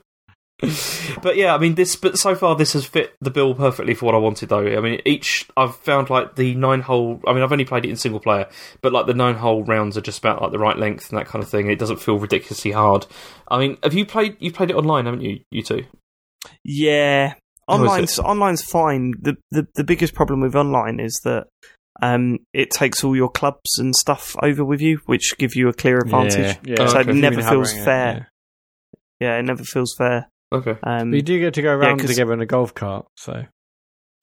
but 1.22 1.36
yeah, 1.36 1.54
I 1.54 1.58
mean, 1.58 1.76
this. 1.76 1.96
But 1.96 2.18
so 2.18 2.36
far, 2.36 2.56
this 2.56 2.74
has 2.74 2.86
fit 2.86 3.16
the 3.22 3.30
bill 3.32 3.54
perfectly 3.56 3.94
for 3.94 4.06
what 4.06 4.16
I 4.16 4.20
wanted, 4.20 4.50
though. 4.50 4.66
I 4.66 4.80
mean, 4.80 5.02
each 5.06 5.48
I've 5.58 5.76
found 5.76 6.10
like 6.10 6.36
the 6.36 6.56
nine 6.56 6.82
hole. 6.82 7.22
I 7.28 7.34
mean, 7.34 7.44
I've 7.44 7.52
only 7.52 7.66
played 7.66 7.86
it 7.86 7.90
in 7.90 7.96
single 7.96 8.20
player, 8.20 8.48
but 8.82 8.92
like 8.94 9.06
the 9.06 9.14
nine 9.14 9.36
hole 9.36 9.64
rounds 9.64 9.98
are 9.98 10.02
just 10.02 10.20
about 10.20 10.42
like 10.42 10.52
the 10.52 10.60
right 10.60 10.78
length 10.78 11.10
and 11.10 11.20
that 11.20 11.28
kind 11.28 11.44
of 11.44 11.50
thing. 11.50 11.70
It 11.70 11.80
doesn't 11.80 12.02
feel 12.02 12.18
ridiculously 12.20 12.72
hard. 12.72 13.06
I 13.50 13.60
mean, 13.60 13.78
have 13.84 13.94
you 13.94 14.06
played? 14.06 14.38
You've 14.40 14.54
played 14.54 14.70
it 14.72 14.76
online, 14.76 15.06
haven't 15.06 15.22
you? 15.22 15.42
You 15.52 15.64
two? 15.64 15.86
Yeah, 16.64 17.30
How 17.70 17.76
is 17.76 17.80
online's 17.82 18.20
online's 18.20 18.62
fine. 18.62 19.14
The, 19.22 19.38
the 19.52 19.68
the 19.76 19.84
biggest 19.84 20.14
problem 20.14 20.42
with 20.42 20.56
online 20.56 21.00
is 21.00 21.20
that 21.24 21.48
um, 22.02 22.40
it 22.54 22.72
takes 22.72 23.04
all 23.04 23.16
your 23.16 23.30
clubs 23.30 23.78
and 23.78 23.96
stuff 23.96 24.36
over 24.42 24.66
with 24.66 24.82
you, 24.82 25.00
which 25.06 25.36
give 25.38 25.56
you 25.56 25.70
a 25.70 25.74
clear 25.74 26.00
advantage. 26.00 26.58
Yeah, 26.64 26.78
Oh, 26.80 26.88
so 26.88 27.00
okay. 27.00 27.12
it 27.12 27.16
never 27.16 27.42
feels 27.42 27.72
hammering 27.72 27.78
it, 27.78 27.86
fair. 27.86 28.32
Yeah. 29.20 29.38
it 29.38 29.44
never 29.44 29.64
feels 29.64 29.96
fair. 29.96 30.28
Okay. 30.54 30.78
Um, 30.84 31.12
But 31.12 31.16
you 31.18 31.22
do 31.24 31.40
get 31.40 31.54
to 31.56 31.62
go 31.62 31.72
around 31.74 32.00
'cause- 32.00 32.10
together 32.12 32.34
in 32.34 32.42
a 32.42 32.46
golf 32.46 32.74
cart, 32.74 33.08
so 33.18 33.32
That 33.34 33.50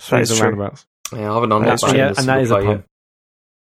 swings 0.01 0.31
and 0.31 0.41
roundabouts. 0.41 0.87
Yeah, 1.13 1.31
I 1.31 1.35
haven't 1.35 1.53
unlocked 1.53 1.81
that. 1.83 1.89
true. 1.91 1.99
Yeah, 1.99 2.13
and 2.17 2.27
that 2.29 2.41
is 2.41 2.51
a 2.51 2.55
single 2.55 2.75
pun. 2.75 2.85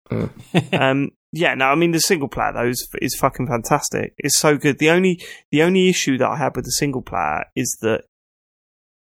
player 0.08 0.30
yet. 0.70 0.74
um, 0.80 1.10
yeah, 1.32 1.54
no, 1.54 1.66
I 1.66 1.74
mean 1.74 1.90
the 1.92 2.00
single 2.00 2.28
player 2.28 2.52
though 2.54 2.68
is, 2.68 2.88
is 3.02 3.14
fucking 3.18 3.46
fantastic. 3.48 4.14
It's 4.18 4.38
so 4.38 4.56
good. 4.56 4.78
The 4.78 4.90
only 4.90 5.20
the 5.50 5.62
only 5.62 5.88
issue 5.88 6.16
that 6.18 6.28
I 6.28 6.36
had 6.36 6.56
with 6.56 6.64
the 6.64 6.72
single 6.72 7.02
player 7.02 7.44
is 7.56 7.76
that 7.82 8.04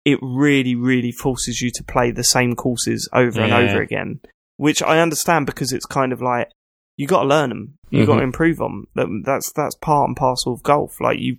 it 0.06 0.20
really, 0.22 0.76
really 0.76 1.12
forces 1.12 1.62
you 1.62 1.70
to 1.72 1.84
play 1.84 2.12
the 2.12 2.24
same 2.24 2.56
courses 2.56 3.08
over 3.14 3.42
and 3.42 3.52
over 3.54 3.82
again, 3.82 4.22
which 4.58 4.82
I 4.82 5.00
understand 5.00 5.46
because 5.46 5.72
it's 5.72 5.86
kind 5.86 6.12
of 6.14 6.22
like 6.22 6.50
you 6.98 7.08
got 7.08 7.22
to 7.24 7.28
learn 7.28 7.50
them, 7.50 7.76
you 7.90 8.06
got 8.06 8.18
to 8.18 8.24
improve 8.24 8.58
them. 8.58 8.86
That's 8.96 9.52
that's 9.54 9.76
part 9.76 10.08
and 10.10 10.18
parcel 10.18 10.54
of 10.54 10.64
golf. 10.64 11.00
Like 11.00 11.20
you 11.20 11.38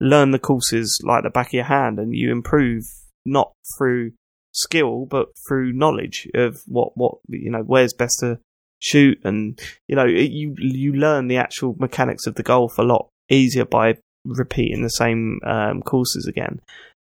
learn 0.00 0.30
the 0.30 0.38
courses 0.38 1.00
like 1.04 1.22
the 1.24 1.30
back 1.30 1.48
of 1.48 1.52
your 1.54 1.64
hand, 1.64 1.98
and 1.98 2.14
you 2.14 2.30
improve 2.32 2.84
not 3.26 3.52
through 3.76 4.12
skill 4.52 5.06
but 5.06 5.28
through 5.46 5.72
knowledge 5.72 6.26
of 6.34 6.60
what 6.66 6.96
what 6.96 7.14
you 7.28 7.50
know 7.50 7.60
where's 7.62 7.92
best 7.92 8.18
to 8.20 8.38
shoot 8.80 9.18
and 9.22 9.60
you 9.86 9.94
know 9.94 10.06
it, 10.06 10.30
you 10.30 10.54
you 10.58 10.92
learn 10.94 11.28
the 11.28 11.36
actual 11.36 11.76
mechanics 11.78 12.26
of 12.26 12.34
the 12.36 12.42
golf 12.42 12.78
a 12.78 12.82
lot 12.82 13.08
easier 13.28 13.64
by 13.66 13.94
repeating 14.24 14.82
the 14.82 14.88
same 14.88 15.38
um, 15.44 15.82
courses 15.82 16.26
again 16.26 16.60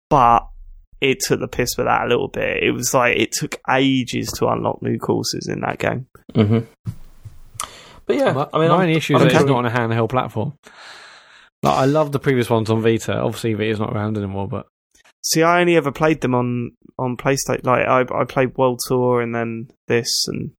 but 0.09 0.47
it 0.99 1.19
took 1.19 1.39
the 1.39 1.47
piss 1.47 1.77
with 1.77 1.85
that 1.85 2.05
a 2.05 2.07
little 2.07 2.27
bit 2.27 2.64
it 2.64 2.72
was 2.72 2.93
like 2.93 3.15
it 3.18 3.31
took 3.31 3.61
ages 3.69 4.30
to 4.31 4.47
unlock 4.47 4.81
new 4.81 4.97
courses 4.97 5.47
in 5.47 5.61
that 5.61 5.77
game 5.77 6.07
Mhm. 6.34 6.65
But 8.05 8.15
yeah, 8.15 8.31
My, 8.31 8.47
I 8.53 8.59
mean, 8.59 8.68
my 8.69 8.73
I'm- 8.76 8.81
only 8.81 8.93
issue 8.93 9.15
I'm 9.15 9.27
is 9.27 9.34
that 9.34 9.41
it's 9.41 9.49
not 9.49 9.57
on 9.57 9.65
a 9.65 9.69
handheld 9.69 10.09
platform. 10.09 10.53
Like, 11.63 11.77
I 11.77 11.85
love 11.85 12.11
the 12.11 12.19
previous 12.19 12.49
ones 12.49 12.69
on 12.69 12.81
Vita. 12.81 13.17
Obviously, 13.17 13.53
Vita's 13.53 13.79
not 13.79 13.93
around 13.93 14.17
anymore, 14.17 14.47
but 14.47 14.67
see 15.27 15.43
i 15.43 15.59
only 15.59 15.75
ever 15.75 15.91
played 15.91 16.21
them 16.21 16.34
on 16.34 16.71
on 16.97 17.17
playstation 17.17 17.65
like 17.65 17.85
i 17.88 18.05
i 18.15 18.23
played 18.23 18.57
world 18.57 18.79
tour 18.88 19.21
and 19.21 19.35
then 19.35 19.69
this 19.88 20.27
and 20.27 20.51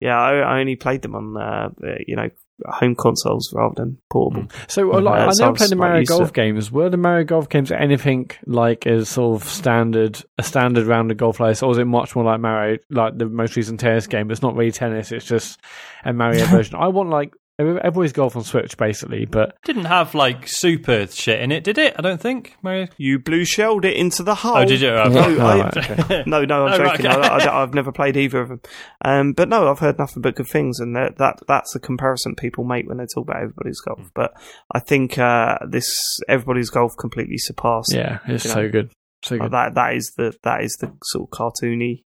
yeah 0.00 0.18
i, 0.18 0.36
I 0.38 0.60
only 0.60 0.76
played 0.76 1.02
them 1.02 1.14
on 1.14 1.36
uh, 1.36 1.70
you 2.06 2.16
know 2.16 2.30
home 2.64 2.94
consoles 2.94 3.52
rather 3.54 3.74
than 3.74 3.98
portable 4.10 4.48
so 4.66 4.90
uh, 4.94 5.00
like, 5.02 5.18
Yeah, 5.18 5.26
I 5.26 5.32
so 5.32 5.44
never 5.44 5.56
played 5.56 5.70
the 5.70 5.76
Mario 5.76 6.04
Golf 6.04 6.32
games. 6.32 6.72
Were 6.72 6.88
the 6.88 6.96
Mario 6.96 7.24
Golf 7.24 7.50
games 7.50 7.70
anything 7.70 8.30
like 8.46 8.86
as 8.86 9.10
sort 9.10 9.42
of 9.42 9.46
standard 9.46 10.22
a 10.38 10.42
standard 10.42 10.86
round 10.86 11.10
of 11.10 11.18
golf 11.18 11.36
place, 11.36 11.62
or 11.62 11.68
was 11.68 11.76
it 11.76 11.84
much 11.84 12.16
more 12.16 12.24
like 12.24 12.40
Mario, 12.40 12.78
like 12.88 13.18
the 13.18 13.26
most 13.26 13.56
recent 13.56 13.78
tennis 13.78 14.06
game? 14.06 14.30
It's 14.30 14.40
not 14.40 14.56
really 14.56 14.72
tennis; 14.72 15.12
it's 15.12 15.26
just 15.26 15.60
a 16.06 16.14
Mario 16.14 16.46
version. 16.46 16.76
I 16.76 16.88
want 16.88 17.10
like 17.10 17.34
everybody's 17.58 18.12
golf 18.12 18.36
on 18.36 18.44
Switch 18.44 18.76
basically, 18.76 19.24
but 19.24 19.56
Didn't 19.64 19.86
have 19.86 20.14
like 20.14 20.46
super 20.46 21.06
shit 21.06 21.40
in 21.40 21.50
it, 21.52 21.64
did 21.64 21.78
it? 21.78 21.94
I 21.98 22.02
don't 22.02 22.20
think. 22.20 22.54
Mario. 22.62 22.88
you 22.98 23.18
blue 23.18 23.44
shelled 23.44 23.84
it 23.84 23.96
into 23.96 24.22
the 24.22 24.34
hole 24.34 24.58
Oh, 24.58 24.64
did 24.64 24.80
you? 24.80 24.90
no, 24.90 25.04
Oh, 25.06 25.38
I, 25.46 25.58
right, 25.60 25.76
okay. 26.00 26.22
no, 26.26 26.44
no, 26.44 26.66
I'm 26.66 26.80
Oh, 26.80 26.84
right, 26.84 26.98
joking. 27.00 27.06
okay. 27.12 27.28
I, 27.48 27.60
have 27.60 27.74
never 27.74 27.92
played 27.92 28.16
either 28.16 28.40
of 28.40 28.48
them. 28.50 28.60
Um, 29.04 29.32
but 29.32 29.48
no, 29.48 29.70
I've 29.70 29.78
heard 29.78 29.98
nothing 29.98 30.22
but 30.22 30.34
good 30.34 30.48
things, 30.48 30.80
and 30.80 30.94
that, 30.96 31.16
that 31.18 31.40
that's 31.48 31.72
the 31.72 31.80
comparison 31.80 32.34
people 32.34 32.64
make 32.64 32.86
when 32.88 32.98
they 32.98 33.06
talk 33.06 33.24
about 33.28 33.42
everybody's 33.42 33.80
golf. 33.80 34.10
But 34.14 34.32
I 34.74 34.80
think 34.80 35.18
uh, 35.18 35.58
this 35.68 36.18
everybody's 36.28 36.70
golf 36.70 36.92
completely 36.98 37.38
surpassed. 37.38 37.92
yeah, 37.94 38.18
it's 38.28 38.44
so 38.44 38.62
know. 38.62 38.68
good, 38.70 38.90
so 39.24 39.36
Like, 39.36 39.44
good. 39.46 39.52
that 39.52 39.74
that 39.74 39.94
is 39.94 40.12
the 40.16 40.34
that 40.42 40.62
is 40.62 40.76
the 40.80 40.92
sort 41.04 41.28
of 41.32 41.38
cartoony 41.38 42.02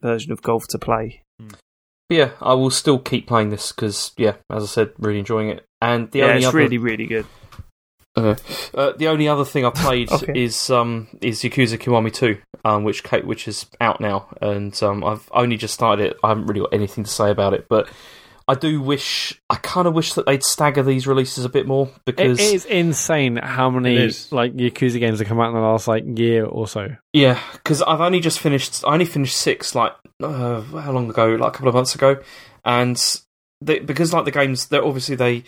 version 0.00 0.32
of 0.32 0.42
golf 0.42 0.64
to 0.70 0.78
play. 0.78 1.22
Yeah, 2.08 2.30
I 2.40 2.54
will 2.54 2.70
still 2.70 2.98
keep 2.98 3.26
playing 3.26 3.50
this 3.50 3.72
because, 3.72 4.12
yeah, 4.16 4.36
as 4.50 4.62
I 4.62 4.66
said, 4.66 4.92
really 4.98 5.18
enjoying 5.18 5.48
it. 5.50 5.64
And 5.80 6.10
the 6.10 6.20
yeah, 6.20 6.24
only 6.26 6.38
it's 6.38 6.46
other, 6.46 6.58
really 6.58 6.78
really 6.78 7.06
good. 7.06 7.26
Okay. 8.16 8.42
Uh, 8.74 8.92
the 8.96 9.08
only 9.08 9.28
other 9.28 9.44
thing 9.44 9.64
I 9.64 9.70
played 9.74 10.10
Okay. 10.10 10.32
is 10.34 10.70
um 10.70 11.08
is 11.20 11.42
Yakuza 11.42 11.78
Kiwami 11.78 12.12
2, 12.12 12.38
um, 12.64 12.84
which 12.84 13.02
which 13.22 13.46
is 13.46 13.66
out 13.80 14.00
now, 14.00 14.28
and 14.40 14.80
um, 14.82 15.04
I've 15.04 15.28
only 15.32 15.56
just 15.56 15.74
started 15.74 16.06
it. 16.06 16.16
I 16.24 16.28
haven't 16.28 16.46
really 16.46 16.60
got 16.60 16.72
anything 16.72 17.04
to 17.04 17.10
say 17.10 17.30
about 17.30 17.54
it, 17.54 17.66
but 17.68 17.88
I 18.48 18.54
do 18.54 18.80
wish 18.80 19.38
I 19.50 19.56
kind 19.56 19.86
of 19.86 19.92
wish 19.92 20.14
that 20.14 20.24
they'd 20.24 20.42
stagger 20.42 20.82
these 20.82 21.06
releases 21.06 21.44
a 21.44 21.50
bit 21.50 21.66
more 21.66 21.90
because 22.06 22.40
it 22.40 22.54
is 22.54 22.64
insane 22.64 23.36
how 23.36 23.68
many 23.68 24.10
like 24.30 24.54
Yakuza 24.56 24.98
games 24.98 25.18
have 25.18 25.28
come 25.28 25.38
out 25.38 25.48
in 25.48 25.54
the 25.54 25.60
last 25.60 25.86
like 25.86 26.04
year 26.18 26.46
or 26.46 26.66
so. 26.66 26.96
yeah, 27.12 27.38
because 27.52 27.82
I've 27.82 28.00
only 28.00 28.20
just 28.20 28.40
finished. 28.40 28.82
I 28.86 28.94
only 28.94 29.04
finished 29.04 29.36
six 29.36 29.74
like 29.74 29.92
uh, 30.22 30.62
how 30.62 30.92
long 30.92 31.10
ago? 31.10 31.26
Like 31.26 31.50
a 31.50 31.52
couple 31.52 31.68
of 31.68 31.74
months 31.74 31.94
ago, 31.94 32.16
and 32.64 32.98
they, 33.60 33.80
because 33.80 34.14
like 34.14 34.24
the 34.24 34.30
games, 34.30 34.66
they're 34.68 34.84
obviously 34.84 35.14
they 35.14 35.44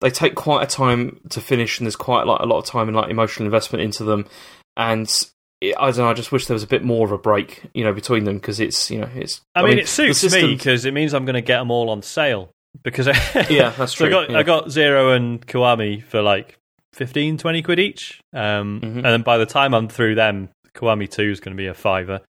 they 0.00 0.10
take 0.10 0.34
quite 0.34 0.62
a 0.62 0.66
time 0.66 1.20
to 1.28 1.42
finish, 1.42 1.78
and 1.78 1.86
there's 1.86 1.96
quite 1.96 2.26
like 2.26 2.40
a 2.40 2.46
lot 2.46 2.58
of 2.58 2.64
time 2.64 2.88
and 2.88 2.96
like 2.96 3.10
emotional 3.10 3.46
investment 3.46 3.82
into 3.82 4.04
them, 4.04 4.26
and. 4.76 5.12
It, 5.60 5.74
I 5.78 5.86
don't 5.86 5.98
know. 5.98 6.08
I 6.10 6.14
just 6.14 6.30
wish 6.32 6.46
there 6.46 6.54
was 6.54 6.62
a 6.62 6.68
bit 6.68 6.84
more 6.84 7.04
of 7.06 7.12
a 7.12 7.18
break, 7.18 7.62
you 7.74 7.84
know, 7.84 7.92
between 7.92 8.24
them 8.24 8.36
because 8.36 8.60
it's, 8.60 8.90
you 8.90 9.00
know, 9.00 9.08
it's. 9.14 9.40
I, 9.54 9.62
mean, 9.62 9.78
it 9.78 9.82
the 9.86 10.14
suits 10.14 10.32
me 10.32 10.54
because 10.54 10.84
it 10.84 10.94
means 10.94 11.14
I'm 11.14 11.24
going 11.24 11.34
to 11.34 11.40
get 11.40 11.58
them 11.58 11.70
all 11.70 11.90
on 11.90 12.02
sale. 12.02 12.50
Because 12.82 13.08
I, 13.08 13.12
Yeah, 13.50 13.70
that's 13.70 13.96
so 13.96 14.04
I 14.04 14.08
true, 14.08 14.10
got 14.10 14.30
yeah. 14.30 14.38
I 14.38 14.42
got 14.44 14.70
Zero 14.70 15.12
and 15.12 15.44
Kiwami 15.44 16.02
for 16.02 16.22
like 16.22 16.58
15, 16.92 17.38
20 17.38 17.62
quid 17.62 17.78
each. 17.80 18.20
Um, 18.32 18.80
Mhm. 18.82 18.96
And 18.96 19.04
then 19.04 19.22
by 19.22 19.38
the 19.38 19.46
time 19.46 19.74
I'm 19.74 19.88
through 19.88 20.14
them, 20.14 20.50
Kiwami 20.74 21.10
Two 21.10 21.30
is 21.30 21.40
going 21.40 21.56
to 21.56 21.60
be 21.60 21.66
a 21.66 21.74
fiver. 21.74 22.20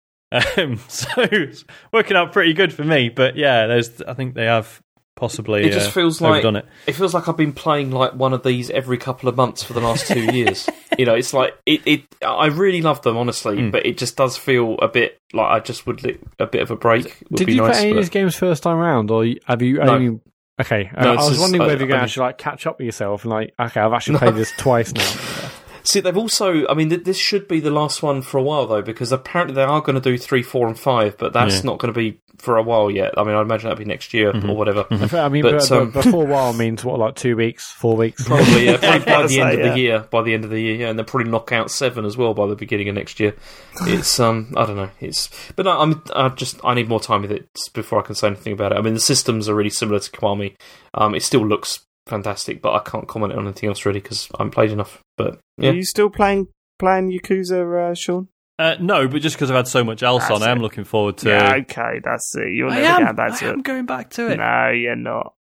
Um, 0.59 0.81
so 0.89 1.07
it's 1.17 1.65
working 1.93 2.17
out 2.17 2.33
pretty 2.33 2.55
good 2.55 2.73
for 2.73 2.83
me. 2.83 3.09
But 3.09 3.37
yeah, 3.37 3.69
there's 3.69 4.03
I 4.03 4.15
think 4.15 4.35
they 4.35 4.47
have 4.47 4.81
possibly 5.17 5.63
It 5.65 5.73
just 5.73 5.89
uh, 5.89 5.93
feels 5.93 6.21
like 6.21 6.45
it. 6.45 6.67
it 6.89 6.93
feels 6.95 7.15
like 7.15 7.29
I've 7.29 7.37
been 7.37 7.53
playing 7.53 7.93
like 7.93 8.15
one 8.15 8.33
of 8.33 8.43
these 8.43 8.69
every 8.71 8.99
couple 8.99 9.29
of 9.29 9.37
months 9.37 9.63
for 9.63 9.75
the 9.75 9.81
last 9.81 10.09
two 10.09 10.25
years. 10.35 10.69
You 10.99 11.07
know, 11.07 11.15
it's 11.15 11.33
like 11.35 11.57
it. 11.67 11.83
it 11.87 12.03
I 12.27 12.47
really 12.47 12.83
love 12.83 13.03
them 13.03 13.17
honestly, 13.17 13.57
Mm. 13.57 13.73
but 13.73 13.85
it 13.87 13.99
just 13.99 14.17
does 14.17 14.37
feel 14.37 14.77
a 14.81 14.89
bit 14.89 15.19
like 15.33 15.47
I 15.51 15.61
just 15.61 15.87
would 15.87 16.03
li- 16.03 16.19
a 16.39 16.47
bit 16.47 16.63
of 16.63 16.71
a 16.71 16.77
break. 16.77 17.17
Would 17.31 17.39
Did 17.39 17.47
be 17.47 17.55
you 17.55 17.63
nice, 17.63 17.77
play 17.79 17.89
any 17.89 17.91
of 17.93 17.97
these 17.99 18.09
games 18.11 18.37
first 18.37 18.63
time 18.63 18.77
round, 18.79 19.11
or 19.11 19.27
have 19.47 19.63
you 19.63 19.79
No. 19.79 19.95
only? 19.95 20.21
Okay, 20.61 20.89
No, 21.01 21.13
I 21.13 21.15
was 21.17 21.29
just- 21.31 21.41
wondering 21.41 21.63
I- 21.63 21.67
whether 21.67 21.79
you're 21.81 21.89
going 21.89 21.99
to 21.99 22.05
actually 22.05 22.27
like 22.27 22.39
catch 22.39 22.67
up 22.67 22.79
with 22.79 22.87
yourself 22.87 23.25
and 23.25 23.33
like, 23.33 23.53
okay, 23.61 23.81
I've 23.81 23.93
actually 23.93 24.13
No. 24.15 24.19
played 24.21 24.35
this 24.37 24.53
twice 24.57 24.93
now. 24.95 25.44
See, 25.85 26.01
they've 26.01 26.17
also. 26.17 26.67
I 26.67 26.75
mean, 26.75 26.89
th- 26.89 27.05
this 27.05 27.19
should 27.19 27.47
be 27.47 27.61
the 27.61 27.71
last 27.71 28.03
one 28.03 28.23
for 28.23 28.39
a 28.39 28.43
while 28.43 28.67
though, 28.67 28.83
because 28.83 29.13
apparently 29.13 29.55
they 29.55 29.63
are 29.63 29.81
going 29.83 29.95
to 29.95 30.01
do 30.01 30.17
three, 30.17 30.43
four, 30.43 30.67
and 30.67 30.79
five, 30.79 31.19
but 31.19 31.33
that's 31.35 31.57
Yeah. 31.57 31.63
not 31.71 31.79
going 31.79 31.93
to 31.93 31.99
be 31.99 32.21
for 32.39 32.57
a 32.57 32.63
while 32.63 32.91
yet. 32.91 33.13
I 33.19 33.23
mean, 33.23 33.35
I 33.35 33.41
imagine 33.43 33.69
that'll 33.69 33.79
be 33.79 33.85
next 33.85 34.13
year 34.13 34.33
Mhm. 34.33 34.49
or 34.49 34.57
whatever. 34.57 34.87
I 34.91 35.29
mean, 35.29 35.43
But, 35.43 35.53
but, 35.61 35.73
um, 35.73 35.91
but 35.91 36.05
before 36.05 36.25
a 36.25 36.27
while 36.27 36.53
means 36.53 36.85
what, 36.85 36.99
like 36.99 37.15
two 37.15 37.37
weeks, 37.37 37.71
four 37.73 37.97
weeks? 37.97 38.25
Probably, 38.27 38.65
yeah. 38.67 38.77
Probably 38.79 39.05
by 39.05 39.23
the 39.23 39.29
say, 39.29 39.41
end 39.41 39.53
of 39.53 39.59
yeah. 39.61 39.73
the 39.73 39.79
year. 39.79 39.99
By 40.11 40.23
the 40.23 40.35
end 40.35 40.45
of 40.45 40.51
the 40.51 40.61
year, 40.61 40.75
yeah, 40.75 40.89
and 40.89 40.99
they'll 40.99 41.05
probably 41.07 41.31
knock 41.31 41.53
out 41.53 41.71
seven 41.71 42.05
as 42.05 42.17
well 42.17 42.35
by 42.35 42.47
the 42.47 42.57
beginning 42.57 42.89
of 42.89 42.95
next 42.95 43.21
year. 43.21 43.35
It's 43.83 44.19
um, 44.19 44.53
I 44.57 44.67
don't 44.67 44.77
know. 44.77 44.91
It's 45.01 45.29
but 45.55 45.65
no, 45.67 45.79
I'm 45.79 46.03
I 46.15 46.29
just 46.31 46.59
I 46.65 46.75
need 46.75 46.89
more 46.89 47.01
time 47.01 47.23
with 47.23 47.31
it 47.33 47.47
before 47.75 47.99
I 47.99 48.03
can 48.03 48.15
say 48.15 48.27
anything 48.29 48.53
about 48.55 48.73
it. 48.73 48.79
I 48.79 48.81
mean, 48.81 48.95
the 48.95 49.01
systems 49.01 49.49
are 49.49 49.55
really 49.55 49.71
similar 49.71 49.99
to 50.01 50.11
Kiwami. 50.11 50.55
Um, 50.95 51.15
it 51.15 51.23
still 51.23 51.47
looks 51.47 51.81
fantastic, 52.07 52.63
but 52.63 52.75
I 52.75 52.79
can't 52.81 53.09
comment 53.09 53.33
on 53.33 53.45
anything 53.45 53.69
else 53.69 53.85
really 53.85 54.01
because 54.01 54.29
I 54.35 54.39
haven't 54.39 54.53
played 54.53 54.71
enough. 54.71 55.01
But 55.17 55.39
yeah, 55.59 55.71
Are 55.71 55.75
you 55.75 55.85
still 55.85 56.11
playing 56.11 56.49
playing 56.79 57.11
Yakuza, 57.11 57.91
uh, 57.91 57.95
Sean? 57.95 58.29
Uh, 58.59 58.77
no, 58.81 59.09
but 59.09 59.21
just 59.21 59.35
because 59.37 59.51
I've 59.51 59.57
had 59.57 59.69
so 59.69 59.83
much 59.83 60.03
else 60.05 60.23
That's 60.29 60.43
on, 60.43 60.49
I 60.49 60.53
am 60.53 60.61
looking 60.61 60.85
forward 60.85 61.17
to. 61.19 61.29
Yeah, 61.29 61.55
okay, 61.63 62.01
that's 62.05 62.37
it. 62.37 62.53
You're 62.53 62.71
I 62.71 62.81
never 62.81 62.87
am. 62.87 63.03
going 63.05 63.17
back 63.17 63.39
to 63.39 63.45
I 63.45 63.49
it. 63.49 63.53
am 63.53 63.63
going 63.63 63.87
back 63.87 64.11
to 64.11 64.31
it. 64.31 64.37
No, 64.37 64.71
you're 64.71 64.95
not. 64.97 65.35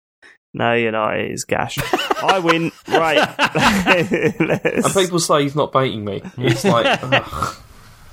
No, 0.54 0.74
you're 0.74 0.92
not. 0.92 1.18
It 1.20 1.32
is 1.32 1.46
gash. 1.46 1.78
I 2.24 2.40
win. 2.40 2.72
Right. 2.88 3.18
And 4.84 4.94
people 4.94 5.20
say 5.20 5.44
he's 5.44 5.56
not 5.56 5.72
baiting 5.74 6.06
me. 6.06 6.22
It's 6.38 6.64
like 6.64 7.00
ugh. 7.04 7.56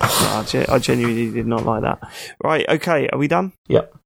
I 0.01 0.79
genuinely 0.81 1.31
did 1.31 1.47
not 1.47 1.65
like 1.65 1.83
that. 1.83 1.99
Right, 2.43 2.69
okay, 2.69 3.09
are 3.13 3.19
we 3.19 3.29
done? 3.29 3.53
Yep. 3.69 3.98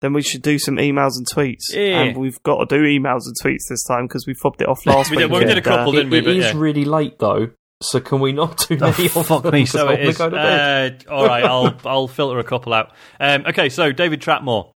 Then 0.00 0.12
we 0.12 0.22
should 0.22 0.42
do 0.42 0.58
some 0.58 0.76
emails 0.76 1.12
and 1.16 1.26
tweets. 1.26 1.72
Yeah. 1.72 2.02
And 2.02 2.16
we've 2.16 2.40
got 2.44 2.68
to 2.68 2.76
do 2.78 2.84
emails 2.84 3.22
and 3.26 3.34
tweets 3.42 3.68
this 3.68 3.82
time 3.84 4.06
because 4.06 4.26
we 4.26 4.34
fobbed 4.34 4.62
it 4.62 4.68
off 4.68 4.86
last 4.86 5.10
We 5.10 5.16
week. 5.16 5.24
did- 5.24 5.30
well, 5.32 5.40
we 5.40 5.46
did 5.46 5.54
a 5.54 5.56
and, 5.58 5.66
uh, 5.66 5.76
couple, 5.76 5.92
didn't 5.92 6.10
we? 6.10 6.18
it 6.18 6.24
But 6.24 6.36
is 6.36 6.44
yeah. 6.46 6.52
really 6.56 6.84
late 6.84 7.18
though. 7.18 7.48
So 7.82 8.00
can 8.00 8.18
we 8.20 8.32
not 8.32 8.66
do 8.68 8.76
Oh, 8.80 8.90
many 8.90 9.08
fuck 9.08 9.42
them? 9.44 9.52
me, 9.52 9.60
'Cause 9.62 9.70
so 9.70 9.86
I 9.88 9.92
it 9.92 9.98
wanna 9.98 10.08
is. 10.10 10.18
go 10.18 10.30
to 10.30 10.36
bed. 10.36 11.04
Uh, 11.08 11.12
all 11.12 11.26
right, 11.26 11.44
I'll 11.44 11.76
I'll 11.84 12.08
filter 12.08 12.38
a 12.38 12.44
couple 12.44 12.72
out. 12.74 12.92
Um, 13.20 13.44
okay, 13.46 13.68
so 13.68 13.92
David 13.92 14.20
Trapmore 14.20 14.70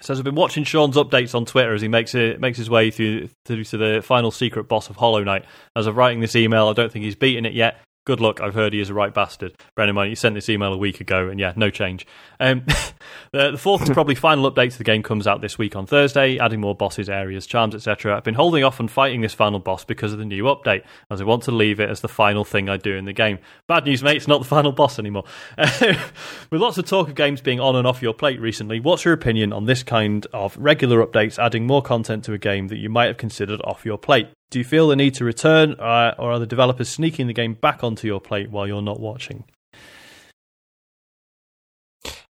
says 0.00 0.18
I've 0.18 0.24
been 0.24 0.34
watching 0.34 0.64
Sean's 0.64 0.96
updates 0.96 1.34
on 1.34 1.44
Twitter 1.44 1.72
as 1.74 1.80
he 1.82 1.86
makes 1.88 2.14
it 2.14 2.40
makes 2.40 2.58
his 2.58 2.68
way 2.68 2.90
through, 2.90 3.28
through 3.46 3.64
to 3.64 3.76
the 3.76 4.02
final 4.04 4.30
secret 4.32 4.68
boss 4.68 4.90
of 4.90 4.96
Hollow 4.96 5.22
Knight. 5.22 5.44
As 5.76 5.86
of 5.86 5.96
writing 5.96 6.20
this 6.20 6.34
email, 6.36 6.66
I 6.68 6.72
don't 6.72 6.90
think 6.92 7.04
he's 7.04 7.14
beaten 7.14 7.46
it 7.46 7.54
yet. 7.54 7.80
Good 8.06 8.20
luck. 8.20 8.38
I've 8.42 8.52
heard 8.52 8.74
he 8.74 8.80
is 8.80 8.90
a 8.90 8.94
right 8.94 9.14
bastard. 9.14 9.54
Bear 9.76 9.88
in 9.88 9.94
mind, 9.94 10.10
you 10.10 10.16
sent 10.16 10.34
this 10.34 10.50
email 10.50 10.74
a 10.74 10.76
week 10.76 11.00
ago, 11.00 11.30
and 11.30 11.40
yeah, 11.40 11.54
no 11.56 11.70
change. 11.70 12.06
Um, 12.38 12.64
the, 13.32 13.52
the 13.52 13.58
fourth 13.58 13.80
and 13.80 13.90
probably 13.94 14.14
final 14.14 14.50
update 14.50 14.72
to 14.72 14.78
the 14.78 14.84
game 14.84 15.02
comes 15.02 15.26
out 15.26 15.40
this 15.40 15.56
week 15.56 15.74
on 15.74 15.86
Thursday, 15.86 16.38
adding 16.38 16.60
more 16.60 16.74
bosses, 16.74 17.08
areas, 17.08 17.46
charms, 17.46 17.74
etc. 17.74 18.14
I've 18.14 18.24
been 18.24 18.34
holding 18.34 18.62
off 18.62 18.78
on 18.78 18.88
fighting 18.88 19.22
this 19.22 19.32
final 19.32 19.58
boss 19.58 19.86
because 19.86 20.12
of 20.12 20.18
the 20.18 20.26
new 20.26 20.44
update, 20.44 20.82
as 21.10 21.22
I 21.22 21.24
want 21.24 21.44
to 21.44 21.50
leave 21.50 21.80
it 21.80 21.88
as 21.88 22.02
the 22.02 22.08
final 22.08 22.44
thing 22.44 22.68
I 22.68 22.76
do 22.76 22.94
in 22.94 23.06
the 23.06 23.14
game. 23.14 23.38
Bad 23.68 23.86
news, 23.86 24.02
mate, 24.02 24.18
it's 24.18 24.28
not 24.28 24.42
the 24.42 24.48
final 24.48 24.72
boss 24.72 24.98
anymore. 24.98 25.24
With 25.58 26.60
lots 26.60 26.76
of 26.76 26.84
talk 26.84 27.08
of 27.08 27.14
games 27.14 27.40
being 27.40 27.58
on 27.58 27.74
and 27.74 27.86
off 27.86 28.02
your 28.02 28.12
plate 28.12 28.38
recently, 28.38 28.80
what's 28.80 29.06
your 29.06 29.14
opinion 29.14 29.50
on 29.50 29.64
this 29.64 29.82
kind 29.82 30.26
of 30.34 30.58
regular 30.58 31.04
updates 31.04 31.42
adding 31.42 31.66
more 31.66 31.80
content 31.80 32.24
to 32.24 32.34
a 32.34 32.38
game 32.38 32.68
that 32.68 32.76
you 32.76 32.90
might 32.90 33.06
have 33.06 33.16
considered 33.16 33.62
off 33.64 33.86
your 33.86 33.96
plate? 33.96 34.28
Do 34.54 34.60
you 34.60 34.64
feel 34.64 34.86
the 34.86 34.94
need 34.94 35.14
to 35.14 35.24
return, 35.24 35.72
uh, 35.80 36.14
or 36.16 36.30
are 36.30 36.38
the 36.38 36.46
developers 36.46 36.88
sneaking 36.88 37.26
the 37.26 37.32
game 37.32 37.54
back 37.54 37.82
onto 37.82 38.06
your 38.06 38.20
plate 38.20 38.52
while 38.52 38.68
you're 38.68 38.82
not 38.82 39.00
watching? 39.00 39.42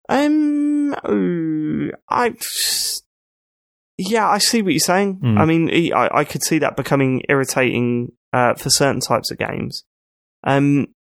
Um, 0.07 0.95
I, 2.07 2.33
yeah, 3.97 4.25
I 4.25 4.37
see 4.37 4.61
what 4.61 4.71
you're 4.71 4.79
saying. 4.79 5.19
Mm. 5.19 5.37
I 5.37 5.43
mean, 5.43 5.93
I, 5.93 6.19
I 6.19 6.23
could 6.23 6.45
see 6.45 6.59
that 6.59 6.77
becoming 6.77 7.23
irritating 7.27 8.13
uh, 8.31 8.53
for 8.53 8.69
certain 8.69 9.01
types 9.01 9.29
of 9.29 9.37
games. 9.37 9.83
Um, 10.45 10.93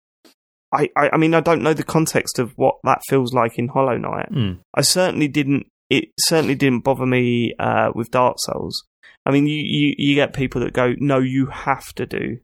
I, 0.73 0.89
I, 0.97 1.11
I 1.13 1.17
mean, 1.17 1.35
I 1.35 1.39
don't 1.39 1.61
know 1.61 1.75
the 1.75 1.83
context 1.83 2.39
of 2.39 2.53
what 2.55 2.77
that 2.83 3.03
feels 3.07 3.31
like 3.31 3.59
in 3.59 3.67
Hollow 3.67 3.97
Knight. 3.97 4.31
Mm. 4.31 4.61
I 4.73 4.81
certainly 4.81 5.27
didn't. 5.27 5.67
It 5.87 6.05
certainly 6.19 6.55
didn't 6.55 6.83
bother 6.83 7.05
me 7.05 7.53
uh, 7.59 7.91
with 7.93 8.09
Dark 8.09 8.37
Souls. 8.39 8.85
I 9.25 9.31
mean, 9.31 9.45
you, 9.47 9.57
you, 9.63 9.95
you 9.97 10.15
get 10.15 10.33
people 10.33 10.61
that 10.61 10.73
go, 10.73 10.93
"No, 10.97 11.19
you 11.19 11.47
have 11.47 11.93
to 11.95 12.05
do 12.05 12.37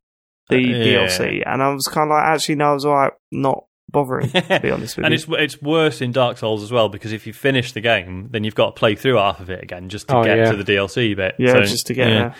the 0.49 0.56
Uh, 0.57 0.59
yeah. 0.59 1.07
DLC," 1.07 1.43
and 1.45 1.61
I 1.64 1.69
was 1.73 1.88
kind 1.88 2.09
of 2.11 2.15
like, 2.15 2.25
"Actually, 2.25 2.56
no, 2.56 2.65
I 2.72 2.73
was 2.73 2.85
alright, 2.85 3.14
not 3.31 3.64
bothering." 3.91 4.30
to 4.30 4.59
be 4.61 4.72
honest 4.72 4.97
with 4.97 5.06
and 5.06 5.14
you. 5.14 5.19
And 5.33 5.41
it's 5.43 5.56
it's 5.56 5.61
worse 5.61 6.01
in 6.01 6.11
Dark 6.11 6.38
Souls 6.38 6.61
as 6.64 6.72
well 6.72 6.89
because 6.89 7.14
if 7.14 7.25
you 7.25 7.33
finish 7.33 7.72
the 7.72 7.81
game, 7.81 8.27
then 8.31 8.43
you've 8.43 8.56
got 8.56 8.75
to 8.75 8.80
play 8.80 8.95
through 8.95 9.15
half 9.17 9.39
of 9.39 9.49
it 9.49 9.64
again 9.64 9.89
just 9.89 10.07
to 10.09 10.17
Oh, 10.17 10.23
get 10.23 10.38
yeah. 10.38 10.51
to 10.51 10.57
the 10.61 10.64
DLC 10.75 11.15
bit. 11.15 11.35
yeah, 11.39 11.53
So, 11.53 11.61
just 11.64 11.88
to 11.88 11.93
get 11.93 12.07
yeah. 12.09 12.33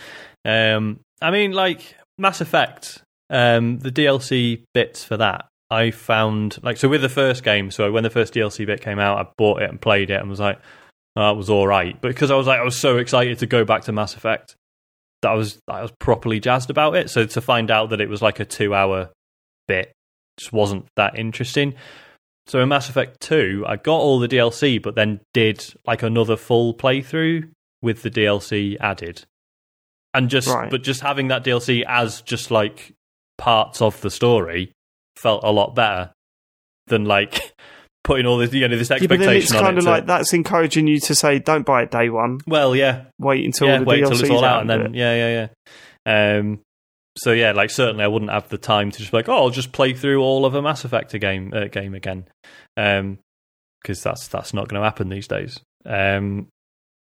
there. 0.45 0.75
Um, 0.77 0.99
I 1.22 1.32
mean, 1.32 1.51
like 1.51 1.95
Mass 2.19 2.40
Effect, 2.41 3.01
um, 3.32 3.80
the 3.80 3.91
DLC 3.91 4.64
bits 4.74 5.03
for 5.03 5.17
that, 5.17 5.45
I 5.72 5.90
found 5.91 6.59
like 6.64 6.77
so 6.77 6.88
with 6.88 7.01
the 7.01 7.09
first 7.09 7.43
game. 7.43 7.72
So 7.72 7.91
when 7.91 8.03
the 8.03 8.09
first 8.11 8.33
DLC 8.35 8.66
bit 8.67 8.82
came 8.82 8.99
out, 8.99 9.17
I 9.17 9.30
bought 9.38 9.61
it 9.64 9.69
and 9.69 9.82
played 9.82 10.11
it 10.11 10.22
and 10.22 10.30
was 10.30 10.40
like, 10.40 10.59
it 11.18 11.38
was 11.38 11.50
all 11.50 11.68
right. 11.68 12.00
But 12.00 12.10
because 12.10 12.32
I 12.32 12.36
was 12.36 12.48
like, 12.48 12.60
I 12.60 12.64
was 12.64 12.78
so 12.80 12.98
excited 12.98 13.40
to 13.40 13.46
go 13.48 13.66
back 13.66 13.84
to 13.84 13.92
Mass 13.92 14.16
Effect 14.16 14.56
that 15.22 15.30
I 15.32 15.34
was 15.36 15.60
I 15.68 15.82
was 15.82 15.92
properly 16.00 16.40
jazzed 16.40 16.70
about 16.70 16.96
it. 16.96 17.10
So 17.10 17.26
to 17.26 17.42
find 17.42 17.72
out 17.72 17.90
that 17.90 18.02
it 18.02 18.10
was 18.10 18.22
like 18.22 18.40
a 18.40 18.46
two 18.46 18.74
hour 18.76 19.10
bit 19.68 19.92
just 20.38 20.54
wasn't 20.54 20.86
that 20.96 21.18
interesting. 21.18 21.74
So 22.46 22.62
in 22.62 22.70
Mass 22.70 22.88
Effect 22.90 23.20
2, 23.22 23.66
I 23.68 23.76
got 23.76 23.98
all 24.00 24.20
the 24.20 24.28
DLC, 24.28 24.82
but 24.82 24.96
then 24.96 25.20
did 25.34 25.66
like 25.86 26.04
another 26.04 26.38
full 26.38 26.74
playthrough 26.74 27.50
with 27.82 28.04
the 28.04 28.10
DLC 28.12 28.78
added. 28.80 29.26
And 30.14 30.30
just, 30.30 30.48
Right. 30.48 30.70
but 30.70 30.82
just 30.84 31.02
having 31.02 31.28
that 31.28 31.44
DLC 31.44 31.84
as 31.86 32.22
just 32.22 32.50
like 32.50 32.94
parts 33.38 33.82
of 33.82 34.00
the 34.02 34.10
story 34.10 34.72
felt 35.18 35.44
a 35.44 35.52
lot 35.52 35.76
better 35.76 36.14
than 36.88 37.04
like 37.06 37.54
putting 38.08 38.26
all 38.26 38.38
this, 38.38 38.53
you 38.53 38.66
know, 38.68 38.76
this 38.77 38.90
expectation 38.90 39.19
Yeah, 39.22 39.26
but 39.27 39.32
then 39.34 39.36
it's 39.38 39.52
kind 39.52 39.77
of 39.77 39.84
to- 39.84 39.90
like 39.90 40.06
that's 40.08 40.34
encouraging 40.34 40.88
you 40.88 41.00
to 41.02 41.14
say, 41.14 41.40
"Don't 41.40 41.66
buy 41.66 41.84
it 41.84 41.92
day 41.92 42.10
one. 42.10 42.40
well, 42.48 42.76
yeah, 42.76 43.03
Wait 43.19 43.45
until 43.45 43.68
yeah, 43.68 43.80
the 43.80 43.84
wait 43.86 44.03
DLC's 44.03 44.22
it's 44.22 44.30
all 44.32 44.44
out, 44.45 44.61
and 44.61 44.69
then 44.69 44.82
it." 44.88 44.95
yeah, 44.95 45.14
yeah, 45.14 45.48
yeah. 46.08 46.38
Um, 46.40 46.61
so 47.18 47.34
yeah, 47.34 47.52
like 47.52 47.69
certainly 47.69 48.03
I 48.03 48.08
wouldn't 48.08 48.32
have 48.32 48.48
the 48.48 48.58
time 48.58 48.92
to 48.92 48.98
just 48.98 49.11
be 49.11 49.18
like, 49.18 49.27
oh, 49.27 49.36
I'll 49.36 49.50
just 49.50 49.74
play 49.74 49.94
through 49.94 50.22
all 50.22 50.45
of 50.45 50.56
a 50.56 50.61
Mass 50.61 50.86
Effect 50.86 51.19
game 51.19 51.52
uh, 51.53 51.66
game 51.66 51.94
again, 51.94 52.27
because 52.76 54.02
that's 54.03 54.27
that's 54.30 54.53
not 54.53 54.69
going 54.69 54.80
to 54.82 54.86
happen 54.86 55.10
these 55.10 55.27
days. 55.27 55.60
Um, 55.86 56.48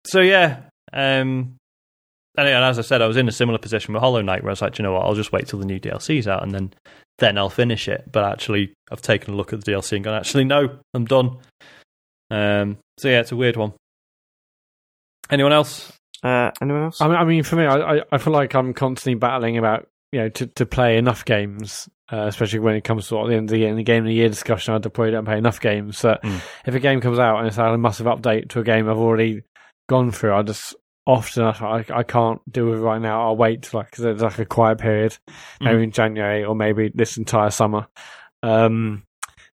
so 0.05 0.21
yeah, 0.21 0.59
um, 0.93 1.55
and, 2.37 2.47
and 2.47 2.63
as 2.65 2.79
I 2.79 2.81
said, 2.81 3.01
I 3.01 3.07
was 3.07 3.17
in 3.17 3.27
a 3.27 3.31
similar 3.31 3.57
position 3.57 3.93
with 3.93 4.01
Hollow 4.01 4.21
Knight, 4.21 4.43
where 4.43 4.49
I 4.49 4.53
was 4.53 4.61
like, 4.61 4.77
you 4.77 4.83
know 4.83 4.93
what, 4.93 5.05
I'll 5.05 5.15
just 5.15 5.31
wait 5.31 5.47
till 5.47 5.59
the 5.59 5.65
new 5.65 5.79
DLC's 5.79 6.27
out, 6.27 6.43
and 6.43 6.51
then 6.53 6.73
then 7.19 7.37
I'll 7.37 7.49
finish 7.49 7.87
it. 7.87 8.03
But 8.11 8.23
actually, 8.25 8.73
I've 8.91 9.01
taken 9.01 9.33
a 9.33 9.37
look 9.37 9.53
at 9.53 9.63
the 9.63 9.71
DLC 9.71 9.93
and 9.97 10.03
gone, 10.03 10.15
actually, 10.15 10.45
no, 10.45 10.77
I'm 10.93 11.05
done. 11.05 11.37
Um, 12.31 12.77
so 12.97 13.09
yeah, 13.09 13.19
it's 13.19 13.31
a 13.31 13.35
weird 13.35 13.57
one. 13.57 13.73
Anyone 15.29 15.53
else? 15.53 15.91
Uh, 16.23 16.51
anyone 16.61 16.83
else? 16.83 17.01
I 17.01 17.07
mean, 17.07 17.17
I 17.17 17.23
mean, 17.25 17.43
for 17.43 17.55
me, 17.55 17.65
I, 17.65 17.97
I- 17.97 18.03
I 18.11 18.17
feel 18.17 18.33
like 18.33 18.53
I'm 18.53 18.73
constantly 18.73 19.15
battling 19.19 19.57
about 19.57 19.87
you 20.11 20.19
know 20.19 20.29
to, 20.29 20.47
to 20.47 20.65
play 20.65 20.97
enough 20.97 21.23
games, 21.25 21.87
uh, 22.11 22.25
especially 22.27 22.59
when 22.59 22.75
it 22.75 22.83
comes 22.83 23.03
to 23.03 23.07
sort 23.09 23.23
of 23.25 23.29
the 23.31 23.37
end 23.37 23.49
of 23.49 23.51
the, 23.53 23.59
year, 23.59 23.69
in 23.69 23.75
the 23.77 23.83
game 23.83 24.03
of 24.03 24.07
the 24.07 24.13
year 24.13 24.29
discussion. 24.29 24.73
I 24.73 24.79
probably 24.79 25.11
don't 25.11 25.25
play 25.25 25.37
enough 25.37 25.59
games. 25.61 25.97
So 25.97 26.17
Mm. 26.23 26.41
if 26.65 26.75
a 26.75 26.79
game 26.79 27.01
comes 27.01 27.19
out 27.19 27.37
and 27.39 27.47
it's 27.47 27.55
had 27.55 27.67
a 27.73 27.77
massive 27.77 28.07
update 28.07 28.49
to 28.49 28.59
a 28.59 28.63
game 28.63 28.89
I've 28.89 28.97
already 28.97 29.43
gone 29.89 30.11
through, 30.11 30.33
I 30.33 30.41
just 30.43 30.75
often 31.05 31.43
I, 31.43 31.85
I 31.89 32.03
can't 32.03 32.41
deal 32.51 32.69
with 32.69 32.79
it 32.79 32.83
right 32.83 33.01
now. 33.01 33.27
I'll 33.27 33.37
wait 33.37 33.63
till 33.63 33.79
like 33.79 33.95
there's 33.95 34.21
like 34.21 34.39
a 34.39 34.45
quiet 34.45 34.79
period, 34.79 35.17
maybe 35.59 35.83
in 35.83 35.91
January 35.91 36.43
or 36.43 36.55
maybe 36.55 36.91
this 36.93 37.17
entire 37.17 37.49
summer. 37.49 37.87
Um, 38.43 39.03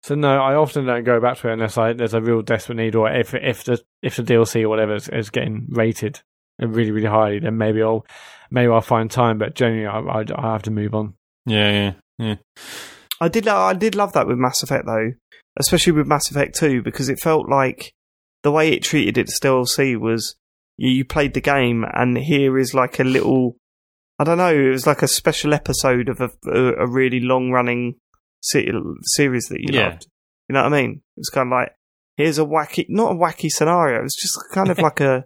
so 0.03 0.15
no, 0.15 0.37
I 0.37 0.55
often 0.55 0.85
don't 0.85 1.05
go 1.05 1.21
back 1.21 1.39
to 1.39 1.49
it 1.49 1.55
unless 1.55 1.79
I, 1.79 1.95
there's 1.95 2.15
a 2.15 2.21
real 2.21 2.43
desperate 2.43 2.77
need, 2.77 2.95
or 2.95 3.11
if 3.11 3.35
if 3.35 3.65
the 3.65 3.83
if 4.03 4.17
the 4.17 4.23
DLC 4.23 4.63
or 4.63 4.69
whatever 4.69 4.95
is, 4.95 5.09
is 5.09 5.31
getting 5.31 5.67
rated 5.71 6.21
really 6.59 6.91
really 6.91 7.09
highly, 7.09 7.39
then 7.39 7.57
maybe 7.57 7.83
I'll 7.83 8.07
maybe 8.51 8.71
I'll 8.71 8.81
find 8.81 9.11
time. 9.11 9.39
But 9.39 9.55
generally, 9.55 9.87
I, 9.87 9.99
I, 9.99 10.25
I 10.37 10.53
have 10.53 10.63
to 10.65 10.71
move 10.71 10.95
on. 10.95 11.15
Yeah, 11.47 11.71
yeah, 11.71 11.93
yeah. 12.19 12.35
I 13.21 13.29
did. 13.29 13.49
I 13.49 13.73
did 13.75 13.95
love 13.95 14.13
that 14.13 14.27
with 14.27 14.39
Mass 14.39 14.63
Effect 14.63 14.85
though, 14.87 15.13
especially 15.59 15.93
with 15.93 16.07
Mass 16.07 16.31
Effect 16.31 16.55
Two, 16.59 16.83
because 16.83 17.09
it 17.09 17.19
felt 17.19 17.49
like 17.49 17.95
the 18.43 18.53
way 18.53 18.73
it 18.73 18.83
treated 18.83 19.17
its 19.17 19.41
DLC 19.41 19.99
was 19.99 20.37
you, 20.77 20.91
you 20.91 21.05
played 21.05 21.35
the 21.35 21.41
game, 21.41 21.85
and 21.93 22.17
here 22.19 22.59
is 22.59 22.75
like 22.75 22.99
a 22.99 23.05
little. 23.05 23.57
I 24.19 24.25
don't 24.25 24.39
know. 24.39 24.55
It 24.55 24.71
was 24.71 24.87
like 24.87 25.03
a 25.03 25.09
special 25.09 25.53
episode 25.53 26.09
of 26.09 26.21
a, 26.21 26.31
a, 26.49 26.85
a 26.85 26.87
really 26.91 27.19
long 27.21 27.51
running 27.51 27.97
se- 28.43 28.71
series 29.17 29.47
that 29.47 29.61
you 29.61 29.69
Yeah. 29.73 29.89
loved. 29.89 30.07
You 30.49 30.55
know 30.55 30.63
what 30.63 30.73
I 30.73 30.83
mean? 30.83 30.91
It 31.17 31.21
was 31.21 31.31
kind 31.31 31.49
of 31.49 31.53
like 31.53 31.73
here's 32.17 32.39
a 32.39 32.45
wacky, 32.45 32.87
not 32.89 33.13
a 33.13 33.15
wacky 33.17 33.49
scenario. 33.51 33.99
It 34.01 34.03
was 34.05 34.15
just 34.15 34.39
kind 34.53 34.71
of 34.71 34.79
like 34.89 35.01
a 35.01 35.25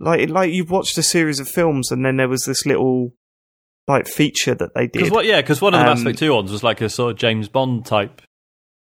like 0.00 0.28
like 0.30 0.52
you've 0.52 0.70
watched 0.70 0.96
a 0.96 1.02
series 1.02 1.40
of 1.40 1.48
films, 1.48 1.90
and 1.90 2.04
then 2.04 2.16
there 2.16 2.28
was 2.28 2.44
this 2.44 2.64
little 2.64 3.12
like 3.88 4.06
feature 4.06 4.54
that 4.54 4.70
they 4.74 4.86
did. 4.86 5.10
what? 5.10 5.24
Yeah, 5.26 5.40
because 5.40 5.60
one 5.60 5.74
of 5.74 5.80
the 5.80 5.86
Mass 5.86 6.00
Um, 6.00 6.06
Effect 6.06 6.18
Two 6.18 6.34
ones 6.34 6.52
was 6.52 6.62
like 6.62 6.80
a 6.80 6.88
sort 6.88 7.12
of 7.12 7.18
James 7.18 7.48
Bond 7.48 7.84
type 7.84 8.22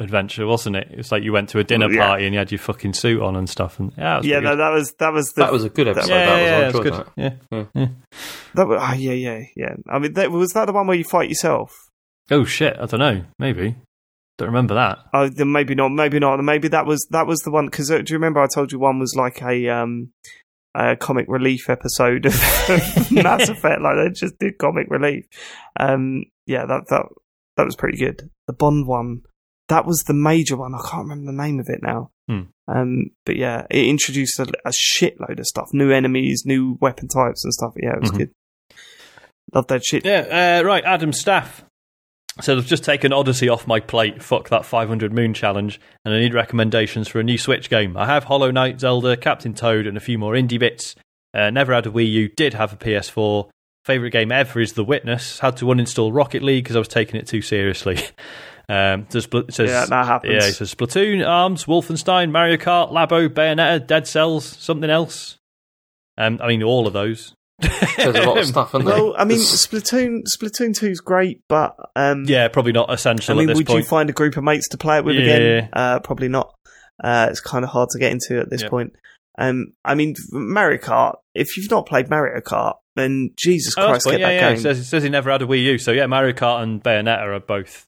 adventure, 0.01 0.47
wasn't 0.47 0.77
it? 0.77 0.89
It's 0.91 1.11
like 1.11 1.23
you 1.23 1.33
went 1.33 1.49
to 1.51 1.59
a 1.59 1.65
dinner 1.65 1.91
Yeah. 1.91 2.07
party 2.07 2.25
and 2.27 2.35
you 2.35 2.39
had 2.39 2.51
your 2.53 2.59
fucking 2.59 2.93
suit 2.93 3.23
on 3.23 3.37
and 3.37 3.49
stuff. 3.49 3.79
And 3.81 3.93
yeah, 3.97 4.15
it 4.15 4.19
was 4.19 4.27
yeah, 4.27 4.41
no, 4.41 4.57
that 4.57 4.71
was 4.71 4.93
that 4.99 5.13
was 5.13 5.27
the 5.33 5.43
that 5.43 5.53
was 5.53 5.65
a 5.65 5.69
good 5.71 5.89
episode. 5.89 6.11
yeah, 6.11 6.27
that 6.27 6.35
was. 6.35 6.43
yeah, 6.43 6.57
I 6.57 6.61
yeah, 6.61 6.67
was 6.67 6.81
good. 6.81 6.93
that. 6.93 7.69
Yeah. 7.75 7.87
That 8.55 8.69
was, 8.69 8.83
oh, 8.83 8.95
yeah, 8.95 9.13
yeah, 9.13 9.41
yeah. 9.57 9.75
I 9.91 9.99
mean, 9.99 10.13
that, 10.15 10.31
was 10.31 10.51
that 10.53 10.65
the 10.67 10.73
one 10.73 10.87
where 10.87 10.97
you 10.97 11.05
fight 11.05 11.29
yourself? 11.29 11.73
Oh 12.31 12.45
shit! 12.45 12.77
I 12.79 12.87
don't 12.87 13.01
know. 13.01 13.25
Maybe 13.39 13.77
don't 14.39 14.49
remember 14.49 14.75
that. 14.75 14.99
Oh, 15.15 15.29
then 15.29 15.51
maybe 15.53 15.75
not. 15.75 15.91
Maybe 15.93 16.19
not. 16.19 16.43
Maybe 16.43 16.69
that 16.69 16.85
was 16.87 17.07
that 17.11 17.27
was 17.27 17.39
the 17.41 17.51
one. 17.51 17.67
Because 17.67 17.91
uh, 17.91 17.99
do 17.99 18.13
you 18.13 18.17
remember 18.19 18.41
I 18.43 18.49
told 18.49 18.73
you 18.73 18.79
one 18.79 18.99
was 18.99 19.15
like 19.17 19.41
a 19.43 19.69
um 19.69 20.11
a 20.75 20.95
comic 20.97 21.25
relief 21.29 21.71
episode 21.71 22.27
of 22.27 22.35
Mass 23.13 23.49
Effect? 23.49 23.81
Like 23.81 23.97
they 23.97 24.11
just 24.13 24.39
did 24.39 24.59
comic 24.59 24.89
relief. 24.91 25.25
Um, 25.81 26.25
yeah, 26.47 26.67
that 26.67 26.89
that 26.89 27.03
that 27.57 27.65
was 27.65 27.77
pretty 27.77 27.97
good. 27.99 28.29
The 28.47 28.53
Bond 28.53 28.87
one, 28.87 29.23
that 29.69 29.85
was 29.87 30.05
the 30.07 30.15
major 30.15 30.57
one. 30.57 30.75
I 30.75 30.81
can't 30.89 31.09
remember 31.09 31.31
the 31.33 31.37
name 31.43 31.59
of 31.61 31.69
it 31.69 31.81
now. 31.83 32.11
Hmm. 32.29 32.41
Um, 32.69 33.11
but 33.25 33.37
yeah, 33.37 33.67
it 33.71 33.87
introduced 33.87 34.39
a, 34.39 34.47
a 34.65 34.71
shitload 34.71 35.39
of 35.39 35.47
stuff, 35.47 35.71
new 35.73 35.91
enemies, 35.93 36.43
new 36.45 36.77
weapon 36.81 37.09
types 37.09 37.45
and 37.45 37.53
stuff. 37.55 37.75
Yeah, 37.77 37.95
it 37.95 38.01
was 38.01 38.11
Mhm. 38.13 38.19
good. 38.19 38.31
Love 39.55 39.67
that 39.69 39.85
shit. 39.85 40.05
Yeah, 40.05 40.59
uh, 40.61 40.67
right. 40.67 40.85
Adam 40.85 41.13
Staff 41.13 41.65
said, 42.41 42.59
I've 42.59 42.67
just 42.67 42.85
taken 42.85 43.13
Odyssey 43.13 43.49
off 43.49 43.67
my 43.67 43.79
plate. 43.81 44.23
Fuck 44.23 44.49
that 44.49 44.65
500 44.65 45.13
Moon 45.13 45.33
challenge. 45.35 45.81
And 46.05 46.13
I 46.13 46.19
need 46.19 46.35
recommendations 46.35 47.07
for 47.09 47.21
a 47.21 47.25
new 47.25 47.39
Switch 47.39 47.71
game. 47.71 47.97
I 47.97 48.07
have 48.07 48.25
Hollow 48.25 48.51
Knight, 48.51 48.81
Zelda, 48.81 49.17
Captain 49.17 49.55
Toad, 49.55 49.87
and 49.87 49.97
a 49.97 50.01
few 50.01 50.19
more 50.19 50.35
indie 50.35 50.59
bits. 50.59 50.97
Uh, 51.33 51.51
never 51.51 51.73
had 51.73 51.87
a 51.87 51.91
Wii 51.91 52.11
U, 52.11 52.29
did 52.37 52.55
have 52.55 52.73
a 52.73 52.77
PS4. 52.77 53.49
Favourite 53.85 54.13
game 54.13 54.33
ever 54.33 54.59
is 54.61 54.73
The 54.73 54.83
Witness. 54.85 55.39
Had 55.39 55.57
to 55.59 55.67
uninstall 55.67 56.13
Rocket 56.13 56.43
League 56.43 56.65
because 56.65 56.75
I 56.77 56.81
was 56.81 56.89
taking 56.89 57.21
it 57.21 57.29
too 57.29 57.41
seriously. 57.43 57.99
Um, 58.69 59.07
so 59.11 59.21
Spl- 59.21 59.53
says, 59.53 59.71
Yeah, 59.71 59.87
that 59.87 60.07
happens. 60.07 60.33
Yeah, 60.33 60.47
he 60.47 60.53
says 60.53 60.75
Splatoon, 60.75 61.27
Arms, 61.27 61.67
Wolfenstein, 61.67 62.31
Mario 62.33 62.57
Kart, 62.57 62.91
Labo, 62.93 63.29
Bayonetta, 63.29 63.87
Dead 63.87 64.07
Cells, 64.09 64.45
something 64.45 64.91
else. 64.91 65.39
Um, 66.19 66.41
I 66.43 66.49
mean, 66.49 66.63
all 66.63 66.87
of 66.87 66.93
those. 66.93 67.35
There's 67.61 68.17
a 68.17 68.23
lot 68.27 68.39
of 68.39 68.47
stuff, 68.49 68.75
isn't 68.75 68.85
there? 68.87 68.95
Well, 69.03 69.15
I 69.17 69.25
mean, 69.25 69.39
Splatoon 69.39 70.25
Splatoon 70.27 70.77
Two 70.77 70.89
is 70.89 71.01
great, 71.01 71.41
but 71.49 71.75
um, 71.95 72.25
Yeah, 72.27 72.49
probably 72.49 72.73
not 72.73 72.93
essential. 72.93 73.33
I 73.33 73.35
essential 73.35 73.35
mean, 73.37 73.49
at 73.49 73.53
this 73.53 73.57
would 73.59 73.67
point. 73.67 73.85
you 73.85 73.89
find 73.89 74.11
a 74.11 74.13
group 74.13 74.37
of 74.37 74.45
mates 74.45 74.69
to 74.71 74.77
play 74.79 74.99
it 74.99 75.05
with 75.05 75.17
Yeah. 75.17 75.23
again? 75.23 75.69
Uh, 75.73 76.01
probably 76.01 76.29
not. 76.29 76.55
Uh, 77.03 77.29
it's 77.31 77.41
kind 77.41 77.65
of 77.65 77.71
hard 77.71 77.89
to 77.91 77.99
get 77.99 78.13
into 78.13 78.41
at 78.41 78.51
this 78.51 78.63
Yeah. 78.63 78.69
point. 78.69 78.93
Um, 79.39 79.73
I 79.85 79.95
mean, 79.95 80.15
Mario 80.33 80.79
Kart. 80.79 81.17
If 81.35 81.57
you've 81.57 81.71
not 81.71 81.87
played 81.87 82.09
Mario 82.11 82.41
Kart, 82.41 82.75
then 82.95 83.31
Jesus 83.39 83.75
Oh, 83.79 83.87
Christ, 83.89 84.05
that's 84.07 84.17
get 84.17 84.21
yeah, 84.21 84.29
that 84.29 84.35
yeah. 84.35 84.51
It 84.51 84.61
says, 84.61 84.79
it 84.79 84.85
says 84.85 85.03
he 85.03 85.09
never 85.11 85.31
had 85.31 85.43
a 85.43 85.47
Wii 85.47 85.63
U, 85.65 85.79
so 85.79 85.93
yeah, 85.93 86.07
Mario 86.07 86.33
Kart 86.35 86.63
and 86.63 86.83
Bayonetta 86.83 87.23
are 87.23 87.41
both 87.41 87.86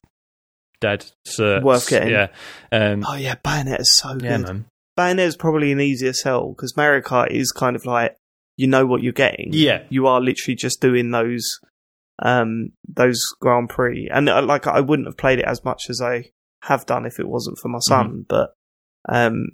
dead. 0.79 1.05
certs. 1.27 1.63
Worth 1.63 1.89
getting. 1.89 2.09
Yeah, 2.09 2.27
um, 2.71 3.03
oh 3.07 3.15
yeah, 3.15 3.35
Bayonetta 3.35 3.81
is 3.81 3.97
so 3.97 4.09
yeah, 4.09 4.37
good. 4.37 4.41
man. 4.41 4.65
Bayonetta 4.97 5.19
is 5.19 5.37
probably 5.37 5.71
an 5.71 5.79
easier 5.81 6.13
sell 6.13 6.49
because 6.49 6.75
Mario 6.75 7.01
Kart 7.01 7.31
is 7.31 7.51
kind 7.51 7.75
of 7.75 7.85
like 7.85 8.17
you 8.57 8.67
know 8.67 8.85
what 8.85 9.01
you're 9.01 9.13
getting. 9.13 9.49
Yeah, 9.51 9.83
you 9.89 10.07
are 10.07 10.19
literally 10.19 10.55
just 10.55 10.81
doing 10.81 11.11
those 11.11 11.59
um 12.21 12.71
those 12.87 13.21
Grand 13.39 13.69
Prix, 13.69 14.09
and 14.11 14.29
uh, 14.29 14.41
like 14.41 14.67
I 14.67 14.81
wouldn't 14.81 15.07
have 15.07 15.17
played 15.17 15.39
it 15.39 15.45
as 15.45 15.63
much 15.63 15.89
as 15.89 16.01
I 16.01 16.31
have 16.63 16.85
done 16.85 17.05
if 17.05 17.19
it 17.19 17.27
wasn't 17.27 17.57
for 17.59 17.69
my 17.69 17.79
son. 17.79 18.07
Mm-hmm. 18.07 18.21
But 18.27 18.53
um, 19.07 19.47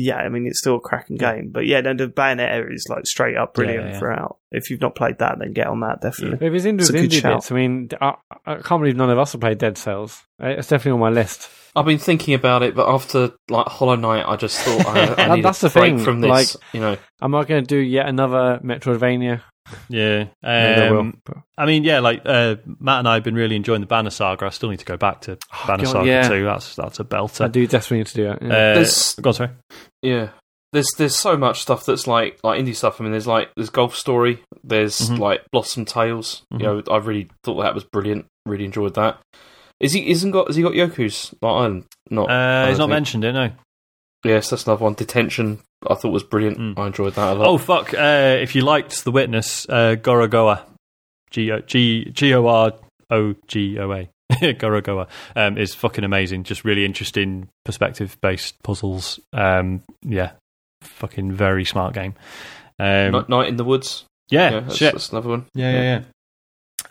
yeah, 0.00 0.16
I 0.16 0.28
mean 0.28 0.46
it's 0.46 0.58
still 0.60 0.76
a 0.76 0.80
cracking 0.80 1.16
game. 1.16 1.50
But 1.52 1.66
yeah, 1.66 1.80
no, 1.80 1.94
the 1.94 2.06
Bayonetta 2.08 2.72
is 2.72 2.86
like 2.88 3.06
straight 3.06 3.36
up 3.36 3.54
brilliant 3.54 3.84
Yeah, 3.86 3.92
yeah. 3.92 3.98
throughout. 3.98 4.38
If 4.50 4.70
you've 4.70 4.80
not 4.80 4.94
played 4.94 5.18
that, 5.18 5.38
then 5.38 5.52
get 5.52 5.66
on 5.66 5.80
that 5.80 6.00
definitely. 6.00 6.46
If 6.46 6.54
it's 6.54 6.64
into 6.64 6.82
It's 6.82 6.90
a 6.90 6.92
good 6.92 7.10
indie 7.10 7.20
shout. 7.20 7.36
bits, 7.38 7.52
I 7.52 7.54
mean, 7.54 7.88
I, 8.00 8.14
I 8.46 8.54
can't 8.56 8.80
believe 8.80 8.96
none 8.96 9.10
of 9.10 9.18
us 9.18 9.32
have 9.32 9.40
played 9.40 9.58
Dead 9.58 9.76
Cells. 9.76 10.22
Uh, 10.42 10.48
It's 10.48 10.68
definitely 10.68 10.92
on 10.92 11.00
my 11.00 11.10
list. 11.10 11.50
I've 11.76 11.84
been 11.84 11.98
thinking 11.98 12.34
about 12.34 12.62
it, 12.62 12.74
but 12.74 12.88
after 12.88 13.32
like 13.50 13.66
Hollow 13.66 13.94
Knight, 13.96 14.24
I 14.26 14.36
just 14.36 14.58
thought 14.60 14.86
I, 14.86 15.02
I 15.02 15.06
That- 15.14 15.34
need 15.36 15.44
that's 15.44 15.62
a 15.62 15.68
the 15.68 15.72
break 15.78 15.96
thing, 15.96 16.04
from 16.04 16.20
this. 16.22 16.30
like- 16.30 16.48
you 16.72 16.80
know, 16.80 16.96
Am 17.20 17.34
I 17.34 17.44
going 17.44 17.62
to 17.62 17.66
do 17.66 17.76
yet 17.76 18.08
another 18.08 18.58
Metroidvania? 18.64 19.42
yeah. 19.90 20.28
Maybe 20.42 20.80
I 20.80 20.90
will. 20.90 21.00
Um, 21.00 21.20
I 21.58 21.66
mean, 21.66 21.84
yeah, 21.84 22.00
like 22.00 22.22
uh, 22.24 22.56
Mat 22.80 23.00
and 23.00 23.08
I 23.08 23.14
have 23.14 23.22
been 23.24 23.34
really 23.34 23.54
enjoying 23.54 23.82
the 23.82 23.86
Banner 23.86 24.08
Saga. 24.08 24.46
I 24.46 24.48
still 24.48 24.70
need 24.70 24.78
to 24.78 24.86
go 24.86 24.96
back 24.96 25.20
to 25.22 25.36
Banner 25.66 25.84
God, 25.84 25.92
Saga 25.92 26.06
yeah. 26.06 26.26
too. 26.28 26.44
That's 26.44 26.74
that's 26.74 27.00
a 27.00 27.04
belter. 27.04 27.44
I 27.44 27.48
do 27.48 27.66
definitely 27.66 27.98
need 27.98 28.06
to 28.06 28.14
do 28.14 28.30
it. 28.30 28.38
yeah. 28.40 28.80
Uh, 28.80 29.20
go 29.20 29.28
on, 29.28 29.34
sorry. 29.34 29.50
Yeah. 30.02 30.30
There's 30.72 30.88
there's 30.98 31.16
so 31.16 31.34
much 31.36 31.62
stuff 31.62 31.86
that's 31.86 32.06
like 32.06 32.38
like 32.44 32.60
indie 32.60 32.76
stuff. 32.76 33.00
I 33.00 33.04
mean, 33.04 33.12
there's 33.12 33.26
like 33.26 33.50
there's 33.56 33.70
Golf 33.70 33.96
Story. 33.96 34.42
There's 34.62 34.98
Mhm. 35.10 35.18
like 35.18 35.42
Blossom 35.50 35.86
Tales. 35.86 36.42
Mhm. 36.52 36.60
You 36.60 36.66
know, 36.66 36.82
I 36.90 36.98
really 36.98 37.28
thought 37.42 37.62
that 37.62 37.74
was 37.74 37.84
brilliant. 37.84 38.26
Really 38.44 38.66
enjoyed 38.66 38.94
that. 38.94 39.18
Is 39.80 39.92
he 39.94 40.10
isn't 40.10 40.30
got 40.32 40.48
has 40.48 40.56
he 40.56 40.62
got 40.62 40.72
Yoku's 40.72 41.34
Island? 41.42 41.84
Not. 42.10 42.28
Uh, 42.30 42.68
he's 42.68 42.76
not 42.78 42.84
think. 42.84 42.90
mentioned 42.96 43.24
it, 43.24 43.32
no. 43.32 43.50
Yes, 44.24 44.50
that's 44.50 44.66
another 44.66 44.84
one. 44.84 44.94
Detention. 44.94 45.60
I 45.88 45.94
thought 45.94 46.12
was 46.12 46.24
brilliant. 46.24 46.58
Mm. 46.58 46.78
I 46.78 46.88
enjoyed 46.88 47.14
that 47.14 47.32
a 47.32 47.34
lot. 47.38 47.46
Oh 47.48 47.56
fuck! 47.56 47.94
Uh, 47.94 48.36
if 48.40 48.54
you 48.56 48.62
liked 48.62 49.04
The 49.04 49.12
Witness, 49.12 49.64
uh, 49.70 49.94
Gorogoa, 49.96 50.64
G 51.30 51.50
O 51.52 51.60
G 51.60 52.10
G 52.10 52.34
O 52.34 52.46
R 52.46 52.72
O 53.10 53.34
G 53.46 53.78
O 53.78 53.90
A, 53.92 54.08
Gorogoa, 54.32 55.08
um, 55.36 55.56
is 55.56 55.74
fucking 55.74 56.04
amazing. 56.04 56.44
Just 56.44 56.64
really 56.64 56.84
interesting 56.84 57.48
perspective-based 57.64 58.62
puzzles. 58.62 59.20
Um, 59.32 59.82
yeah, 60.02 60.32
fucking 60.82 61.32
very 61.32 61.64
smart 61.64 61.94
game. 61.94 62.14
Um, 62.78 63.12
Night, 63.12 63.28
Night 63.28 63.48
in 63.48 63.56
the 63.56 63.64
Woods. 63.64 64.04
yeah, 64.30 64.50
yeah, 64.50 64.60
that's, 64.60 64.78
that's 64.78 65.10
another 65.12 65.30
one. 65.30 65.46
yeah, 65.54 65.72
yeah, 65.72 65.82
yeah. 65.82 66.02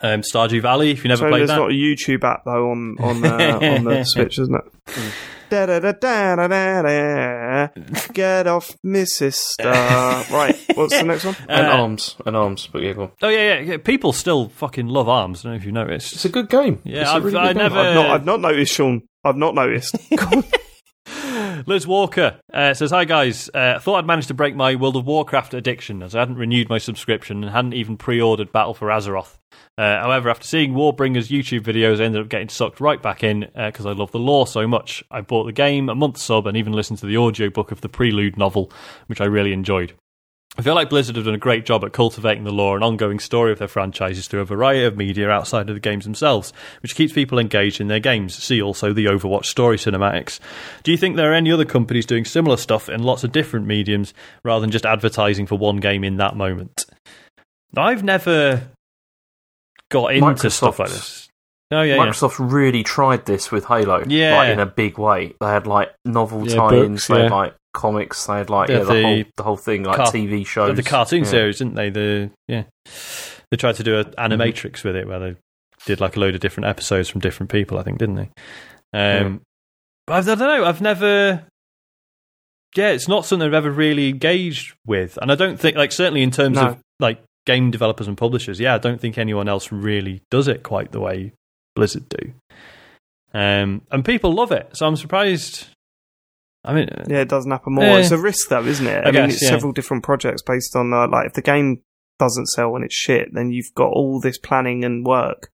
Um, 0.00 0.22
Stardew 0.22 0.62
Valley. 0.62 0.90
If 0.92 1.04
you 1.04 1.08
never 1.08 1.20
so 1.24 1.28
played 1.28 1.40
there's 1.40 1.48
that, 1.50 1.56
not 1.56 1.70
a 1.70 1.74
YouTube 1.74 2.22
app 2.24 2.44
though 2.44 2.70
on 2.70 2.96
on 3.00 3.24
uh, 3.24 3.58
on 3.62 3.84
the 3.84 4.04
Switch, 4.04 4.38
isn't 4.38 4.54
it? 4.54 4.64
Mm. 4.86 5.12
Da, 5.50 5.64
da, 5.64 5.80
da, 5.80 5.92
da, 5.92 6.36
da, 6.36 6.46
da, 6.46 6.82
da. 6.82 7.68
Get 8.12 8.46
off, 8.46 8.76
Mrs. 8.84 9.32
Star. 9.34 10.24
right, 10.30 10.54
what's 10.74 10.94
the 10.94 11.04
next 11.04 11.24
one? 11.24 11.36
And 11.48 11.66
Uh, 11.68 11.70
Arms. 11.70 12.16
And 12.26 12.36
Arms. 12.36 12.68
But 12.70 12.82
yeah, 12.82 12.92
go 12.92 13.02
on. 13.04 13.10
oh 13.22 13.28
yeah, 13.28 13.54
yeah, 13.54 13.60
yeah. 13.60 13.76
People 13.78 14.12
still 14.12 14.50
fucking 14.50 14.88
love 14.88 15.08
Arms. 15.08 15.40
I 15.40 15.42
don't 15.44 15.52
know 15.52 15.56
if 15.56 15.64
you 15.64 15.72
noticed. 15.72 16.12
It's 16.12 16.24
a 16.26 16.28
good 16.28 16.50
game. 16.50 16.82
Yeah, 16.84 17.00
It's 17.00 17.10
a 17.10 17.14
I've- 17.14 17.24
really 17.24 17.38
I 17.38 17.46
game. 17.48 17.56
never. 17.56 17.78
I've 17.78 17.94
not, 17.94 18.06
I've 18.10 18.24
not 18.26 18.40
noticed, 18.42 18.74
Sean. 18.74 19.02
I've 19.24 19.36
not 19.36 19.54
noticed. 19.54 19.96
Liz 21.66 21.86
Walker 21.86 22.40
uh, 22.52 22.74
says, 22.74 22.90
Hi 22.90 23.04
guys, 23.06 23.48
uh, 23.54 23.78
thought 23.78 23.96
I'd 23.96 24.06
managed 24.06 24.28
to 24.28 24.34
break 24.34 24.54
my 24.54 24.74
World 24.76 24.96
of 24.96 25.06
Warcraft 25.06 25.54
addiction 25.54 26.02
as 26.02 26.14
I 26.14 26.20
hadn't 26.20 26.36
renewed 26.36 26.68
my 26.68 26.78
subscription 26.78 27.42
and 27.42 27.52
hadn't 27.52 27.72
even 27.74 27.96
pre 27.96 28.20
ordered 28.20 28.52
Battle 28.52 28.74
for 28.74 28.88
Azeroth. 28.88 29.37
Uh, 29.78 30.00
however, 30.00 30.28
after 30.28 30.44
seeing 30.44 30.74
Warbringer's 30.74 31.28
YouTube 31.28 31.60
videos, 31.60 32.00
I 32.00 32.04
ended 32.04 32.20
up 32.20 32.28
getting 32.28 32.48
sucked 32.48 32.80
right 32.80 33.00
back 33.00 33.22
in 33.22 33.48
because 33.54 33.86
I 33.86 33.92
love 33.92 34.10
the 34.10 34.18
lore 34.18 34.48
so 34.48 34.66
much. 34.66 35.04
I 35.08 35.20
bought 35.20 35.44
the 35.44 35.52
game, 35.52 35.88
a 35.88 35.94
month 35.94 36.18
sub, 36.18 36.48
and 36.48 36.56
even 36.56 36.72
listened 36.72 36.98
to 36.98 37.06
the 37.06 37.16
audiobook 37.16 37.70
of 37.70 37.80
the 37.80 37.88
Prelude 37.88 38.36
novel, 38.36 38.72
which 39.06 39.20
I 39.20 39.26
really 39.26 39.52
enjoyed. 39.52 39.92
I 40.56 40.62
feel 40.62 40.74
like 40.74 40.90
Blizzard 40.90 41.14
have 41.14 41.26
done 41.26 41.34
a 41.34 41.38
great 41.38 41.64
job 41.64 41.84
at 41.84 41.92
cultivating 41.92 42.42
the 42.42 42.50
lore 42.50 42.74
and 42.74 42.82
ongoing 42.82 43.20
story 43.20 43.52
of 43.52 43.60
their 43.60 43.68
franchises 43.68 44.26
through 44.26 44.40
a 44.40 44.44
variety 44.44 44.82
of 44.82 44.96
media 44.96 45.30
outside 45.30 45.68
of 45.68 45.76
the 45.76 45.80
games 45.80 46.04
themselves, 46.04 46.52
which 46.82 46.96
keeps 46.96 47.12
people 47.12 47.38
engaged 47.38 47.80
in 47.80 47.86
their 47.86 48.00
games. 48.00 48.34
See 48.34 48.60
also 48.60 48.92
the 48.92 49.04
Overwatch 49.04 49.44
story 49.44 49.76
cinematics. 49.76 50.40
Do 50.82 50.90
you 50.90 50.96
think 50.96 51.14
there 51.14 51.30
are 51.30 51.36
any 51.36 51.52
other 51.52 51.64
companies 51.64 52.06
doing 52.06 52.24
similar 52.24 52.56
stuff 52.56 52.88
in 52.88 53.04
lots 53.04 53.22
of 53.22 53.30
different 53.30 53.66
mediums 53.66 54.12
rather 54.42 54.60
than 54.62 54.72
just 54.72 54.86
advertising 54.86 55.46
for 55.46 55.56
one 55.56 55.76
game 55.76 56.02
in 56.02 56.16
that 56.16 56.34
moment? 56.34 56.86
I've 57.76 58.02
never 58.02 58.70
got 59.90 60.14
into 60.14 60.50
stuff 60.50 60.78
like 60.78 60.88
Microsoft's- 60.88 60.94
this. 60.94 61.24
Oh 61.70 61.82
yeah, 61.82 61.96
yeah. 61.96 62.00
Microsoft 62.06 62.36
really 62.52 62.82
tried 62.82 63.26
this 63.26 63.50
with 63.52 63.66
Halo, 63.66 64.02
Yeah. 64.06 64.36
like 64.38 64.48
in 64.50 64.58
a 64.60 64.64
big 64.66 64.96
way. 64.98 65.34
They 65.38 65.46
had 65.48 65.66
like 65.66 65.92
novel 66.06 66.48
Yeah, 66.48 66.56
tie-ins, 66.56 66.88
books, 67.02 67.08
they 67.08 67.22
had 67.22 67.30
yeah. 67.30 67.36
like 67.36 67.54
comics, 67.74 68.24
they 68.26 68.38
had 68.38 68.48
like 68.48 68.70
Yeah, 68.70 68.78
yeah, 68.78 68.84
the, 68.84 68.92
the 68.94 69.02
whole 69.02 69.24
the 69.36 69.42
whole 69.42 69.56
thing, 69.56 69.82
like 69.82 69.96
car- 69.96 70.06
TV 70.10 70.46
shows, 70.46 70.76
the 70.76 70.82
cartoon 70.82 71.24
Yeah. 71.24 71.30
series, 71.30 71.58
didn't 71.58 71.74
they? 71.74 71.90
The 71.90 72.30
yeah, 72.48 72.62
they 73.50 73.56
tried 73.58 73.74
to 73.76 73.82
do 73.82 73.98
an 73.98 74.04
Mm-hmm. 74.04 74.32
animatrix 74.40 74.82
with 74.82 74.96
it 74.96 75.06
where 75.06 75.18
they 75.18 75.36
did 75.84 76.00
like 76.00 76.16
a 76.16 76.20
load 76.20 76.34
of 76.34 76.40
different 76.40 76.66
episodes 76.68 77.08
from 77.10 77.20
different 77.20 77.50
people. 77.50 77.78
I 77.78 77.82
think, 77.82 77.98
didn't 77.98 78.14
they? 78.14 78.30
Um, 78.94 79.42
but 80.06 80.14
I've, 80.14 80.28
I 80.28 80.34
don't 80.36 80.48
know. 80.60 80.64
I've 80.64 80.80
never. 80.80 81.44
Yeah, 82.76 82.90
it's 82.90 83.08
not 83.08 83.24
something 83.26 83.46
I've 83.46 83.54
ever 83.54 83.70
really 83.70 84.08
engaged 84.08 84.74
with, 84.86 85.18
and 85.20 85.30
I 85.32 85.34
don't 85.34 85.58
think, 85.58 85.76
like, 85.76 85.90
certainly 85.92 86.22
in 86.22 86.30
terms 86.30 86.56
No. 86.56 86.66
of 86.68 86.78
like 87.00 87.22
game 87.48 87.70
developers 87.70 88.06
and 88.06 88.16
publishers, 88.16 88.60
yeah, 88.60 88.74
I 88.74 88.78
don't 88.78 89.00
think 89.00 89.16
anyone 89.16 89.48
else 89.48 89.72
really 89.72 90.20
does 90.30 90.46
it 90.48 90.62
quite 90.62 90.92
the 90.92 91.00
way 91.00 91.32
Blizzard 91.74 92.06
do. 92.10 92.32
Um, 93.32 93.82
and 93.90 94.04
people 94.04 94.32
love 94.34 94.52
it, 94.52 94.68
so 94.74 94.86
I'm 94.86 94.96
surprised. 94.96 95.66
I 96.62 96.74
mean, 96.74 96.88
uh, 96.90 97.04
yeah, 97.08 97.20
it 97.20 97.28
doesn't 97.28 97.50
happen 97.50 97.74
more. 97.74 97.84
Eh. 97.84 98.00
It's 98.00 98.10
a 98.10 98.18
risk, 98.18 98.48
though, 98.50 98.64
isn't 98.64 98.86
it? 98.86 99.04
I 99.04 99.08
I, 99.08 99.12
mean, 99.12 99.24
it's 99.30 99.42
yeah. 99.42 99.48
several 99.48 99.72
different 99.72 100.04
projects 100.04 100.42
based 100.42 100.76
on 100.76 100.92
uh, 100.92 101.08
like 101.08 101.26
if 101.26 101.32
the 101.32 101.42
game 101.42 101.80
doesn't 102.18 102.46
sell 102.46 102.74
and 102.76 102.84
it's 102.84 102.94
shit, 102.94 103.28
then 103.32 103.50
you've 103.50 103.72
got 103.74 103.88
all 103.92 104.20
this 104.20 104.38
planning 104.38 104.84
and 104.84 105.06
work 105.06 105.50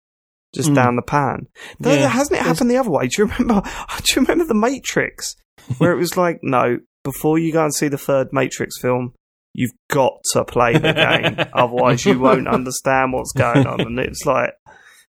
just 0.55 0.71
Mm. 0.71 0.75
down 0.75 0.97
the 0.97 1.03
pan. 1.03 1.47
Though, 1.81 1.93
Yeah. 1.93 2.09
hasn't 2.09 2.39
it 2.41 2.45
happened 2.45 2.71
the 2.71 2.77
other 2.79 2.91
way? 2.91 3.09
Do 3.09 3.23
you 3.23 3.29
remember? 3.29 3.63
Do 4.05 4.15
you 4.15 4.23
remember 4.23 4.45
the 4.45 4.55
Matrix, 4.55 5.35
where 5.79 5.93
it 5.93 5.97
was 5.99 6.17
like, 6.17 6.41
no, 6.43 6.79
before 7.05 7.39
you 7.39 7.53
go 7.53 7.65
and 7.65 7.75
see 7.75 7.89
the 7.89 7.99
third 7.99 8.29
Matrix 8.33 8.81
film, 8.81 9.13
you've 9.55 9.73
got 9.91 10.15
to 10.33 10.45
play 10.45 10.79
the 10.79 10.93
game, 10.93 11.47
otherwise 11.55 12.05
you 12.05 12.19
won't 12.19 12.49
understand 12.59 13.13
what's 13.13 13.33
going 13.33 13.67
on. 13.67 13.81
And 13.81 13.99
it's 13.99 14.25
like 14.27 14.55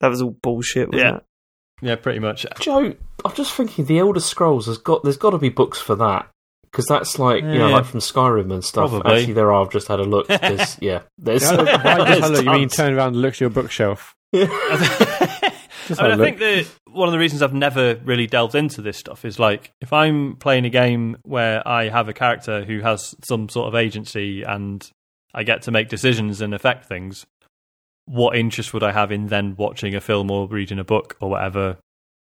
that 0.01 0.09
was 0.09 0.21
all 0.23 0.37
bullshit, 0.43 0.93
wasn't 0.93 1.03
Yeah. 1.11 1.17
it? 1.17 1.23
yeah, 1.83 1.97
pretty 1.97 2.19
much. 2.21 2.47
Joe, 2.61 2.95
I'm 3.25 3.35
just 3.35 3.53
thinking 3.55 3.85
the 3.85 3.99
Elder 3.99 4.21
Scrolls 4.21 4.67
has 4.67 4.79
got 4.79 5.03
there's 5.03 5.17
got 5.17 5.31
to 5.31 5.39
be 5.39 5.49
books 5.51 5.81
for 5.81 5.95
that 5.97 6.29
because 6.65 6.87
that's 6.87 7.19
like 7.19 7.43
you 7.43 7.49
know 7.59 7.69
Yeah. 7.69 7.75
like 7.77 7.85
from 7.85 8.01
Skyrim 8.01 8.53
and 8.53 8.65
stuff. 8.65 8.91
Probably. 8.91 9.13
Actually, 9.21 9.33
there 9.35 9.53
are. 9.53 9.63
I've 9.65 9.71
just 9.73 9.89
had 9.89 10.01
a 10.01 10.05
look. 10.05 10.27
There's, 10.29 10.77
yeah, 10.81 11.03
there's. 11.19 11.43
Yeah, 11.43 11.57
why 11.57 11.65
just 11.65 11.85
there's 11.85 12.21
have 12.21 12.31
a 12.31 12.33
look? 12.33 12.45
You 12.45 12.51
mean 12.53 12.69
turn 12.69 12.95
around 12.95 13.09
and 13.15 13.23
look 13.23 13.35
at 13.35 13.41
your 13.41 13.51
bookshelf? 13.51 14.15
Just 14.35 14.51
I, 16.01 16.09
mean, 16.09 16.11
have 16.11 16.21
I 16.21 16.23
a 16.23 16.27
think 16.27 16.39
that 16.39 16.67
one 16.95 17.09
of 17.09 17.13
the 17.13 17.19
reasons 17.19 17.43
I've 17.43 17.55
never 17.55 17.97
really 18.05 18.27
delved 18.27 18.55
into 18.55 18.81
this 18.81 18.97
stuff 18.97 19.25
is 19.25 19.39
like 19.39 19.73
if 19.81 19.93
I'm 19.93 20.37
playing 20.37 20.65
a 20.65 20.71
game 20.71 21.17
where 21.25 21.67
I 21.67 21.89
have 21.89 22.09
a 22.09 22.13
character 22.13 22.65
who 22.65 22.81
has 22.81 23.15
some 23.25 23.49
sort 23.49 23.69
of 23.69 23.75
agency 23.75 24.43
and 24.43 24.89
I 25.35 25.43
get 25.43 25.63
to 25.63 25.71
make 25.71 25.89
decisions 25.89 26.41
and 26.41 26.55
affect 26.55 26.87
things, 26.87 27.27
what 28.07 28.37
interest 28.37 28.73
would 28.73 28.83
I 28.83 28.93
have 28.93 29.11
in 29.11 29.27
then 29.27 29.57
watching 29.57 29.95
a 29.95 30.01
film 30.01 30.31
or 30.31 30.47
reading 30.49 30.79
a 30.79 30.85
book 30.85 31.17
or 31.21 31.31
whatever? 31.31 31.77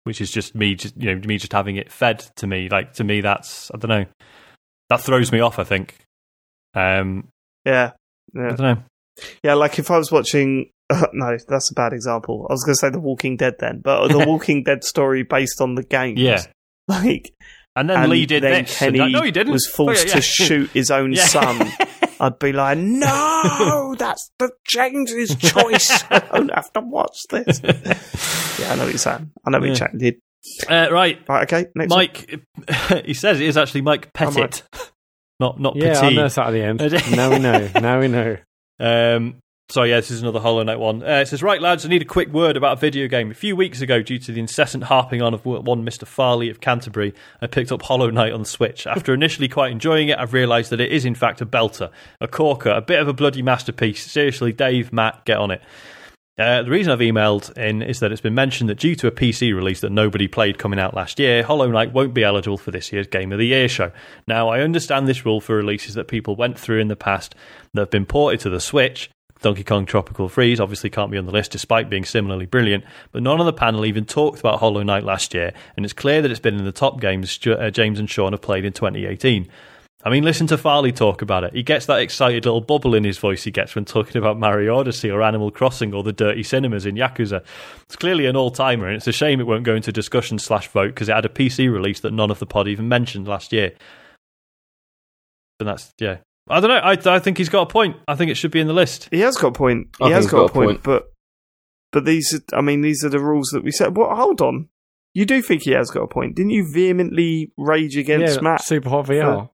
Which 0.03 0.22
is 0.22 0.32
just 0.32 0.56
me, 0.56 0.75
just 0.75 0.98
you 0.98 1.14
know, 1.14 1.22
me 1.27 1.38
just 1.38 1.53
having 1.53 1.75
it 1.75 1.91
fed 1.91 2.19
to 2.38 2.48
me. 2.48 2.69
Like 2.69 2.93
to 2.93 3.03
me, 3.03 3.22
that's 3.22 3.69
I 3.74 3.77
don't 3.77 3.90
know. 3.90 4.06
That 4.90 5.01
throws 5.01 5.32
me 5.32 5.40
off. 5.41 5.59
I 5.59 5.64
think. 5.64 5.95
Um, 6.74 7.27
Yeah, 7.66 7.91
yeah. 8.33 8.45
I 8.45 8.56
don't 8.56 8.59
know. 8.59 8.83
yeah. 9.43 9.53
Like 9.53 9.77
if 9.77 9.91
I 9.91 9.98
was 9.98 10.11
watching. 10.11 10.69
no, 11.13 11.37
that's 11.47 11.71
a 11.71 11.73
bad 11.73 11.93
example. 11.93 12.45
I 12.49 12.53
was 12.53 12.63
going 12.63 12.73
to 12.75 12.79
say 12.79 12.89
The 12.89 12.99
Walking 12.99 13.37
Dead 13.37 13.55
then, 13.59 13.79
but 13.83 14.07
the 14.09 14.19
Walking 14.27 14.63
Dead 14.63 14.83
story 14.83 15.23
based 15.23 15.61
on 15.61 15.75
the 15.75 15.83
game. 15.83 16.17
Yeah. 16.17 16.43
like 16.87 17.33
And 17.75 17.89
then 17.89 17.97
and 18.03 18.11
Lee 18.11 18.25
did 18.25 18.43
then 18.43 18.63
this. 18.65 18.77
Kenny 18.77 18.99
and, 18.99 19.11
no, 19.13 19.21
he 19.23 19.31
didn't. 19.31 19.53
was 19.53 19.67
forced 19.67 20.05
Oh, 20.05 20.09
yeah, 20.09 20.15
to 20.15 20.21
shoot 20.21 20.69
his 20.71 20.91
own 20.91 21.13
Yeah. 21.13 21.25
son. 21.25 21.71
I'd 22.19 22.37
be 22.37 22.51
like, 22.53 22.77
no, 22.77 23.95
that's 23.97 24.29
the 24.37 24.51
James's 24.67 25.35
choice. 25.37 26.03
I 26.11 26.19
don't 26.33 26.53
have 26.53 26.71
to 26.73 26.81
watch 26.81 27.17
this. 27.29 27.61
yeah, 27.63 28.71
I 28.71 28.75
know 28.75 28.83
what 28.83 28.89
you're 28.91 28.97
saying. 28.97 29.31
I 29.45 29.49
know 29.49 29.57
what 29.59 29.63
Yeah. 29.63 29.67
you're 29.67 29.75
chatting, 29.75 29.99
did. 29.99 30.15
Uh, 30.69 30.87
right, 30.91 31.19
Right, 31.27 31.43
okay, 31.51 31.69
next 31.75 31.89
one. 31.91 31.97
Mike, 31.99 32.41
he 33.05 33.13
says 33.13 33.39
it 33.39 33.47
is 33.47 33.57
actually 33.57 33.81
Mike 33.81 34.11
Pettit, 34.13 34.63
not 35.39 35.59
not 35.59 35.75
Yeah, 35.75 35.91
I 35.97 36.01
Petit. 36.01 36.15
know 36.15 36.25
it's 36.25 36.37
at 36.37 36.51
the 36.51 36.61
end. 36.63 36.79
now 37.15 37.29
we 37.31 37.39
know. 37.39 37.69
Now 37.79 37.99
we 37.99 38.07
know. 38.07 38.37
Um, 38.79 39.35
So 39.72 39.83
yeah, 39.83 40.01
this 40.01 40.11
is 40.11 40.22
another 40.22 40.41
Hollow 40.41 40.64
Knight 40.64 40.80
one. 40.80 41.01
Uh, 41.01 41.22
it 41.22 41.30
says, 41.30 41.41
"Right, 41.41 41.61
lads, 41.61 41.85
I 41.85 41.88
need 41.88 42.01
a 42.01 42.06
quick 42.06 42.27
word 42.33 42.58
about 42.58 42.77
a 42.77 42.82
video 42.82 43.08
game. 43.08 43.32
A 43.32 43.33
few 43.33 43.56
weeks 43.56 43.80
ago, 43.80 44.01
due 44.01 44.19
to 44.19 44.33
the 44.33 44.40
incessant 44.41 44.83
harping 44.83 45.22
on 45.22 45.33
of 45.33 45.45
one 45.45 45.85
Mister 45.85 46.06
Farley 46.06 46.50
of 46.50 46.59
Canterbury, 46.59 47.14
I 47.41 47.48
picked 47.48 47.72
up 47.72 47.82
Hollow 47.83 48.09
Knight 48.09 48.33
on 48.33 48.43
Switch. 48.43 48.85
After 48.85 49.14
initially 49.14 49.48
quite 49.48 49.72
enjoying 49.72 50.09
it, 50.09 50.19
I've 50.19 50.33
realised 50.33 50.72
that 50.72 50.82
it 50.82 50.91
is 50.91 51.06
in 51.06 51.16
fact 51.16 51.40
a 51.40 51.45
belter, 51.45 51.90
a 52.19 52.27
corker, 52.27 52.69
a 52.69 52.82
bit 52.82 53.00
of 53.00 53.08
a 53.08 53.14
bloody 53.14 53.41
masterpiece. 53.41 54.11
Seriously, 54.11 54.51
Dave, 54.51 54.91
Mat, 54.91 55.22
get 55.24 55.38
on 55.38 55.51
it." 55.51 55.61
Uh, 56.38 56.64
the 56.64 56.69
reason 56.72 56.91
I've 56.91 57.00
emailed 57.00 57.56
in 57.58 57.82
is 57.82 58.01
that 58.01 58.11
it's 58.11 58.19
been 58.19 58.35
mentioned 58.35 58.69
that 58.69 58.80
due 58.80 58.95
to 58.95 59.08
a 59.08 59.11
PC 59.11 59.53
release 59.56 59.80
that 59.82 59.91
nobody 59.91 60.27
played 60.27 60.58
coming 60.58 60.80
out 60.80 60.93
last 60.93 61.17
year, 61.17 61.43
Hollow 61.43 61.69
Knight 61.69 61.93
won't 61.93 62.14
be 62.14 62.24
eligible 62.24 62.58
for 62.58 62.72
this 62.72 62.91
year's 62.91 63.08
Game 63.08 63.32
of 63.32 63.38
the 63.38 63.48
Year 63.48 63.69
show. 63.69 63.91
Now, 64.27 64.50
I 64.50 64.61
understand 64.61 65.08
this 65.08 65.25
rule 65.25 65.40
for 65.40 65.56
releases 65.56 65.93
that 65.93 66.08
people 66.08 66.35
went 66.35 66.59
through 66.59 66.80
in 66.80 66.88
the 66.90 66.95
past 66.98 67.35
that 67.74 67.82
have 67.82 67.90
been 67.90 68.06
ported 68.06 68.41
to 68.41 68.50
the 68.50 68.59
Switch. 68.59 69.09
Donkey 69.41 69.63
Kong 69.63 69.85
Tropical 69.85 70.29
Freeze 70.29 70.59
obviously 70.59 70.89
can't 70.89 71.11
be 71.11 71.17
on 71.17 71.25
the 71.25 71.31
list 71.31 71.51
despite 71.51 71.89
being 71.89 72.05
similarly 72.05 72.45
brilliant, 72.45 72.83
but 73.11 73.23
none 73.23 73.39
on 73.39 73.45
the 73.45 73.53
panel 73.53 73.85
even 73.85 74.05
talked 74.05 74.39
about 74.39 74.59
Hollow 74.59 74.83
Knight 74.83 75.03
last 75.03 75.33
year, 75.33 75.51
and 75.75 75.83
it's 75.83 75.93
clear 75.93 76.21
that 76.21 76.31
it's 76.31 76.39
been 76.39 76.57
in 76.57 76.65
the 76.65 76.71
top 76.71 77.01
games 77.01 77.39
uh, 77.47 77.69
James 77.71 77.99
and 77.99 78.09
Sean 78.09 78.33
have 78.33 78.41
played 78.41 78.65
in 78.65 78.73
2018. 78.73 79.47
I 80.03 80.09
mean, 80.09 80.23
listen 80.23 80.47
to 80.47 80.57
Farley 80.57 80.91
talk 80.91 81.21
about 81.21 81.43
it. 81.43 81.53
He 81.53 81.61
gets 81.61 81.85
that 81.85 81.99
excited 81.99 82.45
little 82.45 82.61
bubble 82.61 82.95
in 82.95 83.03
his 83.03 83.19
voice 83.19 83.43
he 83.43 83.51
gets 83.51 83.75
when 83.75 83.85
talking 83.85 84.17
about 84.17 84.39
Mario 84.39 84.77
Odyssey 84.77 85.11
or 85.11 85.21
Animal 85.21 85.51
Crossing 85.51 85.93
or 85.93 86.01
the 86.01 86.13
dirty 86.13 86.41
cinemas 86.41 86.87
in 86.87 86.95
Yakuza. 86.95 87.43
It's 87.83 87.95
clearly 87.95 88.25
an 88.25 88.35
all 88.35 88.49
timer, 88.49 88.87
and 88.87 88.95
it's 88.95 89.07
a 89.07 89.11
shame 89.11 89.39
it 89.39 89.45
won't 89.45 89.63
go 89.63 89.75
into 89.75 89.91
discussion 89.91 90.39
slash 90.39 90.67
vote 90.69 90.87
because 90.87 91.09
it 91.09 91.13
had 91.13 91.25
a 91.25 91.29
PC 91.29 91.71
release 91.71 91.99
that 91.99 92.13
none 92.13 92.31
of 92.31 92.39
the 92.39 92.47
pod 92.47 92.67
even 92.67 92.87
mentioned 92.87 93.27
last 93.27 93.53
year. 93.53 93.73
And 95.59 95.69
that's, 95.69 95.93
yeah. 95.99 96.17
I 96.49 96.59
don't 96.59 96.69
know. 96.69 96.75
I, 96.77 97.15
I 97.15 97.19
think 97.19 97.37
he's 97.37 97.49
got 97.49 97.61
a 97.61 97.65
point. 97.65 97.97
I 98.07 98.15
think 98.15 98.31
it 98.31 98.35
should 98.35 98.51
be 98.51 98.59
in 98.59 98.67
the 98.67 98.73
list. 98.73 99.07
He 99.11 99.19
has 99.21 99.37
got 99.37 99.49
a 99.49 99.51
point. 99.51 99.87
I 100.01 100.07
He 100.07 100.13
has 100.13 100.25
got, 100.25 100.37
got 100.37 100.41
a 100.41 100.45
a 100.45 100.49
point, 100.49 100.67
point. 100.69 100.83
but 100.83 101.11
but 101.91 102.05
these 102.05 102.33
are, 102.33 102.57
I 102.57 102.61
mean, 102.61 102.81
these 102.81 103.03
are 103.03 103.09
the 103.09 103.19
rules 103.19 103.49
that 103.53 103.63
we 103.63 103.71
set. 103.71 103.93
What? 103.93 104.15
Hold 104.15 104.41
on. 104.41 104.69
You 105.13 105.25
do 105.25 105.41
think 105.41 105.63
he 105.63 105.71
has 105.71 105.91
got 105.91 106.03
a 106.03 106.07
point? 106.07 106.35
Didn't 106.35 106.51
you 106.51 106.71
vehemently 106.71 107.51
rage 107.57 107.97
against 107.97 108.37
yeah, 108.37 108.41
Mat? 108.41 108.63
Super 108.63 108.89
Hot 108.89 109.05
VR. 109.07 109.49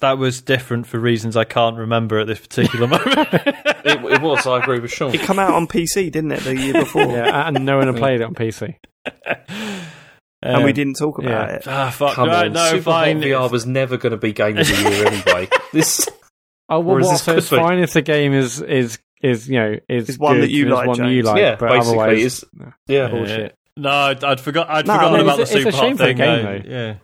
That 0.00 0.18
was 0.18 0.42
different 0.42 0.86
for 0.86 0.98
reasons 0.98 1.36
I 1.36 1.44
can't 1.44 1.76
remember 1.76 2.18
at 2.18 2.26
this 2.26 2.40
particular 2.40 2.86
moment. 2.86 3.16
It, 3.86 4.04
it 4.04 4.20
was. 4.20 4.44
I 4.48 4.58
agree 4.58 4.80
with 4.80 4.90
Sean. 4.90 5.14
It 5.14 5.20
come 5.20 5.38
out 5.38 5.54
on 5.54 5.68
PC, 5.68 6.10
didn't 6.10 6.32
it, 6.32 6.40
the 6.40 6.56
year 6.56 6.72
before? 6.72 7.02
yeah, 7.06 7.46
and 7.46 7.64
no 7.64 7.78
one 7.78 7.86
had 7.86 7.94
played 7.94 8.20
it 8.20 8.24
on 8.24 8.34
PC. 8.34 8.74
And 10.54 10.64
we 10.64 10.70
Um, 10.70 10.74
didn't 10.74 10.94
talk 10.94 11.18
about 11.18 11.48
yeah. 11.50 11.56
it. 11.56 11.62
Ah, 11.66 11.90
fuck. 11.90 12.14
Come 12.14 12.28
right, 12.28 12.46
on, 12.46 12.52
no, 12.52 12.66
Super 12.70 12.82
fine. 12.82 13.16
Hot 13.16 13.24
VR 13.26 13.50
was 13.50 13.66
never 13.66 13.96
going 13.96 14.12
to 14.12 14.16
be 14.16 14.32
Game 14.32 14.56
of 14.58 14.66
the 14.66 14.90
Year 14.90 15.06
anyway. 15.36 15.48
This 15.72 16.08
Oh 16.68 16.80
well, 16.80 16.94
Whereas 16.96 17.06
what, 17.08 17.18
so 17.20 17.36
it's 17.36 17.48
be. 17.50 17.56
fine 17.56 17.78
if 17.78 17.92
the 17.92 18.02
game 18.02 18.32
is 18.32 18.60
is 18.60 18.98
is 19.22 19.48
you 19.48 19.58
know 19.58 19.76
is 19.88 20.08
Is 20.08 20.18
one 20.18 20.34
good 20.36 20.42
that 20.44 20.50
you 20.50 20.66
like, 20.68 20.88
one 20.88 21.08
you 21.10 21.22
like, 21.22 21.38
Yeah, 21.40 21.56
but 21.56 21.70
basically, 21.70 21.98
otherwise, 21.98 22.18
it's- 22.18 22.44
yeah. 22.88 23.08
bullshit. 23.08 23.54
No, 23.76 23.90
I'd, 23.90 24.24
I'd 24.24 24.40
forgot. 24.40 24.68
I'd 24.70 24.86
No, 24.86 24.94
forgotten 24.94 25.18
no, 25.18 25.22
about 25.24 25.36
the 25.36 25.42
it's 25.42 25.52
a- 25.52 25.56
it's 25.58 25.66
a 25.66 25.70
super 25.72 25.76
shame 25.82 25.90
hot 25.96 25.98
for 25.98 26.04
thing. 26.04 26.16
game, 26.16 26.46
uh, 26.46 26.50
though. 26.50 26.60
yeah, 26.66 26.94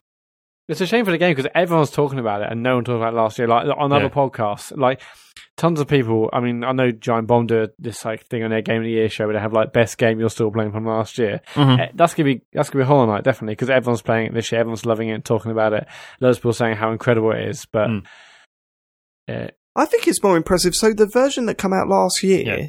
It's 0.68 0.80
a 0.80 0.86
shame 0.86 1.04
for 1.04 1.10
the 1.10 1.18
game 1.18 1.34
because 1.34 1.50
everyone's 1.54 1.90
talking 1.90 2.18
about 2.18 2.40
it 2.42 2.48
and 2.50 2.62
no 2.62 2.76
one 2.76 2.84
talked 2.84 2.96
about 2.96 3.12
it 3.14 3.16
last 3.16 3.38
year. 3.38 3.48
Like 3.48 3.66
on 3.76 3.92
other 3.92 4.04
Yeah. 4.04 4.08
podcasts, 4.10 4.76
like 4.76 5.00
tons 5.56 5.80
of 5.80 5.88
people. 5.88 6.30
I 6.32 6.40
mean, 6.40 6.62
I 6.64 6.72
know 6.72 6.90
Giant 6.92 7.26
Bomb 7.26 7.46
do 7.46 7.68
this 7.78 8.04
like 8.04 8.24
thing 8.26 8.42
on 8.44 8.50
their 8.50 8.62
Game 8.62 8.78
of 8.78 8.84
the 8.84 8.90
Year 8.90 9.08
show 9.08 9.26
where 9.26 9.34
they 9.34 9.40
have 9.40 9.52
like 9.52 9.72
best 9.72 9.98
game 9.98 10.20
you're 10.20 10.30
still 10.30 10.50
playing 10.52 10.70
from 10.72 10.86
last 10.86 11.18
year. 11.18 11.40
Eh, 11.56 11.88
That's 11.94 12.14
gonna 12.14 12.26
be 12.32 12.42
that's 12.52 12.70
gonna 12.70 12.84
be 12.84 12.88
Hollow 12.88 13.06
Knight 13.06 13.24
definitely 13.24 13.52
because 13.54 13.70
everyone's 13.70 14.02
playing 14.02 14.26
it 14.28 14.34
this 14.34 14.52
year. 14.52 14.60
Everyone's 14.60 14.86
loving 14.86 15.08
it, 15.08 15.14
and 15.14 15.24
talking 15.24 15.50
about 15.50 15.72
it. 15.72 15.86
Loads 16.20 16.38
of 16.38 16.42
people 16.42 16.52
saying 16.52 16.76
how 16.76 16.92
incredible 16.92 17.32
it 17.32 17.48
is, 17.48 17.66
but. 17.66 17.88
Mm. 17.88 18.06
eh, 19.28 19.48
I 19.74 19.86
think 19.86 20.06
it's 20.06 20.22
more 20.22 20.36
impressive. 20.36 20.74
So 20.74 20.92
the 20.92 21.06
version 21.06 21.46
that 21.46 21.56
came 21.58 21.72
out 21.72 21.88
last 21.88 22.22
year, 22.22 22.42
Yeah. 22.44 22.66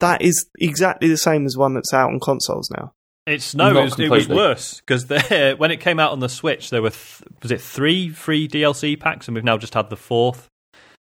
that 0.00 0.22
is 0.22 0.46
exactly 0.58 1.08
the 1.08 1.16
same 1.16 1.46
as 1.46 1.56
one 1.56 1.74
that's 1.74 1.94
out 1.94 2.10
on 2.10 2.18
consoles 2.20 2.68
now. 2.76 2.92
It's 3.26 3.54
no, 3.54 3.70
it 3.70 3.84
was, 3.84 3.98
it 4.00 4.10
was 4.10 4.28
worse 4.28 4.80
because 4.80 5.08
when 5.58 5.70
it 5.70 5.80
came 5.80 6.00
out 6.00 6.10
on 6.12 6.18
the 6.18 6.28
Switch, 6.28 6.70
there 6.70 6.82
were 6.82 6.90
th- 6.90 7.22
was 7.42 7.52
it 7.52 7.60
three 7.60 8.08
free 8.08 8.48
DLC 8.48 8.98
packs, 8.98 9.28
and 9.28 9.34
we've 9.36 9.44
now 9.44 9.56
just 9.58 9.74
had 9.74 9.90
the 9.90 9.96
fourth. 9.96 10.48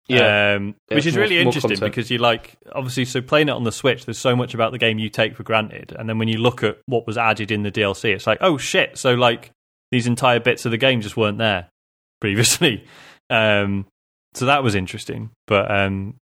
Yeah. 0.08 0.54
um, 0.56 0.76
Yeah, 0.90 0.96
which 0.96 1.06
is 1.06 1.16
more- 1.16 1.24
really 1.24 1.36
more 1.36 1.42
interesting 1.48 1.72
content. 1.72 1.92
because 1.92 2.10
you 2.10 2.18
like 2.20 2.56
obviously 2.72 3.04
so 3.04 3.22
playing 3.22 3.50
it 3.50 3.52
on 3.52 3.66
the 3.66 3.74
Switch. 3.74 4.06
There's 4.06 4.18
so 4.18 4.38
much 4.38 4.54
about 4.54 4.72
the 4.72 4.78
game 4.78 5.00
you 5.00 5.10
take 5.10 5.36
for 5.36 5.44
granted, 5.44 5.94
and 6.00 6.08
then 6.08 6.18
when 6.18 6.30
you 6.30 6.38
look 6.38 6.64
at 6.64 6.78
what 6.86 7.06
was 7.06 7.18
added 7.18 7.52
in 7.52 7.64
the 7.64 7.72
DLC, 7.72 8.14
it's 8.16 8.26
like 8.26 8.38
oh 8.40 8.58
shit! 8.58 8.98
So 8.98 9.14
like 9.16 9.52
these 9.92 10.08
entire 10.08 10.40
bits 10.40 10.64
of 10.66 10.72
the 10.72 10.78
game 10.78 11.02
just 11.02 11.18
weren't 11.18 11.38
there 11.40 11.68
previously. 12.22 12.86
Um, 13.30 13.86
so 14.34 14.46
that 14.46 14.64
was 14.64 14.76
interesting, 14.76 15.32
but 15.46 15.70
um, 15.70 16.16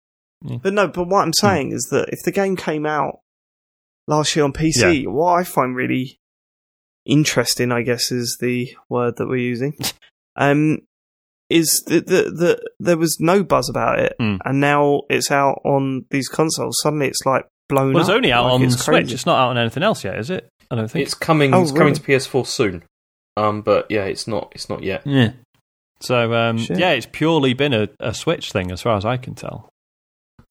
But 0.63 0.75
no, 0.75 0.87
but 0.87 1.09
what 1.09 1.23
I'm 1.23 1.33
saying 1.33 1.73
is 1.73 1.89
that 1.91 2.09
if 2.11 2.21
the 2.25 2.31
game 2.31 2.55
came 2.55 2.87
out 2.87 3.19
last 4.09 4.35
year 4.37 4.45
on 4.45 4.53
PC, 4.53 5.07
what 5.07 5.33
I 5.39 5.45
find 5.45 5.75
really 5.77 6.19
interesting, 7.05 7.73
I 7.73 7.83
guess, 7.83 8.13
is 8.13 8.39
the 8.41 8.75
word 8.89 9.17
that 9.17 9.27
we're 9.29 9.37
using, 9.37 9.77
um, 10.37 10.79
is 11.51 11.83
that 11.87 12.07
the, 12.07 12.23
the, 12.31 12.71
there 12.81 12.97
was 12.97 13.19
no 13.21 13.43
buzz 13.43 13.69
about 13.69 13.99
it, 13.99 14.15
Mm. 14.21 14.39
and 14.45 14.61
now 14.61 15.03
it's 15.11 15.31
out 15.31 15.61
on 15.65 16.07
these 16.11 16.29
consoles. 16.29 16.77
Suddenly, 16.83 17.09
it's 17.09 17.25
like 17.27 17.47
blown 17.69 17.93
well, 17.93 18.03
up. 18.03 18.09
it's 18.09 18.15
only 18.15 18.33
out 18.33 18.45
like 18.45 18.53
on 18.55 18.63
it's 18.63 18.75
Switch. 18.77 18.85
crazy. 18.85 19.15
It's 19.15 19.27
not 19.27 19.39
out 19.39 19.51
on 19.51 19.59
anything 19.59 19.83
else 19.83 20.05
yet, 20.05 20.19
is 20.19 20.31
it? 20.31 20.49
I 20.71 20.77
don't 20.77 20.91
think. 20.91 21.05
It's 21.05 21.15
coming. 21.15 21.53
Oh, 21.53 21.63
it's 21.63 21.73
coming 21.73 21.95
to 21.95 22.01
PS4 22.01 22.47
soon. 22.47 22.83
Um, 23.37 23.63
but 23.63 23.87
yeah, 23.91 24.05
it's 24.05 24.27
not. 24.27 24.51
It's 24.55 24.69
not 24.69 24.83
yet. 24.83 25.03
Yeah. 25.07 25.33
So 26.01 26.33
um, 26.35 26.59
yeah, 26.59 26.91
it's 26.93 27.07
purely 27.11 27.55
been 27.55 27.73
a, 27.73 27.89
a 28.01 28.13
Switch 28.15 28.51
thing 28.53 28.71
as 28.73 28.81
far 28.83 28.97
as 28.97 29.05
I 29.05 29.17
can 29.19 29.35
tell. 29.35 29.69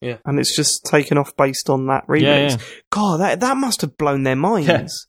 And 0.01 0.39
it's 0.39 0.55
just 0.55 0.85
taken 0.85 1.17
off 1.17 1.35
based 1.37 1.69
on 1.69 1.87
that 1.87 2.03
release. 2.07 2.25
Yeah, 2.25 2.49
yeah. 2.49 2.57
God, 2.91 3.19
that 3.19 3.39
that 3.39 3.57
must 3.57 3.81
have 3.81 3.97
blown 3.97 4.23
their 4.23 4.35
minds. 4.35 5.07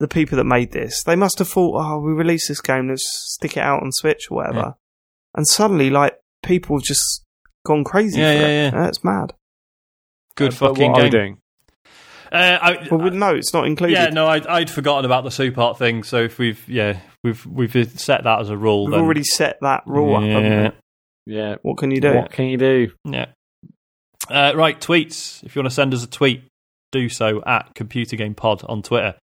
The 0.00 0.08
people 0.08 0.36
that 0.36 0.44
made 0.44 0.72
this, 0.72 1.04
they 1.04 1.14
must 1.16 1.38
have 1.38 1.48
thought, 1.48 1.80
"Oh, 1.80 2.00
we 2.00 2.12
release 2.12 2.48
this 2.48 2.60
game, 2.60 2.88
let's 2.88 3.04
stick 3.34 3.56
it 3.56 3.60
out 3.60 3.82
on 3.82 3.92
Switch 3.92 4.26
or 4.30 4.38
whatever." 4.38 4.58
Yeah. 4.58 4.72
And 5.36 5.46
suddenly, 5.46 5.88
like 5.88 6.18
people 6.42 6.76
have 6.76 6.82
just 6.84 7.24
gone 7.64 7.84
crazy. 7.84 8.20
Yeah, 8.20 8.32
for 8.34 8.40
yeah, 8.40 8.46
it. 8.48 8.64
yeah. 8.74 8.80
That's 8.82 9.04
mad. 9.04 9.34
Good 10.36 10.52
Uh, 10.52 10.56
fucking 10.56 10.90
what 10.90 11.00
are 11.00 11.04
we 11.04 11.10
game. 11.10 11.20
doing? 11.20 11.38
Uh, 12.32 12.58
I, 12.60 12.88
Well, 12.90 13.00
we- 13.00 13.10
no, 13.10 13.34
it's 13.36 13.54
not 13.54 13.66
included. 13.68 13.92
yeah, 13.94 14.08
no, 14.08 14.26
I'd, 14.26 14.46
I'd 14.48 14.68
forgotten 14.68 15.04
about 15.04 15.22
the 15.22 15.30
super 15.30 15.60
hot 15.60 15.78
thing. 15.78 16.02
So 16.02 16.24
if 16.24 16.38
we've 16.38 16.68
yeah 16.68 16.98
we've 17.22 17.46
we've 17.46 17.72
set 17.98 18.24
that 18.24 18.40
as 18.40 18.50
a 18.50 18.56
rule, 18.56 18.86
We've 18.86 18.92
then 18.92 19.00
already 19.00 19.22
set 19.22 19.58
that 19.60 19.84
rule 19.86 20.16
up. 20.16 20.22
haven't 20.24 20.44
Yeah. 20.52 20.70
we? 21.26 21.34
Yeah. 21.36 21.54
What 21.62 21.78
can 21.78 21.92
you 21.92 22.00
do? 22.00 22.14
What 22.14 22.32
can 22.32 22.46
you 22.46 22.58
do? 22.58 22.90
yeah. 23.04 23.26
Uh, 24.30 24.52
right, 24.54 24.80
tweets. 24.80 25.42
If 25.44 25.54
you 25.54 25.60
want 25.62 25.70
to 25.70 25.74
send 25.74 25.92
us 25.94 26.02
a 26.04 26.08
tweet, 26.08 26.44
do 26.92 27.08
so 27.08 27.42
at 27.44 27.74
Computer 27.74 28.16
Game 28.16 28.34
Pod 28.34 28.62
on 28.68 28.82
Twitter. 28.82 29.14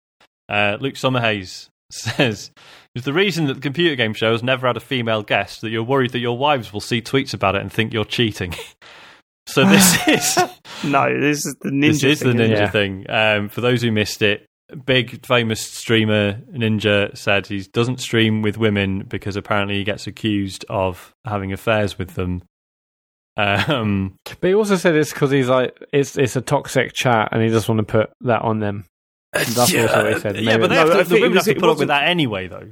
Uh, 0.49 0.77
Luke 0.79 0.95
Summerhays 0.95 1.69
says, 1.91 2.51
"Is 2.95 3.03
the 3.03 3.13
reason 3.13 3.45
that 3.47 3.55
the 3.55 3.61
computer 3.61 3.95
game 3.95 4.13
show 4.13 4.31
has 4.31 4.43
never 4.43 4.67
had 4.67 4.77
a 4.77 4.81
female 4.81 5.23
guest 5.23 5.61
that 5.61 5.69
you're 5.69 5.83
worried 5.83 6.11
that 6.11 6.19
your 6.19 6.37
wives 6.37 6.71
will 6.73 6.81
see 6.81 7.01
tweets 7.01 7.33
about 7.33 7.55
it 7.55 7.61
and 7.61 7.71
think 7.71 7.93
you're 7.93 8.05
cheating?" 8.05 8.53
so 9.47 9.65
this 9.65 10.07
is 10.07 10.37
No, 10.83 11.19
this 11.19 11.45
is 11.45 11.55
the 11.61 11.69
ninja. 11.69 12.01
this 12.01 12.03
is 12.03 12.19
the 12.19 12.31
thing, 12.33 12.39
isn't 12.39 12.51
ninja? 12.51 12.57
Yeah. 12.57 12.69
thing. 12.69 13.05
Um, 13.09 13.49
for 13.49 13.61
those 13.61 13.81
who 13.81 13.91
missed 13.91 14.21
it, 14.21 14.45
big 14.85 15.25
famous 15.25 15.59
streamer 15.61 16.33
Ninja 16.53 17.15
said 17.17 17.47
he 17.47 17.61
doesn't 17.73 17.99
stream 17.99 18.41
with 18.41 18.57
women 18.57 19.03
because 19.07 19.35
apparently 19.35 19.75
he 19.77 19.83
gets 19.83 20.07
accused 20.07 20.63
of 20.69 21.11
having 21.25 21.51
affairs 21.53 21.97
with 21.97 22.15
them. 22.15 22.43
Um, 23.37 24.15
But 24.39 24.47
he 24.49 24.53
also 24.55 24.75
said 24.75 24.95
it's 24.95 25.13
because 25.13 25.31
he's 25.31 25.49
like 25.49 25.75
it's 25.93 26.17
it's 26.17 26.35
a 26.35 26.41
toxic 26.41 26.93
chat 26.93 27.29
and 27.31 27.41
he 27.41 27.49
just 27.49 27.69
want 27.69 27.79
to 27.79 27.83
put 27.85 28.09
that 28.21 28.41
on 28.41 28.59
them. 28.59 28.85
That's 29.33 29.57
also 29.57 29.85
what 30.03 30.13
he 30.13 30.19
said. 30.19 30.35
Yeah, 30.35 30.41
Maybe- 30.57 30.61
but 30.61 30.67
they 30.69 30.75
No, 30.75 30.95
have 30.97 31.07
to, 31.07 31.13
the 31.13 31.15
women 31.21 31.31
was- 31.31 31.45
have 31.45 31.45
to 31.45 31.51
it 31.57 31.59
put 31.59 31.69
up 31.69 31.77
with 31.79 31.87
that 31.87 32.07
anyway, 32.07 32.47
though. 32.47 32.69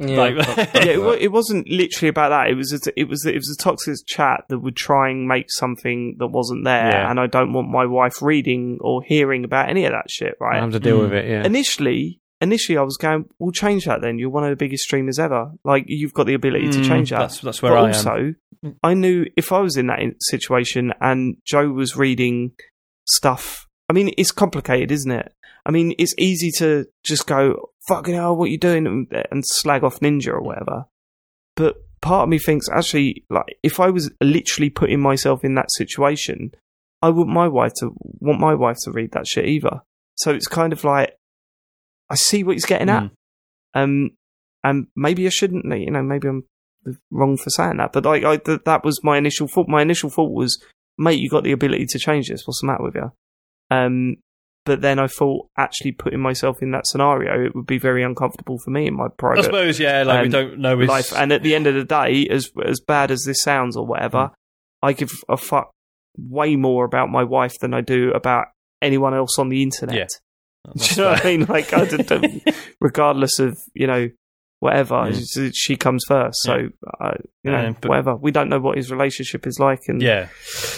Yeah, 0.00 0.16
Like- 0.16 0.36
yeah, 0.56 0.92
it, 0.92 1.22
it 1.22 1.32
wasn't 1.32 1.68
literally 1.68 2.08
about 2.08 2.28
that. 2.28 2.48
It 2.50 2.54
was 2.54 2.72
a, 2.72 3.00
it 3.00 3.08
was 3.08 3.26
it 3.26 3.34
was 3.34 3.50
a 3.50 3.60
toxic 3.60 3.96
chat 4.06 4.44
that 4.48 4.60
would 4.60 4.76
try 4.76 5.10
and 5.10 5.26
make 5.26 5.50
something 5.50 6.14
that 6.20 6.28
wasn't 6.28 6.64
there, 6.64 6.90
Yeah. 6.92 7.10
and 7.10 7.18
I 7.18 7.26
don't 7.26 7.52
want 7.52 7.68
my 7.68 7.84
wife 7.84 8.22
reading 8.22 8.78
or 8.80 9.02
hearing 9.02 9.42
about 9.44 9.68
any 9.68 9.84
of 9.86 9.92
that 9.92 10.08
shit. 10.08 10.36
Right, 10.40 10.58
I 10.58 10.60
have 10.60 10.70
to 10.72 10.78
deal 10.80 10.98
Mm. 10.98 11.02
with 11.02 11.12
it. 11.14 11.28
Yeah. 11.28 11.44
Initially, 11.44 12.20
initially 12.40 12.78
I 12.78 12.82
was 12.82 12.96
going, 12.96 13.26
"We'll 13.38 13.52
change 13.52 13.84
that." 13.86 14.00
Then 14.00 14.18
you're 14.18 14.30
one 14.30 14.44
of 14.44 14.50
the 14.50 14.56
biggest 14.56 14.84
streamers 14.84 15.18
ever. 15.18 15.52
Like 15.64 15.84
you've 15.86 16.14
got 16.14 16.26
the 16.26 16.34
ability 16.34 16.68
to 16.68 16.80
Mm, 16.80 16.84
change 16.88 17.10
that. 17.10 17.18
That's 17.20 17.40
that's 17.40 17.62
where 17.62 17.72
but 17.72 17.78
I 17.78 17.88
am. 17.90 17.94
also, 17.94 18.34
I 18.82 18.94
knew 18.94 19.26
if 19.36 19.52
I 19.52 19.60
was 19.60 19.76
in 19.76 19.86
that 19.88 20.00
situation 20.20 20.92
and 21.00 21.36
Joe 21.44 21.68
was 21.70 21.96
reading 21.96 22.52
stuff. 23.06 23.66
I 23.88 23.92
mean, 23.94 24.12
it's 24.18 24.32
complicated, 24.32 24.90
isn't 24.92 25.10
it? 25.10 25.32
I 25.64 25.70
mean, 25.70 25.94
it's 25.98 26.14
easy 26.18 26.50
to 26.58 26.86
just 27.04 27.26
go, 27.26 27.70
"Fucking 27.88 28.14
hell, 28.14 28.36
what 28.36 28.50
you 28.50 28.58
doing?" 28.58 28.86
and, 28.86 29.24
and 29.30 29.44
slag 29.46 29.82
off 29.84 30.00
Ninja 30.00 30.28
or 30.28 30.42
whatever. 30.42 30.86
But 31.56 31.76
part 32.00 32.24
of 32.24 32.28
me 32.28 32.38
thinks, 32.38 32.68
actually, 32.68 33.24
like 33.30 33.58
if 33.62 33.80
I 33.80 33.90
was 33.90 34.10
literally 34.20 34.70
putting 34.70 35.00
myself 35.00 35.44
in 35.44 35.54
that 35.54 35.72
situation, 35.72 36.52
I 37.02 37.08
wouldn't 37.10 37.34
my 37.34 37.48
wife 37.48 37.72
to 37.80 37.94
want 38.20 38.40
my 38.40 38.54
wife 38.54 38.76
to 38.82 38.92
read 38.92 39.12
that 39.12 39.26
shit 39.26 39.46
either. 39.46 39.82
So 40.16 40.32
it's 40.32 40.46
kind 40.48 40.72
of 40.72 40.84
like 40.84 41.14
I 42.10 42.16
see 42.16 42.44
what 42.44 42.54
he's 42.54 42.66
getting 42.66 42.88
at. 42.88 43.04
Mm. 43.04 43.10
Um, 43.74 44.10
and 44.64 44.86
maybe 44.96 45.26
I 45.26 45.30
shouldn't, 45.30 45.64
you 45.64 45.90
know, 45.90 46.02
maybe 46.02 46.28
I'm 46.28 46.44
wrong 47.10 47.36
for 47.36 47.50
saying 47.50 47.76
that, 47.76 47.92
but 47.92 48.04
like, 48.04 48.24
I, 48.24 48.36
th- 48.38 48.62
that 48.64 48.84
was 48.84 49.02
my 49.04 49.18
initial 49.18 49.46
thought. 49.46 49.68
My 49.68 49.82
initial 49.82 50.10
thought 50.10 50.32
was 50.32 50.62
mate, 50.98 51.20
you 51.20 51.30
got 51.30 51.44
the 51.44 51.52
ability 51.52 51.86
to 51.86 51.98
change 51.98 52.28
this. 52.28 52.46
What's 52.46 52.60
the 52.60 52.66
matter 52.66 52.82
with 52.82 52.96
you? 52.96 53.12
Um, 53.70 54.16
but 54.64 54.82
then 54.82 54.98
I 54.98 55.06
thought, 55.06 55.46
actually 55.56 55.92
putting 55.92 56.20
myself 56.20 56.60
in 56.60 56.72
that 56.72 56.86
scenario, 56.86 57.46
it 57.46 57.54
would 57.54 57.66
be 57.66 57.78
very 57.78 58.02
uncomfortable 58.02 58.58
for 58.58 58.70
me 58.70 58.86
in 58.86 58.94
my 58.94 59.08
private. 59.08 59.40
I 59.40 59.44
suppose, 59.44 59.80
yeah, 59.80 60.02
like 60.02 60.20
we 60.20 60.26
um, 60.26 60.30
don't 60.30 60.58
know 60.58 60.78
his 60.78 60.88
life. 60.88 61.12
And 61.14 61.32
at 61.32 61.42
the 61.42 61.54
end 61.54 61.66
of 61.66 61.74
the 61.74 61.84
day, 61.84 62.26
as 62.28 62.50
as 62.66 62.80
bad 62.80 63.10
as 63.10 63.22
this 63.24 63.40
sounds 63.40 63.76
or 63.76 63.86
whatever, 63.86 64.32
I 64.82 64.92
give 64.92 65.10
a 65.28 65.38
fuck 65.38 65.70
way 66.18 66.56
more 66.56 66.84
about 66.84 67.08
my 67.08 67.24
wife 67.24 67.58
than 67.60 67.72
I 67.72 67.80
do 67.80 68.10
about 68.10 68.48
anyone 68.82 69.14
else 69.14 69.38
on 69.38 69.48
the 69.48 69.62
internet. 69.62 69.96
Yeah. 69.96 70.06
Do 70.76 70.84
you 70.84 70.96
know 71.02 71.10
what 71.10 71.24
I 71.24 71.28
mean? 71.28 71.44
Like, 71.46 71.72
I 71.72 71.84
don't, 71.86 72.42
regardless 72.80 73.38
of 73.38 73.58
you 73.74 73.86
know 73.86 74.10
whatever, 74.60 75.08
Yeah. 75.10 75.50
she- 75.54 75.76
comes 75.76 76.04
first. 76.08 76.42
So, 76.42 76.68
uh, 77.00 77.12
you 77.44 77.50
know, 77.52 77.62
Yeah, 77.62 77.72
whatever. 77.88 78.16
We 78.16 78.32
don't 78.32 78.48
know 78.48 78.58
what 78.58 78.76
his 78.76 78.90
relationship 78.90 79.46
is 79.46 79.58
like, 79.60 79.82
and 79.88 80.02
Yeah, 80.02 80.28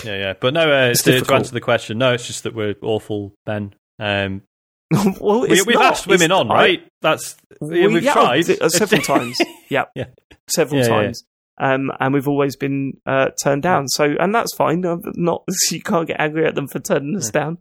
yeah, 0.05 0.17
yeah. 0.19 0.33
But 0.39 0.53
no, 0.55 0.71
uh, 0.71 0.91
It's 0.91 1.03
to, 1.05 1.19
to 1.21 1.35
answer 1.35 1.53
the 1.53 1.61
question, 1.63 1.97
no, 1.99 2.13
it's 2.13 2.27
just 2.27 2.43
that 2.45 2.55
we're 2.55 2.75
awful, 2.83 3.33
Ben. 3.47 3.75
Um, 3.99 4.43
well, 5.21 5.43
we, 5.43 5.75
not. 5.75 5.83
asked 5.93 6.07
women 6.07 6.27
It's- 6.31 6.39
on, 6.41 6.51
I- 6.51 6.55
right? 6.55 6.89
That's 7.01 7.37
We, 7.61 7.87
we've 7.87 8.03
yeah, 8.03 8.13
tried 8.13 8.51
uh, 8.51 8.69
several 8.69 9.01
times. 9.03 9.39
Yeah, 9.71 9.85
Yeah. 9.95 10.07
several 10.49 10.81
Yeah, 10.83 10.87
yeah, 10.89 10.95
times. 11.03 11.25
Um, 11.59 11.91
and 12.01 12.13
we've 12.13 12.29
always 12.29 12.57
been 12.57 12.95
uh, 13.07 13.31
turned 13.43 13.63
down. 13.63 13.87
So, 13.89 14.15
and 14.19 14.35
that's 14.35 14.55
fine. 14.55 14.85
I'm 14.85 15.01
Not 15.15 15.45
you 15.71 15.81
can't 15.83 16.07
get 16.07 16.21
angry 16.21 16.47
at 16.47 16.55
them 16.55 16.69
for 16.69 16.81
turning 16.81 17.17
us 17.17 17.31
down. 17.31 17.59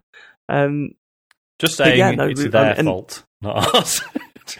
Um, 0.49 0.91
Just 1.59 1.75
saying 1.77 1.97
yeah, 1.99 2.11
no, 2.11 2.27
it's 2.27 2.43
their 2.47 2.73
and- 2.77 2.87
fault, 2.87 3.23
not 3.41 3.75
ours. 3.75 4.01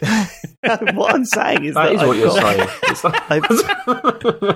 what 0.94 1.14
I'm 1.14 1.24
saying 1.24 1.64
is 1.64 1.74
That 1.74 1.86
that, 1.86 1.94
is 1.94 2.00
I've 2.00 2.08
what 2.08 2.16
you're 2.16 2.28
got, 2.28 2.42
saying. 2.42 3.42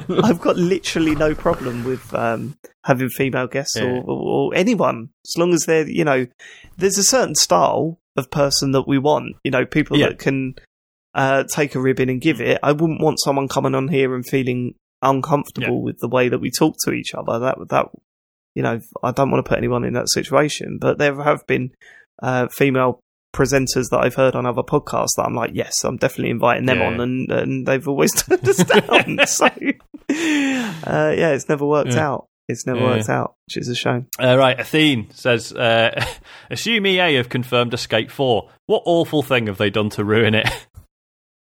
I've, 0.19 0.25
I've 0.25 0.41
got 0.41 0.57
literally 0.57 1.15
no 1.15 1.35
problem 1.35 1.85
with 1.85 2.13
um, 2.15 2.57
having 2.85 3.09
female 3.09 3.47
guests 3.47 3.77
Yeah. 3.77 3.85
or, 3.85 4.03
or, 4.05 4.21
or 4.53 4.55
anyone, 4.55 5.11
as 5.27 5.35
long 5.37 5.53
as 5.53 5.65
they're, 5.67 5.89
you 5.89 6.05
know, 6.05 6.27
there's 6.77 6.99
a 6.99 7.05
certain 7.05 7.35
style 7.35 7.99
of 8.17 8.31
person 8.31 8.73
that 8.73 8.87
we 8.87 8.99
want. 8.99 9.37
You 9.43 9.51
know, 9.51 9.65
people 9.67 9.97
Yeah. 9.99 10.09
that 10.11 10.19
can 10.19 10.55
uh, 11.15 11.45
take 11.51 11.75
a 11.75 11.81
ribbon 11.81 12.09
and 12.09 12.21
give 12.21 12.41
it. 12.41 12.59
I 12.63 12.73
wouldn't 12.73 13.01
want 13.03 13.19
someone 13.21 13.49
coming 13.49 13.75
on 13.75 13.89
here 13.89 14.15
and 14.15 14.25
feeling 14.27 14.75
uncomfortable 15.03 15.83
with 15.83 15.99
the 15.99 16.09
way 16.09 16.29
that 16.29 16.39
we 16.41 16.51
talk 16.51 16.77
to 16.85 16.93
each 16.93 17.13
other. 17.15 17.39
That 17.39 17.57
that 17.71 17.87
you 18.55 18.63
know, 18.63 18.81
I 19.03 19.11
don't 19.11 19.31
want 19.33 19.45
to 19.45 19.49
put 19.49 19.59
anyone 19.59 19.85
in 19.85 19.95
that 19.95 20.09
situation. 20.11 20.79
But 20.81 20.99
there 20.99 21.21
have 21.23 21.45
been 21.47 21.73
uh, 22.23 22.49
female 22.49 23.01
presenters 23.35 23.91
that 23.91 23.99
I've 24.01 24.15
heard 24.15 24.35
on 24.37 24.47
other 24.47 24.63
podcasts 24.63 25.15
that 25.17 25.25
I'm 25.27 25.35
like, 25.35 25.51
yes, 25.55 25.83
I'm 25.85 25.97
definitely 25.97 26.31
inviting 26.31 26.67
them 26.67 26.79
Yeah. 26.79 26.87
on, 26.87 27.01
and, 27.01 27.31
and 27.33 27.67
they've 27.67 27.87
always 27.89 28.13
turned 28.23 28.49
us 28.49 28.59
down. 28.65 29.19
so, 29.27 29.47
uh, 29.47 31.13
yeah, 31.17 31.31
it's 31.31 31.49
never 31.49 31.67
worked 31.67 31.95
Yeah. 31.95 32.09
out. 32.09 32.27
It's 32.49 32.67
never 32.67 32.79
Yeah. 32.81 32.87
worked 32.87 33.09
out, 33.09 33.35
which 33.47 33.57
is 33.57 33.69
a 33.69 33.75
shame. 33.75 34.07
Uh, 34.23 34.37
right, 34.37 34.59
Athene 34.61 35.11
says, 35.11 35.53
uh, 35.53 36.05
assume 36.51 36.87
EA 36.87 37.15
have 37.15 37.29
confirmed 37.29 37.77
Skate 37.79 38.11
4. 38.11 38.49
What 38.67 38.83
awful 38.87 39.23
thing 39.23 39.47
have 39.49 39.57
they 39.59 39.71
done 39.71 39.89
to 39.91 40.05
ruin 40.05 40.35
it? 40.35 40.47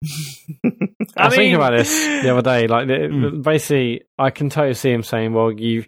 I 0.04 1.26
was 1.26 1.32
mean- 1.32 1.32
thinking 1.32 1.56
about 1.56 1.72
this 1.72 1.90
the 2.24 2.30
other 2.30 2.42
day. 2.42 2.68
Like, 2.68 2.88
it- 2.90 3.12
Hmm. 3.12 3.42
basically, 3.42 4.02
I 4.18 4.30
can 4.30 4.50
totally 4.50 4.74
see 4.76 4.92
him 4.92 5.04
saying, 5.04 5.34
"Well, 5.34 5.52
you 5.52 5.86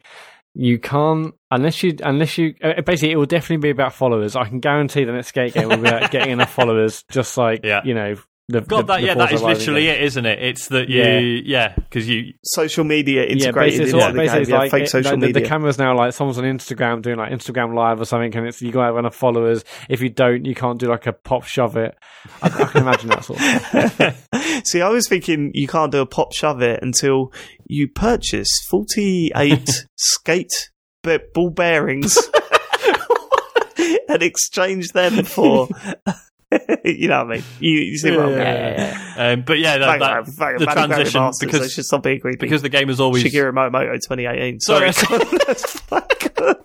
you 0.56 0.80
can't 0.80 1.34
unless 1.52 1.84
you 1.84 1.96
unless 2.04 2.38
you 2.38 2.56
uh, 2.64 2.82
basically 2.82 3.12
it 3.12 3.16
will 3.18 3.26
definitely 3.26 3.58
be 3.58 3.70
about 3.70 3.94
followers. 3.94 4.36
I 4.36 4.46
can 4.46 4.60
guarantee 4.60 5.04
the 5.06 5.12
next 5.12 5.28
skate 5.28 5.54
game 5.54 5.70
will 5.70 5.78
be 5.78 5.88
about 5.88 6.12
getting 6.12 6.32
enough 6.32 6.52
followers, 6.54 7.04
just 7.12 7.38
like 7.38 7.62
Yeah. 7.64 7.82
you 7.86 7.94
know 7.94 8.16
the 8.52 8.62
God, 8.62 8.82
the, 8.88 8.94
that, 8.94 9.00
the 9.02 9.06
yeah, 9.08 9.14
that 9.14 9.30
Forza 9.30 9.36
is 9.36 9.42
Horizon 9.42 9.60
literally 9.74 9.82
game. 9.86 9.96
it, 9.96 10.04
isn't 10.04 10.26
it? 10.26 10.40
It's 10.44 10.68
that 10.70 10.90
you, 10.90 11.02
Yeah. 11.02 11.20
yeah, 11.46 11.76
because 11.76 12.10
you, 12.10 12.34
Social 12.44 12.84
media 12.84 13.22
Yeah, 13.26 13.28
integrated 13.32 13.54
basically, 13.56 13.84
it's 13.86 13.94
into 13.94 14.04
all- 14.06 14.12
the 14.12 14.18
basically 14.18 14.46
game. 14.46 14.52
Yeah, 14.54 14.60
like 14.60 14.72
fake 14.72 14.84
it- 14.84 14.90
social 14.90 15.12
like 15.12 15.20
the, 15.22 15.26
media. 15.28 15.42
the 15.44 15.48
camera's 15.48 15.78
now 15.78 15.96
like 15.96 16.14
someone's 16.14 16.38
on 16.40 16.44
Instagram 16.46 17.02
doing 17.02 17.18
like 17.18 17.32
Instagram 17.32 17.76
live 17.76 18.02
or 18.02 18.06
something, 18.06 18.36
and 18.36 18.48
it's 18.48 18.62
you 18.62 18.72
got 18.72 18.82
to 18.82 18.86
have 18.88 18.98
enough 18.98 19.16
followers. 19.16 19.64
If 19.88 20.02
you 20.02 20.10
don't, 20.10 20.46
you 20.46 20.56
can't 20.56 20.80
do 20.80 20.88
like 20.88 21.06
a 21.06 21.14
pop 21.14 21.44
shove 21.46 21.78
it. 21.78 21.96
I, 22.42 22.48
I 22.48 22.50
can 22.66 22.82
imagine 22.82 23.10
that 23.10 23.24
sort 23.24 23.40
of. 23.40 24.64
See, 24.68 24.82
I 24.82 24.90
was 24.90 25.08
thinking 25.08 25.52
you 25.54 25.68
can't 25.68 25.92
do 25.92 26.00
a 26.00 26.06
pop 26.06 26.34
shove 26.34 26.62
it 26.62 26.80
until 26.82 27.32
you 27.66 27.88
purchase 27.88 28.50
48 28.72 29.70
skate 29.96 30.72
be- 31.04 31.20
ball 31.34 31.50
bearings 31.52 32.18
and 34.10 34.22
exchange 34.24 34.90
them 34.90 35.24
for. 35.24 35.68
you 36.84 37.08
know 37.08 37.24
what 37.26 37.32
I 37.32 37.36
mean? 37.36 37.44
You, 37.60 37.72
you 37.80 37.98
see 37.98 38.12
what 38.12 38.26
I 38.26 38.30
mean? 38.30 38.38
Yeah, 38.38 39.14
Um, 39.18 39.42
but 39.44 39.60
yeah, 39.60 39.78
that, 39.78 40.00
Thanks, 40.00 40.06
that- 40.06 40.26
the 40.26 40.32
thank 40.32 40.60
you 40.60 40.66
very 40.66 40.88
transition 40.88 41.22
much, 41.22 41.36
because 41.40 41.60
so 41.60 41.64
it's 41.66 41.76
just 41.76 41.90
something 41.90 42.20
creepy. 42.20 42.38
because 42.38 42.62
the 42.62 42.70
game 42.70 42.88
has 42.88 43.00
always. 43.00 43.24
Shigeru 43.24 43.52
Miyamoto 43.54 43.94
2018. 43.94 44.60
Sorry. 44.62 44.92
Sorry, 44.92 45.26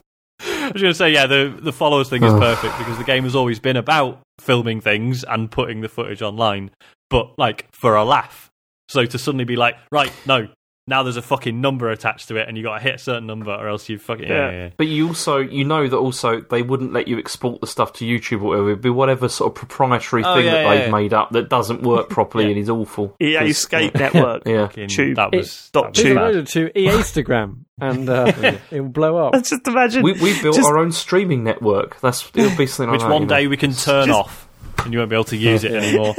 I 0.47 0.71
was 0.73 0.83
going 0.83 0.93
to 0.93 0.95
say, 0.95 1.11
yeah, 1.13 1.27
the 1.27 1.57
the 1.61 1.73
followers 1.73 2.09
thing 2.09 2.23
is 2.23 2.33
perfect 2.33 2.77
because 2.79 2.99
the 2.99 3.05
game 3.05 3.25
has 3.25 3.35
always 3.35 3.61
been 3.61 3.77
about 3.77 4.21
filming 4.41 4.81
things 4.81 5.23
and 5.25 5.51
putting 5.51 5.81
the 5.81 5.89
footage 5.89 6.23
online, 6.23 6.71
but 7.11 7.39
like 7.39 7.69
for 7.73 7.95
a 7.97 8.05
laugh. 8.05 8.51
So 8.89 9.05
to 9.07 9.19
suddenly 9.19 9.45
be 9.45 9.57
like, 9.57 9.77
right, 9.91 10.13
no, 10.27 10.49
now 10.87 11.03
there's 11.03 11.17
a 11.17 11.23
fucking 11.23 11.61
number 11.63 11.91
attached 11.91 12.29
to 12.29 12.37
it, 12.37 12.47
and 12.47 12.57
you 12.59 12.63
got 12.63 12.75
to 12.77 12.83
hit 12.83 12.97
a 12.97 12.99
certain 12.99 13.27
number, 13.27 13.51
or 13.51 13.69
else 13.69 13.89
you 13.89 13.99
fucking 13.99 14.27
yeah, 14.29 14.35
Yeah. 14.35 14.51
yeah, 14.51 14.63
yeah. 14.65 14.71
But 14.77 14.87
you 14.89 15.09
also, 15.09 15.39
you 15.39 15.65
know 15.65 15.89
that 15.89 15.97
also 15.97 16.41
they 16.43 16.61
wouldn't 16.63 16.93
let 16.93 17.09
you 17.09 17.19
export 17.19 17.61
the 17.63 17.67
stuff 17.67 17.95
to 17.95 18.05
YouTube 18.05 18.43
or 18.43 18.49
whatever. 18.49 18.71
It'd 18.73 18.83
be 18.83 18.91
whatever 18.91 19.29
sort 19.31 19.51
of 19.53 19.55
proprietary 19.55 20.23
Oh, 20.25 20.35
thing 20.37 20.45
yeah, 20.45 20.51
that 20.53 20.63
yeah, 20.63 20.75
they've 20.75 20.87
yeah. 20.87 20.93
made 20.93 21.15
up 21.15 21.31
that 21.31 21.49
doesn't 21.49 21.83
work 21.83 22.11
properly 22.11 22.45
Yeah. 22.47 22.51
and 22.51 22.59
is 22.59 22.69
awful. 22.69 23.17
EA 23.21 23.39
'Cause- 23.39 23.57
Skate 23.59 23.95
Network. 23.95 24.43
Yeah. 24.47 24.67
Fucking- 24.67 24.89
Tube. 24.89 25.17
that 25.17 25.33
was 25.35 25.71
Dot 25.73 25.95
that 25.95 26.03
tube. 26.03 26.17
bad. 26.17 26.47
to 26.49 26.79
EA 26.79 26.89
Instagram, 26.91 27.61
and 27.81 28.09
uh, 28.11 28.31
it 28.71 28.81
will 28.83 28.89
blow 28.91 29.17
up. 29.27 29.35
I 29.35 29.39
just 29.41 29.67
imagine. 29.67 30.03
We, 30.03 30.13
we 30.13 30.41
built 30.43 30.57
Just- 30.57 30.69
our 30.69 30.77
own 30.79 30.93
streaming 30.93 31.45
network. 31.45 31.99
That's 32.03 32.31
it'll 32.35 32.57
be 32.59 32.67
something 32.67 32.91
like 32.91 32.99
Which 33.01 33.03
that, 33.07 33.11
one 33.13 33.23
you 33.23 33.29
know. 33.29 33.35
day 33.37 33.47
we 33.47 33.57
can 33.57 33.73
turn 33.73 34.09
Just- 34.09 34.19
off, 34.19 34.49
and 34.85 34.93
you 34.93 34.99
won't 34.99 35.09
be 35.09 35.17
able 35.17 35.25
to 35.25 35.37
use 35.39 35.65
it 35.65 35.73
anymore. 35.73 36.15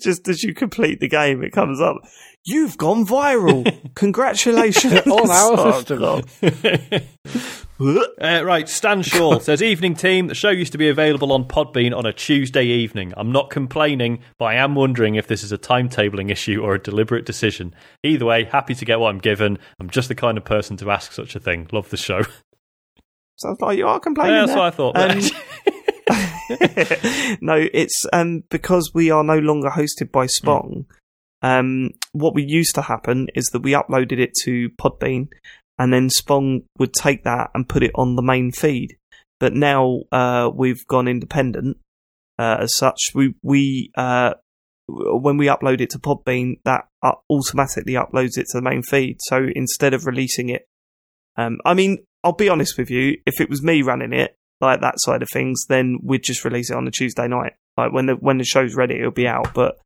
just 0.00 0.28
as 0.28 0.42
you 0.42 0.54
complete 0.54 1.00
the 1.00 1.08
game, 1.08 1.42
it 1.42 1.50
comes 1.52 1.80
up. 1.80 1.96
You've 2.46 2.76
gone 2.76 3.06
viral. 3.06 3.64
Congratulations 3.94 4.92
On 5.06 5.30
our 5.30 5.58
Oh, 5.58 5.80
system. 5.80 6.22
Uh, 7.80 8.44
right, 8.44 8.68
Stan 8.68 9.02
Shaw 9.02 9.40
says, 9.40 9.60
Evening 9.60 9.94
team, 9.94 10.28
the 10.28 10.34
show 10.34 10.50
used 10.50 10.70
to 10.72 10.78
be 10.78 10.88
available 10.88 11.32
on 11.32 11.42
Podbean 11.44 11.92
on 11.94 12.06
a 12.06 12.12
Tuesday 12.12 12.64
evening. 12.66 13.12
I'm 13.16 13.32
not 13.32 13.50
complaining, 13.50 14.20
but 14.38 14.44
I 14.44 14.54
am 14.54 14.76
wondering 14.76 15.16
if 15.16 15.26
this 15.26 15.42
is 15.42 15.50
a 15.50 15.58
timetabling 15.58 16.30
issue 16.30 16.62
or 16.62 16.76
a 16.76 16.78
deliberate 16.78 17.26
decision. 17.26 17.74
Either 18.04 18.26
way, 18.26 18.44
happy 18.44 18.76
to 18.76 18.84
get 18.84 19.00
what 19.00 19.08
I'm 19.08 19.18
given. 19.18 19.58
I'm 19.80 19.90
just 19.90 20.06
the 20.08 20.14
kind 20.14 20.38
of 20.38 20.44
person 20.44 20.76
to 20.78 20.88
ask 20.92 21.10
such 21.10 21.34
a 21.34 21.40
thing. 21.40 21.66
Love 21.72 21.90
the 21.90 21.96
show. 21.96 22.22
Sounds 23.38 23.60
like 23.60 23.76
you 23.76 23.88
are 23.88 23.98
complaining. 23.98 24.34
Yeah, 24.36 24.46
that's 24.46 24.52
there. 24.52 24.62
what 24.62 24.66
I 24.66 24.70
thought. 24.70 24.96
Um, 27.28 27.36
no, 27.40 27.66
it's 27.72 28.06
um, 28.12 28.44
because 28.50 28.92
we 28.94 29.10
are 29.10 29.24
no 29.24 29.38
longer 29.40 29.70
hosted 29.70 30.12
by 30.12 30.26
Spong. 30.26 30.86
Um, 31.44 31.90
what 32.12 32.34
we 32.34 32.42
used 32.42 32.74
to 32.76 32.82
happen 32.82 33.28
is 33.34 33.44
that 33.52 33.60
we 33.60 33.72
uploaded 33.72 34.18
it 34.18 34.32
to 34.44 34.70
Podbean, 34.80 35.28
and 35.78 35.92
then 35.92 36.08
Spong 36.08 36.62
would 36.78 36.94
take 36.94 37.22
that 37.24 37.50
and 37.54 37.68
put 37.68 37.82
it 37.82 37.90
on 37.94 38.16
the 38.16 38.22
main 38.22 38.50
feed. 38.50 38.96
But 39.40 39.52
now 39.52 40.04
uh, 40.10 40.50
we've 40.54 40.86
gone 40.86 41.06
independent. 41.06 41.76
Uh, 42.38 42.56
as 42.60 42.74
such, 42.74 42.98
we 43.14 43.34
we 43.42 43.90
uh, 43.94 44.34
when 44.88 45.36
we 45.36 45.46
upload 45.46 45.82
it 45.82 45.90
to 45.90 45.98
Podbean, 45.98 46.60
that 46.64 46.86
uh, 47.02 47.12
automatically 47.28 47.92
uploads 47.92 48.38
it 48.38 48.46
to 48.46 48.58
the 48.58 48.62
main 48.62 48.82
feed. 48.82 49.18
So 49.24 49.46
instead 49.54 49.92
of 49.92 50.06
releasing 50.06 50.48
it, 50.48 50.64
um, 51.36 51.58
I 51.66 51.74
mean, 51.74 52.04
I'll 52.22 52.32
be 52.32 52.48
honest 52.48 52.78
with 52.78 52.88
you. 52.88 53.18
If 53.26 53.42
it 53.42 53.50
was 53.50 53.62
me 53.62 53.82
running 53.82 54.14
it, 54.14 54.34
like 54.62 54.80
that 54.80 54.94
side 54.96 55.20
of 55.20 55.28
things, 55.30 55.66
then 55.68 55.98
we'd 56.02 56.24
just 56.24 56.42
release 56.42 56.70
it 56.70 56.76
on 56.76 56.88
a 56.88 56.90
Tuesday 56.90 57.28
night. 57.28 57.52
Like 57.76 57.92
when 57.92 58.06
the 58.06 58.14
when 58.14 58.38
the 58.38 58.44
show's 58.44 58.74
ready, 58.74 58.94
it'll 58.94 59.10
be 59.10 59.28
out. 59.28 59.52
But 59.52 59.76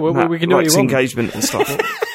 Well, 0.00 0.12
we, 0.12 0.20
Mat 0.20 0.30
we 0.30 0.38
can 0.38 0.48
do 0.48 0.56
likes 0.56 0.74
engagement 0.76 1.34
and 1.34 1.44
stuff. 1.44 1.68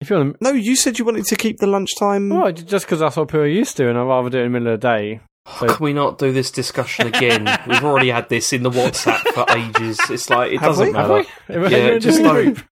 If 0.00 0.10
you 0.10 0.16
want, 0.16 0.36
to... 0.36 0.38
no, 0.42 0.50
you 0.50 0.74
said 0.74 0.98
you 0.98 1.04
wanted 1.04 1.26
to 1.26 1.36
keep 1.36 1.58
the 1.58 1.68
lunchtime. 1.68 2.28
well, 2.28 2.50
just 2.50 2.86
because 2.86 2.98
that's 2.98 3.16
what 3.16 3.28
people 3.28 3.42
are 3.42 3.46
used 3.46 3.76
to, 3.76 3.88
and 3.88 3.96
I'd 3.96 4.02
rather 4.02 4.30
do 4.30 4.38
it 4.38 4.46
in 4.46 4.52
the 4.52 4.58
middle 4.58 4.74
of 4.74 4.80
the 4.80 4.88
day. 4.88 5.20
So, 5.60 5.68
Can 5.68 5.76
we 5.84 5.92
not 5.92 6.18
do 6.18 6.32
this 6.32 6.50
discussion 6.50 7.06
again? 7.06 7.44
We've 7.68 7.84
already 7.84 8.08
had 8.08 8.28
this 8.28 8.52
in 8.52 8.64
the 8.64 8.70
WhatsApp 8.70 9.20
for 9.32 9.46
ages. 9.56 10.00
It's 10.10 10.28
like 10.28 10.50
it 10.54 10.58
Have 10.58 10.70
doesn't 10.70 10.86
we? 10.88 10.92
matter. 10.92 11.22
Have 11.46 11.62
we- 11.62 11.68
Yeah, 11.68 11.98
just 11.98 12.20
done 12.20 12.34
like- 12.34 12.44
group? 12.54 12.66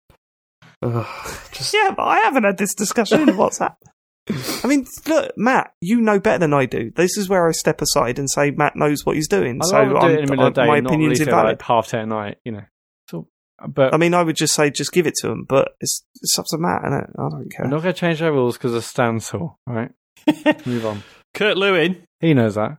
Ugh, 0.81 1.07
just 1.52 1.75
Yeah, 1.75 1.93
but 1.94 2.05
I 2.05 2.20
haven't 2.20 2.44
had 2.44 2.57
this 2.57 2.75
discussion 2.75 3.20
in 3.20 3.27
the 3.27 3.33
WhatsApp. 3.33 3.75
I 4.65 4.67
mean, 4.67 4.86
look, 5.07 5.33
Mat, 5.36 5.73
you 5.83 6.01
know 6.01 6.18
better 6.20 6.39
than 6.39 6.55
I 6.55 6.65
do. 6.65 6.93
This 6.97 7.18
is 7.18 7.28
where 7.28 7.47
I 7.47 7.52
step 7.52 7.83
aside 7.83 8.18
and 8.18 8.31
say 8.31 8.52
Mat 8.52 8.75
knows 8.75 9.05
what 9.05 9.17
he's 9.17 9.28
doing. 9.28 9.59
I'd 9.62 9.67
so 9.67 9.85
do 9.86 9.97
I'm, 9.99 10.10
it 10.12 10.20
in 10.20 10.25
the 10.27 10.31
middle 10.31 10.47
of 10.47 10.55
the 10.55 10.62
uh, 10.62 10.65
day, 10.65 10.70
my 10.70 10.81
not 10.81 10.93
opinion's 10.93 11.20
invalid. 11.20 11.44
like 11.47 11.62
half 11.62 11.89
ten 11.89 12.01
at 12.01 12.09
night. 12.09 12.39
You 12.44 12.52
know. 12.52 12.62
So, 13.61 13.69
but 13.69 13.93
I 13.95 13.97
mean, 13.97 14.15
I 14.15 14.23
would 14.23 14.37
just 14.37 14.55
say 14.55 14.70
just 14.70 14.93
give 14.93 15.07
it 15.07 15.15
to 15.20 15.28
them, 15.28 15.45
but 15.49 15.73
it's, 15.81 16.05
it's 16.23 16.39
up 16.39 16.47
to 16.51 16.59
Mat, 16.59 16.83
and 16.85 16.95
I 16.95 17.28
don't 17.31 17.51
care. 17.51 17.65
we're 17.67 17.70
not 17.70 17.83
going 17.83 17.95
to 17.95 18.01
change 18.01 18.23
our 18.23 18.33
rules 18.33 18.57
because 18.57 18.75
of 18.75 18.85
standstill. 18.85 19.59
right? 19.67 19.91
Move 20.67 20.87
on. 20.87 21.03
Kurt 21.35 21.57
Lewin. 21.57 22.03
He 22.20 22.35
knows 22.35 22.55
that. 22.57 22.78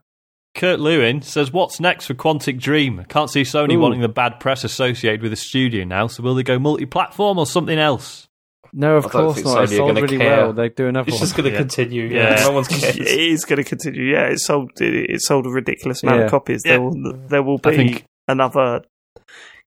Kurt 0.55 0.79
Lewin 0.79 1.21
says, 1.21 1.53
What's 1.53 1.79
next 1.79 2.07
for 2.07 2.13
Quantic 2.15 2.59
Dream? 2.59 2.99
I 2.99 3.03
can't 3.03 3.29
see 3.29 3.43
Sony 3.43 3.73
Ooh. 3.75 3.79
wanting 3.79 4.01
the 4.01 4.09
bad 4.09 4.39
press 4.39 4.63
associated 4.63 5.21
with 5.21 5.31
the 5.31 5.35
studio 5.37 5.83
now, 5.85 6.07
so 6.07 6.23
will 6.23 6.35
they 6.35 6.43
go 6.43 6.57
multi 6.59 6.85
platform 6.85 7.37
or 7.37 7.45
something 7.45 7.77
else? 7.77 8.27
No, 8.73 8.97
of 8.97 9.05
I 9.07 9.09
course 9.09 9.43
not. 9.43 9.57
Sony 9.57 9.63
It 9.63 9.77
sold 9.77 9.95
really 9.95 10.17
care. 10.17 10.37
well. 10.43 10.53
They 10.53 10.69
do 10.69 10.87
another 10.87 11.07
It's 11.07 11.15
one. 11.15 11.21
just 11.21 11.35
going 11.35 11.45
to 11.45 11.51
Yeah. 11.51 11.57
continue. 11.59 12.03
Yeah. 12.05 12.35
Yeah, 12.39 12.43
no 12.47 12.51
one's 12.51 12.67
it 12.71 12.95
cares. 12.97 12.97
is 13.09 13.45
going 13.45 13.57
to 13.57 13.63
continue. 13.63 14.03
Yeah, 14.11 14.25
it 14.27 14.39
sold. 14.39 14.71
It, 14.81 15.09
it 15.11 15.21
sold 15.21 15.45
a 15.47 15.49
ridiculous 15.49 16.03
amount 16.03 16.19
Yeah. 16.19 16.25
of 16.25 16.31
copies. 16.31 16.61
Yeah. 16.65 16.71
There 16.73 16.81
will, 16.81 17.13
there 17.29 17.43
will 17.43 17.57
be 17.57 17.75
think- 17.75 18.05
another. 18.27 18.81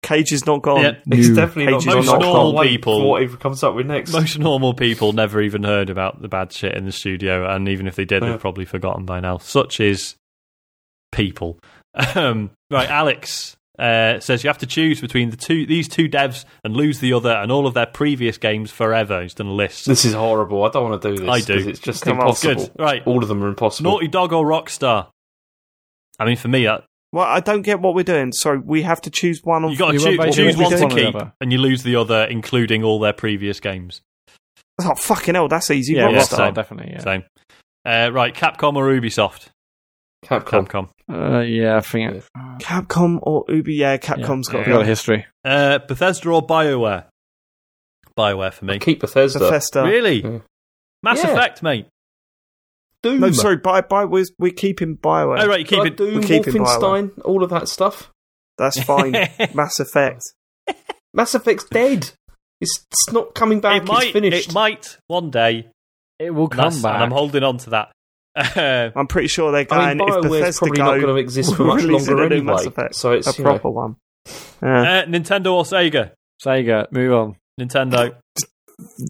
Cage 0.02 0.32
is 0.32 0.44
not 0.46 0.62
gone. 0.62 0.82
Yeah. 0.82 0.90
It's 1.12 1.28
New. 1.28 1.34
definitely 1.34 1.72
not. 1.72 1.80
Pages 1.82 1.94
Most 1.94 2.06
not 2.06 2.20
normal 2.20 2.54
wait 2.56 2.68
people- 2.70 3.08
what 3.08 3.22
he 3.22 3.28
comes 3.36 3.62
up 3.62 3.74
with 3.74 3.86
next. 3.86 4.12
Most 4.12 4.38
normal 4.38 4.74
people 4.74 5.12
never 5.12 5.40
even 5.40 5.62
heard 5.62 5.90
about 5.90 6.20
the 6.20 6.28
bad 6.28 6.52
shit 6.52 6.74
in 6.76 6.84
the 6.86 6.92
studio, 6.92 7.48
and 7.48 7.68
even 7.68 7.86
if 7.86 7.94
they 7.94 8.04
did, 8.04 8.22
Yeah. 8.22 8.30
they've 8.30 8.40
probably 8.40 8.64
forgotten 8.64 9.04
by 9.04 9.20
now. 9.20 9.38
Such 9.38 9.78
is 9.80 10.16
people. 11.12 11.58
Um, 12.16 12.50
right, 12.70 12.88
Alex 12.88 13.56
uh, 13.78 14.18
says 14.20 14.42
you 14.42 14.48
have 14.48 14.58
to 14.58 14.66
choose 14.66 15.00
between 15.00 15.30
the 15.30 15.36
two 15.36 15.66
these 15.66 15.88
two 15.88 16.08
devs 16.08 16.44
and 16.64 16.74
lose 16.76 17.00
the 17.00 17.12
other 17.12 17.30
and 17.30 17.52
all 17.52 17.66
of 17.66 17.74
their 17.74 17.86
previous 17.86 18.38
games 18.38 18.70
forever. 18.70 19.22
He's 19.22 19.34
done 19.34 19.46
a 19.46 19.52
list. 19.52 19.86
This 19.86 20.04
is 20.04 20.14
horrible. 20.14 20.64
I 20.64 20.70
don't 20.70 20.90
want 20.90 21.02
to 21.02 21.10
do 21.10 21.16
this. 21.18 21.28
I 21.28 21.40
do. 21.40 21.68
It's 21.68 21.78
just 21.80 22.02
Come 22.04 22.18
impossible. 22.18 22.54
Good. 22.66 22.72
Right. 22.78 23.02
All 23.06 23.22
of 23.22 23.28
them 23.28 23.42
are 23.44 23.48
impossible. 23.48 23.90
Naughty 23.92 24.08
Dog 24.08 24.32
or 24.32 24.44
Rockstar? 24.44 25.08
I 26.18 26.24
mean, 26.24 26.36
for 26.36 26.48
me, 26.48 26.64
that, 26.64 26.84
Well, 27.12 27.24
I 27.26 27.40
don't 27.40 27.62
get 27.62 27.80
what 27.80 27.94
we're 27.94 28.04
doing. 28.04 28.32
So 28.32 28.56
we 28.64 28.82
have 28.82 29.00
to 29.02 29.10
choose 29.10 29.42
one. 29.44 29.62
you 29.64 29.70
Of, 29.72 29.78
got 29.78 29.86
to 29.88 29.92
You 29.94 29.98
choose, 30.00 30.34
choose 30.34 30.56
basically 30.56 30.62
one 30.64 30.70
to 30.72 30.84
or 30.84 30.88
the 30.88 30.94
keep, 30.94 31.14
other. 31.14 31.32
and 31.40 31.52
you 31.52 31.58
lose 31.58 31.82
the 31.82 31.96
other, 31.96 32.24
including 32.24 32.82
all 32.84 32.98
their 33.00 33.12
previous 33.12 33.60
games. 33.60 34.00
oh 34.80 34.94
fucking 34.94 35.34
hell, 35.34 35.48
that's 35.48 35.70
easy. 35.70 35.94
yeah, 35.94 36.08
yeah, 36.08 36.22
same. 36.22 36.54
definitely. 36.54 36.92
Yeah. 36.92 37.00
Same. 37.00 37.24
Uh, 37.84 38.10
right, 38.12 38.34
Capcom 38.34 38.76
or 38.76 38.86
Ubisoft? 38.88 39.48
Capcom. 40.24 40.66
Capcom. 40.68 40.88
Uh, 41.12 41.40
yeah, 41.40 41.76
I 41.76 41.80
think 41.80 42.14
it, 42.14 42.24
Capcom 42.60 43.18
or 43.22 43.44
Ubi? 43.48 43.74
Yeah, 43.74 43.96
Capcom's 43.98 44.48
yeah, 44.48 44.52
got 44.52 44.58
got, 44.58 44.64
to 44.64 44.70
got 44.70 44.82
a 44.82 44.86
history. 44.86 45.26
Uh, 45.44 45.80
Bethesda 45.80 46.30
or 46.30 46.46
BioWare? 46.46 47.04
BioWare 48.16 48.52
for 48.52 48.64
me. 48.64 48.78
Keep 48.78 49.00
Bethesda. 49.00 49.38
Bethesda. 49.40 49.82
Really? 49.82 50.22
Yeah. 50.22 50.38
Mass 51.02 51.22
Yeah. 51.24 51.32
Effect, 51.32 51.62
mate. 51.62 51.86
Doom. 53.02 53.20
No, 53.20 53.30
sorry, 53.32 53.56
by 53.56 53.80
by 53.80 54.04
we're, 54.04 54.24
we're 54.38 54.52
keeping 54.52 54.96
Bioware. 54.96 55.40
Oh, 55.42 55.46
right, 55.48 55.58
you 55.60 55.64
keep 55.66 55.80
Like 55.80 55.92
it. 55.92 55.96
Doom, 55.96 56.14
we're 56.14 56.22
keeping 56.22 56.54
Wolfenstein, 56.54 57.10
all 57.24 57.42
of 57.42 57.50
that 57.50 57.68
stuff. 57.68 58.10
That's 58.58 58.80
fine. 58.82 59.12
Mass 59.54 59.80
Effect. 59.80 60.22
Mass 61.14 61.34
Effect's 61.34 61.64
dead. 61.64 62.10
It's, 62.60 62.86
it's 62.90 63.12
not 63.12 63.34
coming 63.34 63.60
back. 63.60 63.82
it 63.82 63.88
might, 63.88 64.04
it's 64.04 64.12
finished. 64.12 64.48
it 64.50 64.54
might 64.54 64.98
one 65.08 65.30
day. 65.30 65.68
It 66.20 66.30
will 66.30 66.48
come 66.48 66.58
that's- 66.58 66.80
back. 66.82 66.94
And 66.94 67.02
I'm 67.04 67.10
holding 67.10 67.42
on 67.42 67.58
to 67.58 67.70
that. 67.70 67.92
Uh, 68.36 68.90
I'm 68.96 69.08
pretty 69.08 69.28
sure 69.28 69.50
they're 69.50 69.66
I 69.70 69.94
going. 69.94 69.98
mean, 69.98 70.08
if 70.08 70.22
Bethesda 70.22 70.58
probably 70.60 70.76
go, 70.76 70.84
not 70.84 71.00
going 71.00 71.14
to 71.16 71.20
exist 71.20 71.56
for 71.56 71.64
much 71.64 71.82
longer 71.82 72.12
a 72.12 72.28
new 72.28 72.36
anyway. 72.36 72.52
Mass 72.52 72.66
Effect, 72.66 72.94
So 72.94 73.12
it's 73.12 73.26
a 73.26 73.36
you 73.36 73.44
know, 73.44 73.50
proper 73.50 73.70
one. 73.70 73.96
Yeah. 74.62 75.02
uh, 75.02 75.06
Nintendo 75.06 75.52
or 75.52 75.64
Sega? 75.64 76.12
Sega, 76.42 76.90
move 76.92 77.12
on. 77.12 77.36
Nintendo. 77.60 78.14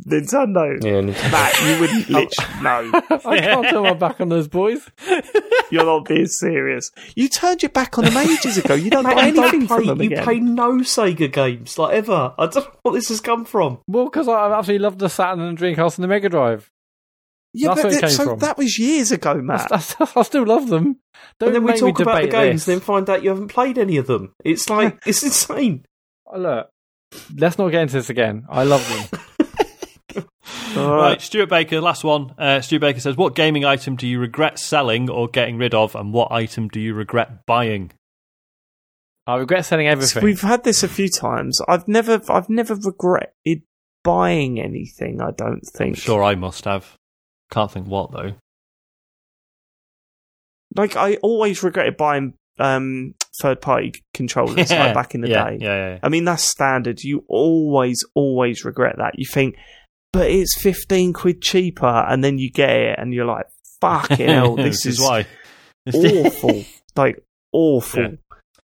Nintendo. 0.06 0.82
yeah, 0.82 1.00
Nintendo. 1.00 1.32
Mat, 1.32 1.60
you 1.62 1.80
wouldn't 1.80 2.10
literally 2.10 2.62
no. 2.62 3.00
I 3.30 3.40
can't 3.40 3.68
turn 3.68 3.82
my 3.82 3.94
back 3.94 4.20
on 4.20 4.28
those 4.28 4.48
boys. 4.48 4.88
You're 5.70 5.84
not 5.84 6.04
being 6.06 6.26
serious. 6.26 6.90
You 7.14 7.28
turned 7.28 7.62
your 7.62 7.70
back 7.70 7.98
on 7.98 8.04
them 8.04 8.16
ages 8.16 8.58
ago. 8.58 8.74
You 8.74 8.90
don't 8.90 9.04
Mate, 9.04 9.14
buy 9.14 9.26
you 9.28 9.34
don't 9.34 9.44
anything 9.48 9.66
play, 9.66 9.76
from 9.78 9.86
them 9.86 10.02
you 10.02 10.10
again. 10.10 10.24
play 10.24 10.40
no 10.40 10.72
Sega 10.78 11.32
games 11.32 11.78
like 11.78 11.94
ever. 11.94 12.34
I 12.38 12.46
don't 12.46 12.56
know 12.64 12.70
what 12.82 12.92
this 12.92 13.08
has 13.08 13.20
come 13.20 13.44
from. 13.44 13.78
Well, 13.86 14.04
because 14.04 14.28
I 14.28 14.32
I 14.32 14.58
absolutely 14.58 14.82
loved 14.84 14.98
the 14.98 15.08
Saturn 15.08 15.40
and 15.40 15.56
Dreamcast 15.56 15.96
and 15.96 16.04
the 16.04 16.08
Mega 16.08 16.28
Drive. 16.28 16.70
yeah, 17.54 17.68
That's 17.68 17.82
but 17.82 17.88
where 17.88 17.98
it 17.98 18.00
that, 18.00 18.06
came 18.08 18.16
so 18.16 18.24
from. 18.24 18.38
that 18.40 18.58
was 18.58 18.78
years 18.78 19.12
ago, 19.12 19.34
Mat. 19.40 19.68
That's, 19.70 19.94
that's, 19.94 20.16
I 20.16 20.22
still 20.22 20.44
love 20.46 20.68
them. 20.68 20.98
Don't 21.38 21.54
and 21.54 21.56
then 21.56 21.64
we 21.64 21.78
talk 21.78 22.00
about 22.00 22.22
the 22.22 22.28
games, 22.28 22.64
this. 22.66 22.74
then 22.74 22.80
find 22.80 23.08
out 23.08 23.22
you 23.22 23.30
haven't 23.30 23.48
played 23.48 23.78
any 23.78 23.96
of 23.96 24.06
them. 24.06 24.34
It's 24.44 24.68
like 24.68 25.00
it's 25.06 25.22
insane. 25.22 25.84
Oh, 26.26 26.38
Look, 26.38 26.68
let's 27.36 27.58
not 27.58 27.68
get 27.70 27.82
into 27.82 27.94
this 27.94 28.10
again. 28.10 28.44
I 28.48 28.64
love 28.64 28.86
them. 29.10 29.20
All 30.76 30.96
Right, 30.96 31.10
right. 31.10 31.20
Stuart 31.20 31.50
Baker, 31.50 31.80
last 31.80 32.02
one. 32.02 32.34
Uh, 32.38 32.60
Stuart 32.62 32.80
Baker 32.80 33.00
says, 33.00 33.16
What 33.16 33.34
gaming 33.34 33.64
item 33.64 33.96
do 33.96 34.06
you 34.06 34.18
regret 34.18 34.58
selling 34.58 35.10
or 35.10 35.28
getting 35.28 35.58
rid 35.58 35.74
of, 35.74 35.94
and 35.94 36.12
what 36.12 36.32
item 36.32 36.68
do 36.68 36.80
you 36.80 36.94
regret 36.94 37.44
buying? 37.46 37.92
I 39.26 39.36
regret 39.36 39.66
selling 39.66 39.86
everything. 39.86 40.24
We've 40.24 40.40
had 40.40 40.64
this 40.64 40.82
a 40.82 40.88
few 40.88 41.08
times. 41.08 41.60
I've 41.68 41.86
never, 41.86 42.20
I've 42.28 42.48
never 42.48 42.74
regretted 42.74 43.62
buying 44.02 44.60
anything. 44.60 45.20
I 45.20 45.30
don't 45.36 45.60
think. 45.76 45.96
Sure, 45.98 46.22
I 46.22 46.34
must 46.34 46.64
have. 46.64 46.96
Can't 47.50 47.70
think 47.70 47.86
what, 47.86 48.10
though. 48.12 48.32
Like 50.74 50.96
I 50.96 51.16
always 51.16 51.62
regretted 51.62 51.98
buying 51.98 52.32
um, 52.58 53.14
third-party 53.40 54.02
controllers 54.14 54.70
like 54.70 54.94
back 54.94 55.14
in 55.14 55.20
the 55.20 55.28
yeah, 55.28 55.50
day. 55.50 55.58
Yeah, 55.60 55.74
yeah, 55.74 55.88
yeah. 55.90 55.98
I 56.02 56.08
mean, 56.08 56.24
that's 56.24 56.44
standard. 56.44 57.02
You 57.02 57.24
always, 57.28 58.04
always 58.14 58.64
regret 58.64 58.96
that. 58.98 59.18
You 59.18 59.26
think, 59.26 59.56
but 60.12 60.30
it's 60.30 60.60
15 60.60 61.12
quid 61.12 61.42
cheaper, 61.42 61.86
and 61.86 62.22
then 62.22 62.38
you 62.38 62.50
get 62.50 62.70
it, 62.70 62.98
and 62.98 63.12
you're 63.14 63.24
like, 63.26 63.46
fucking 63.80 64.28
hell, 64.28 64.56
this 64.56 64.86
is 64.86 65.00
why. 65.00 65.26
awful. 65.92 66.64
like, 66.96 67.24
awful. 67.52 68.02
Yeah. 68.02 68.08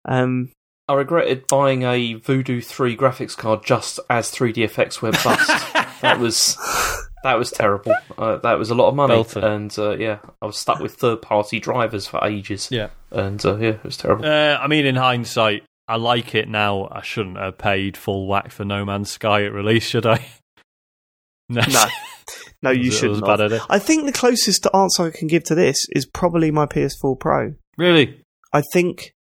Um, 0.04 0.50
I 0.88 0.94
regretted 0.94 1.46
buying 1.48 1.82
a 1.82 2.14
Voodoo 2.14 2.60
3 2.60 2.96
graphics 2.96 3.36
card 3.36 3.64
just 3.64 4.00
as 4.08 4.30
3DFX 4.32 5.02
went 5.02 5.22
bust. 5.22 5.46
that 6.00 6.18
was 6.18 6.56
that 7.24 7.34
was 7.34 7.50
terrible. 7.50 7.94
Uh, 8.16 8.36
that 8.38 8.58
was 8.58 8.70
a 8.70 8.74
lot 8.74 8.88
of 8.88 8.94
money, 8.94 9.12
Belter. 9.14 9.42
and 9.44 9.78
uh, 9.78 9.96
yeah, 9.98 10.18
I 10.40 10.46
was 10.46 10.56
stuck 10.56 10.78
with 10.80 10.94
third-party 10.94 11.60
drivers 11.60 12.06
for 12.06 12.24
ages. 12.24 12.68
Yeah. 12.70 12.88
and 13.10 13.44
uh, 13.44 13.56
yeah, 13.58 13.68
it 13.70 13.84
was 13.84 13.96
terrible. 13.98 14.24
Uh, 14.24 14.56
I 14.56 14.66
mean, 14.66 14.86
in 14.86 14.94
hindsight, 14.94 15.64
I 15.86 15.96
like 15.96 16.34
it 16.34 16.48
now. 16.48 16.88
I 16.90 17.02
shouldn't 17.02 17.36
have 17.36 17.58
paid 17.58 17.96
full 17.96 18.26
whack 18.26 18.50
for 18.50 18.64
No 18.64 18.84
Man's 18.86 19.10
Sky 19.10 19.44
at 19.44 19.52
release, 19.52 19.84
should 19.84 20.06
I? 20.06 20.24
No. 21.48 21.62
no, 21.68 21.84
no, 22.62 22.70
you 22.70 22.86
was 22.90 22.98
shouldn't. 22.98 23.24
I 23.70 23.78
think 23.78 24.06
the 24.06 24.12
closest 24.12 24.66
answer 24.74 25.04
I 25.04 25.10
can 25.10 25.28
give 25.28 25.44
to 25.44 25.54
this 25.54 25.86
is 25.90 26.06
probably 26.06 26.50
my 26.50 26.66
PS4 26.66 27.18
Pro. 27.18 27.54
Really? 27.76 28.22
I 28.52 28.62
think, 28.72 29.12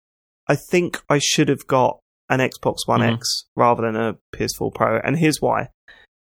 I 0.48 0.56
think 0.72 1.02
I 1.10 1.20
should 1.22 1.50
have 1.50 1.68
got 1.68 2.00
an 2.30 2.40
Xbox 2.40 2.80
One 2.86 3.02
Mhm. 3.02 3.14
X 3.16 3.46
rather 3.56 3.84
than 3.84 3.96
a 3.96 4.18
PS4 4.36 4.74
Pro, 4.74 5.00
and 5.04 5.18
here's 5.18 5.42
why: 5.42 5.70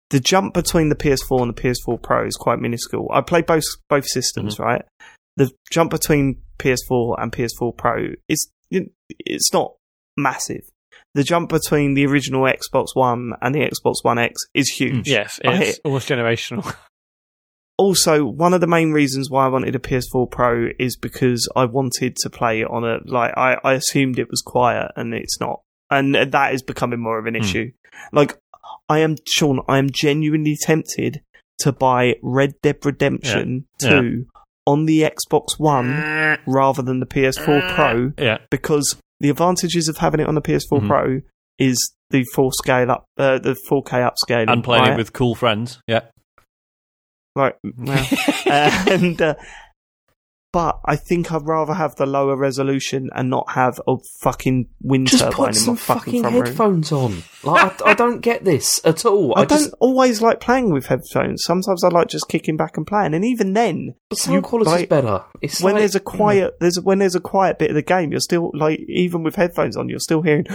the 0.09 0.19
jump 0.19 0.53
between 0.53 0.89
the 0.89 0.95
PS4 0.95 1.41
and 1.41 1.49
the 1.55 1.61
PS4 1.61 2.01
Pro 2.01 2.25
is 2.25 2.35
quite 2.35 2.59
minuscule. 2.59 3.07
I 3.11 3.21
play 3.21 3.41
both 3.41 3.63
both 3.89 4.05
systems, 4.07 4.55
Mm-hmm. 4.55 4.63
right? 4.63 4.85
The 5.37 5.51
jump 5.71 5.91
between 5.91 6.41
PS4 6.59 7.15
and 7.21 7.31
PS4 7.31 7.75
Pro 7.77 8.09
is 8.27 8.49
it's 8.69 9.51
not 9.53 9.73
massive. 10.17 10.61
The 11.13 11.23
jump 11.23 11.49
between 11.49 11.93
the 11.93 12.05
original 12.05 12.43
Xbox 12.43 12.87
One 12.93 13.33
and 13.41 13.53
the 13.53 13.59
Xbox 13.59 13.95
One 14.03 14.17
X 14.17 14.33
is 14.53 14.69
huge. 14.69 15.07
yes, 15.09 15.39
I 15.45 15.53
it's 15.55 15.65
hit- 15.65 15.79
almost 15.83 16.07
generational. 16.09 16.73
also 17.77 18.23
one 18.25 18.53
of 18.53 18.61
the 18.61 18.67
main 18.67 18.91
reasons 18.91 19.29
why 19.29 19.45
I 19.45 19.49
wanted 19.49 19.75
a 19.75 19.79
PS4 19.79 20.29
Pro 20.29 20.67
is 20.79 20.95
because 20.97 21.49
I 21.55 21.65
wanted 21.65 22.15
to 22.17 22.29
play 22.29 22.63
on 22.63 22.83
a 22.83 22.99
like 23.05 23.33
I, 23.35 23.57
I 23.63 23.73
assumed 23.73 24.19
it 24.19 24.29
was 24.29 24.41
quiet 24.41 24.91
and 24.95 25.13
it's 25.13 25.39
not, 25.39 25.61
and 25.89 26.13
that 26.15 26.53
is 26.53 26.61
becoming 26.63 26.99
more 27.01 27.17
of 27.19 27.25
an 27.25 27.35
Hmm. 27.35 27.41
issue. 27.41 27.71
Like 28.11 28.37
I 28.87 28.99
am 28.99 29.15
Sean, 29.27 29.61
I 29.67 29.77
am 29.79 29.89
genuinely 29.91 30.57
tempted 30.61 31.21
to 31.59 31.71
buy 31.71 32.15
Red 32.21 32.53
Dead 32.61 32.77
Redemption 32.85 33.65
Yeah. 33.81 33.89
2 34.01 34.25
on 34.67 34.85
the 34.85 35.01
Xbox 35.01 35.57
One 35.59 36.37
rather 36.45 36.81
than 36.81 36.99
the 36.99 37.05
PS4 37.05 37.73
Pro 37.75 38.11
Yeah. 38.17 38.37
because 38.49 38.95
the 39.21 39.29
advantages 39.29 39.87
of 39.87 39.97
having 39.97 40.19
it 40.19 40.27
on 40.27 40.35
the 40.35 40.41
PS4 40.41 40.81
Mhm. 40.81 40.87
Pro 40.87 41.19
is 41.59 41.93
the 42.09 42.23
full 42.33 42.51
scale 42.51 42.91
up, 42.91 43.05
uh, 43.17 43.37
the 43.39 43.55
4K 43.69 43.99
upscaling, 44.09 44.51
And 44.51 44.63
playing 44.63 44.83
right? 44.83 44.93
it 44.93 44.97
with 44.97 45.13
cool 45.13 45.35
friends. 45.35 45.79
Yeah. 45.87 46.01
right, 47.35 47.53
well, 47.63 48.07
and 48.45 49.21
uh, 49.21 49.35
but 50.53 50.81
I 50.83 50.97
think 50.97 51.31
I'd 51.31 51.47
rather 51.47 51.73
have 51.73 51.95
the 51.95 52.05
lower 52.05 52.35
resolution 52.35 53.09
and 53.15 53.29
not 53.29 53.51
have 53.51 53.79
a 53.87 53.95
fucking 54.19 54.67
wind 54.81 55.07
Just 55.07 55.23
turbine 55.23 55.53
put 55.53 55.57
in 55.57 55.65
my 55.65 55.75
fucking 55.75 55.77
fucking 55.77 56.21
front 56.21 56.35
room. 56.35 56.45
headphones 56.45 56.91
on. 56.91 57.23
Like 57.43 57.81
I, 57.81 57.91
I 57.91 57.93
don't 57.93 58.19
get 58.19 58.43
this 58.43 58.81
at 58.83 59.05
all. 59.05 59.33
I, 59.37 59.41
I, 59.41 59.45
don't 59.45 59.59
just 59.59 59.73
always 59.79 60.21
like 60.21 60.41
playing 60.41 60.73
with 60.73 60.87
headphones. 60.87 61.43
Sometimes 61.43 61.83
I 61.83 61.87
like 61.87 62.09
just 62.09 62.27
kicking 62.27 62.57
back 62.57 62.75
and 62.75 62.85
playing, 62.85 63.13
and 63.13 63.23
even 63.23 63.53
then, 63.53 63.95
the 64.09 64.17
sound 64.17 64.35
you, 64.35 64.41
quality's 64.41 64.73
like, 64.73 64.89
better. 64.89 65.23
It's 65.41 65.61
when 65.61 65.75
like, 65.75 65.81
there's 65.81 65.95
a 65.95 66.01
quiet, 66.01 66.57
there's 66.59 66.79
when 66.79 66.99
there's 66.99 67.15
a 67.15 67.21
quiet 67.21 67.57
bit 67.57 67.69
of 67.69 67.75
the 67.75 67.81
game, 67.81 68.11
you're 68.11 68.19
still 68.19 68.51
like 68.53 68.81
even 68.87 69.23
with 69.23 69.35
headphones 69.35 69.77
on, 69.77 69.87
you're 69.87 69.99
still 69.99 70.21
hearing. 70.21 70.45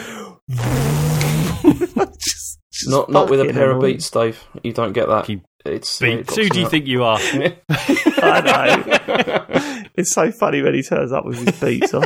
Just- 0.51 1.57
just 2.77 2.91
not 2.91 3.11
not 3.11 3.31
with 3.31 3.41
a 3.41 3.45
fucking 3.45 3.57
pair 3.57 3.71
of 3.71 3.81
beats, 3.81 4.11
Dave. 4.11 4.45
You 4.63 4.73
don't 4.73 4.93
get 4.93 5.09
that. 5.09 5.25
Keep 5.25 5.43
It's 5.69 5.99
Beats. 5.99 6.37
it 6.37 6.43
Who 6.43 6.49
do 6.49 6.59
you 6.59 6.65
some- 6.65 6.71
think 6.71 6.87
you 6.87 7.05
are? 7.05 7.19
I 7.71 8.41
know. 8.41 9.85
it's 9.95 10.13
so 10.13 10.31
funny 10.33 10.63
when 10.63 10.75
he 10.75 10.83
turns 10.83 11.13
up 11.13 11.25
with 11.25 11.39
his 11.45 11.59
beats 11.61 11.95
on. 11.95 12.05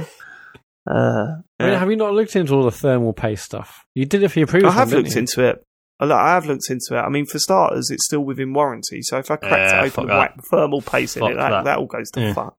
Uh, 0.90 1.36
I 1.58 1.66
mean, 1.66 1.78
have 1.78 1.90
you 1.90 1.96
not 1.96 2.14
looked 2.14 2.34
into 2.36 2.54
all 2.54 2.64
the 2.64 2.70
thermal 2.70 3.12
paste 3.12 3.44
stuff? 3.44 3.84
You 3.94 4.06
did 4.06 4.22
it 4.22 4.28
for 4.28 4.38
your 4.40 4.48
previous 4.48 4.72
I 4.72 4.76
have 4.76 4.88
one, 4.88 5.02
didn't 5.02 5.04
looked 5.04 5.14
you? 5.16 5.42
into 5.42 5.48
it. 5.50 5.64
I 6.00 6.04
lo- 6.06 6.16
I 6.16 6.28
have 6.30 6.46
looked 6.46 6.70
into 6.70 6.96
it. 6.98 7.00
I 7.00 7.08
mean, 7.10 7.26
for 7.26 7.38
starters, 7.38 7.90
it's 7.90 8.06
still 8.06 8.24
within 8.24 8.52
warranty. 8.54 9.02
So 9.02 9.18
if 9.18 9.30
I 9.30 9.36
cracked 9.36 9.54
Yeah, 9.72 9.84
it 9.84 9.86
open, 9.88 10.06
that. 10.06 10.18
whack 10.18 10.34
thermal 10.50 10.80
paste 10.80 11.16
in 11.18 11.24
it, 11.24 11.34
that, 11.34 11.50
that. 11.50 11.64
that 11.64 11.78
all 11.78 11.86
goes 11.86 12.10
to 12.12 12.20
Yeah. 12.20 12.32
fuck. 12.32 12.56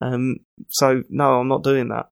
Um, 0.00 0.36
so 0.68 1.02
no, 1.08 1.40
I'm 1.40 1.48
not 1.48 1.64
doing 1.64 1.88
that. 1.88 2.06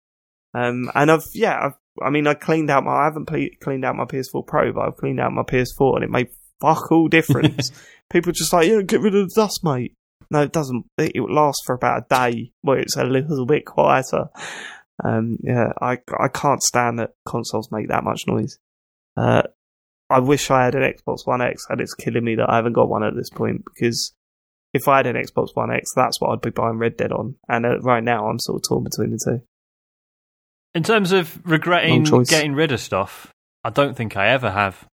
Um, 0.55 0.91
and 0.95 1.11
I've 1.11 1.25
yeah, 1.35 1.67
I've, 1.67 1.75
I 2.03 2.11
mean, 2.11 2.27
I 2.27 2.35
cleaned 2.35 2.70
out 2.70 2.85
my. 2.85 2.93
I 2.93 3.05
haven't 3.05 3.27
ple- 3.27 3.49
cleaned 3.61 3.85
out 3.85 3.95
my 3.97 4.05
PS4 4.07 4.47
Pro, 4.47 4.73
but 4.73 4.81
I've 4.81 4.97
cleaned 4.97 5.20
out 5.20 5.33
my 5.33 5.43
PS4, 5.43 5.97
and 5.97 6.05
it 6.05 6.11
made 6.11 6.28
fuck 6.60 6.91
all 6.91 7.09
difference. 7.09 7.70
People 8.10 8.33
just 8.33 8.52
like, 8.52 8.68
yeah, 8.68 8.83
get 8.83 9.01
rid 9.01 9.15
of 9.15 9.28
the 9.28 9.35
dust, 9.35 9.65
mate. 9.65 9.94
No, 10.31 10.43
it 10.43 10.52
doesn't. 10.52 10.85
It, 10.99 11.12
it 11.15 11.23
lasts 11.23 11.62
for 11.65 11.75
about 11.75 12.05
a 12.05 12.07
day 12.09 12.52
where 12.62 12.78
it's 12.78 12.97
a 12.97 13.05
little 13.05 13.47
bit 13.47 13.65
quieter. 13.65 14.28
Um, 15.05 15.39
yeah, 15.43 15.73
I 15.81 15.99
I 16.18 16.28
can't 16.28 16.62
stand 16.62 16.99
that 16.99 17.12
consoles 17.26 17.70
make 17.70 17.89
that 17.89 18.05
much 18.05 18.23
noise. 18.26 18.59
Uh, 19.17 19.43
I 20.09 20.20
wish 20.20 20.51
I 20.51 20.65
had 20.65 20.75
an 20.75 20.83
Xbox 20.83 21.26
One 21.26 21.43
X, 21.43 21.65
and 21.68 21.81
it's 21.81 21.94
killing 21.94 22.25
me 22.25 22.36
that 22.36 22.49
I 22.49 22.57
haven't 22.57 22.73
got 22.73 22.89
one 22.89 23.02
at 23.02 23.15
this 23.15 23.31
point 23.31 23.62
because 23.65 24.15
if 24.73 24.89
I 24.89 24.99
had 24.99 25.07
an 25.07 25.17
Xbox 25.17 25.49
One 25.55 25.73
X, 25.73 25.91
that's 25.94 26.20
what 26.20 26.31
I'd 26.31 26.41
be 26.41 26.51
buying 26.51 26.78
Red 26.78 26.97
Dead 26.97 27.12
on. 27.12 27.36
And 27.49 27.67
uh, 27.67 27.81
right 27.81 28.02
now, 28.02 28.28
I'm 28.28 28.39
sort 28.39 28.60
of 28.60 28.68
torn 28.68 28.85
between 28.85 29.10
the 29.10 29.20
two. 29.23 29.43
In 30.75 30.83
terms 30.83 31.12
of 31.12 31.41
regretting 31.47 32.05
getting 32.25 32.55
rid 32.55 32.73
of 32.73 32.81
stuff, 32.81 33.33
I 33.65 33.70
don't 33.70 33.97
think 33.97 34.17
I 34.17 34.28
ever 34.28 34.51
have. 34.51 34.86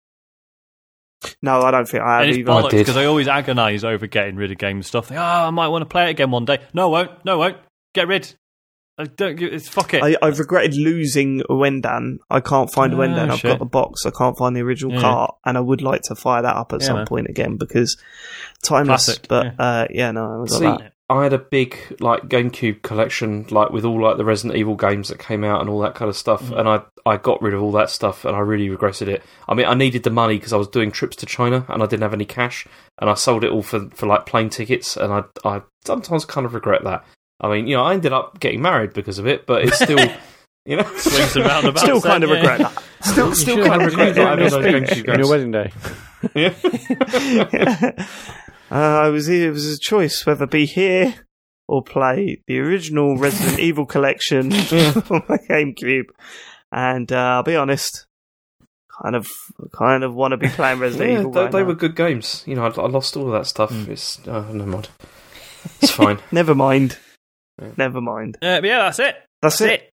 No, 1.42 1.62
I 1.62 1.72
don't 1.72 1.88
think 1.88 2.04
I 2.04 2.14
have 2.14 2.22
And 2.22 2.30
it's 2.32 2.40
either. 2.40 2.52
bollocks 2.52 2.70
did. 2.72 2.78
because 2.80 2.98
I 2.98 3.06
always 3.06 3.28
agonise 3.28 3.84
over 3.84 4.08
getting 4.08 4.36
rid 4.36 4.52
of 4.52 4.58
game 4.58 4.82
stuff. 4.84 5.08
Think, 5.08 5.20
oh, 5.20 5.24
I 5.24 5.50
might 5.52 5.68
want 5.68 5.84
to 5.84 5.86
play 5.86 6.06
it 6.08 6.10
again 6.12 6.32
one 6.32 6.46
day. 6.46 6.60
No, 6.74 6.94
I 6.94 7.04
won't. 7.04 7.26
No, 7.26 7.34
I 7.42 7.48
won't. 7.48 7.58
Get 7.94 8.08
rid. 8.08 8.34
I 8.98 9.06
don't. 9.06 9.36
give- 9.36 9.54
It's 9.54 9.68
fuck 9.70 9.94
it. 9.94 10.04
I, 10.04 10.16
I've 10.22 10.38
regretted 10.40 10.76
losing 10.76 11.42
Wendan. 11.50 12.18
I 12.30 12.40
can't 12.40 12.72
find 12.72 12.94
Ah, 12.94 12.98
Wendan. 12.98 13.30
I've 13.30 13.40
shit. 13.40 13.52
got 13.52 13.60
the 13.60 13.66
box. 13.66 14.06
I 14.06 14.12
can't 14.12 14.38
find 14.38 14.56
the 14.56 14.62
original 14.62 14.94
Yeah. 14.94 15.02
cart, 15.02 15.36
and 15.46 15.58
I 15.58 15.62
would 15.62 15.82
like 15.82 16.02
to 16.04 16.16
fire 16.16 16.42
that 16.42 16.56
up 16.56 16.74
at 16.74 16.82
Yeah, 16.82 16.88
some 16.88 16.96
man. 16.98 17.06
point 17.08 17.28
again 17.30 17.58
because 17.58 17.98
timeless. 18.64 19.06
Classic, 19.06 19.28
But 19.28 19.46
yeah. 19.46 19.52
uh, 19.60 19.88
yeah, 19.90 20.12
no, 20.12 20.22
I 20.22 20.32
haven't 20.32 20.50
got 20.50 20.60
See, 20.60 20.66
that. 20.66 20.94
I 21.12 21.24
had 21.24 21.34
a 21.34 21.38
big 21.38 21.78
like 22.00 22.24
GameCube 22.30 22.82
collection, 22.84 23.46
like 23.52 23.70
with 23.72 23.84
all 23.84 24.02
like 24.02 24.16
the 24.18 24.24
Resident 24.26 24.58
Evil 24.58 24.76
games 24.76 25.10
that 25.10 25.20
came 25.20 25.44
out 25.44 25.60
and 25.60 25.70
all 25.70 25.80
that 25.82 25.94
kind 25.96 26.08
of 26.10 26.16
stuff, 26.16 26.42
Mm-hmm. 26.44 26.58
and 26.58 26.70
I 26.70 26.82
I 27.06 27.18
got 27.18 27.42
rid 27.42 27.54
of 27.54 27.62
all 27.62 27.72
that 27.74 27.90
stuff, 27.90 28.24
and 28.26 28.36
I 28.36 28.40
really 28.40 28.70
regretted 28.70 29.10
it. 29.10 29.22
I 29.50 29.54
mean, 29.54 29.66
I 29.66 29.74
needed 29.74 30.04
the 30.04 30.10
money 30.10 30.36
because 30.38 30.54
I 30.54 30.58
was 30.58 30.68
doing 30.70 30.92
trips 30.92 31.16
to 31.18 31.26
China 31.26 31.66
and 31.68 31.84
I 31.84 31.86
didn't 31.86 32.04
have 32.04 32.14
any 32.14 32.26
cash, 32.26 32.66
and 33.00 33.10
I 33.10 33.16
sold 33.16 33.44
it 33.44 33.52
all 33.52 33.62
for 33.64 33.90
for 33.90 34.06
like 34.08 34.26
plane 34.26 34.50
tickets, 34.50 34.96
and 34.96 35.12
I 35.12 35.24
I 35.44 35.62
sometimes 35.86 36.24
kind 36.26 36.46
of 36.46 36.54
regret 36.54 36.84
that. 36.86 37.04
I 37.42 37.50
mean, 37.50 37.68
you 37.68 37.76
know, 37.76 37.84
I 37.84 37.94
ended 37.94 38.14
up 38.14 38.40
getting 38.40 38.62
married 38.62 38.94
because 38.94 39.20
of 39.20 39.28
it, 39.28 39.46
but 39.46 39.64
it's 39.64 39.80
still, 39.84 40.00
you 40.66 40.78
know, 40.78 40.84
Swings 40.96 41.36
and 41.36 41.46
roundabouts. 41.46 41.82
Still 41.82 42.02
kind 42.02 42.24
of 42.24 42.30
yeah. 42.30 42.36
regret 42.38 42.60
that. 42.60 42.84
Still, 43.04 43.34
still 43.36 43.66
kind 43.66 43.82
of 43.82 43.88
regret 43.88 44.16
done 44.16 44.40
that. 44.40 44.54
I 44.54 44.62
mean, 44.62 45.10
on 45.10 45.20
your 45.20 45.30
wedding 45.30 45.52
day. 45.52 45.72
yeah. 46.36 48.08
uh, 48.72 48.76
I 48.76 49.10
was 49.10 49.28
it 49.28 49.52
was 49.52 49.66
a 49.72 49.78
choice 49.80 50.26
whether 50.26 50.48
be 50.48 50.66
here 50.66 51.14
or 51.68 51.84
play 51.84 52.42
the 52.48 52.60
original 52.60 53.18
Resident 53.18 53.60
Evil 53.68 53.86
collection 53.86 54.52
on 54.54 55.24
my 55.30 55.38
GameCube, 55.50 56.06
and 56.72 57.12
uh, 57.12 57.16
I'll 57.16 57.44
be 57.44 57.56
honest, 57.56 58.06
kind 59.02 59.16
of 59.16 59.28
kind 59.74 60.04
of 60.04 60.14
want 60.14 60.32
to 60.32 60.38
be 60.38 60.48
playing 60.60 60.80
Resident 60.80 61.12
Yeah, 61.12 61.20
Evil. 61.20 61.32
they, 61.32 61.42
right 61.44 61.52
they 61.52 61.60
now. 61.62 61.66
were 61.68 61.76
good 61.76 61.96
games. 61.96 62.44
You 62.48 62.56
know, 62.56 62.64
I, 62.66 62.68
I 62.70 62.88
lost 62.88 63.16
all 63.18 63.30
that 63.32 63.48
stuff. 63.48 63.72
Mm. 63.72 63.88
It's 63.90 64.20
oh, 64.28 64.42
never 64.52 64.70
mind. 64.70 64.90
It's 65.82 65.92
fine. 65.92 66.20
Never 66.32 66.56
mind. 66.56 66.98
Yeah. 67.62 67.70
Never 67.78 68.02
mind. 68.02 68.38
Uh, 68.42 68.62
but 68.62 68.68
yeah, 68.68 68.80
that's 68.80 69.00
it. 69.00 69.16
That's, 69.42 69.60
That's 69.60 69.72
it. 69.74 69.82
it. 69.82 69.90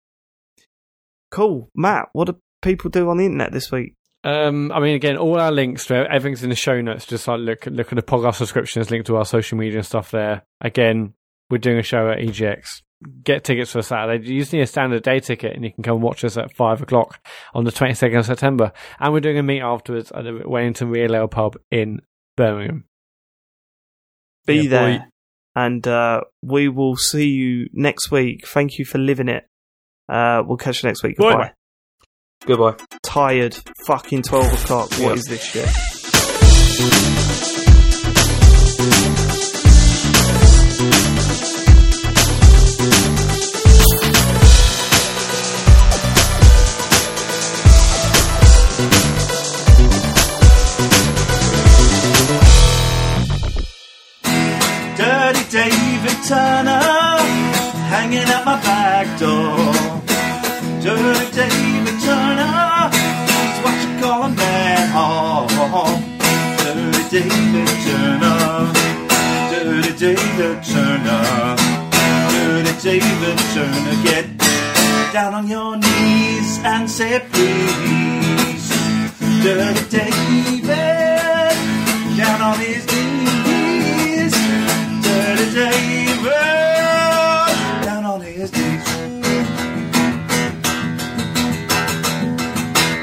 Cool, 1.30 1.70
Mat. 1.74 2.08
What 2.12 2.26
do 2.26 2.36
people 2.62 2.90
do 2.90 3.08
on 3.08 3.16
the 3.18 3.24
internet 3.24 3.52
this 3.52 3.70
week? 3.72 3.94
Um, 4.24 4.72
I 4.72 4.80
mean, 4.80 4.94
again, 4.94 5.16
all 5.18 5.38
our 5.38 5.52
links 5.52 5.86
to 5.86 5.94
everything's 6.10 6.42
in 6.42 6.48
the 6.50 6.56
show 6.56 6.80
notes. 6.80 7.04
Just 7.06 7.28
like 7.28 7.40
look, 7.40 7.66
look 7.66 7.92
at 7.92 7.96
the 7.96 8.02
podcast 8.02 8.36
subscriptions, 8.36 8.90
link 8.90 9.04
to 9.06 9.16
our 9.16 9.24
social 9.26 9.58
media 9.58 9.78
and 9.78 9.86
stuff 9.86 10.10
there. 10.10 10.42
Again, 10.62 11.12
we're 11.50 11.58
doing 11.58 11.78
a 11.78 11.82
show 11.82 12.08
at 12.10 12.18
EGX. 12.18 12.80
Get 13.22 13.44
tickets 13.44 13.72
for 13.72 13.82
Saturday. 13.82 14.26
You 14.32 14.40
just 14.40 14.54
need 14.54 14.62
a 14.62 14.66
standard 14.66 15.02
day 15.02 15.20
ticket, 15.20 15.54
and 15.54 15.62
you 15.62 15.72
can 15.72 15.82
come 15.84 15.96
and 15.96 16.02
watch 16.02 16.24
us 16.24 16.38
at 16.38 16.54
five 16.56 16.80
o'clock 16.80 17.20
on 17.52 17.64
the 17.64 17.70
twenty 17.72 17.92
second 17.92 18.16
of 18.18 18.24
September. 18.26 18.72
And 18.98 19.12
we're 19.12 19.20
doing 19.20 19.38
a 19.38 19.42
meet 19.42 19.60
afterwards 19.60 20.10
at 20.10 20.24
the 20.24 20.40
Wellington 20.46 20.88
Real 20.88 21.14
Ale 21.14 21.28
Pub 21.28 21.56
in 21.70 22.00
Birmingham. 22.36 22.84
Be 24.46 24.60
Yeah, 24.62 24.68
there, 24.70 24.98
boy. 25.00 25.04
and 25.54 25.86
uh, 25.86 26.20
we 26.42 26.68
will 26.68 26.96
see 26.96 27.28
you 27.28 27.68
next 27.74 28.10
week. 28.10 28.46
Thank 28.48 28.78
you 28.78 28.86
for 28.86 28.96
living 28.98 29.28
it. 29.28 29.44
Uh, 30.08 30.42
we'll 30.46 30.56
catch 30.56 30.82
you 30.82 30.88
next 30.88 31.02
week. 31.02 31.18
Boy. 31.18 31.50
Goodbye. 32.46 32.72
Goodbye. 32.72 32.84
Tired. 33.02 33.56
Fucking 33.86 34.22
twelve 34.22 34.52
o'clock. 34.52 34.90
What 34.92 35.00
Yeah. 35.00 35.12
is 35.14 35.24
this 35.24 35.42
shit? 35.42 35.68
Dirty 54.96 55.44
David 55.50 56.18
Turner 56.28 57.18
hanging 57.92 58.28
at 58.36 58.44
my 58.44 58.56
back 58.62 59.06
door. 59.18 59.72
Dirty 60.82 61.26
David 61.34 61.93
Oh, 65.76 65.90
Dirty 66.62 67.02
David 67.10 67.66
Turner. 67.82 68.70
Dirty 69.50 69.92
David 69.98 70.62
Turner. 70.62 71.56
Dirty 72.30 72.74
David 72.80 73.38
Turner. 73.52 73.96
Get 74.04 74.26
down 75.12 75.34
on 75.34 75.48
your 75.48 75.76
knees 75.76 76.60
and 76.62 76.88
say 76.88 77.18
please. 77.32 78.68
Dirty 79.42 79.84
David 79.90 81.56
down 82.18 82.40
on 82.40 82.58
his 82.60 82.86
knees. 82.86 84.32
Dirty 85.02 85.46
David 85.58 86.30
down 87.84 88.04
on 88.04 88.20
his 88.20 88.52
knees. 88.52 88.84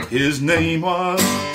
His 0.09 0.41
name 0.41 0.81
was 0.81 1.50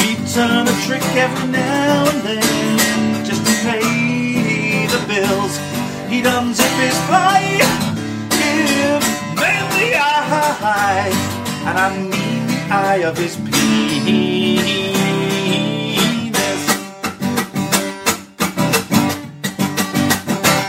He'd 0.00 0.26
turn 0.34 0.66
a 0.66 0.76
trick 0.86 1.04
every 1.14 1.48
now 1.52 2.08
and 2.10 2.22
then 2.22 3.24
just 3.24 3.46
to 3.46 3.52
pay 3.62 4.86
the 4.86 4.98
bills. 5.06 5.58
He'd 6.08 6.24
unzip 6.24 6.74
his 6.80 6.98
pie, 7.06 7.62
give 8.30 9.02
men 9.36 9.64
the 9.78 9.94
eye, 9.96 11.12
and 11.66 11.78
I 11.78 11.96
mean 11.96 12.46
the 12.48 12.60
eye 12.74 13.02
of 13.04 13.16
his 13.16 13.36
penis. 13.36 14.70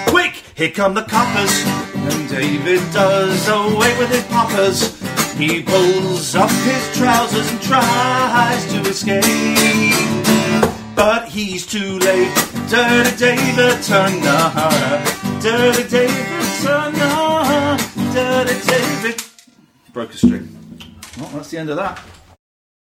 Quick, 0.05 0.33
here 0.55 0.69
come 0.69 0.93
the 0.93 1.01
coppers, 1.03 1.63
and 1.95 2.29
David 2.29 2.81
does 2.93 3.47
away 3.47 3.97
with 3.97 4.11
his 4.11 4.25
poppers. 4.25 5.01
He 5.41 5.63
pulls 5.63 6.35
up 6.35 6.51
his 6.51 6.95
trousers 6.95 7.49
and 7.49 7.59
tries 7.63 8.63
to 8.73 8.81
escape, 8.81 9.23
but 10.95 11.29
he's 11.29 11.65
too 11.65 11.97
late. 11.97 12.31
Dirty 12.69 13.17
David 13.17 13.81
Turner, 13.81 14.51
Dirty 15.41 15.89
David 15.89 16.45
Turner, 16.61 17.77
Dirty 18.13 18.67
David. 18.67 19.23
Broke 19.91 20.13
a 20.13 20.17
string. 20.17 20.47
Well, 21.17 21.29
that's 21.29 21.49
the 21.49 21.57
end 21.57 21.71
of 21.71 21.77
that. 21.77 21.99